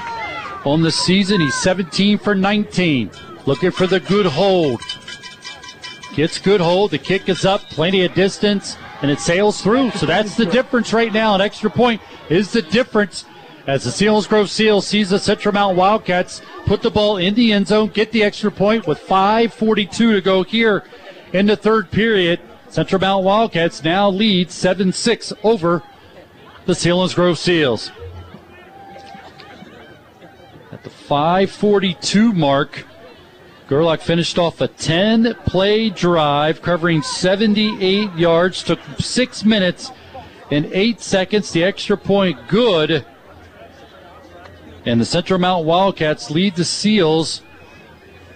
on 0.66 0.82
the 0.82 0.92
season. 0.92 1.40
He's 1.40 1.54
17 1.62 2.18
for 2.18 2.34
19. 2.34 3.10
Looking 3.46 3.70
for 3.70 3.86
the 3.86 4.00
good 4.00 4.26
hold. 4.26 4.80
Gets 6.14 6.38
good 6.38 6.60
hold. 6.60 6.90
The 6.90 6.98
kick 6.98 7.28
is 7.28 7.44
up, 7.44 7.60
plenty 7.62 8.04
of 8.04 8.14
distance, 8.14 8.76
and 9.02 9.10
it 9.10 9.20
sails 9.20 9.60
through. 9.62 9.90
So 9.92 10.06
that's 10.06 10.36
the 10.36 10.46
difference 10.46 10.92
right 10.92 11.12
now. 11.12 11.34
An 11.34 11.40
extra 11.40 11.70
point 11.70 12.00
is 12.28 12.52
the 12.52 12.62
difference 12.62 13.24
as 13.66 13.82
the 13.82 13.90
Selinsgrove 13.90 14.48
Seals 14.48 14.86
sees 14.86 15.10
the 15.10 15.18
Central 15.18 15.52
Mountain 15.52 15.76
Wildcats 15.76 16.40
put 16.66 16.82
the 16.82 16.90
ball 16.90 17.16
in 17.16 17.34
the 17.34 17.52
end 17.52 17.66
zone, 17.66 17.88
get 17.88 18.12
the 18.12 18.22
extra 18.22 18.50
point 18.50 18.86
with 18.86 19.00
5.42 19.00 19.90
to 19.90 20.20
go 20.20 20.44
here 20.44 20.84
in 21.32 21.46
the 21.46 21.56
third 21.56 21.90
period. 21.90 22.40
Central 22.68 23.00
Mountain 23.00 23.24
Wildcats 23.24 23.82
now 23.82 24.08
lead 24.08 24.50
7 24.50 24.92
6 24.92 25.32
over 25.42 25.82
the 26.66 26.72
Selinsgrove 26.72 27.36
Seals. 27.36 27.90
At 30.70 30.84
the 30.84 30.90
542 30.90 32.32
mark, 32.32 32.84
Gerlach 33.68 34.00
finished 34.00 34.38
off 34.38 34.60
a 34.60 34.68
10 34.68 35.34
play 35.46 35.90
drive 35.90 36.62
covering 36.62 37.02
78 37.02 38.14
yards, 38.14 38.62
took 38.62 38.78
six 38.98 39.44
minutes 39.44 39.90
and 40.50 40.66
eight 40.66 41.00
seconds. 41.00 41.50
The 41.50 41.64
extra 41.64 41.96
point 41.96 42.48
good. 42.48 43.04
And 44.84 45.00
the 45.00 45.04
Central 45.04 45.40
Mountain 45.40 45.66
Wildcats 45.66 46.30
lead 46.30 46.54
the 46.54 46.64
Seals 46.64 47.42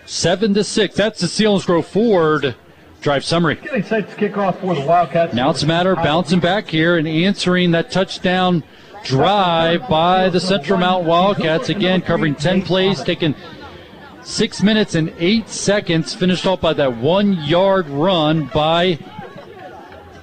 7 0.07 0.53
to 0.55 0.65
6. 0.65 0.95
That's 0.97 1.21
the 1.21 1.29
Selinsgrove 1.29 1.85
Ford 1.85 2.57
drive 3.01 3.25
summary. 3.25 3.55
Getting 3.55 3.85
set 3.85 4.11
to 4.11 4.17
kick 4.17 4.37
off 4.37 4.61
for 4.61 4.75
the 4.75 4.81
Wildcats. 4.81 5.33
Now 5.33 5.51
it's 5.51 5.63
a 5.63 5.67
matter 5.67 5.93
of 5.93 5.99
bouncing 5.99 6.41
back 6.41 6.67
here 6.67 6.99
and 6.99 7.07
answering 7.07 7.71
that 7.71 7.93
touchdown 7.93 8.65
drive 9.05 9.89
by 9.89 10.29
the 10.29 10.41
Central 10.41 10.79
Mountain 10.79 11.07
Wildcats. 11.07 11.69
Again, 11.69 12.03
covering 12.03 12.35
10 12.35 12.63
plays, 12.63 13.03
taking 13.05 13.37
six 14.23 14.63
minutes 14.63 14.95
and 14.95 15.13
eight 15.19 15.49
seconds. 15.49 16.15
Finished 16.15 16.47
off 16.47 16.61
by 16.61 16.73
that 16.75 16.97
one 16.97 17.33
yard 17.45 17.89
run 17.89 18.47
by 18.47 18.99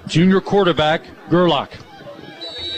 junior 0.08 0.42
quarterback 0.42 1.04
Gerlach. 1.30 1.72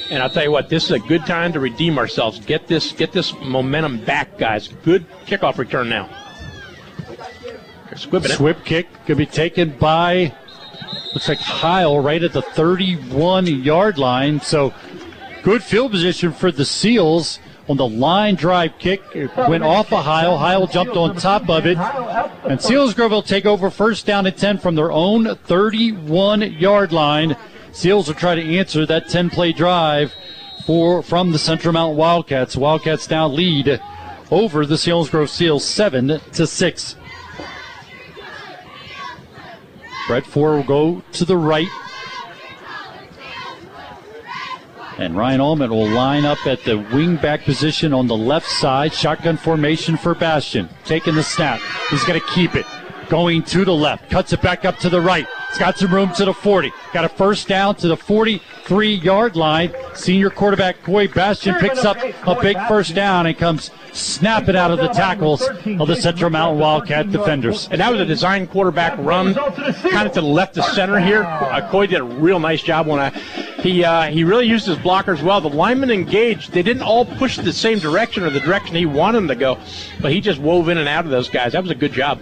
And 0.10 0.24
I'll 0.24 0.30
tell 0.30 0.44
you 0.44 0.52
what, 0.52 0.70
this 0.70 0.86
is 0.86 0.91
a 0.91 1.00
good 1.00 1.26
time 1.26 1.54
to 1.54 1.60
redeem 1.60 2.00
ourselves. 2.00 2.40
Get 2.40 2.68
this 2.68 2.91
get 2.91 3.12
this 3.12 3.34
momentum 3.41 4.04
back, 4.04 4.38
guys. 4.38 4.68
Good 4.84 5.06
kickoff 5.26 5.58
return 5.58 5.90
now. 5.90 6.10
Squibbing. 7.91 8.36
Swip 8.36 8.64
kick 8.64 8.88
could 9.06 9.18
be 9.18 9.26
taken 9.26 9.78
by 9.78 10.34
looks 11.14 11.28
like 11.28 11.40
Heil 11.40 12.00
right 12.00 12.24
at 12.24 12.34
the 12.34 12.41
31 12.41 13.46
yard 13.48 13.98
line. 13.98 14.40
So 14.40 14.74
good 15.44 15.64
field 15.64 15.91
position 15.91 16.32
for 16.32 16.52
the 16.52 16.66
Seals 16.66 17.40
on 17.70 17.78
the 17.78 17.88
line 17.88 18.36
drive 18.36 18.74
kick. 18.80 19.02
It 19.14 19.30
went 19.38 19.64
off 19.64 19.94
of 19.94 20.04
Heil. 20.04 20.38
Heil 20.38 20.66
jumped 20.68 20.98
on 20.98 21.16
top 21.16 21.48
of 21.50 21.66
it. 21.68 21.78
And 21.78 22.60
Selinsgrove 22.60 23.12
will 23.12 23.22
take 23.22 23.46
over 23.46 23.70
first 23.70 24.06
down 24.08 24.26
and 24.26 24.36
10 24.36 24.58
from 24.58 24.76
their 24.76 24.91
own 24.91 25.36
31 25.36 26.54
yard 26.54 26.91
line. 26.91 27.38
Seals 27.72 28.08
will 28.08 28.16
try 28.16 28.36
to 28.36 28.58
answer 28.58 28.86
that 28.88 29.08
10 29.08 29.30
play 29.30 29.54
drive 29.54 30.14
for 30.66 31.04
from 31.04 31.32
the 31.32 31.40
Central 31.40 31.72
Mountain 31.72 31.98
Wildcats. 31.98 32.58
Wildcats 32.58 33.10
now 33.10 33.28
lead 33.28 33.80
over 34.32 34.66
the 34.66 34.76
Selinsgrove 34.76 35.30
Seals 35.30 35.64
7 35.64 36.20
to 36.34 36.48
6. 36.48 36.96
Brett 40.08 40.26
Ford 40.26 40.56
will 40.56 40.64
go 40.64 41.04
to 41.12 41.24
the 41.24 41.38
right. 41.38 41.68
And 45.00 45.16
Ryan 45.16 45.40
Allman 45.40 45.70
will 45.70 45.88
line 45.88 46.26
up 46.26 46.46
at 46.46 46.62
the 46.66 46.72
wingback 46.74 47.46
position 47.46 47.94
on 47.94 48.08
the 48.08 48.18
left 48.18 48.50
side. 48.50 48.94
Shotgun 48.94 49.38
formation 49.38 49.96
for 49.96 50.14
Bastion. 50.14 50.68
Taking 50.84 51.16
the 51.16 51.24
snap. 51.24 51.62
He's 51.90 52.04
going 52.04 52.20
to 52.20 52.28
keep 52.28 52.54
it. 52.54 52.66
Going 53.08 53.44
to 53.44 53.64
the 53.64 53.74
left. 53.74 54.10
Cuts 54.10 54.34
it 54.34 54.42
back 54.42 54.66
up 54.66 54.78
to 54.80 54.90
the 54.90 55.00
right. 55.00 55.26
He's 55.48 55.58
got 55.58 55.78
some 55.78 55.94
room 55.94 56.14
to 56.16 56.26
the 56.26 56.34
40. 56.34 56.74
Got 56.92 57.06
a 57.06 57.10
first 57.10 57.48
down 57.48 57.76
to 57.76 57.88
the 57.88 57.96
43 58.70 59.04
yard 59.04 59.36
line. 59.36 59.74
Senior 59.96 60.30
quarterback 60.30 60.84
Coy 60.84 61.08
Bastion 61.08 61.56
picks 61.56 61.84
up 61.84 61.98
a 62.28 62.40
big 62.40 62.56
first 62.68 62.94
down 62.94 63.26
and 63.26 63.36
comes 63.36 63.72
snapping 63.94 64.56
out 64.56 64.70
of 64.70 64.78
the 64.78 64.90
tackles 64.90 65.41
of 65.41 65.88
the 65.88 65.96
Central 65.96 66.30
Mountain 66.30 66.60
Wildcat 66.60 67.12
defenders. 67.12 67.68
And 67.72 67.82
that 67.82 67.91
was 67.91 68.00
a 68.00 68.06
design 68.06 68.46
quarterback 68.46 68.96
run, 69.00 69.34
kind 69.34 70.08
of 70.08 70.14
to 70.14 70.22
the 70.22 70.28
left 70.28 70.56
of 70.60 70.66
center 70.66 71.00
here. 71.00 71.24
Uh, 71.24 71.68
Coy 71.72 71.88
did 71.88 72.00
a 72.00 72.04
real 72.04 72.40
nice 72.40 72.62
job 72.62 72.86
when 72.86 73.00
I. 73.00 73.10
He 73.60 73.84
uh, 73.84 74.04
he 74.04 74.24
really 74.24 74.46
used 74.48 74.68
his 74.68 74.78
blockers 74.78 75.24
well. 75.24 75.41
The 75.41 75.50
linemen 75.50 75.90
engaged. 75.90 76.52
They 76.52 76.62
didn't 76.62 76.84
all 76.84 77.06
push 77.06 77.38
the 77.38 77.52
same 77.52 77.80
direction 77.80 78.24
or 78.24 78.30
the 78.30 78.40
direction 78.40 78.76
he 78.76 78.86
wanted 78.86 79.18
them 79.18 79.28
to 79.30 79.36
go, 79.36 79.58
but 80.00 80.12
he 80.12 80.22
just 80.22 80.40
wove 80.40 80.70
in 80.70 80.78
and 80.78 80.88
out 80.88 81.06
of 81.06 81.12
those 81.12 81.28
guys. 81.28 81.54
That 81.54 81.64
was 81.64 81.72
a 81.72 81.76
good 81.76 81.91
job. 81.91 82.22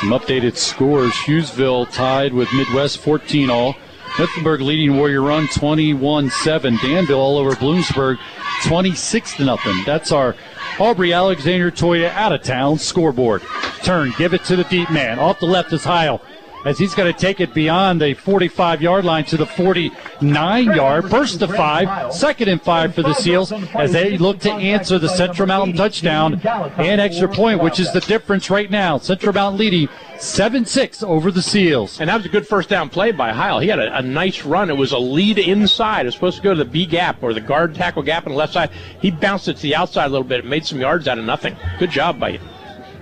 Some 0.00 0.10
updated 0.10 0.56
scores. 0.56 1.12
Hughesville 1.12 1.92
tied 1.92 2.32
with 2.32 2.48
Midd-West 2.48 2.98
14 2.98 3.50
all. 3.50 3.76
Mifflinburg 4.16 4.60
leading 4.60 4.96
Warrior 4.96 5.22
Run 5.22 5.46
21-7. 5.46 6.80
Danville 6.80 7.18
all 7.18 7.38
over 7.38 7.52
Bloomsburg 7.52 8.18
26 8.64 9.36
0. 9.36 9.56
That's 9.86 10.12
our 10.12 10.36
Aubrey 10.78 11.12
Alexander 11.12 11.70
Toyota 11.70 12.10
out 12.10 12.32
of 12.32 12.42
town 12.42 12.78
scoreboard. 12.78 13.42
Turn, 13.82 14.12
give 14.18 14.34
it 14.34 14.44
to 14.44 14.56
the 14.56 14.64
deep 14.64 14.90
man. 14.90 15.18
Off 15.18 15.40
the 15.40 15.46
left 15.46 15.72
is 15.72 15.84
Heil 15.84 16.20
as 16.64 16.78
he's 16.78 16.94
going 16.94 17.12
to 17.12 17.18
take 17.18 17.40
it 17.40 17.54
beyond 17.54 18.00
the 18.00 18.14
45 18.14 18.82
yard 18.82 19.04
line 19.04 19.24
to 19.24 19.36
the 19.36 19.46
49 19.46 20.64
yard. 20.64 21.10
Burst 21.10 21.40
to 21.40 21.48
five, 21.48 22.12
second 22.12 22.48
and 22.48 22.60
five 22.60 22.94
for 22.94 23.02
the 23.02 23.14
Seals 23.14 23.52
as 23.74 23.92
they 23.92 24.18
look 24.18 24.38
to 24.40 24.52
answer 24.52 24.98
the 24.98 25.08
Central 25.08 25.48
Mountain 25.48 25.76
touchdown 25.76 26.40
and 26.44 27.00
extra 27.00 27.28
point, 27.28 27.62
which 27.62 27.80
is 27.80 27.92
the 27.92 28.00
difference 28.00 28.50
right 28.50 28.70
now. 28.70 28.98
Central 28.98 29.32
Mountain 29.32 29.58
leading 29.58 29.88
7 30.18 30.64
6 30.64 31.02
over 31.02 31.30
the 31.30 31.42
Seals. 31.42 32.00
And 32.00 32.08
that 32.08 32.16
was 32.16 32.26
a 32.26 32.28
good 32.28 32.46
first 32.46 32.68
down 32.68 32.88
play 32.88 33.10
by 33.10 33.32
Heil. 33.32 33.58
He 33.58 33.68
had 33.68 33.80
a, 33.80 33.98
a 33.98 34.02
nice 34.02 34.44
run. 34.44 34.70
It 34.70 34.76
was 34.76 34.92
a 34.92 34.98
lead 34.98 35.38
inside. 35.38 36.02
It 36.02 36.06
was 36.06 36.14
supposed 36.14 36.36
to 36.36 36.42
go 36.42 36.54
to 36.54 36.64
the 36.64 36.70
B 36.70 36.86
gap 36.86 37.22
or 37.22 37.34
the 37.34 37.40
guard 37.40 37.74
tackle 37.74 38.02
gap 38.02 38.26
on 38.26 38.32
the 38.32 38.38
left 38.38 38.52
side. 38.52 38.70
He 39.00 39.10
bounced 39.10 39.48
it 39.48 39.56
to 39.56 39.62
the 39.62 39.74
outside 39.74 40.06
a 40.06 40.08
little 40.08 40.26
bit. 40.26 40.40
It 40.40 40.46
made 40.46 40.64
some 40.64 40.80
yards 40.80 41.08
out 41.08 41.18
of 41.18 41.24
nothing. 41.24 41.56
Good 41.78 41.90
job 41.90 42.20
by 42.20 42.38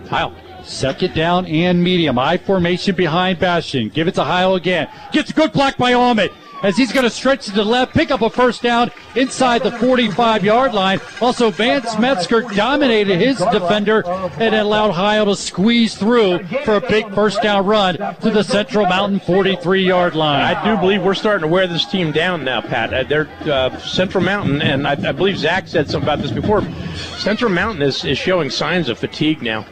Heil. 0.09 0.35
Second 0.71 1.15
down 1.15 1.47
and 1.47 1.83
medium. 1.83 2.19
I 2.19 2.39
formation 2.39 2.95
behind 2.95 3.39
Bastion. 3.39 3.89
Give 3.89 4.07
it 4.09 4.15
to 4.15 4.25
Heil 4.25 4.55
again. 4.55 4.89
Gets 5.13 5.31
a 5.31 5.35
good 5.35 5.53
block 5.53 5.77
by 5.77 5.95
Ahmed 5.95 6.31
as 6.63 6.77
he's 6.77 6.93
going 6.93 7.05
to 7.05 7.11
stretch 7.11 7.47
to 7.47 7.53
the 7.53 7.65
left, 7.65 7.95
pick 7.95 8.11
up 8.11 8.23
a 8.23 8.31
first 8.31 8.63
down 8.63 8.91
inside 9.17 9.63
the 9.63 9.73
45 9.73 10.45
yard 10.45 10.75
line. 10.75 11.01
Also, 11.21 11.51
Vance 11.51 11.99
Metzger 11.99 12.43
dominated 12.43 13.19
his 13.19 13.39
defender 13.39 14.07
and 14.07 14.55
allowed 14.55 14.93
Heil 14.93 15.27
to 15.27 15.37
squeeze 15.37 15.95
through 15.95 16.45
for 16.65 16.77
a 16.77 16.81
big 16.81 17.13
first 17.15 17.43
down 17.43 17.67
run 17.67 17.97
to 17.97 18.31
the 18.31 18.43
Central 18.43 18.87
Mountain 18.87 19.21
43 19.21 19.85
yard 19.87 20.15
line. 20.15 20.43
I 20.43 20.65
do 20.65 20.81
believe 20.81 21.03
we're 21.03 21.15
starting 21.15 21.43
to 21.43 21.49
wear 21.49 21.67
this 21.67 21.87
team 21.87 22.13
down 22.13 22.45
now, 22.45 22.61
Pat. 22.61 22.93
Uh, 22.93 23.03
they're 23.05 23.29
uh, 23.51 23.77
Central 23.79 24.23
Mountain, 24.23 24.63
and 24.63 24.87
I, 24.87 24.93
I 24.93 25.13
believe 25.13 25.39
Zach 25.39 25.69
said 25.69 25.91
something 25.91 26.09
about 26.09 26.21
this 26.21 26.31
before. 26.31 26.63
Central 27.19 27.51
Mountain 27.51 27.83
is, 27.83 28.05
is 28.05 28.19
showing 28.19 28.51
signs 28.51 28.89
of 28.89 28.99
fatigue 28.99 29.43
now. 29.43 29.67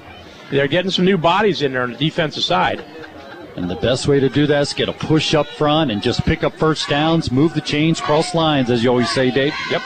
They're 0.51 0.69
getting 0.69 0.91
some 0.91 1.05
new 1.05 1.19
bodies 1.19 1.63
in 1.63 1.73
there 1.73 1.83
on 1.83 1.93
the 1.93 1.99
defensive 1.99 2.43
side. 2.43 2.85
And 3.57 3.69
the 3.69 3.77
best 3.77 4.07
way 4.07 4.21
to 4.21 4.29
do 4.29 4.47
that 4.47 4.63
is 4.63 4.73
get 4.73 4.89
a 4.89 4.93
push 4.93 5.35
up 5.35 5.47
front 5.47 5.91
and 5.91 6.01
just 6.01 6.25
pick 6.25 6.45
up 6.45 6.55
first 6.55 6.89
downs, 6.89 7.31
move 7.31 7.55
the 7.55 7.61
chains, 7.61 8.01
cross 8.01 8.35
lines, 8.35 8.71
as 8.71 8.85
you 8.85 8.91
always 8.91 9.11
say, 9.11 9.31
Dave. 9.31 9.53
Yep. 9.71 9.83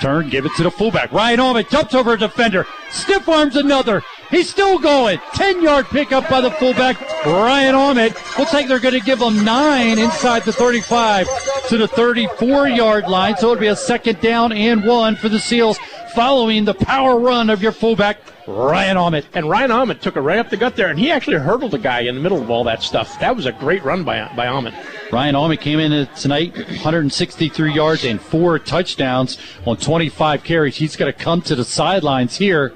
Turn, 0.00 0.28
give 0.28 0.44
it 0.44 0.52
to 0.56 0.64
the 0.64 0.70
fullback. 0.70 1.12
Ryan 1.12 1.40
Allman 1.40 1.64
jumps 1.70 1.94
over 1.94 2.12
a 2.12 2.18
defender, 2.18 2.66
stiff 2.90 3.28
arms 3.28 3.56
another. 3.56 4.02
He's 4.30 4.50
still 4.50 4.78
going. 4.78 5.18
10 5.34 5.62
yard 5.62 5.86
pickup 5.86 6.28
by 6.28 6.40
the 6.40 6.50
fullback, 6.50 7.00
Ryan 7.24 7.74
Allman. 7.74 8.12
Looks 8.38 8.52
like 8.52 8.68
they're 8.68 8.80
going 8.80 8.98
to 8.98 9.04
give 9.04 9.20
him 9.20 9.44
nine 9.44 9.98
inside 9.98 10.42
the 10.42 10.52
35 10.52 11.28
to 11.68 11.78
the 11.78 11.88
34 11.88 12.68
yard 12.68 13.08
line. 13.08 13.36
So 13.36 13.52
it'll 13.52 13.60
be 13.60 13.68
a 13.68 13.76
second 13.76 14.20
down 14.20 14.52
and 14.52 14.84
one 14.84 15.16
for 15.16 15.28
the 15.28 15.38
Seals 15.38 15.78
following 16.14 16.64
the 16.64 16.74
power 16.74 17.18
run 17.18 17.50
of 17.50 17.60
your 17.60 17.72
fullback, 17.72 18.18
Ryan 18.46 18.96
Ahmed. 18.96 19.26
And 19.34 19.48
Ryan 19.48 19.70
Ahmed 19.72 20.00
took 20.00 20.16
it 20.16 20.20
right 20.20 20.38
up 20.38 20.48
the 20.48 20.56
gut 20.56 20.76
there, 20.76 20.88
and 20.88 20.98
he 20.98 21.10
actually 21.10 21.38
hurdled 21.38 21.74
a 21.74 21.78
guy 21.78 22.00
in 22.00 22.14
the 22.14 22.20
middle 22.20 22.40
of 22.40 22.50
all 22.50 22.64
that 22.64 22.82
stuff. 22.82 23.18
That 23.18 23.34
was 23.34 23.46
a 23.46 23.52
great 23.52 23.82
run 23.84 24.04
by, 24.04 24.30
by 24.36 24.46
Ahmed. 24.46 24.74
Ryan 25.12 25.34
Ahmed 25.34 25.60
came 25.60 25.80
in 25.80 26.06
tonight, 26.14 26.56
163 26.56 27.72
yards 27.72 28.04
and 28.04 28.20
four 28.20 28.58
touchdowns 28.58 29.38
on 29.66 29.76
25 29.76 30.44
carries. 30.44 30.76
He's 30.76 30.96
going 30.96 31.12
to 31.12 31.18
come 31.18 31.42
to 31.42 31.56
the 31.56 31.64
sidelines 31.64 32.36
here. 32.36 32.72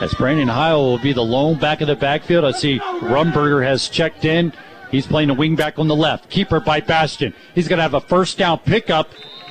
As 0.00 0.14
Brandon 0.14 0.48
Heil 0.48 0.82
will 0.82 0.98
be 0.98 1.12
the 1.12 1.24
lone 1.24 1.58
back 1.58 1.80
of 1.80 1.86
the 1.86 1.96
backfield. 1.96 2.44
I 2.44 2.52
see 2.52 2.78
Rumberger 2.78 3.62
has 3.62 3.88
checked 3.88 4.24
in. 4.24 4.52
He's 4.90 5.06
playing 5.06 5.30
a 5.30 5.34
wing 5.34 5.56
back 5.56 5.78
on 5.78 5.88
the 5.88 5.96
left. 5.96 6.30
Keeper 6.30 6.58
by 6.58 6.80
Bastion. 6.80 7.34
He's 7.54 7.68
going 7.68 7.76
to 7.76 7.82
have 7.82 7.94
a 7.94 8.00
first 8.00 8.38
down 8.38 8.58
pickup 8.58 9.10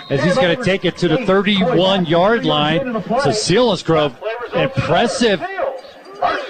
as 0.09 0.23
he's 0.23 0.35
going 0.35 0.57
to 0.57 0.63
take 0.63 0.85
it 0.85 0.97
to 0.97 1.07
the 1.07 1.25
31 1.25 2.05
yard 2.05 2.45
line. 2.45 3.03
So 3.31 3.75
grove 3.83 4.21
impressive 4.53 5.41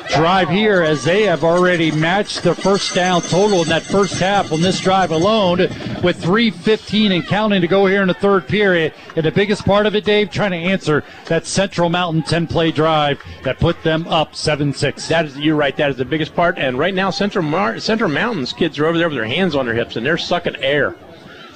drive 0.10 0.50
here 0.50 0.82
as 0.82 1.04
they 1.04 1.24
have 1.24 1.44
already 1.44 1.92
matched 1.92 2.42
the 2.42 2.56
first 2.56 2.96
down 2.96 3.22
total 3.22 3.62
in 3.62 3.70
that 3.70 3.84
first 3.84 4.20
half 4.20 4.52
on 4.52 4.62
this 4.62 4.80
drive 4.80 5.12
alone 5.12 5.60
with 6.02 6.22
3.15 6.22 7.16
and 7.16 7.28
counting 7.28 7.62
to 7.62 7.68
go 7.68 7.86
here 7.86 8.02
in 8.02 8.08
the 8.08 8.14
third 8.16 8.48
period. 8.48 8.94
And 9.16 9.26
the 9.26 9.32
biggest 9.32 9.66
part 9.66 9.86
of 9.86 9.96
it, 9.96 10.04
Dave, 10.04 10.32
trying 10.32 10.52
to 10.52 10.58
answer 10.58 11.04
that 11.26 11.46
Central 11.46 11.90
Mountain 11.90 12.24
10 12.24 12.48
play 12.48 12.72
drive 12.72 13.22
that 13.44 13.60
put 13.60 13.82
them 13.84 14.08
up 14.08 14.36
7 14.36 14.74
6. 14.74 15.08
That 15.08 15.26
is, 15.26 15.38
you're 15.38 15.56
right, 15.56 15.76
that 15.78 15.92
is 15.92 15.98
the 15.98 16.06
biggest 16.06 16.36
part. 16.36 16.58
And 16.58 16.80
right 16.80 16.94
now, 16.94 17.12
Central, 17.12 17.44
Mar- 17.44 17.80
Central 17.80 18.10
Mountain's 18.10 18.54
kids 18.54 18.80
are 18.80 18.88
over 18.88 18.98
there 18.98 19.10
with 19.10 19.18
their 19.18 19.26
hands 19.26 19.56
on 19.56 19.66
their 19.66 19.76
hips 19.76 19.96
and 19.96 20.06
they're 20.06 20.18
sucking 20.18 20.56
air. 20.58 20.96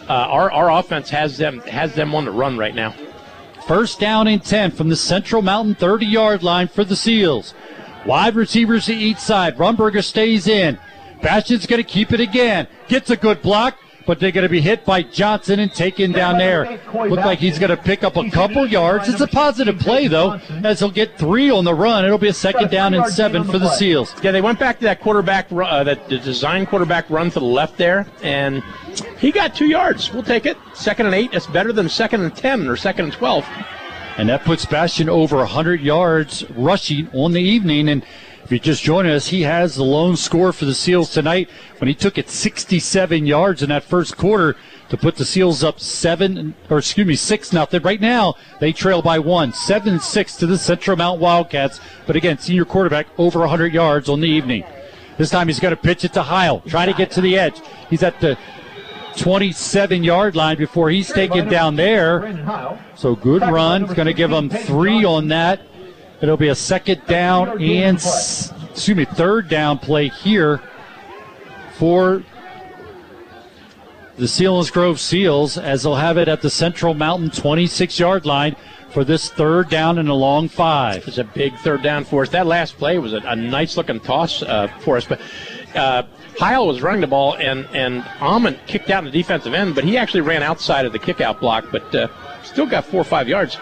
Uh, 0.09 0.14
our, 0.14 0.51
our 0.51 0.72
offense 0.72 1.09
has 1.09 1.38
them 1.38 1.59
has 1.61 1.95
them 1.95 2.14
on 2.14 2.25
the 2.25 2.32
run 2.32 2.57
right 2.57 2.75
now. 2.75 2.93
First 3.67 3.99
down 3.99 4.27
and 4.27 4.43
10 4.43 4.72
from 4.72 4.90
the 4.90 4.95
Central 4.95 5.41
Mountain 5.41 5.75
30 5.75 6.06
yard 6.06 6.43
line 6.43 6.67
for 6.67 6.83
the 6.83 6.95
Seals. 6.95 7.53
Wide 8.06 8.35
receivers 8.35 8.85
to 8.88 8.93
each 8.93 9.17
side. 9.17 9.57
Rumberger 9.57 10.03
stays 10.03 10.48
in. 10.48 10.77
Bastion's 11.22 11.65
going 11.65 11.82
to 11.82 11.90
keep 11.90 12.11
it 12.11 12.19
again. 12.19 12.67
Gets 12.90 13.09
a 13.09 13.15
good 13.15 13.41
block, 13.41 13.77
but 14.06 14.19
they're 14.19 14.32
going 14.32 14.43
to 14.43 14.49
be 14.49 14.61
hit 14.61 14.85
by 14.85 15.01
Johnson 15.03 15.59
and 15.59 15.73
taken 15.73 16.11
down 16.11 16.38
there. 16.38 16.80
Look 16.93 17.19
like 17.19 17.40
he's 17.40 17.59
going 17.59 17.69
to 17.69 17.77
pick 17.77 18.03
up 18.03 18.17
a 18.17 18.30
couple 18.30 18.65
yards. 18.65 19.09
It's 19.09 19.22
a 19.22 19.27
positive 19.27 19.80
play, 19.80 20.07
though, 20.07 20.40
as 20.64 20.80
he'll 20.80 20.91
get 20.91 21.17
three 21.17 21.49
on 21.49 21.64
the 21.64 21.73
run. 21.73 22.06
It'll 22.06 22.17
be 22.17 22.30
a 22.30 22.33
second 22.33 22.69
down 22.72 22.93
and 22.93 23.06
seven 23.07 23.43
for 23.43 23.59
the 23.59 23.69
Seals. 23.69 24.14
Yeah, 24.22 24.32
they 24.32 24.41
went 24.41 24.59
back 24.59 24.80
to 24.80 24.83
that 24.85 25.01
quarterback, 25.01 25.48
uh, 25.51 25.83
that 25.83 26.09
the 26.09 26.17
design 26.17 26.65
quarterback 26.65 27.09
run 27.09 27.32
to 27.32 27.40
the 27.40 27.45
left 27.45 27.77
there, 27.77 28.06
and 28.22 28.64
he 29.17 29.32
got 29.32 29.56
two 29.56 29.67
yards. 29.67 30.14
We'll 30.14 30.23
take 30.23 30.45
it. 30.45 30.57
Second 30.73 31.07
and 31.07 31.15
eight. 31.15 31.32
That's 31.32 31.48
better 31.48 31.73
than 31.73 31.90
second 31.90 32.22
and 32.22 32.35
ten 32.35 32.67
or 32.67 32.75
second 32.75 33.06
and 33.06 33.14
twelve. 33.14 33.45
And 34.17 34.30
that 34.30 34.43
puts 34.43 34.65
Bastion 34.65 35.09
over 35.09 35.38
100 35.38 35.82
yards 35.82 36.48
rushing 36.51 37.09
on 37.14 37.32
the 37.32 37.41
evening. 37.41 37.90
And 37.90 38.06
if 38.53 38.59
you 38.59 38.72
just 38.72 38.83
joined 38.83 39.07
us, 39.07 39.30
he 39.30 39.41
has 39.41 39.73
the 39.73 39.83
lone 39.83 40.15
score 40.15 40.53
for 40.53 40.65
the 40.65 40.75
Seals 40.75 41.11
tonight 41.11 41.49
when 41.80 41.88
he 41.88 41.95
took 41.95 42.19
it 42.19 42.30
67 42.30 43.25
yards 43.25 43.64
in 43.64 43.69
that 43.69 43.83
first 43.83 44.15
quarter 44.15 44.56
to 44.90 44.98
put 44.98 45.15
the 45.15 45.25
Seals 45.25 45.64
up 45.64 45.80
seven, 45.80 46.53
or 46.69 46.77
excuse 46.77 47.07
me, 47.07 47.15
six 47.15 47.51
nothing. 47.51 47.82
Right 47.82 47.99
now, 47.99 48.35
they 48.59 48.72
trail 48.72 49.01
by 49.01 49.17
one, 49.17 49.53
seven 49.53 49.99
six 49.99 50.35
to 50.35 50.45
the 50.45 50.59
Central 50.59 50.95
Mount 50.95 51.19
Wildcats. 51.19 51.80
But 52.06 52.15
again, 52.15 52.38
senior 52.38 52.64
quarterback 52.64 53.07
over 53.17 53.40
100 53.40 53.73
yards 53.73 54.07
on 54.07 54.22
the 54.22 54.27
evening. 54.27 54.64
This 55.17 55.32
time 55.32 55.48
he's 55.48 55.59
going 55.59 55.75
to 55.75 55.82
pitch 55.82 56.06
it 56.06 56.14
to 56.14 56.22
Heil, 56.22 56.59
try 56.67 56.85
to 56.85 56.93
get 56.93 57.09
to 57.11 57.22
the 57.22 57.35
edge. 57.35 57.59
He's 57.90 58.03
at 58.03 58.19
the 58.22 58.38
27 59.17 60.03
yard 60.03 60.35
line 60.35 60.57
before 60.57 60.91
he's 60.91 61.11
taken 61.11 61.48
down 61.49 61.75
there. 61.75 62.22
So 62.95 63.15
good 63.15 63.41
run. 63.41 63.85
It's 63.85 63.95
going 63.95 64.06
to 64.06 64.14
give 64.14 64.32
him 64.32 64.49
three 64.49 65.03
on 65.03 65.30
that. 65.30 65.59
It'll 66.24 66.38
be 66.38 66.48
a 66.48 66.56
second 66.56 67.06
down 67.06 67.61
and, 67.61 67.98
excuse 67.98 68.95
me, 68.95 69.03
third 69.03 69.50
down 69.50 69.77
play 69.77 70.08
here 70.08 70.61
for 71.74 72.24
the 74.16 74.24
Selinsgrove 74.24 75.00
Seals 75.00 75.58
as 75.58 75.84
they'll 75.84 75.95
have 75.95 76.18
it 76.18 76.30
at 76.30 76.42
the 76.42 76.50
Central 76.50 76.93
Mountain 76.93 77.32
26 77.32 78.00
yard 78.00 78.26
line. 78.26 78.56
for 78.92 79.03
this 79.03 79.32
third 79.32 79.68
down 79.69 79.98
and 79.98 80.08
a 80.08 80.14
long 80.14 80.48
five. 80.48 81.06
It's 81.10 81.18
a 81.18 81.26
big 81.26 81.58
third 81.58 81.84
down 81.84 82.06
for 82.06 82.22
us. 82.22 82.30
That 82.30 82.48
last 82.48 82.77
play 82.77 83.00
was 83.00 83.11
a, 83.11 83.18
a 83.18 83.35
nice 83.35 83.76
looking 83.76 84.00
toss 84.00 84.42
uh, 84.42 84.69
for 84.80 84.95
us, 84.98 85.06
but. 85.06 85.19
Uh, 85.76 86.03
Heil 86.40 86.66
was 86.66 86.82
running 86.82 87.02
the 87.02 87.08
ball, 87.08 87.35
and 87.35 87.68
and 87.74 88.03
Almond 88.19 88.60
kicked 88.66 88.90
out 88.90 89.06
in 89.06 89.11
the 89.11 89.16
defensive 89.16 89.53
end, 89.53 89.76
but 89.76 89.84
he 89.84 89.98
actually 89.98 90.22
ran 90.22 90.42
outside 90.42 90.88
of 90.88 90.92
the 90.92 90.98
kickout 90.98 91.40
block, 91.40 91.66
but 91.72 91.93
uh, 91.93 92.08
still 92.42 92.66
got 92.66 92.85
four 92.85 93.02
or 93.02 93.03
five 93.03 93.27
yards. 93.27 93.58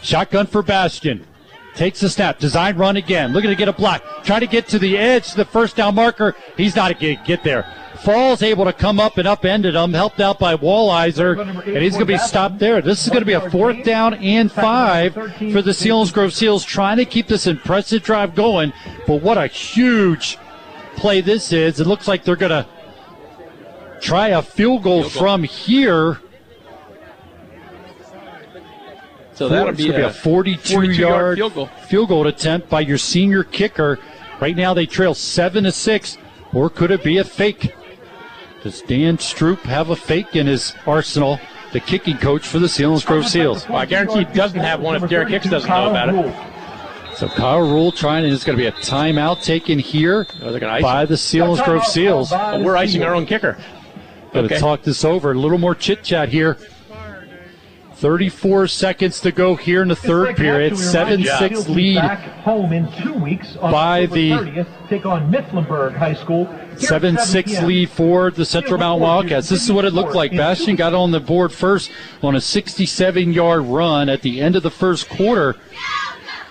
Shotgun 0.00 0.46
for 0.46 0.62
Bastion. 0.62 1.26
Takes 1.74 2.00
the 2.00 2.10
snap. 2.10 2.38
Design 2.38 2.76
run 2.76 2.96
again. 2.96 3.32
Looking 3.32 3.50
to 3.50 3.56
get 3.56 3.68
a 3.68 3.72
block. 3.72 4.02
Try 4.24 4.40
to 4.40 4.46
get 4.46 4.68
to 4.68 4.78
the 4.78 4.98
edge, 4.98 5.32
the 5.32 5.44
first 5.44 5.76
down 5.76 5.94
marker. 5.94 6.36
He's 6.56 6.76
not 6.76 7.00
going 7.00 7.16
to 7.16 7.24
get 7.24 7.42
there. 7.42 7.66
Falls 8.02 8.42
able 8.42 8.64
to 8.64 8.72
come 8.72 8.98
up 8.98 9.16
and 9.16 9.28
upended 9.28 9.74
him, 9.74 9.92
helped 9.92 10.20
out 10.20 10.38
by 10.38 10.56
Wallizer, 10.56 11.40
and 11.40 11.78
he's 11.78 11.92
going 11.92 12.06
to 12.06 12.12
be 12.12 12.18
stopped 12.18 12.58
there. 12.58 12.82
This 12.82 13.04
is 13.04 13.10
going 13.10 13.22
to 13.22 13.26
be 13.26 13.34
a 13.34 13.50
fourth 13.50 13.84
down 13.84 14.14
and 14.14 14.50
five 14.50 15.14
for 15.14 15.62
the 15.62 15.70
Selinsgrove 15.70 16.32
Seals, 16.32 16.64
trying 16.64 16.96
to 16.96 17.04
keep 17.04 17.28
this 17.28 17.46
impressive 17.46 18.02
drive 18.02 18.34
going. 18.34 18.72
But 19.06 19.22
what 19.22 19.38
a 19.38 19.46
huge 19.46 20.36
play 20.96 21.20
this 21.20 21.52
is. 21.52 21.80
It 21.80 21.86
looks 21.86 22.08
like 22.08 22.24
they're 22.24 22.36
going 22.36 22.50
to 22.50 22.66
try 24.00 24.28
a 24.28 24.42
field 24.42 24.82
goal, 24.82 25.02
field 25.02 25.12
goal. 25.12 25.22
from 25.22 25.44
here. 25.44 26.20
So 29.42 29.48
that'll 29.48 29.72
be, 29.72 29.90
be, 29.90 29.96
a 29.96 30.12
42, 30.12 30.74
42 30.74 31.00
yard, 31.00 31.36
field 31.36 31.54
goal. 31.54 31.66
field 31.66 32.08
goal 32.08 32.26
attempt 32.28 32.68
by 32.68 32.80
your 32.80 32.98
senior 32.98 33.42
kicker. 33.42 33.98
Right 34.40 34.56
now 34.56 34.72
they 34.72 34.86
trail 34.86 35.14
seven 35.14 35.64
to 35.64 35.72
six, 35.72 36.16
or 36.52 36.70
could 36.70 36.92
it 36.92 37.02
be 37.02 37.18
a 37.18 37.24
fake? 37.24 37.74
Does 38.62 38.82
Dan 38.82 39.16
Stroop 39.16 39.58
have 39.62 39.90
a 39.90 39.96
fake 39.96 40.36
in 40.36 40.46
his 40.46 40.74
arsenal? 40.86 41.40
The 41.72 41.80
kicking 41.80 42.18
coach 42.18 42.46
for 42.46 42.60
the 42.60 42.68
Selinsgrove 42.68 43.24
Seals. 43.24 43.68
Well, 43.68 43.78
I 43.78 43.86
guarantee 43.86 44.18
he 44.18 44.24
doesn't 44.34 44.60
have 44.60 44.80
one 44.80 44.94
if 44.94 45.08
Derek 45.08 45.30
Hicks 45.30 45.48
doesn't 45.48 45.68
know 45.68 45.90
about 45.90 46.10
it. 46.10 47.16
So 47.16 47.28
Kyle 47.28 47.60
Rule 47.60 47.90
trying, 47.90 48.24
and 48.24 48.32
it's 48.32 48.44
going 48.44 48.56
to 48.56 48.62
be 48.62 48.68
a 48.68 48.72
timeout 48.72 49.42
taken 49.42 49.78
here 49.78 50.26
oh, 50.42 50.58
by 50.80 51.04
the 51.04 51.14
Selinsgrove 51.14 51.84
Seals. 51.84 52.30
Well, 52.30 52.62
we're 52.62 52.76
icing 52.76 53.02
our 53.02 53.14
own 53.14 53.26
kicker. 53.26 53.58
Going 54.32 54.48
to 54.48 54.58
talk 54.58 54.82
this 54.82 55.04
over. 55.04 55.32
A 55.32 55.34
little 55.34 55.58
more 55.58 55.74
chit 55.74 56.04
chat 56.04 56.28
here. 56.28 56.58
34 58.02 58.66
seconds 58.66 59.20
to 59.20 59.30
go 59.30 59.54
here 59.54 59.80
in 59.80 59.86
the 59.86 59.94
third 59.94 60.34
period. 60.36 60.76
7 60.76 61.22
6 61.22 61.68
lead. 61.68 61.98
home 62.42 62.72
in 62.72 62.90
two 63.00 63.14
weeks 63.14 63.52
by 63.52 64.06
the 64.06 64.32
30th, 64.32 64.88
take 64.88 65.06
on 65.06 65.30
Mifflinburg 65.32 65.94
High 65.94 66.14
School. 66.14 66.52
7 66.78 67.16
6 67.16 67.62
lead 67.62 67.88
for 67.90 68.32
the 68.32 68.44
Central 68.44 68.76
Mountain 68.76 69.02
Wildcats. 69.02 69.48
This 69.48 69.62
is 69.62 69.70
what 69.70 69.84
it 69.84 69.92
looked 69.92 70.16
like. 70.16 70.32
Bastion 70.32 70.74
got 70.74 70.94
on 70.94 71.12
the 71.12 71.20
board 71.20 71.52
first 71.52 71.92
on 72.24 72.34
a 72.34 72.40
67 72.40 73.32
yard 73.32 73.62
run 73.62 74.08
at 74.08 74.22
the 74.22 74.40
end 74.40 74.56
of 74.56 74.64
the 74.64 74.70
first 74.70 75.08
quarter. 75.08 75.54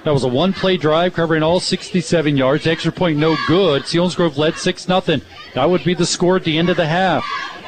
That 0.05 0.13
was 0.13 0.23
a 0.23 0.29
one 0.29 0.53
play 0.53 0.77
drive 0.77 1.15
covering 1.15 1.43
all 1.43 1.59
67 1.59 2.37
yards. 2.37 2.65
Extra 2.65 2.93
point 2.93 3.19
no 3.19 3.35
good. 3.45 3.83
Selinsgrove 3.83 4.37
led 4.37 4.55
6 4.57 4.83
0. 4.83 5.01
That 5.53 5.69
would 5.69 5.83
be 5.83 5.95
the 5.95 6.05
score 6.05 6.37
at 6.37 6.45
the 6.45 6.57
end 6.57 6.69
of 6.69 6.77
the 6.77 6.87
half. 6.87 7.25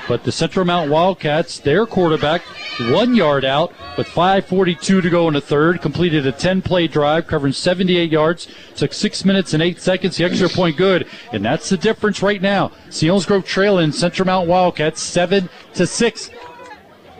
But 0.07 0.23
the 0.23 0.31
Central 0.31 0.65
Mount 0.65 0.91
Wildcats, 0.91 1.59
their 1.59 1.85
quarterback, 1.85 2.41
one 2.89 3.15
yard 3.15 3.45
out 3.45 3.73
with 3.97 4.07
5.42 4.07 5.01
to 5.01 5.09
go 5.09 5.27
in 5.27 5.33
the 5.33 5.41
third, 5.41 5.81
completed 5.81 6.27
a 6.27 6.31
10 6.31 6.61
play 6.61 6.87
drive 6.87 7.27
covering 7.27 7.53
78 7.53 8.11
yards, 8.11 8.47
took 8.75 8.91
6 8.91 9.25
minutes 9.25 9.53
and 9.53 9.63
8 9.63 9.79
seconds. 9.79 10.17
The 10.17 10.25
extra 10.25 10.49
point 10.49 10.75
good. 10.75 11.07
And 11.31 11.43
that's 11.43 11.69
the 11.69 11.77
difference 11.77 12.21
right 12.21 12.41
now. 12.41 12.71
Selinsgrove 12.89 13.45
trailing 13.45 13.91
Central 13.91 14.25
Mount 14.25 14.47
Wildcats 14.47 15.01
7 15.01 15.49
to 15.75 15.87
6. 15.87 16.29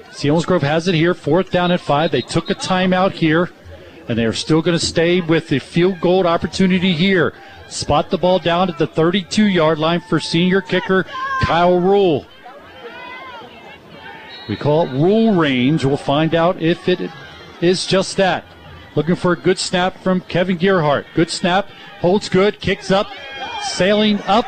Selinsgrove 0.09 0.61
has 0.61 0.87
it 0.87 0.95
here, 0.95 1.13
fourth 1.13 1.51
down 1.51 1.71
at 1.71 1.79
5. 1.79 2.11
They 2.11 2.21
took 2.21 2.49
a 2.49 2.55
timeout 2.55 3.13
here 3.13 3.49
and 4.07 4.17
they 4.17 4.25
are 4.25 4.33
still 4.33 4.61
going 4.61 4.77
to 4.77 4.85
stay 4.85 5.21
with 5.21 5.47
the 5.47 5.59
field 5.59 6.01
goal 6.01 6.27
opportunity 6.27 6.93
here. 6.93 7.33
Spot 7.69 8.09
the 8.09 8.17
ball 8.17 8.39
down 8.39 8.69
at 8.69 8.77
the 8.77 8.87
32 8.87 9.45
yard 9.45 9.79
line 9.79 10.01
for 10.01 10.19
senior 10.19 10.61
kicker 10.61 11.05
Kyle 11.41 11.79
Rule. 11.79 12.25
We 14.47 14.55
call 14.55 14.87
it 14.87 14.91
rule 14.91 15.33
range. 15.33 15.85
We'll 15.85 15.97
find 15.97 16.35
out 16.35 16.61
if 16.61 16.89
it 16.89 17.09
is 17.61 17.85
just 17.85 18.17
that. 18.17 18.45
Looking 18.95 19.15
for 19.15 19.31
a 19.31 19.37
good 19.37 19.57
snap 19.57 19.97
from 19.99 20.21
Kevin 20.21 20.57
Gearhart. 20.57 21.05
Good 21.15 21.29
snap, 21.29 21.69
holds 21.99 22.29
good, 22.29 22.59
kicks 22.59 22.91
up, 22.91 23.07
sailing 23.61 24.19
up, 24.23 24.45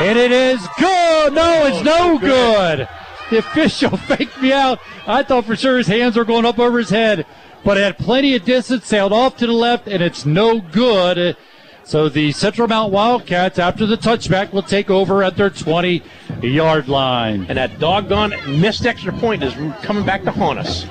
and 0.00 0.18
it 0.18 0.32
is 0.32 0.60
good. 0.78 1.32
No, 1.32 1.66
it's 1.66 1.84
no 1.84 2.14
oh, 2.14 2.18
good. 2.18 2.88
The 3.30 3.38
official 3.38 3.96
faked 3.96 4.40
me 4.42 4.52
out. 4.52 4.80
I 5.06 5.22
thought 5.22 5.46
for 5.46 5.56
sure 5.56 5.78
his 5.78 5.86
hands 5.86 6.16
were 6.16 6.24
going 6.24 6.44
up 6.44 6.58
over 6.58 6.78
his 6.78 6.90
head 6.90 7.26
but 7.66 7.76
it 7.76 7.82
had 7.82 7.98
plenty 7.98 8.36
of 8.36 8.44
distance, 8.44 8.86
sailed 8.86 9.12
off 9.12 9.36
to 9.38 9.46
the 9.46 9.52
left, 9.52 9.88
and 9.88 10.00
it's 10.00 10.24
no 10.24 10.60
good. 10.60 11.36
So 11.86 12.08
the 12.08 12.32
Central 12.32 12.66
Mount 12.66 12.92
Wildcats, 12.92 13.60
after 13.60 13.86
the 13.86 13.96
touchback, 13.96 14.52
will 14.52 14.64
take 14.64 14.90
over 14.90 15.22
at 15.22 15.36
their 15.36 15.50
20 15.50 16.02
yard 16.42 16.88
line. 16.88 17.46
And 17.48 17.56
that 17.58 17.78
doggone 17.78 18.34
missed 18.60 18.86
extra 18.86 19.12
point 19.12 19.44
is 19.44 19.54
coming 19.84 20.04
back 20.04 20.24
to 20.24 20.32
haunt 20.32 20.58
us. 20.58 20.84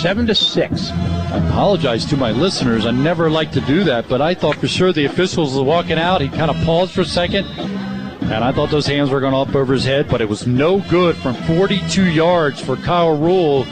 Seven 0.00 0.26
to 0.28 0.34
six. 0.34 0.90
I 0.90 1.46
apologize 1.48 2.06
to 2.06 2.16
my 2.16 2.30
listeners. 2.30 2.86
I 2.86 2.92
never 2.92 3.28
like 3.28 3.52
to 3.52 3.60
do 3.60 3.84
that, 3.84 4.08
but 4.08 4.22
I 4.22 4.32
thought 4.32 4.56
for 4.56 4.68
sure 4.68 4.90
the 4.90 5.04
officials 5.04 5.54
were 5.54 5.64
walking 5.64 5.98
out. 5.98 6.22
He 6.22 6.30
kind 6.30 6.50
of 6.50 6.56
paused 6.64 6.92
for 6.92 7.02
a 7.02 7.04
second, 7.04 7.44
and 7.46 8.42
I 8.42 8.52
thought 8.52 8.70
those 8.70 8.86
hands 8.86 9.10
were 9.10 9.20
going 9.20 9.34
up 9.34 9.54
over 9.54 9.74
his 9.74 9.84
head, 9.84 10.08
but 10.08 10.22
it 10.22 10.28
was 10.30 10.46
no 10.46 10.80
good 10.88 11.14
from 11.16 11.34
42 11.34 12.10
yards 12.10 12.58
for 12.58 12.76
Kyle 12.76 13.18
Rule. 13.18 13.66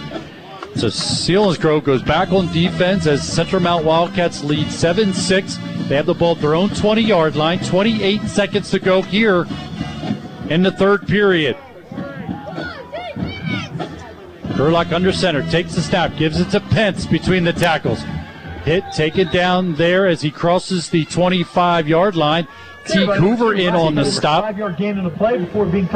So 0.78 0.86
Selinsgrove 0.86 1.82
goes 1.82 2.04
back 2.04 2.30
on 2.30 2.52
defense 2.52 3.08
as 3.08 3.26
Central 3.26 3.60
Mount 3.60 3.84
Wildcats 3.84 4.44
lead 4.44 4.70
7 4.70 5.12
6. 5.12 5.56
They 5.88 5.96
have 5.96 6.06
the 6.06 6.14
ball 6.14 6.36
at 6.36 6.40
their 6.40 6.54
own 6.54 6.68
20 6.68 7.00
yard 7.00 7.34
line. 7.34 7.58
28 7.58 8.22
seconds 8.28 8.70
to 8.70 8.78
go 8.78 9.02
here 9.02 9.44
in 10.48 10.62
the 10.62 10.70
third 10.70 11.08
period. 11.08 11.56
Gerlach 14.56 14.92
under 14.92 15.12
center 15.12 15.42
takes 15.50 15.74
the 15.74 15.82
snap, 15.82 16.16
gives 16.16 16.38
it 16.38 16.50
to 16.50 16.60
Pence 16.60 17.06
between 17.06 17.42
the 17.42 17.52
tackles. 17.52 18.00
Hit 18.64 18.84
taken 18.94 19.26
down 19.32 19.74
there 19.74 20.06
as 20.06 20.22
he 20.22 20.30
crosses 20.30 20.90
the 20.90 21.04
25 21.06 21.88
yard 21.88 22.14
line. 22.14 22.46
Teague 22.88 23.08
Hoover 23.16 23.54
in 23.54 23.74
on 23.74 23.94
the 23.94 24.04
stop. 24.04 24.44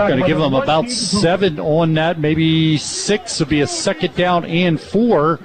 Going 0.09 0.21
to 0.21 0.27
give 0.27 0.39
them 0.39 0.55
about 0.55 0.91
seven 0.91 1.59
on 1.59 1.95
that, 1.95 2.19
maybe 2.19 2.77
six 2.79 3.39
would 3.41 3.49
be 3.49 3.61
a 3.61 3.67
second 3.67 4.15
down 4.15 4.45
and 4.45 4.81
four. 4.81 5.41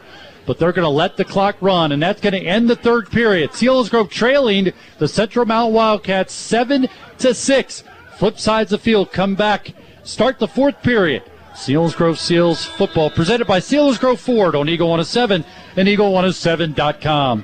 But 0.45 0.59
they're 0.59 0.71
going 0.71 0.83
to 0.85 0.89
let 0.89 1.17
the 1.17 1.25
clock 1.25 1.57
run, 1.59 1.91
and 1.91 2.01
that's 2.01 2.21
going 2.21 2.33
to 2.33 2.39
end 2.39 2.69
the 2.69 2.75
third 2.75 3.11
period. 3.11 3.51
Selinsgrove 3.51 4.09
trailing 4.09 4.71
the 4.97 5.07
Central 5.07 5.45
Mount 5.45 5.73
Wildcats 5.73 6.33
seven 6.33 6.87
to 7.17 7.33
six. 7.33 7.83
Flip 8.17 8.39
sides 8.39 8.71
of 8.71 8.79
the 8.79 8.83
field, 8.83 9.11
come 9.11 9.35
back, 9.35 9.73
start 10.03 10.39
the 10.39 10.47
fourth 10.47 10.81
period. 10.81 11.23
Selinsgrove 11.53 12.17
Seals 12.17 12.65
football 12.65 13.09
presented 13.09 13.45
by 13.45 13.59
Selinsgrove 13.59 14.19
Ford 14.19 14.55
on 14.55 14.69
Eagle 14.69 14.89
107 14.89 15.43
and 15.75 15.87
Eagle107.com. 15.87 17.43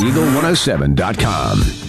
Eagle107.com. 0.00 1.86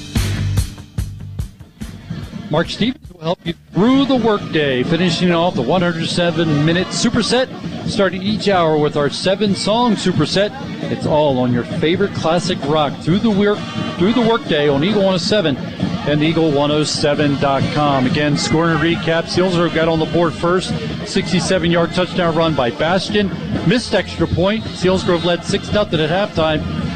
Mark 2.50 2.70
Stevens 2.70 3.12
will 3.12 3.20
help 3.20 3.46
you 3.46 3.54
through 3.74 4.06
the 4.06 4.16
workday, 4.16 4.82
finishing 4.84 5.34
off 5.34 5.56
the 5.56 5.62
107 5.62 6.66
minute 6.66 6.88
superset, 6.88 7.50
starting 7.90 8.22
each 8.22 8.48
hour 8.48 8.78
with 8.78 8.96
our 8.96 9.10
seven 9.10 9.54
song 9.54 9.96
superset. 9.96 10.52
It's 10.90 11.06
all 11.06 11.38
on 11.40 11.52
your 11.52 11.66
favorite 11.66 12.14
classic 12.14 12.58
rock 12.64 12.98
through 13.02 13.20
the 13.20 13.30
work 13.30 13.60
through 13.98 14.14
the 14.14 14.22
workday 14.22 14.70
on 14.70 14.86
Eagle 14.86 15.04
107 15.04 15.58
and 15.58 16.22
Eagle107.com. 16.22 18.06
Again, 18.06 18.38
scoring 18.38 18.78
recap. 18.78 19.24
Selinsgrove 19.24 19.76
got 19.76 19.90
on 19.90 20.00
the 20.00 20.06
board 20.06 20.34
first. 20.34 20.70
67 21.06 21.70
yard 21.70 21.92
touchdown 21.94 22.34
run 22.34 22.56
by 22.56 22.72
Bastion. 22.72 23.28
Missed 23.68 23.94
extra 23.94 24.26
point. 24.26 24.64
Selinsgrove 24.64 25.26
led 25.26 25.44
6 25.44 25.66
0 25.66 25.82
at 25.82 25.90
halftime. 25.90 26.87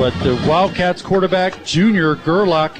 But 0.00 0.18
the 0.20 0.42
Wildcats 0.48 1.02
quarterback, 1.02 1.62
junior 1.62 2.14
Gerlach, 2.14 2.74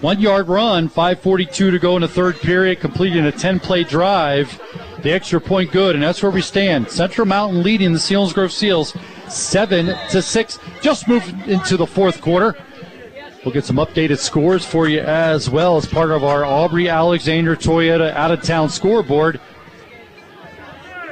one 0.00 0.18
yard 0.18 0.48
run, 0.48 0.88
5.42 0.88 1.52
to 1.52 1.78
go 1.78 1.96
in 1.96 2.00
the 2.00 2.08
third 2.08 2.36
period, 2.36 2.80
completing 2.80 3.26
a 3.26 3.30
10 3.30 3.60
play 3.60 3.84
drive. 3.84 4.58
The 5.02 5.12
extra 5.12 5.38
point 5.38 5.70
good, 5.70 5.94
and 5.94 6.02
that's 6.02 6.22
where 6.22 6.32
we 6.32 6.40
stand. 6.40 6.88
Central 6.88 7.26
Mountain 7.26 7.62
leading 7.62 7.92
the 7.92 7.98
Selinsgrove 7.98 8.52
Seals 8.52 8.96
seven 9.28 9.94
to 10.12 10.22
six. 10.22 10.58
Just 10.80 11.08
moved 11.08 11.46
into 11.46 11.76
the 11.76 11.86
fourth 11.86 12.22
quarter. 12.22 12.56
We'll 13.44 13.52
get 13.52 13.66
some 13.66 13.76
updated 13.76 14.16
scores 14.16 14.64
for 14.64 14.88
you 14.88 15.00
as 15.00 15.50
well 15.50 15.76
as 15.76 15.84
part 15.84 16.10
of 16.10 16.24
our 16.24 16.42
Aubrey 16.42 16.88
Alexander 16.88 17.54
Toyota 17.54 18.14
out 18.14 18.30
of 18.30 18.42
town 18.42 18.70
scoreboard. 18.70 19.42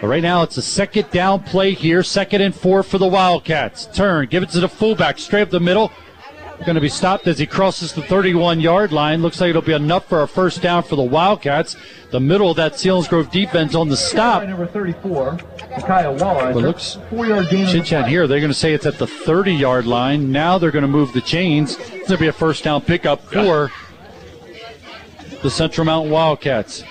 But 0.01 0.09
right 0.09 0.23
now, 0.23 0.43
it's 0.43 0.57
a 0.57 0.63
second 0.63 1.11
down 1.11 1.43
play 1.43 1.73
here, 1.73 2.03
second 2.03 2.41
and 2.41 2.55
four 2.55 2.83
for 2.83 2.99
the 2.99 3.07
Wildcats. 3.07 3.87
Turn, 3.87 4.27
give 4.27 4.43
it 4.43 4.49
to 4.51 4.61
the 4.61 4.69
fullback, 4.69 5.19
straight 5.19 5.43
up 5.43 5.51
the 5.51 5.61
middle. 5.61 5.93
Going 6.65 6.75
to 6.75 6.81
be 6.81 6.91
stopped 6.91 7.27
as 7.27 7.39
he 7.39 7.47
crosses 7.47 7.95
the 7.95 8.03
31 8.03 8.61
yard 8.61 8.93
line. 8.93 9.23
Looks 9.23 9.41
like 9.41 9.49
it'll 9.49 9.63
be 9.63 9.73
enough 9.73 10.07
for 10.07 10.23
a 10.23 10.29
first 10.29 10.61
down 10.61 10.83
for 10.83 10.95
the 10.95 11.03
Wildcats. 11.03 11.75
The 12.11 12.21
middle 12.21 12.51
of 12.51 12.57
that 12.59 12.75
Selinsgrove 12.75 13.31
defense 13.31 13.75
on 13.75 13.89
the 13.89 13.97
stop. 13.97 14.47
Number 14.47 14.67
34, 14.67 15.39
Kyle 15.87 16.15
Wallace. 16.17 16.55
But 16.55 16.63
looks 16.63 16.99
gain. 17.11 18.03
on 18.03 18.09
here, 18.11 18.27
they're 18.27 18.41
going 18.41 18.53
to 18.53 18.59
say 18.59 18.75
it's 18.75 18.85
at 18.85 18.99
the 18.99 19.07
30 19.07 19.55
yard 19.55 19.87
line. 19.87 20.31
Now 20.31 20.59
they're 20.59 20.71
going 20.71 20.83
to 20.83 20.89
move 20.89 21.15
the 21.15 21.23
chains. 21.23 21.77
It's 21.79 21.89
going 21.89 22.07
to 22.09 22.19
be 22.19 22.27
a 22.27 22.33
first 22.33 22.63
down 22.63 22.83
pickup 22.83 23.23
for 23.23 23.73
the 25.43 25.51
Central 25.51 25.87
Mountain 25.87 26.13
Wildcats. 26.13 26.85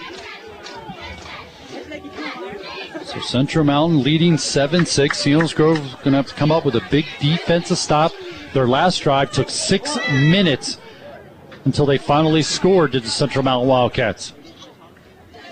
So 3.10 3.20
Central 3.22 3.66
Mountain 3.66 4.04
leading 4.04 4.38
7 4.38 4.86
6. 4.86 5.24
Selinsgrove 5.24 5.80
going 6.04 6.12
to 6.12 6.18
have 6.18 6.28
to 6.28 6.36
come 6.36 6.52
up 6.52 6.64
with 6.64 6.76
a 6.76 6.88
big 6.92 7.08
defensive 7.20 7.80
stop. 7.80 8.12
Their 8.54 8.68
last 8.68 9.00
drive 9.00 9.32
took 9.32 9.50
six 9.50 9.98
minutes 10.12 10.78
until 11.66 11.88
they 11.88 11.98
finally 11.98 12.44
scored 12.44 12.92
to 12.92 13.00
the 13.00 13.10
Central 13.10 13.44
Mountain 13.44 13.68
Wildcats. 13.68 14.34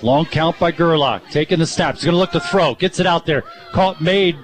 Long 0.03 0.27
count 0.27 0.59
by 0.59 0.71
Gerlach. 0.71 1.27
Taking 1.31 1.57
the 1.57 1.65
snap. 1.65 1.95
He's 1.95 2.03
going 2.03 2.13
to 2.13 2.19
look 2.19 2.31
to 2.33 2.39
throw. 2.39 2.75
Gets 2.75 2.99
it 2.99 3.07
out 3.07 3.25
there. 3.25 3.41
Caught 3.71 4.01
made 4.01 4.37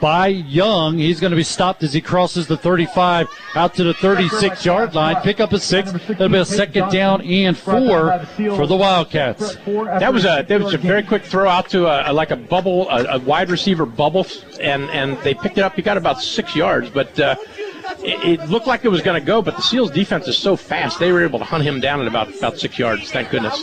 by 0.00 0.26
Young. 0.28 0.98
He's 0.98 1.20
going 1.20 1.30
to 1.30 1.36
be 1.36 1.42
stopped 1.42 1.82
as 1.82 1.92
he 1.92 2.00
crosses 2.00 2.46
the 2.46 2.56
35 2.56 3.26
out 3.54 3.74
to 3.74 3.84
the 3.84 3.94
36 3.94 4.64
yard 4.64 4.94
line. 4.94 5.16
Pick 5.22 5.40
up 5.40 5.52
a 5.52 5.58
six. 5.58 5.92
That'll 5.92 6.28
be 6.28 6.38
a 6.38 6.44
second 6.44 6.90
down 6.90 7.22
and 7.22 7.56
four 7.56 8.18
for 8.36 8.66
the 8.66 8.76
Wildcats. 8.76 9.56
That 9.66 10.12
was 10.12 10.24
a 10.24 10.44
that 10.48 10.60
was 10.60 10.74
a 10.74 10.78
very 10.78 11.02
quick 11.02 11.24
throw 11.24 11.48
out 11.48 11.68
to 11.70 11.86
a, 11.86 12.10
a- 12.10 12.12
like 12.12 12.30
a 12.30 12.36
bubble, 12.36 12.88
a, 12.90 13.16
a 13.16 13.18
wide 13.20 13.50
receiver 13.50 13.86
bubble, 13.86 14.26
and 14.60 14.84
and 14.90 15.16
they 15.18 15.34
picked 15.34 15.58
it 15.58 15.62
up. 15.62 15.74
He 15.74 15.82
got 15.82 15.96
about 15.96 16.20
six 16.22 16.54
yards, 16.54 16.90
but 16.90 17.18
uh, 17.18 17.36
it, 18.00 18.40
it 18.40 18.48
looked 18.50 18.66
like 18.66 18.84
it 18.84 18.88
was 18.88 19.02
going 19.02 19.20
to 19.20 19.26
go. 19.26 19.42
But 19.42 19.56
the 19.56 19.62
Seals 19.62 19.90
defense 19.90 20.28
is 20.28 20.36
so 20.36 20.56
fast; 20.56 20.98
they 20.98 21.12
were 21.12 21.22
able 21.24 21.38
to 21.38 21.44
hunt 21.44 21.64
him 21.64 21.80
down 21.80 22.00
at 22.00 22.06
about 22.06 22.34
about 22.36 22.58
six 22.58 22.78
yards. 22.78 23.10
Thank 23.10 23.30
goodness. 23.30 23.58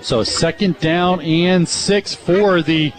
So 0.00 0.24
second 0.24 0.78
down 0.80 1.20
and 1.20 1.68
six 1.68 2.14
for 2.14 2.62
the 2.62 2.92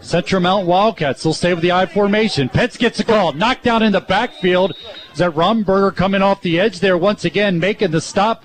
Central 0.00 0.42
Mount 0.42 0.66
Wildcats. 0.66 1.22
They'll 1.22 1.32
stay 1.32 1.54
with 1.54 1.62
the 1.62 1.72
I 1.72 1.86
formation. 1.86 2.48
Pence 2.48 2.76
gets 2.76 3.00
a 3.00 3.04
call. 3.04 3.32
Knocked 3.32 3.64
down 3.64 3.82
in 3.82 3.92
the 3.92 4.00
backfield. 4.00 4.72
Is 5.12 5.18
that 5.18 5.32
Rumberger 5.32 5.94
coming 5.94 6.22
off 6.22 6.42
the 6.42 6.58
edge 6.58 6.80
there 6.80 6.96
once 6.96 7.24
again, 7.24 7.58
making 7.58 7.90
the 7.90 8.00
stop 8.00 8.44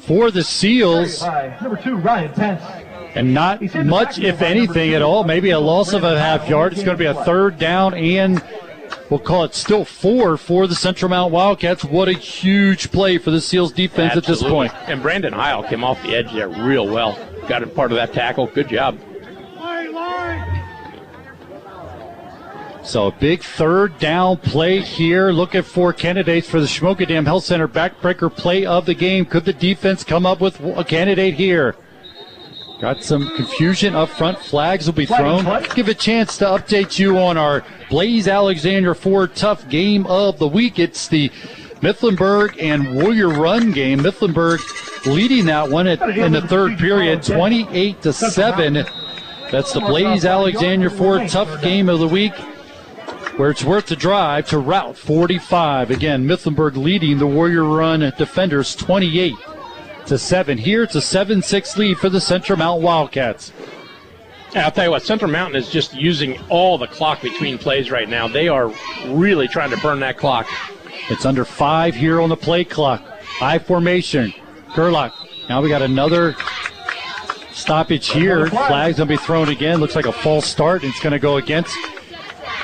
for 0.00 0.30
the 0.30 0.42
Seals. 0.42 1.22
Number 1.22 1.76
two, 1.82 1.96
Ryan 1.96 2.32
Pence. 2.32 2.62
And 3.14 3.34
not 3.34 3.62
much, 3.84 4.18
if 4.18 4.40
anything, 4.40 4.94
at 4.94 5.02
all. 5.02 5.24
Maybe 5.24 5.50
a 5.50 5.60
loss 5.60 5.92
of 5.92 6.04
a 6.04 6.18
half 6.18 6.48
yard. 6.48 6.72
It's 6.72 6.82
going 6.82 6.96
to 6.96 7.02
be 7.02 7.06
a 7.06 7.24
third 7.24 7.58
down 7.58 7.94
and 7.94 8.42
we'll 9.10 9.20
call 9.20 9.44
it 9.44 9.54
still 9.54 9.84
four 9.84 10.38
for 10.38 10.66
the 10.66 10.74
Central 10.74 11.10
Mount 11.10 11.32
Wildcats. 11.32 11.84
What 11.84 12.08
a 12.08 12.14
huge 12.14 12.90
play 12.90 13.18
for 13.18 13.30
the 13.30 13.40
Seals 13.40 13.72
defense 13.72 14.16
at 14.16 14.24
this 14.24 14.42
point. 14.42 14.72
And 14.88 15.02
Brandon 15.02 15.32
Heil 15.32 15.62
came 15.62 15.84
off 15.84 16.02
the 16.02 16.16
edge 16.16 16.32
there 16.32 16.48
real 16.48 16.86
well. 16.86 17.18
Got 17.48 17.62
a 17.62 17.66
part 17.66 17.92
of 17.92 17.96
that 17.96 18.14
tackle. 18.14 18.46
Good 18.46 18.68
job. 18.68 18.98
So 22.84 23.06
a 23.06 23.12
big 23.12 23.42
third 23.42 23.98
down 23.98 24.38
play 24.38 24.80
here. 24.80 25.30
Looking 25.30 25.62
for 25.62 25.92
candidates 25.92 26.48
for 26.48 26.60
the 26.60 26.66
Shamokin 26.66 27.08
Dam 27.08 27.24
Health 27.24 27.44
Center 27.44 27.68
backbreaker 27.68 28.34
play 28.34 28.66
of 28.66 28.86
the 28.86 28.94
game. 28.94 29.24
Could 29.24 29.44
the 29.44 29.52
defense 29.52 30.02
come 30.02 30.26
up 30.26 30.40
with 30.40 30.60
a 30.60 30.82
candidate 30.82 31.34
here? 31.34 31.76
Got 32.80 33.04
some 33.04 33.36
confusion 33.36 33.94
up 33.94 34.08
front. 34.08 34.40
Flags 34.40 34.86
will 34.86 34.94
be 34.94 35.06
thrown. 35.06 35.44
Give 35.76 35.86
a 35.88 35.94
chance 35.94 36.36
to 36.38 36.46
update 36.46 36.98
you 36.98 37.16
on 37.18 37.36
our 37.36 37.64
Blaise 37.88 38.26
Alexander 38.26 38.94
Ford 38.94 39.36
Tough 39.36 39.68
Game 39.68 40.04
of 40.08 40.40
the 40.40 40.48
Week. 40.48 40.80
It's 40.80 41.06
the 41.06 41.28
Mifflinburg 41.80 42.60
and 42.60 42.96
Warrior 42.96 43.28
Run 43.28 43.70
game. 43.70 44.00
Mifflinburg 44.00 45.06
leading 45.06 45.46
that 45.46 45.70
one 45.70 45.86
at, 45.86 46.02
in 46.18 46.32
the 46.32 46.42
third 46.42 46.76
period, 46.78 47.22
28 47.22 48.02
to 48.02 48.12
seven. 48.12 48.84
That's 49.52 49.72
the 49.72 49.80
Blaise 49.80 50.24
Alexander 50.24 50.90
Ford 50.90 51.28
Tough 51.28 51.62
Game 51.62 51.88
of 51.88 52.00
the 52.00 52.08
Week 52.08 52.32
where 53.36 53.50
it's 53.50 53.64
worth 53.64 53.86
the 53.86 53.96
drive 53.96 54.48
to 54.48 54.58
Route 54.58 54.96
45. 54.96 55.90
Again, 55.90 56.26
Mifflinburg 56.26 56.76
leading 56.76 57.18
the 57.18 57.26
Warrior 57.26 57.64
Run 57.64 58.00
defenders 58.18 58.74
28 58.76 59.34
to 60.06 60.18
7. 60.18 60.58
Here 60.58 60.82
it's 60.82 60.94
a 60.94 61.00
7 61.00 61.42
6 61.42 61.76
lead 61.76 61.98
for 61.98 62.08
the 62.08 62.20
Central 62.20 62.58
Mount 62.58 62.82
Wildcats. 62.82 63.52
Yeah, 64.54 64.66
I'll 64.66 64.70
tell 64.70 64.84
you 64.84 64.90
what, 64.90 65.02
Central 65.02 65.30
Mountain 65.30 65.56
is 65.56 65.70
just 65.70 65.94
using 65.94 66.38
all 66.50 66.76
the 66.76 66.86
clock 66.86 67.22
between 67.22 67.56
plays 67.56 67.90
right 67.90 68.08
now. 68.08 68.28
They 68.28 68.48
are 68.48 68.70
really 69.06 69.48
trying 69.48 69.70
to 69.70 69.78
burn 69.78 70.00
that 70.00 70.18
clock. 70.18 70.46
It's 71.08 71.24
under 71.24 71.44
five 71.44 71.94
here 71.94 72.20
on 72.20 72.28
the 72.28 72.36
play 72.36 72.64
clock. 72.64 73.02
High 73.22 73.58
formation. 73.58 74.32
Gerlach. 74.74 75.14
Now 75.48 75.62
we 75.62 75.70
got 75.70 75.80
another 75.80 76.36
stoppage 77.50 78.10
here. 78.10 78.46
Flag's 78.46 78.98
going 78.98 79.08
to 79.08 79.14
be 79.14 79.16
thrown 79.16 79.48
again. 79.48 79.80
Looks 79.80 79.96
like 79.96 80.06
a 80.06 80.12
false 80.12 80.46
start. 80.46 80.84
It's 80.84 81.00
going 81.00 81.12
to 81.12 81.18
go 81.18 81.38
against 81.38 81.76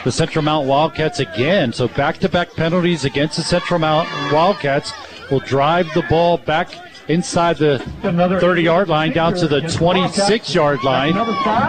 the 0.04 0.12
Central 0.12 0.44
Mount 0.44 0.66
Wildcats 0.66 1.20
again. 1.20 1.72
So 1.72 1.88
back 1.88 2.18
to 2.18 2.28
back 2.28 2.52
penalties 2.54 3.04
against 3.04 3.36
the 3.36 3.42
Central 3.42 3.78
Mount 3.80 4.08
Wildcats 4.32 4.92
will 5.30 5.40
drive 5.40 5.92
the 5.94 6.02
ball 6.02 6.38
back 6.38 6.70
inside 7.08 7.56
the 7.56 7.78
30 8.02 8.62
yard 8.62 8.88
line 8.88 9.12
down 9.12 9.34
to 9.34 9.48
the 9.48 9.60
26 9.62 10.54
yard 10.54 10.84
line. 10.84 11.14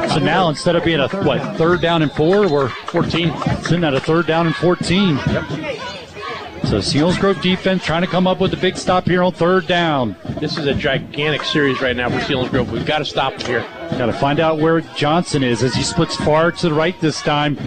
So 0.10 0.20
now 0.20 0.50
instead 0.50 0.76
of 0.76 0.84
being 0.84 1.00
a 1.00 1.08
what 1.24 1.58
third 1.58 1.82
down 1.82 2.02
and 2.02 2.12
four, 2.12 2.48
we're 2.50 2.70
14. 2.70 3.34
Sitting 3.64 3.84
at 3.84 3.94
a 3.94 4.00
third 4.00 4.28
down 4.28 4.48
and 4.48 4.56
14. 4.56 5.18
Yep. 5.18 5.90
So 6.66 6.78
Selinsgrove 6.78 7.42
defense 7.42 7.84
trying 7.84 8.02
to 8.02 8.08
come 8.08 8.28
up 8.28 8.40
with 8.40 8.54
a 8.54 8.58
big 8.58 8.78
stop 8.78 9.06
here 9.06 9.24
on 9.24 9.32
third 9.32 9.66
down. 9.66 10.16
This 10.40 10.58
is 10.58 10.68
a 10.68 10.74
gigantic 10.74 11.44
series 11.44 11.82
right 11.82 11.96
now 11.96 12.10
for 12.10 12.18
Selinsgrove. 12.18 12.70
We've 12.70 12.86
got 12.86 13.00
to 13.00 13.06
stop 13.06 13.34
it 13.34 13.48
here. 13.48 13.62
Got 13.92 14.08
to 14.08 14.14
find 14.14 14.40
out 14.40 14.60
where 14.60 14.82
Johnson 14.82 15.42
is 15.42 15.64
as 15.64 15.74
he 15.74 15.82
splits 15.82 16.16
far 16.18 16.52
to 16.52 16.70
the 16.70 16.76
right 16.76 17.00
this 17.00 17.22
time. 17.22 17.58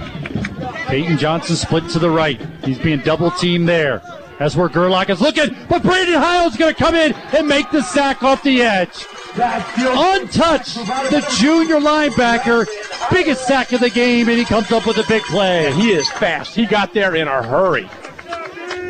Peyton 0.92 1.16
Johnson 1.16 1.56
split 1.56 1.88
to 1.88 1.98
the 1.98 2.10
right. 2.10 2.38
He's 2.62 2.78
being 2.78 2.98
double 2.98 3.30
teamed 3.30 3.66
there. 3.66 4.02
That's 4.38 4.54
where 4.54 4.68
Gerlach 4.68 5.08
is 5.08 5.22
looking, 5.22 5.56
but 5.66 5.82
Brandon 5.82 6.20
Heil's 6.20 6.54
going 6.54 6.74
to 6.74 6.78
come 6.78 6.94
in 6.94 7.14
and 7.14 7.48
make 7.48 7.70
the 7.70 7.80
sack 7.80 8.22
off 8.22 8.42
the 8.42 8.60
edge. 8.60 9.06
Untouched, 9.34 10.74
the 10.74 11.26
junior 11.38 11.76
linebacker, 11.76 12.66
biggest 13.10 13.46
sack 13.46 13.72
of 13.72 13.80
the 13.80 13.88
game, 13.88 14.28
and 14.28 14.36
he 14.36 14.44
comes 14.44 14.70
up 14.70 14.86
with 14.86 14.98
a 14.98 15.08
big 15.08 15.22
play. 15.22 15.72
He 15.72 15.92
is 15.92 16.10
fast. 16.10 16.54
He 16.54 16.66
got 16.66 16.92
there 16.92 17.14
in 17.14 17.26
a 17.26 17.42
hurry. 17.42 17.88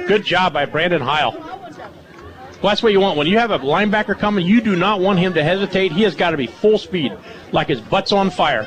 Good 0.08 0.24
job 0.24 0.55
by 0.55 0.64
Brandon 0.64 1.02
Heil. 1.02 1.31
Well, 1.31 2.70
that's 2.70 2.82
what 2.82 2.90
you 2.90 2.98
want. 2.98 3.16
When 3.16 3.28
you 3.28 3.39
have 3.39 3.52
a 3.52 3.60
linebacker 3.60 4.18
coming, 4.18 4.44
you 4.44 4.60
do 4.60 4.74
not 4.74 4.98
want 4.98 5.20
him 5.20 5.34
to 5.34 5.44
hesitate. 5.44 5.92
He 5.92 6.02
has 6.02 6.16
got 6.16 6.31
to 6.31 6.36
be 6.36 6.48
full 6.48 6.78
speed, 6.78 7.16
like 7.52 7.68
his 7.68 7.81
butt's 7.81 8.10
on 8.10 8.28
fire. 8.28 8.66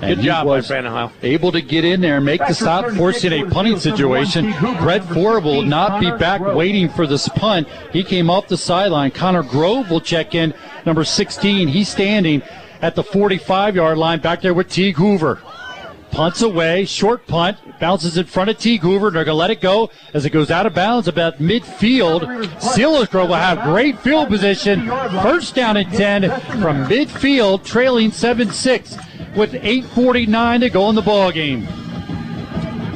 And 0.00 0.16
Good 0.16 0.18
he 0.18 0.24
job 0.24 0.46
by 0.46 0.56
was 0.56 0.68
Brandon 0.68 0.92
Heil. 0.92 1.12
Able 1.22 1.52
to 1.52 1.60
get 1.60 1.84
in 1.84 2.00
there 2.00 2.16
and 2.16 2.26
make 2.26 2.40
the 2.40 2.54
stop, 2.54 2.90
forcing 2.92 3.32
a 3.32 3.48
punting 3.50 3.78
situation. 3.78 4.52
Brett 4.80 5.04
Ford 5.04 5.44
will 5.44 5.62
not 5.62 6.00
be 6.00 6.10
back 6.10 6.40
waiting 6.40 6.88
for 6.88 7.06
this 7.06 7.28
punt. 7.28 7.68
He 7.92 8.02
came 8.02 8.28
off 8.28 8.48
the 8.48 8.56
sideline. 8.56 9.12
Connor 9.12 9.42
Grove 9.42 9.90
will 9.90 10.00
check 10.00 10.34
in, 10.34 10.52
number 10.84 11.04
16. 11.04 11.68
He's 11.68 11.88
standing 11.88 12.42
at 12.82 12.94
the 12.94 13.04
45 13.04 13.76
yard 13.76 13.98
line 13.98 14.20
back 14.20 14.42
there 14.42 14.54
with 14.54 14.68
Teague 14.68 14.96
Hoover. 14.96 15.40
Punts 16.14 16.42
away, 16.42 16.84
short 16.84 17.26
punt, 17.26 17.58
bounces 17.80 18.16
in 18.16 18.24
front 18.26 18.48
of 18.48 18.56
Teague 18.56 18.82
Hoover. 18.82 19.10
They're 19.10 19.24
going 19.24 19.34
to 19.34 19.38
let 19.38 19.50
it 19.50 19.60
go 19.60 19.90
as 20.14 20.24
it 20.24 20.30
goes 20.30 20.48
out 20.48 20.64
of 20.64 20.72
bounds 20.72 21.08
about 21.08 21.38
midfield. 21.38 22.22
Selinsgrove 22.60 23.28
will 23.28 23.34
have 23.34 23.64
great 23.64 23.98
field 23.98 24.28
position. 24.28 24.86
First 24.86 25.56
down 25.56 25.76
and 25.76 25.92
10 25.92 26.30
from 26.62 26.86
midfield, 26.86 27.64
trailing 27.64 28.12
7 28.12 28.48
6 28.48 28.96
with 29.34 29.54
8.49 29.54 30.60
to 30.60 30.70
go 30.70 30.88
in 30.88 30.94
the 30.94 31.02
ball 31.02 31.32
game. 31.32 31.66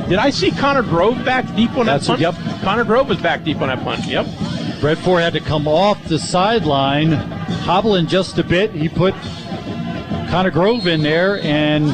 Did 0.08 0.20
I 0.20 0.30
see 0.30 0.52
Connor 0.52 0.84
Grove 0.84 1.24
back 1.24 1.44
deep 1.56 1.72
on 1.76 1.86
that 1.86 2.04
punt? 2.04 2.20
yep. 2.20 2.36
Connor 2.62 2.84
Grove 2.84 3.08
was 3.08 3.18
back 3.18 3.42
deep 3.42 3.60
on 3.60 3.66
that 3.66 3.82
punt. 3.82 4.06
Yep. 4.06 4.26
Brett 4.80 4.98
Ford 4.98 5.22
had 5.22 5.32
to 5.32 5.40
come 5.40 5.66
off 5.66 6.02
the 6.04 6.20
sideline, 6.20 7.10
hobbling 7.10 8.06
just 8.06 8.38
a 8.38 8.44
bit. 8.44 8.70
He 8.70 8.88
put 8.88 9.12
Connor 10.30 10.52
Grove 10.52 10.86
in 10.86 11.02
there, 11.02 11.42
and 11.42 11.86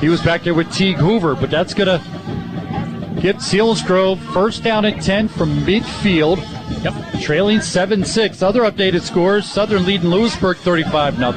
he 0.00 0.08
was 0.08 0.22
back 0.22 0.42
there 0.44 0.54
with 0.54 0.72
Teague 0.72 0.96
Hoover. 0.96 1.34
But 1.34 1.50
that's 1.50 1.74
going 1.74 1.88
to 1.88 3.20
get 3.20 3.36
Selinsgrove 3.36 4.18
first 4.32 4.62
down 4.62 4.84
at 4.84 5.02
10 5.02 5.28
from 5.28 5.50
midfield. 5.60 6.38
Yep. 6.84 7.22
Trailing 7.22 7.60
7 7.60 8.04
6. 8.04 8.42
Other 8.42 8.62
updated 8.62 9.02
scores 9.02 9.50
Southern 9.50 9.84
leading 9.84 10.08
Lewisburg 10.08 10.58
35 10.58 11.16
0. 11.16 11.32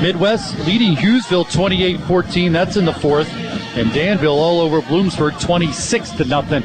Midd-West 0.00 0.58
leading 0.66 0.94
Hughesville 0.94 1.46
28-14. 1.46 2.52
That's 2.52 2.76
in 2.76 2.84
the 2.84 2.92
fourth. 2.92 3.32
And 3.76 3.92
Danville 3.92 4.38
all 4.38 4.60
over 4.60 4.80
Bloomsburg 4.80 5.40
26 5.40 6.10
to 6.12 6.24
nothing. 6.24 6.62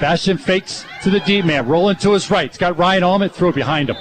Bastion 0.00 0.36
fakes 0.36 0.84
to 1.04 1.10
the 1.10 1.20
deep 1.20 1.44
man, 1.44 1.68
rolling 1.68 1.96
to 1.96 2.12
his 2.12 2.30
right. 2.30 2.46
It's 2.46 2.58
got 2.58 2.76
Ryan 2.76 3.04
Almond, 3.04 3.32
throw 3.32 3.52
behind 3.52 3.90
him. 3.90 3.96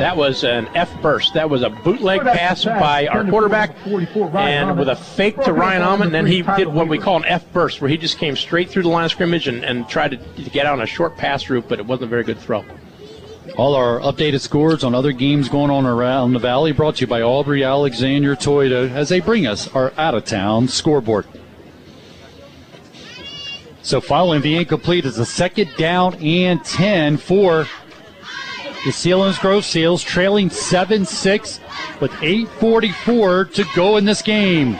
That 0.00 0.16
was 0.16 0.44
an 0.44 0.66
F 0.74 0.90
burst. 1.02 1.34
That 1.34 1.50
was 1.50 1.60
a 1.60 1.68
bootleg 1.68 2.22
pass 2.22 2.64
by 2.64 3.06
our 3.08 3.22
quarterback, 3.22 3.76
and 3.86 4.78
with 4.78 4.88
a 4.88 4.96
fake 4.96 5.38
to 5.42 5.52
Ryan 5.52 5.82
Almond, 5.82 6.06
and 6.06 6.14
then 6.14 6.26
he 6.26 6.40
did 6.40 6.68
what 6.68 6.88
we 6.88 6.96
call 6.96 7.18
an 7.18 7.26
F 7.26 7.52
burst, 7.52 7.82
where 7.82 7.90
he 7.90 7.98
just 7.98 8.16
came 8.16 8.34
straight 8.34 8.70
through 8.70 8.84
the 8.84 8.88
line 8.88 9.04
of 9.04 9.10
scrimmage 9.10 9.46
and, 9.46 9.62
and 9.62 9.86
tried 9.90 10.12
to, 10.12 10.16
to 10.42 10.48
get 10.48 10.64
out 10.64 10.72
on 10.72 10.80
a 10.80 10.86
short 10.86 11.18
pass 11.18 11.50
route, 11.50 11.68
but 11.68 11.78
it 11.78 11.84
wasn't 11.84 12.04
a 12.04 12.08
very 12.08 12.24
good 12.24 12.38
throw. 12.38 12.64
All 13.58 13.74
our 13.74 14.00
updated 14.00 14.40
scores 14.40 14.84
on 14.84 14.94
other 14.94 15.12
games 15.12 15.50
going 15.50 15.70
on 15.70 15.84
around 15.84 16.32
the 16.32 16.38
valley 16.38 16.72
brought 16.72 16.96
to 16.96 17.00
you 17.02 17.06
by 17.06 17.20
Aubrey 17.20 17.62
Alexander 17.62 18.34
Toyota 18.34 18.90
as 18.90 19.10
they 19.10 19.20
bring 19.20 19.46
us 19.46 19.68
our 19.74 19.92
out 19.98 20.14
of 20.14 20.24
town 20.24 20.66
scoreboard. 20.66 21.26
So 23.82 24.00
following 24.00 24.40
the 24.40 24.56
incomplete 24.56 25.04
is 25.04 25.18
a 25.18 25.26
second 25.26 25.68
down 25.76 26.14
and 26.14 26.64
10 26.64 27.18
for 27.18 27.66
the 28.84 28.90
Selinsgrove 28.90 29.64
Seals, 29.64 30.02
trailing 30.02 30.50
7 30.50 31.04
6 31.04 31.60
with 32.00 32.10
8.44 32.12 33.52
to 33.54 33.64
go 33.74 33.96
in 33.96 34.04
this 34.04 34.22
game. 34.22 34.78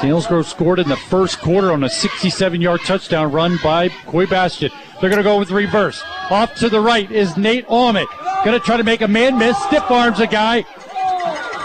Selinsgrove 0.00 0.46
scored 0.46 0.78
in 0.78 0.88
the 0.88 0.96
first 0.96 1.40
quarter 1.40 1.72
on 1.72 1.84
a 1.84 1.90
67 1.90 2.60
yard 2.60 2.80
touchdown 2.80 3.30
run 3.30 3.58
by 3.62 3.90
Coy 4.06 4.26
Bastion. 4.26 4.70
They're 5.00 5.10
going 5.10 5.18
to 5.18 5.22
go 5.22 5.38
with 5.38 5.50
reverse. 5.50 6.02
Off 6.30 6.54
to 6.56 6.68
the 6.68 6.80
right 6.80 7.10
is 7.10 7.36
Nate 7.36 7.66
Almond. 7.68 8.08
Going 8.44 8.58
to 8.58 8.64
try 8.64 8.76
to 8.78 8.84
make 8.84 9.02
a 9.02 9.08
man 9.08 9.38
miss. 9.38 9.56
Stiff 9.64 9.90
arms 9.90 10.18
a 10.18 10.26
guy. 10.26 10.64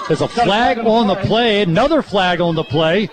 There's 0.07 0.21
a 0.21 0.27
flag 0.27 0.79
on 0.79 1.07
the 1.07 1.15
play. 1.15 1.61
Another 1.61 2.01
flag 2.01 2.41
on 2.41 2.55
the 2.55 2.65
play 2.65 3.09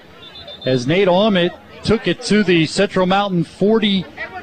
as 0.67 0.87
Nate 0.87 1.09
Almond 1.09 1.53
took 1.85 2.09
it 2.09 2.23
to 2.23 2.43
the 2.43 2.67
Central 2.67 3.07
Mountain 3.07 3.45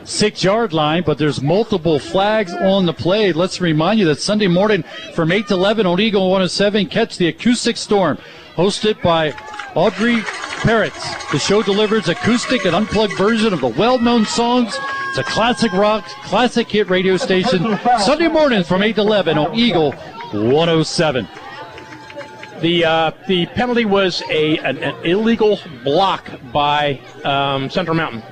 46 0.10 0.44
yard 0.44 0.74
line, 0.74 1.04
but 1.06 1.20
there's 1.20 1.40
multiple 1.40 2.00
flags 2.00 2.52
on 2.52 2.88
the 2.88 2.94
play. 2.94 3.32
Let's 3.32 3.62
remind 3.62 4.00
you 4.00 4.08
that 4.08 4.20
Sunday 4.20 4.48
morning 4.48 4.84
from 5.14 5.32
8 5.32 5.48
to 5.50 5.54
11 5.54 5.86
on 5.86 6.00
Eagle 6.00 6.24
107, 6.32 6.88
catch 6.88 7.18
the 7.20 7.28
Acoustic 7.28 7.78
Storm, 7.78 8.18
hosted 8.56 9.00
by 9.04 9.34
Audrey 9.76 10.22
Parrots. 10.64 11.00
The 11.32 11.38
show 11.38 11.62
delivers 11.62 12.10
acoustic 12.10 12.66
and 12.66 12.76
unplugged 12.76 13.16
version 13.20 13.54
of 13.54 13.62
the 13.62 13.68
well 13.68 14.00
known 14.00 14.26
songs. 14.26 14.76
It's 15.10 15.20
a 15.20 15.24
classic 15.24 15.72
rock, 15.74 16.06
classic 16.24 16.68
hit 16.72 16.90
radio 16.90 17.16
station. 17.16 17.78
Sunday 18.00 18.30
mornings 18.30 18.68
from 18.68 18.82
8 18.82 18.96
to 18.96 19.02
11 19.02 19.38
on 19.38 19.56
Eagle 19.56 19.92
107. 20.32 21.28
The 22.62 22.84
uh, 22.84 23.12
the 23.28 23.46
penalty 23.46 23.86
was 23.86 24.24
a 24.30 24.58
an, 24.58 24.80
an 24.80 25.06
illegal 25.06 25.60
block 25.84 26.30
by 26.52 27.00
um, 27.24 27.70
Central 27.70 27.96
Mountain. 27.96 28.24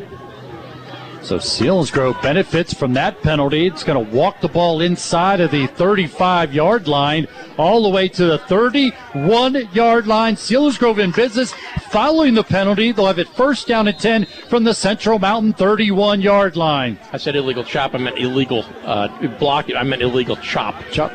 So 1.28 1.40
Selinsgrove 1.40 2.22
benefits 2.22 2.74
from 2.74 2.94
that 2.94 3.22
penalty. 3.22 3.68
It's 3.68 3.84
going 3.84 4.02
to 4.02 4.16
walk 4.16 4.40
the 4.40 4.48
ball 4.48 4.80
inside 4.80 5.42
of 5.42 5.52
the 5.52 5.68
35 5.68 6.54
yard 6.54 6.88
line 6.88 7.28
all 7.58 7.84
the 7.84 7.90
way 7.90 8.08
to 8.08 8.26
the 8.28 8.38
31 8.38 9.68
yard 9.74 10.08
line. 10.08 10.38
Selinsgrove 10.38 11.00
in 11.00 11.12
business 11.12 11.54
following 11.92 12.34
the 12.34 12.46
penalty. 12.46 12.94
They'll 12.94 13.08
have 13.08 13.20
it 13.20 13.28
first 13.28 13.68
down 13.68 13.90
and 13.90 14.00
10 14.00 14.24
from 14.48 14.64
the 14.64 14.74
Central 14.74 15.20
Mountain 15.20 15.52
31 15.52 16.22
yard 16.22 16.56
line. 16.56 16.98
I 17.12 17.18
said 17.18 17.36
illegal 17.36 17.66
chop. 17.66 17.94
I 17.94 17.98
meant 17.98 18.18
illegal 18.18 18.64
uh, 18.86 19.10
block. 19.38 19.70
I 19.76 19.84
meant 19.84 20.02
illegal 20.02 20.38
chop. 20.38 20.82
Chop. 20.94 21.12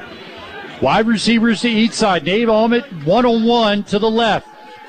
Wide 0.83 1.07
receivers 1.07 1.63
to 1.63 1.71
each 1.71 1.93
side. 1.93 2.27
Nate 2.27 2.51
Almond 2.51 2.85
one 3.07 3.25
on 3.25 3.45
one 3.45 3.83
to 3.85 3.99
the 3.99 4.11
left. 4.11 4.47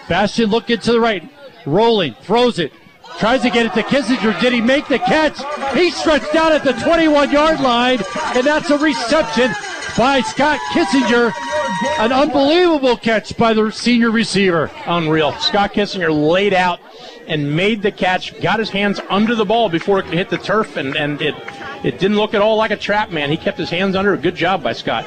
Bastion 0.09 0.49
looking 0.49 0.79
to 0.79 0.91
the 0.91 0.99
right. 0.99 1.23
Rolling. 1.65 2.13
Throws 2.15 2.59
it. 2.59 2.73
Tries 3.19 3.41
to 3.43 3.49
get 3.49 3.65
it 3.65 3.73
to 3.73 3.83
Kissinger. 3.83 4.39
Did 4.41 4.53
he 4.53 4.61
make 4.61 4.87
the 4.87 4.99
catch? 4.99 5.37
He 5.75 5.91
stretched 5.91 6.35
out 6.35 6.51
at 6.51 6.63
the 6.63 6.73
21 6.73 7.31
yard 7.31 7.59
line, 7.59 7.99
and 8.35 8.45
that's 8.45 8.69
a 8.69 8.77
reception 8.77 9.51
by 9.97 10.21
Scott 10.21 10.59
Kissinger. 10.71 11.31
An 11.99 12.11
unbelievable 12.11 12.97
catch 12.97 13.35
by 13.37 13.53
the 13.53 13.71
senior 13.71 14.11
receiver. 14.11 14.71
Unreal. 14.85 15.33
Scott 15.39 15.73
Kissinger 15.73 16.11
laid 16.11 16.53
out 16.53 16.79
and 17.27 17.55
made 17.55 17.81
the 17.81 17.91
catch, 17.91 18.39
got 18.41 18.59
his 18.59 18.69
hands 18.69 18.99
under 19.09 19.35
the 19.35 19.45
ball 19.45 19.69
before 19.69 19.99
it 19.99 20.03
could 20.03 20.13
hit 20.13 20.29
the 20.29 20.37
turf, 20.37 20.75
and, 20.75 20.95
and 20.95 21.21
it, 21.21 21.35
it 21.83 21.99
didn't 21.99 22.17
look 22.17 22.33
at 22.33 22.41
all 22.41 22.57
like 22.57 22.71
a 22.71 22.77
trap, 22.77 23.11
man. 23.11 23.29
He 23.29 23.37
kept 23.37 23.57
his 23.57 23.69
hands 23.69 23.95
under. 23.95 24.13
A 24.13 24.17
good 24.17 24.35
job 24.35 24.63
by 24.63 24.73
Scott. 24.73 25.05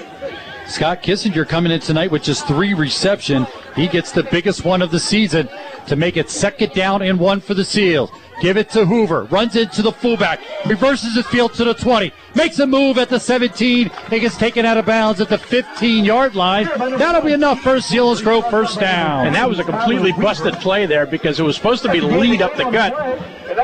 Scott 0.67 1.02
Kissinger 1.02 1.49
coming 1.49 1.73
in 1.73 1.81
tonight 1.81 2.10
with 2.10 2.23
just 2.23 2.47
three 2.47 2.75
reception. 2.75 3.47
He 3.77 3.89
gets 3.89 4.11
the 4.11 4.23
biggest 4.25 4.65
one 4.65 4.81
of 4.81 4.91
the 4.91 4.99
season 4.99 5.49
to 5.87 5.97
make 5.97 6.17
it 6.17 6.31
second 6.31 6.73
down 6.73 7.03
and 7.03 7.21
one 7.21 7.41
for 7.41 7.53
the 7.53 7.65
Seals. 7.65 8.11
Give 8.41 8.57
it 8.57 8.69
to 8.71 8.85
Hoover. 8.85 9.25
Runs 9.25 9.57
into 9.57 9.83
the 9.83 9.93
fullback. 9.93 10.41
Reverses 10.67 11.15
his 11.15 11.27
field 11.27 11.55
to 11.55 11.65
the 11.65 11.75
20. 11.75 12.13
Makes 12.35 12.59
a 12.59 12.67
move 12.67 12.99
at 12.99 13.09
the 13.09 13.19
17. 13.19 13.91
He 14.11 14.21
gets 14.21 14.37
taken 14.37 14.67
out 14.67 14.77
of 14.77 14.85
bounds 14.85 15.21
at 15.21 15.29
the 15.29 15.39
15 15.39 16.05
yard 16.05 16.35
line. 16.35 16.67
That'll 16.99 17.23
be 17.23 17.33
enough 17.33 17.61
for 17.61 17.77
Selinsgrove 17.77 18.51
first 18.51 18.79
down. 18.79 19.27
And 19.27 19.35
that 19.35 19.49
was 19.49 19.59
a 19.59 19.65
completely 19.65 20.13
busted 20.13 20.55
play 20.55 20.87
there 20.87 21.07
because 21.07 21.41
it 21.41 21.45
was 21.45 21.57
supposed 21.57 21.83
to 21.85 21.91
be 21.91 22.01
lead 22.01 22.43
up 22.43 22.55
the 22.57 22.65
gut. 22.65 22.95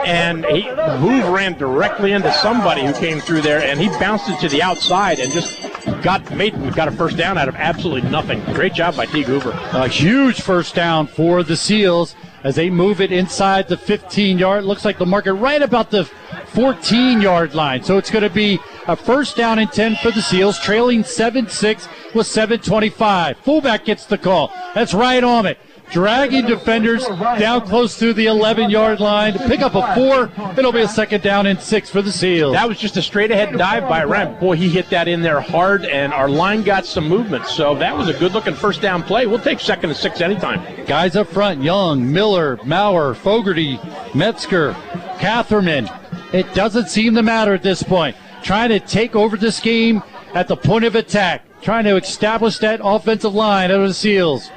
And 0.06 0.44
he, 0.46 0.62
Hoover 0.62 1.30
ran 1.30 1.58
directly 1.58 2.12
into 2.12 2.32
somebody 2.32 2.84
who 2.84 2.94
came 2.94 3.20
through 3.20 3.42
there, 3.42 3.62
and 3.62 3.78
he 3.78 3.88
bounced 4.00 4.28
it 4.30 4.40
to 4.40 4.48
the 4.48 4.62
outside 4.62 5.18
and 5.18 5.30
just 5.32 5.60
got 6.02 6.34
made 6.34 6.54
got 6.74 6.88
a 6.88 6.92
first 6.92 7.16
down 7.16 7.36
out 7.36 7.48
of 7.48 7.56
absolutely 7.56 8.08
nothing. 8.08 8.42
Great 8.54 8.72
job 8.72 8.96
by 8.96 9.04
T. 9.04 9.22
Hoover. 9.22 9.50
A 9.72 9.86
huge 9.86 10.40
first 10.40 10.74
down 10.74 11.06
for 11.06 11.42
the 11.42 11.56
Seals 11.56 12.14
as 12.44 12.56
they 12.56 12.70
move 12.70 13.00
it 13.00 13.12
inside 13.12 13.68
the 13.68 13.76
15 13.76 14.38
yard. 14.38 14.64
Looks 14.64 14.84
like 14.84 14.98
the 14.98 15.06
market 15.06 15.34
right 15.34 15.62
about 15.62 15.90
the 15.90 16.04
14 16.46 17.20
yard 17.20 17.54
line. 17.54 17.82
So 17.82 17.98
it's 17.98 18.10
going 18.10 18.24
to 18.24 18.30
be 18.30 18.58
a 18.86 18.96
first 18.96 19.36
down 19.36 19.58
and 19.58 19.70
10 19.70 19.96
for 19.96 20.10
the 20.10 20.22
Seals, 20.22 20.58
trailing 20.58 21.04
7 21.04 21.48
6 21.48 21.88
with 22.14 22.26
7.25. 22.26 23.36
Fullback 23.36 23.84
gets 23.84 24.06
the 24.06 24.18
call. 24.18 24.52
That's 24.74 24.94
right 24.94 25.22
on 25.22 25.32
Almond. 25.32 25.56
Dragging 25.92 26.46
defenders 26.46 27.06
down 27.06 27.66
close 27.66 27.98
to 27.98 28.14
the 28.14 28.24
11 28.24 28.70
yard 28.70 28.98
line. 28.98 29.34
to 29.34 29.46
Pick 29.46 29.60
up 29.60 29.74
a 29.74 29.94
four. 29.94 30.30
It'll 30.56 30.72
be 30.72 30.80
a 30.80 30.88
second 30.88 31.22
down 31.22 31.46
and 31.46 31.60
six 31.60 31.90
for 31.90 32.00
the 32.00 32.10
Seals. 32.10 32.54
That 32.54 32.66
was 32.66 32.78
just 32.78 32.96
a 32.96 33.02
straight 33.02 33.30
ahead 33.30 33.56
dive 33.58 33.86
by 33.88 34.04
Rem. 34.04 34.38
Boy, 34.40 34.56
he 34.56 34.70
hit 34.70 34.88
that 34.88 35.06
in 35.06 35.20
there 35.20 35.40
hard, 35.40 35.84
and 35.84 36.14
our 36.14 36.30
line 36.30 36.62
got 36.62 36.86
some 36.86 37.06
movement. 37.06 37.46
So 37.46 37.74
that 37.74 37.94
was 37.94 38.08
a 38.08 38.14
good 38.14 38.32
looking 38.32 38.54
first 38.54 38.80
down 38.80 39.02
play. 39.02 39.26
We'll 39.26 39.38
take 39.38 39.60
second 39.60 39.90
and 39.90 39.98
six 39.98 40.22
anytime. 40.22 40.62
Guys 40.86 41.14
up 41.14 41.28
front 41.28 41.62
Young, 41.62 42.10
Miller, 42.10 42.58
Maurer, 42.64 43.14
Fogarty, 43.14 43.78
Metzger, 44.14 44.72
Catherman. 45.18 45.90
It 46.32 46.52
doesn't 46.54 46.88
seem 46.88 47.14
to 47.16 47.22
matter 47.22 47.52
at 47.52 47.62
this 47.62 47.82
point. 47.82 48.16
Trying 48.42 48.70
to 48.70 48.80
take 48.80 49.14
over 49.14 49.36
this 49.36 49.60
game 49.60 50.02
at 50.32 50.48
the 50.48 50.56
point 50.56 50.84
of 50.84 50.94
attack, 50.94 51.44
trying 51.60 51.84
to 51.84 51.96
establish 51.96 52.56
that 52.58 52.80
offensive 52.82 53.34
line 53.34 53.70
of 53.70 53.86
the 53.86 53.92
Seals. 53.92 54.50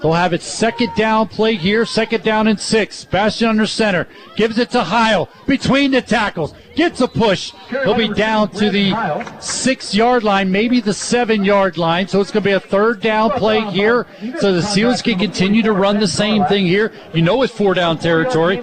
They'll 0.00 0.12
have 0.12 0.32
it 0.32 0.42
second 0.42 0.94
down 0.96 1.28
play 1.28 1.56
here, 1.56 1.84
second 1.84 2.24
down 2.24 2.46
and 2.46 2.58
six. 2.58 3.04
Bastion 3.04 3.48
under 3.48 3.66
center. 3.66 4.08
Gives 4.34 4.58
it 4.58 4.70
to 4.70 4.82
Heil 4.82 5.28
between 5.46 5.90
the 5.90 6.00
tackles. 6.00 6.54
Gets 6.74 7.02
a 7.02 7.08
push. 7.08 7.52
He'll 7.68 7.94
be 7.94 8.08
down 8.08 8.50
to 8.52 8.70
the 8.70 8.94
six 9.40 9.94
yard 9.94 10.24
line, 10.24 10.50
maybe 10.50 10.80
the 10.80 10.94
seven 10.94 11.44
yard 11.44 11.76
line. 11.76 12.08
So 12.08 12.20
it's 12.20 12.30
going 12.30 12.42
to 12.42 12.48
be 12.48 12.54
a 12.54 12.60
third 12.60 13.00
down 13.00 13.32
play 13.32 13.60
here. 13.70 14.06
So 14.38 14.54
the 14.54 14.62
Seals 14.62 15.02
can 15.02 15.18
continue 15.18 15.62
to 15.62 15.72
run 15.72 16.00
the 16.00 16.08
same 16.08 16.44
thing 16.46 16.66
here. 16.66 16.92
You 17.12 17.20
know 17.20 17.42
it's 17.42 17.52
four 17.52 17.74
down 17.74 17.98
territory. 17.98 18.56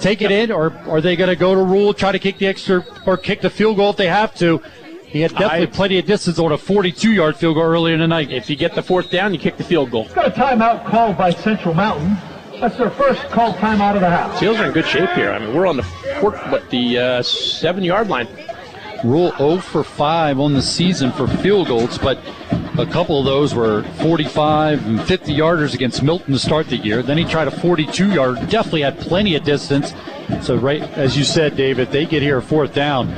Take 0.00 0.22
it 0.22 0.32
in, 0.32 0.50
or 0.50 0.72
are 0.88 1.00
they 1.00 1.14
going 1.14 1.30
to 1.30 1.36
go 1.36 1.54
to 1.54 1.62
rule, 1.62 1.94
try 1.94 2.10
to 2.10 2.18
kick 2.18 2.38
the 2.38 2.46
extra, 2.46 2.84
or 3.06 3.16
kick 3.16 3.40
the 3.40 3.50
field 3.50 3.76
goal 3.76 3.90
if 3.90 3.96
they 3.96 4.08
have 4.08 4.34
to? 4.36 4.60
He 5.06 5.20
had 5.20 5.32
definitely 5.32 5.66
I- 5.68 5.70
plenty 5.70 5.98
of 5.98 6.06
distance 6.06 6.38
on 6.38 6.52
a 6.52 6.58
42 6.58 7.12
yard 7.12 7.36
field 7.36 7.54
goal 7.54 7.64
earlier 7.64 7.94
in 7.94 8.00
the 8.00 8.08
night. 8.08 8.30
If 8.30 8.50
you 8.50 8.56
get 8.56 8.74
the 8.74 8.82
fourth 8.82 9.10
down, 9.10 9.32
you 9.32 9.40
kick 9.40 9.56
the 9.56 9.64
field 9.64 9.90
goal. 9.90 10.08
Got 10.14 10.28
a 10.28 10.30
timeout 10.30 10.84
called 10.86 11.16
by 11.16 11.30
Central 11.30 11.74
Mountain. 11.74 12.16
That's 12.60 12.76
their 12.76 12.90
first 12.90 13.22
called 13.28 13.54
timeout 13.56 13.94
of 13.94 14.00
the 14.00 14.10
half. 14.10 14.38
Seals 14.38 14.58
are 14.58 14.66
in 14.66 14.72
good 14.72 14.86
shape 14.86 15.10
here. 15.10 15.30
I 15.30 15.38
mean, 15.38 15.54
we're 15.54 15.66
on 15.66 15.76
the 15.76 15.82
four, 16.20 16.32
what 16.48 16.68
the 16.70 16.98
uh, 16.98 17.22
seven 17.22 17.84
yard 17.84 18.08
line. 18.08 18.28
Rule 19.04 19.30
0 19.36 19.58
for 19.58 19.84
5 19.84 20.40
on 20.40 20.54
the 20.54 20.62
season 20.62 21.12
for 21.12 21.28
field 21.28 21.68
goals, 21.68 21.98
but 21.98 22.18
a 22.78 22.86
couple 22.86 23.18
of 23.18 23.26
those 23.26 23.54
were 23.54 23.82
45 24.00 24.86
and 24.86 25.02
50 25.02 25.36
yarders 25.36 25.74
against 25.74 26.02
Milton 26.02 26.32
to 26.32 26.38
start 26.38 26.68
the 26.68 26.78
year. 26.78 27.02
Then 27.02 27.18
he 27.18 27.24
tried 27.26 27.46
a 27.46 27.50
42 27.50 28.12
yard, 28.12 28.36
definitely 28.48 28.82
had 28.82 28.98
plenty 28.98 29.36
of 29.36 29.44
distance. 29.44 29.92
So, 30.40 30.56
right 30.56 30.82
as 30.82 31.16
you 31.16 31.24
said, 31.24 31.56
David, 31.56 31.90
they 31.92 32.06
get 32.06 32.22
here 32.22 32.40
fourth 32.40 32.74
down. 32.74 33.08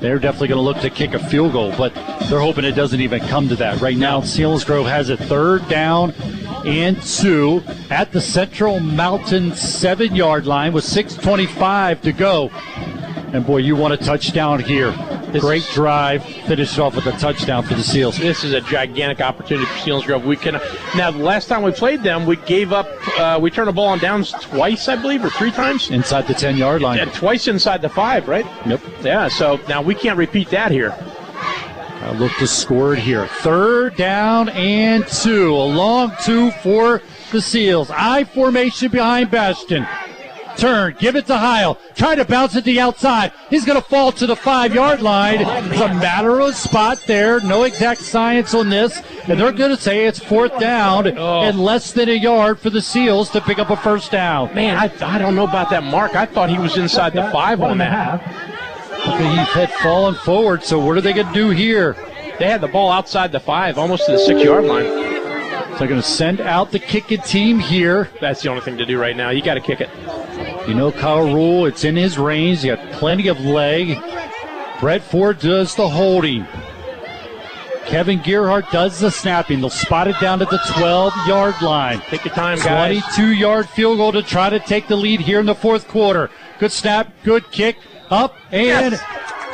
They're 0.00 0.18
definitely 0.18 0.48
going 0.48 0.58
to 0.58 0.62
look 0.62 0.80
to 0.80 0.90
kick 0.90 1.12
a 1.12 1.18
field 1.18 1.52
goal, 1.52 1.74
but 1.76 1.94
they're 2.28 2.40
hoping 2.40 2.64
it 2.64 2.72
doesn't 2.72 3.00
even 3.00 3.20
come 3.20 3.48
to 3.48 3.56
that. 3.56 3.80
Right 3.80 3.96
now, 3.96 4.20
Selinsgrove 4.20 4.88
has 4.88 5.10
a 5.10 5.16
third 5.16 5.68
down 5.68 6.12
and 6.64 7.00
two 7.02 7.62
at 7.90 8.10
the 8.12 8.20
Central 8.20 8.80
Mountain 8.80 9.54
seven 9.54 10.14
yard 10.14 10.46
line 10.46 10.72
with 10.72 10.84
6.25 10.84 12.00
to 12.02 12.12
go. 12.12 12.50
And 13.32 13.46
boy, 13.46 13.58
you 13.58 13.76
want 13.76 13.94
a 13.94 13.96
touchdown 13.96 14.58
here. 14.58 14.92
Great 15.38 15.64
drive, 15.72 16.24
finished 16.24 16.76
off 16.80 16.96
with 16.96 17.06
a 17.06 17.12
touchdown 17.12 17.62
for 17.62 17.74
the 17.74 17.82
Seals. 17.82 18.18
This 18.18 18.42
is 18.42 18.52
a 18.52 18.60
gigantic 18.60 19.20
opportunity 19.20 19.66
for 19.66 19.74
Selinsgrove. 19.74 20.24
We 20.24 20.36
can 20.36 20.54
now. 20.96 21.12
The 21.12 21.18
last 21.18 21.46
time 21.46 21.62
we 21.62 21.70
played 21.70 22.02
them, 22.02 22.26
we 22.26 22.34
gave 22.36 22.72
up. 22.72 22.88
Uh, 23.16 23.38
we 23.40 23.52
turned 23.52 23.68
the 23.68 23.72
ball 23.72 23.86
on 23.86 24.00
downs 24.00 24.32
twice, 24.32 24.88
I 24.88 24.96
believe, 24.96 25.24
or 25.24 25.30
three 25.30 25.52
times 25.52 25.90
inside 25.90 26.26
the 26.26 26.34
ten 26.34 26.56
yard 26.56 26.82
line. 26.82 27.06
Twice 27.10 27.46
inside 27.46 27.82
the 27.82 27.88
five, 27.88 28.26
right? 28.26 28.46
Yep. 28.66 28.80
Yeah. 29.02 29.28
So 29.28 29.60
now 29.68 29.80
we 29.80 29.94
can't 29.94 30.18
repeat 30.18 30.50
that 30.50 30.72
here. 30.72 30.92
I 32.02 32.12
look 32.12 32.32
to 32.38 32.46
score 32.48 32.94
it 32.94 32.98
here. 32.98 33.26
Third 33.26 33.94
down 33.94 34.48
and 34.48 35.06
two. 35.06 35.54
A 35.54 35.54
long 35.54 36.12
two 36.24 36.50
for 36.50 37.00
the 37.30 37.40
Seals. 37.40 37.90
I 37.92 38.24
formation 38.24 38.90
behind 38.90 39.30
Bastion. 39.30 39.86
Turn, 40.60 40.94
give 40.98 41.16
it 41.16 41.26
to 41.26 41.38
Heil. 41.38 41.78
Try 41.94 42.14
to 42.14 42.24
bounce 42.24 42.54
it 42.54 42.60
to 42.60 42.64
the 42.66 42.80
outside. 42.80 43.32
He's 43.48 43.64
going 43.64 43.80
to 43.80 43.88
fall 43.88 44.12
to 44.12 44.26
the 44.26 44.36
five 44.36 44.74
yard 44.74 45.00
line. 45.00 45.40
It's 45.40 45.80
a 45.80 45.88
matter 45.94 46.38
of 46.40 46.54
spot 46.54 47.02
there. 47.06 47.40
No 47.40 47.62
exact 47.62 48.02
science 48.02 48.52
on 48.52 48.68
this. 48.68 49.00
And 49.26 49.40
they're 49.40 49.52
going 49.52 49.74
to 49.74 49.80
say 49.80 50.06
it's 50.06 50.18
fourth 50.18 50.58
down 50.60 51.16
oh. 51.16 51.42
and 51.42 51.58
less 51.58 51.92
than 51.92 52.10
a 52.10 52.14
yard 52.14 52.58
for 52.58 52.68
the 52.68 52.82
Seals 52.82 53.30
to 53.30 53.40
pick 53.40 53.58
up 53.58 53.70
a 53.70 53.76
first 53.76 54.10
down. 54.10 54.54
Man, 54.54 54.76
I, 54.76 54.92
I 55.02 55.18
don't 55.18 55.34
know 55.34 55.46
about 55.46 55.70
that 55.70 55.82
mark. 55.82 56.14
I 56.14 56.26
thought 56.26 56.50
he 56.50 56.58
was 56.58 56.76
inside 56.76 57.14
the 57.14 57.30
five 57.30 57.62
on 57.62 57.78
that. 57.78 58.20
He 59.00 59.36
had 59.58 59.72
fallen 59.74 60.14
forward, 60.14 60.62
so 60.62 60.78
what 60.78 60.96
are 60.98 61.00
they 61.00 61.14
going 61.14 61.28
to 61.28 61.32
do 61.32 61.48
here? 61.50 61.96
They 62.38 62.46
had 62.46 62.60
the 62.60 62.68
ball 62.68 62.90
outside 62.90 63.32
the 63.32 63.40
five, 63.40 63.78
almost 63.78 64.06
to 64.06 64.12
the 64.12 64.18
six 64.18 64.42
yard 64.42 64.64
line. 64.64 65.09
So 65.80 65.86
they're 65.86 65.94
going 65.94 66.02
to 66.02 66.06
send 66.06 66.42
out 66.42 66.72
the 66.72 66.78
kicking 66.78 67.22
team 67.22 67.58
here. 67.58 68.10
That's 68.20 68.42
the 68.42 68.50
only 68.50 68.60
thing 68.60 68.76
to 68.76 68.84
do 68.84 69.00
right 69.00 69.16
now. 69.16 69.30
You 69.30 69.40
got 69.40 69.54
to 69.54 69.62
kick 69.62 69.80
it. 69.80 69.88
You 70.68 70.74
know 70.74 70.92
Kyle 70.92 71.32
Rule, 71.32 71.64
it's 71.64 71.84
in 71.84 71.96
his 71.96 72.18
range. 72.18 72.62
You 72.62 72.76
got 72.76 72.92
plenty 72.92 73.28
of 73.28 73.40
leg. 73.40 73.96
Brett 74.78 75.00
Ford 75.00 75.38
does 75.38 75.74
the 75.74 75.88
holding. 75.88 76.46
Kevin 77.86 78.18
Gearhart 78.18 78.70
does 78.70 79.00
the 79.00 79.10
snapping. 79.10 79.60
They'll 79.60 79.70
spot 79.70 80.06
it 80.06 80.20
down 80.20 80.40
to 80.40 80.44
the 80.44 80.60
12 80.76 81.14
yard 81.26 81.54
line. 81.62 82.02
Take 82.10 82.26
your 82.26 82.34
time, 82.34 82.58
guys. 82.58 83.00
22 83.16 83.32
yard 83.32 83.66
field 83.66 83.96
goal 83.96 84.12
to 84.12 84.22
try 84.22 84.50
to 84.50 84.60
take 84.60 84.86
the 84.86 84.96
lead 84.96 85.20
here 85.20 85.40
in 85.40 85.46
the 85.46 85.54
fourth 85.54 85.88
quarter. 85.88 86.28
Good 86.58 86.72
snap, 86.72 87.10
good 87.24 87.50
kick, 87.52 87.78
up 88.10 88.36
and 88.52 88.92
Yes. 88.92 89.00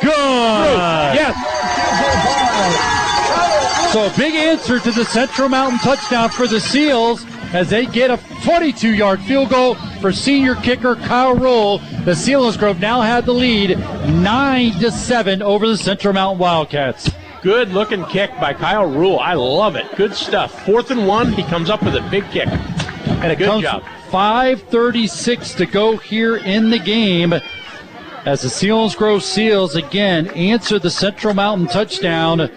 good. 0.01 1.15
Yes. 1.15 2.96
So 3.97 4.05
a 4.05 4.15
big 4.15 4.35
answer 4.35 4.79
to 4.79 4.91
the 4.91 5.05
Central 5.05 5.49
Mountain 5.49 5.79
touchdown 5.79 6.29
for 6.29 6.45
the 6.45 6.59
Seals 6.59 7.25
as 7.51 7.71
they 7.71 7.87
get 7.87 8.11
a 8.11 8.19
22 8.43 8.93
yard 8.93 9.19
field 9.21 9.49
goal 9.49 9.73
for 10.01 10.11
senior 10.11 10.53
kicker 10.53 10.95
Kyle 10.97 11.33
Roll. 11.33 11.79
The 11.79 12.11
Selinsgrove 12.11 12.79
now 12.79 13.01
have 13.01 13.25
the 13.25 13.33
lead 13.33 13.79
9 13.79 14.71
to 14.73 14.91
7 14.91 15.41
over 15.41 15.67
the 15.67 15.77
Central 15.77 16.13
Mountain 16.13 16.37
Wildcats. 16.37 17.09
Good 17.41 17.69
looking 17.69 18.05
kick 18.05 18.29
by 18.39 18.53
Kyle 18.53 18.85
Rule. 18.85 19.17
I 19.17 19.33
love 19.33 19.75
it. 19.75 19.87
Good 19.95 20.13
stuff. 20.13 20.63
Fourth 20.63 20.91
and 20.91 21.07
one. 21.07 21.33
He 21.33 21.41
comes 21.41 21.71
up 21.71 21.81
with 21.81 21.95
a 21.95 22.07
big 22.11 22.29
kick. 22.29 22.49
And 22.49 23.31
a 23.31 23.35
good 23.35 23.47
Comes 23.47 23.63
job. 23.63 23.81
5.36 24.11 25.57
to 25.57 25.65
go 25.65 25.97
here 25.97 26.37
in 26.37 26.69
the 26.69 26.77
game 26.77 27.33
as 28.27 28.43
the 28.43 28.47
Selinsgrove 28.47 29.23
Seals 29.23 29.75
again 29.75 30.27
answer 30.27 30.77
the 30.77 30.91
Central 30.91 31.33
Mountain 31.33 31.69
touchdown 31.69 32.51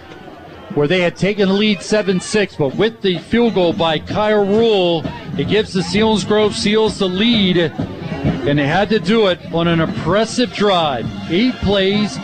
where 0.75 0.87
they 0.87 1.01
had 1.01 1.17
taken 1.17 1.49
the 1.49 1.55
lead 1.55 1.79
7-6, 1.79 2.59
but 2.59 2.75
with 2.77 3.03
the 3.03 3.19
field 3.19 3.55
goal 3.55 3.73
by 3.73 3.99
Kyle 3.99 4.45
Rule, 4.45 5.03
it 5.39 5.49
gives 5.49 5.73
the 5.73 5.81
Selinsgrove 5.81 6.53
Seals 6.53 6.99
the 6.99 7.09
lead, 7.09 7.57
and 7.57 8.59
they 8.59 8.67
had 8.67 8.89
to 8.91 8.99
do 8.99 9.29
it 9.29 9.41
on 9.53 9.69
an 9.69 9.81
impressive 9.81 10.53
drive. 10.53 11.07
Eight 11.31 11.55
plays, 11.57 12.19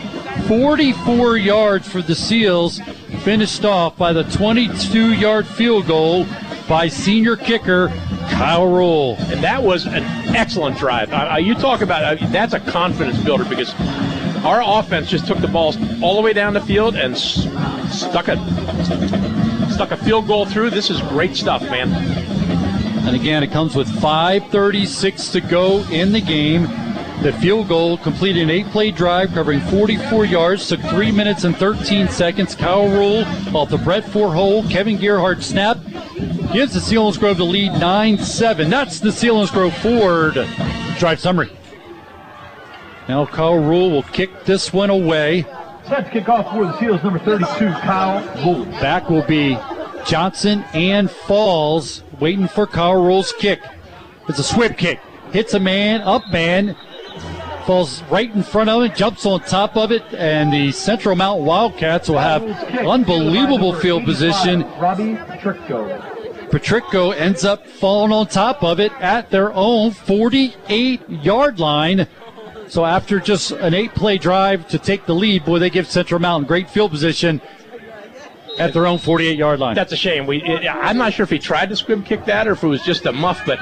44 0.47 1.37
yards 1.37 1.87
for 1.87 2.01
the 2.01 2.15
Seals, 2.15 2.79
finished 3.23 3.65
off 3.65 3.97
by 3.97 4.13
the 4.13 4.23
22-yard 4.23 5.45
field 5.45 5.87
goal 5.87 6.25
by 6.67 6.87
senior 6.87 7.35
kicker 7.35 7.89
Kyle 8.29 8.67
Rule. 8.67 9.15
And 9.19 9.43
that 9.43 9.61
was 9.63 9.85
an 9.85 10.03
excellent 10.35 10.77
drive. 10.77 11.11
Uh, 11.11 11.31
uh, 11.33 11.37
you 11.37 11.55
talk 11.55 11.81
about 11.81 12.21
uh, 12.21 12.27
that's 12.27 12.53
a 12.53 12.59
confidence 12.59 13.17
builder 13.23 13.45
because 13.45 13.73
our 14.43 14.61
offense 14.63 15.09
just 15.09 15.27
took 15.27 15.39
the 15.39 15.47
ball 15.47 15.73
all 16.03 16.15
the 16.15 16.21
way 16.21 16.33
down 16.33 16.53
the 16.53 16.61
field 16.61 16.95
and 16.95 17.17
stuck 17.99 18.27
a 18.27 18.37
stuck 19.71 19.91
a 19.91 19.97
field 19.97 20.27
goal 20.27 20.45
through. 20.45 20.69
This 20.69 20.89
is 20.89 21.01
great 21.01 21.35
stuff, 21.35 21.61
man. 21.63 21.91
And 23.07 23.15
again, 23.15 23.41
it 23.43 23.51
comes 23.51 23.75
with 23.75 23.87
5.36 23.87 25.31
to 25.31 25.41
go 25.41 25.83
in 25.91 26.11
the 26.11 26.21
game. 26.21 26.63
The 27.21 27.33
field 27.33 27.67
goal 27.67 27.97
completed 27.97 28.43
an 28.43 28.49
eight 28.49 28.67
play 28.67 28.91
drive 28.91 29.33
covering 29.33 29.59
44 29.61 30.25
yards, 30.25 30.67
took 30.67 30.81
3 30.81 31.11
minutes 31.11 31.43
and 31.43 31.55
13 31.55 32.09
seconds. 32.09 32.53
Kyle 32.53 32.87
Rule 32.87 33.23
off 33.55 33.69
the 33.69 33.77
Brett 33.77 34.07
Ford 34.07 34.33
hole. 34.33 34.63
Kevin 34.69 34.97
Gearhart 34.97 35.41
snap 35.41 35.77
gives 36.53 36.73
the 36.73 36.79
Selinsgrove 36.79 37.37
the 37.37 37.43
lead 37.43 37.71
9 37.79 38.17
7. 38.17 38.69
That's 38.69 38.99
the 38.99 39.09
Selinsgrove 39.09 39.73
Ford 39.81 40.33
drive 40.99 41.19
summary. 41.19 41.49
Now 43.07 43.25
Kyle 43.25 43.57
Rule 43.57 43.89
will 43.89 44.03
kick 44.03 44.43
this 44.43 44.71
one 44.71 44.89
away. 44.89 45.45
Set 45.87 46.05
to 46.05 46.11
kick 46.11 46.27
off 46.27 46.53
for 46.53 46.65
the 46.65 46.77
Seals, 46.79 47.01
number 47.03 47.19
32, 47.19 47.45
Kyle 47.79 48.45
Rule. 48.45 48.65
Back 48.81 49.09
will 49.09 49.25
be 49.25 49.57
Johnson 50.05 50.65
and 50.73 51.09
Falls 51.09 52.03
waiting 52.19 52.47
for 52.47 52.67
Kyle 52.67 53.01
Rule's 53.01 53.31
kick. 53.31 53.61
It's 54.27 54.39
a 54.39 54.43
swift 54.43 54.77
kick. 54.77 54.99
Hits 55.31 55.53
a 55.53 55.59
man, 55.59 56.01
up 56.01 56.23
man, 56.29 56.75
falls 57.65 58.01
right 58.03 58.33
in 58.33 58.43
front 58.43 58.69
of 58.69 58.83
it, 58.83 58.95
jumps 58.95 59.25
on 59.25 59.41
top 59.41 59.77
of 59.77 59.91
it, 59.91 60.03
and 60.13 60.51
the 60.51 60.71
Central 60.71 61.15
Mountain 61.15 61.45
Wildcats 61.45 62.09
will 62.09 62.17
have 62.17 62.43
unbelievable 62.85 63.73
field 63.73 64.03
position. 64.05 64.63
Robbie 64.79 65.15
Patrico. 65.15 66.01
Patrico 66.49 67.11
ends 67.11 67.43
up 67.43 67.67
falling 67.67 68.11
on 68.11 68.27
top 68.27 68.63
of 68.63 68.79
it 68.79 68.91
at 69.01 69.29
their 69.31 69.53
own 69.53 69.91
48 69.91 71.09
yard 71.09 71.59
line. 71.59 72.07
So 72.67 72.85
after 72.85 73.19
just 73.19 73.51
an 73.51 73.73
eight 73.73 73.93
play 73.93 74.17
drive 74.17 74.67
to 74.69 74.79
take 74.79 75.05
the 75.05 75.15
lead, 75.15 75.45
boy, 75.45 75.59
they 75.59 75.69
give 75.69 75.87
Central 75.87 76.19
Mountain 76.19 76.47
great 76.47 76.69
field 76.69 76.91
position 76.91 77.41
at 78.59 78.73
their 78.73 78.87
own 78.87 78.97
48 78.97 79.37
yard 79.37 79.59
line. 79.59 79.75
That's 79.75 79.93
a 79.93 79.97
shame. 79.97 80.25
We, 80.25 80.43
it, 80.43 80.67
I'm 80.67 80.97
not 80.97 81.13
sure 81.13 81.23
if 81.23 81.29
he 81.29 81.39
tried 81.39 81.69
to 81.69 81.75
squib 81.75 82.05
kick 82.05 82.25
that 82.25 82.47
or 82.47 82.53
if 82.53 82.63
it 82.63 82.67
was 82.67 82.81
just 82.83 83.05
a 83.05 83.11
muff, 83.11 83.41
but 83.45 83.59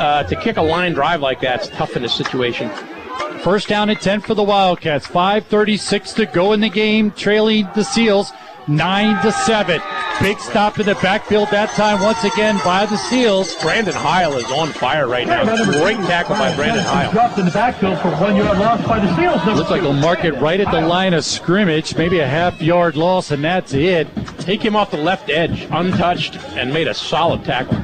uh, 0.00 0.24
to 0.24 0.36
kick 0.36 0.56
a 0.56 0.62
line 0.62 0.94
drive 0.94 1.20
like 1.20 1.40
that's 1.40 1.68
tough 1.68 1.96
in 1.96 2.02
this 2.02 2.14
situation. 2.14 2.70
First 3.42 3.68
down 3.68 3.88
at 3.90 4.00
10 4.00 4.22
for 4.22 4.34
the 4.34 4.42
Wildcats. 4.42 5.06
5.36 5.06 6.14
to 6.16 6.26
go 6.26 6.52
in 6.52 6.60
the 6.60 6.68
game, 6.68 7.10
trailing 7.10 7.68
the 7.74 7.84
Seals 7.84 8.32
9 8.68 9.22
to 9.22 9.32
7. 9.32 9.80
Big 10.20 10.38
stop 10.38 10.78
in 10.78 10.86
the 10.86 10.94
backfield 10.96 11.48
that 11.50 11.70
time 11.70 12.00
once 12.02 12.22
again 12.24 12.60
by 12.62 12.84
the 12.84 12.96
Seals. 12.96 13.54
Brandon 13.62 13.94
Heil 13.94 14.34
is 14.34 14.44
on 14.52 14.68
fire 14.68 15.08
right 15.08 15.26
now. 15.26 15.44
Great 15.64 15.96
tackle 15.96 16.36
by 16.36 16.54
Brandon 16.54 16.84
Heil. 16.84 17.10
Dropped 17.10 17.38
in 17.38 17.46
the 17.46 17.50
backfield 17.50 17.98
for 18.00 18.10
one 18.10 18.36
yard 18.36 18.58
loss 18.58 18.86
by 18.86 19.00
the 19.00 19.16
Seals. 19.16 19.36
Number 19.38 19.54
Looks 19.54 19.70
like 19.70 19.80
they'll 19.80 19.94
mark 19.94 20.24
it 20.24 20.32
right 20.32 20.60
at 20.60 20.70
the 20.70 20.82
line 20.82 21.14
of 21.14 21.24
scrimmage, 21.24 21.96
maybe 21.96 22.18
a 22.18 22.26
half 22.26 22.60
yard 22.60 22.96
loss, 22.96 23.30
and 23.30 23.42
that's 23.42 23.72
it. 23.72 24.08
Take 24.38 24.62
him 24.62 24.76
off 24.76 24.90
the 24.90 24.98
left 24.98 25.30
edge, 25.30 25.66
untouched, 25.70 26.36
and 26.56 26.72
made 26.72 26.86
a 26.86 26.94
solid 26.94 27.42
tackle. 27.44 27.78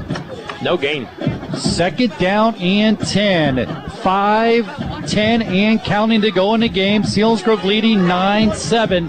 No 0.63 0.77
gain. 0.77 1.09
Second 1.55 2.17
down 2.19 2.55
and 2.57 3.01
10. 3.01 3.91
5, 3.91 5.09
10, 5.09 5.43
and 5.43 5.83
counting 5.83 6.21
to 6.21 6.31
go 6.31 6.53
in 6.55 6.61
the 6.61 6.69
game. 6.69 7.03
Selinsgrove 7.03 7.65
leading 7.65 8.07
9 8.07 8.55
7 8.55 9.09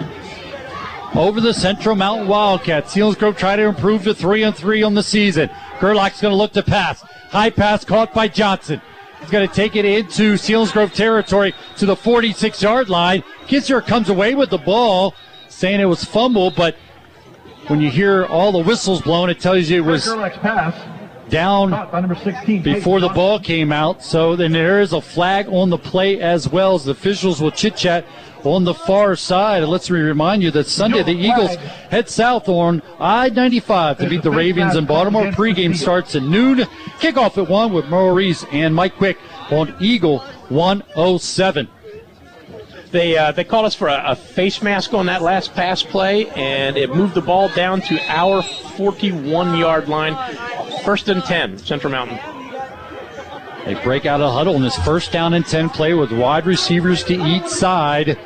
over 1.18 1.42
the 1.42 1.54
Central 1.54 1.96
Mountain 1.96 2.28
Wildcats. 2.28 2.94
Selinsgrove 2.94 3.38
try 3.38 3.56
to 3.56 3.64
improve 3.64 4.04
to 4.04 4.14
3 4.14 4.44
and 4.44 4.56
3 4.56 4.84
on 4.84 4.94
the 4.94 5.02
season. 5.02 5.50
Gerlach's 5.82 6.22
going 6.22 6.32
to 6.32 6.36
look 6.36 6.54
to 6.54 6.62
pass. 6.62 7.02
High 7.02 7.50
pass 7.50 7.84
caught 7.84 8.14
by 8.14 8.28
Johnson. 8.28 8.80
He's 9.20 9.32
going 9.32 9.48
to 9.48 9.54
take 9.54 9.76
it 9.76 9.84
into 9.84 10.36
Selinsgrove 10.36 10.94
territory 10.94 11.56
to 11.78 11.88
the 11.88 11.96
46 11.96 12.62
yard 12.62 12.90
line. 12.90 13.24
Kisser 13.48 13.82
comes 13.82 14.10
away 14.10 14.36
with 14.36 14.52
the 14.52 14.60
ball, 14.60 15.16
saying 15.50 15.82
it 15.82 15.86
was 15.86 16.04
fumble, 16.04 16.52
but 16.52 16.78
when 17.66 17.82
you 17.82 17.90
hear 17.90 18.26
all 18.26 18.52
the 18.52 18.62
whistles 18.62 19.02
blown, 19.02 19.32
it 19.32 19.40
tells 19.40 19.70
you 19.70 19.84
it 19.84 19.86
was 19.86 20.08
pass. 20.36 20.76
down 21.30 21.72
by 21.72 22.00
number 22.00 22.16
16. 22.16 22.62
before 22.62 23.00
the 23.00 23.10
ball 23.10 23.40
came 23.40 23.72
out. 23.72 24.04
So 24.04 24.36
then 24.36 24.52
there 24.52 24.82
is 24.82 24.94
a 24.94 25.02
flag 25.02 25.48
on 25.50 25.72
the 25.72 25.80
play 25.80 26.22
as 26.22 26.48
well 26.48 26.76
as 26.76 26.86
the 26.86 26.92
officials 26.92 27.42
will 27.42 27.52
chit 27.52 27.76
chat 27.76 28.06
on 28.54 28.64
the 28.64 28.74
far 28.74 29.16
side. 29.16 29.64
And 29.64 29.72
let's 29.72 29.90
remind 29.90 30.44
you 30.44 30.52
that 30.52 30.68
Sunday 30.68 31.04
the 31.04 31.12
Eagles 31.12 31.56
head 31.90 32.10
south 32.10 32.50
on 32.50 32.82
I 33.00 33.30
95 33.30 34.00
to 34.00 34.10
beat 34.10 34.24
the 34.24 34.32
Ravens 34.32 34.76
in 34.76 34.86
Baltimore. 34.86 35.26
Pregame 35.26 35.76
starts 35.76 36.16
at 36.16 36.24
noon. 36.24 36.60
Kickoff 37.00 37.38
at 37.38 37.50
1 37.50 37.74
with 37.74 37.90
Merrill 37.90 38.14
Reese 38.14 38.44
and 38.52 38.74
Mike 38.74 38.96
Quick 38.96 39.18
on 39.52 39.76
Eagle 39.80 40.20
107. 40.50 41.68
They 42.92 43.18
uh, 43.18 43.34
they 43.34 43.44
called 43.44 43.66
us 43.66 43.76
for 43.76 43.90
a, 43.90 44.12
a 44.12 44.16
face 44.16 44.62
mask 44.62 44.94
on 44.94 45.08
that 45.08 45.22
last 45.22 45.54
pass 45.54 45.84
play, 45.84 46.30
and 46.30 46.78
it 46.78 46.96
moved 46.96 47.16
the 47.16 47.22
ball 47.22 47.50
down 47.50 47.82
to 47.82 48.00
our 48.08 48.42
41 48.42 49.58
yard 49.58 49.90
line. 49.90 50.16
First 50.86 51.10
and 51.10 51.22
10, 51.24 51.58
Central 51.58 51.92
Mountain. 51.92 52.18
They 53.66 53.74
break 53.84 54.06
out 54.06 54.22
a 54.22 54.30
huddle 54.30 54.56
in 54.56 54.62
this 54.62 54.78
first 54.78 55.12
down 55.12 55.34
and 55.34 55.46
10 55.46 55.70
play 55.72 55.94
with 55.94 56.10
wide 56.14 56.46
receivers 56.46 57.04
to 57.04 57.14
each 57.14 57.48
side. 57.48 58.18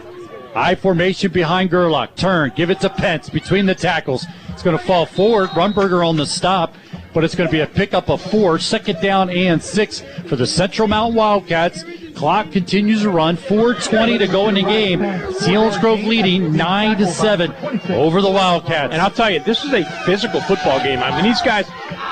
I 0.56 0.76
formation 0.76 1.32
behind 1.32 1.70
Gerlach. 1.70 2.16
Turn. 2.16 2.52
Give 2.56 2.70
it 2.70 2.80
to 2.82 2.90
Pence 2.90 3.30
between 3.30 3.66
the 3.66 3.76
tackles. 3.76 4.26
It's 4.50 4.64
going 4.64 4.78
to 4.78 4.84
fall 4.84 5.06
forward. 5.06 5.50
Runberger 5.52 6.08
on 6.08 6.18
the 6.18 6.26
stop, 6.26 6.76
but 7.14 7.24
it's 7.24 7.36
going 7.36 7.48
to 7.48 7.52
be 7.52 7.62
a 7.62 7.68
pickup 7.68 8.10
of 8.10 8.22
four. 8.22 8.60
Second 8.60 9.02
down 9.02 9.30
and 9.30 9.62
six 9.62 10.02
for 10.28 10.36
the 10.36 10.46
Central 10.46 10.88
Mountain 10.88 11.16
Wildcats. 11.16 11.84
Clock 12.16 12.52
continues 12.52 13.02
to 13.04 13.10
run. 13.10 13.38
4:20 13.38 14.20
to 14.20 14.28
go 14.28 14.50
in 14.50 14.56
the 14.56 14.64
game. 14.64 15.00
Selinsgrove 15.00 16.06
leading 16.06 16.54
nine 16.54 16.98
to 16.98 17.08
seven 17.08 17.54
over 17.90 18.22
the 18.22 18.30
Wildcats. 18.30 18.94
And 18.94 19.02
I'll 19.02 19.10
tell 19.10 19.30
you, 19.30 19.40
this 19.40 19.64
is 19.64 19.74
a 19.74 19.84
physical 20.06 20.42
football 20.42 20.80
game. 20.80 21.00
I 21.00 21.16
mean, 21.16 21.24
these 21.24 21.42
guys, 21.42 21.66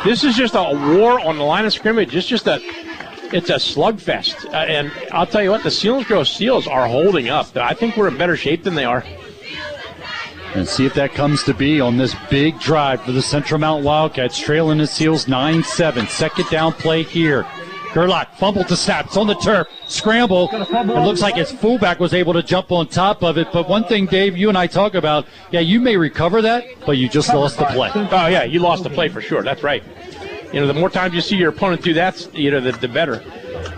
this 0.03 0.23
is 0.23 0.35
just 0.35 0.55
a 0.55 0.63
war 0.95 1.19
on 1.19 1.37
the 1.37 1.43
line 1.43 1.65
of 1.65 1.73
scrimmage. 1.73 2.15
It's 2.15 2.25
just 2.25 2.47
a, 2.47 2.59
it's 3.33 3.49
a 3.49 3.55
slugfest. 3.55 4.45
Uh, 4.45 4.57
and 4.57 4.91
I'll 5.11 5.25
tell 5.25 5.43
you 5.43 5.51
what, 5.51 5.63
the 5.63 5.69
Selinsgrove 5.69 6.27
Seals 6.27 6.67
are 6.67 6.87
holding 6.87 7.29
up. 7.29 7.55
I 7.55 7.73
think 7.73 7.97
we're 7.97 8.07
in 8.07 8.17
better 8.17 8.37
shape 8.37 8.63
than 8.63 8.75
they 8.75 8.85
are. 8.85 9.03
And 10.55 10.67
see 10.67 10.85
if 10.85 10.95
that 10.95 11.13
comes 11.13 11.43
to 11.43 11.53
be 11.53 11.79
on 11.79 11.97
this 11.97 12.15
big 12.29 12.59
drive 12.59 13.03
for 13.03 13.11
the 13.11 13.21
Central 13.21 13.59
Mount 13.59 13.83
Wildcats, 13.83 14.39
trailing 14.39 14.79
the 14.79 14.87
Seals 14.87 15.27
9 15.27 15.63
7. 15.63 16.07
Second 16.07 16.49
down 16.49 16.73
play 16.73 17.03
here. 17.03 17.45
Gerlach 17.93 18.35
fumbled 18.35 18.67
to 18.67 18.75
snap. 18.75 19.07
It's 19.07 19.17
on 19.17 19.27
the 19.27 19.35
turf. 19.35 19.67
Scramble. 19.87 20.49
It 20.51 20.85
looks 20.87 21.21
like 21.21 21.35
his 21.35 21.51
fullback 21.51 21.99
was 21.99 22.13
able 22.13 22.33
to 22.33 22.43
jump 22.43 22.71
on 22.71 22.87
top 22.87 23.23
of 23.23 23.37
it. 23.37 23.51
But 23.51 23.67
one 23.67 23.83
thing, 23.83 24.05
Dave, 24.05 24.37
you 24.37 24.49
and 24.49 24.57
I 24.57 24.67
talk 24.67 24.93
about, 24.93 25.25
yeah, 25.51 25.59
you 25.59 25.79
may 25.79 25.97
recover 25.97 26.41
that, 26.43 26.65
but 26.85 26.97
you 26.97 27.09
just 27.09 27.33
lost 27.33 27.57
the 27.57 27.65
play. 27.65 27.91
Oh, 27.95 28.27
yeah, 28.27 28.43
you 28.43 28.59
lost 28.59 28.83
the 28.83 28.91
play 28.91 29.09
for 29.09 29.21
sure. 29.21 29.41
That's 29.41 29.63
right. 29.63 29.83
You 30.53 30.59
know, 30.59 30.67
the 30.67 30.73
more 30.73 30.89
times 30.89 31.13
you 31.13 31.21
see 31.21 31.35
your 31.35 31.49
opponent 31.49 31.83
do 31.83 31.93
that, 31.93 32.27
you 32.33 32.49
know, 32.49 32.59
the, 32.59 32.71
the 32.71 32.87
better. 32.87 33.21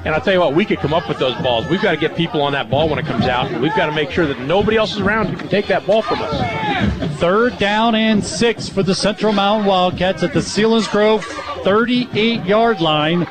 And 0.06 0.16
I'll 0.16 0.22
tell 0.22 0.34
you 0.34 0.40
what, 0.40 0.56
we 0.56 0.64
could 0.64 0.80
come 0.80 0.94
up 0.94 1.08
with 1.08 1.20
those 1.20 1.36
balls. 1.42 1.68
We've 1.68 1.82
got 1.82 1.92
to 1.92 1.98
get 1.98 2.16
people 2.16 2.42
on 2.42 2.54
that 2.54 2.70
ball 2.70 2.88
when 2.88 2.98
it 2.98 3.06
comes 3.06 3.26
out. 3.26 3.52
We've 3.60 3.76
got 3.76 3.88
to 3.88 3.92
make 3.92 4.10
sure 4.10 4.26
that 4.26 4.40
nobody 4.40 4.78
else 4.78 4.94
is 4.94 5.02
around 5.02 5.28
who 5.28 5.38
can 5.38 5.50
take 5.50 5.68
that 5.68 5.86
ball 5.86 6.02
from 6.02 6.20
us. 6.22 7.20
Third 7.20 7.58
down 7.60 7.94
and 7.94 8.24
six 8.24 8.70
for 8.70 8.84
the 8.84 8.96
Central 8.96 9.34
Mountain 9.34 9.68
Wildcats 9.68 10.24
at 10.24 10.34
the 10.34 10.40
Selinsgrove 10.40 11.24
38 11.64 12.46
yard 12.46 12.80
line. 12.80 13.26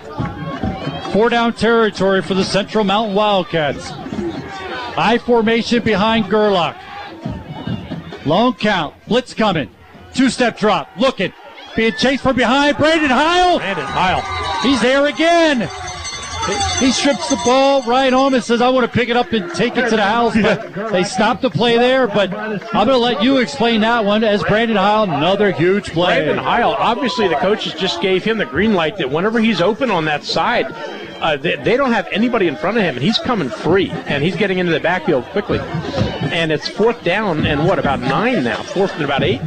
Four 1.13 1.31
down 1.31 1.55
territory 1.55 2.23
for 2.23 2.35
the 2.35 2.45
Central 2.45 2.85
Mountain 2.85 3.17
Wildcats. 3.17 3.91
I 4.97 5.19
formation 5.19 5.83
behind 5.83 6.27
Gerlach. 6.27 6.77
Long 8.27 8.55
count. 8.55 8.95
Blitz 9.09 9.35
coming. 9.35 9.71
Two 10.15 10.29
step 10.29 10.59
drop. 10.59 10.91
Looking. 10.99 11.33
Being 11.77 11.93
chased 11.93 12.23
from 12.23 12.37
behind. 12.37 12.77
Brandon 12.77 13.11
Heil. 13.11 13.59
Brandon 13.59 13.87
Heil. 13.87 14.61
He's 14.63 14.81
there 14.83 15.07
again. 15.07 15.69
He 16.81 16.91
strips 16.91 17.29
the 17.29 17.41
ball 17.45 17.83
right 17.83 18.13
on 18.13 18.35
and 18.35 18.43
says, 18.43 18.61
I 18.61 18.71
want 18.71 18.91
to 18.91 18.99
pick 18.99 19.09
it 19.09 19.17
up 19.17 19.33
and 19.33 19.53
take 19.55 19.77
it 19.77 19.89
to 19.91 19.97
the 19.97 20.03
house. 20.03 20.35
But 20.35 20.91
they 20.91 21.05
stopped 21.05 21.43
the 21.43 21.51
play 21.51 21.77
there. 21.79 22.09
But 22.09 22.33
I'm 22.35 22.59
going 22.59 22.89
to 22.89 22.97
let 22.97 23.23
you 23.23 23.39
explain 23.39 23.83
that 23.83 24.05
one 24.05 24.25
as 24.25 24.43
Brandon 24.43 24.77
Heil, 24.77 25.05
another 25.05 25.53
huge 25.53 25.91
play. 25.91 26.25
Brandon 26.25 26.39
Heil, 26.39 26.71
obviously 26.71 27.29
the 27.29 27.37
coaches 27.37 27.75
just 27.75 28.01
gave 28.01 28.25
him 28.25 28.39
the 28.39 28.47
green 28.47 28.75
light 28.75 28.97
that 28.97 29.11
whenever 29.11 29.39
he's 29.39 29.61
open 29.61 29.91
on 29.91 30.07
that 30.07 30.25
side, 30.25 30.67
uh, 31.21 31.37
they, 31.37 31.57
they, 31.57 31.77
don't 31.77 31.93
have 31.93 32.09
anybody 32.13 32.49
in 32.49 32.57
front 32.57 32.77
of 32.77 32.83
him, 32.83 32.97
and 32.97 33.05
he's 33.05 33.19
coming 33.19 33.49
free, 33.49 33.91
and 33.91 34.23
he's 34.23 34.37
getting 34.37 34.59
into 34.59 34.73
the 34.73 34.81
backfield 34.81 35.25
quickly. 35.27 35.59
And 35.59 36.51
it's 36.51 36.69
fourth 36.69 37.03
down 37.05 37.47
and 37.47 37.67
what, 37.67 37.79
about 37.79 38.01
nine 38.01 38.45
now? 38.45 38.63
Fourth 38.63 38.95
and 38.95 39.05
about 39.05 39.23
eight? 39.23 39.43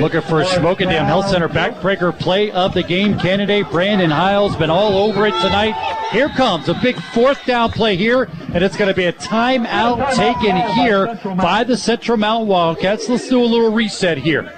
Looking 0.00 0.20
for 0.22 0.40
a 0.40 0.44
Shamokin 0.44 0.88
Dam 0.90 1.06
Health 1.06 1.28
Center 1.28 1.48
backbreaker 1.48 2.16
play 2.18 2.50
of 2.52 2.72
the 2.74 2.82
game 2.82 3.18
candidate. 3.18 3.68
Brandon 3.70 4.10
Heil's 4.10 4.56
been 4.56 4.70
all 4.70 4.96
over 4.96 5.26
it 5.26 5.34
tonight. 5.42 5.74
Here 6.10 6.28
comes 6.30 6.68
a 6.68 6.74
big 6.74 6.96
fourth 6.96 7.44
down 7.46 7.72
play 7.72 7.96
here, 7.96 8.28
and 8.52 8.62
it's 8.62 8.76
going 8.76 8.88
to 8.88 8.94
be 8.94 9.04
a 9.04 9.12
timeout 9.12 10.14
taken 10.14 10.56
here 10.74 11.18
by 11.36 11.64
the 11.64 11.76
Central 11.76 12.16
Mountain 12.16 12.48
Wildcats. 12.48 13.08
Let's 13.08 13.28
do 13.28 13.42
a 13.42 13.44
little 13.44 13.72
reset 13.72 14.18
here. 14.18 14.52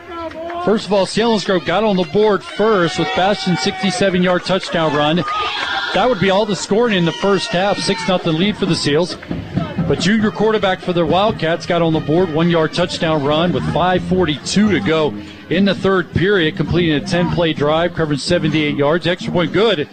First 0.65 0.87
of 0.87 0.93
all, 0.93 1.05
Selinsgrove 1.05 1.67
got 1.67 1.85
on 1.85 1.97
the 1.97 2.05
board 2.05 2.43
first 2.43 2.99
with 2.99 3.09
Bastion's 3.15 3.61
67 3.61 4.23
yard 4.23 4.45
touchdown 4.45 4.95
run. 4.95 5.23
That 5.95 6.09
would 6.09 6.19
be 6.19 6.31
all 6.31 6.45
the 6.45 6.57
scoring 6.57 6.97
in 6.97 7.05
the 7.05 7.13
first 7.13 7.51
half. 7.51 7.79
6 7.79 8.07
0 8.07 8.19
lead 8.25 8.57
for 8.57 8.67
the 8.67 8.75
Seals. 8.75 9.17
But 9.87 10.01
junior 10.01 10.33
quarterback 10.33 10.81
for 10.81 10.93
the 10.93 11.07
Wildcats 11.07 11.67
got 11.67 11.83
on 11.83 11.93
the 11.93 12.01
board, 12.01 12.35
one 12.35 12.51
yard 12.51 12.75
touchdown 12.75 13.23
run 13.23 13.53
with 13.53 13.63
5.42 13.65 14.43
to 14.45 14.81
go 14.81 15.15
in 15.51 15.65
the 15.65 15.75
third 15.75 16.13
period, 16.13 16.57
completing 16.57 16.97
a 16.97 17.01
10 17.01 17.31
play 17.31 17.53
drive, 17.53 17.95
covering 17.95 18.19
78 18.19 18.75
yards. 18.75 19.07
Extra 19.07 19.33
point 19.33 19.53
good. 19.53 19.89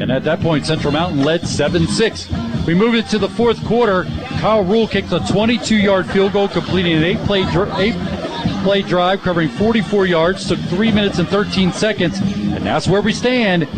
And 0.00 0.10
at 0.10 0.24
that 0.24 0.40
point, 0.40 0.66
Central 0.66 0.92
Mountain 0.92 1.22
led 1.22 1.46
7 1.46 1.86
6. 1.86 2.30
We 2.66 2.74
move 2.74 2.96
it 2.96 3.06
to 3.10 3.18
the 3.20 3.28
fourth 3.28 3.64
quarter. 3.64 4.04
Kyle 4.40 4.64
Rule 4.64 4.88
kicked 4.88 5.12
a 5.12 5.20
22 5.20 5.76
yard 5.76 6.06
field 6.06 6.32
goal, 6.32 6.48
completing 6.48 6.94
an 6.94 7.04
eight 7.04 7.18
play, 7.18 7.42
eight 7.78 7.94
play 8.64 8.82
drive, 8.82 9.22
covering 9.22 9.50
44 9.50 10.06
yards. 10.06 10.48
Took 10.48 10.58
3 10.58 10.90
minutes 10.90 11.20
and 11.20 11.28
13 11.28 11.70
seconds. 11.70 12.18
And 12.18 12.66
that's 12.66 12.88
where 12.88 13.02
we 13.02 13.12
stand 13.12 13.68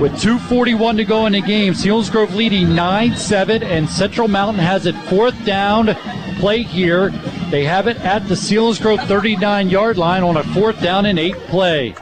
with 0.00 0.12
2.41 0.12 0.96
to 0.96 1.04
go 1.04 1.26
in 1.26 1.32
the 1.32 1.40
game. 1.40 1.72
Selinsgrove 1.72 2.34
leading 2.34 2.74
9 2.74 3.16
7, 3.16 3.62
and 3.62 3.88
Central 3.88 4.28
Mountain 4.28 4.62
has 4.62 4.86
it 4.86 4.94
fourth 5.08 5.44
down 5.44 5.94
play 6.36 6.62
here. 6.62 7.10
They 7.50 7.64
have 7.64 7.86
it 7.86 7.96
at 7.98 8.26
the 8.28 8.34
Selinsgrove 8.34 9.06
39 9.06 9.68
yard 9.68 9.98
line 9.98 10.22
on 10.22 10.36
a 10.36 10.44
fourth 10.44 10.80
down 10.80 11.06
and 11.06 11.18
eight 11.18 11.36
play. 11.48 11.94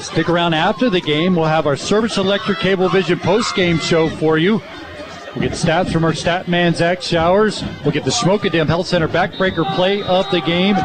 Stick 0.00 0.28
around 0.28 0.54
after 0.54 0.90
the 0.90 1.00
game. 1.00 1.34
We'll 1.34 1.46
have 1.46 1.66
our 1.66 1.76
Service 1.76 2.18
Electric 2.18 2.58
Cable 2.58 2.88
Vision 2.88 3.18
post 3.18 3.54
game 3.56 3.78
show 3.78 4.08
for 4.08 4.38
you. 4.38 4.60
We'll 5.34 5.48
get 5.48 5.52
stats 5.52 5.92
from 5.92 6.04
our 6.04 6.14
stat 6.14 6.46
man, 6.46 6.74
Zach 6.74 7.02
Showers. 7.02 7.64
We'll 7.82 7.90
get 7.90 8.04
the 8.04 8.12
Shamokin 8.12 8.52
Dam 8.52 8.68
Health 8.68 8.86
Center 8.86 9.08
backbreaker 9.08 9.64
play 9.74 10.00
of 10.02 10.30
the 10.30 10.40
game. 10.40 10.76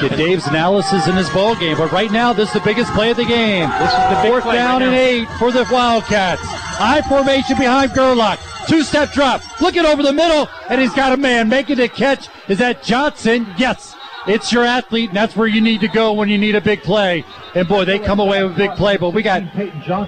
Get 0.00 0.16
Dave's 0.16 0.46
analysis 0.46 1.06
in 1.06 1.14
his 1.14 1.28
ball 1.30 1.54
game. 1.56 1.76
But 1.76 1.92
right 1.92 2.10
now, 2.10 2.32
this 2.32 2.48
is 2.48 2.54
the 2.54 2.60
biggest 2.60 2.90
play 2.92 3.10
of 3.10 3.18
the 3.18 3.26
game. 3.26 3.68
This 3.68 3.92
is 3.92 4.08
the 4.08 4.22
fourth 4.22 4.44
down 4.44 4.80
right 4.80 4.86
and 4.86 4.94
eight 4.94 5.28
for 5.38 5.52
the 5.52 5.66
Wildcats. 5.70 6.40
High 6.42 7.02
formation 7.02 7.58
behind 7.58 7.92
Gerlach. 7.92 8.38
Two 8.66 8.82
step 8.82 9.12
drop. 9.12 9.42
Looking 9.60 9.84
over 9.84 10.02
the 10.02 10.12
middle, 10.12 10.48
and 10.70 10.80
he's 10.80 10.94
got 10.94 11.12
a 11.12 11.16
man 11.16 11.48
making 11.48 11.76
the 11.76 11.88
catch. 11.88 12.28
Is 12.48 12.58
that 12.58 12.82
Johnson? 12.82 13.46
Yes. 13.58 13.95
It's 14.26 14.52
your 14.52 14.64
athlete, 14.64 15.10
and 15.10 15.16
that's 15.16 15.36
where 15.36 15.46
you 15.46 15.60
need 15.60 15.80
to 15.80 15.88
go 15.88 16.12
when 16.12 16.28
you 16.28 16.38
need 16.38 16.54
a 16.54 16.60
big 16.60 16.82
play. 16.82 17.24
And 17.54 17.68
boy, 17.68 17.84
they 17.84 17.98
come 17.98 18.20
away 18.20 18.42
with 18.42 18.52
a 18.52 18.56
big 18.56 18.72
play, 18.72 18.96
but 18.96 19.10
we 19.10 19.22
got 19.22 19.42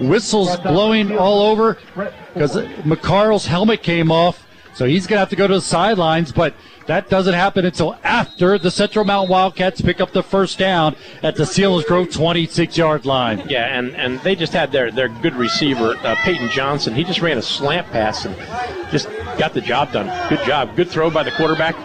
whistles 0.01 0.57
blowing 0.57 1.17
all 1.17 1.41
over 1.41 1.77
because 2.33 2.55
McCarl's 2.83 3.45
helmet 3.45 3.81
came 3.81 4.11
off. 4.11 4.45
So 4.73 4.85
he's 4.85 5.07
going 5.07 5.15
to 5.17 5.19
have 5.19 5.29
to 5.29 5.35
go 5.35 5.47
to 5.47 5.55
the 5.55 5.61
sidelines, 5.61 6.31
but 6.31 6.53
that 6.85 7.09
doesn't 7.09 7.33
happen 7.33 7.65
until 7.65 7.97
after 8.03 8.57
the 8.57 8.71
Central 8.71 9.03
Mountain 9.05 9.29
Wildcats 9.29 9.81
pick 9.81 9.99
up 9.99 10.11
the 10.11 10.23
first 10.23 10.57
down 10.57 10.95
at 11.21 11.35
the 11.35 11.43
Selinsgrove 11.43 12.13
26 12.13 12.77
yard 12.77 13.05
line. 13.05 13.43
Yeah, 13.49 13.77
and, 13.77 13.95
and 13.95 14.19
they 14.21 14.35
just 14.35 14.53
had 14.53 14.71
their, 14.71 14.89
their 14.91 15.09
good 15.09 15.35
receiver, 15.35 15.95
uh, 16.03 16.15
Peyton 16.23 16.49
Johnson. 16.49 16.95
He 16.95 17.03
just 17.03 17.21
ran 17.21 17.37
a 17.37 17.41
slant 17.41 17.87
pass 17.87 18.25
and 18.25 18.35
just 18.91 19.09
got 19.37 19.53
the 19.53 19.61
job 19.61 19.91
done. 19.91 20.07
Good 20.29 20.45
job. 20.45 20.75
Good 20.75 20.89
throw 20.89 21.09
by 21.09 21.23
the 21.23 21.31
quarterback. 21.31 21.75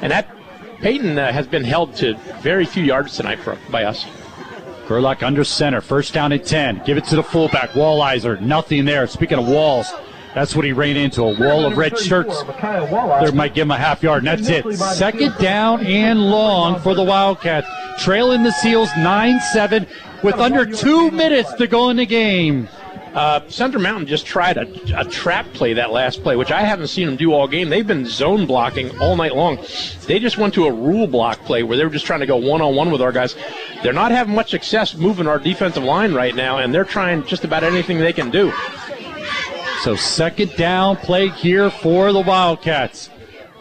And 0.00 0.12
that 0.12 0.28
Peyton 0.80 1.18
uh, 1.18 1.32
has 1.32 1.46
been 1.46 1.64
held 1.64 1.94
to 1.96 2.14
very 2.40 2.64
few 2.64 2.82
yards 2.82 3.16
tonight 3.16 3.38
for, 3.40 3.56
by 3.70 3.84
us. 3.84 4.04
Gerlach 4.86 5.22
under 5.22 5.44
center, 5.44 5.80
first 5.80 6.12
down 6.12 6.32
at 6.32 6.44
10. 6.44 6.82
Give 6.84 6.96
it 6.96 7.04
to 7.06 7.16
the 7.16 7.22
fullback, 7.22 7.70
Wallizer. 7.70 8.40
Nothing 8.40 8.84
there. 8.84 9.06
Speaking 9.06 9.38
of 9.38 9.48
walls, 9.48 9.90
that's 10.34 10.54
what 10.54 10.64
he 10.64 10.72
ran 10.72 10.96
into 10.96 11.22
a 11.22 11.38
wall 11.38 11.64
of 11.64 11.78
red 11.78 11.98
shirts. 11.98 12.42
There 12.42 13.32
might 13.32 13.54
give 13.54 13.62
him 13.62 13.70
a 13.70 13.78
half 13.78 14.02
yard, 14.02 14.26
and 14.26 14.38
that's 14.38 14.48
it. 14.48 14.76
Second 14.76 15.34
down 15.38 15.86
and 15.86 16.20
long 16.20 16.80
for 16.80 16.94
the 16.94 17.04
Wildcats. 17.04 17.66
Trailing 17.98 18.42
the 18.42 18.52
Seals 18.52 18.90
9 18.98 19.40
7 19.52 19.86
with 20.22 20.34
under 20.34 20.66
two 20.66 21.10
minutes 21.10 21.52
to 21.54 21.66
go 21.66 21.90
in 21.90 21.96
the 21.96 22.06
game. 22.06 22.68
Uh, 23.14 23.40
Central 23.46 23.80
Mountain 23.80 24.08
just 24.08 24.26
tried 24.26 24.56
a, 24.56 24.66
a, 24.98 25.04
trap 25.04 25.46
play 25.52 25.72
that 25.74 25.92
last 25.92 26.24
play, 26.24 26.34
which 26.34 26.50
I 26.50 26.62
haven't 26.62 26.88
seen 26.88 27.06
them 27.06 27.14
do 27.16 27.32
all 27.32 27.46
game. 27.46 27.68
They've 27.68 27.86
been 27.86 28.06
zone 28.06 28.44
blocking 28.44 28.98
all 28.98 29.14
night 29.14 29.36
long. 29.36 29.58
They 30.06 30.18
just 30.18 30.36
went 30.36 30.52
to 30.54 30.66
a 30.66 30.72
rule 30.72 31.06
block 31.06 31.38
play 31.44 31.62
where 31.62 31.76
they 31.76 31.84
were 31.84 31.90
just 31.90 32.06
trying 32.06 32.20
to 32.20 32.26
go 32.26 32.36
one 32.36 32.60
on 32.60 32.74
one 32.74 32.90
with 32.90 33.00
our 33.00 33.12
guys. 33.12 33.36
They're 33.84 33.92
not 33.92 34.10
having 34.10 34.34
much 34.34 34.50
success 34.50 34.96
moving 34.96 35.28
our 35.28 35.38
defensive 35.38 35.84
line 35.84 36.12
right 36.12 36.34
now, 36.34 36.58
and 36.58 36.74
they're 36.74 36.84
trying 36.84 37.24
just 37.24 37.44
about 37.44 37.62
anything 37.62 37.98
they 37.98 38.12
can 38.12 38.30
do. 38.30 38.52
So 39.82 39.94
second 39.94 40.56
down 40.56 40.96
play 40.96 41.28
here 41.28 41.70
for 41.70 42.12
the 42.12 42.20
Wildcats. 42.20 43.10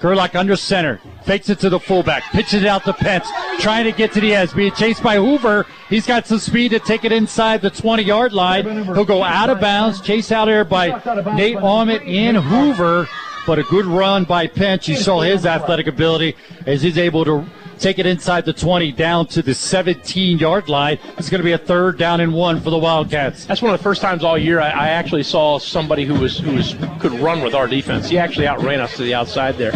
Gerlach 0.04 0.36
under 0.36 0.58
center. 0.58 1.00
Fakes 1.24 1.48
it 1.48 1.60
to 1.60 1.70
the 1.70 1.80
fullback. 1.80 2.24
Pitches 2.34 2.64
it 2.64 2.68
out 2.68 2.84
to 2.84 2.92
Pence. 2.92 3.26
Trying 3.60 3.86
to 3.86 3.94
get 3.94 4.12
to 4.12 4.20
the 4.20 4.36
edge. 4.36 4.54
Being 4.54 4.74
chased 4.74 5.02
by 5.02 5.16
Hoover. 5.16 5.66
He's 5.88 6.06
got 6.06 6.28
some 6.28 6.40
speed 6.40 6.72
to 6.72 6.80
take 6.80 7.06
it 7.06 7.14
inside 7.14 7.62
the 7.62 7.70
20 7.70 8.04
yard 8.04 8.34
line. 8.34 8.84
He'll 8.84 9.06
go 9.06 9.24
out 9.24 9.50
of 9.50 9.62
bounds. 9.62 10.02
Chase 10.02 10.30
out 10.34 10.50
here 10.50 10.66
by 10.66 11.02
Nate 11.38 11.56
Almond 11.56 12.04
and 12.04 12.36
Hoover. 12.36 13.08
But 13.48 13.60
a 13.60 13.64
good 13.64 13.86
run 13.86 14.26
by 14.26 14.48
Pence. 14.48 14.90
You 14.90 14.98
saw 14.98 15.22
his 15.22 15.46
athletic 15.46 15.88
ability 15.88 16.36
as 16.66 16.82
he's 16.82 16.98
able 16.98 17.24
to 17.24 17.46
take 17.84 18.00
it 18.00 18.06
inside 18.06 18.46
the 18.46 18.54
20 18.54 18.94
down 18.94 19.28
to 19.28 19.42
the 19.42 19.54
17 19.54 20.40
yard 20.40 20.70
line. 20.70 20.98
It's 21.18 21.30
going 21.30 21.40
to 21.42 21.44
be 21.44 21.52
a 21.52 21.58
third 21.58 21.98
down 21.98 22.22
and 22.22 22.34
one 22.34 22.62
for 22.62 22.70
the 22.70 22.78
Wildcats. 22.78 23.46
That's 23.46 23.62
one 23.62 23.74
of 23.74 23.78
the 23.78 23.84
first 23.84 24.02
times 24.02 24.24
all 24.24 24.38
year 24.38 24.62
I, 24.62 24.70
I 24.70 24.88
actually 24.90 25.24
saw 25.24 25.60
somebody 25.60 26.06
who 26.06 26.16
was 26.16 26.40
who 26.40 26.54
was 26.54 26.76
could 27.02 27.12
run 27.20 27.42
with 27.42 27.54
our 27.54 27.68
defense. 27.68 28.08
He 28.08 28.18
actually 28.18 28.48
outran 28.48 28.80
us 28.80 28.96
to 28.96 29.04
the 29.04 29.14
outside 29.14 29.58
there. 29.58 29.74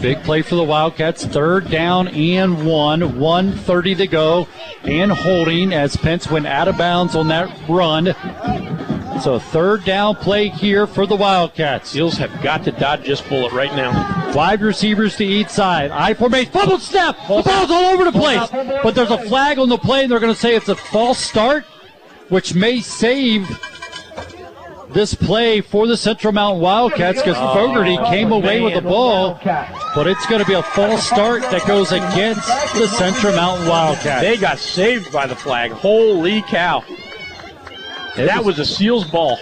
Big 0.00 0.22
play 0.22 0.42
for 0.42 0.54
the 0.54 0.62
Wildcats. 0.62 1.24
Third 1.26 1.68
down 1.68 2.06
and 2.08 2.64
one. 2.64 3.18
130 3.18 3.94
to 3.96 4.06
go. 4.06 4.46
And 4.84 5.10
holding 5.10 5.74
as 5.74 5.96
Pence 5.96 6.30
went 6.30 6.46
out 6.46 6.68
of 6.68 6.78
bounds 6.78 7.16
on 7.16 7.26
that 7.28 7.50
run. 7.68 8.14
So 9.22 9.38
third 9.38 9.84
down 9.84 10.16
play 10.16 10.48
here 10.48 10.86
for 10.86 11.06
the 11.06 11.16
Wildcats. 11.16 11.90
Seals 11.90 12.16
have 12.16 12.42
got 12.42 12.64
to 12.64 12.72
dodge 12.72 13.06
this 13.06 13.20
bullet 13.20 13.52
right 13.52 13.74
now. 13.74 14.32
Five 14.32 14.62
receivers 14.62 15.16
to 15.16 15.24
each 15.24 15.48
side. 15.48 15.90
I 15.90 16.14
formation. 16.14 16.52
Fumble 16.52 16.78
snap. 16.78 17.16
The 17.28 17.42
ball's 17.42 17.70
all 17.70 17.92
over 17.92 18.04
the 18.04 18.12
place. 18.12 18.48
But 18.82 18.94
there's 18.94 19.10
a 19.10 19.18
flag 19.18 19.58
on 19.58 19.68
the 19.68 19.76
play, 19.76 20.02
and 20.02 20.10
they're 20.10 20.20
going 20.20 20.32
to 20.32 20.38
say 20.38 20.54
it's 20.54 20.68
a 20.68 20.74
false 20.74 21.18
start, 21.18 21.64
which 22.30 22.54
may 22.54 22.80
save 22.80 23.46
this 24.88 25.14
play 25.14 25.60
for 25.60 25.86
the 25.86 25.96
Central 25.96 26.32
Mountain 26.32 26.62
Wildcats 26.62 27.20
because 27.20 27.36
oh, 27.38 27.54
Fogarty 27.54 27.96
came 28.08 28.32
away 28.32 28.60
with 28.60 28.74
the 28.74 28.80
ball. 28.80 29.38
But 29.94 30.06
it's 30.06 30.26
going 30.26 30.40
to 30.40 30.46
be 30.46 30.54
a 30.54 30.62
false 30.62 31.06
start 31.06 31.42
that 31.42 31.66
goes 31.66 31.92
against 31.92 32.48
the 32.74 32.88
Central 32.88 33.34
Mountain 33.34 33.68
Wildcats. 33.68 34.22
They 34.22 34.36
got 34.36 34.58
saved 34.58 35.12
by 35.12 35.26
the 35.26 35.36
flag. 35.36 35.72
Holy 35.72 36.42
cow. 36.42 36.82
That 38.16 38.44
was 38.44 38.58
a 38.58 38.64
Seals 38.64 39.04
ball. 39.04 39.38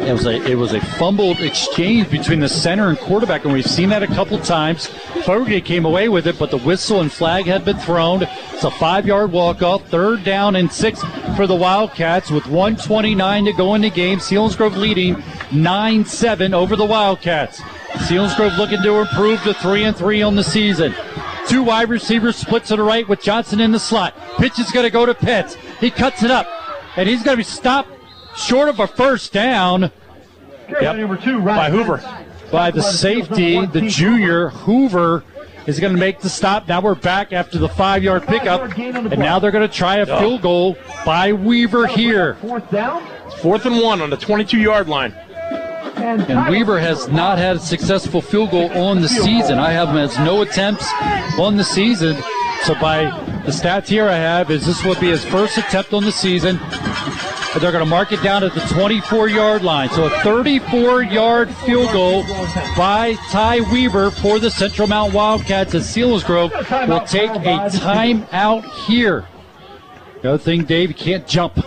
It 0.00 0.12
was 0.12 0.24
a 0.24 0.50
it 0.50 0.54
was 0.54 0.72
a 0.72 0.80
fumbled 0.80 1.40
exchange 1.40 2.10
between 2.10 2.40
the 2.40 2.48
center 2.48 2.88
and 2.88 2.98
quarterback, 2.98 3.44
and 3.44 3.52
we've 3.52 3.66
seen 3.66 3.90
that 3.90 4.02
a 4.02 4.06
couple 4.06 4.38
times. 4.38 4.86
Fogarty 5.26 5.60
came 5.60 5.84
away 5.84 6.08
with 6.08 6.26
it, 6.26 6.38
but 6.38 6.50
the 6.50 6.56
whistle 6.58 7.00
and 7.02 7.12
flag 7.12 7.44
had 7.44 7.66
been 7.66 7.76
thrown. 7.76 8.22
It's 8.22 8.64
a 8.64 8.70
five-yard 8.70 9.30
walk-off, 9.30 9.86
third 9.88 10.24
down 10.24 10.56
and 10.56 10.72
six 10.72 11.02
for 11.36 11.46
the 11.46 11.54
Wildcats 11.54 12.30
with 12.30 12.46
129 12.46 13.44
to 13.44 13.52
go 13.52 13.74
in 13.74 13.82
the 13.82 13.90
game. 13.90 14.18
Selinsgrove 14.20 14.74
leading 14.74 15.16
9-7 15.50 16.54
over 16.54 16.76
the 16.76 16.84
Wildcats. 16.86 17.58
Seals 18.06 18.32
Selinsgrove 18.32 18.56
looking 18.56 18.82
to 18.82 19.00
improve 19.00 19.42
to 19.42 19.52
three 19.54 19.84
and 19.84 19.94
three 19.94 20.22
on 20.22 20.34
the 20.34 20.44
season. 20.44 20.94
Two 21.46 21.62
wide 21.62 21.90
receivers 21.90 22.36
split 22.36 22.64
to 22.66 22.76
the 22.76 22.82
right 22.82 23.06
with 23.08 23.20
Johnson 23.20 23.60
in 23.60 23.72
the 23.72 23.80
slot. 23.80 24.14
Pitch 24.38 24.58
is 24.58 24.70
going 24.70 24.84
to 24.84 24.90
go 24.90 25.04
to 25.04 25.14
Pitts. 25.14 25.56
He 25.80 25.90
cuts 25.90 26.22
it 26.22 26.30
up, 26.30 26.46
and 26.96 27.08
he's 27.08 27.22
going 27.22 27.34
to 27.34 27.40
be 27.40 27.44
stopped 27.44 27.90
short 28.36 28.68
of 28.68 28.80
a 28.80 28.86
first 28.86 29.32
down. 29.32 29.90
Yep. 30.68 30.96
Number 30.96 31.16
two, 31.16 31.40
by 31.40 31.70
Hoover. 31.70 32.02
By 32.50 32.70
the 32.70 32.82
safety, 32.82 33.64
the 33.66 33.82
junior 33.82 34.48
Hoover 34.50 35.24
is 35.66 35.78
going 35.78 35.92
to 35.92 35.98
make 35.98 36.20
the 36.20 36.28
stop. 36.28 36.68
Now 36.68 36.80
we're 36.80 36.94
back 36.94 37.32
after 37.32 37.58
the 37.58 37.68
five 37.68 38.02
yard 38.02 38.26
pickup, 38.26 38.76
and 38.76 39.18
now 39.18 39.38
they're 39.38 39.50
going 39.50 39.68
to 39.68 39.74
try 39.74 39.96
a 39.96 40.06
field 40.06 40.40
oh. 40.40 40.42
goal 40.42 40.78
by 41.04 41.32
Weaver 41.32 41.86
here. 41.86 42.34
Fourth 42.36 42.70
down. 42.70 43.06
Fourth 43.38 43.66
and 43.66 43.80
one 43.80 44.00
on 44.00 44.10
the 44.10 44.16
22 44.16 44.58
yard 44.58 44.88
line. 44.88 45.12
And 45.96 46.50
Weaver 46.50 46.78
has 46.80 47.08
not 47.08 47.38
had 47.38 47.56
a 47.56 47.60
successful 47.60 48.22
field 48.22 48.50
goal 48.50 48.70
on 48.70 49.00
the 49.00 49.08
season. 49.08 49.58
I 49.58 49.70
have 49.72 49.90
him 49.90 49.96
as 49.96 50.18
no 50.18 50.42
attempts 50.42 50.90
on 51.38 51.56
the 51.56 51.64
season. 51.64 52.16
So 52.64 52.74
by 52.74 53.04
the 53.46 53.52
stats 53.52 53.88
here 53.88 54.08
I 54.08 54.16
have 54.16 54.50
is 54.50 54.66
this 54.66 54.84
will 54.84 54.98
be 55.00 55.08
his 55.08 55.24
first 55.24 55.56
attempt 55.56 55.92
on 55.92 56.04
the 56.04 56.12
season. 56.12 56.58
They're 57.58 57.72
going 57.72 57.84
to 57.84 57.90
mark 57.90 58.12
it 58.12 58.22
down 58.22 58.44
at 58.44 58.54
the 58.54 58.60
24 58.60 59.28
yard 59.28 59.62
line. 59.62 59.88
So 59.90 60.04
a 60.04 60.10
34 60.20 61.02
yard 61.02 61.50
field 61.50 61.90
goal 61.92 62.22
by 62.76 63.16
Ty 63.30 63.60
Weaver 63.72 64.10
for 64.12 64.38
the 64.38 64.50
Central 64.50 64.86
Mount 64.86 65.12
Wildcats 65.12 65.74
at 65.74 65.82
Seals 65.82 66.22
Grove 66.22 66.52
will 66.52 67.00
take 67.00 67.30
a 67.30 67.68
timeout 67.70 68.64
here. 68.84 69.26
The 70.22 70.34
other 70.34 70.38
thing, 70.38 70.64
Dave, 70.64 70.90
you 70.90 70.94
can't 70.94 71.26
jump. 71.26 71.58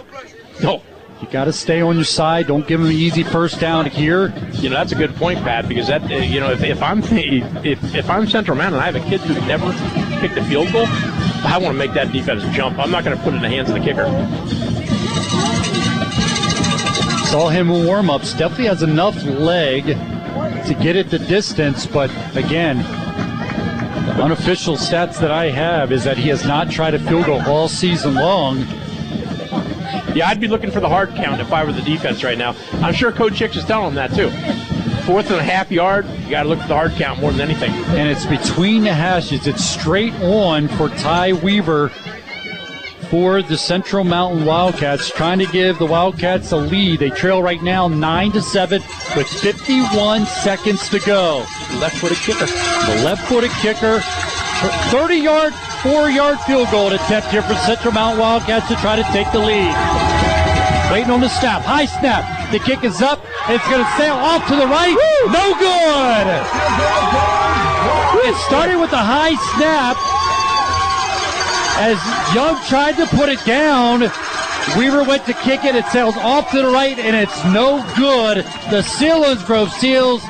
No. 0.62 0.82
You 1.24 1.30
got 1.30 1.45
to 1.45 1.53
stay 1.53 1.80
on 1.80 1.95
your 1.95 2.03
side. 2.03 2.48
Don't 2.48 2.68
give 2.68 2.82
them 2.82 2.90
an 2.90 2.95
easy 2.95 3.24
first 3.24 3.61
down 3.61 3.85
here. 3.85 4.34
You 4.56 4.68
know 4.68 4.76
that's 4.76 4.92
a 4.92 4.95
good 4.95 5.16
point, 5.16 5.40
Pat. 5.40 5.69
Because 5.69 5.88
that 5.88 6.03
uh, 6.11 6.16
you 6.16 6.42
know 6.42 6.52
if, 6.52 6.61
if 6.61 6.84
I'm 6.84 7.02
if, 7.02 7.95
if 7.95 8.10
I'm 8.10 8.27
Central 8.27 8.58
Mountain 8.58 8.74
and 8.74 8.84
I 8.84 8.92
have 8.92 8.98
a 8.98 9.10
kid 9.10 9.22
who 9.22 9.34
never 9.48 9.72
kicked 10.19 10.38
a 10.38 10.43
field 10.43 10.74
goal, 10.74 10.85
I 10.85 11.58
want 11.61 11.76
to 11.76 11.80
make 11.80 11.93
that 11.93 12.11
defense 12.11 12.43
jump. 12.53 12.77
I'm 12.77 12.92
not 12.92 13.06
going 13.06 13.16
to 13.18 13.24
put 13.24 13.32
it 13.34 13.38
in 13.38 13.42
the 13.42 13.48
hands 13.48 13.69
of 13.69 13.76
the 13.76 13.80
kicker. 13.80 14.03
Saw 17.27 17.48
him 17.48 17.72
in 17.72 17.85
warm 17.85 18.10
ups. 18.10 18.34
Definitely 18.34 18.66
has 18.66 18.84
enough 18.84 19.16
leg 19.24 19.85
to 19.85 20.77
get 20.82 20.98
it 20.98 21.10
the 21.10 21.19
distance, 21.19 21.85
but 21.85 22.11
again, 22.35 22.80
the 24.08 24.22
unofficial 24.22 24.76
stats 24.76 25.22
that 25.22 25.32
I 25.32 25.52
have 25.52 25.93
is 25.93 26.03
that 26.03 26.18
he 26.18 26.27
has 26.27 26.43
not 26.45 26.69
tried 26.69 26.95
a 26.95 27.00
field 27.00 27.27
goal 27.27 27.42
all 27.48 27.69
season 27.69 28.16
long. 28.16 28.66
Yeah, 30.16 30.27
I'd 30.27 30.40
be 30.40 30.48
looking 30.48 30.72
for 30.72 30.80
the 30.80 30.90
hard 30.90 31.09
count 31.16 31.42
if 31.42 31.51
I 31.51 31.64
were 31.64 31.72
the 31.72 31.82
defense 31.82 32.24
right 32.24 32.38
now. 32.38 32.56
I'm 32.74 32.93
sure 32.93 33.11
Coach 33.11 33.35
Chicks 33.35 33.56
is 33.56 33.66
telling 33.66 33.90
him 33.90 33.95
that 33.95 34.14
too. 34.14 34.30
Fourth 35.06 35.32
and 35.32 35.40
a 35.40 35.43
half 35.43 35.72
yard, 35.72 36.06
you 36.06 36.30
got 36.30 36.43
to 36.43 36.50
look 36.50 36.59
at 36.59 36.67
the 36.67 36.75
hard 36.75 36.92
count 36.93 37.19
more 37.19 37.32
than 37.32 37.42
anything. 37.42 37.72
And 37.72 38.09
it's 38.09 38.25
between 38.25 38.83
the 38.83 38.93
hashes. 38.93 39.48
It's 39.48 39.64
straight 39.64 40.14
on 40.22 40.67
for 40.69 40.90
Ty 40.90 41.33
Weaver 41.33 41.90
for 43.09 43.42
the 43.42 43.58
Central 43.58 44.03
Mountain 44.03 44.45
Wildcats, 44.45 45.09
trying 45.09 45.40
to 45.40 45.45
give 45.48 45.77
the 45.77 45.85
Wildcats 45.85 46.51
a 46.51 46.58
lead. 46.58 47.00
They 47.00 47.09
trail 47.09 47.43
right 47.43 47.61
now 47.61 47.88
nine 47.88 48.32
to 48.32 48.42
seven 48.42 48.82
with 49.16 49.27
51 49.27 50.25
seconds 50.25 50.88
to 50.90 51.00
go. 51.00 51.45
Left-footed 51.80 52.17
kicker. 52.19 52.45
The 52.45 53.01
left-footed 53.03 53.51
kicker. 53.61 54.00
30 54.90 55.16
yard, 55.84 55.95
four 55.95 56.10
yard 56.10 56.40
field 56.42 56.70
goal 56.72 56.92
attempt 56.94 57.28
here 57.30 57.42
for 57.42 57.56
Central 57.56 57.94
Mountain 57.94 58.20
Wildcats 58.20 58.68
to 58.68 58.76
try 58.76 58.95
to 58.95 59.03
take 59.12 59.32
the 59.32 59.40
lead. 59.40 59.74
Waiting 60.92 61.12
on 61.12 61.22
the 61.22 61.30
snap. 61.30 61.62
High 61.64 61.86
snap. 61.86 62.52
The 62.52 62.60
kick 62.60 62.84
is 62.84 63.02
up. 63.02 63.20
It's 63.50 63.68
going 63.68 63.84
to 63.84 63.92
sail 63.98 64.14
off 64.14 64.48
to 64.48 64.56
the 64.56 64.68
right. 64.68 64.94
Woo! 64.94 65.32
No 65.32 65.56
good. 65.58 66.28
It 68.30 68.36
started 68.48 68.80
with 68.80 68.94
a 68.94 69.03
high 69.03 69.36
snap 69.56 69.98
as 71.82 71.98
Young 72.36 72.62
tried 72.66 72.95
to 72.98 73.08
put 73.18 73.30
it 73.30 73.44
down. 73.45 74.02
Weaver 74.78 75.03
went 75.03 75.26
to 75.26 75.34
kick 75.34 75.66
it. 75.66 75.76
It 75.76 75.86
sails 75.88 76.16
off 76.18 76.52
to 76.52 76.62
the 76.62 76.70
right, 76.70 76.98
and 76.98 77.16
it's 77.16 77.44
no 77.45 77.84
good. 77.98 78.38
The 78.70 78.82
Selinsgrove 78.82 79.70
Seals 79.72 80.24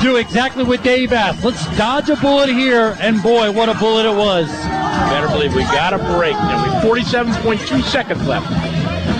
do 0.00 0.16
exactly 0.16 0.64
what 0.64 0.82
Dave 0.82 1.12
asked. 1.12 1.44
Let's 1.44 1.64
dodge 1.76 2.08
a 2.10 2.16
bullet 2.16 2.48
here, 2.48 2.96
and 3.00 3.22
boy, 3.22 3.50
what 3.52 3.68
a 3.68 3.74
bullet 3.74 4.06
it 4.06 4.16
was. 4.16 4.48
Better 4.48 5.28
believe 5.28 5.54
we 5.54 5.62
got 5.62 5.92
a 5.92 5.98
break. 5.98 6.34
And 6.34 6.88
we 6.88 7.00
47.2 7.00 7.82
seconds 7.82 8.26
left. 8.26 8.50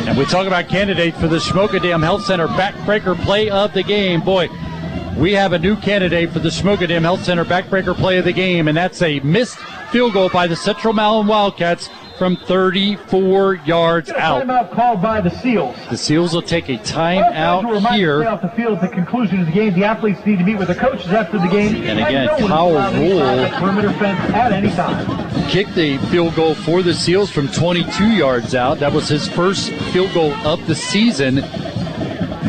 And 0.06 0.16
we 0.16 0.24
talk 0.24 0.46
about 0.46 0.68
candidate 0.68 1.14
for 1.14 1.28
the 1.28 1.36
Shamokin 1.36 1.82
Dam 1.82 2.02
Health 2.02 2.24
Center 2.24 2.46
backbreaker 2.48 3.20
play 3.22 3.50
of 3.50 3.74
the 3.74 3.82
game. 3.82 4.20
Boy, 4.20 4.48
we 5.16 5.32
have 5.32 5.52
a 5.52 5.58
new 5.58 5.76
candidate 5.76 6.30
for 6.30 6.38
the 6.38 6.48
Shamokin 6.48 6.88
Dam 6.88 7.02
Health 7.02 7.24
Center 7.24 7.44
backbreaker 7.44 7.94
play 7.94 8.18
of 8.18 8.24
the 8.24 8.32
game, 8.32 8.68
and 8.68 8.76
that's 8.76 9.02
a 9.02 9.20
missed 9.20 9.58
field 9.90 10.12
goal 10.12 10.28
by 10.28 10.46
the 10.46 10.56
Central 10.56 10.92
Mountain 10.94 11.26
Wildcats 11.26 11.88
from 12.18 12.36
34 12.36 13.54
yards 13.54 14.10
out. 14.10 14.42
Timeout 14.44 14.72
called 14.72 15.00
by 15.00 15.20
the 15.20 15.30
Seals. 15.30 15.76
The 15.88 15.96
Seals 15.96 16.34
will 16.34 16.42
take 16.42 16.68
a 16.68 16.76
timeout 16.78 17.94
here. 17.94 18.24
Off 18.26 18.42
the 18.42 18.48
field 18.50 18.78
at 18.78 18.90
the 18.90 18.94
conclusion 18.94 19.40
of 19.40 19.46
the 19.46 19.52
game, 19.52 19.72
the 19.74 19.84
athletes 19.84 20.24
need 20.26 20.38
to 20.38 20.44
meet 20.44 20.56
with 20.56 20.68
the 20.68 20.74
coaches 20.74 21.08
after 21.12 21.38
the 21.38 21.46
game. 21.46 21.76
And 21.84 22.00
again, 22.00 22.26
no 22.26 22.48
Kyle 22.48 22.72
Rule 22.94 23.48
perimeter 23.60 23.92
fence 23.92 24.18
at 24.34 24.52
any 24.52 24.70
time. 24.70 25.48
Kicked 25.48 25.74
the 25.74 25.98
field 26.08 26.34
goal 26.34 26.54
for 26.54 26.82
the 26.82 26.92
Seals 26.92 27.30
from 27.30 27.48
22 27.48 28.08
yards 28.08 28.54
out. 28.54 28.80
That 28.80 28.92
was 28.92 29.08
his 29.08 29.28
first 29.28 29.70
field 29.70 30.12
goal 30.12 30.32
of 30.44 30.66
the 30.66 30.74
season. 30.74 31.38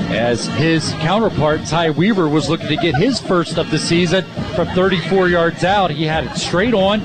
As 0.10 0.48
his 0.48 0.92
counterpart 0.94 1.66
Ty 1.66 1.92
Weaver 1.92 2.28
was 2.28 2.50
looking 2.50 2.68
to 2.68 2.76
get 2.78 2.96
his 2.96 3.20
first 3.20 3.60
of 3.60 3.70
the 3.70 3.78
season 3.78 4.26
from 4.56 4.68
34 4.70 5.30
yards 5.30 5.64
out, 5.64 5.92
he 5.92 6.04
had 6.04 6.24
it 6.24 6.36
straight 6.36 6.74
on, 6.74 7.02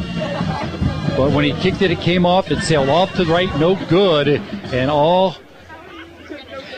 but 1.17 1.33
when 1.33 1.45
he 1.45 1.53
kicked 1.61 1.83
it, 1.83 1.91
it 1.91 2.01
came 2.01 2.27
off. 2.27 2.51
It 2.51 2.61
sailed 2.61 2.89
off 2.89 3.13
to 3.15 3.25
the 3.25 3.33
right, 3.33 3.49
no 3.59 3.77
good. 3.87 4.29
And 4.29 4.91
all 4.91 5.37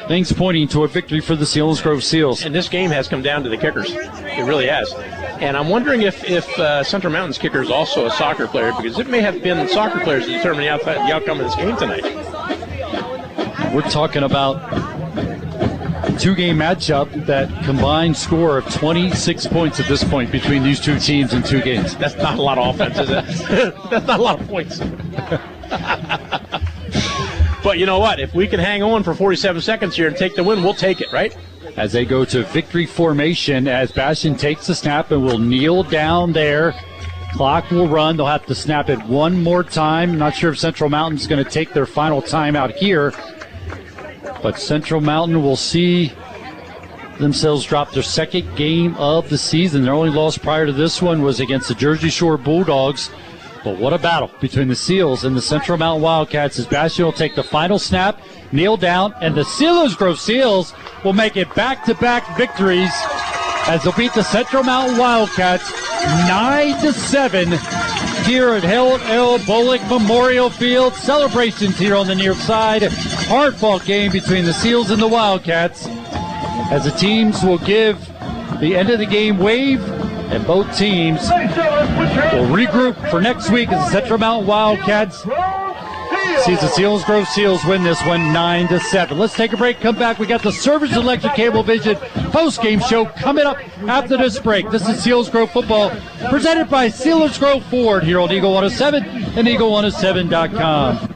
things 0.08 0.32
pointing 0.32 0.68
to 0.68 0.84
a 0.84 0.88
victory 0.88 1.20
for 1.20 1.34
the 1.34 1.44
Selinsgrove 1.44 2.02
Seals. 2.02 2.44
And 2.44 2.54
this 2.54 2.68
game 2.68 2.90
has 2.90 3.08
come 3.08 3.22
down 3.22 3.42
to 3.42 3.48
the 3.48 3.56
kickers. 3.56 3.90
It 3.90 4.44
really 4.46 4.68
has. 4.68 4.92
And 5.40 5.56
I'm 5.56 5.68
wondering 5.68 6.02
if, 6.02 6.24
if 6.24 6.46
uh, 6.58 6.84
Central 6.84 7.12
Mountain's 7.12 7.38
kicker 7.38 7.60
is 7.60 7.70
also 7.70 8.06
a 8.06 8.10
soccer 8.10 8.46
player 8.46 8.72
because 8.76 8.98
it 8.98 9.08
may 9.08 9.20
have 9.20 9.42
been 9.42 9.58
the 9.58 9.68
soccer 9.68 10.00
players 10.00 10.26
that 10.26 10.32
determine 10.32 10.62
the, 10.62 10.68
out- 10.68 10.84
the 10.84 11.12
outcome 11.12 11.40
of 11.40 11.46
this 11.46 11.56
game 11.56 11.76
tonight. 11.76 12.04
We're 13.74 13.82
talking 13.82 14.22
about 14.22 14.95
two 16.18 16.34
game 16.34 16.56
matchup 16.56 17.26
that 17.26 17.64
combined 17.64 18.16
score 18.16 18.58
of 18.58 18.72
26 18.72 19.46
points 19.48 19.80
at 19.80 19.86
this 19.86 20.04
point 20.04 20.32
between 20.32 20.62
these 20.62 20.80
two 20.80 20.98
teams 20.98 21.32
in 21.32 21.42
two 21.42 21.60
games. 21.60 21.96
That's 21.96 22.16
not 22.16 22.38
a 22.38 22.42
lot 22.42 22.58
of 22.58 22.74
offense, 22.74 22.98
is 22.98 23.10
it? 23.10 23.74
That's 23.90 24.06
not 24.06 24.20
a 24.20 24.22
lot 24.22 24.40
of 24.40 24.48
points. 24.48 24.78
but 27.62 27.78
you 27.78 27.86
know 27.86 27.98
what? 27.98 28.20
If 28.20 28.34
we 28.34 28.46
can 28.46 28.60
hang 28.60 28.82
on 28.82 29.02
for 29.02 29.14
47 29.14 29.62
seconds 29.62 29.96
here 29.96 30.08
and 30.08 30.16
take 30.16 30.34
the 30.34 30.44
win, 30.44 30.62
we'll 30.62 30.74
take 30.74 31.00
it, 31.00 31.12
right? 31.12 31.36
As 31.76 31.92
they 31.92 32.04
go 32.04 32.24
to 32.24 32.42
victory 32.44 32.86
formation, 32.86 33.68
as 33.68 33.92
Bastion 33.92 34.36
takes 34.36 34.66
the 34.66 34.74
snap 34.74 35.10
and 35.10 35.22
will 35.22 35.38
kneel 35.38 35.82
down 35.82 36.32
there. 36.32 36.74
Clock 37.34 37.70
will 37.70 37.88
run. 37.88 38.16
They'll 38.16 38.26
have 38.26 38.46
to 38.46 38.54
snap 38.54 38.88
it 38.88 39.02
one 39.04 39.42
more 39.42 39.62
time. 39.62 40.16
Not 40.16 40.34
sure 40.34 40.52
if 40.52 40.58
Central 40.58 40.88
Mountain's 40.88 41.26
going 41.26 41.44
to 41.44 41.50
take 41.50 41.74
their 41.74 41.84
final 41.84 42.22
timeout 42.22 42.74
here. 42.76 43.12
But 44.46 44.60
Central 44.60 45.00
Mountain 45.00 45.42
will 45.42 45.56
see 45.56 46.12
themselves 47.18 47.64
drop 47.64 47.90
their 47.90 48.04
second 48.04 48.54
game 48.54 48.94
of 48.94 49.28
the 49.28 49.36
season. 49.36 49.82
Their 49.82 49.92
only 49.92 50.10
loss 50.10 50.38
prior 50.38 50.66
to 50.66 50.72
this 50.72 51.02
one 51.02 51.22
was 51.22 51.40
against 51.40 51.66
the 51.66 51.74
Jersey 51.74 52.10
Shore 52.10 52.38
Bulldogs. 52.38 53.10
But 53.64 53.76
what 53.78 53.92
a 53.92 53.98
battle 53.98 54.30
between 54.40 54.68
the 54.68 54.76
Seals 54.76 55.24
and 55.24 55.36
the 55.36 55.42
Central 55.42 55.76
Mountain 55.78 56.04
Wildcats 56.04 56.60
as 56.60 56.66
Bastion 56.68 57.04
will 57.04 57.12
take 57.12 57.34
the 57.34 57.42
final 57.42 57.80
snap, 57.80 58.20
kneel 58.52 58.76
down, 58.76 59.14
and 59.20 59.34
the 59.34 59.42
Selinsgrove 59.42 60.16
Seals 60.16 60.72
will 61.02 61.12
make 61.12 61.36
it 61.36 61.52
back-to-back 61.56 62.36
victories 62.36 62.92
as 63.66 63.82
they'll 63.82 63.94
beat 63.94 64.14
the 64.14 64.22
Central 64.22 64.62
Mountain 64.62 64.96
Wildcats 64.96 65.72
9 66.28 66.82
to 66.82 66.92
7 66.92 67.48
here 68.26 68.50
at 68.50 68.62
Harold 68.62 69.00
L. 69.06 69.44
Bullock 69.44 69.82
Memorial 69.90 70.50
Field. 70.50 70.94
Celebrations 70.94 71.76
here 71.76 71.96
on 71.96 72.06
the 72.06 72.14
near 72.14 72.34
side. 72.34 72.82
Hard 73.28 73.56
fought 73.56 73.84
game 73.84 74.12
between 74.12 74.44
the 74.44 74.52
Seals 74.52 74.90
and 74.90 75.02
the 75.02 75.06
Wildcats 75.06 75.86
as 76.70 76.84
the 76.84 76.92
teams 76.92 77.42
will 77.42 77.58
give 77.58 77.98
the 78.60 78.76
end 78.76 78.88
of 78.88 79.00
the 79.00 79.06
game 79.06 79.38
wave 79.38 79.82
and 80.30 80.46
both 80.46 80.66
teams 80.76 81.20
will 81.22 82.46
regroup 82.54 83.10
for 83.10 83.20
next 83.20 83.50
week 83.50 83.68
as 83.70 83.84
the 83.84 83.90
Central 83.90 84.18
Mountain 84.18 84.46
Wildcats 84.46 85.24
sees 86.44 86.60
the 86.60 86.68
Selinsgrove 86.68 87.26
Seals 87.26 87.64
win 87.64 87.82
this 87.82 88.00
one 88.04 88.32
nine 88.32 88.68
to 88.68 88.78
seven. 88.78 89.18
Let's 89.18 89.34
take 89.34 89.52
a 89.52 89.56
break. 89.56 89.80
Come 89.80 89.96
back. 89.96 90.20
We 90.20 90.26
got 90.26 90.42
the 90.42 90.52
Service 90.52 90.94
Electric 90.94 91.34
Cable 91.34 91.64
Vision 91.64 91.96
post 92.30 92.62
game 92.62 92.78
show 92.78 93.06
coming 93.06 93.44
up 93.44 93.58
after 93.88 94.16
this 94.16 94.38
break. 94.38 94.70
This 94.70 94.88
is 94.88 95.04
Selinsgrove 95.04 95.50
football 95.50 95.90
presented 96.30 96.70
by 96.70 96.88
Selinsgrove 96.88 97.62
Ford 97.64 98.04
here 98.04 98.20
on 98.20 98.30
Eagle 98.30 98.52
107 98.52 99.02
and 99.04 99.48
Eagle107.com. 99.48 101.15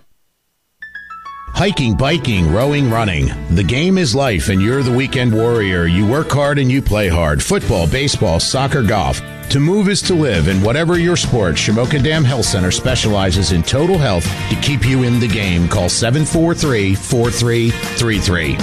Hiking, 1.60 1.94
biking, 1.94 2.50
rowing, 2.50 2.90
running. 2.90 3.30
The 3.54 3.62
game 3.62 3.98
is 3.98 4.14
life, 4.14 4.48
and 4.48 4.62
you're 4.62 4.82
the 4.82 4.96
weekend 4.96 5.30
warrior. 5.34 5.84
You 5.84 6.06
work 6.06 6.30
hard 6.30 6.58
and 6.58 6.72
you 6.72 6.80
play 6.80 7.06
hard. 7.06 7.42
Football, 7.42 7.86
baseball, 7.86 8.40
soccer, 8.40 8.82
golf. 8.82 9.20
To 9.50 9.60
move 9.60 9.90
is 9.90 10.00
to 10.04 10.14
live, 10.14 10.48
and 10.48 10.64
whatever 10.64 10.98
your 10.98 11.18
sport, 11.18 11.56
Shamokin 11.56 12.02
Dam 12.02 12.24
Health 12.24 12.46
Center 12.46 12.70
specializes 12.70 13.52
in 13.52 13.62
total 13.62 13.98
health 13.98 14.24
to 14.48 14.56
keep 14.62 14.86
you 14.86 15.02
in 15.02 15.20
the 15.20 15.28
game. 15.28 15.68
Call 15.68 15.90
743 15.90 16.94
4333. 16.94 18.54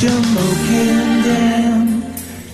Shamokin 0.00 1.22
Dam 1.22 2.02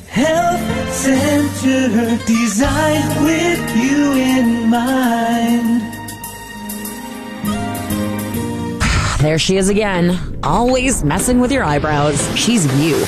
Health 0.08 0.92
Center 0.92 2.22
designed 2.26 3.24
with 3.24 3.76
you 3.76 4.12
in 4.12 4.68
mind. 4.68 5.89
There 9.20 9.38
she 9.38 9.58
is 9.58 9.68
again, 9.68 10.40
always 10.42 11.04
messing 11.04 11.40
with 11.40 11.52
your 11.52 11.62
eyebrows. 11.62 12.26
She's 12.38 12.64
you. 12.82 13.04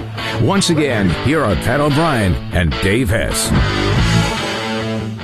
Once 0.45 0.69
again, 0.69 1.09
here 1.25 1.42
are 1.43 1.56
Pat 1.56 1.80
O'Brien 1.80 2.33
and 2.53 2.72
Dave 2.82 3.09
Hess. 3.09 3.48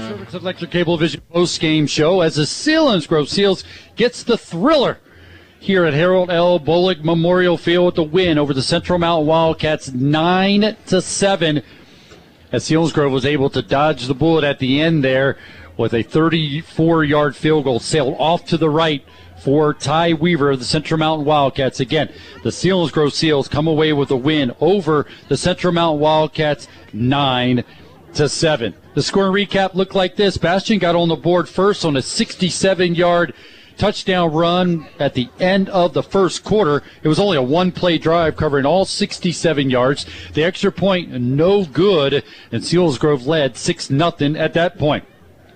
Service 0.08 0.34
Electric 0.34 0.72
Cablevision 0.72 1.22
post-game 1.30 1.86
show 1.86 2.22
as 2.22 2.36
the 2.36 2.44
Selinsgrove 2.44 3.28
Seals 3.28 3.66
gets 3.98 4.24
the 4.24 4.38
thriller 4.38 5.00
here 5.60 5.84
at 5.84 5.94
Harold 5.94 6.30
L. 6.30 6.58
Bullock 6.58 7.04
Memorial 7.04 7.58
Field 7.58 7.86
with 7.88 7.96
the 7.96 8.04
win 8.04 8.38
over 8.38 8.54
the 8.54 8.62
Central 8.62 8.98
Mountain 8.98 9.28
Wildcats, 9.28 9.92
nine 9.92 10.78
to 10.88 11.02
seven. 11.02 11.62
As 12.52 12.64
Selinsgrove 12.64 13.12
was 13.12 13.28
able 13.28 13.52
to 13.52 13.62
dodge 13.62 14.08
the 14.08 14.16
bullet 14.16 14.44
at 14.44 14.58
the 14.58 14.82
end 14.82 15.04
there 15.04 15.38
with 15.78 15.94
a 15.94 16.04
34-yard 16.04 17.36
field 17.36 17.64
goal 17.64 17.80
sailed 17.80 18.16
off 18.18 18.46
to 18.46 18.58
the 18.58 18.70
right 18.70 19.06
for 19.38 19.74
Ty 19.74 20.14
Weaver 20.14 20.52
of 20.52 20.60
the 20.60 20.66
Central 20.66 20.98
Mountain 20.98 21.26
Wildcats. 21.26 21.80
Again, 21.80 22.12
the 22.44 22.50
Selinsgrove 22.50 23.14
Seals 23.14 23.48
come 23.48 23.68
away 23.68 23.94
with 23.94 24.10
a 24.10 24.16
win 24.16 24.52
over 24.60 25.06
the 25.28 25.38
Central 25.38 25.72
Mountain 25.72 26.02
Wildcats, 26.02 26.68
nine 26.92 27.64
to 28.16 28.28
seven. 28.28 28.74
The 28.96 29.04
scoring 29.04 29.48
recap 29.48 29.76
looked 29.76 29.94
like 29.94 30.16
this: 30.16 30.38
Bastion 30.38 30.80
got 30.80 30.96
on 30.96 31.08
the 31.08 31.16
board 31.16 31.48
first 31.48 31.86
on 31.86 31.96
a 31.96 32.02
67-yard 32.02 33.34
touchdown 33.80 34.32
run 34.32 34.88
at 35.00 35.16
the 35.16 35.30
end 35.40 35.70
of 35.70 35.94
the 35.94 36.04
first 36.04 36.44
quarter. 36.44 36.84
It 37.02 37.08
was 37.08 37.18
only 37.18 37.38
a 37.38 37.42
one 37.42 37.72
play 37.72 37.98
drive 37.98 38.36
covering 38.36 38.66
all 38.66 38.86
67 38.86 39.70
yards. 39.70 40.06
The 40.34 40.44
extra 40.44 40.72
point, 40.72 41.10
no 41.10 41.66
good, 41.66 42.24
and 42.52 42.62
Selinsgrove 42.62 43.26
led 43.26 43.58
6 43.58 43.90
nothing 43.90 44.36
at 44.36 44.54
that 44.54 44.78
point. 44.78 45.06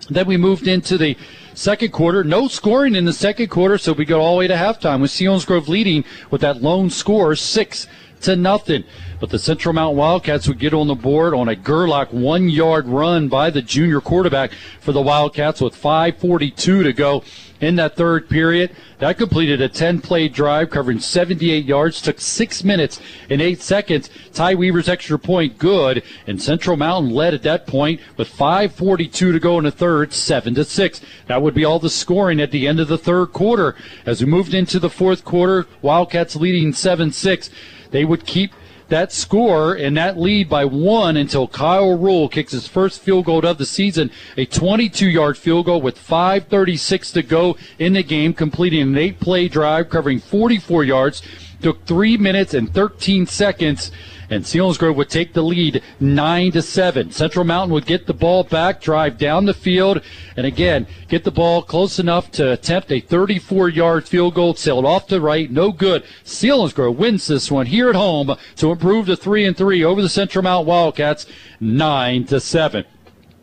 Then 0.10 0.26
we 0.26 0.38
moved 0.38 0.68
into 0.68 0.98
the 0.98 1.16
second 1.53 1.92
quarter. 1.92 2.24
No 2.24 2.48
scoring 2.48 2.95
in 2.95 3.06
the 3.06 3.14
second 3.14 3.50
quarter, 3.50 3.77
so 3.77 3.93
we 3.93 4.06
go 4.06 4.22
all 4.22 4.35
the 4.35 4.40
way 4.40 4.48
to 4.48 4.56
halftime 4.56 5.02
with 5.02 5.11
Selinsgrove 5.11 5.68
leading 5.68 6.03
with 6.32 6.42
that 6.42 6.61
lone 6.61 6.90
score, 6.90 7.35
6 7.35 7.88
to 8.22 8.35
nothing. 8.35 8.84
but 9.19 9.30
the 9.30 9.40
Central 9.40 9.74
Mountain 9.74 9.98
Wildcats 9.98 10.50
would 10.50 10.60
get 10.60 10.74
on 10.74 10.88
the 10.88 10.95
board 10.95 11.34
on 11.34 11.48
a 11.48 11.56
Gerlach 11.56 12.11
one 12.11 12.50
yard 12.50 12.88
run 12.88 13.30
by 13.30 13.50
the 13.50 13.61
junior 13.61 14.02
quarterback 14.02 14.52
for 14.82 14.92
the 14.92 15.02
Wildcats 15.02 15.61
with 15.61 15.82
5.42 15.82 16.56
to 16.56 16.92
go 16.92 17.24
in 17.64 17.75
that 17.77 17.95
third 17.95 18.30
period. 18.30 18.75
That 19.00 19.17
completed 19.17 19.61
a 19.61 19.69
10 19.69 20.01
play 20.01 20.27
drive 20.30 20.69
covering 20.69 21.00
78 21.00 21.66
yards, 21.66 22.01
took 22.01 22.19
six 22.19 22.64
minutes 22.64 23.00
and 23.30 23.42
eight 23.42 23.61
seconds. 23.61 24.09
Ty 24.33 24.56
Weaver's 24.56 24.90
extra 24.90 25.17
point 25.17 25.58
good, 25.58 26.03
and 26.27 26.42
Central 26.42 26.77
Mountain 26.77 27.11
led 27.11 27.33
at 27.33 27.43
that 27.43 27.67
point 27.67 28.00
with 28.17 28.30
5.42 28.30 29.11
to 29.11 29.40
go 29.40 29.58
in 29.58 29.66
the 29.66 29.72
third, 29.72 30.14
7 30.14 30.56
to 30.56 30.64
6. 30.64 31.01
That 31.27 31.42
would 31.42 31.53
be 31.53 31.66
all 31.66 31.80
the 31.80 31.90
scoring 31.90 32.40
at 32.40 32.51
the 32.51 32.67
end 32.67 32.80
of 32.80 32.88
the 32.88 32.98
third 32.98 33.27
quarter. 33.33 33.75
As 34.06 34.22
we 34.22 34.30
moved 34.30 34.53
into 34.53 34.80
the 34.80 34.90
fourth 34.90 35.24
quarter, 35.25 35.67
Wildcats 35.82 36.35
leading 36.35 36.74
7 36.74 37.11
6. 37.11 37.50
They 37.92 38.06
would 38.06 38.25
keep 38.25 38.53
that 38.94 39.12
score 39.12 39.74
and 39.74 39.98
that 39.98 40.20
lead 40.20 40.48
by 40.48 40.64
one 40.64 41.18
until 41.18 41.48
Kyle 41.48 41.98
Rule 41.98 42.30
kicks 42.30 42.52
his 42.52 42.68
first 42.68 43.02
field 43.02 43.26
goal 43.26 43.44
of 43.44 43.58
the 43.58 43.66
season, 43.66 44.12
a 44.38 44.46
22 44.46 45.10
yard 45.10 45.36
field 45.36 45.66
goal 45.66 45.82
with 45.82 45.98
5.36 45.98 47.14
to 47.14 47.24
go 47.24 47.58
in 47.80 47.94
the 47.94 48.04
game, 48.04 48.36
completing 48.36 48.84
an 48.84 48.98
eight 48.98 49.20
play 49.20 49.48
drive 49.48 49.90
covering 49.90 50.20
44 50.20 50.84
yards. 50.84 51.24
Took 51.64 51.86
three 51.86 52.18
minutes 52.18 52.54
and 52.54 52.72
13 52.72 53.26
seconds 53.26 53.92
and 54.34 54.44
Selinsgrove 54.45 54.95
would 54.95 55.10
take 55.10 55.34
the 55.34 55.44
lead 55.44 55.84
nine 56.00 56.52
to 56.53 56.62
seven. 56.62 57.12
Central 57.12 57.45
Mountain 57.45 57.74
would 57.74 57.86
get 57.86 58.08
the 58.08 58.14
ball 58.14 58.44
back, 58.44 58.82
drive 58.82 59.18
down 59.18 59.45
the 59.45 59.53
field, 59.53 60.02
and 60.36 60.45
again 60.45 60.88
get 61.08 61.24
the 61.24 61.32
ball 61.32 61.62
close 61.62 62.00
enough 62.00 62.32
to 62.32 62.52
attempt 62.52 62.92
a 62.92 63.00
34-yard 63.00 64.08
field 64.08 64.34
goal, 64.34 64.56
sailed 64.56 64.86
off 64.86 65.08
to 65.08 65.22
right, 65.22 65.52
no 65.52 65.72
good. 65.72 66.03
Seals 66.24 66.74
Selinsgrove 66.74 66.95
wins 66.95 67.28
this 67.28 67.52
one 67.52 67.68
here 67.68 67.90
at 67.90 67.95
home 67.95 68.36
to 68.56 68.72
improve 68.72 69.06
to 69.06 69.16
three 69.16 69.45
and 69.45 69.56
three 69.56 69.84
over 69.84 70.02
the 70.02 70.10
Central 70.10 70.44
Mountain 70.44 70.68
Wildcats, 70.68 71.26
nine 71.60 72.26
to 72.26 72.40
seven. 72.40 72.86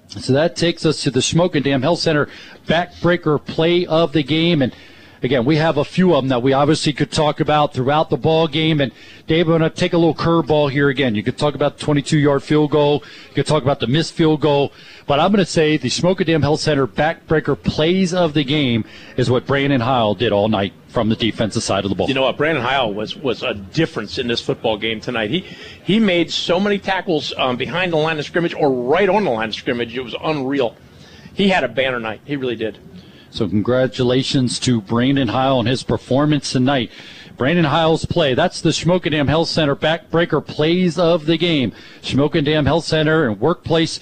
So 0.08 0.32
that 0.32 0.56
takes 0.56 0.84
us 0.84 1.02
to 1.02 1.10
the 1.10 1.20
Shamokin 1.20 1.62
Dam 1.62 1.82
Health 1.82 2.00
Center 2.00 2.28
backbreaker 2.66 3.44
play 3.44 3.86
of 3.86 4.12
the 4.12 4.24
game 4.24 4.60
and 4.60 4.74
again, 5.22 5.44
we 5.44 5.56
have 5.56 5.76
a 5.76 5.84
few 5.84 6.14
of 6.14 6.22
them 6.22 6.28
that 6.28 6.42
we 6.42 6.52
obviously 6.52 6.92
could 6.92 7.10
talk 7.10 7.40
about 7.40 7.74
throughout 7.74 8.10
the 8.10 8.16
ball 8.16 8.48
game. 8.48 8.80
And 8.80 8.92
Dave, 9.26 9.48
I'm 9.48 9.58
going 9.58 9.62
to 9.62 9.70
take 9.70 9.92
a 9.92 9.98
little 9.98 10.14
curveball 10.14 10.70
here 10.70 10.88
again. 10.88 11.14
You 11.14 11.22
could 11.22 11.38
talk 11.38 11.54
about 11.54 11.78
the 11.78 11.84
22 11.84 12.18
yard 12.18 12.42
field 12.42 12.70
goal. 12.70 13.02
You 13.28 13.34
could 13.34 13.46
talk 13.46 13.62
about 13.62 13.80
the 13.80 13.86
missed 13.86 14.14
field 14.14 14.40
goal. 14.40 14.72
But 15.06 15.20
I'm 15.20 15.32
going 15.32 15.44
to 15.44 15.50
say 15.50 15.76
the 15.76 15.88
Shamokin 15.88 16.26
Dam 16.26 16.42
Health 16.42 16.60
Center 16.60 16.86
backbreaker 16.86 17.60
plays 17.60 18.14
of 18.14 18.34
the 18.34 18.44
game 18.44 18.84
is 19.16 19.30
what 19.30 19.46
Brandon 19.46 19.80
Heil 19.80 20.14
did 20.14 20.32
all 20.32 20.48
night 20.48 20.72
from 20.88 21.08
the 21.08 21.16
defensive 21.16 21.62
side 21.62 21.84
of 21.84 21.88
the 21.88 21.94
ball. 21.94 22.08
You 22.08 22.14
know 22.14 22.22
what? 22.22 22.36
Brandon 22.36 22.62
Heil 22.62 22.92
was 22.92 23.16
was 23.16 23.42
a 23.42 23.54
difference 23.54 24.18
in 24.18 24.26
this 24.26 24.40
football 24.40 24.76
game 24.76 25.00
tonight. 25.00 25.30
He 25.30 25.40
he 25.84 25.98
made 25.98 26.30
so 26.30 26.58
many 26.60 26.78
tackles 26.78 27.32
um, 27.36 27.56
behind 27.56 27.92
the 27.92 27.96
line 27.96 28.18
of 28.18 28.24
scrimmage 28.24 28.54
or 28.54 28.70
right 28.70 29.08
on 29.08 29.24
the 29.24 29.30
line 29.30 29.48
of 29.48 29.54
scrimmage. 29.54 29.96
It 29.96 30.02
was 30.02 30.14
unreal. 30.22 30.76
He 31.34 31.48
had 31.48 31.64
a 31.64 31.68
banner 31.68 32.00
night. 32.00 32.20
He 32.24 32.36
really 32.36 32.56
did. 32.56 32.78
So 33.30 33.48
congratulations 33.48 34.58
to 34.60 34.80
Brandon 34.80 35.28
Heil 35.28 35.58
on 35.58 35.66
his 35.66 35.82
performance 35.82 36.52
tonight. 36.52 36.90
Brandon 37.36 37.64
Heil's 37.64 38.04
play. 38.04 38.34
That's 38.34 38.60
the 38.60 38.70
Shamokin 38.70 39.12
Dam 39.12 39.28
Health 39.28 39.48
Center 39.48 39.76
backbreaker 39.76 40.44
plays 40.44 40.98
of 40.98 41.26
the 41.26 41.38
game. 41.38 41.72
Shamokin 42.02 42.44
Dam 42.44 42.66
Health 42.66 42.84
Center 42.84 43.28
and 43.28 43.40
Workplace 43.40 44.00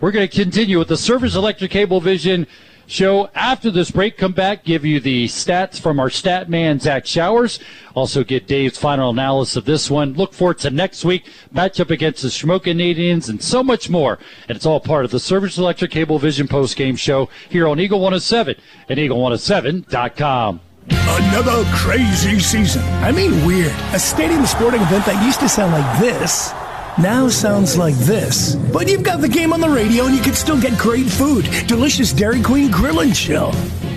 We're 0.00 0.10
going 0.10 0.28
to 0.28 0.36
continue 0.36 0.80
with 0.80 0.88
the 0.88 0.96
Service 0.96 1.36
Electric 1.36 1.70
Cable 1.70 2.00
Vision 2.00 2.48
show 2.92 3.30
after 3.34 3.70
this 3.70 3.90
break. 3.90 4.16
Come 4.16 4.32
back, 4.32 4.64
give 4.64 4.84
you 4.84 5.00
the 5.00 5.26
stats 5.26 5.80
from 5.80 5.98
our 5.98 6.10
stat 6.10 6.48
man, 6.48 6.78
Zach 6.78 7.06
Showers. 7.06 7.58
Also 7.94 8.22
get 8.22 8.46
Dave's 8.46 8.78
final 8.78 9.10
analysis 9.10 9.56
of 9.56 9.64
this 9.64 9.90
one. 9.90 10.12
Look 10.12 10.34
forward 10.34 10.58
to 10.60 10.70
next 10.70 11.04
week, 11.04 11.28
matchup 11.54 11.90
against 11.90 12.22
the 12.22 12.28
Shamokin 12.28 12.80
Indians 12.80 13.28
and 13.28 13.42
so 13.42 13.62
much 13.62 13.88
more. 13.88 14.18
And 14.48 14.56
it's 14.56 14.66
all 14.66 14.80
part 14.80 15.04
of 15.04 15.10
the 15.10 15.20
Service 15.20 15.58
Electric 15.58 15.90
Cable 15.90 16.18
Vision 16.18 16.46
post 16.46 16.76
game 16.76 16.96
show 16.96 17.28
here 17.48 17.66
on 17.66 17.80
Eagle 17.80 18.00
107 18.00 18.56
and 18.88 18.98
Eagle107.com. 18.98 20.60
Another 20.88 21.64
crazy 21.74 22.38
season. 22.40 22.82
I 23.02 23.12
mean, 23.12 23.46
weird. 23.46 23.72
A 23.92 23.98
stadium 23.98 24.44
sporting 24.46 24.82
event 24.82 25.06
that 25.06 25.24
used 25.24 25.40
to 25.40 25.48
sound 25.48 25.72
like 25.72 26.00
this 26.00 26.52
now 26.98 27.28
sounds 27.28 27.78
like 27.78 27.94
this. 27.94 28.54
But 28.72 28.88
you've 28.88 29.02
got 29.02 29.20
the 29.20 29.28
game 29.28 29.52
on 29.52 29.60
the 29.60 29.68
radio 29.68 30.04
and 30.04 30.14
you 30.14 30.22
can 30.22 30.34
still 30.34 30.60
get 30.60 30.78
great 30.78 31.06
food. 31.06 31.48
Delicious 31.66 32.12
Dairy 32.12 32.42
Queen 32.42 32.70
Grill 32.70 33.00
and 33.00 33.14
Chill. 33.14 33.52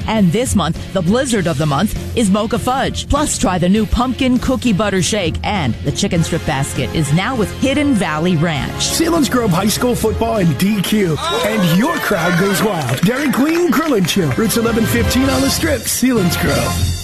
And 0.07 0.31
this 0.31 0.55
month, 0.55 0.93
the 0.93 1.01
blizzard 1.01 1.47
of 1.47 1.57
the 1.57 1.65
month 1.65 2.15
is 2.15 2.29
Mocha 2.29 2.59
Fudge. 2.59 3.09
Plus, 3.09 3.37
try 3.37 3.57
the 3.57 3.67
new 3.67 3.85
pumpkin 3.85 4.37
cookie 4.37 4.73
butter 4.73 5.01
shake. 5.01 5.35
And 5.43 5.73
the 5.83 5.91
chicken 5.91 6.23
strip 6.23 6.45
basket 6.45 6.93
is 6.95 7.11
now 7.13 7.35
with 7.35 7.51
Hidden 7.59 7.95
Valley 7.95 8.37
Ranch. 8.37 8.71
Selinsgrove 8.73 9.49
High 9.49 9.67
School 9.67 9.95
football 9.95 10.37
and 10.37 10.49
DQ. 10.55 11.17
And 11.45 11.79
your 11.79 11.95
crowd 11.97 12.39
goes 12.39 12.61
wild. 12.63 13.01
Dairy 13.01 13.31
Queen 13.31 13.71
Grill 13.71 13.95
and 13.95 14.07
Chill. 14.07 14.29
Routes 14.29 14.57
1115 14.57 15.23
on 15.23 15.41
the 15.41 15.49
strip, 15.49 15.81
Selinsgrove. 15.81 16.94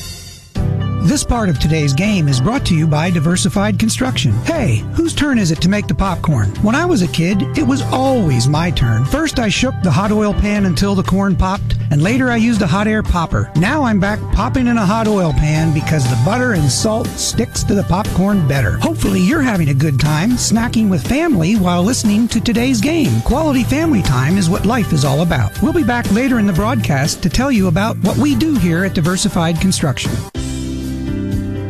This 1.03 1.23
part 1.23 1.49
of 1.49 1.57
today's 1.57 1.93
game 1.93 2.27
is 2.27 2.39
brought 2.39 2.63
to 2.67 2.75
you 2.75 2.85
by 2.85 3.09
Diversified 3.09 3.79
Construction. 3.79 4.33
Hey, 4.45 4.83
whose 4.93 5.15
turn 5.15 5.39
is 5.39 5.49
it 5.49 5.59
to 5.63 5.67
make 5.67 5.87
the 5.87 5.95
popcorn? 5.95 6.49
When 6.61 6.75
I 6.75 6.85
was 6.85 7.01
a 7.01 7.07
kid, 7.07 7.41
it 7.57 7.65
was 7.65 7.81
always 7.81 8.47
my 8.47 8.69
turn. 8.69 9.05
First, 9.05 9.39
I 9.39 9.49
shook 9.49 9.73
the 9.81 9.89
hot 9.89 10.11
oil 10.11 10.31
pan 10.31 10.65
until 10.65 10.93
the 10.93 11.01
corn 11.01 11.35
popped, 11.35 11.75
and 11.89 12.03
later 12.03 12.29
I 12.29 12.35
used 12.35 12.61
a 12.61 12.67
hot 12.67 12.87
air 12.87 13.01
popper. 13.01 13.51
Now 13.55 13.81
I'm 13.81 13.99
back 13.99 14.19
popping 14.31 14.67
in 14.67 14.77
a 14.77 14.85
hot 14.85 15.07
oil 15.07 15.33
pan 15.33 15.73
because 15.73 16.07
the 16.07 16.21
butter 16.23 16.53
and 16.53 16.71
salt 16.71 17.07
sticks 17.07 17.63
to 17.63 17.73
the 17.73 17.83
popcorn 17.83 18.47
better. 18.47 18.77
Hopefully, 18.77 19.21
you're 19.21 19.41
having 19.41 19.69
a 19.69 19.73
good 19.73 19.99
time 19.99 20.31
snacking 20.33 20.87
with 20.87 21.05
family 21.05 21.55
while 21.55 21.81
listening 21.81 22.27
to 22.27 22.39
today's 22.39 22.79
game. 22.79 23.21
Quality 23.21 23.63
family 23.63 24.03
time 24.03 24.37
is 24.37 24.51
what 24.51 24.67
life 24.67 24.93
is 24.93 25.03
all 25.03 25.23
about. 25.23 25.59
We'll 25.63 25.73
be 25.73 25.83
back 25.83 26.09
later 26.11 26.37
in 26.37 26.45
the 26.45 26.53
broadcast 26.53 27.23
to 27.23 27.29
tell 27.29 27.51
you 27.51 27.69
about 27.69 27.97
what 27.97 28.17
we 28.17 28.35
do 28.35 28.53
here 28.55 28.85
at 28.85 28.93
Diversified 28.93 29.59
Construction. 29.59 30.11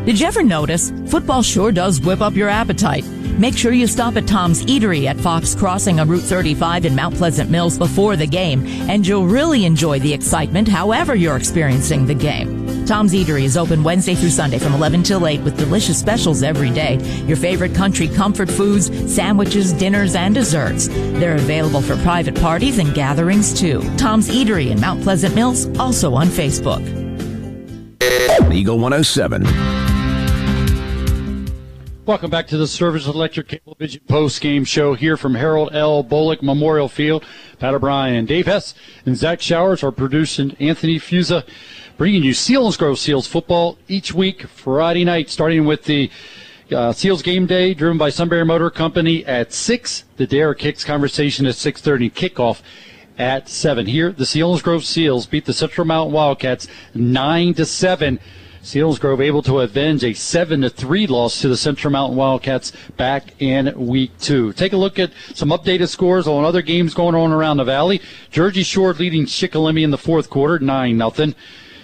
Did 0.05 0.19
you 0.19 0.25
ever 0.25 0.41
notice? 0.41 0.91
Football 1.05 1.43
sure 1.43 1.71
does 1.71 2.01
whip 2.01 2.21
up 2.21 2.33
your 2.33 2.49
appetite. 2.49 3.05
Make 3.37 3.55
sure 3.55 3.71
you 3.71 3.85
stop 3.85 4.15
at 4.15 4.27
Tom's 4.27 4.65
Eatery 4.65 5.05
at 5.05 5.15
Fox 5.15 5.53
Crossing 5.53 5.99
on 5.99 6.09
Route 6.09 6.23
35 6.23 6.85
in 6.85 6.95
Mount 6.95 7.15
Pleasant 7.15 7.51
Mills 7.51 7.77
before 7.77 8.15
the 8.15 8.25
game, 8.25 8.65
and 8.89 9.05
you'll 9.05 9.27
really 9.27 9.63
enjoy 9.63 9.99
the 9.99 10.11
excitement 10.11 10.67
however 10.67 11.13
you're 11.13 11.37
experiencing 11.37 12.07
the 12.07 12.15
game. 12.15 12.85
Tom's 12.87 13.13
Eatery 13.13 13.43
is 13.43 13.57
open 13.57 13.83
Wednesday 13.83 14.15
through 14.15 14.31
Sunday 14.31 14.57
from 14.57 14.73
11 14.73 15.03
till 15.03 15.27
8 15.27 15.41
with 15.41 15.55
delicious 15.55 15.99
specials 15.99 16.41
every 16.41 16.71
day. 16.71 16.97
Your 17.27 17.37
favorite 17.37 17.75
country 17.75 18.07
comfort 18.07 18.49
foods, 18.49 18.87
sandwiches, 19.13 19.71
dinners, 19.71 20.15
and 20.15 20.33
desserts. 20.33 20.87
They're 20.87 21.35
available 21.35 21.81
for 21.81 21.95
private 21.97 22.35
parties 22.41 22.79
and 22.79 22.91
gatherings 22.95 23.53
too. 23.53 23.81
Tom's 23.97 24.31
Eatery 24.31 24.71
in 24.71 24.81
Mount 24.81 25.03
Pleasant 25.03 25.35
Mills, 25.35 25.67
also 25.77 26.15
on 26.15 26.25
Facebook. 26.25 26.81
Eagle 28.51 28.79
107. 28.79 29.90
Welcome 32.03 32.31
back 32.31 32.47
to 32.47 32.57
the 32.57 32.65
Service 32.65 33.05
Electric 33.05 33.47
Cable 33.47 33.75
Vision 33.77 34.01
post 34.07 34.41
game 34.41 34.65
show 34.65 34.95
here 34.95 35.15
from 35.15 35.35
Harold 35.35 35.69
L. 35.71 36.01
Bullock 36.01 36.41
Memorial 36.41 36.89
Field. 36.89 37.23
Pat 37.59 37.75
O'Brien, 37.75 38.25
Dave 38.25 38.47
Hess, 38.47 38.73
and 39.05 39.15
Zach 39.15 39.39
Showers 39.39 39.83
are 39.83 39.91
producing 39.91 40.55
Anthony 40.59 40.97
Fusa, 40.97 41.45
bringing 41.97 42.23
you 42.23 42.33
Selinsgrove 42.33 42.97
Seals 42.97 43.27
football 43.27 43.77
each 43.87 44.15
week, 44.15 44.47
Friday 44.47 45.05
night, 45.05 45.29
starting 45.29 45.65
with 45.65 45.83
the 45.83 46.09
uh, 46.71 46.91
Seals 46.91 47.21
game 47.21 47.45
day, 47.45 47.75
driven 47.75 47.99
by 47.99 48.09
Sunbury 48.09 48.45
Motor 48.45 48.71
Company 48.71 49.23
at 49.27 49.53
six. 49.53 50.03
The 50.17 50.25
Dare 50.25 50.55
Kicks 50.55 50.83
conversation 50.83 51.45
at 51.45 51.53
six 51.53 51.81
thirty. 51.81 52.09
Kickoff 52.09 52.63
at 53.19 53.47
seven. 53.47 53.85
Here, 53.85 54.11
the 54.11 54.23
Selinsgrove 54.23 54.83
Seals 54.83 55.27
beat 55.27 55.45
the 55.45 55.53
Central 55.53 55.85
Mountain 55.85 56.13
Wildcats 56.13 56.67
nine 56.95 57.53
to 57.53 57.65
seven 57.65 58.19
Selinsgrove 58.63 59.21
able 59.21 59.41
to 59.41 59.61
avenge 59.61 60.03
a 60.03 60.13
7 60.13 60.61
to 60.61 60.69
3 60.69 61.07
loss 61.07 61.41
to 61.41 61.47
the 61.47 61.57
Central 61.57 61.91
Mountain 61.91 62.15
Wildcats 62.15 62.71
back 62.95 63.33
in 63.41 63.73
week 63.75 64.11
two. 64.19 64.53
Take 64.53 64.73
a 64.73 64.77
look 64.77 64.99
at 64.99 65.11
some 65.33 65.49
updated 65.49 65.87
scores 65.87 66.27
on 66.27 66.45
other 66.45 66.61
games 66.61 66.93
going 66.93 67.15
on 67.15 67.31
around 67.31 67.57
the 67.57 67.63
valley. 67.63 68.01
Jersey 68.29 68.61
Shore 68.61 68.93
leading 68.93 69.25
Shikellamy 69.25 69.83
in 69.83 69.89
the 69.89 69.97
fourth 69.97 70.29
quarter, 70.29 70.59
9 70.59 70.95
nothing. 70.95 71.33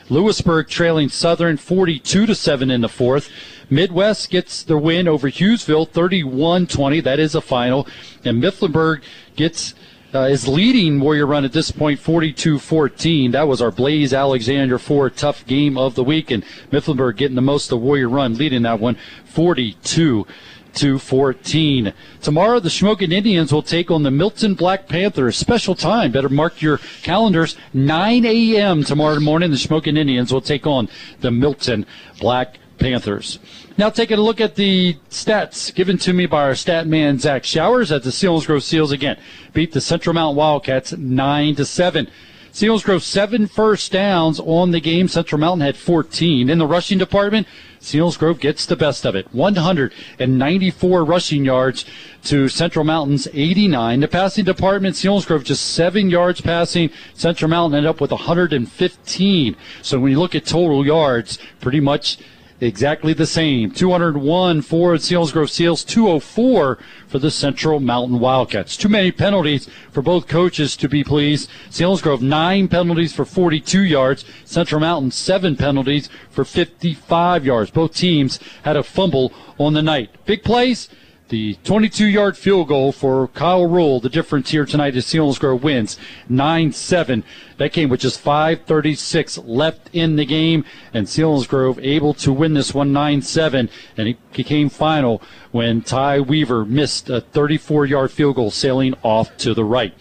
Lewisburg 0.10 0.68
trailing 0.68 1.10
Southern 1.10 1.58
42 1.58 2.28
to 2.28 2.36
7 2.36 2.70
in 2.70 2.82
the 2.82 2.90
fourth. 2.90 3.30
Midd-West 3.70 4.30
gets 4.30 4.64
the 4.64 4.78
win 4.78 5.08
over 5.08 5.30
Hughesville 5.30 5.90
31-20. 5.90 7.04
That 7.04 7.20
is 7.20 7.34
a 7.34 7.42
final. 7.42 7.88
And 8.24 8.42
Mifflinburg 8.42 9.02
gets 9.36 9.74
uh, 10.18 10.26
is 10.26 10.48
leading 10.48 11.00
Warrior 11.00 11.28
Run 11.28 11.46
at 11.46 11.54
this 11.54 11.70
point 11.70 12.00
42-14. 12.00 13.32
That 13.34 13.48
was 13.48 13.62
our 13.62 13.72
Blaise 13.72 14.14
Alexander 14.14 14.80
4 14.80 15.12
tough 15.12 15.46
game 15.46 15.78
of 15.78 15.96
the 15.96 16.04
week, 16.04 16.32
and 16.32 16.44
Mifflinburg 16.72 17.18
getting 17.18 17.36
the 17.36 17.42
most 17.42 17.72
of 17.72 17.82
Warrior 17.82 18.10
Run, 18.10 18.34
leading 18.34 18.64
that 18.64 18.80
one 18.80 18.98
42 19.26 20.26
to 20.74 21.00
14. 21.00 21.94
Tomorrow, 22.22 22.60
the 22.60 22.70
Shamokin 22.70 23.12
Indians 23.12 23.54
will 23.54 23.62
take 23.62 23.92
on 23.92 24.04
the 24.04 24.12
Milton 24.12 24.56
Black 24.56 24.88
Panthers. 24.88 25.38
Special 25.38 25.76
time. 25.76 26.12
Better 26.12 26.30
mark 26.30 26.62
your 26.62 26.80
calendars. 27.04 27.56
9 27.74 28.26
a.m. 28.26 28.84
tomorrow 28.84 29.20
morning, 29.20 29.52
the 29.52 29.58
Shamokin 29.58 29.98
Indians 29.98 30.34
will 30.34 30.42
take 30.42 30.66
on 30.66 30.90
the 31.22 31.32
Milton 31.32 31.86
Black 32.20 32.58
Panthers. 32.80 33.40
Now 33.78 33.92
taking 33.92 34.18
a 34.18 34.22
look 34.22 34.42
at 34.42 34.56
the 34.56 34.98
stats 35.12 35.72
given 35.72 36.00
to 36.00 36.12
me 36.12 36.26
by 36.26 36.42
our 36.42 36.56
stat 36.56 36.88
man 36.88 37.20
Zach 37.20 37.44
Showers 37.44 37.92
at 37.92 38.02
the 38.02 38.10
Selinsgrove 38.10 38.64
Seals 38.64 38.92
again. 38.92 39.20
Beat 39.54 39.72
the 39.72 39.82
Central 39.82 40.16
Mountain 40.16 40.36
Wildcats 40.36 40.94
nine 40.94 41.54
to 41.58 41.64
seven. 41.64 42.08
Selinsgrove 42.52 43.04
seven 43.04 43.46
first 43.46 43.92
downs 43.92 44.40
on 44.40 44.72
the 44.72 44.80
game. 44.80 45.08
Central 45.08 45.40
Mountain 45.40 45.62
had 45.62 45.78
14. 45.78 46.50
In 46.50 46.58
the 46.58 46.66
rushing 46.66 46.98
department, 46.98 47.46
Selinsgrove 47.80 48.40
gets 48.40 48.66
the 48.66 48.76
best 48.76 49.06
of 49.06 49.16
it. 49.16 49.32
194 49.32 51.06
rushing 51.06 51.46
yards 51.46 51.86
to 52.24 52.50
Central 52.50 52.84
Mountain's 52.84 53.28
89. 53.32 54.00
The 54.00 54.08
passing 54.08 54.46
department, 54.46 54.96
Selinsgrove 54.96 55.44
just 55.44 55.76
seven 55.76 56.10
yards 56.10 56.42
passing. 56.42 56.90
Central 57.14 57.52
Mountain 57.52 57.78
ended 57.78 57.90
up 57.92 58.02
with 58.02 58.10
115. 58.10 59.56
So 59.84 60.00
when 60.00 60.14
you 60.14 60.20
look 60.20 60.34
at 60.34 60.48
total 60.48 60.84
yards, 60.84 61.38
pretty 61.60 61.80
much 61.80 62.18
exactly 62.60 63.14
the 63.14 63.26
same. 63.26 63.72
201 63.72 64.62
for 64.62 64.94
Selinsgrove 64.96 65.50
Seals, 65.50 65.84
204 65.84 66.78
for 67.08 67.20
the 67.20 67.32
Central 67.32 67.80
Mountain 67.80 68.20
Wildcats. 68.20 68.78
Too 68.78 68.90
many 68.90 69.12
penalties 69.12 69.70
for 69.92 70.02
both 70.02 70.28
coaches 70.28 70.76
to 70.78 70.90
be 70.90 71.04
pleased. 71.04 71.50
Selinsgrove, 71.70 72.22
nine 72.22 72.68
penalties 72.68 73.14
for 73.14 73.26
42 73.26 73.84
yards. 73.84 74.26
Central 74.46 74.82
Mountain, 74.82 75.12
seven 75.12 75.56
penalties 75.56 76.10
for 76.30 76.44
55 76.44 77.46
yards. 77.46 77.72
Both 77.72 77.96
teams 77.96 78.40
had 78.64 78.76
a 78.76 78.84
fumble 78.84 79.34
on 79.58 79.74
the 79.74 79.84
night. 79.84 80.10
Big 80.26 80.44
plays. 80.44 80.90
The 81.30 81.56
22 81.66 82.06
yard 82.06 82.38
field 82.38 82.70
goal 82.70 82.94
for 82.94 83.28
Kyle 83.30 83.66
Rule, 83.66 84.00
the 84.00 84.08
difference 84.08 84.52
here 84.52 84.66
tonight 84.66 84.96
is 84.96 85.06
Selinsgrove 85.06 85.62
wins 85.62 85.98
9 86.30 86.72
7. 86.72 87.22
That 87.58 87.74
came 87.74 87.90
with 87.90 88.00
just 88.00 88.24
5.36 88.24 89.44
left 89.46 89.90
in 89.92 90.16
the 90.16 90.24
game, 90.24 90.64
and 90.94 91.06
Selinsgrove 91.06 91.84
able 91.84 92.14
to 92.14 92.32
win 92.32 92.54
this 92.54 92.74
one 92.74 92.94
9 92.94 93.22
7, 93.22 93.70
and 93.98 94.08
it 94.08 94.32
became 94.32 94.70
final 94.70 95.22
when 95.52 95.82
Ty 95.82 96.22
Weaver 96.22 96.64
missed 96.64 97.10
a 97.10 97.20
34 97.20 97.86
yard 97.88 98.12
field 98.12 98.38
goal 98.38 98.50
sailing 98.50 98.96
off 99.04 99.36
to 99.40 99.54
the 99.54 99.66
right. 99.66 99.94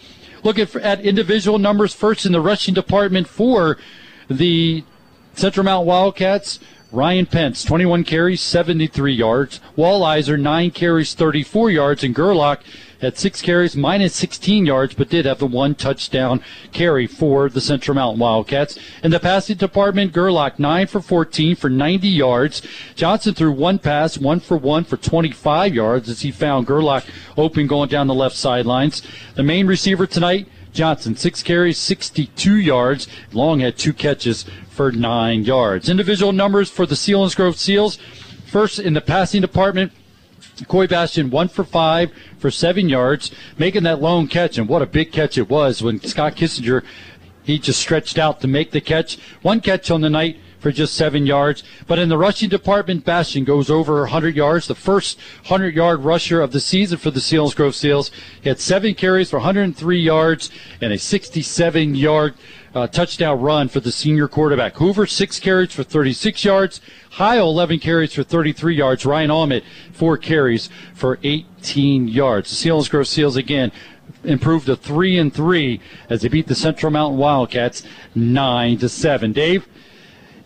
Look 0.43 0.57
at, 0.57 0.73
at 0.77 1.01
individual 1.01 1.59
numbers 1.59 1.93
first 1.93 2.25
in 2.25 2.31
the 2.31 2.39
rushing 2.39 2.73
department 2.73 3.27
for 3.27 3.77
the 4.29 4.85
Central 5.33 5.65
Mount 5.65 5.85
Wildcats. 5.85 6.59
Ryan 6.91 7.25
Pence, 7.25 7.65
21 7.65 8.05
carries, 8.05 8.41
73 8.41 9.13
yards. 9.13 9.59
Wallizer, 9.77 10.39
9 10.39 10.71
carries, 10.71 11.13
34 11.13 11.69
yards. 11.69 12.01
And 12.01 12.15
Gerlach 12.15 12.61
had 13.01 13.17
6 13.17 13.41
carries, 13.41 13.75
minus 13.75 14.15
16 14.15 14.65
yards, 14.65 14.93
but 14.93 15.09
did 15.09 15.25
have 15.25 15.39
the 15.39 15.47
one 15.47 15.75
touchdown 15.75 16.41
carry 16.71 17.05
for 17.05 17.49
the 17.49 17.59
Central 17.59 17.95
Mountain 17.95 18.19
Wildcats. 18.19 18.79
In 19.03 19.11
the 19.11 19.19
passing 19.19 19.57
department, 19.57 20.13
Gerlach, 20.13 20.59
9 20.59 20.87
for 20.87 21.01
14 21.01 21.57
for 21.57 21.69
90 21.69 22.07
yards. 22.07 22.61
Johnson 22.95 23.33
threw 23.33 23.51
one 23.51 23.79
pass, 23.79 24.17
1 24.17 24.39
for 24.39 24.55
1 24.55 24.85
for 24.85 24.95
25 24.95 25.75
yards 25.75 26.07
as 26.07 26.21
he 26.21 26.31
found 26.31 26.67
Gerlach 26.67 27.03
open 27.35 27.67
going 27.67 27.89
down 27.89 28.07
the 28.07 28.13
left 28.13 28.37
sidelines. 28.37 29.01
The 29.35 29.43
main 29.43 29.67
receiver 29.67 30.07
tonight, 30.07 30.47
Johnson, 30.77 31.15
six 31.15 31.41
carries, 31.41 31.79
62 31.79 32.55
yards. 32.55 33.07
Long 33.33 33.61
had 33.61 33.79
two 33.79 33.93
catches 33.93 34.45
for 34.69 34.91
nine 34.91 35.43
yards. 35.43 35.89
Individual 35.89 36.31
numbers 36.31 36.69
for 36.69 36.85
the 36.85 36.93
Selinsgrove 36.93 37.55
Seals. 37.55 37.97
First 38.45 38.77
in 38.77 38.93
the 38.93 39.01
passing 39.01 39.41
department, 39.41 39.91
Coy 40.67 40.85
Bastion, 40.85 41.31
one 41.31 41.47
for 41.47 41.63
five 41.63 42.11
for 42.37 42.51
seven 42.51 42.89
yards, 42.89 43.31
making 43.57 43.83
that 43.83 44.03
lone 44.03 44.27
catch. 44.27 44.59
And 44.59 44.69
what 44.69 44.83
a 44.83 44.85
big 44.85 45.11
catch 45.11 45.35
it 45.39 45.49
was 45.49 45.81
when 45.81 45.99
Scott 46.01 46.35
Kissinger, 46.35 46.83
he 47.43 47.57
just 47.57 47.81
stretched 47.81 48.19
out 48.19 48.39
to 48.41 48.47
make 48.47 48.69
the 48.69 48.79
catch. 48.79 49.17
One 49.41 49.61
catch 49.61 49.89
on 49.89 50.01
the 50.01 50.11
night 50.11 50.37
for 50.59 50.71
just 50.71 50.93
seven 50.95 51.25
yards. 51.25 51.63
But 51.87 51.99
in 51.99 52.09
the 52.09 52.17
rushing 52.17 52.49
department, 52.49 53.05
Bastion 53.05 53.43
goes 53.43 53.69
over 53.69 54.01
100 54.01 54.35
yards, 54.35 54.67
the 54.67 54.75
first 54.75 55.19
100 55.47 55.75
yard 55.75 56.01
rusher 56.01 56.41
of 56.41 56.51
the 56.51 56.59
season 56.59 56.97
for 56.97 57.11
the 57.11 57.19
Selinsgrove 57.19 57.73
Seals. 57.73 58.11
He 58.41 58.49
had 58.49 58.59
seven 58.59 58.95
carries 58.95 59.29
for 59.29 59.37
103 59.37 59.99
yards 59.99 60.49
and 60.81 60.91
a 60.91 60.97
67 60.97 61.95
yard 61.95 62.33
uh, 62.73 62.87
touchdown 62.87 63.39
run 63.39 63.67
for 63.67 63.79
the 63.79 63.91
senior 63.91 64.27
quarterback. 64.27 64.75
Hoover, 64.77 65.07
six 65.07 65.39
carries 65.39 65.73
for 65.73 65.83
36 65.83 66.43
yards. 66.43 66.81
Heil, 67.11 67.49
11 67.49 67.79
carries 67.79 68.13
for 68.13 68.23
33 68.23 68.75
yards. 68.75 69.05
Ryan 69.05 69.31
Ahmet, 69.31 69.63
four 69.93 70.17
carries 70.17 70.69
for 70.93 71.17
18 71.23 72.07
yards. 72.07 72.49
The 72.49 72.69
Selinsgrove 72.69 73.07
Seals 73.07 73.35
again 73.35 73.71
improved 74.23 74.67
to 74.67 74.75
three 74.75 75.17
and 75.17 75.33
three 75.33 75.79
as 76.09 76.21
they 76.21 76.27
beat 76.27 76.47
the 76.47 76.55
Central 76.55 76.91
Mountain 76.91 77.17
Wildcats 77.17 77.83
nine 78.13 78.77
to 78.77 78.89
seven. 78.89 79.31
Dave, 79.31 79.67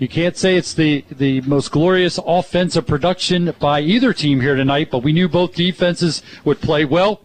you 0.01 0.07
can't 0.07 0.35
say 0.35 0.55
it's 0.57 0.73
the, 0.73 1.05
the 1.11 1.41
most 1.41 1.71
glorious 1.71 2.19
offensive 2.25 2.87
production 2.87 3.53
by 3.59 3.81
either 3.81 4.13
team 4.13 4.41
here 4.41 4.55
tonight, 4.55 4.89
but 4.89 5.03
we 5.03 5.13
knew 5.13 5.29
both 5.29 5.53
defenses 5.53 6.23
would 6.43 6.59
play 6.59 6.83
well. 6.85 7.21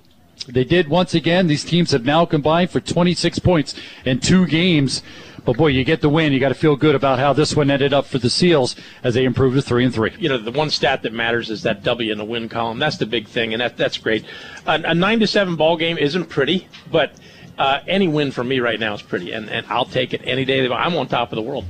They 0.46 0.62
did 0.62 0.88
once 0.88 1.14
again. 1.14 1.46
These 1.46 1.64
teams 1.64 1.92
have 1.92 2.04
now 2.04 2.26
combined 2.26 2.68
for 2.68 2.80
26 2.80 3.38
points 3.38 3.74
in 4.04 4.20
two 4.20 4.46
games. 4.46 5.02
But 5.46 5.56
boy, 5.56 5.68
you 5.68 5.84
get 5.84 6.02
the 6.02 6.10
win. 6.10 6.34
You 6.34 6.38
got 6.38 6.50
to 6.50 6.54
feel 6.54 6.76
good 6.76 6.94
about 6.94 7.18
how 7.18 7.32
this 7.32 7.56
one 7.56 7.70
ended 7.70 7.94
up 7.94 8.04
for 8.04 8.18
the 8.18 8.28
Seals 8.28 8.76
as 9.02 9.14
they 9.14 9.24
improved 9.24 9.56
to 9.56 9.62
three 9.62 9.86
and 9.86 9.94
three. 9.94 10.12
You 10.18 10.28
know, 10.28 10.36
the 10.36 10.50
one 10.50 10.68
stat 10.68 11.02
that 11.04 11.14
matters 11.14 11.48
is 11.48 11.62
that 11.62 11.82
W 11.82 12.12
in 12.12 12.18
the 12.18 12.26
win 12.26 12.50
column. 12.50 12.78
That's 12.78 12.98
the 12.98 13.06
big 13.06 13.26
thing, 13.26 13.54
and 13.54 13.62
that 13.62 13.78
that's 13.78 13.96
great. 13.96 14.26
A, 14.66 14.82
a 14.84 14.94
nine 14.94 15.20
to 15.20 15.26
seven 15.26 15.56
ball 15.56 15.78
game 15.78 15.96
isn't 15.96 16.26
pretty, 16.26 16.68
but 16.92 17.12
uh, 17.58 17.80
any 17.88 18.06
win 18.06 18.32
for 18.32 18.44
me 18.44 18.60
right 18.60 18.78
now 18.78 18.92
is 18.92 19.00
pretty, 19.00 19.32
and, 19.32 19.48
and 19.48 19.64
I'll 19.70 19.86
take 19.86 20.12
it 20.12 20.20
any 20.24 20.44
day. 20.44 20.68
I'm 20.68 20.94
on 20.94 21.08
top 21.08 21.32
of 21.32 21.36
the 21.36 21.42
world. 21.42 21.64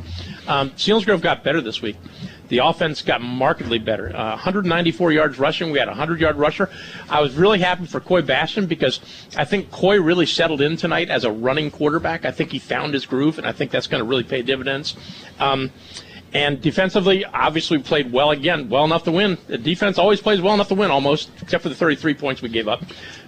Um, 0.48 0.72
Grove 1.04 1.20
got 1.20 1.42
better 1.42 1.60
this 1.60 1.82
week. 1.82 1.96
The 2.48 2.58
offense 2.58 3.02
got 3.02 3.20
markedly 3.20 3.78
better. 3.78 4.14
Uh, 4.14 4.30
194 4.30 5.12
yards 5.12 5.38
rushing. 5.38 5.72
We 5.72 5.78
had 5.78 5.88
a 5.88 5.92
100 5.92 6.20
yard 6.20 6.36
rusher. 6.36 6.70
I 7.08 7.20
was 7.20 7.34
really 7.34 7.58
happy 7.58 7.86
for 7.86 8.00
Coy 8.00 8.22
Bastion 8.22 8.66
because 8.66 9.00
I 9.36 9.44
think 9.44 9.70
Coy 9.70 10.00
really 10.00 10.26
settled 10.26 10.60
in 10.60 10.76
tonight 10.76 11.10
as 11.10 11.24
a 11.24 11.30
running 11.30 11.70
quarterback. 11.70 12.24
I 12.24 12.30
think 12.30 12.52
he 12.52 12.58
found 12.58 12.94
his 12.94 13.04
groove, 13.04 13.38
and 13.38 13.46
I 13.46 13.52
think 13.52 13.70
that's 13.70 13.88
going 13.88 14.00
to 14.02 14.08
really 14.08 14.22
pay 14.22 14.42
dividends. 14.42 14.96
Um, 15.40 15.72
and 16.32 16.60
defensively, 16.60 17.24
obviously, 17.24 17.78
we 17.78 17.82
played 17.82 18.12
well 18.12 18.30
again, 18.30 18.68
well 18.68 18.84
enough 18.84 19.04
to 19.04 19.12
win. 19.12 19.38
The 19.46 19.58
defense 19.58 19.98
always 19.98 20.20
plays 20.20 20.40
well 20.40 20.54
enough 20.54 20.68
to 20.68 20.74
win, 20.74 20.90
almost, 20.90 21.30
except 21.40 21.62
for 21.62 21.68
the 21.68 21.74
33 21.74 22.14
points 22.14 22.42
we 22.42 22.48
gave 22.48 22.68
up 22.68 22.82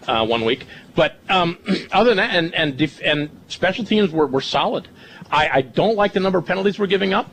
uh, 0.06 0.26
one 0.26 0.44
week. 0.44 0.66
But 0.94 1.16
um, 1.28 1.58
other 1.92 2.10
than 2.10 2.18
that, 2.18 2.34
and 2.34 2.54
and, 2.54 2.76
def- 2.76 3.00
and 3.02 3.30
special 3.48 3.84
teams 3.84 4.10
were, 4.10 4.26
were 4.26 4.40
solid. 4.40 4.88
I, 5.30 5.48
I 5.48 5.60
don't 5.62 5.96
like 5.96 6.12
the 6.12 6.20
number 6.20 6.38
of 6.38 6.46
penalties 6.46 6.78
we're 6.78 6.86
giving 6.86 7.12
up, 7.12 7.30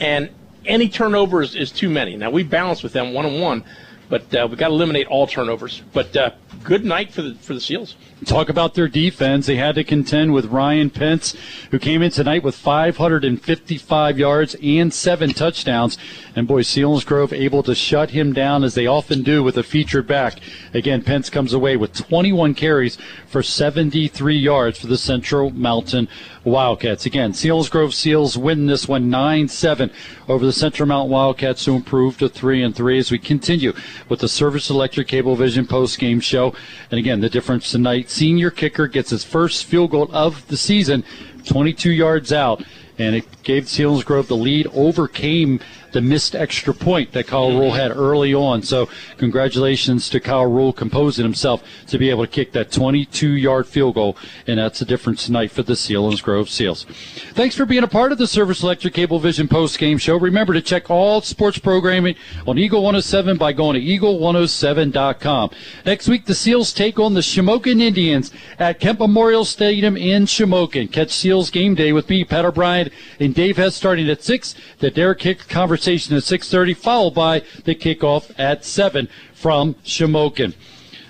and 0.00 0.30
any 0.66 0.88
turnovers 0.88 1.54
is 1.54 1.70
too 1.70 1.90
many. 1.90 2.16
Now 2.16 2.30
we 2.30 2.42
balance 2.42 2.82
with 2.82 2.92
them 2.92 3.12
one 3.12 3.26
on 3.26 3.40
one, 3.40 3.64
but 4.08 4.34
uh, 4.34 4.46
we 4.50 4.56
got 4.56 4.68
to 4.68 4.74
eliminate 4.74 5.06
all 5.08 5.26
turnovers. 5.26 5.82
But 5.92 6.16
uh, 6.16 6.30
good 6.62 6.84
night 6.84 7.12
for 7.12 7.22
the 7.22 7.34
for 7.34 7.54
the 7.54 7.60
Seals. 7.60 7.96
Talk 8.24 8.48
about 8.48 8.74
their 8.74 8.88
defense. 8.88 9.46
They 9.46 9.56
had 9.56 9.74
to 9.74 9.84
contend 9.84 10.32
with 10.32 10.46
Ryan 10.46 10.88
Pence, 10.88 11.34
who 11.70 11.78
came 11.78 12.00
in 12.00 12.10
tonight 12.10 12.42
with 12.42 12.54
555 12.54 14.18
yards 14.18 14.56
and 14.62 14.92
seven 14.92 15.30
touchdowns. 15.30 15.98
And 16.34 16.48
boy, 16.48 16.62
Selinsgrove 16.62 17.32
able 17.32 17.62
to 17.64 17.74
shut 17.74 18.10
him 18.10 18.32
down 18.32 18.64
as 18.64 18.74
they 18.74 18.86
often 18.86 19.22
do 19.22 19.42
with 19.42 19.58
a 19.58 19.62
featured 19.62 20.06
back. 20.06 20.38
Again, 20.72 21.02
Pence 21.02 21.28
comes 21.28 21.52
away 21.52 21.76
with 21.76 21.92
21 21.92 22.54
carries 22.54 22.96
for 23.26 23.42
73 23.42 24.36
yards 24.36 24.78
for 24.78 24.86
the 24.86 24.96
Central 24.96 25.50
Mountain 25.50 26.08
Wildcats. 26.44 27.06
Again, 27.06 27.32
Selinsgrove 27.32 27.92
Seals 27.92 28.36
win 28.36 28.66
this 28.66 28.86
one 28.86 29.10
9-7 29.10 29.90
over 30.28 30.44
the 30.44 30.52
Central 30.52 30.86
Mountain 30.86 31.10
Wildcats 31.10 31.64
to 31.64 31.72
improve 31.72 32.18
to 32.18 32.28
3 32.28 32.62
and 32.62 32.74
3 32.74 32.98
as 32.98 33.10
we 33.10 33.18
continue 33.18 33.72
with 34.08 34.20
the 34.20 34.28
Service 34.28 34.70
Electric 34.70 35.08
Cablevision 35.08 35.68
post 35.68 35.98
game 35.98 36.20
show. 36.20 36.54
And 36.90 36.98
again, 36.98 37.20
the 37.20 37.30
difference 37.30 37.70
tonight 37.70 38.10
senior 38.10 38.50
kicker 38.50 38.86
gets 38.86 39.10
his 39.10 39.24
first 39.24 39.64
field 39.64 39.90
goal 39.90 40.08
of 40.12 40.46
the 40.48 40.56
season, 40.56 41.04
22 41.46 41.90
yards 41.90 42.32
out. 42.32 42.62
and 42.98 43.16
it 43.16 43.42
gave 43.42 43.64
Selinsgrove 43.64 44.28
the 44.28 44.36
lead, 44.36 44.66
overcame 44.72 45.60
the 45.94 46.02
missed 46.02 46.34
extra 46.34 46.74
point 46.74 47.12
that 47.12 47.28
Kyle 47.28 47.52
Rule 47.52 47.72
had 47.72 47.90
early 47.92 48.34
on. 48.34 48.62
So 48.62 48.88
congratulations 49.16 50.10
to 50.10 50.18
Kyle 50.18 50.44
Rule 50.44 50.72
composing 50.72 51.24
himself 51.24 51.62
to 51.86 51.98
be 51.98 52.10
able 52.10 52.26
to 52.26 52.30
kick 52.30 52.50
that 52.52 52.70
22-yard 52.70 53.66
field 53.66 53.94
goal, 53.94 54.16
and 54.46 54.58
that's 54.58 54.80
the 54.80 54.84
difference 54.84 55.24
tonight 55.24 55.52
for 55.52 55.62
the 55.62 55.74
Selinsgrove 55.74 56.48
Seals. 56.48 56.84
Thanks 57.32 57.54
for 57.54 57.64
being 57.64 57.84
a 57.84 57.88
part 57.88 58.10
of 58.10 58.18
the 58.18 58.26
Service 58.26 58.64
Electric 58.64 58.92
Cable 58.92 59.20
Vision 59.20 59.46
post-game 59.46 59.98
show. 59.98 60.18
Remember 60.18 60.52
to 60.52 60.60
check 60.60 60.90
all 60.90 61.22
sports 61.22 61.58
programming 61.58 62.16
on 62.44 62.58
Eagle 62.58 62.82
107 62.82 63.38
by 63.38 63.52
going 63.52 63.74
to 63.74 63.80
eagle107.com. 63.80 65.50
Next 65.86 66.08
week, 66.08 66.26
the 66.26 66.34
Seals 66.34 66.72
take 66.72 66.98
on 66.98 67.14
the 67.14 67.20
Shamokin 67.20 67.80
Indians 67.80 68.32
at 68.58 68.80
Kemp 68.80 68.98
Memorial 68.98 69.44
Stadium 69.44 69.96
in 69.96 70.24
Shamokin. 70.24 70.90
Catch 70.90 71.12
Seals 71.12 71.50
game 71.50 71.76
day 71.76 71.92
with 71.92 72.08
me, 72.08 72.24
Pat 72.24 72.44
O'Brien, 72.44 72.90
and 73.20 73.32
Dave 73.32 73.58
Hess 73.58 73.76
starting 73.76 74.10
at 74.10 74.24
6. 74.24 74.56
The 74.80 74.90
Derek 74.90 75.20
Kick 75.20 75.46
conversation 75.46 75.83
at 75.88 76.22
6.30, 76.22 76.76
followed 76.76 77.14
by 77.14 77.42
the 77.64 77.74
kickoff 77.74 78.32
at 78.38 78.64
7 78.64 79.08
from 79.34 79.74
Shamokin. 79.84 80.54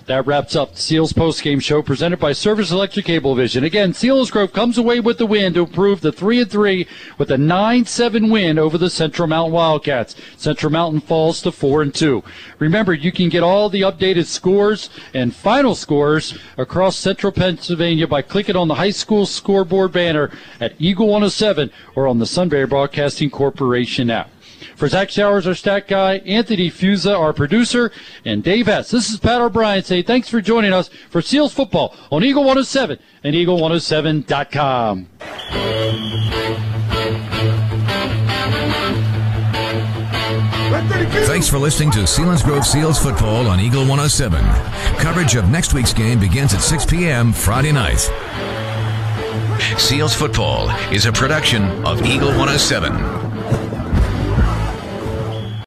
That 0.07 0.27
wraps 0.27 0.55
up 0.55 0.75
the 0.75 0.83
Seals 0.83 1.15
post-game 1.15 1.61
show 1.61 1.81
presented 1.81 2.19
by 2.19 2.33
Service 2.33 2.70
Electric 2.70 3.07
Cablevision. 3.07 3.65
Again, 3.65 3.94
Selinsgrove 3.94 4.53
comes 4.53 4.77
away 4.77 5.01
with 5.01 5.17
the 5.17 5.25
win 5.25 5.55
to 5.55 5.61
improve 5.61 6.03
the 6.03 6.12
3 6.12 6.43
and 6.43 6.51
3 6.51 6.86
with 7.17 7.31
a 7.31 7.36
9-7 7.36 8.31
win 8.31 8.59
over 8.59 8.77
the 8.77 8.91
Central 8.91 9.27
Mountain 9.27 9.55
Wildcats. 9.55 10.15
Central 10.36 10.70
Mountain 10.70 11.01
falls 11.01 11.41
to 11.41 11.51
4 11.51 11.81
and 11.81 11.94
2. 11.94 12.23
Remember, 12.59 12.93
you 12.93 13.12
can 13.12 13.31
get 13.31 13.43
all 13.43 13.70
the 13.70 13.81
updated 13.81 14.27
scores 14.27 14.91
and 15.15 15.35
final 15.35 15.75
scores 15.75 16.36
across 16.59 16.97
Central 16.97 17.33
Pennsylvania 17.33 18.07
by 18.07 18.20
clicking 18.20 18.57
on 18.57 18.69
the 18.69 18.75
high 18.75 18.91
school 18.91 19.25
scoreboard 19.25 19.93
banner 19.93 20.31
at 20.61 20.75
Eagle 20.78 21.07
107 21.07 21.70
or 21.94 22.07
on 22.07 22.19
the 22.19 22.27
Sunbury 22.27 22.67
Broadcasting 22.67 23.31
Corporation 23.31 24.11
app. 24.11 24.28
For 24.77 24.89
Zach 24.89 25.11
Showers, 25.11 25.47
our 25.47 25.55
stat 25.55 25.89
guy, 25.89 26.17
Anthony 26.19 26.70
Fusa, 26.70 27.19
our 27.19 27.33
producer, 27.33 27.93
and 28.25 28.43
Dave 28.43 28.67
Hess 28.67 28.91
This 28.91 29.11
is 29.11 29.20
Pat 29.20 29.41
O'Brien 29.41 29.83
saying 29.83 30.05
thanks 30.05 30.28
for 30.28 30.41
joining 30.41 30.73
us 30.73 30.89
for 31.11 31.23
Seals 31.23 31.53
Football 31.53 31.94
on 32.11 32.25
Eagle 32.25 32.43
107 32.43 32.99
and 33.23 33.35
Eagle107.com. 33.35 35.09
Thanks 41.27 41.49
for 41.49 41.59
listening 41.59 41.91
to 41.93 42.01
Selinsgrove 42.01 42.65
Seals 42.65 42.99
football 42.99 43.47
on 43.47 43.61
Eagle 43.61 43.81
107. 43.83 44.44
Coverage 44.99 45.36
of 45.36 45.49
next 45.49 45.73
week's 45.73 45.93
game 45.93 46.19
begins 46.20 46.53
at 46.53 46.61
6 46.61 46.86
p.m. 46.86 47.33
Friday 47.33 47.73
night. 47.73 48.11
Seals 49.78 50.15
football 50.15 50.70
is 50.93 51.07
a 51.07 51.12
production 51.12 51.62
of 51.86 52.05
Eagle 52.05 52.28
107. 52.28 53.24